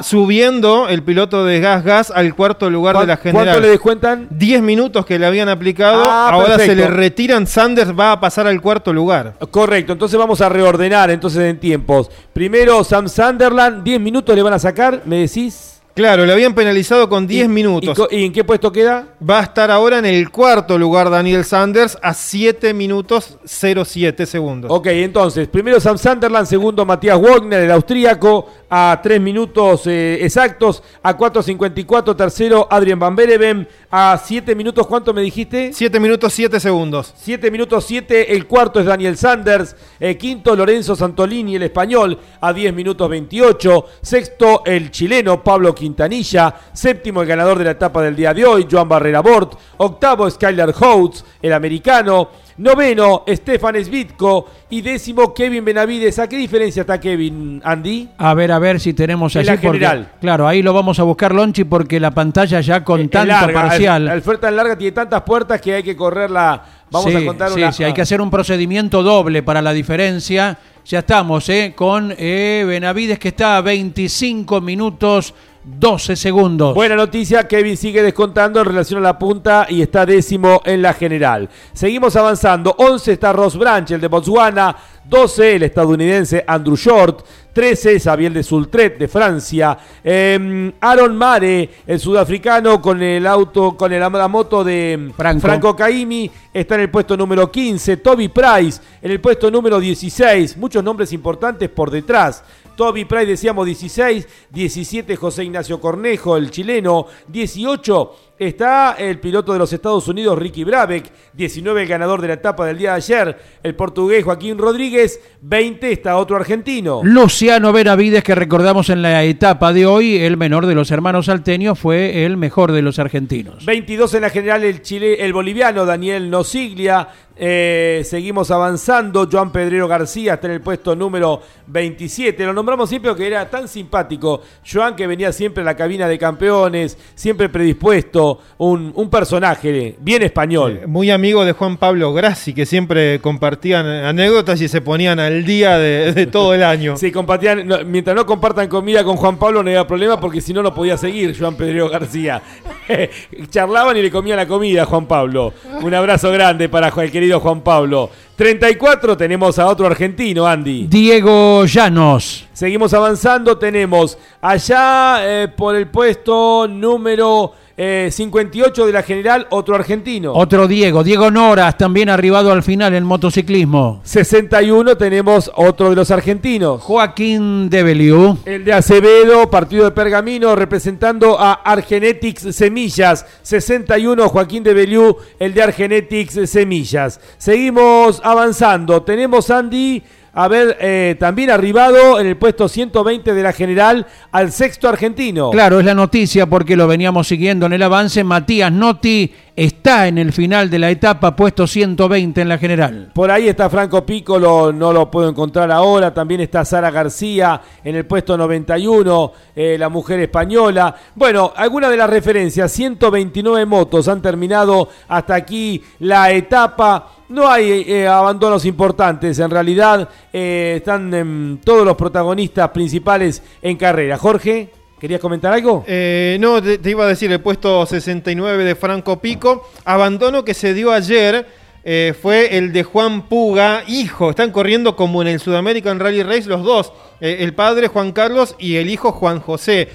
subiendo 0.03 0.89
el 0.89 1.03
piloto 1.03 1.45
de 1.45 1.61
Gas 1.61 1.85
Gas 1.85 2.11
al 2.11 2.35
cuarto 2.35 2.71
lugar 2.71 2.99
de 2.99 3.07
la 3.07 3.19
general. 3.19 3.45
¿Cuánto 3.45 3.61
le 3.61 3.69
descuentan? 3.69 4.27
10 4.31 4.63
minutos 4.63 5.05
que 5.05 5.19
le 5.19 5.27
habían 5.27 5.51
aplicado, 5.51 6.03
Ah, 6.03 6.31
ahora 6.33 6.59
se 6.59 6.75
le 6.75 6.87
retiran, 6.87 7.47
Sanders 7.47 7.93
va 7.93 8.13
a 8.13 8.21
pasar 8.21 8.47
al 8.47 8.59
cuarto 8.63 8.91
lugar. 8.91 9.35
Correcto, 9.51 9.93
entonces 9.93 10.19
vamos 10.19 10.41
a 10.41 10.49
reordenar 10.49 11.11
entonces 11.11 11.43
en 11.43 11.61
tiempos. 11.61 12.11
Primero 12.33 12.83
Sam 12.85 13.07
Sunderland, 13.07 13.83
10 13.85 14.01
minutos 14.01 14.35
le 14.35 14.43
van 14.43 14.55
a 14.55 14.59
sacar, 14.59 15.03
me 15.05 15.17
decís. 15.17 15.80
Claro, 15.95 16.25
le 16.25 16.33
habían 16.33 16.55
penalizado 16.55 17.09
con 17.09 17.27
10 17.27 17.49
minutos. 17.49 17.99
¿Y, 18.11 18.17
y 18.17 18.25
en 18.25 18.33
qué 18.33 18.45
puesto 18.45 18.73
queda? 18.73 19.09
Va 19.29 19.41
a 19.41 19.43
estar 19.43 19.71
ahora 19.71 19.99
en 19.99 20.07
el 20.07 20.31
cuarto 20.31 20.79
lugar 20.79 21.11
Daniel 21.11 21.45
Sanders 21.45 21.99
a 22.01 22.15
7 22.15 22.73
minutos 22.75 23.39
07 23.45 24.25
segundos. 24.27 24.71
Ok, 24.71 24.87
entonces, 24.87 25.49
primero 25.49 25.81
Sam 25.81 25.99
Sunderland, 25.99 26.47
segundo 26.47 26.87
Matías 26.87 27.21
Wagner, 27.21 27.61
el 27.65 27.71
austríaco, 27.71 28.49
a 28.71 29.01
3 29.03 29.21
minutos 29.21 29.87
eh, 29.87 30.25
exactos, 30.25 30.83
a 31.03 31.17
4.54, 31.17 32.17
tercero 32.17 32.69
Adrien 32.71 32.99
Van 32.99 33.17
Bereven, 33.17 33.69
a 33.91 34.19
7 34.25 34.55
minutos, 34.55 34.87
¿cuánto 34.87 35.13
me 35.13 35.23
dijiste? 35.23 35.73
7 35.75 35.99
minutos 35.99 36.33
7 36.33 36.61
segundos. 36.61 37.13
7 37.17 37.51
minutos 37.51 37.85
7, 37.85 38.35
el 38.35 38.47
cuarto 38.47 38.79
es 38.79 38.87
Daniel 38.87 39.17
Sanders, 39.17 39.75
eh, 39.99 40.17
quinto 40.17 40.55
Lorenzo 40.55 40.95
Santolini, 40.95 41.57
el 41.57 41.65
español, 41.65 42.19
a 42.41 42.53
10 42.53 42.73
minutos 42.73 43.09
28, 43.09 43.87
sexto 44.01 44.63
el 44.65 44.91
chileno 44.91 45.43
Pablo 45.43 45.75
Quintana. 45.75 45.90
Quintanilla. 45.91 46.55
Séptimo, 46.73 47.23
el 47.23 47.29
ganador 47.29 47.59
de 47.59 47.65
la 47.65 47.71
etapa 47.73 48.01
del 48.03 48.15
día 48.15 48.33
de 48.33 48.45
hoy, 48.45 48.67
Joan 48.71 48.89
Barrera 48.89 49.21
Bort. 49.21 49.55
Octavo, 49.79 50.31
Skylar 50.31 50.73
Holtz, 50.79 51.25
el 51.43 51.53
americano. 51.53 52.29
Noveno, 52.59 53.25
Stefan 53.27 53.83
Svitko. 53.83 54.47
Y 54.71 54.83
décimo, 54.83 55.35
Kevin 55.35 55.65
Benavides. 55.65 56.19
¿A 56.19 56.29
qué 56.29 56.37
diferencia 56.37 56.83
está 56.83 57.01
Kevin, 57.01 57.61
Andy? 57.65 58.09
A 58.19 58.35
ver, 58.35 58.53
a 58.53 58.59
ver 58.59 58.79
si 58.79 58.93
tenemos 58.93 59.35
En 59.35 59.41
allí. 59.41 59.47
la 59.49 59.55
porque- 59.55 59.79
general. 59.79 60.13
claro, 60.21 60.47
ahí 60.47 60.63
lo 60.63 60.73
vamos 60.73 60.99
a 61.01 61.03
buscar, 61.03 61.35
Lonchi, 61.35 61.65
porque 61.65 61.99
la 61.99 62.11
pantalla 62.13 62.61
ya 62.61 62.85
con 62.85 63.01
Es 63.01 63.11
tanto 63.11 63.29
larga, 63.29 63.63
parcial. 63.63 64.09
El 64.09 64.23
fuerte 64.23 64.43
tan 64.47 64.57
larga 64.57 64.77
tiene 64.77 64.93
tantas 64.93 65.23
puertas 65.23 65.61
que 65.61 65.75
hay 65.75 65.83
que 65.83 65.97
correrla. 65.97 66.63
Vamos 66.91 67.11
sí, 67.11 67.17
a 67.17 67.27
contar 67.27 67.51
sí, 67.51 67.61
una. 67.63 67.73
sí, 67.73 67.85
hay 67.85 67.93
que 67.95 68.03
hacer 68.03 68.21
un 68.21 68.31
procedimiento 68.31 69.03
doble 69.03 69.43
para 69.43 69.63
la 69.63 69.73
diferencia. 69.73 70.59
Ya 70.85 71.01
estamos 71.01 71.49
eh, 71.49 71.73
con 71.77 72.13
eh, 72.19 72.65
Benavides 72.67 73.19
que 73.19 73.29
está 73.29 73.59
a 73.59 73.61
25 73.61 74.61
minutos 74.61 75.35
12 75.63 76.17
segundos. 76.17 76.75
Buena 76.75 76.97
noticia, 76.97 77.47
Kevin 77.47 77.77
sigue 77.77 78.03
descontando 78.03 78.61
en 78.61 78.67
relación 78.67 79.01
a 79.01 79.09
la 79.09 79.19
punta 79.19 79.67
y 79.69 79.83
está 79.83 80.07
décimo 80.07 80.63
en 80.65 80.81
la 80.81 80.95
general. 80.95 81.49
Seguimos 81.73 82.17
avanzando. 82.17 82.75
11 82.79 83.13
está 83.13 83.33
Ross 83.33 83.57
Branch, 83.57 83.91
el 83.91 84.01
de 84.01 84.09
Botswana. 84.09 84.77
12 85.05 85.57
el 85.57 85.63
estadounidense 85.65 86.45
Andrew 86.47 86.77
Short. 86.77 87.25
13 87.53 87.99
Xavier 88.01 88.33
de 88.33 88.43
Sultret 88.43 88.99
de 88.99 89.09
Francia. 89.09 89.77
Eh, 90.03 90.73
Aaron 90.81 91.17
Mare, 91.17 91.69
el 91.87 91.99
sudafricano 92.01 92.81
con 92.81 93.03
el 93.03 93.27
auto, 93.27 93.77
con 93.77 93.93
el- 93.93 94.01
la 94.01 94.29
moto 94.29 94.65
de 94.65 95.11
Franco. 95.17 95.41
Franco 95.41 95.77
Caimi, 95.77 96.31
está 96.53 96.75
en 96.77 96.83
el 96.83 96.91
puesto 96.91 97.17
número 97.17 97.51
15. 97.51 97.97
Toby 97.99 98.29
Price 98.29 98.81
en 99.03 99.11
el 99.11 99.21
puesto 99.21 99.51
número 99.51 99.79
16. 99.81 100.57
Muchos 100.57 100.83
nombres 100.85 101.13
importantes 101.13 101.69
por 101.69 101.91
detrás. 101.91 102.43
Toby 102.77 103.05
Price 103.05 103.27
decíamos 103.27 103.67
16, 103.67 104.27
17 104.51 105.15
José 105.17 105.45
Ignacio 105.45 105.79
Cornejo, 105.81 106.37
el 106.39 106.51
chileno, 106.51 107.07
18 107.29 108.17
está 108.41 108.97
el 108.99 109.21
piloto 109.21 109.53
de 109.53 109.59
los 109.59 109.71
Estados 109.71 110.09
Unidos 110.09 110.39
Ricky 110.39 110.65
Brabeck, 110.65 111.13
19 111.35 111.83
el 111.83 111.89
ganador 111.89 112.23
de 112.23 112.29
la 112.29 112.35
etapa 112.35 112.65
del 112.65 112.79
día 112.79 112.93
de 112.93 112.97
ayer, 112.97 113.39
el 113.63 113.75
portugués 113.75 114.25
Joaquín 114.25 114.57
Rodríguez, 114.57 115.21
20 115.43 115.93
está 115.93 116.17
otro 116.17 116.37
argentino. 116.37 117.03
Luciano 117.05 117.71
Benavides, 117.71 118.25
que 118.25 118.35
recordamos 118.35 118.89
en 118.89 119.03
la 119.03 119.25
etapa 119.25 119.75
de 119.75 119.85
hoy, 119.85 120.17
el 120.17 120.39
menor 120.39 120.65
de 120.65 120.75
los 120.75 120.91
hermanos 120.91 121.27
salteños, 121.27 121.79
fue 121.79 122.25
el 122.25 122.39
mejor 122.39 122.73
de 122.73 122.81
los 122.81 122.99
argentinos. 122.99 123.67
22 123.67 124.15
en 124.15 124.23
la 124.23 124.31
general 124.31 124.65
el 124.65 124.81
chile, 124.81 125.23
el 125.23 125.35
boliviano 125.35 125.85
Daniel 125.85 126.31
Nosiglia. 126.31 127.09
Eh, 127.43 128.03
seguimos 128.05 128.51
avanzando. 128.51 129.27
Joan 129.31 129.51
Pedrero 129.51 129.89
García 129.89 130.35
está 130.35 130.47
en 130.47 130.53
el 130.53 130.61
puesto 130.61 130.95
número 130.95 131.41
27. 131.69 132.45
Lo 132.45 132.53
nombramos 132.53 132.91
siempre 132.91 133.11
porque 133.11 133.29
era 133.29 133.49
tan 133.49 133.67
simpático. 133.67 134.43
Joan 134.71 134.95
que 134.95 135.07
venía 135.07 135.33
siempre 135.33 135.63
a 135.63 135.65
la 135.65 135.75
cabina 135.75 136.07
de 136.07 136.19
campeones, 136.19 136.99
siempre 137.15 137.49
predispuesto. 137.49 138.41
Un, 138.59 138.93
un 138.95 139.09
personaje 139.09 139.97
bien 140.01 140.23
español. 140.23 140.83
Muy 140.87 141.11
amigo 141.11 141.47
de 141.47 141.53
Juan 141.53 141.79
Pablo 141.79 142.13
Grassi, 142.13 142.53
que 142.53 142.67
siempre 142.67 143.21
compartían 143.21 143.87
anécdotas 143.87 144.61
y 144.61 144.69
se 144.69 144.83
ponían 144.83 145.19
al 145.19 145.47
día 145.47 145.79
de, 145.79 146.13
de 146.13 146.27
todo 146.27 146.53
el 146.55 146.63
año. 146.63 146.97
Sí, 147.01 147.11
compartían, 147.11 147.67
no, 147.67 147.79
mientras 147.87 148.15
no 148.15 148.27
compartan 148.27 148.69
comida 148.69 149.03
con 149.03 149.17
Juan 149.17 149.39
Pablo 149.39 149.63
no 149.63 149.71
había 149.71 149.87
problema 149.87 150.21
porque 150.21 150.43
si 150.43 150.53
no, 150.53 150.63
no 150.63 150.75
podía 150.75 150.99
seguir 150.99 151.35
Joan 151.39 151.55
Pedrero 151.55 151.89
García. 151.89 152.43
Charlaban 153.49 153.97
y 153.97 154.03
le 154.03 154.11
comían 154.11 154.37
la 154.37 154.47
comida 154.47 154.83
a 154.83 154.85
Juan 154.85 155.07
Pablo. 155.07 155.55
Un 155.81 155.95
abrazo 155.95 156.31
grande 156.31 156.69
para 156.69 156.89
el 156.89 157.11
querido 157.11 157.30
Juan 157.39 157.61
Pablo. 157.61 158.11
34 158.35 159.17
tenemos 159.17 159.59
a 159.59 159.67
otro 159.67 159.87
argentino, 159.87 160.47
Andy. 160.47 160.87
Diego 160.89 161.67
Llanos. 161.67 162.49
Seguimos 162.53 162.95
avanzando, 162.95 163.59
tenemos 163.59 164.19
allá 164.41 165.19
eh, 165.21 165.49
por 165.49 165.77
el 165.77 165.89
puesto 165.89 166.67
número 166.67 167.53
eh, 167.83 168.11
58 168.13 168.85
de 168.85 168.93
la 168.93 169.03
general, 169.03 169.47
otro 169.49 169.75
argentino. 169.75 170.35
Otro 170.35 170.69
Diego, 170.69 171.03
Diego 171.03 171.31
Noras, 171.31 171.79
también 171.79 172.11
arribado 172.11 172.53
al 172.53 172.63
final 172.63 172.93
en 172.95 173.05
motociclismo. 173.05 174.03
61 174.05 174.99
tenemos 174.99 175.51
otro 175.55 175.89
de 175.89 175.97
los 175.97 176.11
argentinos. 176.11 176.83
Joaquín 176.83 177.71
Debeliu. 177.71 178.37
El 178.45 178.67
de 178.67 178.75
Acevedo, 178.75 179.49
partido 179.49 179.85
de 179.85 179.93
Pergamino, 179.93 180.55
representando 180.55 181.41
a 181.41 181.55
Argenetics 181.55 182.55
Semillas. 182.55 183.25
61, 183.41 184.29
Joaquín 184.29 184.63
de 184.63 184.75
Beliú, 184.75 185.17
el 185.39 185.55
de 185.55 185.63
Argenetics 185.63 186.51
Semillas. 186.51 187.19
Seguimos 187.39 188.21
avanzando. 188.23 189.05
Tenemos, 189.05 189.51
Andy, 189.51 190.03
a 190.33 190.49
ver, 190.49 190.77
eh, 190.81 191.17
también 191.19 191.51
arribado 191.51 192.21
en 192.21 192.27
el 192.27 192.37
puesto 192.37 192.69
120 192.69 193.35
de 193.35 193.43
la 193.43 193.53
general 193.53 194.07
al 194.31 194.53
sexto 194.53 194.89
argentino. 194.89 195.51
Claro, 195.51 195.81
es 195.81 195.85
la 195.85 195.95
noticia 195.95 196.47
porque 196.47 196.77
lo 196.77 196.87
veníamos 196.87 197.27
siguiendo 197.27 197.67
en 197.67 197.73
el 197.73 197.83
avance. 197.83 198.23
Matías 198.23 198.71
Notti 198.71 199.33
está 199.61 200.09
en 200.09 200.17
el 200.17 200.33
final 200.33 200.71
de 200.71 200.79
la 200.79 200.89
etapa, 200.89 201.37
puesto 201.37 201.67
120 201.67 202.41
en 202.41 202.49
la 202.49 202.57
general. 202.57 203.11
Por 203.15 203.31
ahí 203.31 203.47
está 203.47 203.69
Franco 203.69 204.07
Piccolo, 204.07 204.73
no 204.73 204.91
lo 204.91 205.11
puedo 205.11 205.29
encontrar 205.29 205.71
ahora. 205.71 206.15
También 206.15 206.41
está 206.41 206.65
Sara 206.65 206.91
García 206.91 207.61
en 207.85 207.95
el 207.95 208.07
puesto 208.07 208.39
91, 208.39 209.33
eh, 209.55 209.77
la 209.79 209.91
mujer 209.91 210.19
española. 210.21 210.97
Bueno, 211.15 211.53
algunas 211.55 211.91
de 211.91 211.99
las 211.99 212.09
referencias, 212.09 212.73
129 212.73 213.67
motos 213.67 214.09
han 214.09 214.23
terminado 214.23 214.89
hasta 215.09 215.35
aquí 215.35 215.83
la 215.99 216.31
etapa. 216.31 217.13
No 217.29 217.47
hay 217.47 217.85
eh, 217.87 218.09
abandonos 218.09 218.65
importantes, 218.65 219.39
en 219.41 219.51
realidad 219.51 220.09
eh, 220.33 220.77
están 220.79 221.13
em, 221.13 221.59
todos 221.59 221.85
los 221.85 221.97
protagonistas 221.97 222.71
principales 222.71 223.43
en 223.61 223.77
carrera. 223.77 224.17
Jorge, 224.17 224.71
¿querías 225.01 225.21
comentar 225.21 225.53
algo? 225.53 225.83
Eh, 225.89 226.37
no, 226.41 226.63
te, 226.63 226.79
iba 226.91 227.05
a 227.05 227.09
decir, 227.09 227.33
el 227.33 227.41
puesto 227.41 227.87
69 227.87 228.65
de 228.65 228.75
Franco 228.75 229.19
Pico. 229.21 229.69
Abandono 229.85 230.45
que 230.45 230.53
se 230.53 230.75
dio 230.75 230.93
ayer 230.93 231.47
eh, 231.83 232.13
fue 232.21 232.59
el 232.59 232.73
de 232.73 232.85
Juan 232.85 233.27
Puga, 233.27 233.83
hijo. 233.89 234.31
Están 234.31 234.53
corriendo 234.53 234.95
como 234.97 235.23
en 235.23 235.29
el 235.29 235.41
Sudamerican 235.41 235.99
Rally 235.99 236.23
Race 236.23 236.45
los 236.45 236.63
dos. 236.63 236.93
Eh, 237.21 237.39
el 237.41 237.55
padre 237.55 237.89
Juan 237.89 238.13
Carlos 238.13 238.55
y 238.59 238.77
el 238.77 238.91
hijo 238.91 239.13
Juan 239.13 239.41
José. 239.41 239.89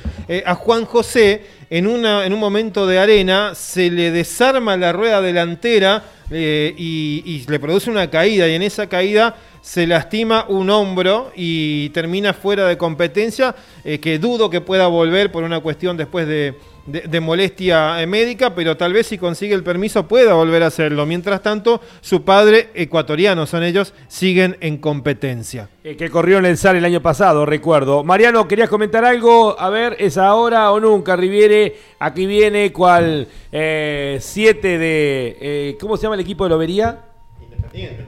A 0.44 0.56
Juan 0.56 0.86
José, 0.86 1.44
en, 1.70 1.86
una, 1.86 2.26
en 2.26 2.34
un 2.34 2.40
momento 2.40 2.88
de 2.88 2.98
arena, 2.98 3.54
se 3.54 3.92
le 3.92 4.10
desarma 4.10 4.76
la 4.76 4.92
rueda 4.92 5.22
delantera 5.22 6.04
y 6.32 7.46
le 7.48 7.60
produce 7.60 7.92
una 7.92 8.10
caída. 8.10 8.48
Y 8.48 8.56
en 8.56 8.64
esa 8.64 8.88
caída 8.88 9.36
se 9.66 9.88
lastima 9.88 10.46
un 10.48 10.70
hombro 10.70 11.32
y 11.36 11.90
termina 11.90 12.34
fuera 12.34 12.68
de 12.68 12.78
competencia, 12.78 13.56
eh, 13.84 13.98
que 14.00 14.20
dudo 14.20 14.48
que 14.48 14.62
pueda 14.62 14.86
volver 14.86 15.32
por 15.32 15.44
una 15.44 15.60
cuestión 15.60 15.98
después 15.98 16.28
de, 16.28 16.54
de- 16.86 17.20
molestia 17.20 18.00
eh, 18.00 18.06
médica, 18.06 18.54
pero 18.54 18.78
tal 18.78 18.94
vez 18.94 19.08
si 19.08 19.18
consigue 19.18 19.56
el 19.56 19.64
permiso 19.64 20.08
pueda 20.08 20.36
volver 20.36 20.62
a 20.62 20.68
hacerlo. 20.68 21.08
Mientras 21.08 21.42
tanto, 21.42 21.82
su 22.02 22.22
padre, 22.24 22.70
ecuatoriano 22.76 23.48
son 23.48 23.64
ellos, 23.64 23.96
siguen 24.08 24.56
en 24.62 24.78
competencia. 24.78 25.68
Eh, 25.84 25.98
que 25.98 26.12
corrió 26.12 26.38
en 26.38 26.46
el 26.46 26.58
SAR 26.58 26.76
el 26.76 26.86
año 26.86 27.02
pasado, 27.02 27.44
recuerdo. 27.44 28.04
Mariano, 28.04 28.48
¿querías 28.48 28.70
comentar 28.70 29.04
algo? 29.04 29.60
A 29.60 29.72
ver, 29.72 29.96
¿es 29.98 30.20
ahora 30.20 30.72
o 30.74 30.80
nunca? 30.80 31.16
Riviere, 31.16 31.76
aquí 31.98 32.28
viene 32.28 32.72
cual 32.72 33.28
7 33.50 34.78
de... 34.78 35.76
¿Cómo 35.82 35.98
se 35.98 36.04
llama 36.04 36.14
el 36.14 36.22
equipo 36.22 36.44
de 36.44 36.52
Lobería? 36.52 37.05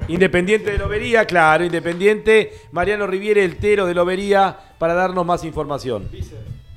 Independiente 0.07 0.71
de 0.71 0.77
Lobería, 0.77 1.25
claro, 1.25 1.65
Independiente. 1.65 2.53
Mariano 2.71 3.07
Riviere, 3.07 3.43
el 3.43 3.57
tero 3.57 3.85
de 3.85 3.93
Lobería, 3.93 4.57
para 4.77 4.93
darnos 4.93 5.25
más 5.25 5.43
información. 5.43 6.07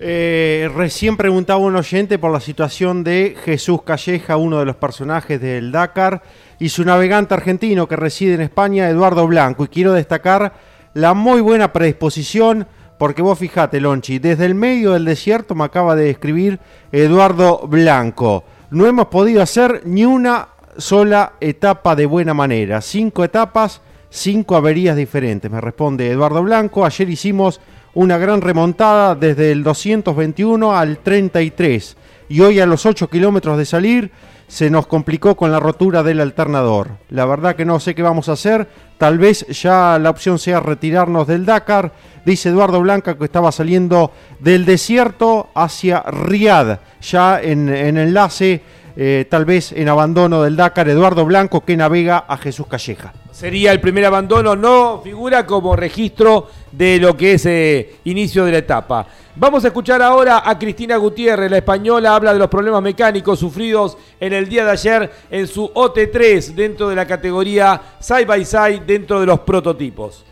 Eh, 0.02 0.70
recién 0.74 1.18
preguntaba 1.18 1.60
un 1.60 1.76
oyente 1.76 2.18
por 2.18 2.32
la 2.32 2.40
situación 2.40 3.04
de 3.04 3.36
Jesús 3.44 3.82
Calleja, 3.82 4.38
uno 4.38 4.58
de 4.58 4.64
los 4.64 4.76
personajes 4.76 5.38
del 5.40 5.72
Dakar, 5.72 6.22
y 6.58 6.70
su 6.70 6.84
navegante 6.84 7.34
argentino 7.34 7.86
que 7.86 7.96
reside 7.96 8.34
en 8.34 8.40
España, 8.40 8.88
Eduardo 8.88 9.26
Blanco. 9.26 9.64
Y 9.64 9.68
quiero 9.68 9.92
destacar 9.92 10.54
la 10.94 11.12
muy 11.12 11.42
buena 11.42 11.72
predisposición, 11.72 12.66
porque 12.98 13.20
vos 13.20 13.38
fijate, 13.38 13.80
Lonchi, 13.80 14.18
desde 14.18 14.46
el 14.46 14.54
medio 14.54 14.92
del 14.92 15.04
desierto 15.04 15.54
me 15.54 15.64
acaba 15.64 15.94
de 15.94 16.10
escribir 16.10 16.58
Eduardo 16.92 17.66
Blanco. 17.66 18.44
No 18.70 18.86
hemos 18.86 19.08
podido 19.08 19.42
hacer 19.42 19.82
ni 19.84 20.04
una 20.04 20.48
sola 20.80 21.34
etapa 21.40 21.94
de 21.94 22.06
buena 22.06 22.34
manera. 22.34 22.80
Cinco 22.80 23.22
etapas, 23.24 23.80
cinco 24.08 24.56
averías 24.56 24.96
diferentes, 24.96 25.50
me 25.50 25.60
responde 25.60 26.10
Eduardo 26.10 26.42
Blanco. 26.42 26.84
Ayer 26.84 27.08
hicimos 27.08 27.60
una 27.94 28.18
gran 28.18 28.40
remontada 28.40 29.14
desde 29.14 29.52
el 29.52 29.62
221 29.62 30.76
al 30.76 30.98
33 30.98 31.96
y 32.28 32.40
hoy 32.40 32.60
a 32.60 32.66
los 32.66 32.86
8 32.86 33.08
kilómetros 33.08 33.58
de 33.58 33.66
salir 33.66 34.10
se 34.46 34.68
nos 34.68 34.88
complicó 34.88 35.36
con 35.36 35.52
la 35.52 35.60
rotura 35.60 36.02
del 36.02 36.20
alternador. 36.20 36.88
La 37.08 37.24
verdad 37.24 37.54
que 37.54 37.64
no 37.64 37.78
sé 37.78 37.94
qué 37.94 38.02
vamos 38.02 38.28
a 38.28 38.32
hacer, 38.32 38.68
tal 38.98 39.18
vez 39.18 39.46
ya 39.46 39.96
la 40.00 40.10
opción 40.10 40.40
sea 40.40 40.58
retirarnos 40.58 41.28
del 41.28 41.46
Dakar, 41.46 41.92
dice 42.24 42.48
Eduardo 42.48 42.80
Blanca 42.80 43.16
que 43.16 43.24
estaba 43.24 43.52
saliendo 43.52 44.12
del 44.40 44.64
desierto 44.64 45.50
hacia 45.54 46.02
Riad, 46.02 46.80
ya 47.00 47.40
en, 47.40 47.68
en 47.68 47.96
enlace 47.96 48.62
eh, 48.96 49.26
tal 49.28 49.44
vez 49.44 49.72
en 49.72 49.88
abandono 49.88 50.42
del 50.42 50.56
Dakar 50.56 50.88
Eduardo 50.88 51.24
Blanco 51.24 51.62
que 51.62 51.76
navega 51.76 52.24
a 52.28 52.36
Jesús 52.36 52.66
Calleja. 52.66 53.12
Sería 53.30 53.72
el 53.72 53.80
primer 53.80 54.04
abandono, 54.04 54.56
no 54.56 55.00
figura 55.02 55.46
como 55.46 55.76
registro 55.76 56.48
de 56.72 56.98
lo 56.98 57.16
que 57.16 57.34
es 57.34 57.46
eh, 57.46 57.96
inicio 58.04 58.44
de 58.44 58.52
la 58.52 58.58
etapa. 58.58 59.06
Vamos 59.36 59.64
a 59.64 59.68
escuchar 59.68 60.02
ahora 60.02 60.42
a 60.44 60.58
Cristina 60.58 60.96
Gutiérrez, 60.96 61.50
la 61.50 61.58
española, 61.58 62.14
habla 62.14 62.32
de 62.32 62.38
los 62.38 62.48
problemas 62.48 62.82
mecánicos 62.82 63.38
sufridos 63.38 63.96
en 64.18 64.32
el 64.32 64.48
día 64.48 64.64
de 64.64 64.72
ayer 64.72 65.10
en 65.30 65.46
su 65.46 65.68
OT3 65.68 66.54
dentro 66.54 66.88
de 66.88 66.96
la 66.96 67.06
categoría 67.06 67.80
side 68.00 68.26
by 68.26 68.44
side 68.44 68.82
dentro 68.86 69.20
de 69.20 69.26
los 69.26 69.40
prototipos. 69.40 70.24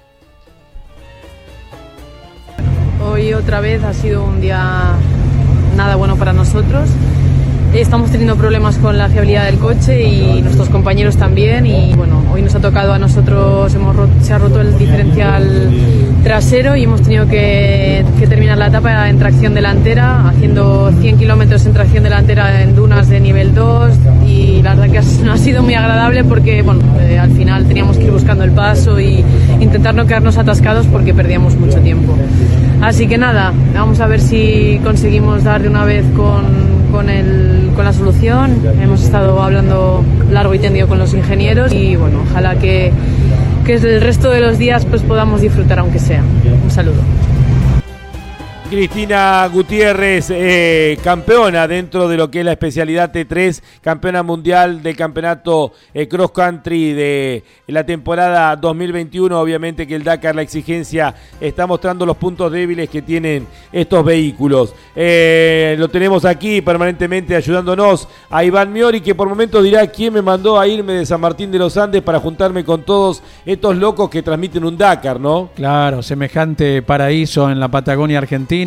Hoy 3.01 3.33
otra 3.33 3.61
vez 3.61 3.83
ha 3.85 3.95
sido 3.95 4.25
un 4.25 4.41
día 4.41 4.93
nada 5.77 5.97
bueno 5.97 6.17
para 6.17 6.33
nosotros. 6.33 6.91
Estamos 7.75 8.11
teniendo 8.11 8.35
problemas 8.37 8.79
con 8.79 8.97
la 8.97 9.09
fiabilidad 9.09 9.45
del 9.45 9.59
coche 9.59 10.03
y 10.03 10.43
nuestros 10.43 10.69
compañeros 10.71 11.17
también. 11.17 11.67
Y 11.67 11.93
bueno, 11.95 12.25
hoy 12.33 12.41
nos 12.43 12.55
ha 12.55 12.61
tocado 12.61 12.95
a 12.95 12.99
nosotros, 12.99 13.75
hemos 13.75 13.95
se 14.23 14.33
ha 14.33 14.39
roto 14.39 14.61
el 14.61 14.77
diferencial 14.79 15.71
trasero 16.25 16.77
y 16.77 16.85
hemos 16.85 17.03
tenido 17.03 17.29
que, 17.29 18.05
que 18.19 18.27
terminar 18.27 18.59
la 18.59 18.69
etapa 18.69 19.09
en 19.09 19.19
tracción 19.19 19.55
delantera, 19.55 20.29
haciendo 20.29 20.91
100 20.99 21.19
kilómetros 21.19 21.67
en 21.67 21.75
tracción 21.75 22.05
delantera 22.05 22.63
en 22.63 22.75
dunas 22.75 23.09
de 23.09 23.21
nivel 23.21 23.55
2. 23.55 23.93
Y 24.27 24.63
la 24.63 24.75
verdad 24.75 25.01
que 25.01 25.25
no 25.25 25.33
ha 25.33 25.39
sido 25.39 25.63
muy 25.63 25.75
agradable 25.75 26.25
porque 26.25 26.63
bueno, 26.63 26.81
eh, 27.01 27.19
al 27.19 27.31
final 27.33 27.67
teníamos 27.67 27.99
que 27.99 28.05
ir 28.05 28.11
buscando 28.11 28.45
el 28.45 28.53
paso 28.53 28.99
y 28.99 29.23
intentar 29.61 29.95
no 29.95 30.07
quedarnos 30.07 30.39
atascados 30.39 30.87
porque 30.87 31.13
perdíamos 31.13 31.55
mucho 31.55 31.79
tiempo. 31.81 32.17
Así 32.81 33.07
que 33.07 33.19
nada, 33.19 33.53
vamos 33.75 34.01
a 34.01 34.07
ver 34.07 34.21
si 34.21 34.81
conseguimos 34.83 35.45
dar 35.45 35.63
de 35.63 35.69
una 35.69 35.85
vez 35.85 36.05
con, 36.17 36.78
con, 36.91 37.11
el, 37.11 37.71
con 37.75 37.85
la 37.85 37.93
solución. 37.93 38.61
Hemos 38.83 39.03
estado 39.03 39.43
hablando 39.43 40.05
largo 40.31 40.55
y 40.55 40.59
tendido 40.59 40.89
con 40.89 40.99
los 40.99 41.15
ingenieros 41.15 41.73
y 41.73 41.97
bueno, 41.97 42.23
ojalá 42.29 42.57
que, 42.57 42.93
que 43.65 43.75
el 43.75 44.01
resto 44.01 44.31
de 44.31 44.41
los 44.41 44.59
días 44.59 44.85
pues 44.85 45.03
podamos 45.03 45.41
disfrutar 45.41 45.79
aunque 45.79 45.99
sea. 45.99 46.23
Un 46.65 46.71
saludo. 46.71 47.03
Cristina 48.69 49.49
Gutiérrez, 49.51 50.29
eh, 50.31 50.99
campeona 51.03 51.67
dentro 51.67 52.07
de 52.07 52.19
lo 52.19 52.31
que 52.31 52.41
es 52.41 52.45
la 52.45 52.53
especialidad 52.53 53.11
T3, 53.11 53.63
campeona 53.81 54.23
mundial 54.23 54.83
del 54.83 54.95
campeonato 54.95 55.73
eh, 55.95 56.07
cross 56.07 56.33
country 56.33 56.93
de 56.93 57.45
la 57.69 57.87
temporada 57.87 58.55
2021. 58.57 59.41
Obviamente 59.41 59.87
que 59.87 59.95
el 59.95 60.05
Dakar, 60.05 60.37
la 60.37 60.43
exigencia, 60.43 61.15
está 61.41 61.67
mostrando 61.67 62.05
los 62.05 62.19
puntos 62.19 62.53
débiles 62.53 62.91
que 62.91 63.01
tienen 63.01 63.47
estos 63.73 64.05
vehículos. 64.05 64.75
Eh, 64.95 65.75
lo 65.79 65.89
tenemos 65.89 66.27
aquí 66.27 66.61
permanentemente 66.61 67.35
ayudándonos 67.37 68.07
a 68.29 68.45
Iván 68.45 68.71
Miori, 68.71 69.01
que 69.01 69.15
por 69.15 69.31
momentos 69.31 69.65
dirá 69.65 69.87
quién 69.87 70.13
me 70.13 70.21
mandó 70.21 70.61
a 70.61 70.69
irme 70.69 70.93
de 70.93 71.07
San 71.07 71.23
Martín 71.23 71.51
de 71.51 71.59
los 71.59 71.79
Andes 71.79 72.03
para 72.03 72.21
juntarme 72.21 72.65
con 72.65 72.83
todos 72.83 73.23
estos 73.47 73.77
locos 73.77 74.11
que 74.11 74.23
transmiten 74.23 74.65
un 74.65 74.77
Dakar, 74.77 75.19
¿no? 75.19 75.49
Claro, 75.55 76.03
semejante 76.03 76.83
paraíso 76.83 77.51
en 77.51 77.61
la 77.61 77.69
Patagonia 77.69 78.19
Argentina 78.19 78.58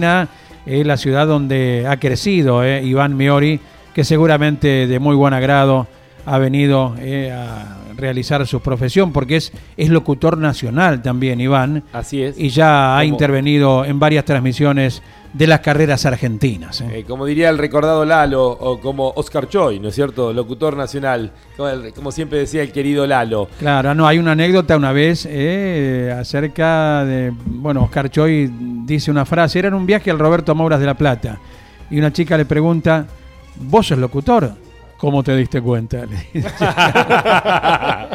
es 0.65 0.85
la 0.85 0.97
ciudad 0.97 1.27
donde 1.27 1.85
ha 1.87 1.97
crecido 1.97 2.63
eh, 2.63 2.83
Iván 2.83 3.17
Miori, 3.17 3.59
que 3.93 4.03
seguramente 4.03 4.87
de 4.87 4.99
muy 4.99 5.15
buen 5.15 5.33
agrado 5.33 5.87
ha 6.25 6.37
venido 6.37 6.95
eh, 6.99 7.31
a 7.31 7.77
realizar 7.97 8.45
su 8.47 8.59
profesión, 8.61 9.11
porque 9.11 9.35
es, 9.37 9.51
es 9.77 9.89
locutor 9.89 10.37
nacional 10.37 11.01
también, 11.01 11.39
Iván. 11.41 11.83
Así 11.93 12.21
es. 12.23 12.37
Y 12.39 12.49
ya 12.49 12.97
ha 12.97 13.05
intervenido 13.05 13.85
en 13.85 13.99
varias 13.99 14.25
transmisiones 14.25 15.01
de 15.33 15.47
las 15.47 15.61
carreras 15.61 16.05
argentinas. 16.05 16.81
Eh, 16.81 17.05
como 17.07 17.25
diría 17.25 17.49
el 17.49 17.57
recordado 17.57 18.03
Lalo, 18.03 18.45
o 18.49 18.79
como 18.81 19.13
Oscar 19.15 19.47
Choi, 19.47 19.79
¿no 19.79 19.87
es 19.89 19.95
cierto? 19.95 20.33
Locutor 20.33 20.75
nacional, 20.75 21.31
como, 21.55 21.69
el- 21.69 21.93
como 21.93 22.11
siempre 22.11 22.39
decía 22.39 22.61
el 22.63 22.71
querido 22.73 23.07
Lalo. 23.07 23.47
Claro, 23.59 23.93
no, 23.95 24.05
hay 24.07 24.17
una 24.19 24.33
anécdota 24.33 24.75
una 24.75 24.91
vez 24.91 25.25
eh, 25.29 26.13
acerca 26.19 27.05
de, 27.05 27.31
bueno, 27.45 27.83
Oscar 27.83 28.09
Choi 28.09 28.51
dice 28.85 29.09
una 29.09 29.25
frase, 29.25 29.59
era 29.59 29.69
en 29.69 29.73
un 29.73 29.85
viaje 29.85 30.11
al 30.11 30.19
Roberto 30.19 30.53
Mouras 30.53 30.79
de 30.81 30.85
La 30.85 30.95
Plata, 30.95 31.39
y 31.89 31.97
una 31.97 32.11
chica 32.11 32.37
le 32.37 32.43
pregunta, 32.45 33.05
¿vos 33.55 33.87
sos 33.87 33.99
locutor? 33.99 34.51
¿Cómo 35.01 35.23
te 35.23 35.35
diste 35.35 35.63
cuenta? 35.63 36.05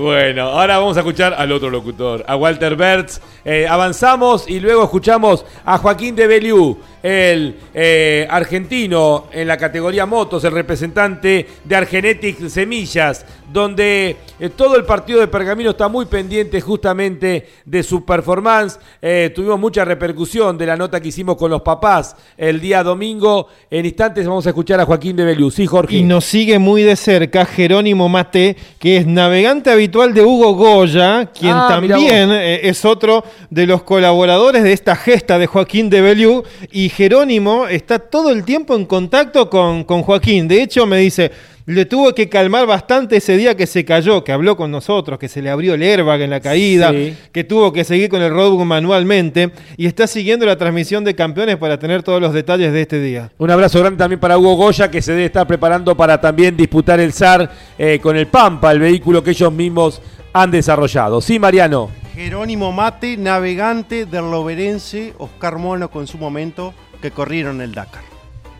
Bueno, 0.00 0.44
ahora 0.44 0.78
vamos 0.78 0.96
a 0.96 1.00
escuchar 1.00 1.34
al 1.34 1.52
otro 1.52 1.68
locutor, 1.68 2.24
a 2.26 2.36
Walter 2.36 2.76
Bertz. 2.76 3.20
Eh, 3.44 3.66
avanzamos 3.68 4.48
y 4.48 4.60
luego 4.60 4.84
escuchamos 4.84 5.44
a 5.64 5.76
Joaquín 5.76 6.16
de 6.16 6.26
Beliú, 6.26 6.78
el 7.02 7.58
eh, 7.74 8.26
argentino 8.30 9.26
en 9.30 9.46
la 9.46 9.58
categoría 9.58 10.06
motos, 10.06 10.42
el 10.44 10.52
representante 10.52 11.46
de 11.64 11.76
Argenetic 11.76 12.48
Semillas, 12.48 13.26
donde 13.52 14.16
eh, 14.38 14.50
todo 14.50 14.76
el 14.76 14.84
partido 14.84 15.20
de 15.20 15.28
Pergamino 15.28 15.70
está 15.70 15.88
muy 15.88 16.06
pendiente 16.06 16.60
justamente 16.60 17.48
de 17.64 17.82
su 17.82 18.04
performance. 18.04 18.78
Eh, 19.00 19.32
tuvimos 19.34 19.58
mucha 19.58 19.84
repercusión 19.84 20.56
de 20.58 20.66
la 20.66 20.76
nota 20.76 21.00
que 21.00 21.08
hicimos 21.08 21.36
con 21.36 21.50
los 21.50 21.62
papás 21.62 22.16
el 22.36 22.60
día 22.60 22.82
domingo. 22.82 23.48
En 23.70 23.86
instantes 23.86 24.26
vamos 24.26 24.46
a 24.46 24.50
escuchar 24.50 24.80
a 24.80 24.84
Joaquín 24.84 25.16
de 25.16 25.24
Beliú. 25.24 25.50
Sí, 25.50 25.66
Jorge. 25.66 25.96
Y 25.96 26.02
nos 26.02 26.24
sigue 26.24 26.58
muy 26.58 26.82
de 26.82 26.96
cerca 26.96 27.44
Jerónimo 27.46 28.08
Mate, 28.08 28.56
que 28.78 28.98
es 28.98 29.06
navegante 29.06 29.70
habitual 29.70 30.14
de 30.14 30.22
Hugo 30.22 30.54
Goya, 30.54 31.26
quien 31.26 31.52
Ah, 31.54 31.66
también 31.68 32.30
eh, 32.30 32.60
es 32.68 32.84
otro 32.84 33.24
de 33.50 33.66
los 33.66 33.82
colaboradores 33.82 34.62
de 34.62 34.72
esta 34.72 34.94
gesta 34.94 35.38
de 35.38 35.46
Joaquín 35.46 35.90
de 35.90 36.00
Beliú. 36.00 36.44
Y 36.70 36.88
Jerónimo 36.90 37.66
está 37.66 37.98
todo 37.98 38.30
el 38.30 38.44
tiempo 38.44 38.76
en 38.76 38.84
contacto 38.84 39.48
con, 39.48 39.84
con 39.84 40.02
Joaquín. 40.02 40.46
De 40.48 40.62
hecho, 40.62 40.86
me 40.86 40.98
dice, 40.98 41.30
le 41.74 41.84
tuvo 41.84 42.14
que 42.14 42.28
calmar 42.30 42.66
bastante 42.66 43.18
ese 43.18 43.36
día 43.36 43.54
que 43.56 43.66
se 43.66 43.84
cayó, 43.84 44.24
que 44.24 44.32
habló 44.32 44.56
con 44.56 44.70
nosotros, 44.70 45.18
que 45.18 45.28
se 45.28 45.42
le 45.42 45.50
abrió 45.50 45.74
el 45.74 45.82
airbag 45.82 46.22
en 46.22 46.30
la 46.30 46.40
caída, 46.40 46.90
Sí. 46.92 47.14
que 47.30 47.44
tuvo 47.44 47.72
que 47.74 47.84
seguir 47.84 48.08
con 48.08 48.22
el 48.22 48.30
roadbook 48.30 48.64
manualmente. 48.64 49.50
Y 49.76 49.86
está 49.86 50.06
siguiendo 50.06 50.46
la 50.46 50.56
transmisión 50.56 51.04
de 51.04 51.14
campeones 51.14 51.56
para 51.58 51.78
tener 51.78 52.02
todos 52.02 52.20
los 52.22 52.32
detalles 52.32 52.72
de 52.72 52.80
este 52.80 53.00
día. 53.00 53.30
Un 53.36 53.50
abrazo 53.50 53.80
grande 53.80 53.98
también 53.98 54.18
para 54.18 54.38
Hugo 54.38 54.54
Goya, 54.56 54.90
que 54.90 55.02
se 55.02 55.12
debe 55.12 55.26
estar 55.26 55.46
preparando 55.46 55.94
para 55.96 56.20
también 56.20 56.56
disputar 56.56 57.00
el 57.00 57.12
SAR 57.12 57.50
eh, 57.78 57.98
con 58.02 58.16
el 58.16 58.28
Pampa, 58.28 58.72
el 58.72 58.80
vehículo 58.80 59.22
que 59.22 59.30
ellos 59.30 59.52
mismos 59.52 60.00
han 60.32 60.50
desarrollado. 60.50 61.20
Sí, 61.20 61.38
Mariano. 61.38 61.90
Jerónimo 62.14 62.72
Mate, 62.72 63.16
navegante 63.18 64.06
del 64.06 64.30
Loberense, 64.30 65.12
Oscar 65.18 65.58
Mono 65.58 65.90
con 65.90 66.06
su 66.06 66.16
momento, 66.18 66.72
que 67.02 67.10
corrieron 67.10 67.60
el 67.60 67.72
Dakar. 67.74 68.02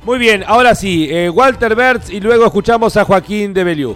Muy 0.09 0.19
bien, 0.19 0.43
ahora 0.47 0.75
sí, 0.75 1.07
eh, 1.11 1.29
Walter 1.29 1.75
Bertz 1.75 2.09
y 2.09 2.19
luego 2.19 2.47
escuchamos 2.47 2.97
a 2.97 3.05
Joaquín 3.05 3.53
de 3.53 3.63
Beliú. 3.63 3.95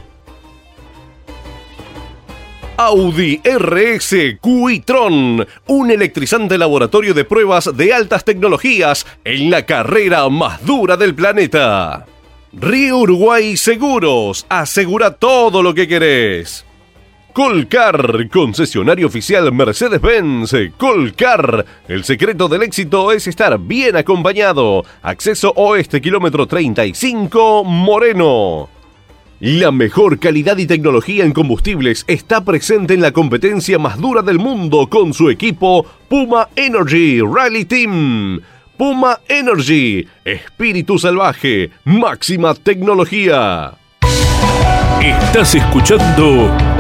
Audi 2.76 3.40
RS 3.43 4.39
Quitron, 4.43 5.47
un 5.68 5.90
electrizante 5.90 6.59
laboratorio 6.59 7.14
de 7.14 7.24
pruebas 7.24 7.74
de 7.74 7.94
altas 7.94 8.26
tecnologías 8.26 9.06
en 9.24 9.51
la 9.51 9.64
carrera 9.64 10.28
más 10.28 10.62
dura 10.66 10.98
del 10.98 11.14
planeta. 11.14 12.05
Río 12.52 12.98
Uruguay 12.98 13.56
Seguros, 13.56 14.44
asegura 14.51 15.12
todo 15.12 15.62
lo 15.62 15.72
que 15.72 15.89
querés. 15.89 16.66
Colcar, 17.33 18.29
concesionario 18.29 19.07
oficial 19.07 19.51
Mercedes-Benz. 19.53 20.55
Colcar, 20.77 21.65
el 21.89 22.05
secreto 22.05 22.47
del 22.47 22.63
éxito 22.63 23.11
es 23.11 23.27
estar 23.27 23.59
bien 23.59 23.97
acompañado. 23.97 24.85
Acceso 25.01 25.51
oeste, 25.57 26.03
kilómetro 26.03 26.47
35, 26.47 27.65
Moreno. 27.65 28.69
La 29.41 29.73
mejor 29.73 30.19
calidad 30.19 30.59
y 30.59 30.67
tecnología 30.67 31.25
en 31.25 31.33
combustibles 31.33 32.05
está 32.07 32.45
presente 32.45 32.93
en 32.93 33.01
la 33.01 33.13
competencia 33.13 33.79
más 33.79 33.99
dura 33.99 34.21
del 34.21 34.39
mundo 34.39 34.89
con 34.91 35.15
su 35.15 35.31
equipo 35.31 35.87
Puma 36.09 36.51
Energy 36.55 37.21
Rally 37.23 37.65
Team. 37.65 38.41
Puma 38.77 39.21
Energy, 39.29 40.07
espíritu 40.25 40.99
salvaje, 40.99 41.71
máxima 41.85 42.55
tecnología. 42.55 43.73
Estás 45.01 45.55
escuchando 45.55 46.72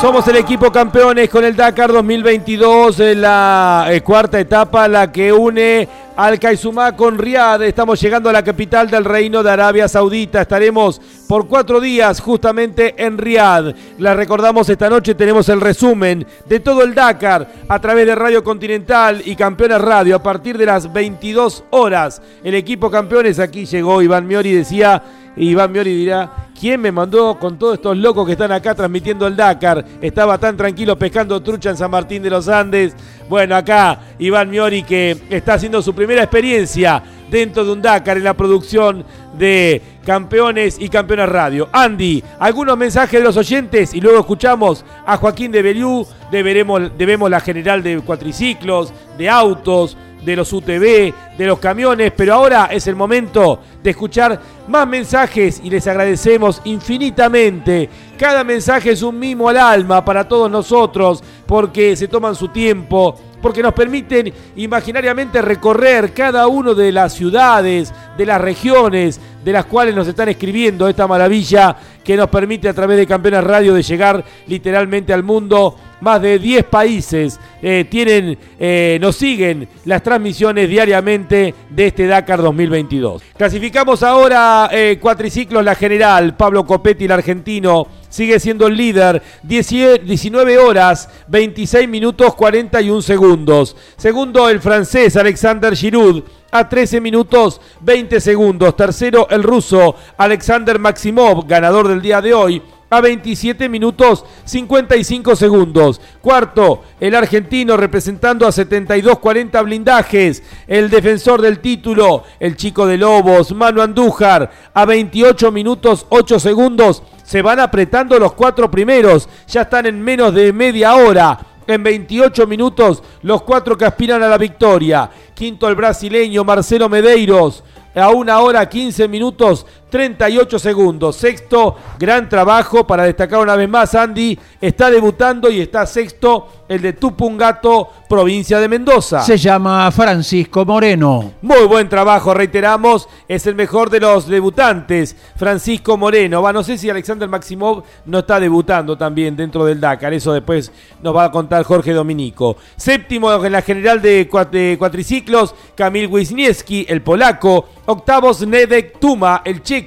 Somos 0.00 0.26
el 0.28 0.36
equipo 0.36 0.72
campeones 0.72 1.28
con 1.28 1.44
el 1.44 1.54
Dakar 1.54 1.92
2022, 1.92 3.00
en 3.00 3.20
la 3.20 3.86
eh, 3.90 4.00
cuarta 4.00 4.40
etapa, 4.40 4.88
la 4.88 5.12
que 5.12 5.30
une 5.30 5.86
al 6.16 6.38
Kaizumá 6.38 6.96
con 6.96 7.18
Riad. 7.18 7.62
Estamos 7.64 8.00
llegando 8.00 8.30
a 8.30 8.32
la 8.32 8.42
capital 8.42 8.88
del 8.88 9.04
Reino 9.04 9.42
de 9.42 9.50
Arabia 9.50 9.88
Saudita. 9.88 10.40
Estaremos 10.40 11.02
por 11.28 11.46
cuatro 11.48 11.80
días 11.80 12.18
justamente 12.18 12.94
en 12.96 13.18
Riad. 13.18 13.74
La 13.98 14.14
recordamos 14.14 14.70
esta 14.70 14.88
noche, 14.88 15.14
tenemos 15.14 15.50
el 15.50 15.60
resumen 15.60 16.26
de 16.46 16.60
todo 16.60 16.82
el 16.82 16.94
Dakar 16.94 17.46
a 17.68 17.78
través 17.78 18.06
de 18.06 18.14
Radio 18.14 18.42
Continental 18.42 19.20
y 19.22 19.36
Campeones 19.36 19.82
Radio 19.82 20.16
a 20.16 20.22
partir 20.22 20.56
de 20.56 20.64
las 20.64 20.90
22 20.90 21.64
horas. 21.70 22.22
El 22.42 22.54
equipo 22.54 22.90
campeones 22.90 23.38
aquí 23.38 23.66
llegó, 23.66 24.00
Iván 24.00 24.26
Miori 24.26 24.52
decía, 24.52 25.02
Iván 25.36 25.72
Miori 25.72 25.94
dirá, 25.94 26.50
¿Quién 26.60 26.82
me 26.82 26.92
mandó 26.92 27.38
con 27.38 27.58
todos 27.58 27.76
estos 27.76 27.96
locos 27.96 28.26
que 28.26 28.32
están 28.32 28.52
acá 28.52 28.74
transmitiendo 28.74 29.26
el 29.26 29.34
Dakar? 29.34 29.82
Estaba 30.02 30.36
tan 30.36 30.58
tranquilo 30.58 30.98
pescando 30.98 31.42
trucha 31.42 31.70
en 31.70 31.78
San 31.78 31.90
Martín 31.90 32.22
de 32.22 32.28
los 32.28 32.48
Andes. 32.48 32.94
Bueno, 33.30 33.56
acá 33.56 33.98
Iván 34.18 34.50
Miori 34.50 34.82
que 34.82 35.16
está 35.30 35.54
haciendo 35.54 35.80
su 35.80 35.94
primera 35.94 36.22
experiencia 36.22 37.02
dentro 37.30 37.64
de 37.64 37.72
un 37.72 37.80
Dakar 37.80 38.18
en 38.18 38.24
la 38.24 38.34
producción 38.34 39.06
de 39.38 39.80
Campeones 40.04 40.76
y 40.78 40.90
Campeonas 40.90 41.30
Radio. 41.30 41.70
Andy, 41.72 42.22
algunos 42.38 42.76
mensajes 42.76 43.20
de 43.20 43.24
los 43.24 43.38
oyentes 43.38 43.94
y 43.94 44.02
luego 44.02 44.18
escuchamos 44.18 44.84
a 45.06 45.16
Joaquín 45.16 45.52
de 45.52 45.62
Beliú, 45.62 46.06
debemos 46.30 47.30
la 47.30 47.40
general 47.40 47.82
de 47.82 48.02
cuatriciclos, 48.02 48.92
de 49.16 49.30
autos, 49.30 49.96
de 50.24 50.36
los 50.36 50.52
UTV, 50.52 51.14
de 51.38 51.46
los 51.46 51.58
camiones, 51.58 52.12
pero 52.16 52.34
ahora 52.34 52.66
es 52.66 52.86
el 52.86 52.96
momento 52.96 53.60
de 53.82 53.90
escuchar 53.90 54.40
más 54.68 54.86
mensajes 54.86 55.60
y 55.62 55.70
les 55.70 55.86
agradecemos 55.86 56.60
infinitamente. 56.64 57.88
Cada 58.18 58.44
mensaje 58.44 58.90
es 58.90 59.02
un 59.02 59.18
mimo 59.18 59.48
al 59.48 59.56
alma 59.56 60.04
para 60.04 60.28
todos 60.28 60.50
nosotros 60.50 61.22
porque 61.46 61.96
se 61.96 62.08
toman 62.08 62.34
su 62.34 62.48
tiempo, 62.48 63.18
porque 63.40 63.62
nos 63.62 63.72
permiten 63.72 64.32
imaginariamente 64.56 65.40
recorrer 65.40 66.12
cada 66.12 66.46
una 66.46 66.74
de 66.74 66.92
las 66.92 67.14
ciudades, 67.14 67.92
de 68.16 68.26
las 68.26 68.40
regiones 68.40 69.20
de 69.44 69.52
las 69.52 69.64
cuales 69.64 69.94
nos 69.94 70.06
están 70.06 70.28
escribiendo 70.28 70.88
esta 70.88 71.06
maravilla 71.06 71.76
que 72.04 72.16
nos 72.16 72.28
permite 72.28 72.68
a 72.68 72.74
través 72.74 72.98
de 72.98 73.06
Campeones 73.06 73.44
Radio 73.44 73.74
de 73.74 73.82
llegar 73.82 74.24
literalmente 74.46 75.12
al 75.12 75.22
mundo 75.22 75.76
más 76.00 76.20
de 76.22 76.38
10 76.38 76.64
países 76.64 77.38
eh, 77.62 77.86
tienen, 77.88 78.38
eh, 78.58 78.98
nos 79.00 79.16
siguen 79.16 79.68
las 79.84 80.02
transmisiones 80.02 80.68
diariamente 80.68 81.54
de 81.68 81.86
este 81.86 82.06
Dakar 82.06 82.42
2022. 82.42 83.22
Clasificamos 83.36 84.02
ahora 84.02 84.68
eh, 84.72 84.98
cuatriciclos 85.00 85.64
la 85.64 85.74
general, 85.74 86.36
Pablo 86.36 86.64
Copetti, 86.64 87.04
el 87.04 87.12
argentino, 87.12 87.86
sigue 88.08 88.40
siendo 88.40 88.66
el 88.66 88.76
líder, 88.76 89.22
19 89.42 90.58
horas, 90.58 91.08
26 91.28 91.88
minutos 91.88 92.34
41 92.34 93.02
segundos. 93.02 93.76
Segundo 93.96 94.48
el 94.48 94.60
francés 94.60 95.16
Alexander 95.16 95.76
Giroud 95.76 96.22
a 96.50 96.68
13 96.68 97.00
minutos 97.00 97.60
20 97.80 98.20
segundos. 98.20 98.76
Tercero 98.76 99.28
el 99.30 99.42
ruso 99.42 99.94
Alexander 100.16 100.78
Maximov, 100.78 101.46
ganador 101.46 101.88
del 101.88 102.02
día 102.02 102.20
de 102.20 102.34
hoy 102.34 102.62
a 102.90 103.00
27 103.00 103.68
minutos 103.68 104.24
55 104.44 105.36
segundos. 105.36 106.00
Cuarto, 106.20 106.82
el 106.98 107.14
argentino 107.14 107.76
representando 107.76 108.46
a 108.46 108.50
72-40 108.50 109.64
blindajes. 109.64 110.42
El 110.66 110.90
defensor 110.90 111.40
del 111.40 111.60
título, 111.60 112.24
el 112.40 112.56
chico 112.56 112.86
de 112.86 112.98
Lobos, 112.98 113.52
Manu 113.52 113.80
Andújar, 113.80 114.50
a 114.74 114.84
28 114.84 115.52
minutos 115.52 116.06
8 116.08 116.40
segundos. 116.40 117.02
Se 117.22 117.42
van 117.42 117.60
apretando 117.60 118.18
los 118.18 118.32
cuatro 118.32 118.70
primeros. 118.70 119.28
Ya 119.46 119.62
están 119.62 119.86
en 119.86 120.02
menos 120.02 120.34
de 120.34 120.52
media 120.52 120.96
hora. 120.96 121.38
En 121.66 121.84
28 121.84 122.48
minutos, 122.48 123.00
los 123.22 123.42
cuatro 123.42 123.78
que 123.78 123.84
aspiran 123.84 124.20
a 124.24 124.28
la 124.28 124.36
victoria. 124.36 125.08
Quinto, 125.34 125.68
el 125.68 125.76
brasileño 125.76 126.42
Marcelo 126.42 126.88
Medeiros 126.88 127.62
a 127.94 128.10
una 128.10 128.40
hora 128.40 128.68
15 128.68 129.08
minutos 129.08 129.66
38 129.90 130.58
segundos. 130.58 131.16
Sexto, 131.16 131.76
gran 131.98 132.28
trabajo 132.28 132.86
para 132.86 133.04
destacar 133.04 133.40
una 133.40 133.56
vez 133.56 133.68
más, 133.68 133.94
Andy. 133.94 134.38
Está 134.60 134.90
debutando 134.90 135.50
y 135.50 135.60
está 135.60 135.84
sexto 135.86 136.48
el 136.70 136.82
de 136.82 136.92
Tupungato, 136.92 137.90
provincia 138.08 138.60
de 138.60 138.68
Mendoza. 138.68 139.22
Se 139.22 139.36
llama 139.36 139.90
Francisco 139.90 140.64
Moreno. 140.64 141.32
Muy 141.42 141.64
buen 141.64 141.88
trabajo, 141.88 142.32
reiteramos. 142.32 143.08
Es 143.26 143.44
el 143.48 143.56
mejor 143.56 143.90
de 143.90 143.98
los 143.98 144.28
debutantes, 144.28 145.16
Francisco 145.34 145.96
Moreno. 145.96 146.40
Va, 146.42 146.52
no 146.52 146.62
sé 146.62 146.78
si 146.78 146.88
Alexander 146.88 147.28
Maximov 147.28 147.82
no 148.06 148.20
está 148.20 148.38
debutando 148.38 148.96
también 148.96 149.34
dentro 149.34 149.64
del 149.64 149.80
Dakar. 149.80 150.14
Eso 150.14 150.32
después 150.32 150.70
nos 151.02 151.16
va 151.16 151.24
a 151.24 151.32
contar 151.32 151.64
Jorge 151.64 151.92
Dominico. 151.92 152.56
Séptimo 152.76 153.44
en 153.44 153.50
la 153.50 153.62
general 153.62 154.00
de, 154.00 154.28
cuatriciclos, 154.28 155.56
Kamil 155.74 156.06
Wisniewski, 156.06 156.86
el 156.88 157.02
polaco. 157.02 157.68
Octavos, 157.86 158.46
Nedek 158.46 159.00
Tuma, 159.00 159.42
el 159.44 159.64
checo 159.64 159.79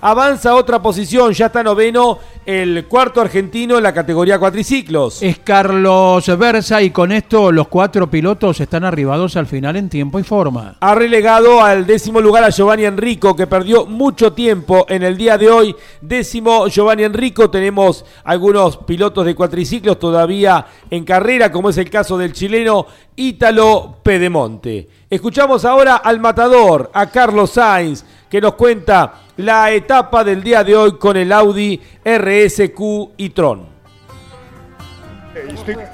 avanza 0.00 0.54
otra 0.54 0.80
posición, 0.82 1.32
ya 1.32 1.46
está 1.46 1.62
noveno 1.62 2.18
el 2.44 2.86
cuarto 2.86 3.20
argentino 3.20 3.76
en 3.76 3.82
la 3.82 3.94
categoría 3.94 4.38
cuatriciclos. 4.38 5.22
Es 5.22 5.38
Carlos 5.38 6.26
Versa 6.38 6.82
y 6.82 6.90
con 6.90 7.12
esto 7.12 7.52
los 7.52 7.68
cuatro 7.68 8.10
pilotos 8.10 8.60
están 8.60 8.84
arribados 8.84 9.36
al 9.36 9.46
final 9.46 9.76
en 9.76 9.88
tiempo 9.88 10.18
y 10.18 10.24
forma. 10.24 10.76
Ha 10.80 10.94
relegado 10.94 11.62
al 11.62 11.86
décimo 11.86 12.20
lugar 12.20 12.44
a 12.44 12.50
Giovanni 12.50 12.84
Enrico 12.84 13.36
que 13.36 13.46
perdió 13.46 13.86
mucho 13.86 14.32
tiempo 14.32 14.86
en 14.88 15.02
el 15.02 15.16
día 15.16 15.38
de 15.38 15.50
hoy. 15.50 15.76
Décimo 16.00 16.68
Giovanni 16.68 17.04
Enrico, 17.04 17.50
tenemos 17.50 18.04
algunos 18.24 18.78
pilotos 18.78 19.24
de 19.24 19.34
cuatriciclos 19.34 19.98
todavía 19.98 20.66
en 20.90 21.04
carrera 21.04 21.52
como 21.52 21.70
es 21.70 21.78
el 21.78 21.90
caso 21.90 22.18
del 22.18 22.32
chileno 22.32 22.86
Ítalo 23.14 23.98
Pedemonte. 24.02 24.88
Escuchamos 25.10 25.64
ahora 25.64 25.96
al 25.96 26.20
matador, 26.20 26.90
a 26.94 27.10
Carlos 27.10 27.50
Sainz, 27.50 28.04
que 28.32 28.40
nos 28.40 28.54
cuenta 28.54 29.12
la 29.36 29.70
etapa 29.72 30.24
del 30.24 30.42
día 30.42 30.64
de 30.64 30.74
hoy 30.74 30.96
con 30.96 31.18
el 31.18 31.30
Audi 31.32 31.78
RSQ 32.02 32.80
y 33.18 33.28
Tron. 33.28 33.66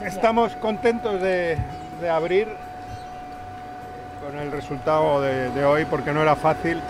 estamos 0.07 0.53
contentos 0.53 1.21
de, 1.21 1.59
abrir 2.09 2.47
con 4.25 4.39
el 4.39 4.53
resultado 4.53 5.21
de, 5.21 5.65
hoy 5.65 5.85
porque 5.87 6.13
no 6.13 6.23
era 6.23 6.37
fácil. 6.37 6.81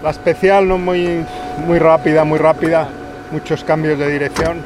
La 0.00 0.10
especial 0.10 0.68
no 0.68 0.78
muy, 0.78 1.26
muy 1.66 1.80
rápida, 1.80 2.22
muy 2.22 2.38
rápida, 2.38 2.88
muchos 3.32 3.64
cambios 3.64 3.98
de 3.98 4.08
dirección. 4.08 4.62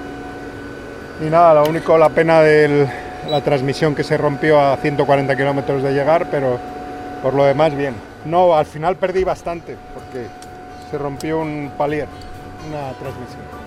Y 1.23 1.31
nada, 1.31 1.55
lo 1.55 1.65
único, 1.71 1.97
la 1.97 2.11
pena 2.11 2.43
de 2.43 2.87
la 3.31 3.41
transmisión 3.41 3.95
que 3.95 4.05
se 4.05 4.19
rompió 4.19 4.61
a 4.61 4.77
140 4.77 5.35
kilómetros 5.35 5.83
de 5.83 5.95
llegar, 5.95 6.27
pero 6.31 6.59
por 7.23 7.33
lo 7.33 7.47
demás 7.47 7.75
bien. 7.75 8.12
No, 8.25 8.55
al 8.55 8.67
final 8.67 8.97
perdí 8.97 9.25
bastante 9.25 9.77
porque 9.95 10.27
se 10.91 10.99
rompió 10.99 11.41
un 11.41 11.73
palier, 11.77 12.07
una 12.69 12.93
transmisión. 12.93 13.63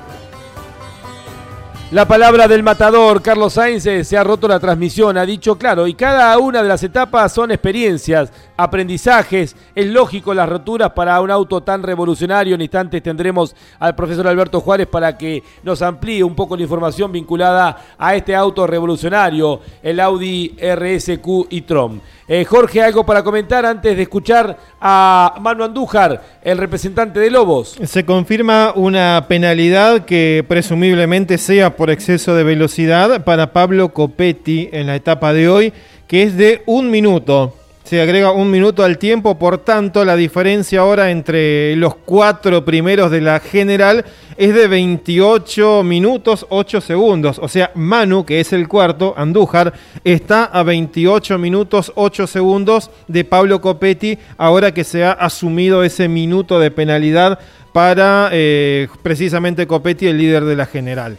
La 1.91 2.07
palabra 2.07 2.47
del 2.47 2.63
matador, 2.63 3.21
Carlos 3.21 3.53
Sainz, 3.53 3.85
eh, 3.85 4.03
se 4.03 4.17
ha 4.17 4.23
roto 4.23 4.47
la 4.47 4.59
transmisión, 4.59 5.19
ha 5.19 5.25
dicho 5.25 5.55
claro, 5.55 5.85
y 5.85 5.93
cada 5.93 6.35
una 6.39 6.63
de 6.63 6.67
las 6.67 6.81
etapas 6.81 7.31
son 7.31 7.51
experiencias, 7.51 8.33
aprendizajes. 8.57 9.55
Es 9.75 9.85
lógico 9.85 10.33
las 10.33 10.49
roturas 10.49 10.93
para 10.93 11.21
un 11.21 11.29
auto 11.29 11.61
tan 11.61 11.83
revolucionario. 11.83 12.55
En 12.55 12.61
instantes 12.61 13.03
tendremos 13.03 13.55
al 13.77 13.93
profesor 13.93 14.27
Alberto 14.27 14.61
Juárez 14.61 14.87
para 14.87 15.15
que 15.15 15.43
nos 15.61 15.83
amplíe 15.83 16.23
un 16.23 16.35
poco 16.35 16.57
la 16.57 16.63
información 16.63 17.11
vinculada 17.11 17.77
a 17.99 18.15
este 18.15 18.35
auto 18.35 18.65
revolucionario, 18.65 19.61
el 19.83 19.99
Audi 19.99 20.55
RSQ 20.59 21.47
y 21.51 21.61
Tron. 21.61 22.01
Eh, 22.27 22.43
Jorge, 22.43 22.81
algo 22.81 23.05
para 23.05 23.21
comentar 23.23 23.67
antes 23.67 23.95
de 23.95 24.01
escuchar 24.01 24.57
a 24.81 25.35
Manu 25.41 25.63
Andújar, 25.63 26.39
el 26.41 26.57
representante 26.57 27.19
de 27.19 27.29
Lobos. 27.29 27.77
Se 27.83 28.03
confirma 28.03 28.73
una 28.75 29.25
penalidad 29.27 30.05
que 30.05 30.43
presumiblemente 30.47 31.37
sea 31.37 31.75
por 31.75 31.91
exceso 31.91 32.33
de 32.33 32.43
velocidad 32.43 33.23
para 33.23 33.53
Pablo 33.53 33.89
Copetti 33.89 34.69
en 34.71 34.87
la 34.87 34.95
etapa 34.95 35.33
de 35.33 35.49
hoy, 35.49 35.73
que 36.07 36.23
es 36.23 36.35
de 36.35 36.63
un 36.65 36.89
minuto 36.89 37.53
se 37.85 38.01
agrega 38.01 38.31
un 38.31 38.49
minuto 38.49 38.83
al 38.83 38.97
tiempo, 38.97 39.37
por 39.37 39.59
tanto 39.59 40.03
la 40.03 40.15
diferencia 40.15 40.79
ahora 40.79 41.11
entre 41.11 41.75
los 41.75 41.93
cuatro 41.95 42.65
primeros 42.65 43.11
de 43.11 43.21
la 43.21 43.39
general 43.39 44.03
es 44.37 44.55
de 44.55 44.67
28 44.67 45.83
minutos 45.83 46.47
8 46.49 46.81
segundos. 46.81 47.37
O 47.39 47.47
sea, 47.47 47.71
Manu, 47.75 48.25
que 48.25 48.39
es 48.39 48.53
el 48.53 48.67
cuarto, 48.67 49.13
Andújar, 49.15 49.73
está 50.03 50.45
a 50.45 50.63
28 50.63 51.37
minutos 51.37 51.91
8 51.93 52.25
segundos 52.25 52.89
de 53.07 53.23
Pablo 53.23 53.61
Copetti, 53.61 54.17
ahora 54.35 54.73
que 54.73 54.83
se 54.83 55.03
ha 55.03 55.11
asumido 55.11 55.83
ese 55.83 56.07
minuto 56.07 56.59
de 56.59 56.71
penalidad 56.71 57.37
para 57.71 58.29
eh, 58.31 58.87
precisamente 59.03 59.67
Copetti, 59.67 60.07
el 60.07 60.17
líder 60.17 60.45
de 60.45 60.55
la 60.55 60.65
general. 60.65 61.17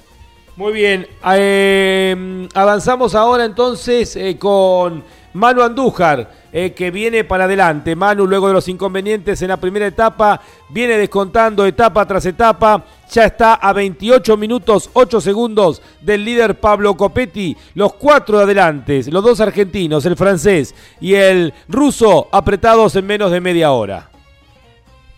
Muy 0.56 0.72
bien, 0.72 1.06
eh, 1.32 2.48
avanzamos 2.54 3.14
ahora 3.14 3.44
entonces 3.44 4.16
eh, 4.16 4.36
con 4.38 5.04
Manu 5.36 5.62
Andújar, 5.62 6.30
eh, 6.50 6.72
que 6.72 6.90
viene 6.90 7.22
para 7.24 7.44
adelante. 7.44 7.94
Manu, 7.94 8.26
luego 8.26 8.48
de 8.48 8.54
los 8.54 8.68
inconvenientes 8.68 9.40
en 9.42 9.48
la 9.48 9.58
primera 9.58 9.86
etapa, 9.86 10.40
viene 10.70 10.96
descontando 10.96 11.66
etapa 11.66 12.06
tras 12.06 12.24
etapa. 12.26 12.82
Ya 13.12 13.26
está 13.26 13.54
a 13.54 13.72
28 13.72 14.36
minutos 14.36 14.90
8 14.94 15.20
segundos 15.20 15.82
del 16.00 16.24
líder 16.24 16.58
Pablo 16.58 16.96
Copetti. 16.96 17.56
Los 17.74 17.92
cuatro 17.94 18.38
de 18.38 18.44
adelante, 18.44 19.02
los 19.10 19.22
dos 19.22 19.40
argentinos, 19.40 20.06
el 20.06 20.16
francés 20.16 20.74
y 21.00 21.14
el 21.14 21.52
ruso, 21.68 22.28
apretados 22.32 22.96
en 22.96 23.06
menos 23.06 23.30
de 23.30 23.40
media 23.40 23.72
hora. 23.72 24.08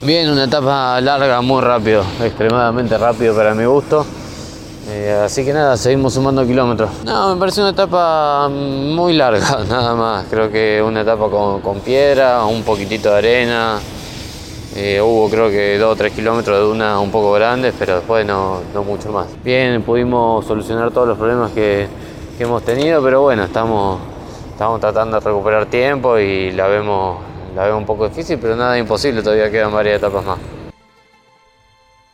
Bien, 0.00 0.28
una 0.30 0.44
etapa 0.44 1.00
larga, 1.00 1.40
muy 1.40 1.62
rápido, 1.62 2.04
extremadamente 2.22 2.98
rápido 2.98 3.34
para 3.34 3.54
mi 3.54 3.64
gusto. 3.64 4.06
Eh, 4.90 5.22
así 5.22 5.44
que 5.44 5.52
nada, 5.52 5.76
seguimos 5.76 6.14
sumando 6.14 6.46
kilómetros. 6.46 6.90
No, 7.04 7.34
me 7.34 7.38
parece 7.38 7.60
una 7.60 7.70
etapa 7.70 8.48
muy 8.48 9.12
larga, 9.12 9.58
nada 9.68 9.94
más. 9.94 10.26
Creo 10.30 10.50
que 10.50 10.82
una 10.82 11.02
etapa 11.02 11.28
con, 11.28 11.60
con 11.60 11.80
piedra, 11.80 12.44
un 12.44 12.62
poquitito 12.62 13.10
de 13.10 13.18
arena. 13.18 13.78
Eh, 14.74 15.00
hubo 15.00 15.28
creo 15.28 15.50
que 15.50 15.76
dos 15.76 15.92
o 15.92 15.96
tres 15.96 16.12
kilómetros 16.12 16.56
de 16.56 16.64
dunas 16.64 17.00
un 17.00 17.10
poco 17.10 17.32
grandes, 17.32 17.74
pero 17.78 17.96
después 17.96 18.24
no, 18.24 18.60
no 18.72 18.82
mucho 18.82 19.10
más. 19.12 19.26
Bien, 19.44 19.82
pudimos 19.82 20.46
solucionar 20.46 20.90
todos 20.90 21.08
los 21.08 21.18
problemas 21.18 21.52
que, 21.52 21.86
que 22.38 22.44
hemos 22.44 22.62
tenido, 22.62 23.02
pero 23.02 23.22
bueno, 23.22 23.44
estamos, 23.44 23.98
estamos 24.52 24.80
tratando 24.80 25.18
de 25.18 25.26
recuperar 25.26 25.66
tiempo 25.66 26.18
y 26.18 26.52
la 26.52 26.66
vemos, 26.68 27.18
la 27.54 27.64
vemos 27.64 27.80
un 27.80 27.86
poco 27.86 28.08
difícil, 28.08 28.38
pero 28.38 28.56
nada 28.56 28.78
imposible, 28.78 29.22
todavía 29.22 29.50
quedan 29.50 29.72
varias 29.72 29.96
etapas 29.96 30.24
más. 30.24 30.38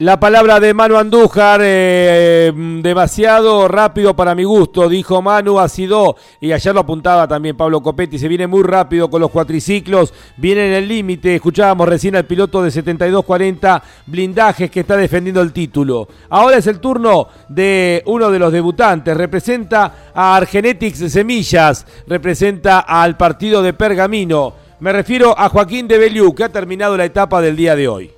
La 0.00 0.18
palabra 0.18 0.58
de 0.58 0.74
Manu 0.74 0.96
Andújar, 0.96 1.60
eh, 1.62 2.52
demasiado 2.82 3.68
rápido 3.68 4.16
para 4.16 4.34
mi 4.34 4.42
gusto, 4.42 4.88
dijo 4.88 5.22
Manu, 5.22 5.60
ha 5.60 5.68
sido, 5.68 6.16
y 6.40 6.50
ayer 6.50 6.74
lo 6.74 6.80
apuntaba 6.80 7.28
también 7.28 7.56
Pablo 7.56 7.80
Copetti, 7.80 8.18
se 8.18 8.26
viene 8.26 8.48
muy 8.48 8.64
rápido 8.64 9.08
con 9.08 9.20
los 9.20 9.30
cuatriciclos, 9.30 10.12
viene 10.36 10.66
en 10.66 10.72
el 10.72 10.88
límite, 10.88 11.36
escuchábamos 11.36 11.88
recién 11.88 12.16
al 12.16 12.24
piloto 12.24 12.60
de 12.60 12.70
72-40 12.70 13.82
blindajes 14.06 14.68
que 14.68 14.80
está 14.80 14.96
defendiendo 14.96 15.40
el 15.40 15.52
título. 15.52 16.08
Ahora 16.28 16.56
es 16.56 16.66
el 16.66 16.80
turno 16.80 17.28
de 17.48 18.02
uno 18.06 18.32
de 18.32 18.40
los 18.40 18.52
debutantes, 18.52 19.16
representa 19.16 20.10
a 20.12 20.34
Argenetics 20.34 21.12
Semillas, 21.12 21.86
representa 22.08 22.80
al 22.80 23.16
partido 23.16 23.62
de 23.62 23.74
Pergamino, 23.74 24.54
me 24.80 24.92
refiero 24.92 25.38
a 25.38 25.48
Joaquín 25.48 25.86
de 25.86 25.98
Beliú, 25.98 26.34
que 26.34 26.42
ha 26.42 26.48
terminado 26.48 26.96
la 26.96 27.04
etapa 27.04 27.40
del 27.40 27.54
día 27.54 27.76
de 27.76 27.86
hoy. 27.86 28.10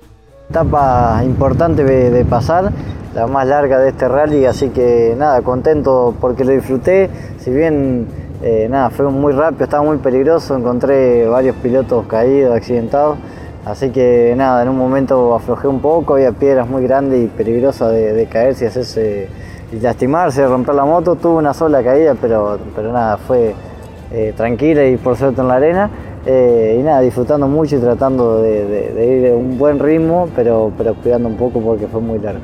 Etapa 0.49 1.23
importante 1.25 1.83
de, 1.83 2.23
pasar, 2.23 2.71
la 3.13 3.27
más 3.27 3.45
larga 3.45 3.79
de 3.79 3.89
este 3.89 4.07
rally, 4.07 4.45
así 4.45 4.69
que 4.69 5.13
nada, 5.17 5.41
contento 5.41 6.15
porque 6.21 6.45
lo 6.45 6.53
disfruté. 6.53 7.09
Si 7.39 7.51
bien 7.51 8.07
eh, 8.41 8.67
nada, 8.69 8.89
fue 8.89 9.11
muy 9.11 9.33
rápido, 9.33 9.65
estaba 9.65 9.83
muy 9.83 9.97
peligroso, 9.97 10.55
encontré 10.55 11.27
varios 11.27 11.57
pilotos 11.57 12.07
caídos, 12.07 12.55
accidentados. 12.55 13.17
Así 13.65 13.89
que 13.89 14.35
nada, 14.37 14.63
en 14.63 14.69
un 14.69 14.77
momento 14.77 15.35
aflojé 15.35 15.67
un 15.67 15.81
poco, 15.81 16.13
había 16.13 16.31
piedras 16.31 16.65
muy 16.69 16.81
grandes 16.83 17.25
y 17.25 17.27
peligrosas 17.27 17.91
de, 17.91 18.13
de 18.13 18.25
caerse 18.27 18.63
y 18.63 18.67
hacerse 18.69 19.27
y 19.73 19.81
lastimarse, 19.81 20.47
romper 20.47 20.75
la 20.75 20.85
moto. 20.85 21.15
Tuve 21.15 21.39
una 21.39 21.53
sola 21.53 21.83
caída, 21.83 22.15
pero, 22.21 22.57
pero 22.73 22.93
nada, 22.93 23.17
fue 23.17 23.53
eh, 24.13 24.33
tranquila 24.37 24.85
y 24.85 24.95
por 24.95 25.17
suerte 25.17 25.41
en 25.41 25.47
la 25.49 25.55
arena. 25.55 25.89
Eh, 26.29 26.75
y 26.79 26.83
nada, 26.83 26.99
disfrutando 27.01 27.47
mucho 27.47 27.77
y 27.77 27.79
tratando 27.79 28.41
de, 28.41 28.65
de- 28.65 28.93
de 28.93 29.05
ir 29.17 29.31
a 29.31 29.35
un 29.35 29.57
buen 29.57 29.79
ritmo, 29.79 30.29
pero, 30.35 30.73
pero 30.77 30.93
cuidando 30.95 31.29
un 31.29 31.37
poco 31.37 31.61
porque 31.61 31.87
fue 31.87 32.01
muy 32.01 32.19
largo. 32.19 32.41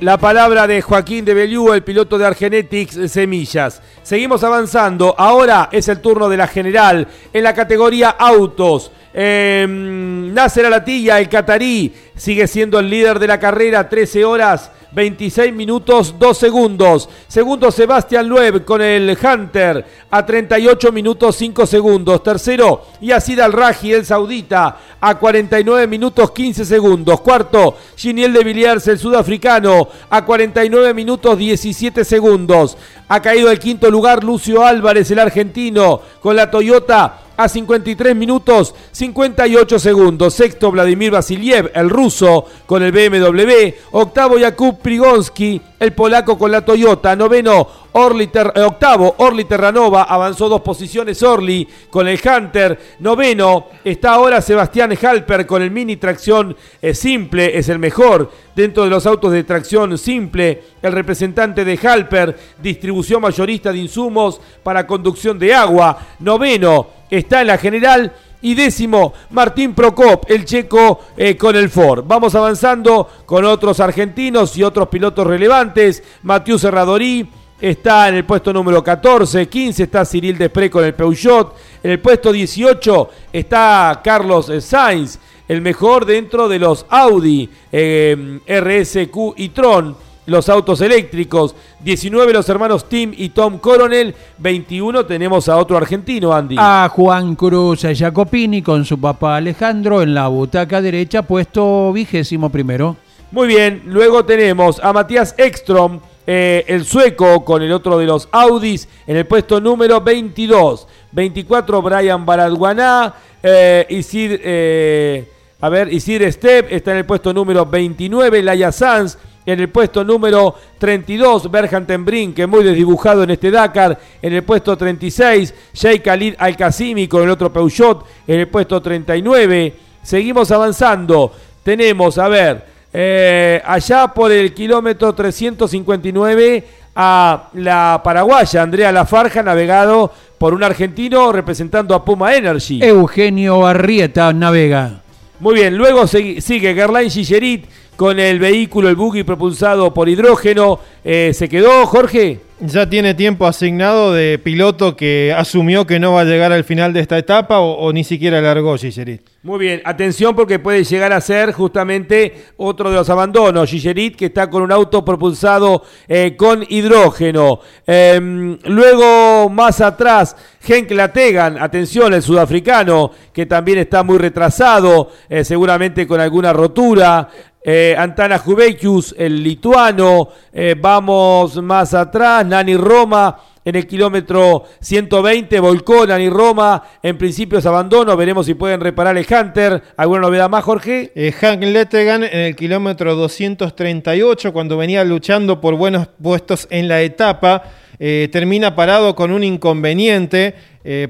La 0.00 0.16
palabra 0.16 0.66
de 0.66 0.80
Joaquín 0.80 1.24
de 1.26 1.34
Beliú, 1.34 1.72
el 1.74 1.82
piloto 1.82 2.16
de 2.16 2.24
Argenetics 2.26 3.10
Semillas. 3.12 3.82
Seguimos 4.02 4.42
avanzando. 4.44 5.14
Ahora 5.18 5.68
es 5.72 5.88
el 5.88 6.00
turno 6.00 6.28
de 6.30 6.38
la 6.38 6.46
general 6.46 7.06
en 7.34 7.42
la 7.44 7.52
categoría 7.52 8.08
autos. 8.10 8.92
Eh, 9.12 9.66
Nasser 9.68 10.66
Alatilla, 10.66 11.18
el 11.18 11.28
catarí, 11.28 11.92
sigue 12.16 12.46
siendo 12.46 12.78
el 12.78 12.88
líder 12.88 13.18
de 13.18 13.26
la 13.26 13.40
carrera. 13.40 13.88
13 13.88 14.24
horas, 14.24 14.70
26 14.92 15.52
minutos, 15.52 16.14
2 16.18 16.38
segundos. 16.38 17.08
Segundo, 17.28 17.70
Sebastián 17.70 18.28
Loeb 18.28 18.64
con 18.64 18.80
el 18.82 19.16
Hunter 19.20 19.84
a 20.10 20.24
38 20.24 20.92
minutos, 20.92 21.36
5 21.36 21.66
segundos. 21.66 22.22
Tercero, 22.22 22.86
Yacid 23.00 23.40
Al-Raji, 23.40 23.92
el 23.92 24.06
saudita, 24.06 24.78
a 25.00 25.18
49 25.18 25.86
minutos, 25.86 26.30
15 26.30 26.64
segundos. 26.64 27.20
Cuarto, 27.20 27.76
Giniel 27.96 28.32
de 28.32 28.44
Villiers, 28.44 28.86
el 28.88 28.98
sudafricano, 28.98 29.88
a 30.08 30.24
49 30.24 30.94
minutos, 30.94 31.36
17 31.36 32.04
segundos. 32.04 32.76
Ha 33.08 33.20
caído 33.20 33.50
el 33.50 33.58
quinto 33.58 33.90
lugar 33.90 34.22
Lucio 34.22 34.64
Álvarez, 34.64 35.10
el 35.10 35.18
argentino, 35.18 36.00
con 36.20 36.36
la 36.36 36.50
Toyota 36.50 37.29
a 37.40 37.48
53 37.48 38.14
minutos 38.14 38.74
58 38.92 39.78
segundos. 39.78 40.34
Sexto 40.34 40.70
Vladimir 40.70 41.10
Vasiliev, 41.10 41.70
el 41.74 41.88
ruso, 41.88 42.44
con 42.66 42.82
el 42.82 42.92
BMW. 42.92 43.72
Octavo 43.92 44.38
Jakub 44.38 44.78
Prigonsky, 44.80 45.60
el 45.78 45.94
polaco 45.94 46.36
con 46.36 46.52
la 46.52 46.62
Toyota. 46.62 47.16
Noveno 47.16 47.66
Orly 47.92 48.26
Ter- 48.26 48.52
eh, 48.54 48.60
octavo 48.60 49.14
Orly 49.18 49.46
Terranova, 49.46 50.02
avanzó 50.02 50.48
dos 50.48 50.60
posiciones 50.60 51.22
Orly 51.22 51.66
con 51.88 52.06
el 52.06 52.20
Hunter. 52.22 52.78
Noveno 52.98 53.68
está 53.82 54.12
ahora 54.12 54.42
Sebastián 54.42 54.92
Halper 55.00 55.46
con 55.46 55.62
el 55.62 55.70
Mini 55.70 55.96
tracción 55.96 56.54
eh, 56.82 56.94
simple, 56.94 57.56
es 57.58 57.68
el 57.70 57.78
mejor 57.78 58.30
dentro 58.54 58.84
de 58.84 58.90
los 58.90 59.06
autos 59.06 59.32
de 59.32 59.44
tracción 59.44 59.96
simple. 59.96 60.62
El 60.82 60.92
representante 60.92 61.64
de 61.64 61.78
Halper, 61.82 62.38
distribución 62.62 63.22
mayorista 63.22 63.72
de 63.72 63.78
insumos 63.78 64.40
para 64.62 64.86
conducción 64.86 65.38
de 65.38 65.54
agua. 65.54 65.98
Noveno 66.20 66.99
está 67.10 67.40
en 67.40 67.48
la 67.48 67.58
general. 67.58 68.12
Y 68.42 68.54
décimo, 68.54 69.12
Martín 69.30 69.74
Procop, 69.74 70.30
el 70.30 70.46
checo 70.46 71.00
eh, 71.16 71.36
con 71.36 71.54
el 71.56 71.68
Ford. 71.68 72.04
Vamos 72.06 72.34
avanzando 72.34 73.06
con 73.26 73.44
otros 73.44 73.80
argentinos 73.80 74.56
y 74.56 74.62
otros 74.62 74.88
pilotos 74.88 75.26
relevantes. 75.26 76.02
Mathieu 76.22 76.58
Serradorí 76.58 77.28
está 77.60 78.08
en 78.08 78.14
el 78.14 78.24
puesto 78.24 78.52
número 78.52 78.82
14. 78.82 79.46
15 79.46 79.82
está 79.82 80.06
Cyril 80.06 80.38
Desprez 80.38 80.70
con 80.70 80.84
el 80.84 80.94
Peugeot. 80.94 81.54
En 81.82 81.90
el 81.90 82.00
puesto 82.00 82.32
18 82.32 83.10
está 83.30 84.00
Carlos 84.02 84.48
eh, 84.48 84.62
Sainz, 84.62 85.18
el 85.46 85.60
mejor 85.60 86.06
dentro 86.06 86.48
de 86.48 86.58
los 86.58 86.86
Audi 86.88 87.50
eh, 87.70 88.40
RSQ 88.46 89.34
y 89.36 89.50
Tron 89.50 90.09
los 90.30 90.48
autos 90.48 90.80
eléctricos. 90.80 91.54
19 91.80 92.32
los 92.32 92.48
hermanos 92.48 92.88
Tim 92.88 93.12
y 93.16 93.30
Tom 93.30 93.58
Coronel. 93.58 94.14
21 94.38 95.04
tenemos 95.04 95.48
a 95.48 95.56
otro 95.56 95.76
argentino, 95.76 96.32
Andy. 96.32 96.56
A 96.58 96.88
Juan 96.90 97.34
Cruz 97.34 97.82
Jacopini 97.82 98.62
con 98.62 98.84
su 98.84 98.98
papá 98.98 99.36
Alejandro 99.36 100.02
en 100.02 100.14
la 100.14 100.28
butaca 100.28 100.80
derecha, 100.80 101.22
puesto 101.22 101.92
vigésimo 101.92 102.48
primero. 102.48 102.96
Muy 103.32 103.48
bien, 103.48 103.82
luego 103.86 104.24
tenemos 104.24 104.80
a 104.82 104.92
Matías 104.92 105.34
Ekstrom, 105.36 106.00
eh, 106.26 106.64
el 106.68 106.84
sueco, 106.84 107.44
con 107.44 107.62
el 107.62 107.72
otro 107.72 107.98
de 107.98 108.06
los 108.06 108.28
Audis, 108.32 108.88
en 109.06 109.16
el 109.16 109.26
puesto 109.26 109.60
número 109.60 110.00
22. 110.00 110.86
24 111.12 111.82
Brian 111.82 112.24
Baradwaná, 112.24 113.14
eh, 113.42 113.86
Isid, 113.88 114.38
eh, 114.42 115.28
a 115.60 115.68
ver, 115.68 115.92
Isid 115.92 116.22
Step 116.30 116.68
está 116.70 116.92
en 116.92 116.98
el 116.98 117.06
puesto 117.06 117.32
número 117.32 117.66
29, 117.66 118.42
Laia 118.42 118.72
Sanz 118.72 119.18
en 119.46 119.60
el 119.60 119.68
puesto 119.68 120.04
número 120.04 120.54
32, 120.78 121.50
Berhan 121.50 121.86
Tembrin, 121.86 122.32
que 122.34 122.46
muy 122.46 122.62
desdibujado 122.62 123.22
en 123.22 123.30
este 123.30 123.50
Dakar, 123.50 123.98
en 124.20 124.32
el 124.32 124.42
puesto 124.42 124.76
36, 124.76 125.54
Sheikh 125.72 126.04
Khalid 126.04 126.34
Al-Qasimi 126.38 127.08
con 127.08 127.22
el 127.22 127.30
otro 127.30 127.52
Peugeot, 127.52 128.04
en 128.26 128.40
el 128.40 128.48
puesto 128.48 128.80
39. 128.80 129.74
Seguimos 130.02 130.50
avanzando. 130.50 131.32
Tenemos, 131.62 132.18
a 132.18 132.28
ver, 132.28 132.64
eh, 132.92 133.62
allá 133.64 134.08
por 134.08 134.32
el 134.32 134.54
kilómetro 134.54 135.14
359 135.14 136.64
a 136.94 137.48
la 137.54 138.00
paraguaya 138.02 138.62
Andrea 138.62 138.92
Lafarja, 138.92 139.42
navegado 139.42 140.12
por 140.38 140.54
un 140.54 140.64
argentino 140.64 141.32
representando 141.32 141.94
a 141.94 142.04
Puma 142.04 142.34
Energy. 142.34 142.82
Eugenio 142.82 143.66
Arrieta 143.66 144.32
navega. 144.32 145.02
Muy 145.40 145.54
bien, 145.54 145.76
luego 145.76 146.06
sigue 146.06 146.74
Gerlain 146.74 147.10
Gillerit 147.10 147.64
con 148.00 148.18
el 148.18 148.38
vehículo, 148.38 148.88
el 148.88 148.96
buggy 148.96 149.24
propulsado 149.24 149.92
por 149.92 150.08
hidrógeno. 150.08 150.80
Eh, 151.04 151.32
¿Se 151.34 151.50
quedó, 151.50 151.84
Jorge? 151.84 152.40
Ya 152.58 152.88
tiene 152.88 153.12
tiempo 153.12 153.46
asignado 153.46 154.14
de 154.14 154.38
piloto 154.38 154.96
que 154.96 155.34
asumió 155.36 155.86
que 155.86 156.00
no 156.00 156.14
va 156.14 156.22
a 156.22 156.24
llegar 156.24 156.50
al 156.50 156.64
final 156.64 156.94
de 156.94 157.00
esta 157.00 157.18
etapa 157.18 157.58
o, 157.58 157.74
o 157.74 157.92
ni 157.92 158.02
siquiera 158.02 158.40
largó 158.40 158.78
Gigerit. 158.78 159.20
Muy 159.42 159.58
bien, 159.58 159.80
atención 159.86 160.36
porque 160.36 160.58
puede 160.58 160.84
llegar 160.84 161.14
a 161.14 161.20
ser 161.22 161.52
justamente 161.52 162.48
otro 162.58 162.90
de 162.90 162.96
los 162.96 163.08
abandonos. 163.08 163.70
Gillerit 163.70 164.14
que 164.14 164.26
está 164.26 164.50
con 164.50 164.60
un 164.60 164.70
auto 164.70 165.02
propulsado 165.02 165.82
eh, 166.06 166.34
con 166.36 166.62
hidrógeno. 166.68 167.60
Em, 167.86 168.58
luego 168.64 169.48
más 169.48 169.80
atrás, 169.80 170.36
Henk 170.62 170.90
Lategan, 170.90 171.56
atención, 171.58 172.12
el 172.12 172.22
sudafricano 172.22 173.12
que 173.32 173.46
también 173.46 173.78
está 173.78 174.02
muy 174.02 174.18
retrasado, 174.18 175.10
eh, 175.30 175.42
seguramente 175.42 176.06
con 176.06 176.20
alguna 176.20 176.52
rotura. 176.52 177.30
Eh, 177.62 177.94
Antana 177.98 178.38
Juvekius, 178.38 179.14
el 179.18 179.42
lituano. 179.42 180.28
Eh, 180.52 180.74
vamos 180.80 181.62
más 181.62 181.92
atrás, 181.92 182.46
Nani 182.46 182.76
Roma 182.76 183.36
en 183.62 183.76
el 183.76 183.86
kilómetro 183.86 184.64
120, 184.80 185.60
volcó 185.60 186.06
Nani 186.06 186.30
Roma, 186.30 186.82
en 187.02 187.18
principio 187.18 187.58
es 187.58 187.66
abandono, 187.66 188.16
veremos 188.16 188.46
si 188.46 188.54
pueden 188.54 188.80
reparar 188.80 189.18
el 189.18 189.26
Hunter. 189.30 189.82
¿Alguna 189.98 190.22
novedad 190.22 190.48
más, 190.48 190.64
Jorge? 190.64 191.12
Eh, 191.14 191.32
Hank 191.32 191.62
Lettegan 191.64 192.24
en 192.24 192.38
el 192.38 192.56
kilómetro 192.56 193.14
238, 193.14 194.54
cuando 194.54 194.78
venía 194.78 195.04
luchando 195.04 195.60
por 195.60 195.74
buenos 195.74 196.08
puestos 196.22 196.66
en 196.70 196.88
la 196.88 197.02
etapa, 197.02 197.64
termina 197.98 198.74
parado 198.74 199.14
con 199.14 199.30
un 199.30 199.44
inconveniente, 199.44 200.54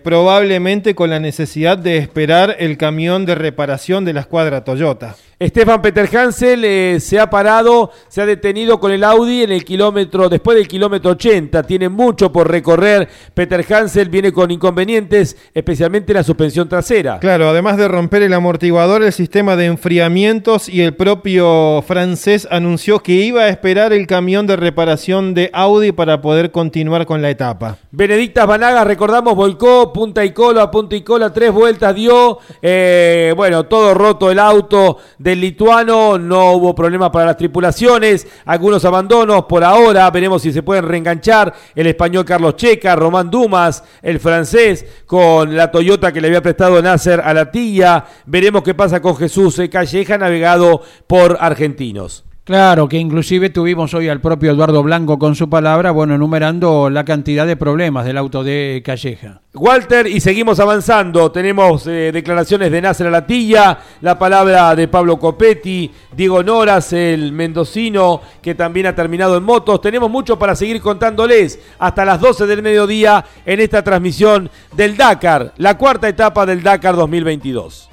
probablemente 0.03 0.97
con 0.97 1.09
la 1.09 1.21
necesidad 1.21 1.79
de 1.79 1.99
esperar 1.99 2.57
el 2.59 2.77
camión 2.77 3.27
de 3.27 3.37
reparación 3.37 4.05
de 4.05 4.13
la 4.13 4.21
escuadra 4.23 4.65
Toyota. 4.65 5.15
Stefan 5.43 5.81
Peter 5.81 6.07
Hansel 6.15 6.63
eh, 6.67 6.99
se 7.01 7.19
ha 7.19 7.31
parado, 7.31 7.91
se 8.09 8.21
ha 8.21 8.27
detenido 8.27 8.79
con 8.79 8.93
el 8.93 9.03
Audi 9.03 9.43
en 9.43 9.53
el 9.53 9.65
kilómetro, 9.65 10.29
después 10.29 10.55
del 10.55 10.69
kilómetro 10.69 11.13
80. 11.13 11.63
Tiene 11.63 11.89
mucho 11.89 12.31
por 12.31 12.51
recorrer. 12.51 13.09
Peter 13.33 13.65
Hansel 13.73 14.11
viene 14.11 14.35
con 14.35 14.51
inconvenientes, 14.51 15.39
especialmente 15.55 16.13
en 16.13 16.17
la 16.17 16.25
suspensión 16.25 16.69
trasera. 16.69 17.21
Claro, 17.21 17.49
además 17.49 17.79
de 17.79 17.89
romper 17.89 18.23
el 18.23 18.35
amortiguador, 18.35 19.03
el 19.03 19.15
sistema 19.15 19.57
de 19.57 19.65
enfriamientos 19.65 20.69
y 20.69 20.83
el 20.83 20.95
propio 20.95 21.83
francés 21.89 22.47
anunció 22.51 22.99
que 22.99 23.13
iba 23.13 23.45
a 23.45 23.49
esperar 23.49 23.95
el 23.95 24.07
camión 24.07 24.47
de 24.47 24.57
reparación 24.57 25.33
de 25.33 25.49
Audi 25.55 25.93
para 25.93 26.21
poder 26.21 26.51
continuar 26.51 27.07
con 27.07 27.23
la 27.23 27.31
etapa. 27.31 27.79
Benedictas 27.93 28.47
Vanagas, 28.47 28.87
recordamos, 28.87 29.35
volcó 29.35 29.91
punta 29.91 30.23
y 30.23 30.33
cola, 30.33 30.71
punta 30.71 30.97
y 30.97 31.01
cola, 31.01 31.33
tres 31.33 31.51
vueltas 31.51 31.95
dio. 31.95 32.41
eh, 32.61 33.33
bueno, 33.35 33.65
todo 33.65 33.95
roto 33.95 34.31
el 34.31 34.39
auto 34.39 34.99
del 35.31 35.41
lituano, 35.41 36.19
no 36.19 36.53
hubo 36.53 36.75
problema 36.75 37.13
para 37.13 37.27
las 37.27 37.37
tripulaciones, 37.37 38.27
algunos 38.45 38.85
abandonos 38.85 39.45
por 39.45 39.63
ahora, 39.63 40.11
veremos 40.11 40.43
si 40.43 40.53
se 40.53 40.65
pueden 40.65 40.85
reenganchar 40.87 41.55
el 41.77 41.87
español 41.87 42.25
Carlos 42.25 42.57
Checa, 42.57 42.97
Román 42.97 43.31
Dumas, 43.31 43.85
el 44.03 44.19
francés 44.19 44.85
con 45.07 45.57
la 45.57 45.71
Toyota 45.71 46.13
que 46.13 46.21
le 46.21 46.27
había 46.27 46.43
prestado 46.43 46.83
Nasser 46.83 47.21
a 47.21 47.33
la 47.33 47.53
tía, 47.53 48.05
veremos 48.27 48.65
qué 48.65 48.75
pasa 48.75 49.01
con 49.01 49.17
Jesús 49.17 49.61
Calleja, 49.71 50.19
navegado 50.19 50.83
por 51.07 51.39
argentinos. 51.41 52.25
Claro, 52.51 52.89
que 52.89 52.99
inclusive 52.99 53.51
tuvimos 53.51 53.95
hoy 53.95 54.09
al 54.09 54.21
propio 54.21 54.51
Eduardo 54.51 54.83
Blanco 54.83 55.21
con 55.21 55.37
su 55.37 55.49
palabra, 55.49 55.93
bueno, 55.93 56.17
enumerando 56.17 56.91
la 56.91 57.05
cantidad 57.05 57.47
de 57.47 57.55
problemas 57.55 58.05
del 58.05 58.19
auto 58.19 58.43
de 58.43 58.83
Calleja. 58.85 59.43
Walter, 59.55 60.09
y 60.09 60.19
seguimos 60.19 60.59
avanzando. 60.59 61.31
Tenemos 61.31 61.87
eh, 61.87 62.11
declaraciones 62.13 62.73
de 62.73 62.83
Nasser 62.83 63.07
Alatilla, 63.07 63.79
la 64.01 64.19
palabra 64.19 64.75
de 64.75 64.89
Pablo 64.89 65.17
Copetti, 65.17 65.93
Diego 66.17 66.43
Noras, 66.43 66.93
el 66.93 67.31
mendocino 67.31 68.21
que 68.43 68.57
también 68.57 68.87
ha 68.87 68.97
terminado 68.97 69.37
en 69.37 69.45
motos. 69.45 69.81
Tenemos 69.81 70.11
mucho 70.11 70.37
para 70.37 70.57
seguir 70.57 70.81
contándoles 70.81 71.61
hasta 71.79 72.05
las 72.05 72.21
12 72.21 72.47
del 72.49 72.65
mediodía 72.65 73.25
en 73.47 73.61
esta 73.61 73.85
transmisión 73.85 74.51
del 74.75 74.97
Dakar, 74.97 75.53
la 75.57 75.79
cuarta 75.79 76.09
etapa 76.09 76.45
del 76.47 76.65
Dakar 76.65 76.97
2022. 76.97 77.90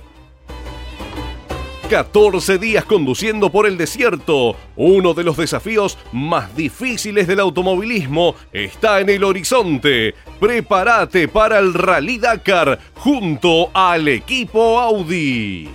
14 1.87 2.57
días 2.57 2.83
conduciendo 2.83 3.49
por 3.49 3.65
el 3.65 3.77
desierto. 3.77 4.57
Uno 4.75 5.13
de 5.13 5.23
los 5.23 5.37
desafíos 5.37 5.97
más 6.11 6.53
difíciles 6.55 7.27
del 7.27 7.39
automovilismo 7.39 8.35
está 8.51 8.99
en 8.99 9.09
el 9.09 9.23
horizonte. 9.23 10.13
Prepárate 10.39 11.29
para 11.29 11.59
el 11.59 11.73
Rally 11.73 12.17
Dakar 12.17 12.79
junto 12.95 13.69
al 13.73 14.09
equipo 14.09 14.79
Audi. 14.79 15.69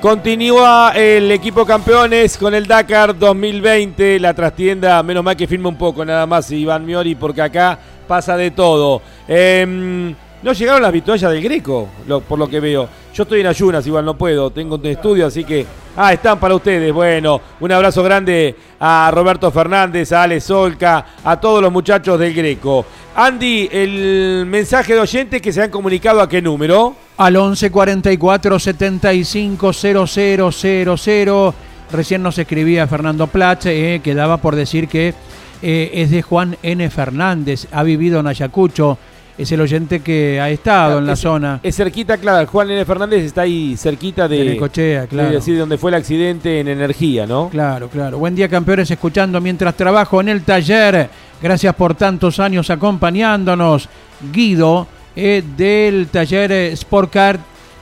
Continúa 0.01 0.93
el 0.95 1.33
equipo 1.33 1.67
campeones 1.67 2.39
con 2.39 2.55
el 2.55 2.67
Dakar 2.67 3.19
2020, 3.19 4.21
la 4.21 4.33
trastienda, 4.33 5.03
menos 5.03 5.25
mal 5.25 5.37
que 5.37 5.49
firma 5.49 5.69
un 5.69 5.77
poco 5.77 6.05
nada 6.05 6.25
más 6.25 6.53
Iván 6.53 6.87
Miori, 6.87 7.17
porque 7.17 7.43
acá 7.43 7.79
pasa 8.07 8.37
de 8.37 8.53
todo. 8.53 9.03
Em, 9.27 10.15
no 10.43 10.53
llegaron 10.53 10.83
las 10.83 10.93
vituallas 10.93 11.33
del 11.33 11.43
Greco, 11.43 11.89
por 12.29 12.39
lo 12.39 12.49
que 12.49 12.61
veo. 12.61 12.89
Yo 13.15 13.23
estoy 13.25 13.41
en 13.41 13.47
ayunas, 13.49 13.87
igual 13.87 14.05
no 14.05 14.17
puedo, 14.17 14.51
tengo 14.51 14.77
un 14.77 14.87
estudio, 14.87 15.27
así 15.27 15.45
que... 15.45 15.67
Ah, 16.01 16.13
están 16.13 16.39
para 16.39 16.55
ustedes. 16.55 16.93
Bueno, 16.93 17.41
un 17.59 17.73
abrazo 17.73 18.05
grande 18.05 18.55
a 18.79 19.11
Roberto 19.13 19.51
Fernández, 19.51 20.13
a 20.13 20.23
Ale 20.23 20.41
Solca, 20.41 21.05
a 21.25 21.41
todos 21.41 21.61
los 21.61 21.73
muchachos 21.73 22.21
del 22.21 22.33
Greco. 22.33 22.87
Andy, 23.17 23.69
el 23.73 24.47
mensaje 24.47 24.95
de 24.95 25.01
oyentes 25.01 25.43
que 25.43 25.53
se 25.53 25.61
han 25.61 25.73
comunicado 25.73 26.21
a 26.21 26.29
qué 26.29 26.41
número? 26.41 26.95
Al 27.17 27.35
11 27.35 27.73
44 27.73 28.61
75 28.61 29.73
0000. 29.73 31.53
Recién 31.91 32.23
nos 32.23 32.39
escribía 32.39 32.87
Fernando 32.87 33.27
Platz, 33.27 33.67
eh, 33.67 34.01
que 34.05 34.15
daba 34.15 34.37
por 34.37 34.55
decir 34.55 34.87
que 34.87 35.15
eh, 35.63 35.91
es 35.95 36.13
de 36.13 36.23
Juan 36.23 36.57
N. 36.63 36.89
Fernández, 36.91 37.67
ha 37.73 37.83
vivido 37.83 38.21
en 38.21 38.29
Ayacucho, 38.29 38.99
es 39.39 39.53
el 39.53 39.61
oyente 39.61 40.01
que 40.01 40.41
ha 40.41 40.51
estado 40.51 40.99
en 40.99 41.07
la 41.07 41.13
es, 41.13 41.21
zona. 41.21 41.61
Es 41.63 41.77
cerquita, 41.77 42.19
claro. 42.19 42.47
Juan 42.49 42.71
N. 42.71 42.85
Fernández 42.85 43.25
está 43.25 43.43
ahí 43.43 43.77
cerquita 43.77 44.27
de. 44.27 44.45
Necochea, 44.45 45.07
claro. 45.07 45.29
Es 45.29 45.35
decir, 45.35 45.57
donde 45.57 45.79
fue 45.79 45.93
el 45.93 45.95
accidente 45.95 46.59
en 46.59 46.67
energía, 46.67 47.25
¿no? 47.25 47.49
Claro, 47.49 47.89
claro. 47.89 48.19
Buen 48.19 48.35
día, 48.35 48.49
campeones, 48.49 48.91
escuchando 48.91 49.41
mientras 49.41 49.77
trabajo 49.77 50.21
en 50.21 50.29
el 50.29 50.43
taller. 50.43 51.09
Gracias 51.41 51.73
por 51.77 51.95
tantos 51.95 52.41
años 52.41 52.69
acompañándonos. 52.69 53.89
Guido, 54.33 54.89
eh, 55.15 55.45
del 55.57 56.09
taller 56.09 56.51
eh, 56.51 56.73
Sport 56.73 57.13
Car 57.13 57.39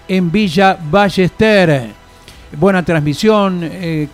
en 0.06 0.30
Villa 0.30 0.76
Ballester. 0.90 1.86
Buena 2.58 2.84
transmisión. 2.84 3.60
eh, 3.62 4.08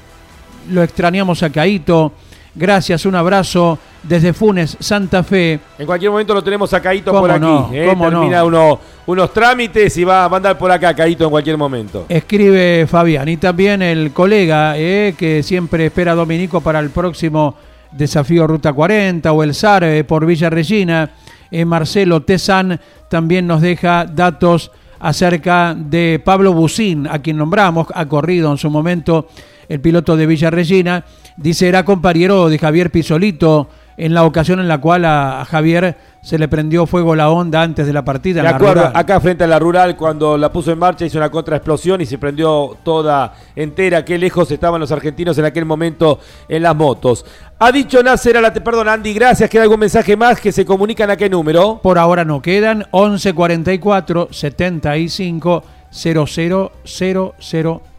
lo 0.71 0.83
extrañamos 0.83 1.43
a 1.43 1.51
Caito. 1.51 2.13
Gracias, 2.55 3.07
un 3.07 3.15
abrazo 3.15 3.79
desde 4.03 4.33
Funes, 4.35 4.77
Santa 4.79 5.23
Fe. 5.23 5.59
En 5.79 5.87
cualquier 5.87 6.11
momento 6.11 6.35
lo 6.35 6.43
tenemos 6.45 6.73
a 6.75 6.81
Caito 6.83 7.11
¿Cómo 7.11 7.23
por 7.23 7.31
aquí. 7.31 7.41
no? 7.41 7.71
¿eh? 7.73 7.87
¿Cómo 7.89 8.11
Termina 8.11 8.39
no? 8.41 8.47
uno- 8.47 8.81
unos 9.07 9.33
trámites 9.33 9.97
y 9.97 10.05
va 10.05 10.25
a 10.25 10.29
mandar 10.29 10.59
por 10.59 10.71
acá 10.71 10.95
Caito 10.95 11.25
en 11.25 11.31
cualquier 11.31 11.57
momento. 11.57 12.05
Escribe 12.11 12.87
Fabián 12.87 13.29
y 13.29 13.39
también 13.39 13.81
el 13.81 14.13
colega 14.13 14.75
eh, 14.77 15.15
que 15.17 15.43
siempre 15.43 15.87
espera 15.87 16.13
a 16.13 16.15
Dominico 16.15 16.61
para 16.61 16.79
el 16.81 16.91
próximo 16.91 17.55
desafío 17.91 18.47
Ruta 18.47 18.73
40 18.73 19.33
o 19.33 19.43
el 19.43 19.55
SAR 19.55 19.85
eh, 19.85 20.05
por 20.05 20.27
Villa 20.27 20.51
Regina. 20.51 21.11
Eh, 21.51 21.65
Marcelo 21.65 22.23
Tezán 22.23 22.79
también 23.09 23.47
nos 23.47 23.63
deja 23.63 24.05
datos 24.05 24.71
acerca 25.01 25.75
de 25.77 26.21
Pablo 26.25 26.53
Bucín, 26.53 27.09
a 27.11 27.19
quien 27.21 27.37
nombramos, 27.39 27.89
ha 27.95 28.07
corrido 28.07 28.51
en 28.53 28.59
su 28.59 28.71
momento 28.71 29.27
el 29.69 29.81
piloto 29.81 30.17
de 30.17 30.27
Villa 30.27 30.51
Regina. 30.51 31.05
Dice, 31.37 31.69
era 31.69 31.85
compañero 31.85 32.49
de 32.49 32.59
Javier 32.59 32.91
Pisolito 32.91 33.69
en 33.97 34.15
la 34.15 34.25
ocasión 34.25 34.61
en 34.61 34.69
la 34.69 34.79
cual 34.79 35.05
a, 35.05 35.41
a 35.41 35.45
Javier 35.45 35.97
se 36.23 36.39
le 36.39 36.47
prendió 36.47 36.87
fuego 36.87 37.17
la 37.17 37.31
onda 37.31 37.63
antes 37.63 37.87
de 37.87 37.93
la 37.93 38.05
partida. 38.05 38.43
De 38.43 38.49
acuerdo, 38.49 38.75
rural. 38.75 38.93
acá 38.95 39.21
frente 39.21 39.45
a 39.45 39.49
la 39.49 39.59
rural, 39.59 39.97
cuando 39.97 40.39
la 40.39 40.53
puso 40.53 40.71
en 40.71 40.79
marcha, 40.79 41.05
hizo 41.05 41.19
una 41.19 41.31
contraexplosión 41.31 42.01
y 42.01 42.07
se 42.07 42.17
prendió 42.17 42.77
toda 42.85 43.35
entera. 43.57 44.05
Qué 44.05 44.17
lejos 44.19 44.51
estaban 44.51 44.81
los 44.81 44.93
argentinos 44.93 45.37
en 45.39 45.45
aquel 45.45 45.65
momento 45.65 46.21
en 46.49 46.63
las 46.63 46.77
motos. 46.77 47.27
Ha 47.59 47.73
dicho 47.73 48.03
Nasser 48.03 48.37
Alate, 48.37 48.61
perdón, 48.61 48.89
Andy, 48.89 49.13
gracias. 49.15 49.51
¿Queda 49.51 49.65
algún 49.65 49.81
mensaje 49.81 50.17
más 50.17 50.41
que 50.41 50.53
se 50.53 50.65
comunican 50.65 51.11
a 51.11 51.17
qué 51.17 51.29
número? 51.29 51.81
Por 51.83 51.99
ahora 51.99 52.25
no 52.25 52.41
quedan 52.41 52.87
11 52.93 53.35
44 53.35 54.29
75 54.31 55.65
0000. 55.91 57.92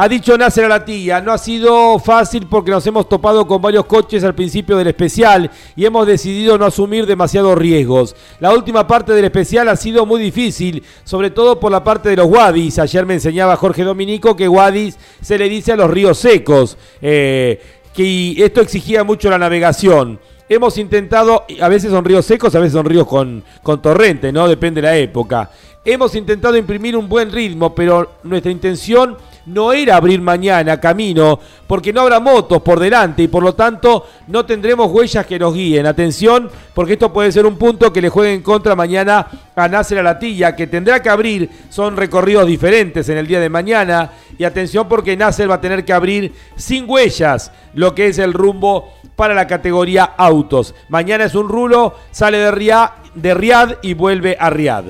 Ha 0.00 0.08
dicho 0.08 0.38
Nasser 0.38 0.66
Alatilla, 0.66 1.20
no 1.20 1.32
ha 1.32 1.38
sido 1.38 1.98
fácil 1.98 2.46
porque 2.48 2.70
nos 2.70 2.86
hemos 2.86 3.08
topado 3.08 3.48
con 3.48 3.60
varios 3.60 3.84
coches 3.86 4.22
al 4.22 4.32
principio 4.32 4.76
del 4.76 4.86
especial 4.86 5.50
y 5.74 5.84
hemos 5.84 6.06
decidido 6.06 6.56
no 6.56 6.66
asumir 6.66 7.04
demasiados 7.04 7.58
riesgos. 7.58 8.14
La 8.38 8.52
última 8.52 8.86
parte 8.86 9.12
del 9.12 9.24
especial 9.24 9.68
ha 9.68 9.74
sido 9.74 10.06
muy 10.06 10.22
difícil, 10.22 10.84
sobre 11.02 11.30
todo 11.30 11.58
por 11.58 11.72
la 11.72 11.82
parte 11.82 12.10
de 12.10 12.16
los 12.16 12.28
wadis. 12.28 12.78
Ayer 12.78 13.06
me 13.06 13.14
enseñaba 13.14 13.56
Jorge 13.56 13.82
Dominico 13.82 14.36
que 14.36 14.46
wadis 14.46 14.96
se 15.20 15.36
le 15.36 15.48
dice 15.48 15.72
a 15.72 15.76
los 15.76 15.90
ríos 15.90 16.16
secos, 16.16 16.78
eh, 17.02 17.60
que 17.92 18.36
esto 18.38 18.60
exigía 18.60 19.02
mucho 19.02 19.28
la 19.28 19.38
navegación. 19.38 20.20
Hemos 20.48 20.78
intentado, 20.78 21.44
a 21.60 21.68
veces 21.68 21.90
son 21.90 22.04
ríos 22.04 22.24
secos, 22.24 22.54
a 22.54 22.60
veces 22.60 22.74
son 22.74 22.86
ríos 22.86 23.06
con, 23.08 23.42
con 23.64 23.82
torrente, 23.82 24.32
¿no? 24.32 24.46
Depende 24.48 24.80
de 24.80 24.86
la 24.86 24.96
época. 24.96 25.50
Hemos 25.84 26.14
intentado 26.14 26.56
imprimir 26.56 26.96
un 26.96 27.08
buen 27.08 27.32
ritmo, 27.32 27.74
pero 27.74 28.18
nuestra 28.24 28.50
intención 28.52 29.16
no 29.46 29.72
era 29.72 29.96
abrir 29.96 30.20
mañana 30.20 30.78
camino, 30.78 31.40
porque 31.66 31.92
no 31.92 32.02
habrá 32.02 32.20
motos 32.20 32.60
por 32.62 32.78
delante 32.78 33.22
y 33.22 33.28
por 33.28 33.42
lo 33.42 33.54
tanto 33.54 34.06
no 34.26 34.44
tendremos 34.44 34.90
huellas 34.90 35.24
que 35.24 35.38
nos 35.38 35.54
guíen. 35.54 35.86
Atención, 35.86 36.50
porque 36.74 36.94
esto 36.94 37.12
puede 37.12 37.32
ser 37.32 37.46
un 37.46 37.56
punto 37.56 37.92
que 37.92 38.02
le 38.02 38.10
juegue 38.10 38.34
en 38.34 38.42
contra 38.42 38.76
mañana 38.76 39.26
a 39.56 39.68
Nasser 39.68 39.98
Alatilla, 39.98 40.54
que 40.54 40.66
tendrá 40.66 41.00
que 41.02 41.08
abrir, 41.08 41.48
son 41.70 41.96
recorridos 41.96 42.46
diferentes 42.46 43.08
en 43.08 43.18
el 43.18 43.26
día 43.26 43.40
de 43.40 43.48
mañana. 43.48 44.12
Y 44.36 44.44
atención 44.44 44.88
porque 44.88 45.16
Nasser 45.16 45.50
va 45.50 45.56
a 45.56 45.60
tener 45.60 45.84
que 45.84 45.92
abrir 45.92 46.34
sin 46.56 46.88
huellas 46.88 47.50
lo 47.74 47.94
que 47.94 48.08
es 48.08 48.18
el 48.18 48.32
rumbo 48.32 48.92
para 49.16 49.34
la 49.34 49.46
categoría 49.46 50.04
autos. 50.04 50.74
Mañana 50.88 51.24
es 51.24 51.34
un 51.34 51.48
rulo, 51.48 51.94
sale 52.10 52.38
de 52.38 52.50
Riad, 52.50 52.90
de 53.14 53.34
Riad 53.34 53.76
y 53.82 53.94
vuelve 53.94 54.36
a 54.38 54.50
Riad. 54.50 54.84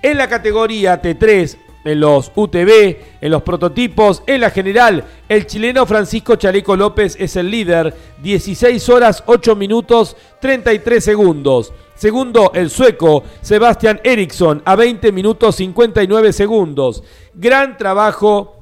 En 0.00 0.16
la 0.16 0.28
categoría 0.28 1.02
T3, 1.02 1.56
en 1.84 2.00
los 2.00 2.30
UTV, 2.34 2.96
en 3.20 3.30
los 3.30 3.42
prototipos, 3.42 4.22
en 4.26 4.40
la 4.40 4.50
general, 4.50 5.04
el 5.28 5.46
chileno 5.46 5.86
Francisco 5.86 6.36
Chaleco 6.36 6.76
López 6.76 7.16
es 7.18 7.34
el 7.36 7.50
líder, 7.50 7.94
16 8.22 8.88
horas 8.90 9.24
8 9.26 9.56
minutos 9.56 10.16
33 10.40 11.02
segundos. 11.02 11.72
Segundo, 11.96 12.52
el 12.54 12.70
sueco 12.70 13.24
Sebastian 13.40 14.00
Eriksson 14.04 14.62
a 14.64 14.76
20 14.76 15.10
minutos 15.10 15.56
59 15.56 16.32
segundos. 16.32 17.02
Gran 17.34 17.76
trabajo 17.76 18.58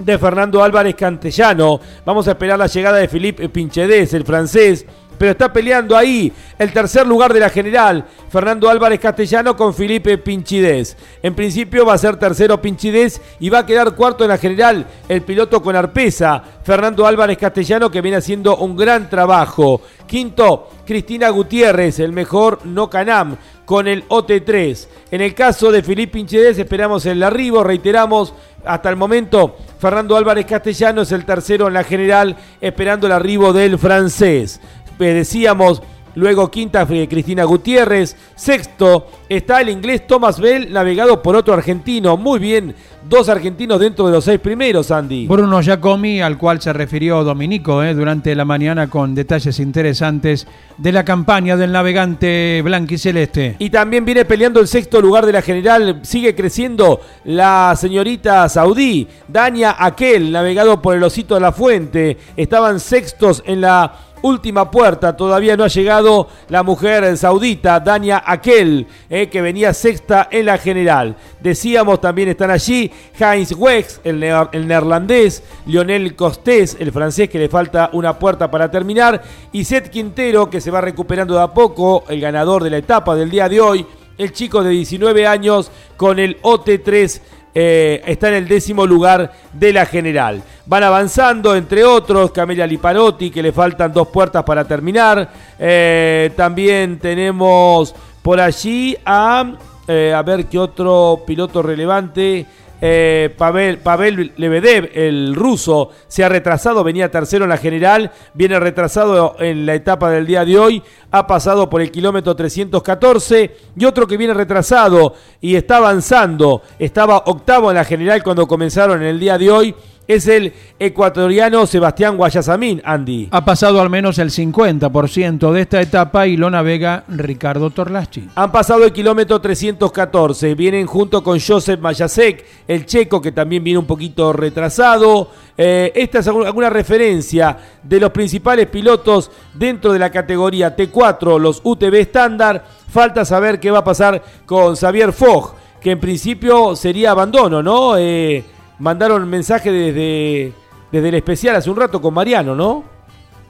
de 0.00 0.18
Fernando 0.18 0.64
Álvarez 0.64 0.96
Cantellano. 0.96 1.80
Vamos 2.04 2.26
a 2.26 2.32
esperar 2.32 2.58
la 2.58 2.66
llegada 2.66 2.98
de 2.98 3.06
Philippe 3.08 3.48
Pinchedes, 3.48 4.12
el 4.14 4.24
francés. 4.24 4.86
Pero 5.20 5.32
está 5.32 5.52
peleando 5.52 5.98
ahí 5.98 6.32
el 6.58 6.72
tercer 6.72 7.06
lugar 7.06 7.34
de 7.34 7.40
la 7.40 7.50
general. 7.50 8.06
Fernando 8.30 8.70
Álvarez 8.70 9.00
Castellano 9.00 9.54
con 9.54 9.74
Felipe 9.74 10.16
Pinchidez. 10.16 10.96
En 11.22 11.34
principio 11.34 11.84
va 11.84 11.92
a 11.92 11.98
ser 11.98 12.16
tercero 12.16 12.62
Pinchidez 12.62 13.20
y 13.38 13.50
va 13.50 13.58
a 13.58 13.66
quedar 13.66 13.94
cuarto 13.94 14.24
en 14.24 14.30
la 14.30 14.38
general 14.38 14.86
el 15.10 15.20
piloto 15.20 15.60
con 15.60 15.76
arpesa. 15.76 16.42
Fernando 16.62 17.06
Álvarez 17.06 17.36
Castellano 17.36 17.90
que 17.90 18.00
viene 18.00 18.16
haciendo 18.16 18.56
un 18.56 18.74
gran 18.74 19.10
trabajo. 19.10 19.82
Quinto, 20.06 20.70
Cristina 20.86 21.28
Gutiérrez, 21.28 21.98
el 21.98 22.12
mejor 22.12 22.64
no 22.64 22.88
Canam 22.88 23.36
con 23.66 23.88
el 23.88 24.08
OT3. 24.08 24.88
En 25.10 25.20
el 25.20 25.34
caso 25.34 25.70
de 25.70 25.82
Felipe 25.82 26.14
Pinchedés 26.14 26.58
esperamos 26.58 27.04
el 27.04 27.22
arribo, 27.22 27.62
reiteramos, 27.62 28.32
hasta 28.64 28.90
el 28.90 28.96
momento 28.96 29.56
Fernando 29.80 30.14
Álvarez 30.14 30.44
Castellano 30.44 31.02
es 31.02 31.12
el 31.12 31.24
tercero 31.24 31.66
en 31.66 31.72
la 31.72 31.84
general, 31.84 32.36
esperando 32.60 33.06
el 33.06 33.14
arribo 33.14 33.54
del 33.54 33.78
francés. 33.78 34.60
Eh, 35.00 35.14
Decíamos, 35.14 35.82
luego 36.14 36.50
quinta 36.50 36.86
Cristina 36.86 37.44
Gutiérrez, 37.44 38.16
sexto 38.34 39.06
está 39.28 39.60
el 39.60 39.68
inglés 39.70 40.06
Thomas 40.06 40.40
Bell, 40.40 40.72
navegado 40.72 41.22
por 41.22 41.36
otro 41.36 41.54
argentino. 41.54 42.16
Muy 42.16 42.38
bien, 42.38 42.74
dos 43.08 43.28
argentinos 43.28 43.80
dentro 43.80 44.06
de 44.06 44.12
los 44.12 44.24
seis 44.24 44.40
primeros, 44.40 44.90
Andy. 44.90 45.26
Bruno 45.26 45.62
Giacomi, 45.62 46.20
al 46.20 46.36
cual 46.36 46.60
se 46.60 46.72
refirió 46.72 47.22
Dominico 47.24 47.82
eh, 47.82 47.94
durante 47.94 48.34
la 48.34 48.44
mañana 48.44 48.90
con 48.90 49.14
detalles 49.14 49.58
interesantes 49.60 50.46
de 50.76 50.92
la 50.92 51.04
campaña 51.04 51.56
del 51.56 51.72
navegante 51.72 52.60
blanquiceleste. 52.62 53.56
Y 53.58 53.70
también 53.70 54.04
viene 54.04 54.24
peleando 54.24 54.60
el 54.60 54.66
sexto 54.68 55.00
lugar 55.00 55.26
de 55.26 55.32
la 55.32 55.42
general. 55.42 56.00
Sigue 56.02 56.34
creciendo 56.34 57.00
la 57.24 57.74
señorita 57.76 58.48
saudí, 58.48 59.06
Dania 59.28 59.76
Aquel, 59.78 60.32
navegado 60.32 60.82
por 60.82 60.96
el 60.96 61.02
Osito 61.02 61.34
de 61.34 61.40
la 61.40 61.52
Fuente. 61.52 62.18
Estaban 62.36 62.80
sextos 62.80 63.42
en 63.46 63.60
la 63.60 63.92
última 64.22 64.70
puerta. 64.70 65.16
Todavía 65.16 65.56
no 65.56 65.64
ha 65.64 65.68
llegado 65.68 66.28
la 66.48 66.62
mujer 66.62 67.16
saudita, 67.16 67.80
Dania 67.80 68.22
Aquel, 68.24 68.86
eh, 69.08 69.28
que 69.28 69.40
venía 69.40 69.74
sexta 69.74 70.28
en 70.30 70.46
la 70.46 70.58
general. 70.58 71.16
Decíamos 71.40 72.00
también 72.00 72.28
están 72.28 72.50
allí 72.50 72.90
Heinz 73.18 73.52
Wex, 73.52 74.00
el, 74.04 74.20
neerlandés, 74.20 75.42
Lionel 75.66 76.14
Costés, 76.14 76.76
el 76.78 76.92
francés 76.92 77.28
que 77.28 77.38
le 77.38 77.48
falta 77.48 77.90
una 77.92 78.18
puerta 78.18 78.50
para 78.50 78.70
terminar, 78.70 79.22
y 79.52 79.64
Seth 79.64 79.88
Quintero, 79.90 80.50
que 80.50 80.60
se 80.60 80.70
va 80.70 80.80
recuperando 80.80 81.34
de 81.34 81.42
a 81.42 81.48
poco, 81.48 82.04
el 82.08 82.20
ganador 82.20 82.62
de 82.62 82.70
la 82.70 82.78
etapa 82.78 83.14
del 83.14 83.30
día 83.30 83.48
de 83.48 83.60
hoy. 83.60 83.86
El 84.18 84.32
chico 84.32 84.62
de 84.62 84.70
19 84.70 85.26
años 85.26 85.70
con 85.96 86.18
el 86.18 86.40
OT3 86.42 87.20
eh, 87.54 88.02
está 88.06 88.28
en 88.28 88.34
el 88.34 88.48
décimo 88.48 88.86
lugar 88.86 89.32
de 89.52 89.72
la 89.72 89.86
general. 89.86 90.42
Van 90.70 90.84
avanzando, 90.84 91.56
entre 91.56 91.84
otros, 91.84 92.30
Camelia 92.30 92.64
Lipanotti, 92.64 93.28
que 93.28 93.42
le 93.42 93.50
faltan 93.50 93.92
dos 93.92 94.06
puertas 94.06 94.44
para 94.44 94.64
terminar. 94.64 95.28
Eh, 95.58 96.30
también 96.36 97.00
tenemos 97.00 97.92
por 98.22 98.40
allí 98.40 98.96
a, 99.04 99.52
eh, 99.88 100.14
a 100.14 100.22
ver 100.22 100.46
qué 100.46 100.60
otro 100.60 101.24
piloto 101.26 101.60
relevante. 101.60 102.46
Eh, 102.80 103.34
Pavel, 103.36 103.78
Pavel 103.78 104.32
Lebedev, 104.36 104.92
el 104.94 105.34
ruso, 105.34 105.90
se 106.06 106.22
ha 106.22 106.28
retrasado, 106.28 106.84
venía 106.84 107.10
tercero 107.10 107.46
en 107.46 107.50
la 107.50 107.56
general, 107.56 108.12
viene 108.32 108.60
retrasado 108.60 109.34
en 109.40 109.66
la 109.66 109.74
etapa 109.74 110.08
del 110.10 110.24
día 110.24 110.44
de 110.44 110.56
hoy, 110.56 110.82
ha 111.10 111.26
pasado 111.26 111.68
por 111.68 111.82
el 111.82 111.90
kilómetro 111.90 112.36
314 112.36 113.56
y 113.76 113.84
otro 113.84 114.06
que 114.06 114.16
viene 114.16 114.32
retrasado 114.32 115.14
y 115.40 115.56
está 115.56 115.78
avanzando, 115.78 116.62
estaba 116.78 117.24
octavo 117.26 117.70
en 117.70 117.76
la 117.76 117.84
general 117.84 118.22
cuando 118.22 118.46
comenzaron 118.46 119.02
en 119.02 119.08
el 119.08 119.20
día 119.20 119.36
de 119.36 119.50
hoy, 119.50 119.74
es 120.14 120.26
el 120.28 120.52
ecuatoriano 120.78 121.66
Sebastián 121.66 122.16
Guayasamín, 122.16 122.80
Andy. 122.84 123.28
Ha 123.30 123.44
pasado 123.44 123.80
al 123.80 123.90
menos 123.90 124.18
el 124.18 124.30
50% 124.30 125.52
de 125.52 125.60
esta 125.60 125.80
etapa 125.80 126.26
y 126.26 126.36
lo 126.36 126.50
navega 126.50 127.04
Ricardo 127.08 127.70
Torlaschi. 127.70 128.28
Han 128.34 128.52
pasado 128.52 128.84
el 128.84 128.92
kilómetro 128.92 129.40
314. 129.40 130.54
Vienen 130.54 130.86
junto 130.86 131.22
con 131.22 131.38
Joseph 131.40 131.80
Mayasek, 131.80 132.44
el 132.66 132.86
checo 132.86 133.20
que 133.20 133.32
también 133.32 133.62
viene 133.64 133.78
un 133.78 133.86
poquito 133.86 134.32
retrasado. 134.32 135.30
Eh, 135.56 135.92
esta 135.94 136.20
es 136.20 136.28
algu- 136.28 136.46
alguna 136.46 136.70
referencia 136.70 137.56
de 137.82 138.00
los 138.00 138.10
principales 138.10 138.66
pilotos 138.66 139.30
dentro 139.54 139.92
de 139.92 139.98
la 139.98 140.10
categoría 140.10 140.74
T4, 140.76 141.38
los 141.38 141.60
UTV 141.62 141.94
estándar. 142.00 142.64
Falta 142.88 143.24
saber 143.24 143.60
qué 143.60 143.70
va 143.70 143.78
a 143.80 143.84
pasar 143.84 144.22
con 144.46 144.74
Xavier 144.76 145.12
Fogg, 145.12 145.54
que 145.80 145.92
en 145.92 146.00
principio 146.00 146.74
sería 146.76 147.10
abandono, 147.12 147.62
¿no? 147.62 147.96
Eh, 147.96 148.44
mandaron 148.80 149.28
mensaje 149.28 149.70
desde, 149.70 150.52
desde 150.90 151.08
el 151.08 151.14
especial 151.14 151.56
hace 151.56 151.70
un 151.70 151.76
rato 151.76 152.02
con 152.02 152.12
Mariano, 152.12 152.56
¿no? 152.56 152.84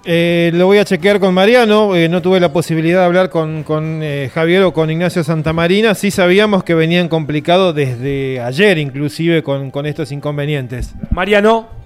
Eh, 0.05 0.51
lo 0.55 0.67
voy 0.67 0.79
a 0.79 0.85
chequear 0.85 1.21
con 1.21 1.35
Mariano. 1.35 1.95
eh, 1.95 2.09
no 2.09 2.23
tuve 2.23 2.41
la 2.41 2.53
posibilidad 2.53 3.01
de 3.01 3.05
hablar 3.05 3.29
con, 3.31 3.63
con, 3.65 4.01
eh, 4.03 4.31
Javier 4.33 4.63
o 4.63 4.73
con 4.73 4.91
Ignacio 4.91 5.23
Santamarina. 5.23 5.95
Sí 5.95 6.11
sabíamos 6.11 6.65
que 6.65 6.75
venían 6.75 7.09
complicados 7.09 7.75
desde 7.75 8.41
ayer, 8.41 8.79
inclusive, 8.79 9.43
con, 9.43 9.71
con 9.71 9.87
estos 9.87 10.13
inconvenientes. 10.13 10.95
Mariano. 11.11 11.81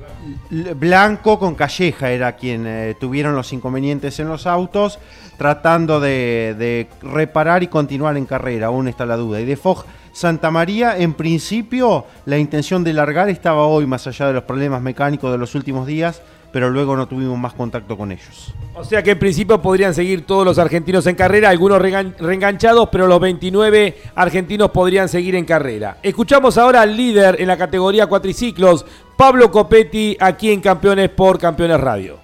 Blanco 0.76 1.38
con 1.38 1.54
Calleja 1.54 2.10
era 2.10 2.34
quien 2.36 2.66
eh, 2.66 2.94
tuvieron 2.98 3.34
los 3.34 3.52
inconvenientes 3.52 4.18
en 4.20 4.28
los 4.28 4.46
autos, 4.46 4.98
tratando 5.36 6.00
de, 6.00 6.54
de 6.58 6.88
reparar 7.02 7.62
y 7.62 7.66
continuar 7.66 8.16
en 8.16 8.24
carrera, 8.24 8.68
aún 8.68 8.88
está 8.88 9.04
la 9.04 9.18
duda. 9.18 9.38
Y 9.42 9.44
de 9.44 9.56
Fog 9.56 9.84
Santa 10.14 10.52
María, 10.52 10.96
en 10.96 11.12
principio, 11.12 12.06
la 12.24 12.38
intención 12.38 12.84
de 12.84 12.92
largar 12.92 13.28
estaba 13.28 13.66
hoy, 13.66 13.84
más 13.84 14.06
allá 14.06 14.28
de 14.28 14.34
los 14.34 14.44
problemas 14.44 14.80
mecánicos 14.80 15.32
de 15.32 15.38
los 15.38 15.56
últimos 15.56 15.88
días, 15.88 16.22
pero 16.52 16.70
luego 16.70 16.94
no 16.94 17.08
tuvimos 17.08 17.36
más 17.36 17.52
contacto 17.52 17.96
con 17.96 18.12
ellos. 18.12 18.54
O 18.74 18.84
sea 18.84 19.02
que 19.02 19.10
en 19.10 19.18
principio 19.18 19.60
podrían 19.60 19.92
seguir 19.92 20.24
todos 20.24 20.44
los 20.44 20.56
argentinos 20.56 21.04
en 21.08 21.16
carrera, 21.16 21.48
algunos 21.50 21.82
reenganchados, 21.82 22.90
pero 22.92 23.08
los 23.08 23.18
29 23.18 23.98
argentinos 24.14 24.70
podrían 24.70 25.08
seguir 25.08 25.34
en 25.34 25.44
carrera. 25.44 25.98
Escuchamos 26.00 26.58
ahora 26.58 26.82
al 26.82 26.96
líder 26.96 27.40
en 27.40 27.48
la 27.48 27.56
categoría 27.56 28.06
cuatriciclos, 28.06 28.86
Pablo 29.16 29.50
Copetti, 29.50 30.16
aquí 30.20 30.52
en 30.52 30.60
Campeones 30.60 31.08
por 31.08 31.40
Campeones 31.40 31.80
Radio. 31.80 32.20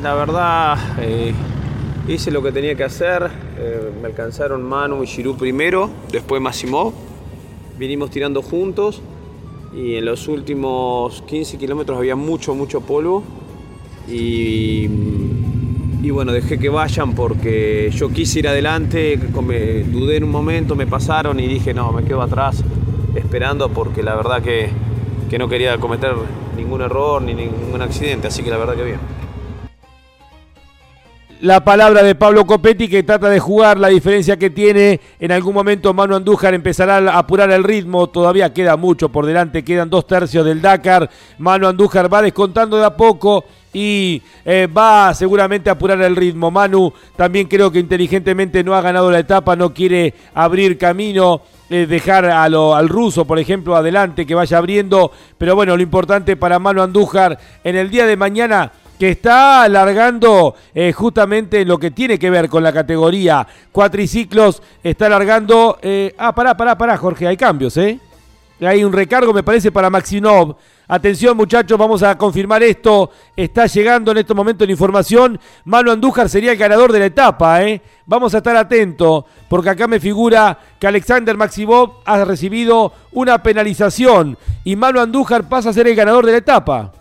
la 0.00 0.14
verdad 0.14 0.78
eh, 1.00 1.34
hice 2.08 2.30
lo 2.30 2.42
que 2.42 2.52
tenía 2.52 2.74
que 2.74 2.84
hacer. 2.84 3.30
Eh, 3.58 3.90
me 4.00 4.08
alcanzaron 4.08 4.62
Manu 4.62 5.02
y 5.02 5.06
Giroud 5.06 5.36
primero, 5.36 5.90
después 6.10 6.40
Massimo. 6.40 6.92
Vinimos 7.78 8.10
tirando 8.10 8.42
juntos 8.42 9.02
y 9.74 9.96
en 9.96 10.04
los 10.04 10.28
últimos 10.28 11.22
15 11.22 11.58
kilómetros 11.58 11.98
había 11.98 12.14
mucho, 12.16 12.54
mucho 12.54 12.80
polvo. 12.80 13.22
Y, 14.08 14.88
y 16.02 16.10
bueno, 16.10 16.32
dejé 16.32 16.58
que 16.58 16.68
vayan 16.68 17.14
porque 17.14 17.90
yo 17.92 18.10
quise 18.10 18.40
ir 18.40 18.48
adelante, 18.48 19.18
me- 19.42 19.82
dudé 19.84 20.16
en 20.18 20.24
un 20.24 20.30
momento, 20.30 20.76
me 20.76 20.86
pasaron 20.86 21.40
y 21.40 21.46
dije 21.48 21.72
no, 21.72 21.90
me 21.92 22.04
quedo 22.04 22.20
atrás 22.20 22.62
esperando 23.14 23.70
porque 23.70 24.02
la 24.02 24.14
verdad 24.14 24.42
que, 24.42 24.68
que 25.30 25.38
no 25.38 25.48
quería 25.48 25.78
cometer 25.78 26.12
ningún 26.56 26.82
error 26.82 27.22
ni 27.22 27.32
ningún 27.34 27.80
accidente, 27.80 28.26
así 28.28 28.42
que 28.42 28.50
la 28.50 28.58
verdad 28.58 28.74
que 28.76 28.84
bien. 28.84 28.98
La 31.40 31.62
palabra 31.62 32.02
de 32.02 32.14
Pablo 32.14 32.46
Copetti 32.46 32.88
que 32.88 33.02
trata 33.02 33.28
de 33.28 33.38
jugar 33.38 33.78
la 33.78 33.88
diferencia 33.88 34.38
que 34.38 34.48
tiene. 34.48 35.00
En 35.20 35.30
algún 35.30 35.52
momento 35.52 35.92
Manu 35.92 36.14
Andújar 36.16 36.54
empezará 36.54 36.96
a 36.98 37.18
apurar 37.18 37.50
el 37.50 37.64
ritmo. 37.64 38.06
Todavía 38.06 38.54
queda 38.54 38.76
mucho 38.78 39.10
por 39.10 39.26
delante. 39.26 39.62
Quedan 39.62 39.90
dos 39.90 40.06
tercios 40.06 40.44
del 40.46 40.62
Dakar. 40.62 41.10
Manu 41.38 41.66
Andújar 41.66 42.12
va 42.12 42.22
descontando 42.22 42.78
de 42.78 42.86
a 42.86 42.96
poco 42.96 43.44
y 43.74 44.22
eh, 44.46 44.68
va 44.74 45.12
seguramente 45.12 45.68
a 45.68 45.74
apurar 45.74 46.00
el 46.00 46.16
ritmo. 46.16 46.50
Manu 46.50 46.90
también 47.14 47.46
creo 47.46 47.70
que 47.70 47.78
inteligentemente 47.80 48.64
no 48.64 48.74
ha 48.74 48.80
ganado 48.80 49.10
la 49.10 49.18
etapa. 49.18 49.54
No 49.54 49.74
quiere 49.74 50.14
abrir 50.34 50.78
camino. 50.78 51.42
eh, 51.70 51.86
dejar 51.86 52.26
a 52.26 52.46
lo- 52.50 52.74
al 52.74 52.90
ruso, 52.90 53.24
por 53.24 53.38
ejemplo, 53.38 53.74
adelante, 53.74 54.26
que 54.26 54.34
vaya 54.34 54.58
abriendo. 54.58 55.10
Pero 55.38 55.56
bueno, 55.56 55.74
lo 55.76 55.82
importante 55.82 56.36
para 56.36 56.58
Manu 56.58 56.82
Andújar 56.82 57.38
en 57.64 57.74
el 57.74 57.88
día 57.90 58.06
de 58.06 58.18
mañana 58.18 58.70
que 58.98 59.10
está 59.10 59.62
alargando 59.62 60.54
eh, 60.74 60.92
justamente 60.92 61.64
lo 61.64 61.78
que 61.78 61.90
tiene 61.90 62.18
que 62.18 62.30
ver 62.30 62.48
con 62.48 62.62
la 62.62 62.72
categoría 62.72 63.46
cuatriciclos, 63.72 64.62
está 64.82 65.06
alargando... 65.06 65.78
eh, 65.82 66.14
ah, 66.18 66.34
pará, 66.34 66.56
pará, 66.56 66.78
pará, 66.78 66.96
Jorge, 66.96 67.26
hay 67.26 67.36
cambios, 67.36 67.76
¿eh? 67.76 67.98
Hay 68.60 68.84
un 68.84 68.92
recargo, 68.92 69.32
me 69.32 69.42
parece, 69.42 69.72
para 69.72 69.90
Maxinov. 69.90 70.56
Atención, 70.86 71.36
muchachos, 71.36 71.76
vamos 71.78 72.02
a 72.02 72.16
confirmar 72.16 72.62
esto. 72.62 73.10
Está 73.36 73.66
llegando 73.66 74.12
en 74.12 74.18
estos 74.18 74.36
momentos 74.36 74.66
la 74.66 74.72
información. 74.72 75.40
Manu 75.64 75.90
Andújar 75.90 76.28
sería 76.28 76.52
el 76.52 76.58
ganador 76.58 76.92
de 76.92 77.00
la 77.00 77.06
etapa, 77.06 77.62
¿eh? 77.62 77.80
Vamos 78.06 78.34
a 78.34 78.38
estar 78.38 78.56
atentos, 78.56 79.24
porque 79.48 79.70
acá 79.70 79.88
me 79.88 79.98
figura 79.98 80.58
que 80.78 80.86
Alexander 80.86 81.36
Maximov 81.36 82.02
ha 82.04 82.24
recibido 82.24 82.92
una 83.12 83.42
penalización 83.42 84.38
y 84.62 84.76
Manu 84.76 85.00
Andújar 85.00 85.48
pasa 85.48 85.70
a 85.70 85.72
ser 85.72 85.88
el 85.88 85.96
ganador 85.96 86.24
de 86.26 86.32
la 86.32 86.38
etapa. 86.38 86.92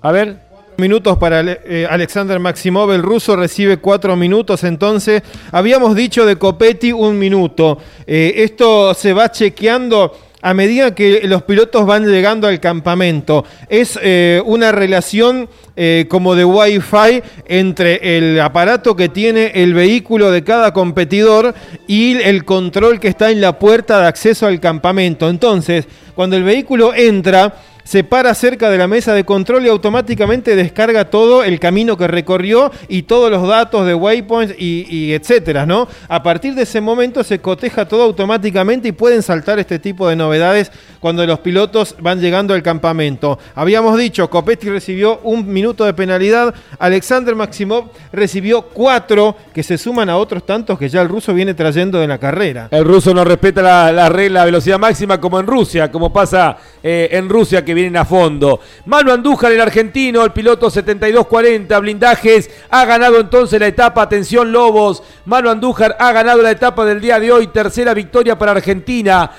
A 0.00 0.12
ver. 0.12 0.49
Minutos 0.76 1.18
para 1.18 1.40
Ale- 1.40 1.60
eh, 1.66 1.86
Alexander 1.88 2.38
Maximov, 2.38 2.90
el 2.92 3.02
ruso 3.02 3.36
recibe 3.36 3.76
cuatro 3.76 4.16
minutos, 4.16 4.64
entonces 4.64 5.22
habíamos 5.52 5.94
dicho 5.94 6.24
de 6.24 6.36
Copetti 6.36 6.90
un 6.90 7.18
minuto. 7.18 7.76
Eh, 8.06 8.32
esto 8.36 8.94
se 8.94 9.12
va 9.12 9.30
chequeando 9.30 10.16
a 10.40 10.54
medida 10.54 10.94
que 10.94 11.20
los 11.24 11.42
pilotos 11.42 11.84
van 11.84 12.06
llegando 12.06 12.48
al 12.48 12.60
campamento. 12.60 13.44
Es 13.68 13.98
eh, 14.02 14.40
una 14.46 14.72
relación 14.72 15.50
eh, 15.76 16.06
como 16.08 16.34
de 16.34 16.46
Wi-Fi 16.46 17.22
entre 17.46 18.16
el 18.16 18.40
aparato 18.40 18.96
que 18.96 19.10
tiene 19.10 19.52
el 19.54 19.74
vehículo 19.74 20.30
de 20.30 20.42
cada 20.42 20.72
competidor 20.72 21.54
y 21.86 22.14
el 22.22 22.46
control 22.46 23.00
que 23.00 23.08
está 23.08 23.30
en 23.30 23.42
la 23.42 23.58
puerta 23.58 24.00
de 24.00 24.06
acceso 24.06 24.46
al 24.46 24.60
campamento. 24.60 25.28
Entonces, 25.28 25.86
cuando 26.14 26.36
el 26.38 26.42
vehículo 26.44 26.94
entra, 26.94 27.54
se 27.90 28.04
para 28.04 28.32
cerca 28.36 28.70
de 28.70 28.78
la 28.78 28.86
mesa 28.86 29.14
de 29.14 29.24
control 29.24 29.66
y 29.66 29.68
automáticamente 29.68 30.54
descarga 30.54 31.10
todo 31.10 31.42
el 31.42 31.58
camino 31.58 31.96
que 31.96 32.06
recorrió 32.06 32.70
y 32.86 33.02
todos 33.02 33.32
los 33.32 33.48
datos 33.48 33.84
de 33.84 33.94
waypoints 33.94 34.54
y, 34.56 35.12
etcétera, 35.12 35.66
¿no? 35.66 35.88
A 36.06 36.22
partir 36.22 36.54
de 36.54 36.62
ese 36.62 36.80
momento 36.80 37.24
se 37.24 37.40
coteja 37.40 37.88
todo 37.88 38.04
automáticamente 38.04 38.86
y 38.86 38.92
pueden 38.92 39.24
saltar 39.24 39.58
este 39.58 39.80
tipo 39.80 40.08
de 40.08 40.14
novedades 40.14 40.70
cuando 41.00 41.26
los 41.26 41.40
pilotos 41.40 41.96
van 41.98 42.20
llegando 42.20 42.54
al 42.54 42.62
campamento. 42.62 43.40
Habíamos 43.56 43.98
dicho, 43.98 44.30
Copetti 44.30 44.68
recibió 44.68 45.18
un 45.24 45.52
minuto 45.52 45.84
de 45.84 45.92
penalidad, 45.92 46.54
Alexander 46.78 47.34
Maximov 47.34 47.90
recibió 48.12 48.62
cuatro 48.62 49.34
que 49.52 49.64
se 49.64 49.76
suman 49.76 50.08
a 50.08 50.16
otros 50.16 50.46
tantos 50.46 50.78
que 50.78 50.88
ya 50.88 51.02
el 51.02 51.08
ruso 51.08 51.34
viene 51.34 51.54
trayendo 51.54 51.98
de 51.98 52.06
la 52.06 52.18
carrera. 52.18 52.68
El 52.70 52.84
ruso 52.84 53.12
no 53.12 53.24
respeta 53.24 53.62
la, 53.62 53.90
la 53.90 54.08
regla 54.08 54.44
velocidad 54.44 54.78
máxima 54.78 55.20
como 55.20 55.40
en 55.40 55.48
Rusia, 55.48 55.90
como 55.90 56.12
pasa 56.12 56.56
eh, 56.84 57.08
en 57.10 57.28
Rusia 57.28 57.64
que 57.64 57.79
vienen 57.80 57.96
a 57.96 58.04
fondo. 58.04 58.60
Manu 58.86 59.12
Andújar, 59.12 59.52
el 59.52 59.60
argentino, 59.60 60.24
el 60.24 60.32
piloto 60.32 60.70
7240, 60.70 61.78
blindajes, 61.78 62.50
ha 62.70 62.84
ganado 62.84 63.18
entonces 63.20 63.60
la 63.60 63.66
etapa. 63.66 64.02
Atención 64.02 64.52
Lobos, 64.52 65.02
Manu 65.24 65.50
Andújar 65.50 65.96
ha 65.98 66.12
ganado 66.12 66.42
la 66.42 66.50
etapa 66.50 66.84
del 66.84 67.00
día 67.00 67.18
de 67.18 67.32
hoy, 67.32 67.48
tercera 67.48 67.94
victoria 67.94 68.38
para 68.38 68.52
Argentina. 68.52 69.30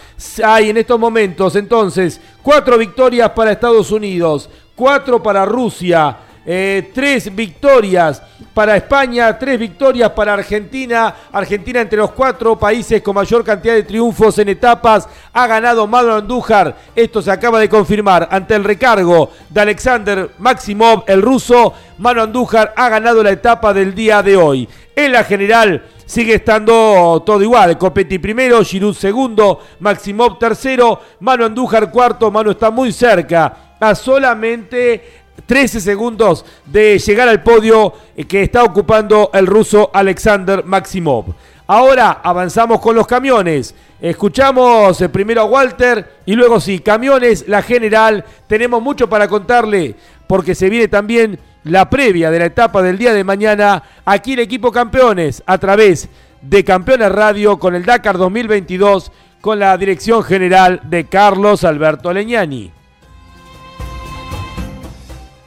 Hay 0.43 0.69
en 0.69 0.77
estos 0.77 0.99
momentos 0.99 1.55
entonces 1.55 2.19
cuatro 2.41 2.77
victorias 2.77 3.29
para 3.31 3.51
Estados 3.51 3.91
Unidos, 3.91 4.49
cuatro 4.75 5.21
para 5.21 5.45
Rusia. 5.45 6.17
Eh, 6.43 6.89
tres 6.91 7.33
victorias 7.35 8.19
para 8.51 8.75
España, 8.75 9.37
tres 9.37 9.59
victorias 9.59 10.09
para 10.09 10.33
Argentina. 10.33 11.13
Argentina 11.31 11.81
entre 11.81 11.99
los 11.99 12.11
cuatro 12.11 12.57
países 12.57 13.01
con 13.03 13.13
mayor 13.13 13.43
cantidad 13.43 13.75
de 13.75 13.83
triunfos 13.83 14.39
en 14.39 14.49
etapas. 14.49 15.07
Ha 15.33 15.45
ganado 15.45 15.85
Manu 15.85 16.13
Andújar. 16.13 16.75
Esto 16.95 17.21
se 17.21 17.29
acaba 17.31 17.59
de 17.59 17.69
confirmar 17.69 18.27
ante 18.31 18.55
el 18.55 18.63
recargo 18.63 19.29
de 19.49 19.61
Alexander 19.61 20.31
Maximov, 20.39 21.03
el 21.05 21.21
ruso. 21.21 21.73
Manu 21.99 22.21
Andújar 22.21 22.73
ha 22.75 22.89
ganado 22.89 23.21
la 23.21 23.31
etapa 23.31 23.71
del 23.71 23.93
día 23.93 24.23
de 24.23 24.35
hoy. 24.35 24.67
En 24.95 25.11
la 25.11 25.23
general 25.23 25.85
sigue 26.07 26.35
estando 26.35 27.21
todo 27.23 27.43
igual. 27.43 27.77
Copetti 27.77 28.17
primero, 28.17 28.63
Giroud 28.63 28.95
segundo, 28.95 29.59
Maximov 29.79 30.39
tercero, 30.39 30.99
Manu 31.19 31.45
Andújar 31.45 31.91
cuarto. 31.91 32.31
Manu 32.31 32.51
está 32.51 32.71
muy 32.71 32.91
cerca. 32.91 33.67
A 33.79 33.95
solamente 33.95 35.20
13 35.45 35.81
segundos 35.81 36.45
de 36.65 36.97
llegar 36.99 37.27
al 37.27 37.43
podio 37.43 37.93
eh, 38.15 38.25
que 38.25 38.43
está 38.43 38.63
ocupando 38.63 39.29
el 39.33 39.47
ruso 39.47 39.89
Alexander 39.93 40.63
Maximov. 40.65 41.33
Ahora 41.67 42.19
avanzamos 42.23 42.79
con 42.79 42.95
los 42.95 43.07
camiones. 43.07 43.75
Escuchamos 44.01 44.99
eh, 45.01 45.09
primero 45.09 45.41
a 45.41 45.45
Walter 45.45 46.19
y 46.25 46.33
luego 46.33 46.59
sí, 46.59 46.79
camiones, 46.79 47.47
la 47.47 47.61
general. 47.61 48.25
Tenemos 48.47 48.81
mucho 48.81 49.09
para 49.09 49.27
contarle 49.27 49.95
porque 50.27 50.55
se 50.55 50.69
viene 50.69 50.87
también 50.87 51.39
la 51.63 51.89
previa 51.89 52.31
de 52.31 52.39
la 52.39 52.45
etapa 52.45 52.81
del 52.81 52.97
día 52.97 53.13
de 53.13 53.23
mañana. 53.23 53.83
Aquí 54.05 54.33
el 54.33 54.39
equipo 54.39 54.71
campeones 54.71 55.43
a 55.45 55.57
través 55.57 56.09
de 56.41 56.63
Campeones 56.63 57.11
Radio 57.11 57.59
con 57.59 57.75
el 57.75 57.85
Dakar 57.85 58.17
2022 58.17 59.11
con 59.41 59.59
la 59.59 59.77
dirección 59.77 60.23
general 60.23 60.81
de 60.83 61.05
Carlos 61.05 61.63
Alberto 61.63 62.13
Leñani. 62.13 62.71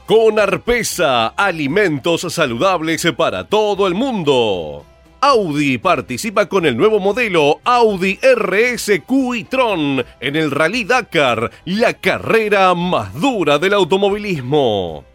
Con 0.07 0.39
Arpesa, 0.39 1.29
alimentos 1.29 2.27
saludables 2.29 3.07
para 3.17 3.45
todo 3.45 3.87
el 3.87 3.95
mundo. 3.95 4.85
Audi 5.23 5.79
participa 5.79 6.47
con 6.47 6.67
el 6.67 6.77
nuevo 6.77 7.01
modelo 7.01 7.61
Audi 7.65 8.19
RSQ 8.23 9.11
y 9.35 9.45
Tron 9.45 10.05
en 10.21 10.37
el 10.37 10.51
Rally 10.51 10.85
Dakar, 10.85 11.51
la 11.65 11.95
carrera 11.95 12.75
más 12.75 13.19
dura 13.19 13.59
del 13.59 13.73
automovilismo. 13.73 15.07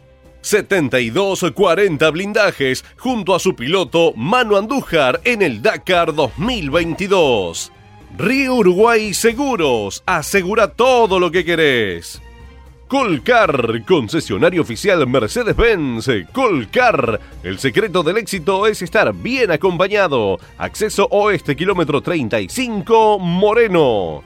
72-40 0.41 2.11
blindajes 2.11 2.83
junto 2.97 3.35
a 3.35 3.39
su 3.39 3.55
piloto 3.55 4.13
Manu 4.15 4.57
Andújar 4.57 5.21
en 5.23 5.43
el 5.43 5.61
Dakar 5.61 6.15
2022. 6.15 7.71
Río 8.17 8.55
Uruguay 8.55 9.13
Seguros, 9.13 10.01
asegura 10.07 10.69
todo 10.69 11.19
lo 11.19 11.29
que 11.29 11.45
querés. 11.45 12.19
Colcar, 12.89 13.85
concesionario 13.85 14.63
oficial 14.63 15.05
Mercedes-Benz. 15.05 16.09
Colcar, 16.33 17.19
el 17.43 17.59
secreto 17.59 18.01
del 18.01 18.17
éxito 18.17 18.65
es 18.65 18.81
estar 18.81 19.13
bien 19.13 19.51
acompañado. 19.51 20.39
Acceso 20.57 21.07
oeste, 21.11 21.55
kilómetro 21.55 22.01
35, 22.01 23.19
Moreno. 23.19 24.23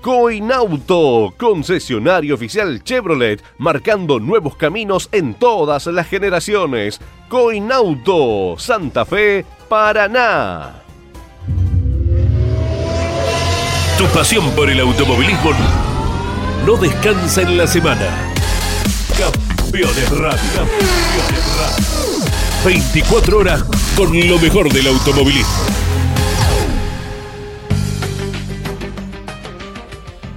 Coinauto, 0.00 1.34
concesionario 1.36 2.36
oficial 2.36 2.82
Chevrolet, 2.82 3.42
marcando 3.58 4.18
nuevos 4.18 4.56
caminos 4.56 5.10
en 5.12 5.34
todas 5.34 5.86
las 5.86 6.08
generaciones. 6.08 7.02
Coinauto, 7.28 8.54
Santa 8.56 9.04
Fe, 9.04 9.44
Paraná. 9.68 10.82
Tu 13.98 14.06
pasión 14.06 14.50
por 14.52 14.70
el 14.70 14.80
automovilismo 14.80 15.93
no 16.66 16.76
descansa 16.76 17.42
en 17.42 17.58
la 17.58 17.66
semana. 17.66 18.32
Campeones 19.18 20.10
Radio. 20.10 20.50
Campeones 20.54 21.56
Radio. 21.58 22.24
24 22.64 23.38
horas 23.38 23.64
con 23.96 24.28
lo 24.28 24.38
mejor 24.38 24.72
del 24.72 24.86
automovilismo. 24.86 25.83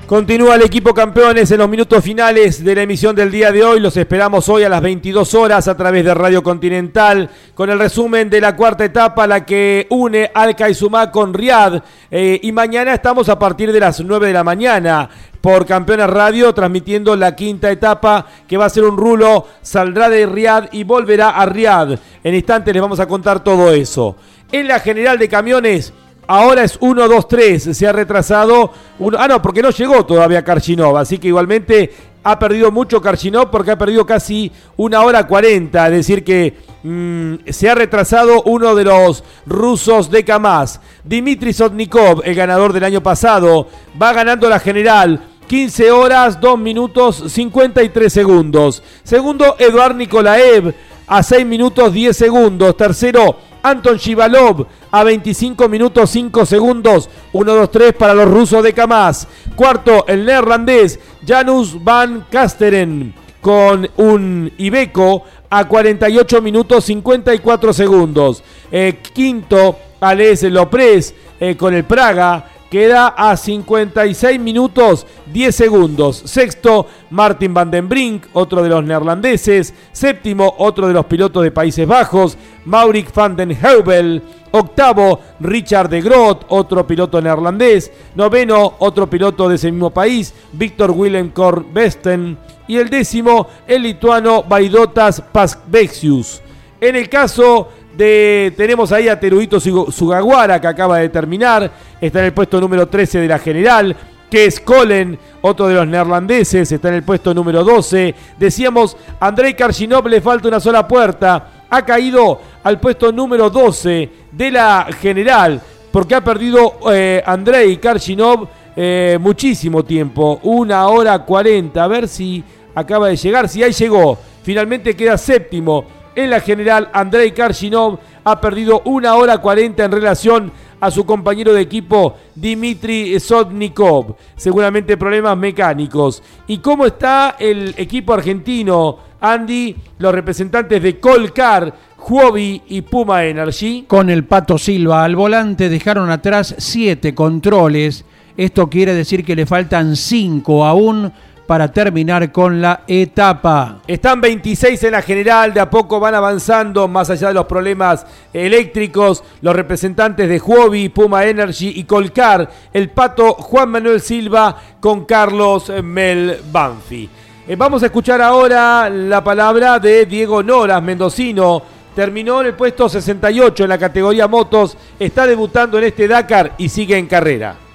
Continúa 0.07 0.55
el 0.55 0.61
equipo 0.61 0.93
campeones 0.93 1.51
en 1.51 1.57
los 1.57 1.67
minutos 1.67 2.01
finales 2.01 2.63
de 2.63 2.73
la 2.73 2.83
emisión 2.83 3.13
del 3.13 3.29
día 3.29 3.51
de 3.51 3.61
hoy. 3.61 3.81
Los 3.81 3.97
esperamos 3.97 4.47
hoy 4.47 4.63
a 4.63 4.69
las 4.69 4.81
22 4.81 5.33
horas 5.33 5.67
a 5.67 5.75
través 5.75 6.05
de 6.05 6.13
Radio 6.13 6.41
Continental 6.41 7.29
con 7.53 7.69
el 7.69 7.77
resumen 7.77 8.29
de 8.29 8.39
la 8.39 8.55
cuarta 8.55 8.85
etapa, 8.85 9.27
la 9.27 9.45
que 9.45 9.85
une 9.89 10.31
Al 10.33 10.55
Kaizumá 10.55 11.11
con 11.11 11.33
Riad. 11.33 11.83
Eh, 12.09 12.39
y 12.41 12.53
mañana 12.53 12.93
estamos 12.93 13.27
a 13.27 13.37
partir 13.37 13.73
de 13.73 13.81
las 13.81 13.99
9 13.99 14.27
de 14.27 14.33
la 14.33 14.45
mañana 14.45 15.09
por 15.41 15.65
Campeones 15.65 16.09
Radio 16.09 16.53
transmitiendo 16.53 17.13
la 17.17 17.35
quinta 17.35 17.69
etapa 17.69 18.27
que 18.47 18.55
va 18.55 18.63
a 18.63 18.69
ser 18.69 18.85
un 18.85 18.95
rulo. 18.95 19.45
Saldrá 19.61 20.07
de 20.07 20.25
Riad 20.25 20.69
y 20.71 20.85
volverá 20.85 21.31
a 21.31 21.45
Riad. 21.47 21.99
En 22.23 22.33
instantes 22.33 22.73
les 22.73 22.81
vamos 22.81 23.01
a 23.01 23.09
contar 23.09 23.43
todo 23.43 23.73
eso. 23.73 24.15
En 24.53 24.69
la 24.69 24.79
general 24.79 25.19
de 25.19 25.27
camiones. 25.27 25.93
Ahora 26.27 26.63
es 26.63 26.77
1, 26.79 27.07
2, 27.07 27.27
3. 27.27 27.77
Se 27.77 27.87
ha 27.87 27.93
retrasado. 27.93 28.71
Uno, 28.99 29.17
ah, 29.19 29.27
no, 29.27 29.41
porque 29.41 29.61
no 29.61 29.69
llegó 29.69 30.05
todavía 30.05 30.43
Karchinov. 30.43 30.97
Así 30.97 31.17
que 31.17 31.29
igualmente 31.29 31.91
ha 32.23 32.37
perdido 32.37 32.71
mucho 32.71 33.01
Karchinov 33.01 33.49
porque 33.49 33.71
ha 33.71 33.77
perdido 33.77 34.05
casi 34.05 34.51
una 34.75 35.01
hora 35.03 35.25
40. 35.25 35.87
Es 35.87 35.93
decir, 35.93 36.25
que 36.25 36.57
mm, 36.83 37.49
se 37.49 37.69
ha 37.69 37.75
retrasado 37.75 38.43
uno 38.43 38.75
de 38.75 38.83
los 38.83 39.23
rusos 39.45 40.11
de 40.11 40.25
Kamaz. 40.25 40.81
Dimitri 41.05 41.53
Sotnikov, 41.53 42.21
el 42.25 42.35
ganador 42.35 42.73
del 42.73 42.83
año 42.83 43.01
pasado, 43.01 43.67
va 43.99 44.11
ganando 44.11 44.49
la 44.49 44.59
general. 44.59 45.21
15 45.47 45.91
horas, 45.91 46.41
2 46.41 46.59
minutos, 46.59 47.23
53 47.25 48.11
segundos. 48.11 48.83
Segundo, 49.03 49.55
Eduard 49.57 49.95
Nikolaev 49.95 50.75
a 51.07 51.23
6 51.23 51.45
minutos, 51.45 51.93
10 51.93 52.15
segundos. 52.15 52.75
Tercero, 52.75 53.37
Anton 53.69 53.97
Shivalov 53.97 54.65
a 54.91 55.03
25 55.03 55.67
minutos 55.67 56.09
5 56.09 56.45
segundos. 56.45 57.09
1-2-3 57.33 57.93
para 57.93 58.13
los 58.13 58.29
rusos 58.29 58.63
de 58.63 58.73
Kamaz. 58.73 59.27
Cuarto, 59.55 60.05
el 60.07 60.25
neerlandés 60.25 60.99
Janus 61.25 61.83
Van 61.83 62.25
Kasteren 62.29 63.13
con 63.41 63.89
un 63.97 64.51
Ibeco 64.57 65.23
a 65.49 65.65
48 65.67 66.41
minutos 66.41 66.85
54 66.85 67.73
segundos. 67.73 68.43
Eh, 68.71 68.99
quinto, 69.13 69.77
Alex 69.99 70.43
Lopres 70.43 71.13
eh, 71.39 71.55
con 71.55 71.73
el 71.73 71.83
Praga 71.83 72.56
queda 72.69 73.07
a 73.07 73.35
56 73.37 74.39
minutos 74.39 75.05
10 75.33 75.55
segundos. 75.55 76.21
Sexto, 76.25 76.87
Martin 77.09 77.53
van 77.53 77.71
den 77.71 77.87
Brink, 77.87 78.25
otro 78.33 78.63
de 78.63 78.69
los 78.69 78.83
neerlandeses. 78.83 79.73
Séptimo, 79.91 80.55
otro 80.57 80.87
de 80.87 80.93
los 80.93 81.05
pilotos 81.05 81.43
de 81.43 81.51
Países 81.51 81.87
Bajos, 81.87 82.37
Maurik 82.65 83.13
van 83.13 83.35
den 83.35 83.51
Heuvel. 83.51 84.21
Octavo, 84.51 85.19
Richard 85.39 85.89
de 85.89 86.01
Groot, 86.01 86.45
otro 86.47 86.87
piloto 86.87 87.21
neerlandés. 87.21 87.91
Noveno, 88.15 88.75
otro 88.79 89.09
piloto 89.09 89.49
de 89.49 89.55
ese 89.55 89.71
mismo 89.71 89.91
país, 89.91 90.33
Víctor 90.53 90.91
Willem 90.91 91.31
Korbesten. 91.31 92.37
Y 92.67 92.77
el 92.77 92.89
décimo, 92.89 93.47
el 93.67 93.83
lituano 93.83 94.43
Vaidotas 94.43 95.21
Pasvexius. 95.21 96.41
En 96.79 96.95
el 96.95 97.09
caso 97.09 97.69
tenemos 97.97 98.91
ahí 98.91 99.09
a 99.09 99.19
Teruito 99.19 99.59
Sugawara 99.59 100.61
que 100.61 100.67
acaba 100.67 100.99
de 100.99 101.09
terminar, 101.09 101.71
está 101.99 102.19
en 102.19 102.25
el 102.25 102.33
puesto 102.33 102.61
número 102.61 102.87
13 102.87 103.19
de 103.19 103.27
la 103.27 103.39
general, 103.39 103.95
que 104.29 104.45
es 104.45 104.59
Colen, 104.59 105.17
otro 105.41 105.67
de 105.67 105.75
los 105.75 105.87
neerlandeses, 105.87 106.71
está 106.71 106.89
en 106.89 106.95
el 106.95 107.03
puesto 107.03 107.33
número 107.33 107.63
12. 107.63 108.13
Decíamos, 108.37 108.97
Andrei 109.19 109.53
Karchinov 109.53 110.07
le 110.07 110.21
falta 110.21 110.47
una 110.47 110.59
sola 110.59 110.87
puerta, 110.87 111.65
ha 111.69 111.85
caído 111.85 112.39
al 112.63 112.79
puesto 112.79 113.11
número 113.11 113.49
12 113.49 114.09
de 114.31 114.51
la 114.51 114.87
general, 114.99 115.61
porque 115.91 116.15
ha 116.15 116.23
perdido 116.23 116.79
eh, 116.91 117.23
Andrei 117.25 117.77
Karchinov 117.77 118.47
eh, 118.75 119.17
muchísimo 119.19 119.83
tiempo, 119.83 120.39
una 120.43 120.87
hora 120.87 121.17
40, 121.19 121.83
a 121.83 121.87
ver 121.87 122.07
si 122.07 122.43
acaba 122.75 123.07
de 123.07 123.15
llegar, 123.15 123.49
si 123.49 123.63
ahí 123.63 123.71
llegó, 123.71 124.17
finalmente 124.43 124.95
queda 124.95 125.17
séptimo 125.17 125.96
en 126.17 126.31
la 126.31 126.39
general, 126.39 126.89
Andrei 126.93 127.31
Karchinov 127.31 127.99
ha 128.23 128.41
perdido 128.41 128.81
una 128.85 129.13
hora 129.13 129.37
40 129.37 129.85
en 129.85 129.91
relación 129.91 130.51
a 130.79 130.89
su 130.89 131.05
compañero 131.05 131.53
de 131.53 131.61
equipo 131.61 132.15
Dimitri 132.33 133.19
Sotnikov. 133.19 134.15
Seguramente 134.35 134.97
problemas 134.97 135.37
mecánicos. 135.37 136.23
¿Y 136.47 136.57
cómo 136.57 136.87
está 136.87 137.35
el 137.37 137.75
equipo 137.77 138.15
argentino, 138.15 138.97
Andy? 139.21 139.75
Los 139.99 140.11
representantes 140.11 140.81
de 140.81 140.99
Colcar, 140.99 141.71
Huobi 141.99 142.63
y 142.67 142.81
Puma 142.81 143.23
Energy. 143.23 143.85
Con 143.87 144.09
el 144.09 144.25
Pato 144.25 144.57
Silva 144.57 145.03
al 145.03 145.15
volante 145.15 145.69
dejaron 145.69 146.09
atrás 146.09 146.55
siete 146.57 147.13
controles. 147.13 148.05
Esto 148.35 148.67
quiere 148.71 148.95
decir 148.95 149.23
que 149.23 149.35
le 149.35 149.45
faltan 149.45 149.95
cinco 149.95 150.65
aún 150.65 151.13
para 151.47 151.71
terminar 151.71 152.31
con 152.31 152.61
la 152.61 152.81
etapa. 152.85 153.79
Están 153.87 154.19
26 154.19 154.83
en 154.83 154.91
la 154.91 155.01
general, 155.01 155.53
de 155.53 155.61
a 155.61 155.69
poco 155.69 155.99
van 155.99 156.13
avanzando 156.13 156.87
más 156.89 157.09
allá 157.09 157.29
de 157.29 157.35
los 157.35 157.45
problemas 157.45 158.05
eléctricos, 158.33 159.23
los 159.41 159.55
representantes 159.55 160.27
de 160.27 160.39
Huobi, 160.39 160.89
Puma 160.89 161.25
Energy 161.25 161.71
y 161.75 161.85
Colcar, 161.85 162.49
el 162.73 162.89
pato 162.89 163.33
Juan 163.33 163.69
Manuel 163.69 164.01
Silva 164.01 164.57
con 164.79 165.05
Carlos 165.05 165.71
Mel 165.81 166.37
Banfi. 166.51 167.09
Eh, 167.47 167.55
vamos 167.55 167.81
a 167.81 167.85
escuchar 167.85 168.21
ahora 168.21 168.89
la 168.89 169.23
palabra 169.23 169.79
de 169.79 170.05
Diego 170.05 170.43
Noras, 170.43 170.83
mendocino. 170.83 171.63
Terminó 171.95 172.41
en 172.41 172.47
el 172.47 172.53
puesto 172.53 172.89
68 172.89 173.63
en 173.63 173.69
la 173.69 173.77
categoría 173.77 174.27
motos, 174.27 174.77
está 174.99 175.25
debutando 175.25 175.77
en 175.77 175.85
este 175.85 176.07
Dakar 176.07 176.53
y 176.57 176.69
sigue 176.69 176.97
en 176.97 177.07
carrera. 177.07 177.66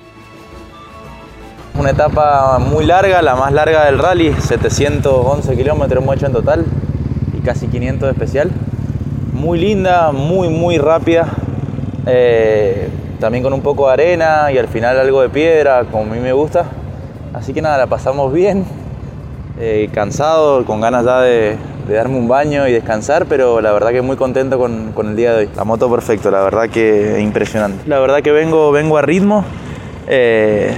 Una 1.78 1.91
etapa 1.91 2.59
muy 2.59 2.84
larga, 2.84 3.23
la 3.23 3.34
más 3.34 3.51
larga 3.51 3.86
del 3.86 3.99
rally, 3.99 4.34
711 4.39 5.57
kilómetros 5.57 6.02
hemos 6.02 6.17
hecho 6.17 6.26
en 6.26 6.33
total 6.33 6.67
y 7.36 7.41
casi 7.41 7.67
500 7.67 8.09
de 8.09 8.12
especial. 8.12 8.51
Muy 9.33 9.59
linda, 9.59 10.12
muy, 10.12 10.51
muy 10.51 10.76
rápida. 10.76 11.28
Eh, 12.07 12.91
también 13.18 13.42
con 13.42 13.55
un 13.55 13.62
poco 13.62 13.86
de 13.86 13.94
arena 13.94 14.52
y 14.52 14.59
al 14.59 14.68
final 14.68 14.99
algo 14.99 15.23
de 15.23 15.31
piedra, 15.31 15.84
como 15.91 16.12
a 16.12 16.15
mí 16.15 16.20
me 16.20 16.34
gusta. 16.34 16.67
Así 17.33 17.55
que 17.55 17.62
nada, 17.62 17.78
la 17.78 17.86
pasamos 17.86 18.33
bien, 18.34 18.67
eh, 19.59 19.89
cansado, 19.94 20.67
con 20.67 20.83
ganas 20.83 21.07
ya 21.07 21.20
de, 21.20 21.57
darme 21.89 22.18
un 22.18 22.28
baño 22.28 22.68
y 22.68 22.73
descansar, 22.73 23.25
pero 23.26 23.62
la 23.62 23.73
verdad 23.73 23.92
que 23.92 24.02
muy 24.02 24.17
contento 24.17 24.59
con, 24.59 24.92
el 25.09 25.17
día 25.17 25.33
de 25.33 25.39
hoy. 25.39 25.51
La 25.57 25.65
moto 25.65 25.91
perfecto, 25.91 26.31
la 26.31 26.42
verdad 26.42 26.68
que 26.68 27.18
impresionante. 27.20 27.89
La 27.89 27.99
verdad 27.99 28.20
que 28.23 28.31
vengo, 28.31 28.73
vengo 28.73 28.99
a 28.99 29.02
ritmo. 29.02 29.44
Eh, 30.07 30.76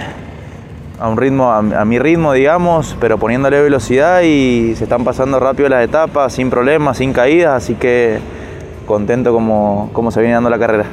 a 1.05 1.09
un 1.09 1.19
ritmo, 1.19 1.53
a, 1.53 1.85
mi 1.85 1.99
ritmo, 1.99 2.33
digamos, 2.33 2.97
pero 2.99 3.19
poniéndole 3.19 3.61
velocidad 3.61 4.23
y 4.23 4.75
se 4.75 4.85
están 4.85 5.05
pasando 5.05 5.39
rápido 5.39 5.69
las 5.69 5.85
etapas, 5.85 6.33
sin 6.33 6.49
problemas, 6.49 6.97
sin 6.97 7.13
caídas, 7.13 7.63
así 7.63 7.75
que 7.75 8.19
contento 8.87 9.31
como, 9.31 9.91
como 9.93 10.11
se 10.11 10.21
viene 10.21 10.33
dando 10.33 10.49
la 10.49 10.59
carrera. 10.59 10.87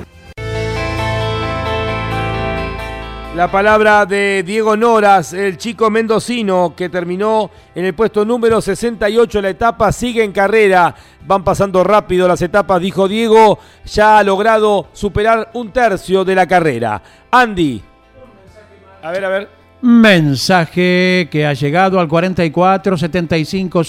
La 3.37 3.49
palabra 3.49 4.05
de 4.05 4.43
Diego 4.45 4.75
Noras, 4.75 5.31
el 5.31 5.57
chico 5.57 5.89
mendocino 5.89 6.73
que 6.75 6.89
terminó 6.89 7.49
en 7.73 7.85
el 7.85 7.93
puesto 7.93 8.25
número 8.25 8.59
68 8.59 9.41
la 9.41 9.49
etapa, 9.49 9.93
sigue 9.93 10.25
en 10.25 10.33
carrera. 10.33 10.93
Van 11.25 11.45
pasando 11.45 11.85
rápido 11.85 12.27
las 12.27 12.41
etapas, 12.41 12.81
dijo 12.81 13.07
Diego, 13.07 13.59
ya 13.85 14.17
ha 14.17 14.23
logrado 14.25 14.87
superar 14.91 15.51
un 15.53 15.71
tercio 15.71 16.25
de 16.25 16.35
la 16.35 16.45
carrera. 16.45 17.01
Andy. 17.31 17.81
A 19.01 19.11
ver, 19.11 19.23
a 19.23 19.29
ver. 19.29 19.60
Mensaje 19.81 21.27
que 21.31 21.47
ha 21.47 21.53
llegado 21.53 21.99
al 21.99 22.07
44 22.07 22.97
75 22.97 23.81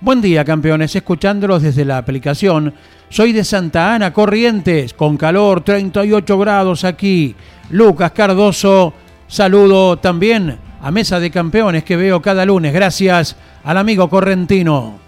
Buen 0.00 0.20
día, 0.20 0.44
campeones. 0.44 0.96
Escuchándolos 0.96 1.62
desde 1.62 1.84
la 1.84 1.98
aplicación. 1.98 2.74
Soy 3.08 3.32
de 3.32 3.44
Santa 3.44 3.94
Ana, 3.94 4.12
Corrientes, 4.12 4.94
con 4.94 5.16
calor, 5.16 5.60
38 5.60 6.38
grados 6.38 6.82
aquí. 6.82 7.36
Lucas 7.70 8.10
Cardoso, 8.10 8.92
saludo 9.28 9.98
también 9.98 10.58
a 10.82 10.90
Mesa 10.90 11.20
de 11.20 11.30
Campeones 11.30 11.84
que 11.84 11.96
veo 11.96 12.20
cada 12.20 12.44
lunes. 12.44 12.74
Gracias 12.74 13.36
al 13.62 13.76
amigo 13.76 14.10
correntino. 14.10 15.05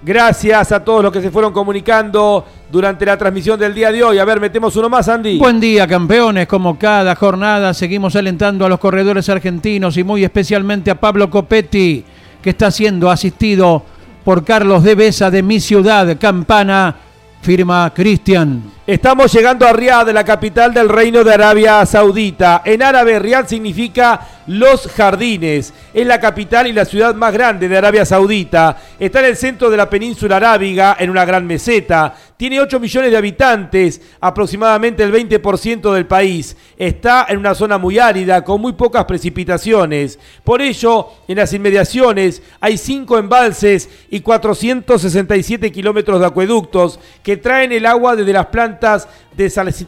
Gracias 0.00 0.70
a 0.70 0.84
todos 0.84 1.02
los 1.02 1.12
que 1.12 1.20
se 1.20 1.30
fueron 1.30 1.52
comunicando 1.52 2.44
durante 2.70 3.04
la 3.04 3.18
transmisión 3.18 3.58
del 3.58 3.74
día 3.74 3.90
de 3.90 4.04
hoy. 4.04 4.18
A 4.18 4.24
ver, 4.24 4.40
metemos 4.40 4.76
uno 4.76 4.88
más, 4.88 5.08
Andy. 5.08 5.38
Buen 5.38 5.58
día, 5.58 5.88
campeones. 5.88 6.46
Como 6.46 6.78
cada 6.78 7.16
jornada, 7.16 7.74
seguimos 7.74 8.14
alentando 8.14 8.64
a 8.64 8.68
los 8.68 8.78
corredores 8.78 9.28
argentinos 9.28 9.96
y 9.96 10.04
muy 10.04 10.22
especialmente 10.22 10.90
a 10.92 11.00
Pablo 11.00 11.28
Copetti, 11.28 12.04
que 12.40 12.50
está 12.50 12.70
siendo 12.70 13.10
asistido 13.10 13.82
por 14.24 14.44
Carlos 14.44 14.84
de 14.84 14.94
Besa 14.94 15.30
de 15.30 15.42
mi 15.42 15.58
ciudad, 15.58 16.16
Campana, 16.18 16.94
firma 17.42 17.92
Cristian. 17.92 18.77
Estamos 18.88 19.30
llegando 19.34 19.66
a 19.66 19.74
Riad, 19.74 20.08
la 20.12 20.24
capital 20.24 20.72
del 20.72 20.88
Reino 20.88 21.22
de 21.22 21.34
Arabia 21.34 21.84
Saudita. 21.84 22.62
En 22.64 22.82
árabe, 22.82 23.18
Riad 23.18 23.46
significa 23.46 24.26
los 24.46 24.86
jardines. 24.86 25.74
Es 25.92 26.06
la 26.06 26.18
capital 26.18 26.66
y 26.66 26.72
la 26.72 26.86
ciudad 26.86 27.14
más 27.14 27.34
grande 27.34 27.68
de 27.68 27.76
Arabia 27.76 28.06
Saudita. 28.06 28.78
Está 28.98 29.18
en 29.18 29.26
el 29.26 29.36
centro 29.36 29.68
de 29.68 29.76
la 29.76 29.90
península 29.90 30.36
arábiga, 30.36 30.96
en 30.98 31.10
una 31.10 31.26
gran 31.26 31.46
meseta. 31.46 32.14
Tiene 32.38 32.62
8 32.62 32.80
millones 32.80 33.10
de 33.10 33.16
habitantes, 33.18 34.00
aproximadamente 34.20 35.02
el 35.02 35.12
20% 35.12 35.92
del 35.92 36.06
país. 36.06 36.56
Está 36.78 37.26
en 37.28 37.36
una 37.36 37.54
zona 37.54 37.76
muy 37.76 37.98
árida, 37.98 38.42
con 38.42 38.58
muy 38.58 38.72
pocas 38.72 39.04
precipitaciones. 39.04 40.18
Por 40.44 40.62
ello, 40.62 41.08
en 41.26 41.36
las 41.36 41.52
inmediaciones 41.52 42.42
hay 42.58 42.78
5 42.78 43.18
embalses 43.18 43.90
y 44.08 44.20
467 44.20 45.70
kilómetros 45.72 46.20
de 46.20 46.26
acueductos 46.26 46.98
que 47.22 47.36
traen 47.36 47.72
el 47.72 47.84
agua 47.84 48.16
desde 48.16 48.32
las 48.32 48.46
plantas 48.46 48.77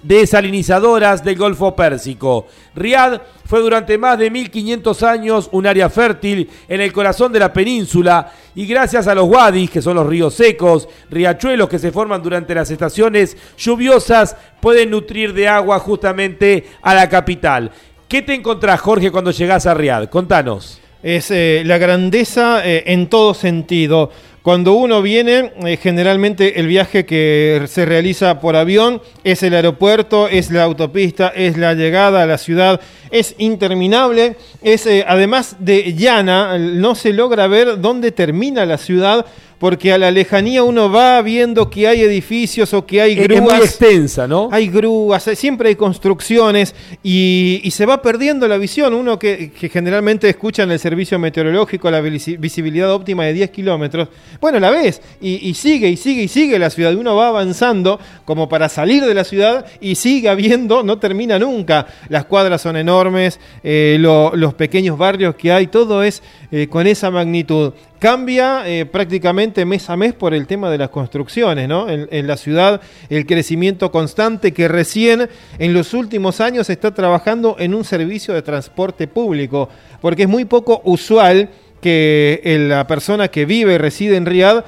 desalinizadoras 0.02 1.24
del 1.24 1.36
Golfo 1.36 1.74
Pérsico. 1.74 2.46
Riad 2.74 3.20
fue 3.44 3.60
durante 3.60 3.98
más 3.98 4.18
de 4.18 4.30
1500 4.30 5.02
años 5.02 5.48
un 5.52 5.66
área 5.66 5.90
fértil 5.90 6.48
en 6.68 6.80
el 6.80 6.92
corazón 6.92 7.32
de 7.32 7.40
la 7.40 7.52
península 7.52 8.32
y 8.54 8.66
gracias 8.66 9.06
a 9.06 9.14
los 9.14 9.28
wadis, 9.28 9.70
que 9.70 9.82
son 9.82 9.96
los 9.96 10.06
ríos 10.06 10.34
secos, 10.34 10.88
riachuelos 11.10 11.68
que 11.68 11.78
se 11.78 11.92
forman 11.92 12.22
durante 12.22 12.54
las 12.54 12.70
estaciones 12.70 13.36
lluviosas, 13.56 14.36
pueden 14.60 14.90
nutrir 14.90 15.32
de 15.32 15.48
agua 15.48 15.78
justamente 15.78 16.66
a 16.82 16.94
la 16.94 17.08
capital. 17.08 17.70
¿Qué 18.08 18.22
te 18.22 18.34
encontrás, 18.34 18.80
Jorge, 18.80 19.12
cuando 19.12 19.30
llegás 19.30 19.66
a 19.66 19.74
Riad? 19.74 20.08
Contanos. 20.08 20.80
Es 21.02 21.30
eh, 21.30 21.62
la 21.64 21.78
grandeza 21.78 22.66
eh, 22.66 22.82
en 22.86 23.08
todo 23.08 23.32
sentido. 23.32 24.10
Cuando 24.42 24.72
uno 24.72 25.02
viene, 25.02 25.52
eh, 25.66 25.76
generalmente 25.76 26.60
el 26.60 26.66
viaje 26.66 27.04
que 27.04 27.64
se 27.66 27.84
realiza 27.84 28.40
por 28.40 28.56
avión 28.56 29.02
es 29.22 29.42
el 29.42 29.54
aeropuerto, 29.54 30.28
es 30.28 30.50
la 30.50 30.62
autopista, 30.62 31.28
es 31.28 31.58
la 31.58 31.74
llegada 31.74 32.22
a 32.22 32.26
la 32.26 32.38
ciudad, 32.38 32.80
es 33.10 33.34
interminable, 33.38 34.36
es 34.62 34.88
además 35.06 35.56
de 35.58 35.94
llana, 35.94 36.56
no 36.58 36.94
se 36.94 37.12
logra 37.12 37.48
ver 37.48 37.80
dónde 37.80 38.12
termina 38.12 38.64
la 38.64 38.78
ciudad 38.78 39.26
porque 39.60 39.92
a 39.92 39.98
la 39.98 40.10
lejanía 40.10 40.64
uno 40.64 40.90
va 40.90 41.20
viendo 41.20 41.68
que 41.68 41.86
hay 41.86 42.00
edificios 42.00 42.72
o 42.72 42.86
que 42.86 43.02
hay 43.02 43.14
grúas. 43.14 43.36
Es 43.36 43.42
muy 43.42 43.54
extensa, 43.60 44.26
¿no? 44.26 44.48
Hay 44.50 44.68
grúas, 44.68 45.22
siempre 45.34 45.68
hay 45.68 45.74
construcciones 45.74 46.74
y, 47.02 47.68
se 47.70 47.84
va 47.84 48.00
perdiendo 48.00 48.48
la 48.48 48.56
visión. 48.56 48.94
Uno 48.94 49.18
que, 49.18 49.52
generalmente 49.70 50.30
escucha 50.30 50.62
en 50.62 50.70
el 50.70 50.78
servicio 50.78 51.18
meteorológico 51.18 51.90
la 51.90 52.00
visibilidad 52.00 52.90
óptima 52.90 53.24
de 53.26 53.34
10 53.34 53.50
kilómetros, 53.50 54.08
bueno, 54.40 54.58
la 54.58 54.70
ves 54.70 55.02
y, 55.20 55.52
sigue 55.52 55.90
y 55.90 55.96
sigue 55.98 56.22
y 56.22 56.28
sigue 56.28 56.58
la 56.58 56.70
ciudad. 56.70 56.94
Uno 56.94 57.14
va 57.14 57.28
avanzando 57.28 58.00
como 58.24 58.48
para 58.48 58.70
salir 58.70 59.04
de 59.04 59.12
la 59.12 59.24
ciudad 59.24 59.66
y 59.78 59.96
sigue 59.96 60.30
habiendo, 60.30 60.82
no 60.82 60.98
termina 60.98 61.38
nunca. 61.38 61.86
Las 62.08 62.24
cuadras 62.24 62.62
son 62.62 62.78
enormes, 62.78 63.38
eh, 63.62 63.98
los 64.00 64.54
pequeños 64.54 64.96
barrios 64.96 65.34
que 65.34 65.52
hay, 65.52 65.66
todo 65.66 66.02
es 66.02 66.22
eh, 66.52 66.66
con 66.66 66.88
esa 66.88 67.12
magnitud 67.12 67.74
cambia 68.00 68.66
eh, 68.66 68.84
prácticamente 68.84 69.64
mes 69.64 69.88
a 69.88 69.96
mes 69.96 70.14
por 70.14 70.34
el 70.34 70.48
tema 70.48 70.68
de 70.68 70.78
las 70.78 70.88
construcciones, 70.88 71.68
¿no? 71.68 71.86
En, 71.88 72.26
la 72.26 72.36
ciudad, 72.36 72.80
el 73.08 73.24
crecimiento 73.24 73.92
constante 73.92 74.52
que 74.52 74.66
recién 74.66 75.28
en 75.60 75.74
los 75.74 75.94
últimos 75.94 76.40
años 76.40 76.68
está 76.68 76.92
trabajando 76.92 77.54
en 77.60 77.72
un 77.72 77.84
servicio 77.84 78.34
de 78.34 78.42
transporte 78.42 79.06
público, 79.06 79.68
porque 80.00 80.24
es 80.24 80.28
muy 80.28 80.44
poco 80.44 80.80
usual 80.84 81.50
que 81.80 82.40
eh, 82.42 82.58
la 82.58 82.86
persona 82.88 83.28
que 83.28 83.44
vive 83.44 83.74
y 83.74 83.78
reside 83.78 84.16
en 84.16 84.26
Riad 84.26 84.64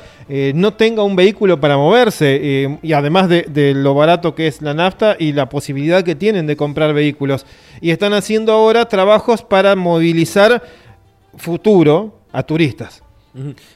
no 0.55 0.73
tenga 0.73 1.03
un 1.03 1.15
vehículo 1.15 1.61
para 1.61 1.77
moverse 1.77 2.79
y 2.81 2.93
además 2.95 3.29
de, 3.29 3.43
de, 3.43 3.75
lo 3.75 3.93
barato 3.93 4.35
que 4.35 4.47
es 4.47 4.63
la 4.63 4.73
nafta 4.73 5.15
y 5.19 5.33
la 5.33 5.51
posibilidad 5.51 6.03
que 6.03 6.15
tienen 6.15 6.47
de 6.47 6.57
comprar 6.57 6.95
vehículos. 6.95 7.45
Y 7.83 7.91
están 7.91 8.15
haciendo 8.15 8.53
ahora 8.53 8.87
trabajos 8.87 9.43
para 9.43 9.77
movilizar 9.77 10.63
futuro 11.37 12.21
a 12.33 12.43
turistas. 12.43 13.03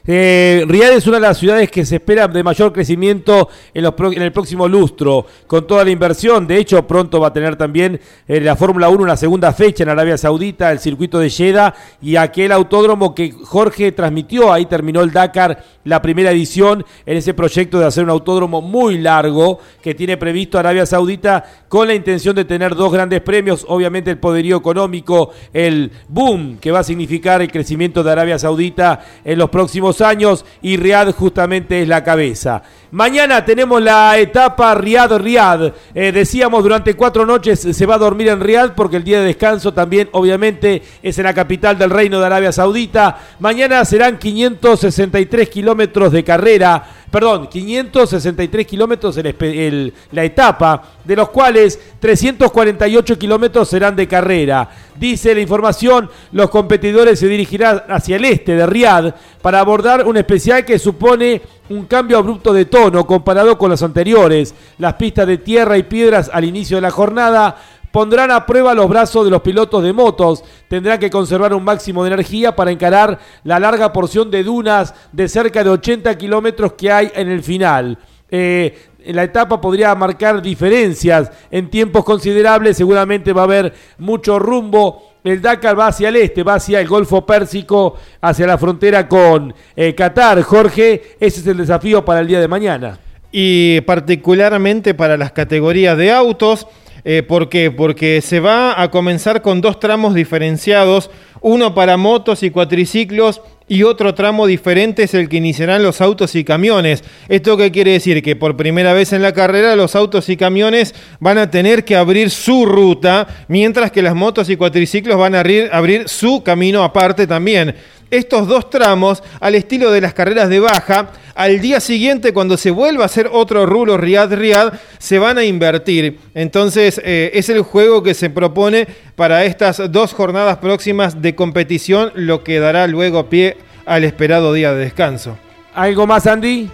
Eh, 0.05 0.63
Riyadh 0.67 0.93
es 0.93 1.07
una 1.07 1.17
de 1.17 1.21
las 1.21 1.39
ciudades 1.39 1.71
que 1.71 1.83
se 1.83 1.95
espera 1.95 2.27
de 2.27 2.43
mayor 2.43 2.71
crecimiento 2.71 3.49
en, 3.73 3.85
el 3.85 4.31
próximo 4.31 4.67
lustro, 4.67 5.25
con 5.47 5.65
toda 5.65 5.83
la 5.83 5.89
inversión. 5.89 6.45
De 6.45 6.57
hecho, 6.57 6.85
pronto 6.85 7.19
va 7.19 7.29
a 7.29 7.33
tener 7.33 7.55
también 7.55 7.99
eh, 8.27 8.39
la 8.39 8.55
Fórmula 8.55 8.89
1 8.89 9.03
una 9.03 9.17
segunda 9.17 9.51
fecha 9.53 9.83
en 9.83 9.89
Arabia 9.89 10.17
Saudita, 10.17 10.71
el 10.71 10.79
circuito 10.79 11.17
de 11.17 11.29
Jeddah 11.29 11.73
y 12.01 12.17
aquel 12.17 12.51
autódromo 12.51 13.15
que 13.15 13.31
Jorge 13.31 13.91
transmitió. 13.91 14.53
Ahí 14.53 14.67
terminó 14.67 15.01
el 15.01 15.11
Dakar, 15.11 15.63
la 15.83 16.01
primera 16.01 16.31
edición, 16.31 16.85
en 17.05 17.17
ese 17.17 17.33
proyecto 17.33 17.79
de 17.79 17.85
hacer 17.85 18.03
un 18.03 18.11
autódromo 18.11 18.61
muy 18.61 18.99
largo 18.99 19.59
que 19.81 19.95
tiene 19.95 20.17
previsto 20.17 20.59
Arabia 20.59 20.85
Saudita 20.85 21.43
con 21.67 21.87
la 21.87 21.95
intención 21.95 22.35
de 22.35 22.45
tener 22.45 22.75
dos 22.75 22.91
grandes 22.93 23.21
premios. 23.21 23.65
Obviamente, 23.67 24.11
el 24.11 24.19
poderío 24.19 24.57
económico, 24.57 25.31
el 25.51 25.91
boom 26.07 26.57
que 26.59 26.71
va 26.71 26.79
a 26.79 26.83
significar 26.83 27.41
el 27.41 27.51
crecimiento 27.51 28.03
de 28.03 28.11
Arabia 28.11 28.37
Saudita 28.37 29.03
en 29.23 29.39
los 29.39 29.46
próximos 29.49 30.01
años 30.01 30.45
y 30.61 30.77
Riad 30.77 31.13
justamente 31.13 31.81
es 31.81 31.87
la 31.87 32.03
cabeza. 32.03 32.63
Mañana 32.91 33.43
tenemos 33.43 33.81
la 33.81 34.17
etapa 34.17 34.73
Riad-Riad. 34.73 35.73
Eh, 35.93 36.11
decíamos 36.11 36.63
durante 36.63 36.93
cuatro 36.95 37.25
noches 37.25 37.59
se 37.59 37.85
va 37.85 37.95
a 37.95 37.99
dormir 37.99 38.29
en 38.29 38.39
Riad 38.39 38.71
porque 38.75 38.97
el 38.97 39.03
día 39.03 39.19
de 39.19 39.25
descanso 39.25 39.73
también 39.73 40.07
obviamente 40.13 40.81
es 41.03 41.17
en 41.17 41.25
la 41.25 41.33
capital 41.33 41.77
del 41.77 41.89
Reino 41.89 42.19
de 42.19 42.25
Arabia 42.25 42.51
Saudita. 42.51 43.17
Mañana 43.39 43.83
serán 43.83 44.17
563 44.17 45.49
kilómetros 45.49 46.11
de 46.13 46.23
carrera 46.23 46.97
perdón, 47.11 47.47
563 47.47 48.67
kilómetros 48.67 49.17
en 49.17 49.93
la 50.11 50.23
etapa, 50.23 50.83
de 51.03 51.15
los 51.15 51.29
cuales 51.29 51.79
348 51.99 53.17
kilómetros 53.17 53.69
serán 53.69 53.95
de 53.95 54.07
carrera. 54.07 54.69
Dice 54.95 55.33
la 55.33 55.41
información, 55.41 56.09
los 56.31 56.49
competidores 56.49 57.19
se 57.19 57.27
dirigirán 57.27 57.83
hacia 57.87 58.17
el 58.17 58.25
este 58.25 58.55
de 58.55 58.65
Riad 58.65 59.13
para 59.41 59.59
abordar 59.59 60.05
un 60.05 60.17
especial 60.17 60.65
que 60.65 60.79
supone 60.79 61.41
un 61.69 61.85
cambio 61.85 62.17
abrupto 62.17 62.53
de 62.53 62.65
tono 62.65 63.05
comparado 63.05 63.57
con 63.57 63.69
los 63.69 63.83
anteriores. 63.83 64.53
Las 64.77 64.93
pistas 64.95 65.27
de 65.27 65.37
tierra 65.37 65.77
y 65.77 65.83
piedras 65.83 66.29
al 66.33 66.45
inicio 66.45 66.77
de 66.77 66.81
la 66.81 66.91
jornada 66.91 67.57
pondrán 67.91 68.31
a 68.31 68.45
prueba 68.45 68.73
los 68.73 68.89
brazos 68.89 69.25
de 69.25 69.31
los 69.31 69.41
pilotos 69.41 69.83
de 69.83 69.93
motos. 69.93 70.43
Tendrán 70.67 70.99
que 70.99 71.09
conservar 71.09 71.53
un 71.53 71.63
máximo 71.63 72.03
de 72.03 72.13
energía 72.13 72.55
para 72.55 72.71
encarar 72.71 73.19
la 73.43 73.59
larga 73.59 73.93
porción 73.93 74.29
de 74.31 74.43
dunas 74.43 74.93
de 75.11 75.27
cerca 75.27 75.63
de 75.63 75.69
80 75.69 76.17
kilómetros 76.17 76.73
que 76.73 76.91
hay 76.91 77.11
en 77.15 77.29
el 77.29 77.43
final. 77.43 77.97
Eh, 78.29 78.77
la 79.05 79.23
etapa 79.23 79.61
podría 79.61 79.95
marcar 79.95 80.41
diferencias 80.41 81.31
en 81.49 81.69
tiempos 81.69 82.03
considerables, 82.03 82.75
seguramente 82.75 83.31
va 83.31 83.41
a 83.41 83.45
haber 83.45 83.73
mucho 83.97 84.37
rumbo. 84.37 85.13
El 85.23 85.41
Dakar 85.41 85.77
va 85.77 85.87
hacia 85.87 86.09
el 86.09 86.17
este, 86.17 86.43
va 86.43 86.55
hacia 86.55 86.79
el 86.79 86.87
Golfo 86.87 87.25
Pérsico, 87.25 87.95
hacia 88.21 88.47
la 88.47 88.57
frontera 88.57 89.07
con 89.07 89.53
eh, 89.75 89.95
Qatar. 89.95 90.41
Jorge, 90.41 91.15
ese 91.19 91.41
es 91.41 91.47
el 91.47 91.57
desafío 91.57 92.03
para 92.03 92.19
el 92.19 92.27
día 92.27 92.39
de 92.39 92.47
mañana. 92.47 92.99
Y 93.31 93.81
particularmente 93.81 94.93
para 94.93 95.17
las 95.17 95.31
categorías 95.31 95.97
de 95.97 96.11
autos. 96.11 96.67
Eh, 97.09 97.23
¿Por 97.23 97.47
qué? 97.47 97.71
Porque 97.71 98.19
se 98.19 98.41
va 98.41 98.81
a 98.81 98.91
comenzar 98.91 99.41
con 99.41 99.61
dos 99.61 99.79
tramos 99.79 100.13
diferenciados, 100.13 101.09
uno 101.39 101.73
para 101.73 101.95
motos 101.95 102.43
y 102.43 102.49
cuatriciclos 102.49 103.39
y 103.69 103.83
otro 103.83 104.13
tramo 104.13 104.45
diferente 104.45 105.03
es 105.03 105.13
el 105.13 105.29
que 105.29 105.37
iniciarán 105.37 105.83
los 105.83 106.01
autos 106.01 106.35
y 106.35 106.43
camiones. 106.43 107.05
¿Esto 107.29 107.55
qué 107.55 107.71
quiere 107.71 107.93
decir? 107.93 108.21
Que 108.21 108.35
por 108.35 108.57
primera 108.57 108.91
vez 108.91 109.13
en 109.13 109.21
la 109.21 109.33
carrera 109.33 109.77
los 109.77 109.95
autos 109.95 110.27
y 110.27 110.35
camiones 110.35 110.93
van 111.21 111.37
a 111.37 111.49
tener 111.49 111.85
que 111.85 111.95
abrir 111.95 112.29
su 112.29 112.65
ruta, 112.65 113.45
mientras 113.47 113.89
que 113.93 114.01
las 114.01 114.13
motos 114.13 114.49
y 114.49 114.57
cuatriciclos 114.57 115.17
van 115.17 115.35
a 115.35 115.39
abrir, 115.39 115.69
abrir 115.71 116.09
su 116.09 116.43
camino 116.43 116.83
aparte 116.83 117.25
también 117.25 117.73
estos 118.09 118.47
dos 118.47 118.69
tramos 118.69 119.23
al 119.39 119.55
estilo 119.55 119.91
de 119.91 120.01
las 120.01 120.13
carreras 120.13 120.49
de 120.49 120.59
baja. 120.59 121.11
Al 121.35 121.61
día 121.61 121.79
siguiente, 121.79 122.33
cuando 122.33 122.57
se 122.57 122.71
vuelva 122.71 123.03
a 123.03 123.07
hacer 123.07 123.29
otro 123.31 123.65
rulo 123.65 123.97
Riad-Riad, 123.97 124.73
se 124.97 125.19
van 125.19 125.37
a 125.37 125.43
invertir. 125.43 126.19
Entonces, 126.33 126.99
eh, 127.03 127.31
es 127.33 127.49
el 127.49 127.61
juego 127.61 128.01
que 128.03 128.13
se 128.13 128.29
propone 128.29 128.87
para 129.15 129.45
estas 129.45 129.91
dos 129.91 130.13
jornadas 130.13 130.57
próximas 130.57 131.21
de 131.21 131.35
competición, 131.35 132.11
lo 132.15 132.43
que 132.43 132.59
dará 132.59 132.87
luego 132.87 133.29
pie 133.29 133.57
al 133.85 134.03
esperado 134.03 134.53
día 134.53 134.73
de 134.73 134.79
descanso. 134.79 135.37
¿Algo 135.73 136.07
más, 136.07 136.25
Andy? 136.25 136.69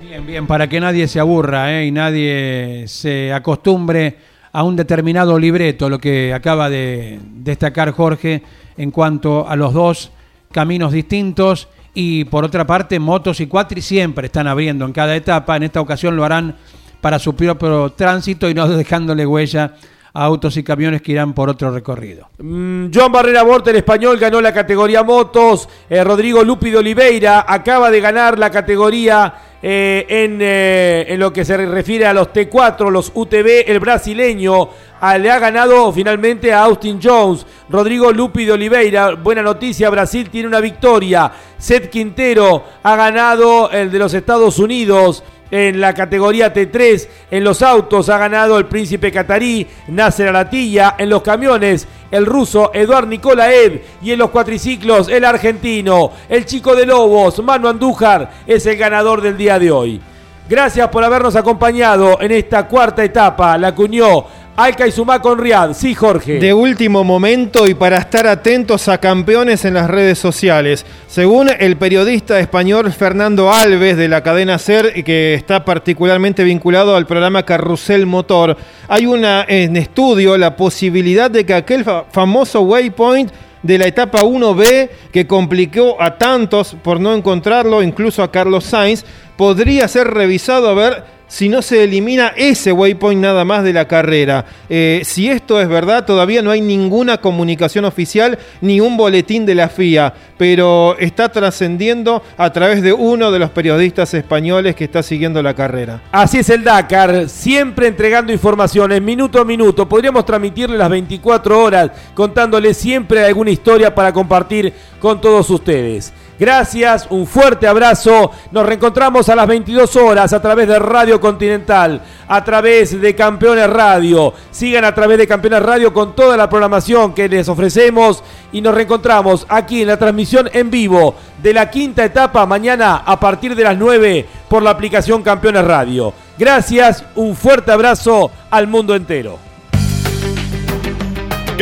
Bien, 0.00 0.26
bien, 0.26 0.46
para 0.46 0.68
que 0.68 0.80
nadie 0.80 1.06
se 1.06 1.20
aburra 1.20 1.72
¿eh? 1.72 1.86
y 1.86 1.90
nadie 1.90 2.84
se 2.88 3.32
acostumbre 3.32 4.16
a 4.52 4.62
un 4.62 4.76
determinado 4.76 5.38
libreto, 5.38 5.88
lo 5.88 5.98
que 5.98 6.34
acaba 6.34 6.68
de 6.68 7.18
destacar 7.22 7.92
Jorge 7.92 8.42
en 8.76 8.90
cuanto 8.90 9.48
a 9.48 9.56
los 9.56 9.72
dos 9.72 10.10
caminos 10.52 10.92
distintos 10.92 11.68
y 11.94 12.24
por 12.24 12.44
otra 12.44 12.66
parte 12.66 12.98
motos 12.98 13.40
y 13.40 13.46
cuatri 13.46 13.82
siempre 13.82 14.26
están 14.26 14.46
abriendo 14.46 14.84
en 14.84 14.92
cada 14.92 15.16
etapa. 15.16 15.56
En 15.56 15.64
esta 15.64 15.80
ocasión 15.80 16.16
lo 16.16 16.24
harán 16.24 16.56
para 17.00 17.18
su 17.18 17.34
propio 17.34 17.90
tránsito 17.90 18.48
y 18.48 18.54
no 18.54 18.68
dejándole 18.76 19.26
huella 19.26 19.74
autos 20.14 20.56
y 20.56 20.62
camiones 20.62 21.02
que 21.02 21.12
irán 21.12 21.32
por 21.32 21.48
otro 21.48 21.70
recorrido. 21.70 22.28
Mm, 22.38 22.86
John 22.92 23.12
Barrera 23.12 23.42
Borte, 23.42 23.70
el 23.70 23.76
español, 23.76 24.18
ganó 24.18 24.40
la 24.40 24.52
categoría 24.52 25.02
motos. 25.02 25.68
Eh, 25.88 26.04
Rodrigo 26.04 26.44
Lupi 26.44 26.70
de 26.70 26.78
Oliveira 26.78 27.46
acaba 27.48 27.90
de 27.90 28.00
ganar 28.00 28.38
la 28.38 28.50
categoría 28.50 29.34
eh, 29.64 30.04
en, 30.08 30.38
eh, 30.40 31.06
en 31.08 31.20
lo 31.20 31.32
que 31.32 31.44
se 31.44 31.56
refiere 31.56 32.04
a 32.04 32.12
los 32.12 32.32
T4, 32.32 32.90
los 32.90 33.12
UTV, 33.14 33.70
el 33.70 33.78
brasileño 33.78 34.68
ah, 35.00 35.16
le 35.16 35.30
ha 35.30 35.38
ganado 35.38 35.92
finalmente 35.92 36.52
a 36.52 36.64
Austin 36.64 36.98
Jones. 37.00 37.46
Rodrigo 37.68 38.12
Lupi 38.12 38.44
de 38.44 38.52
Oliveira, 38.52 39.14
buena 39.14 39.40
noticia, 39.40 39.88
Brasil 39.88 40.28
tiene 40.30 40.48
una 40.48 40.60
victoria. 40.60 41.30
Seth 41.56 41.90
Quintero 41.90 42.64
ha 42.82 42.96
ganado 42.96 43.70
el 43.70 43.90
de 43.90 43.98
los 44.00 44.12
Estados 44.14 44.58
Unidos 44.58 45.22
en 45.52 45.80
la 45.80 45.94
categoría 45.94 46.52
T3. 46.52 47.06
En 47.30 47.44
los 47.44 47.62
autos 47.62 48.08
ha 48.08 48.18
ganado 48.18 48.58
el 48.58 48.66
príncipe 48.66 49.12
catarí 49.12 49.68
Nasser 49.86 50.28
Alatilla. 50.28 50.96
En 50.98 51.10
los 51.10 51.22
camiones 51.22 51.86
el 52.10 52.26
ruso 52.26 52.72
Eduard 52.74 53.06
Nikolaev. 53.06 53.82
Y 54.02 54.12
en 54.12 54.18
los 54.18 54.30
cuatriciclos 54.30 55.08
el 55.08 55.24
argentino, 55.24 56.10
el 56.28 56.46
chico 56.46 56.74
de 56.74 56.86
Lobos, 56.86 57.40
Manu 57.44 57.68
Andújar, 57.68 58.30
es 58.46 58.64
el 58.66 58.76
ganador 58.76 59.20
del 59.20 59.36
día 59.36 59.58
de 59.58 59.70
hoy. 59.70 60.00
Gracias 60.48 60.88
por 60.88 61.04
habernos 61.04 61.36
acompañado 61.36 62.20
en 62.20 62.32
esta 62.32 62.66
cuarta 62.66 63.04
etapa. 63.04 63.56
La 63.58 63.74
cuñó 63.74 64.24
Alca 64.54 64.86
y 64.86 64.92
Sumá 64.92 65.22
con 65.22 65.38
Riad. 65.38 65.72
Sí, 65.72 65.94
Jorge. 65.94 66.38
De 66.38 66.52
último 66.52 67.04
momento 67.04 67.66
y 67.66 67.72
para 67.74 67.96
estar 67.96 68.26
atentos 68.26 68.86
a 68.88 68.98
campeones 68.98 69.64
en 69.64 69.72
las 69.74 69.88
redes 69.88 70.18
sociales. 70.18 70.84
Según 71.08 71.48
el 71.58 71.76
periodista 71.78 72.38
español 72.38 72.92
Fernando 72.92 73.50
Alves 73.50 73.96
de 73.96 74.08
la 74.08 74.22
cadena 74.22 74.58
SER, 74.58 75.02
que 75.04 75.32
está 75.34 75.64
particularmente 75.64 76.44
vinculado 76.44 76.94
al 76.94 77.06
programa 77.06 77.44
Carrusel 77.44 78.04
Motor, 78.04 78.56
hay 78.88 79.06
una 79.06 79.44
en 79.48 79.76
estudio 79.78 80.36
la 80.36 80.54
posibilidad 80.54 81.30
de 81.30 81.46
que 81.46 81.54
aquel 81.54 81.82
fa- 81.82 82.04
famoso 82.12 82.60
waypoint 82.60 83.32
de 83.62 83.78
la 83.78 83.86
etapa 83.86 84.22
1B 84.22 84.90
que 85.12 85.26
complicó 85.26 85.96
a 86.00 86.18
tantos 86.18 86.76
por 86.82 87.00
no 87.00 87.14
encontrarlo, 87.14 87.82
incluso 87.82 88.22
a 88.22 88.30
Carlos 88.30 88.64
Sainz, 88.64 89.04
podría 89.36 89.88
ser 89.88 90.08
revisado 90.08 90.68
a 90.68 90.74
ver 90.74 91.04
si 91.32 91.48
no 91.48 91.62
se 91.62 91.82
elimina 91.82 92.34
ese 92.36 92.72
waypoint 92.72 93.22
nada 93.22 93.46
más 93.46 93.64
de 93.64 93.72
la 93.72 93.88
carrera. 93.88 94.44
Eh, 94.68 95.00
si 95.02 95.30
esto 95.30 95.62
es 95.62 95.66
verdad, 95.66 96.04
todavía 96.04 96.42
no 96.42 96.50
hay 96.50 96.60
ninguna 96.60 97.22
comunicación 97.22 97.86
oficial 97.86 98.38
ni 98.60 98.80
un 98.80 98.98
boletín 98.98 99.46
de 99.46 99.54
la 99.54 99.70
FIA, 99.70 100.12
pero 100.36 100.94
está 100.98 101.30
trascendiendo 101.30 102.22
a 102.36 102.52
través 102.52 102.82
de 102.82 102.92
uno 102.92 103.30
de 103.30 103.38
los 103.38 103.48
periodistas 103.48 104.12
españoles 104.12 104.76
que 104.76 104.84
está 104.84 105.02
siguiendo 105.02 105.42
la 105.42 105.54
carrera. 105.54 106.02
Así 106.12 106.36
es 106.36 106.50
el 106.50 106.64
Dakar, 106.64 107.30
siempre 107.30 107.86
entregando 107.86 108.30
informaciones 108.30 109.00
minuto 109.00 109.40
a 109.40 109.44
minuto. 109.46 109.88
Podríamos 109.88 110.26
transmitirle 110.26 110.76
las 110.76 110.90
24 110.90 111.62
horas 111.62 111.92
contándole 112.12 112.74
siempre 112.74 113.24
alguna 113.24 113.50
historia 113.50 113.94
para 113.94 114.12
compartir 114.12 114.70
con 115.00 115.18
todos 115.18 115.48
ustedes. 115.48 116.12
Gracias, 116.42 117.06
un 117.08 117.24
fuerte 117.24 117.68
abrazo. 117.68 118.32
Nos 118.50 118.66
reencontramos 118.66 119.28
a 119.28 119.36
las 119.36 119.46
22 119.46 119.94
horas 119.94 120.32
a 120.32 120.42
través 120.42 120.66
de 120.66 120.76
Radio 120.76 121.20
Continental, 121.20 122.02
a 122.26 122.42
través 122.42 123.00
de 123.00 123.14
Campeones 123.14 123.70
Radio. 123.70 124.34
Sigan 124.50 124.84
a 124.84 124.92
través 124.92 125.18
de 125.18 125.28
Campeones 125.28 125.62
Radio 125.62 125.92
con 125.92 126.16
toda 126.16 126.36
la 126.36 126.48
programación 126.48 127.14
que 127.14 127.28
les 127.28 127.48
ofrecemos 127.48 128.24
y 128.50 128.60
nos 128.60 128.74
reencontramos 128.74 129.46
aquí 129.48 129.82
en 129.82 129.86
la 129.86 129.98
transmisión 129.98 130.50
en 130.52 130.68
vivo 130.68 131.14
de 131.40 131.54
la 131.54 131.70
quinta 131.70 132.04
etapa 132.04 132.44
mañana 132.44 133.04
a 133.06 133.20
partir 133.20 133.54
de 133.54 133.62
las 133.62 133.78
9 133.78 134.26
por 134.48 134.64
la 134.64 134.70
aplicación 134.70 135.22
Campeones 135.22 135.64
Radio. 135.64 136.12
Gracias, 136.36 137.04
un 137.14 137.36
fuerte 137.36 137.70
abrazo 137.70 138.32
al 138.50 138.66
mundo 138.66 138.96
entero. 138.96 139.51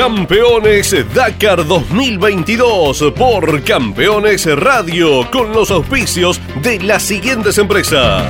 Campeones 0.01 0.97
Dakar 1.15 1.67
2022 1.67 3.13
por 3.15 3.63
Campeones 3.63 4.47
Radio 4.59 5.31
con 5.31 5.53
los 5.53 5.71
auspicios 5.71 6.41
de 6.63 6.81
las 6.81 7.03
siguientes 7.03 7.59
empresas. 7.59 8.25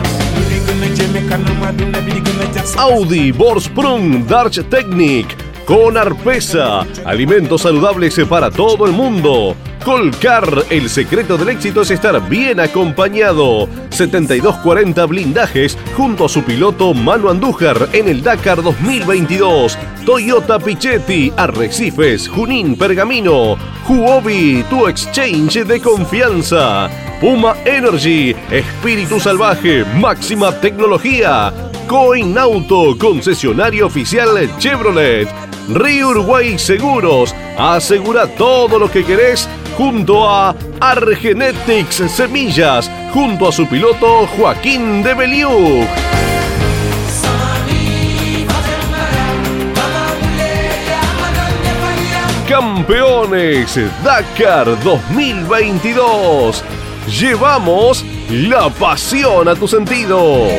Audi, 2.76 3.30
Borsprung, 3.30 4.26
Darch 4.26 4.68
Technic, 4.68 5.28
con 5.64 5.96
Arpesa, 5.96 6.84
alimentos 7.04 7.62
saludables 7.62 8.18
para 8.28 8.50
todo 8.50 8.84
el 8.84 8.90
mundo. 8.90 9.54
Colcar, 9.84 10.66
el 10.68 10.90
secreto 10.90 11.38
del 11.38 11.48
éxito 11.48 11.80
es 11.80 11.90
estar 11.90 12.28
bien 12.28 12.60
acompañado. 12.60 13.66
7240 13.88 15.06
blindajes 15.06 15.78
junto 15.96 16.26
a 16.26 16.28
su 16.28 16.42
piloto 16.42 16.92
Manu 16.92 17.30
Andújar 17.30 17.88
en 17.94 18.08
el 18.08 18.22
Dakar 18.22 18.62
2022. 18.62 19.78
Toyota 20.04 20.58
Pichetti, 20.58 21.32
Arrecifes, 21.34 22.28
Junín 22.28 22.76
Pergamino. 22.76 23.56
Huobi, 23.88 24.64
tu 24.68 24.86
exchange 24.86 25.64
de 25.64 25.80
confianza. 25.80 26.90
Puma 27.20 27.56
Energy, 27.64 28.36
espíritu 28.50 29.18
salvaje, 29.18 29.84
máxima 29.96 30.52
tecnología. 30.60 31.52
Coin 31.88 32.36
Auto, 32.38 32.96
concesionario 32.98 33.86
oficial 33.86 34.28
Chevrolet. 34.58 35.49
Río 35.74 36.08
Uruguay 36.08 36.58
Seguros, 36.58 37.34
asegura 37.56 38.26
todo 38.26 38.78
lo 38.78 38.90
que 38.90 39.04
querés 39.04 39.48
junto 39.76 40.28
a 40.28 40.54
Argenetics 40.80 42.02
Semillas, 42.10 42.90
junto 43.12 43.48
a 43.48 43.52
su 43.52 43.66
piloto 43.66 44.26
Joaquín 44.36 45.02
de 45.02 45.14
Beliú. 45.14 45.86
Campeones 52.48 53.78
Dakar 54.02 54.66
2022. 54.82 56.64
Llevamos 57.20 58.04
la 58.28 58.68
pasión 58.70 59.46
a 59.48 59.54
tus 59.54 59.70
sentidos. 59.70 60.50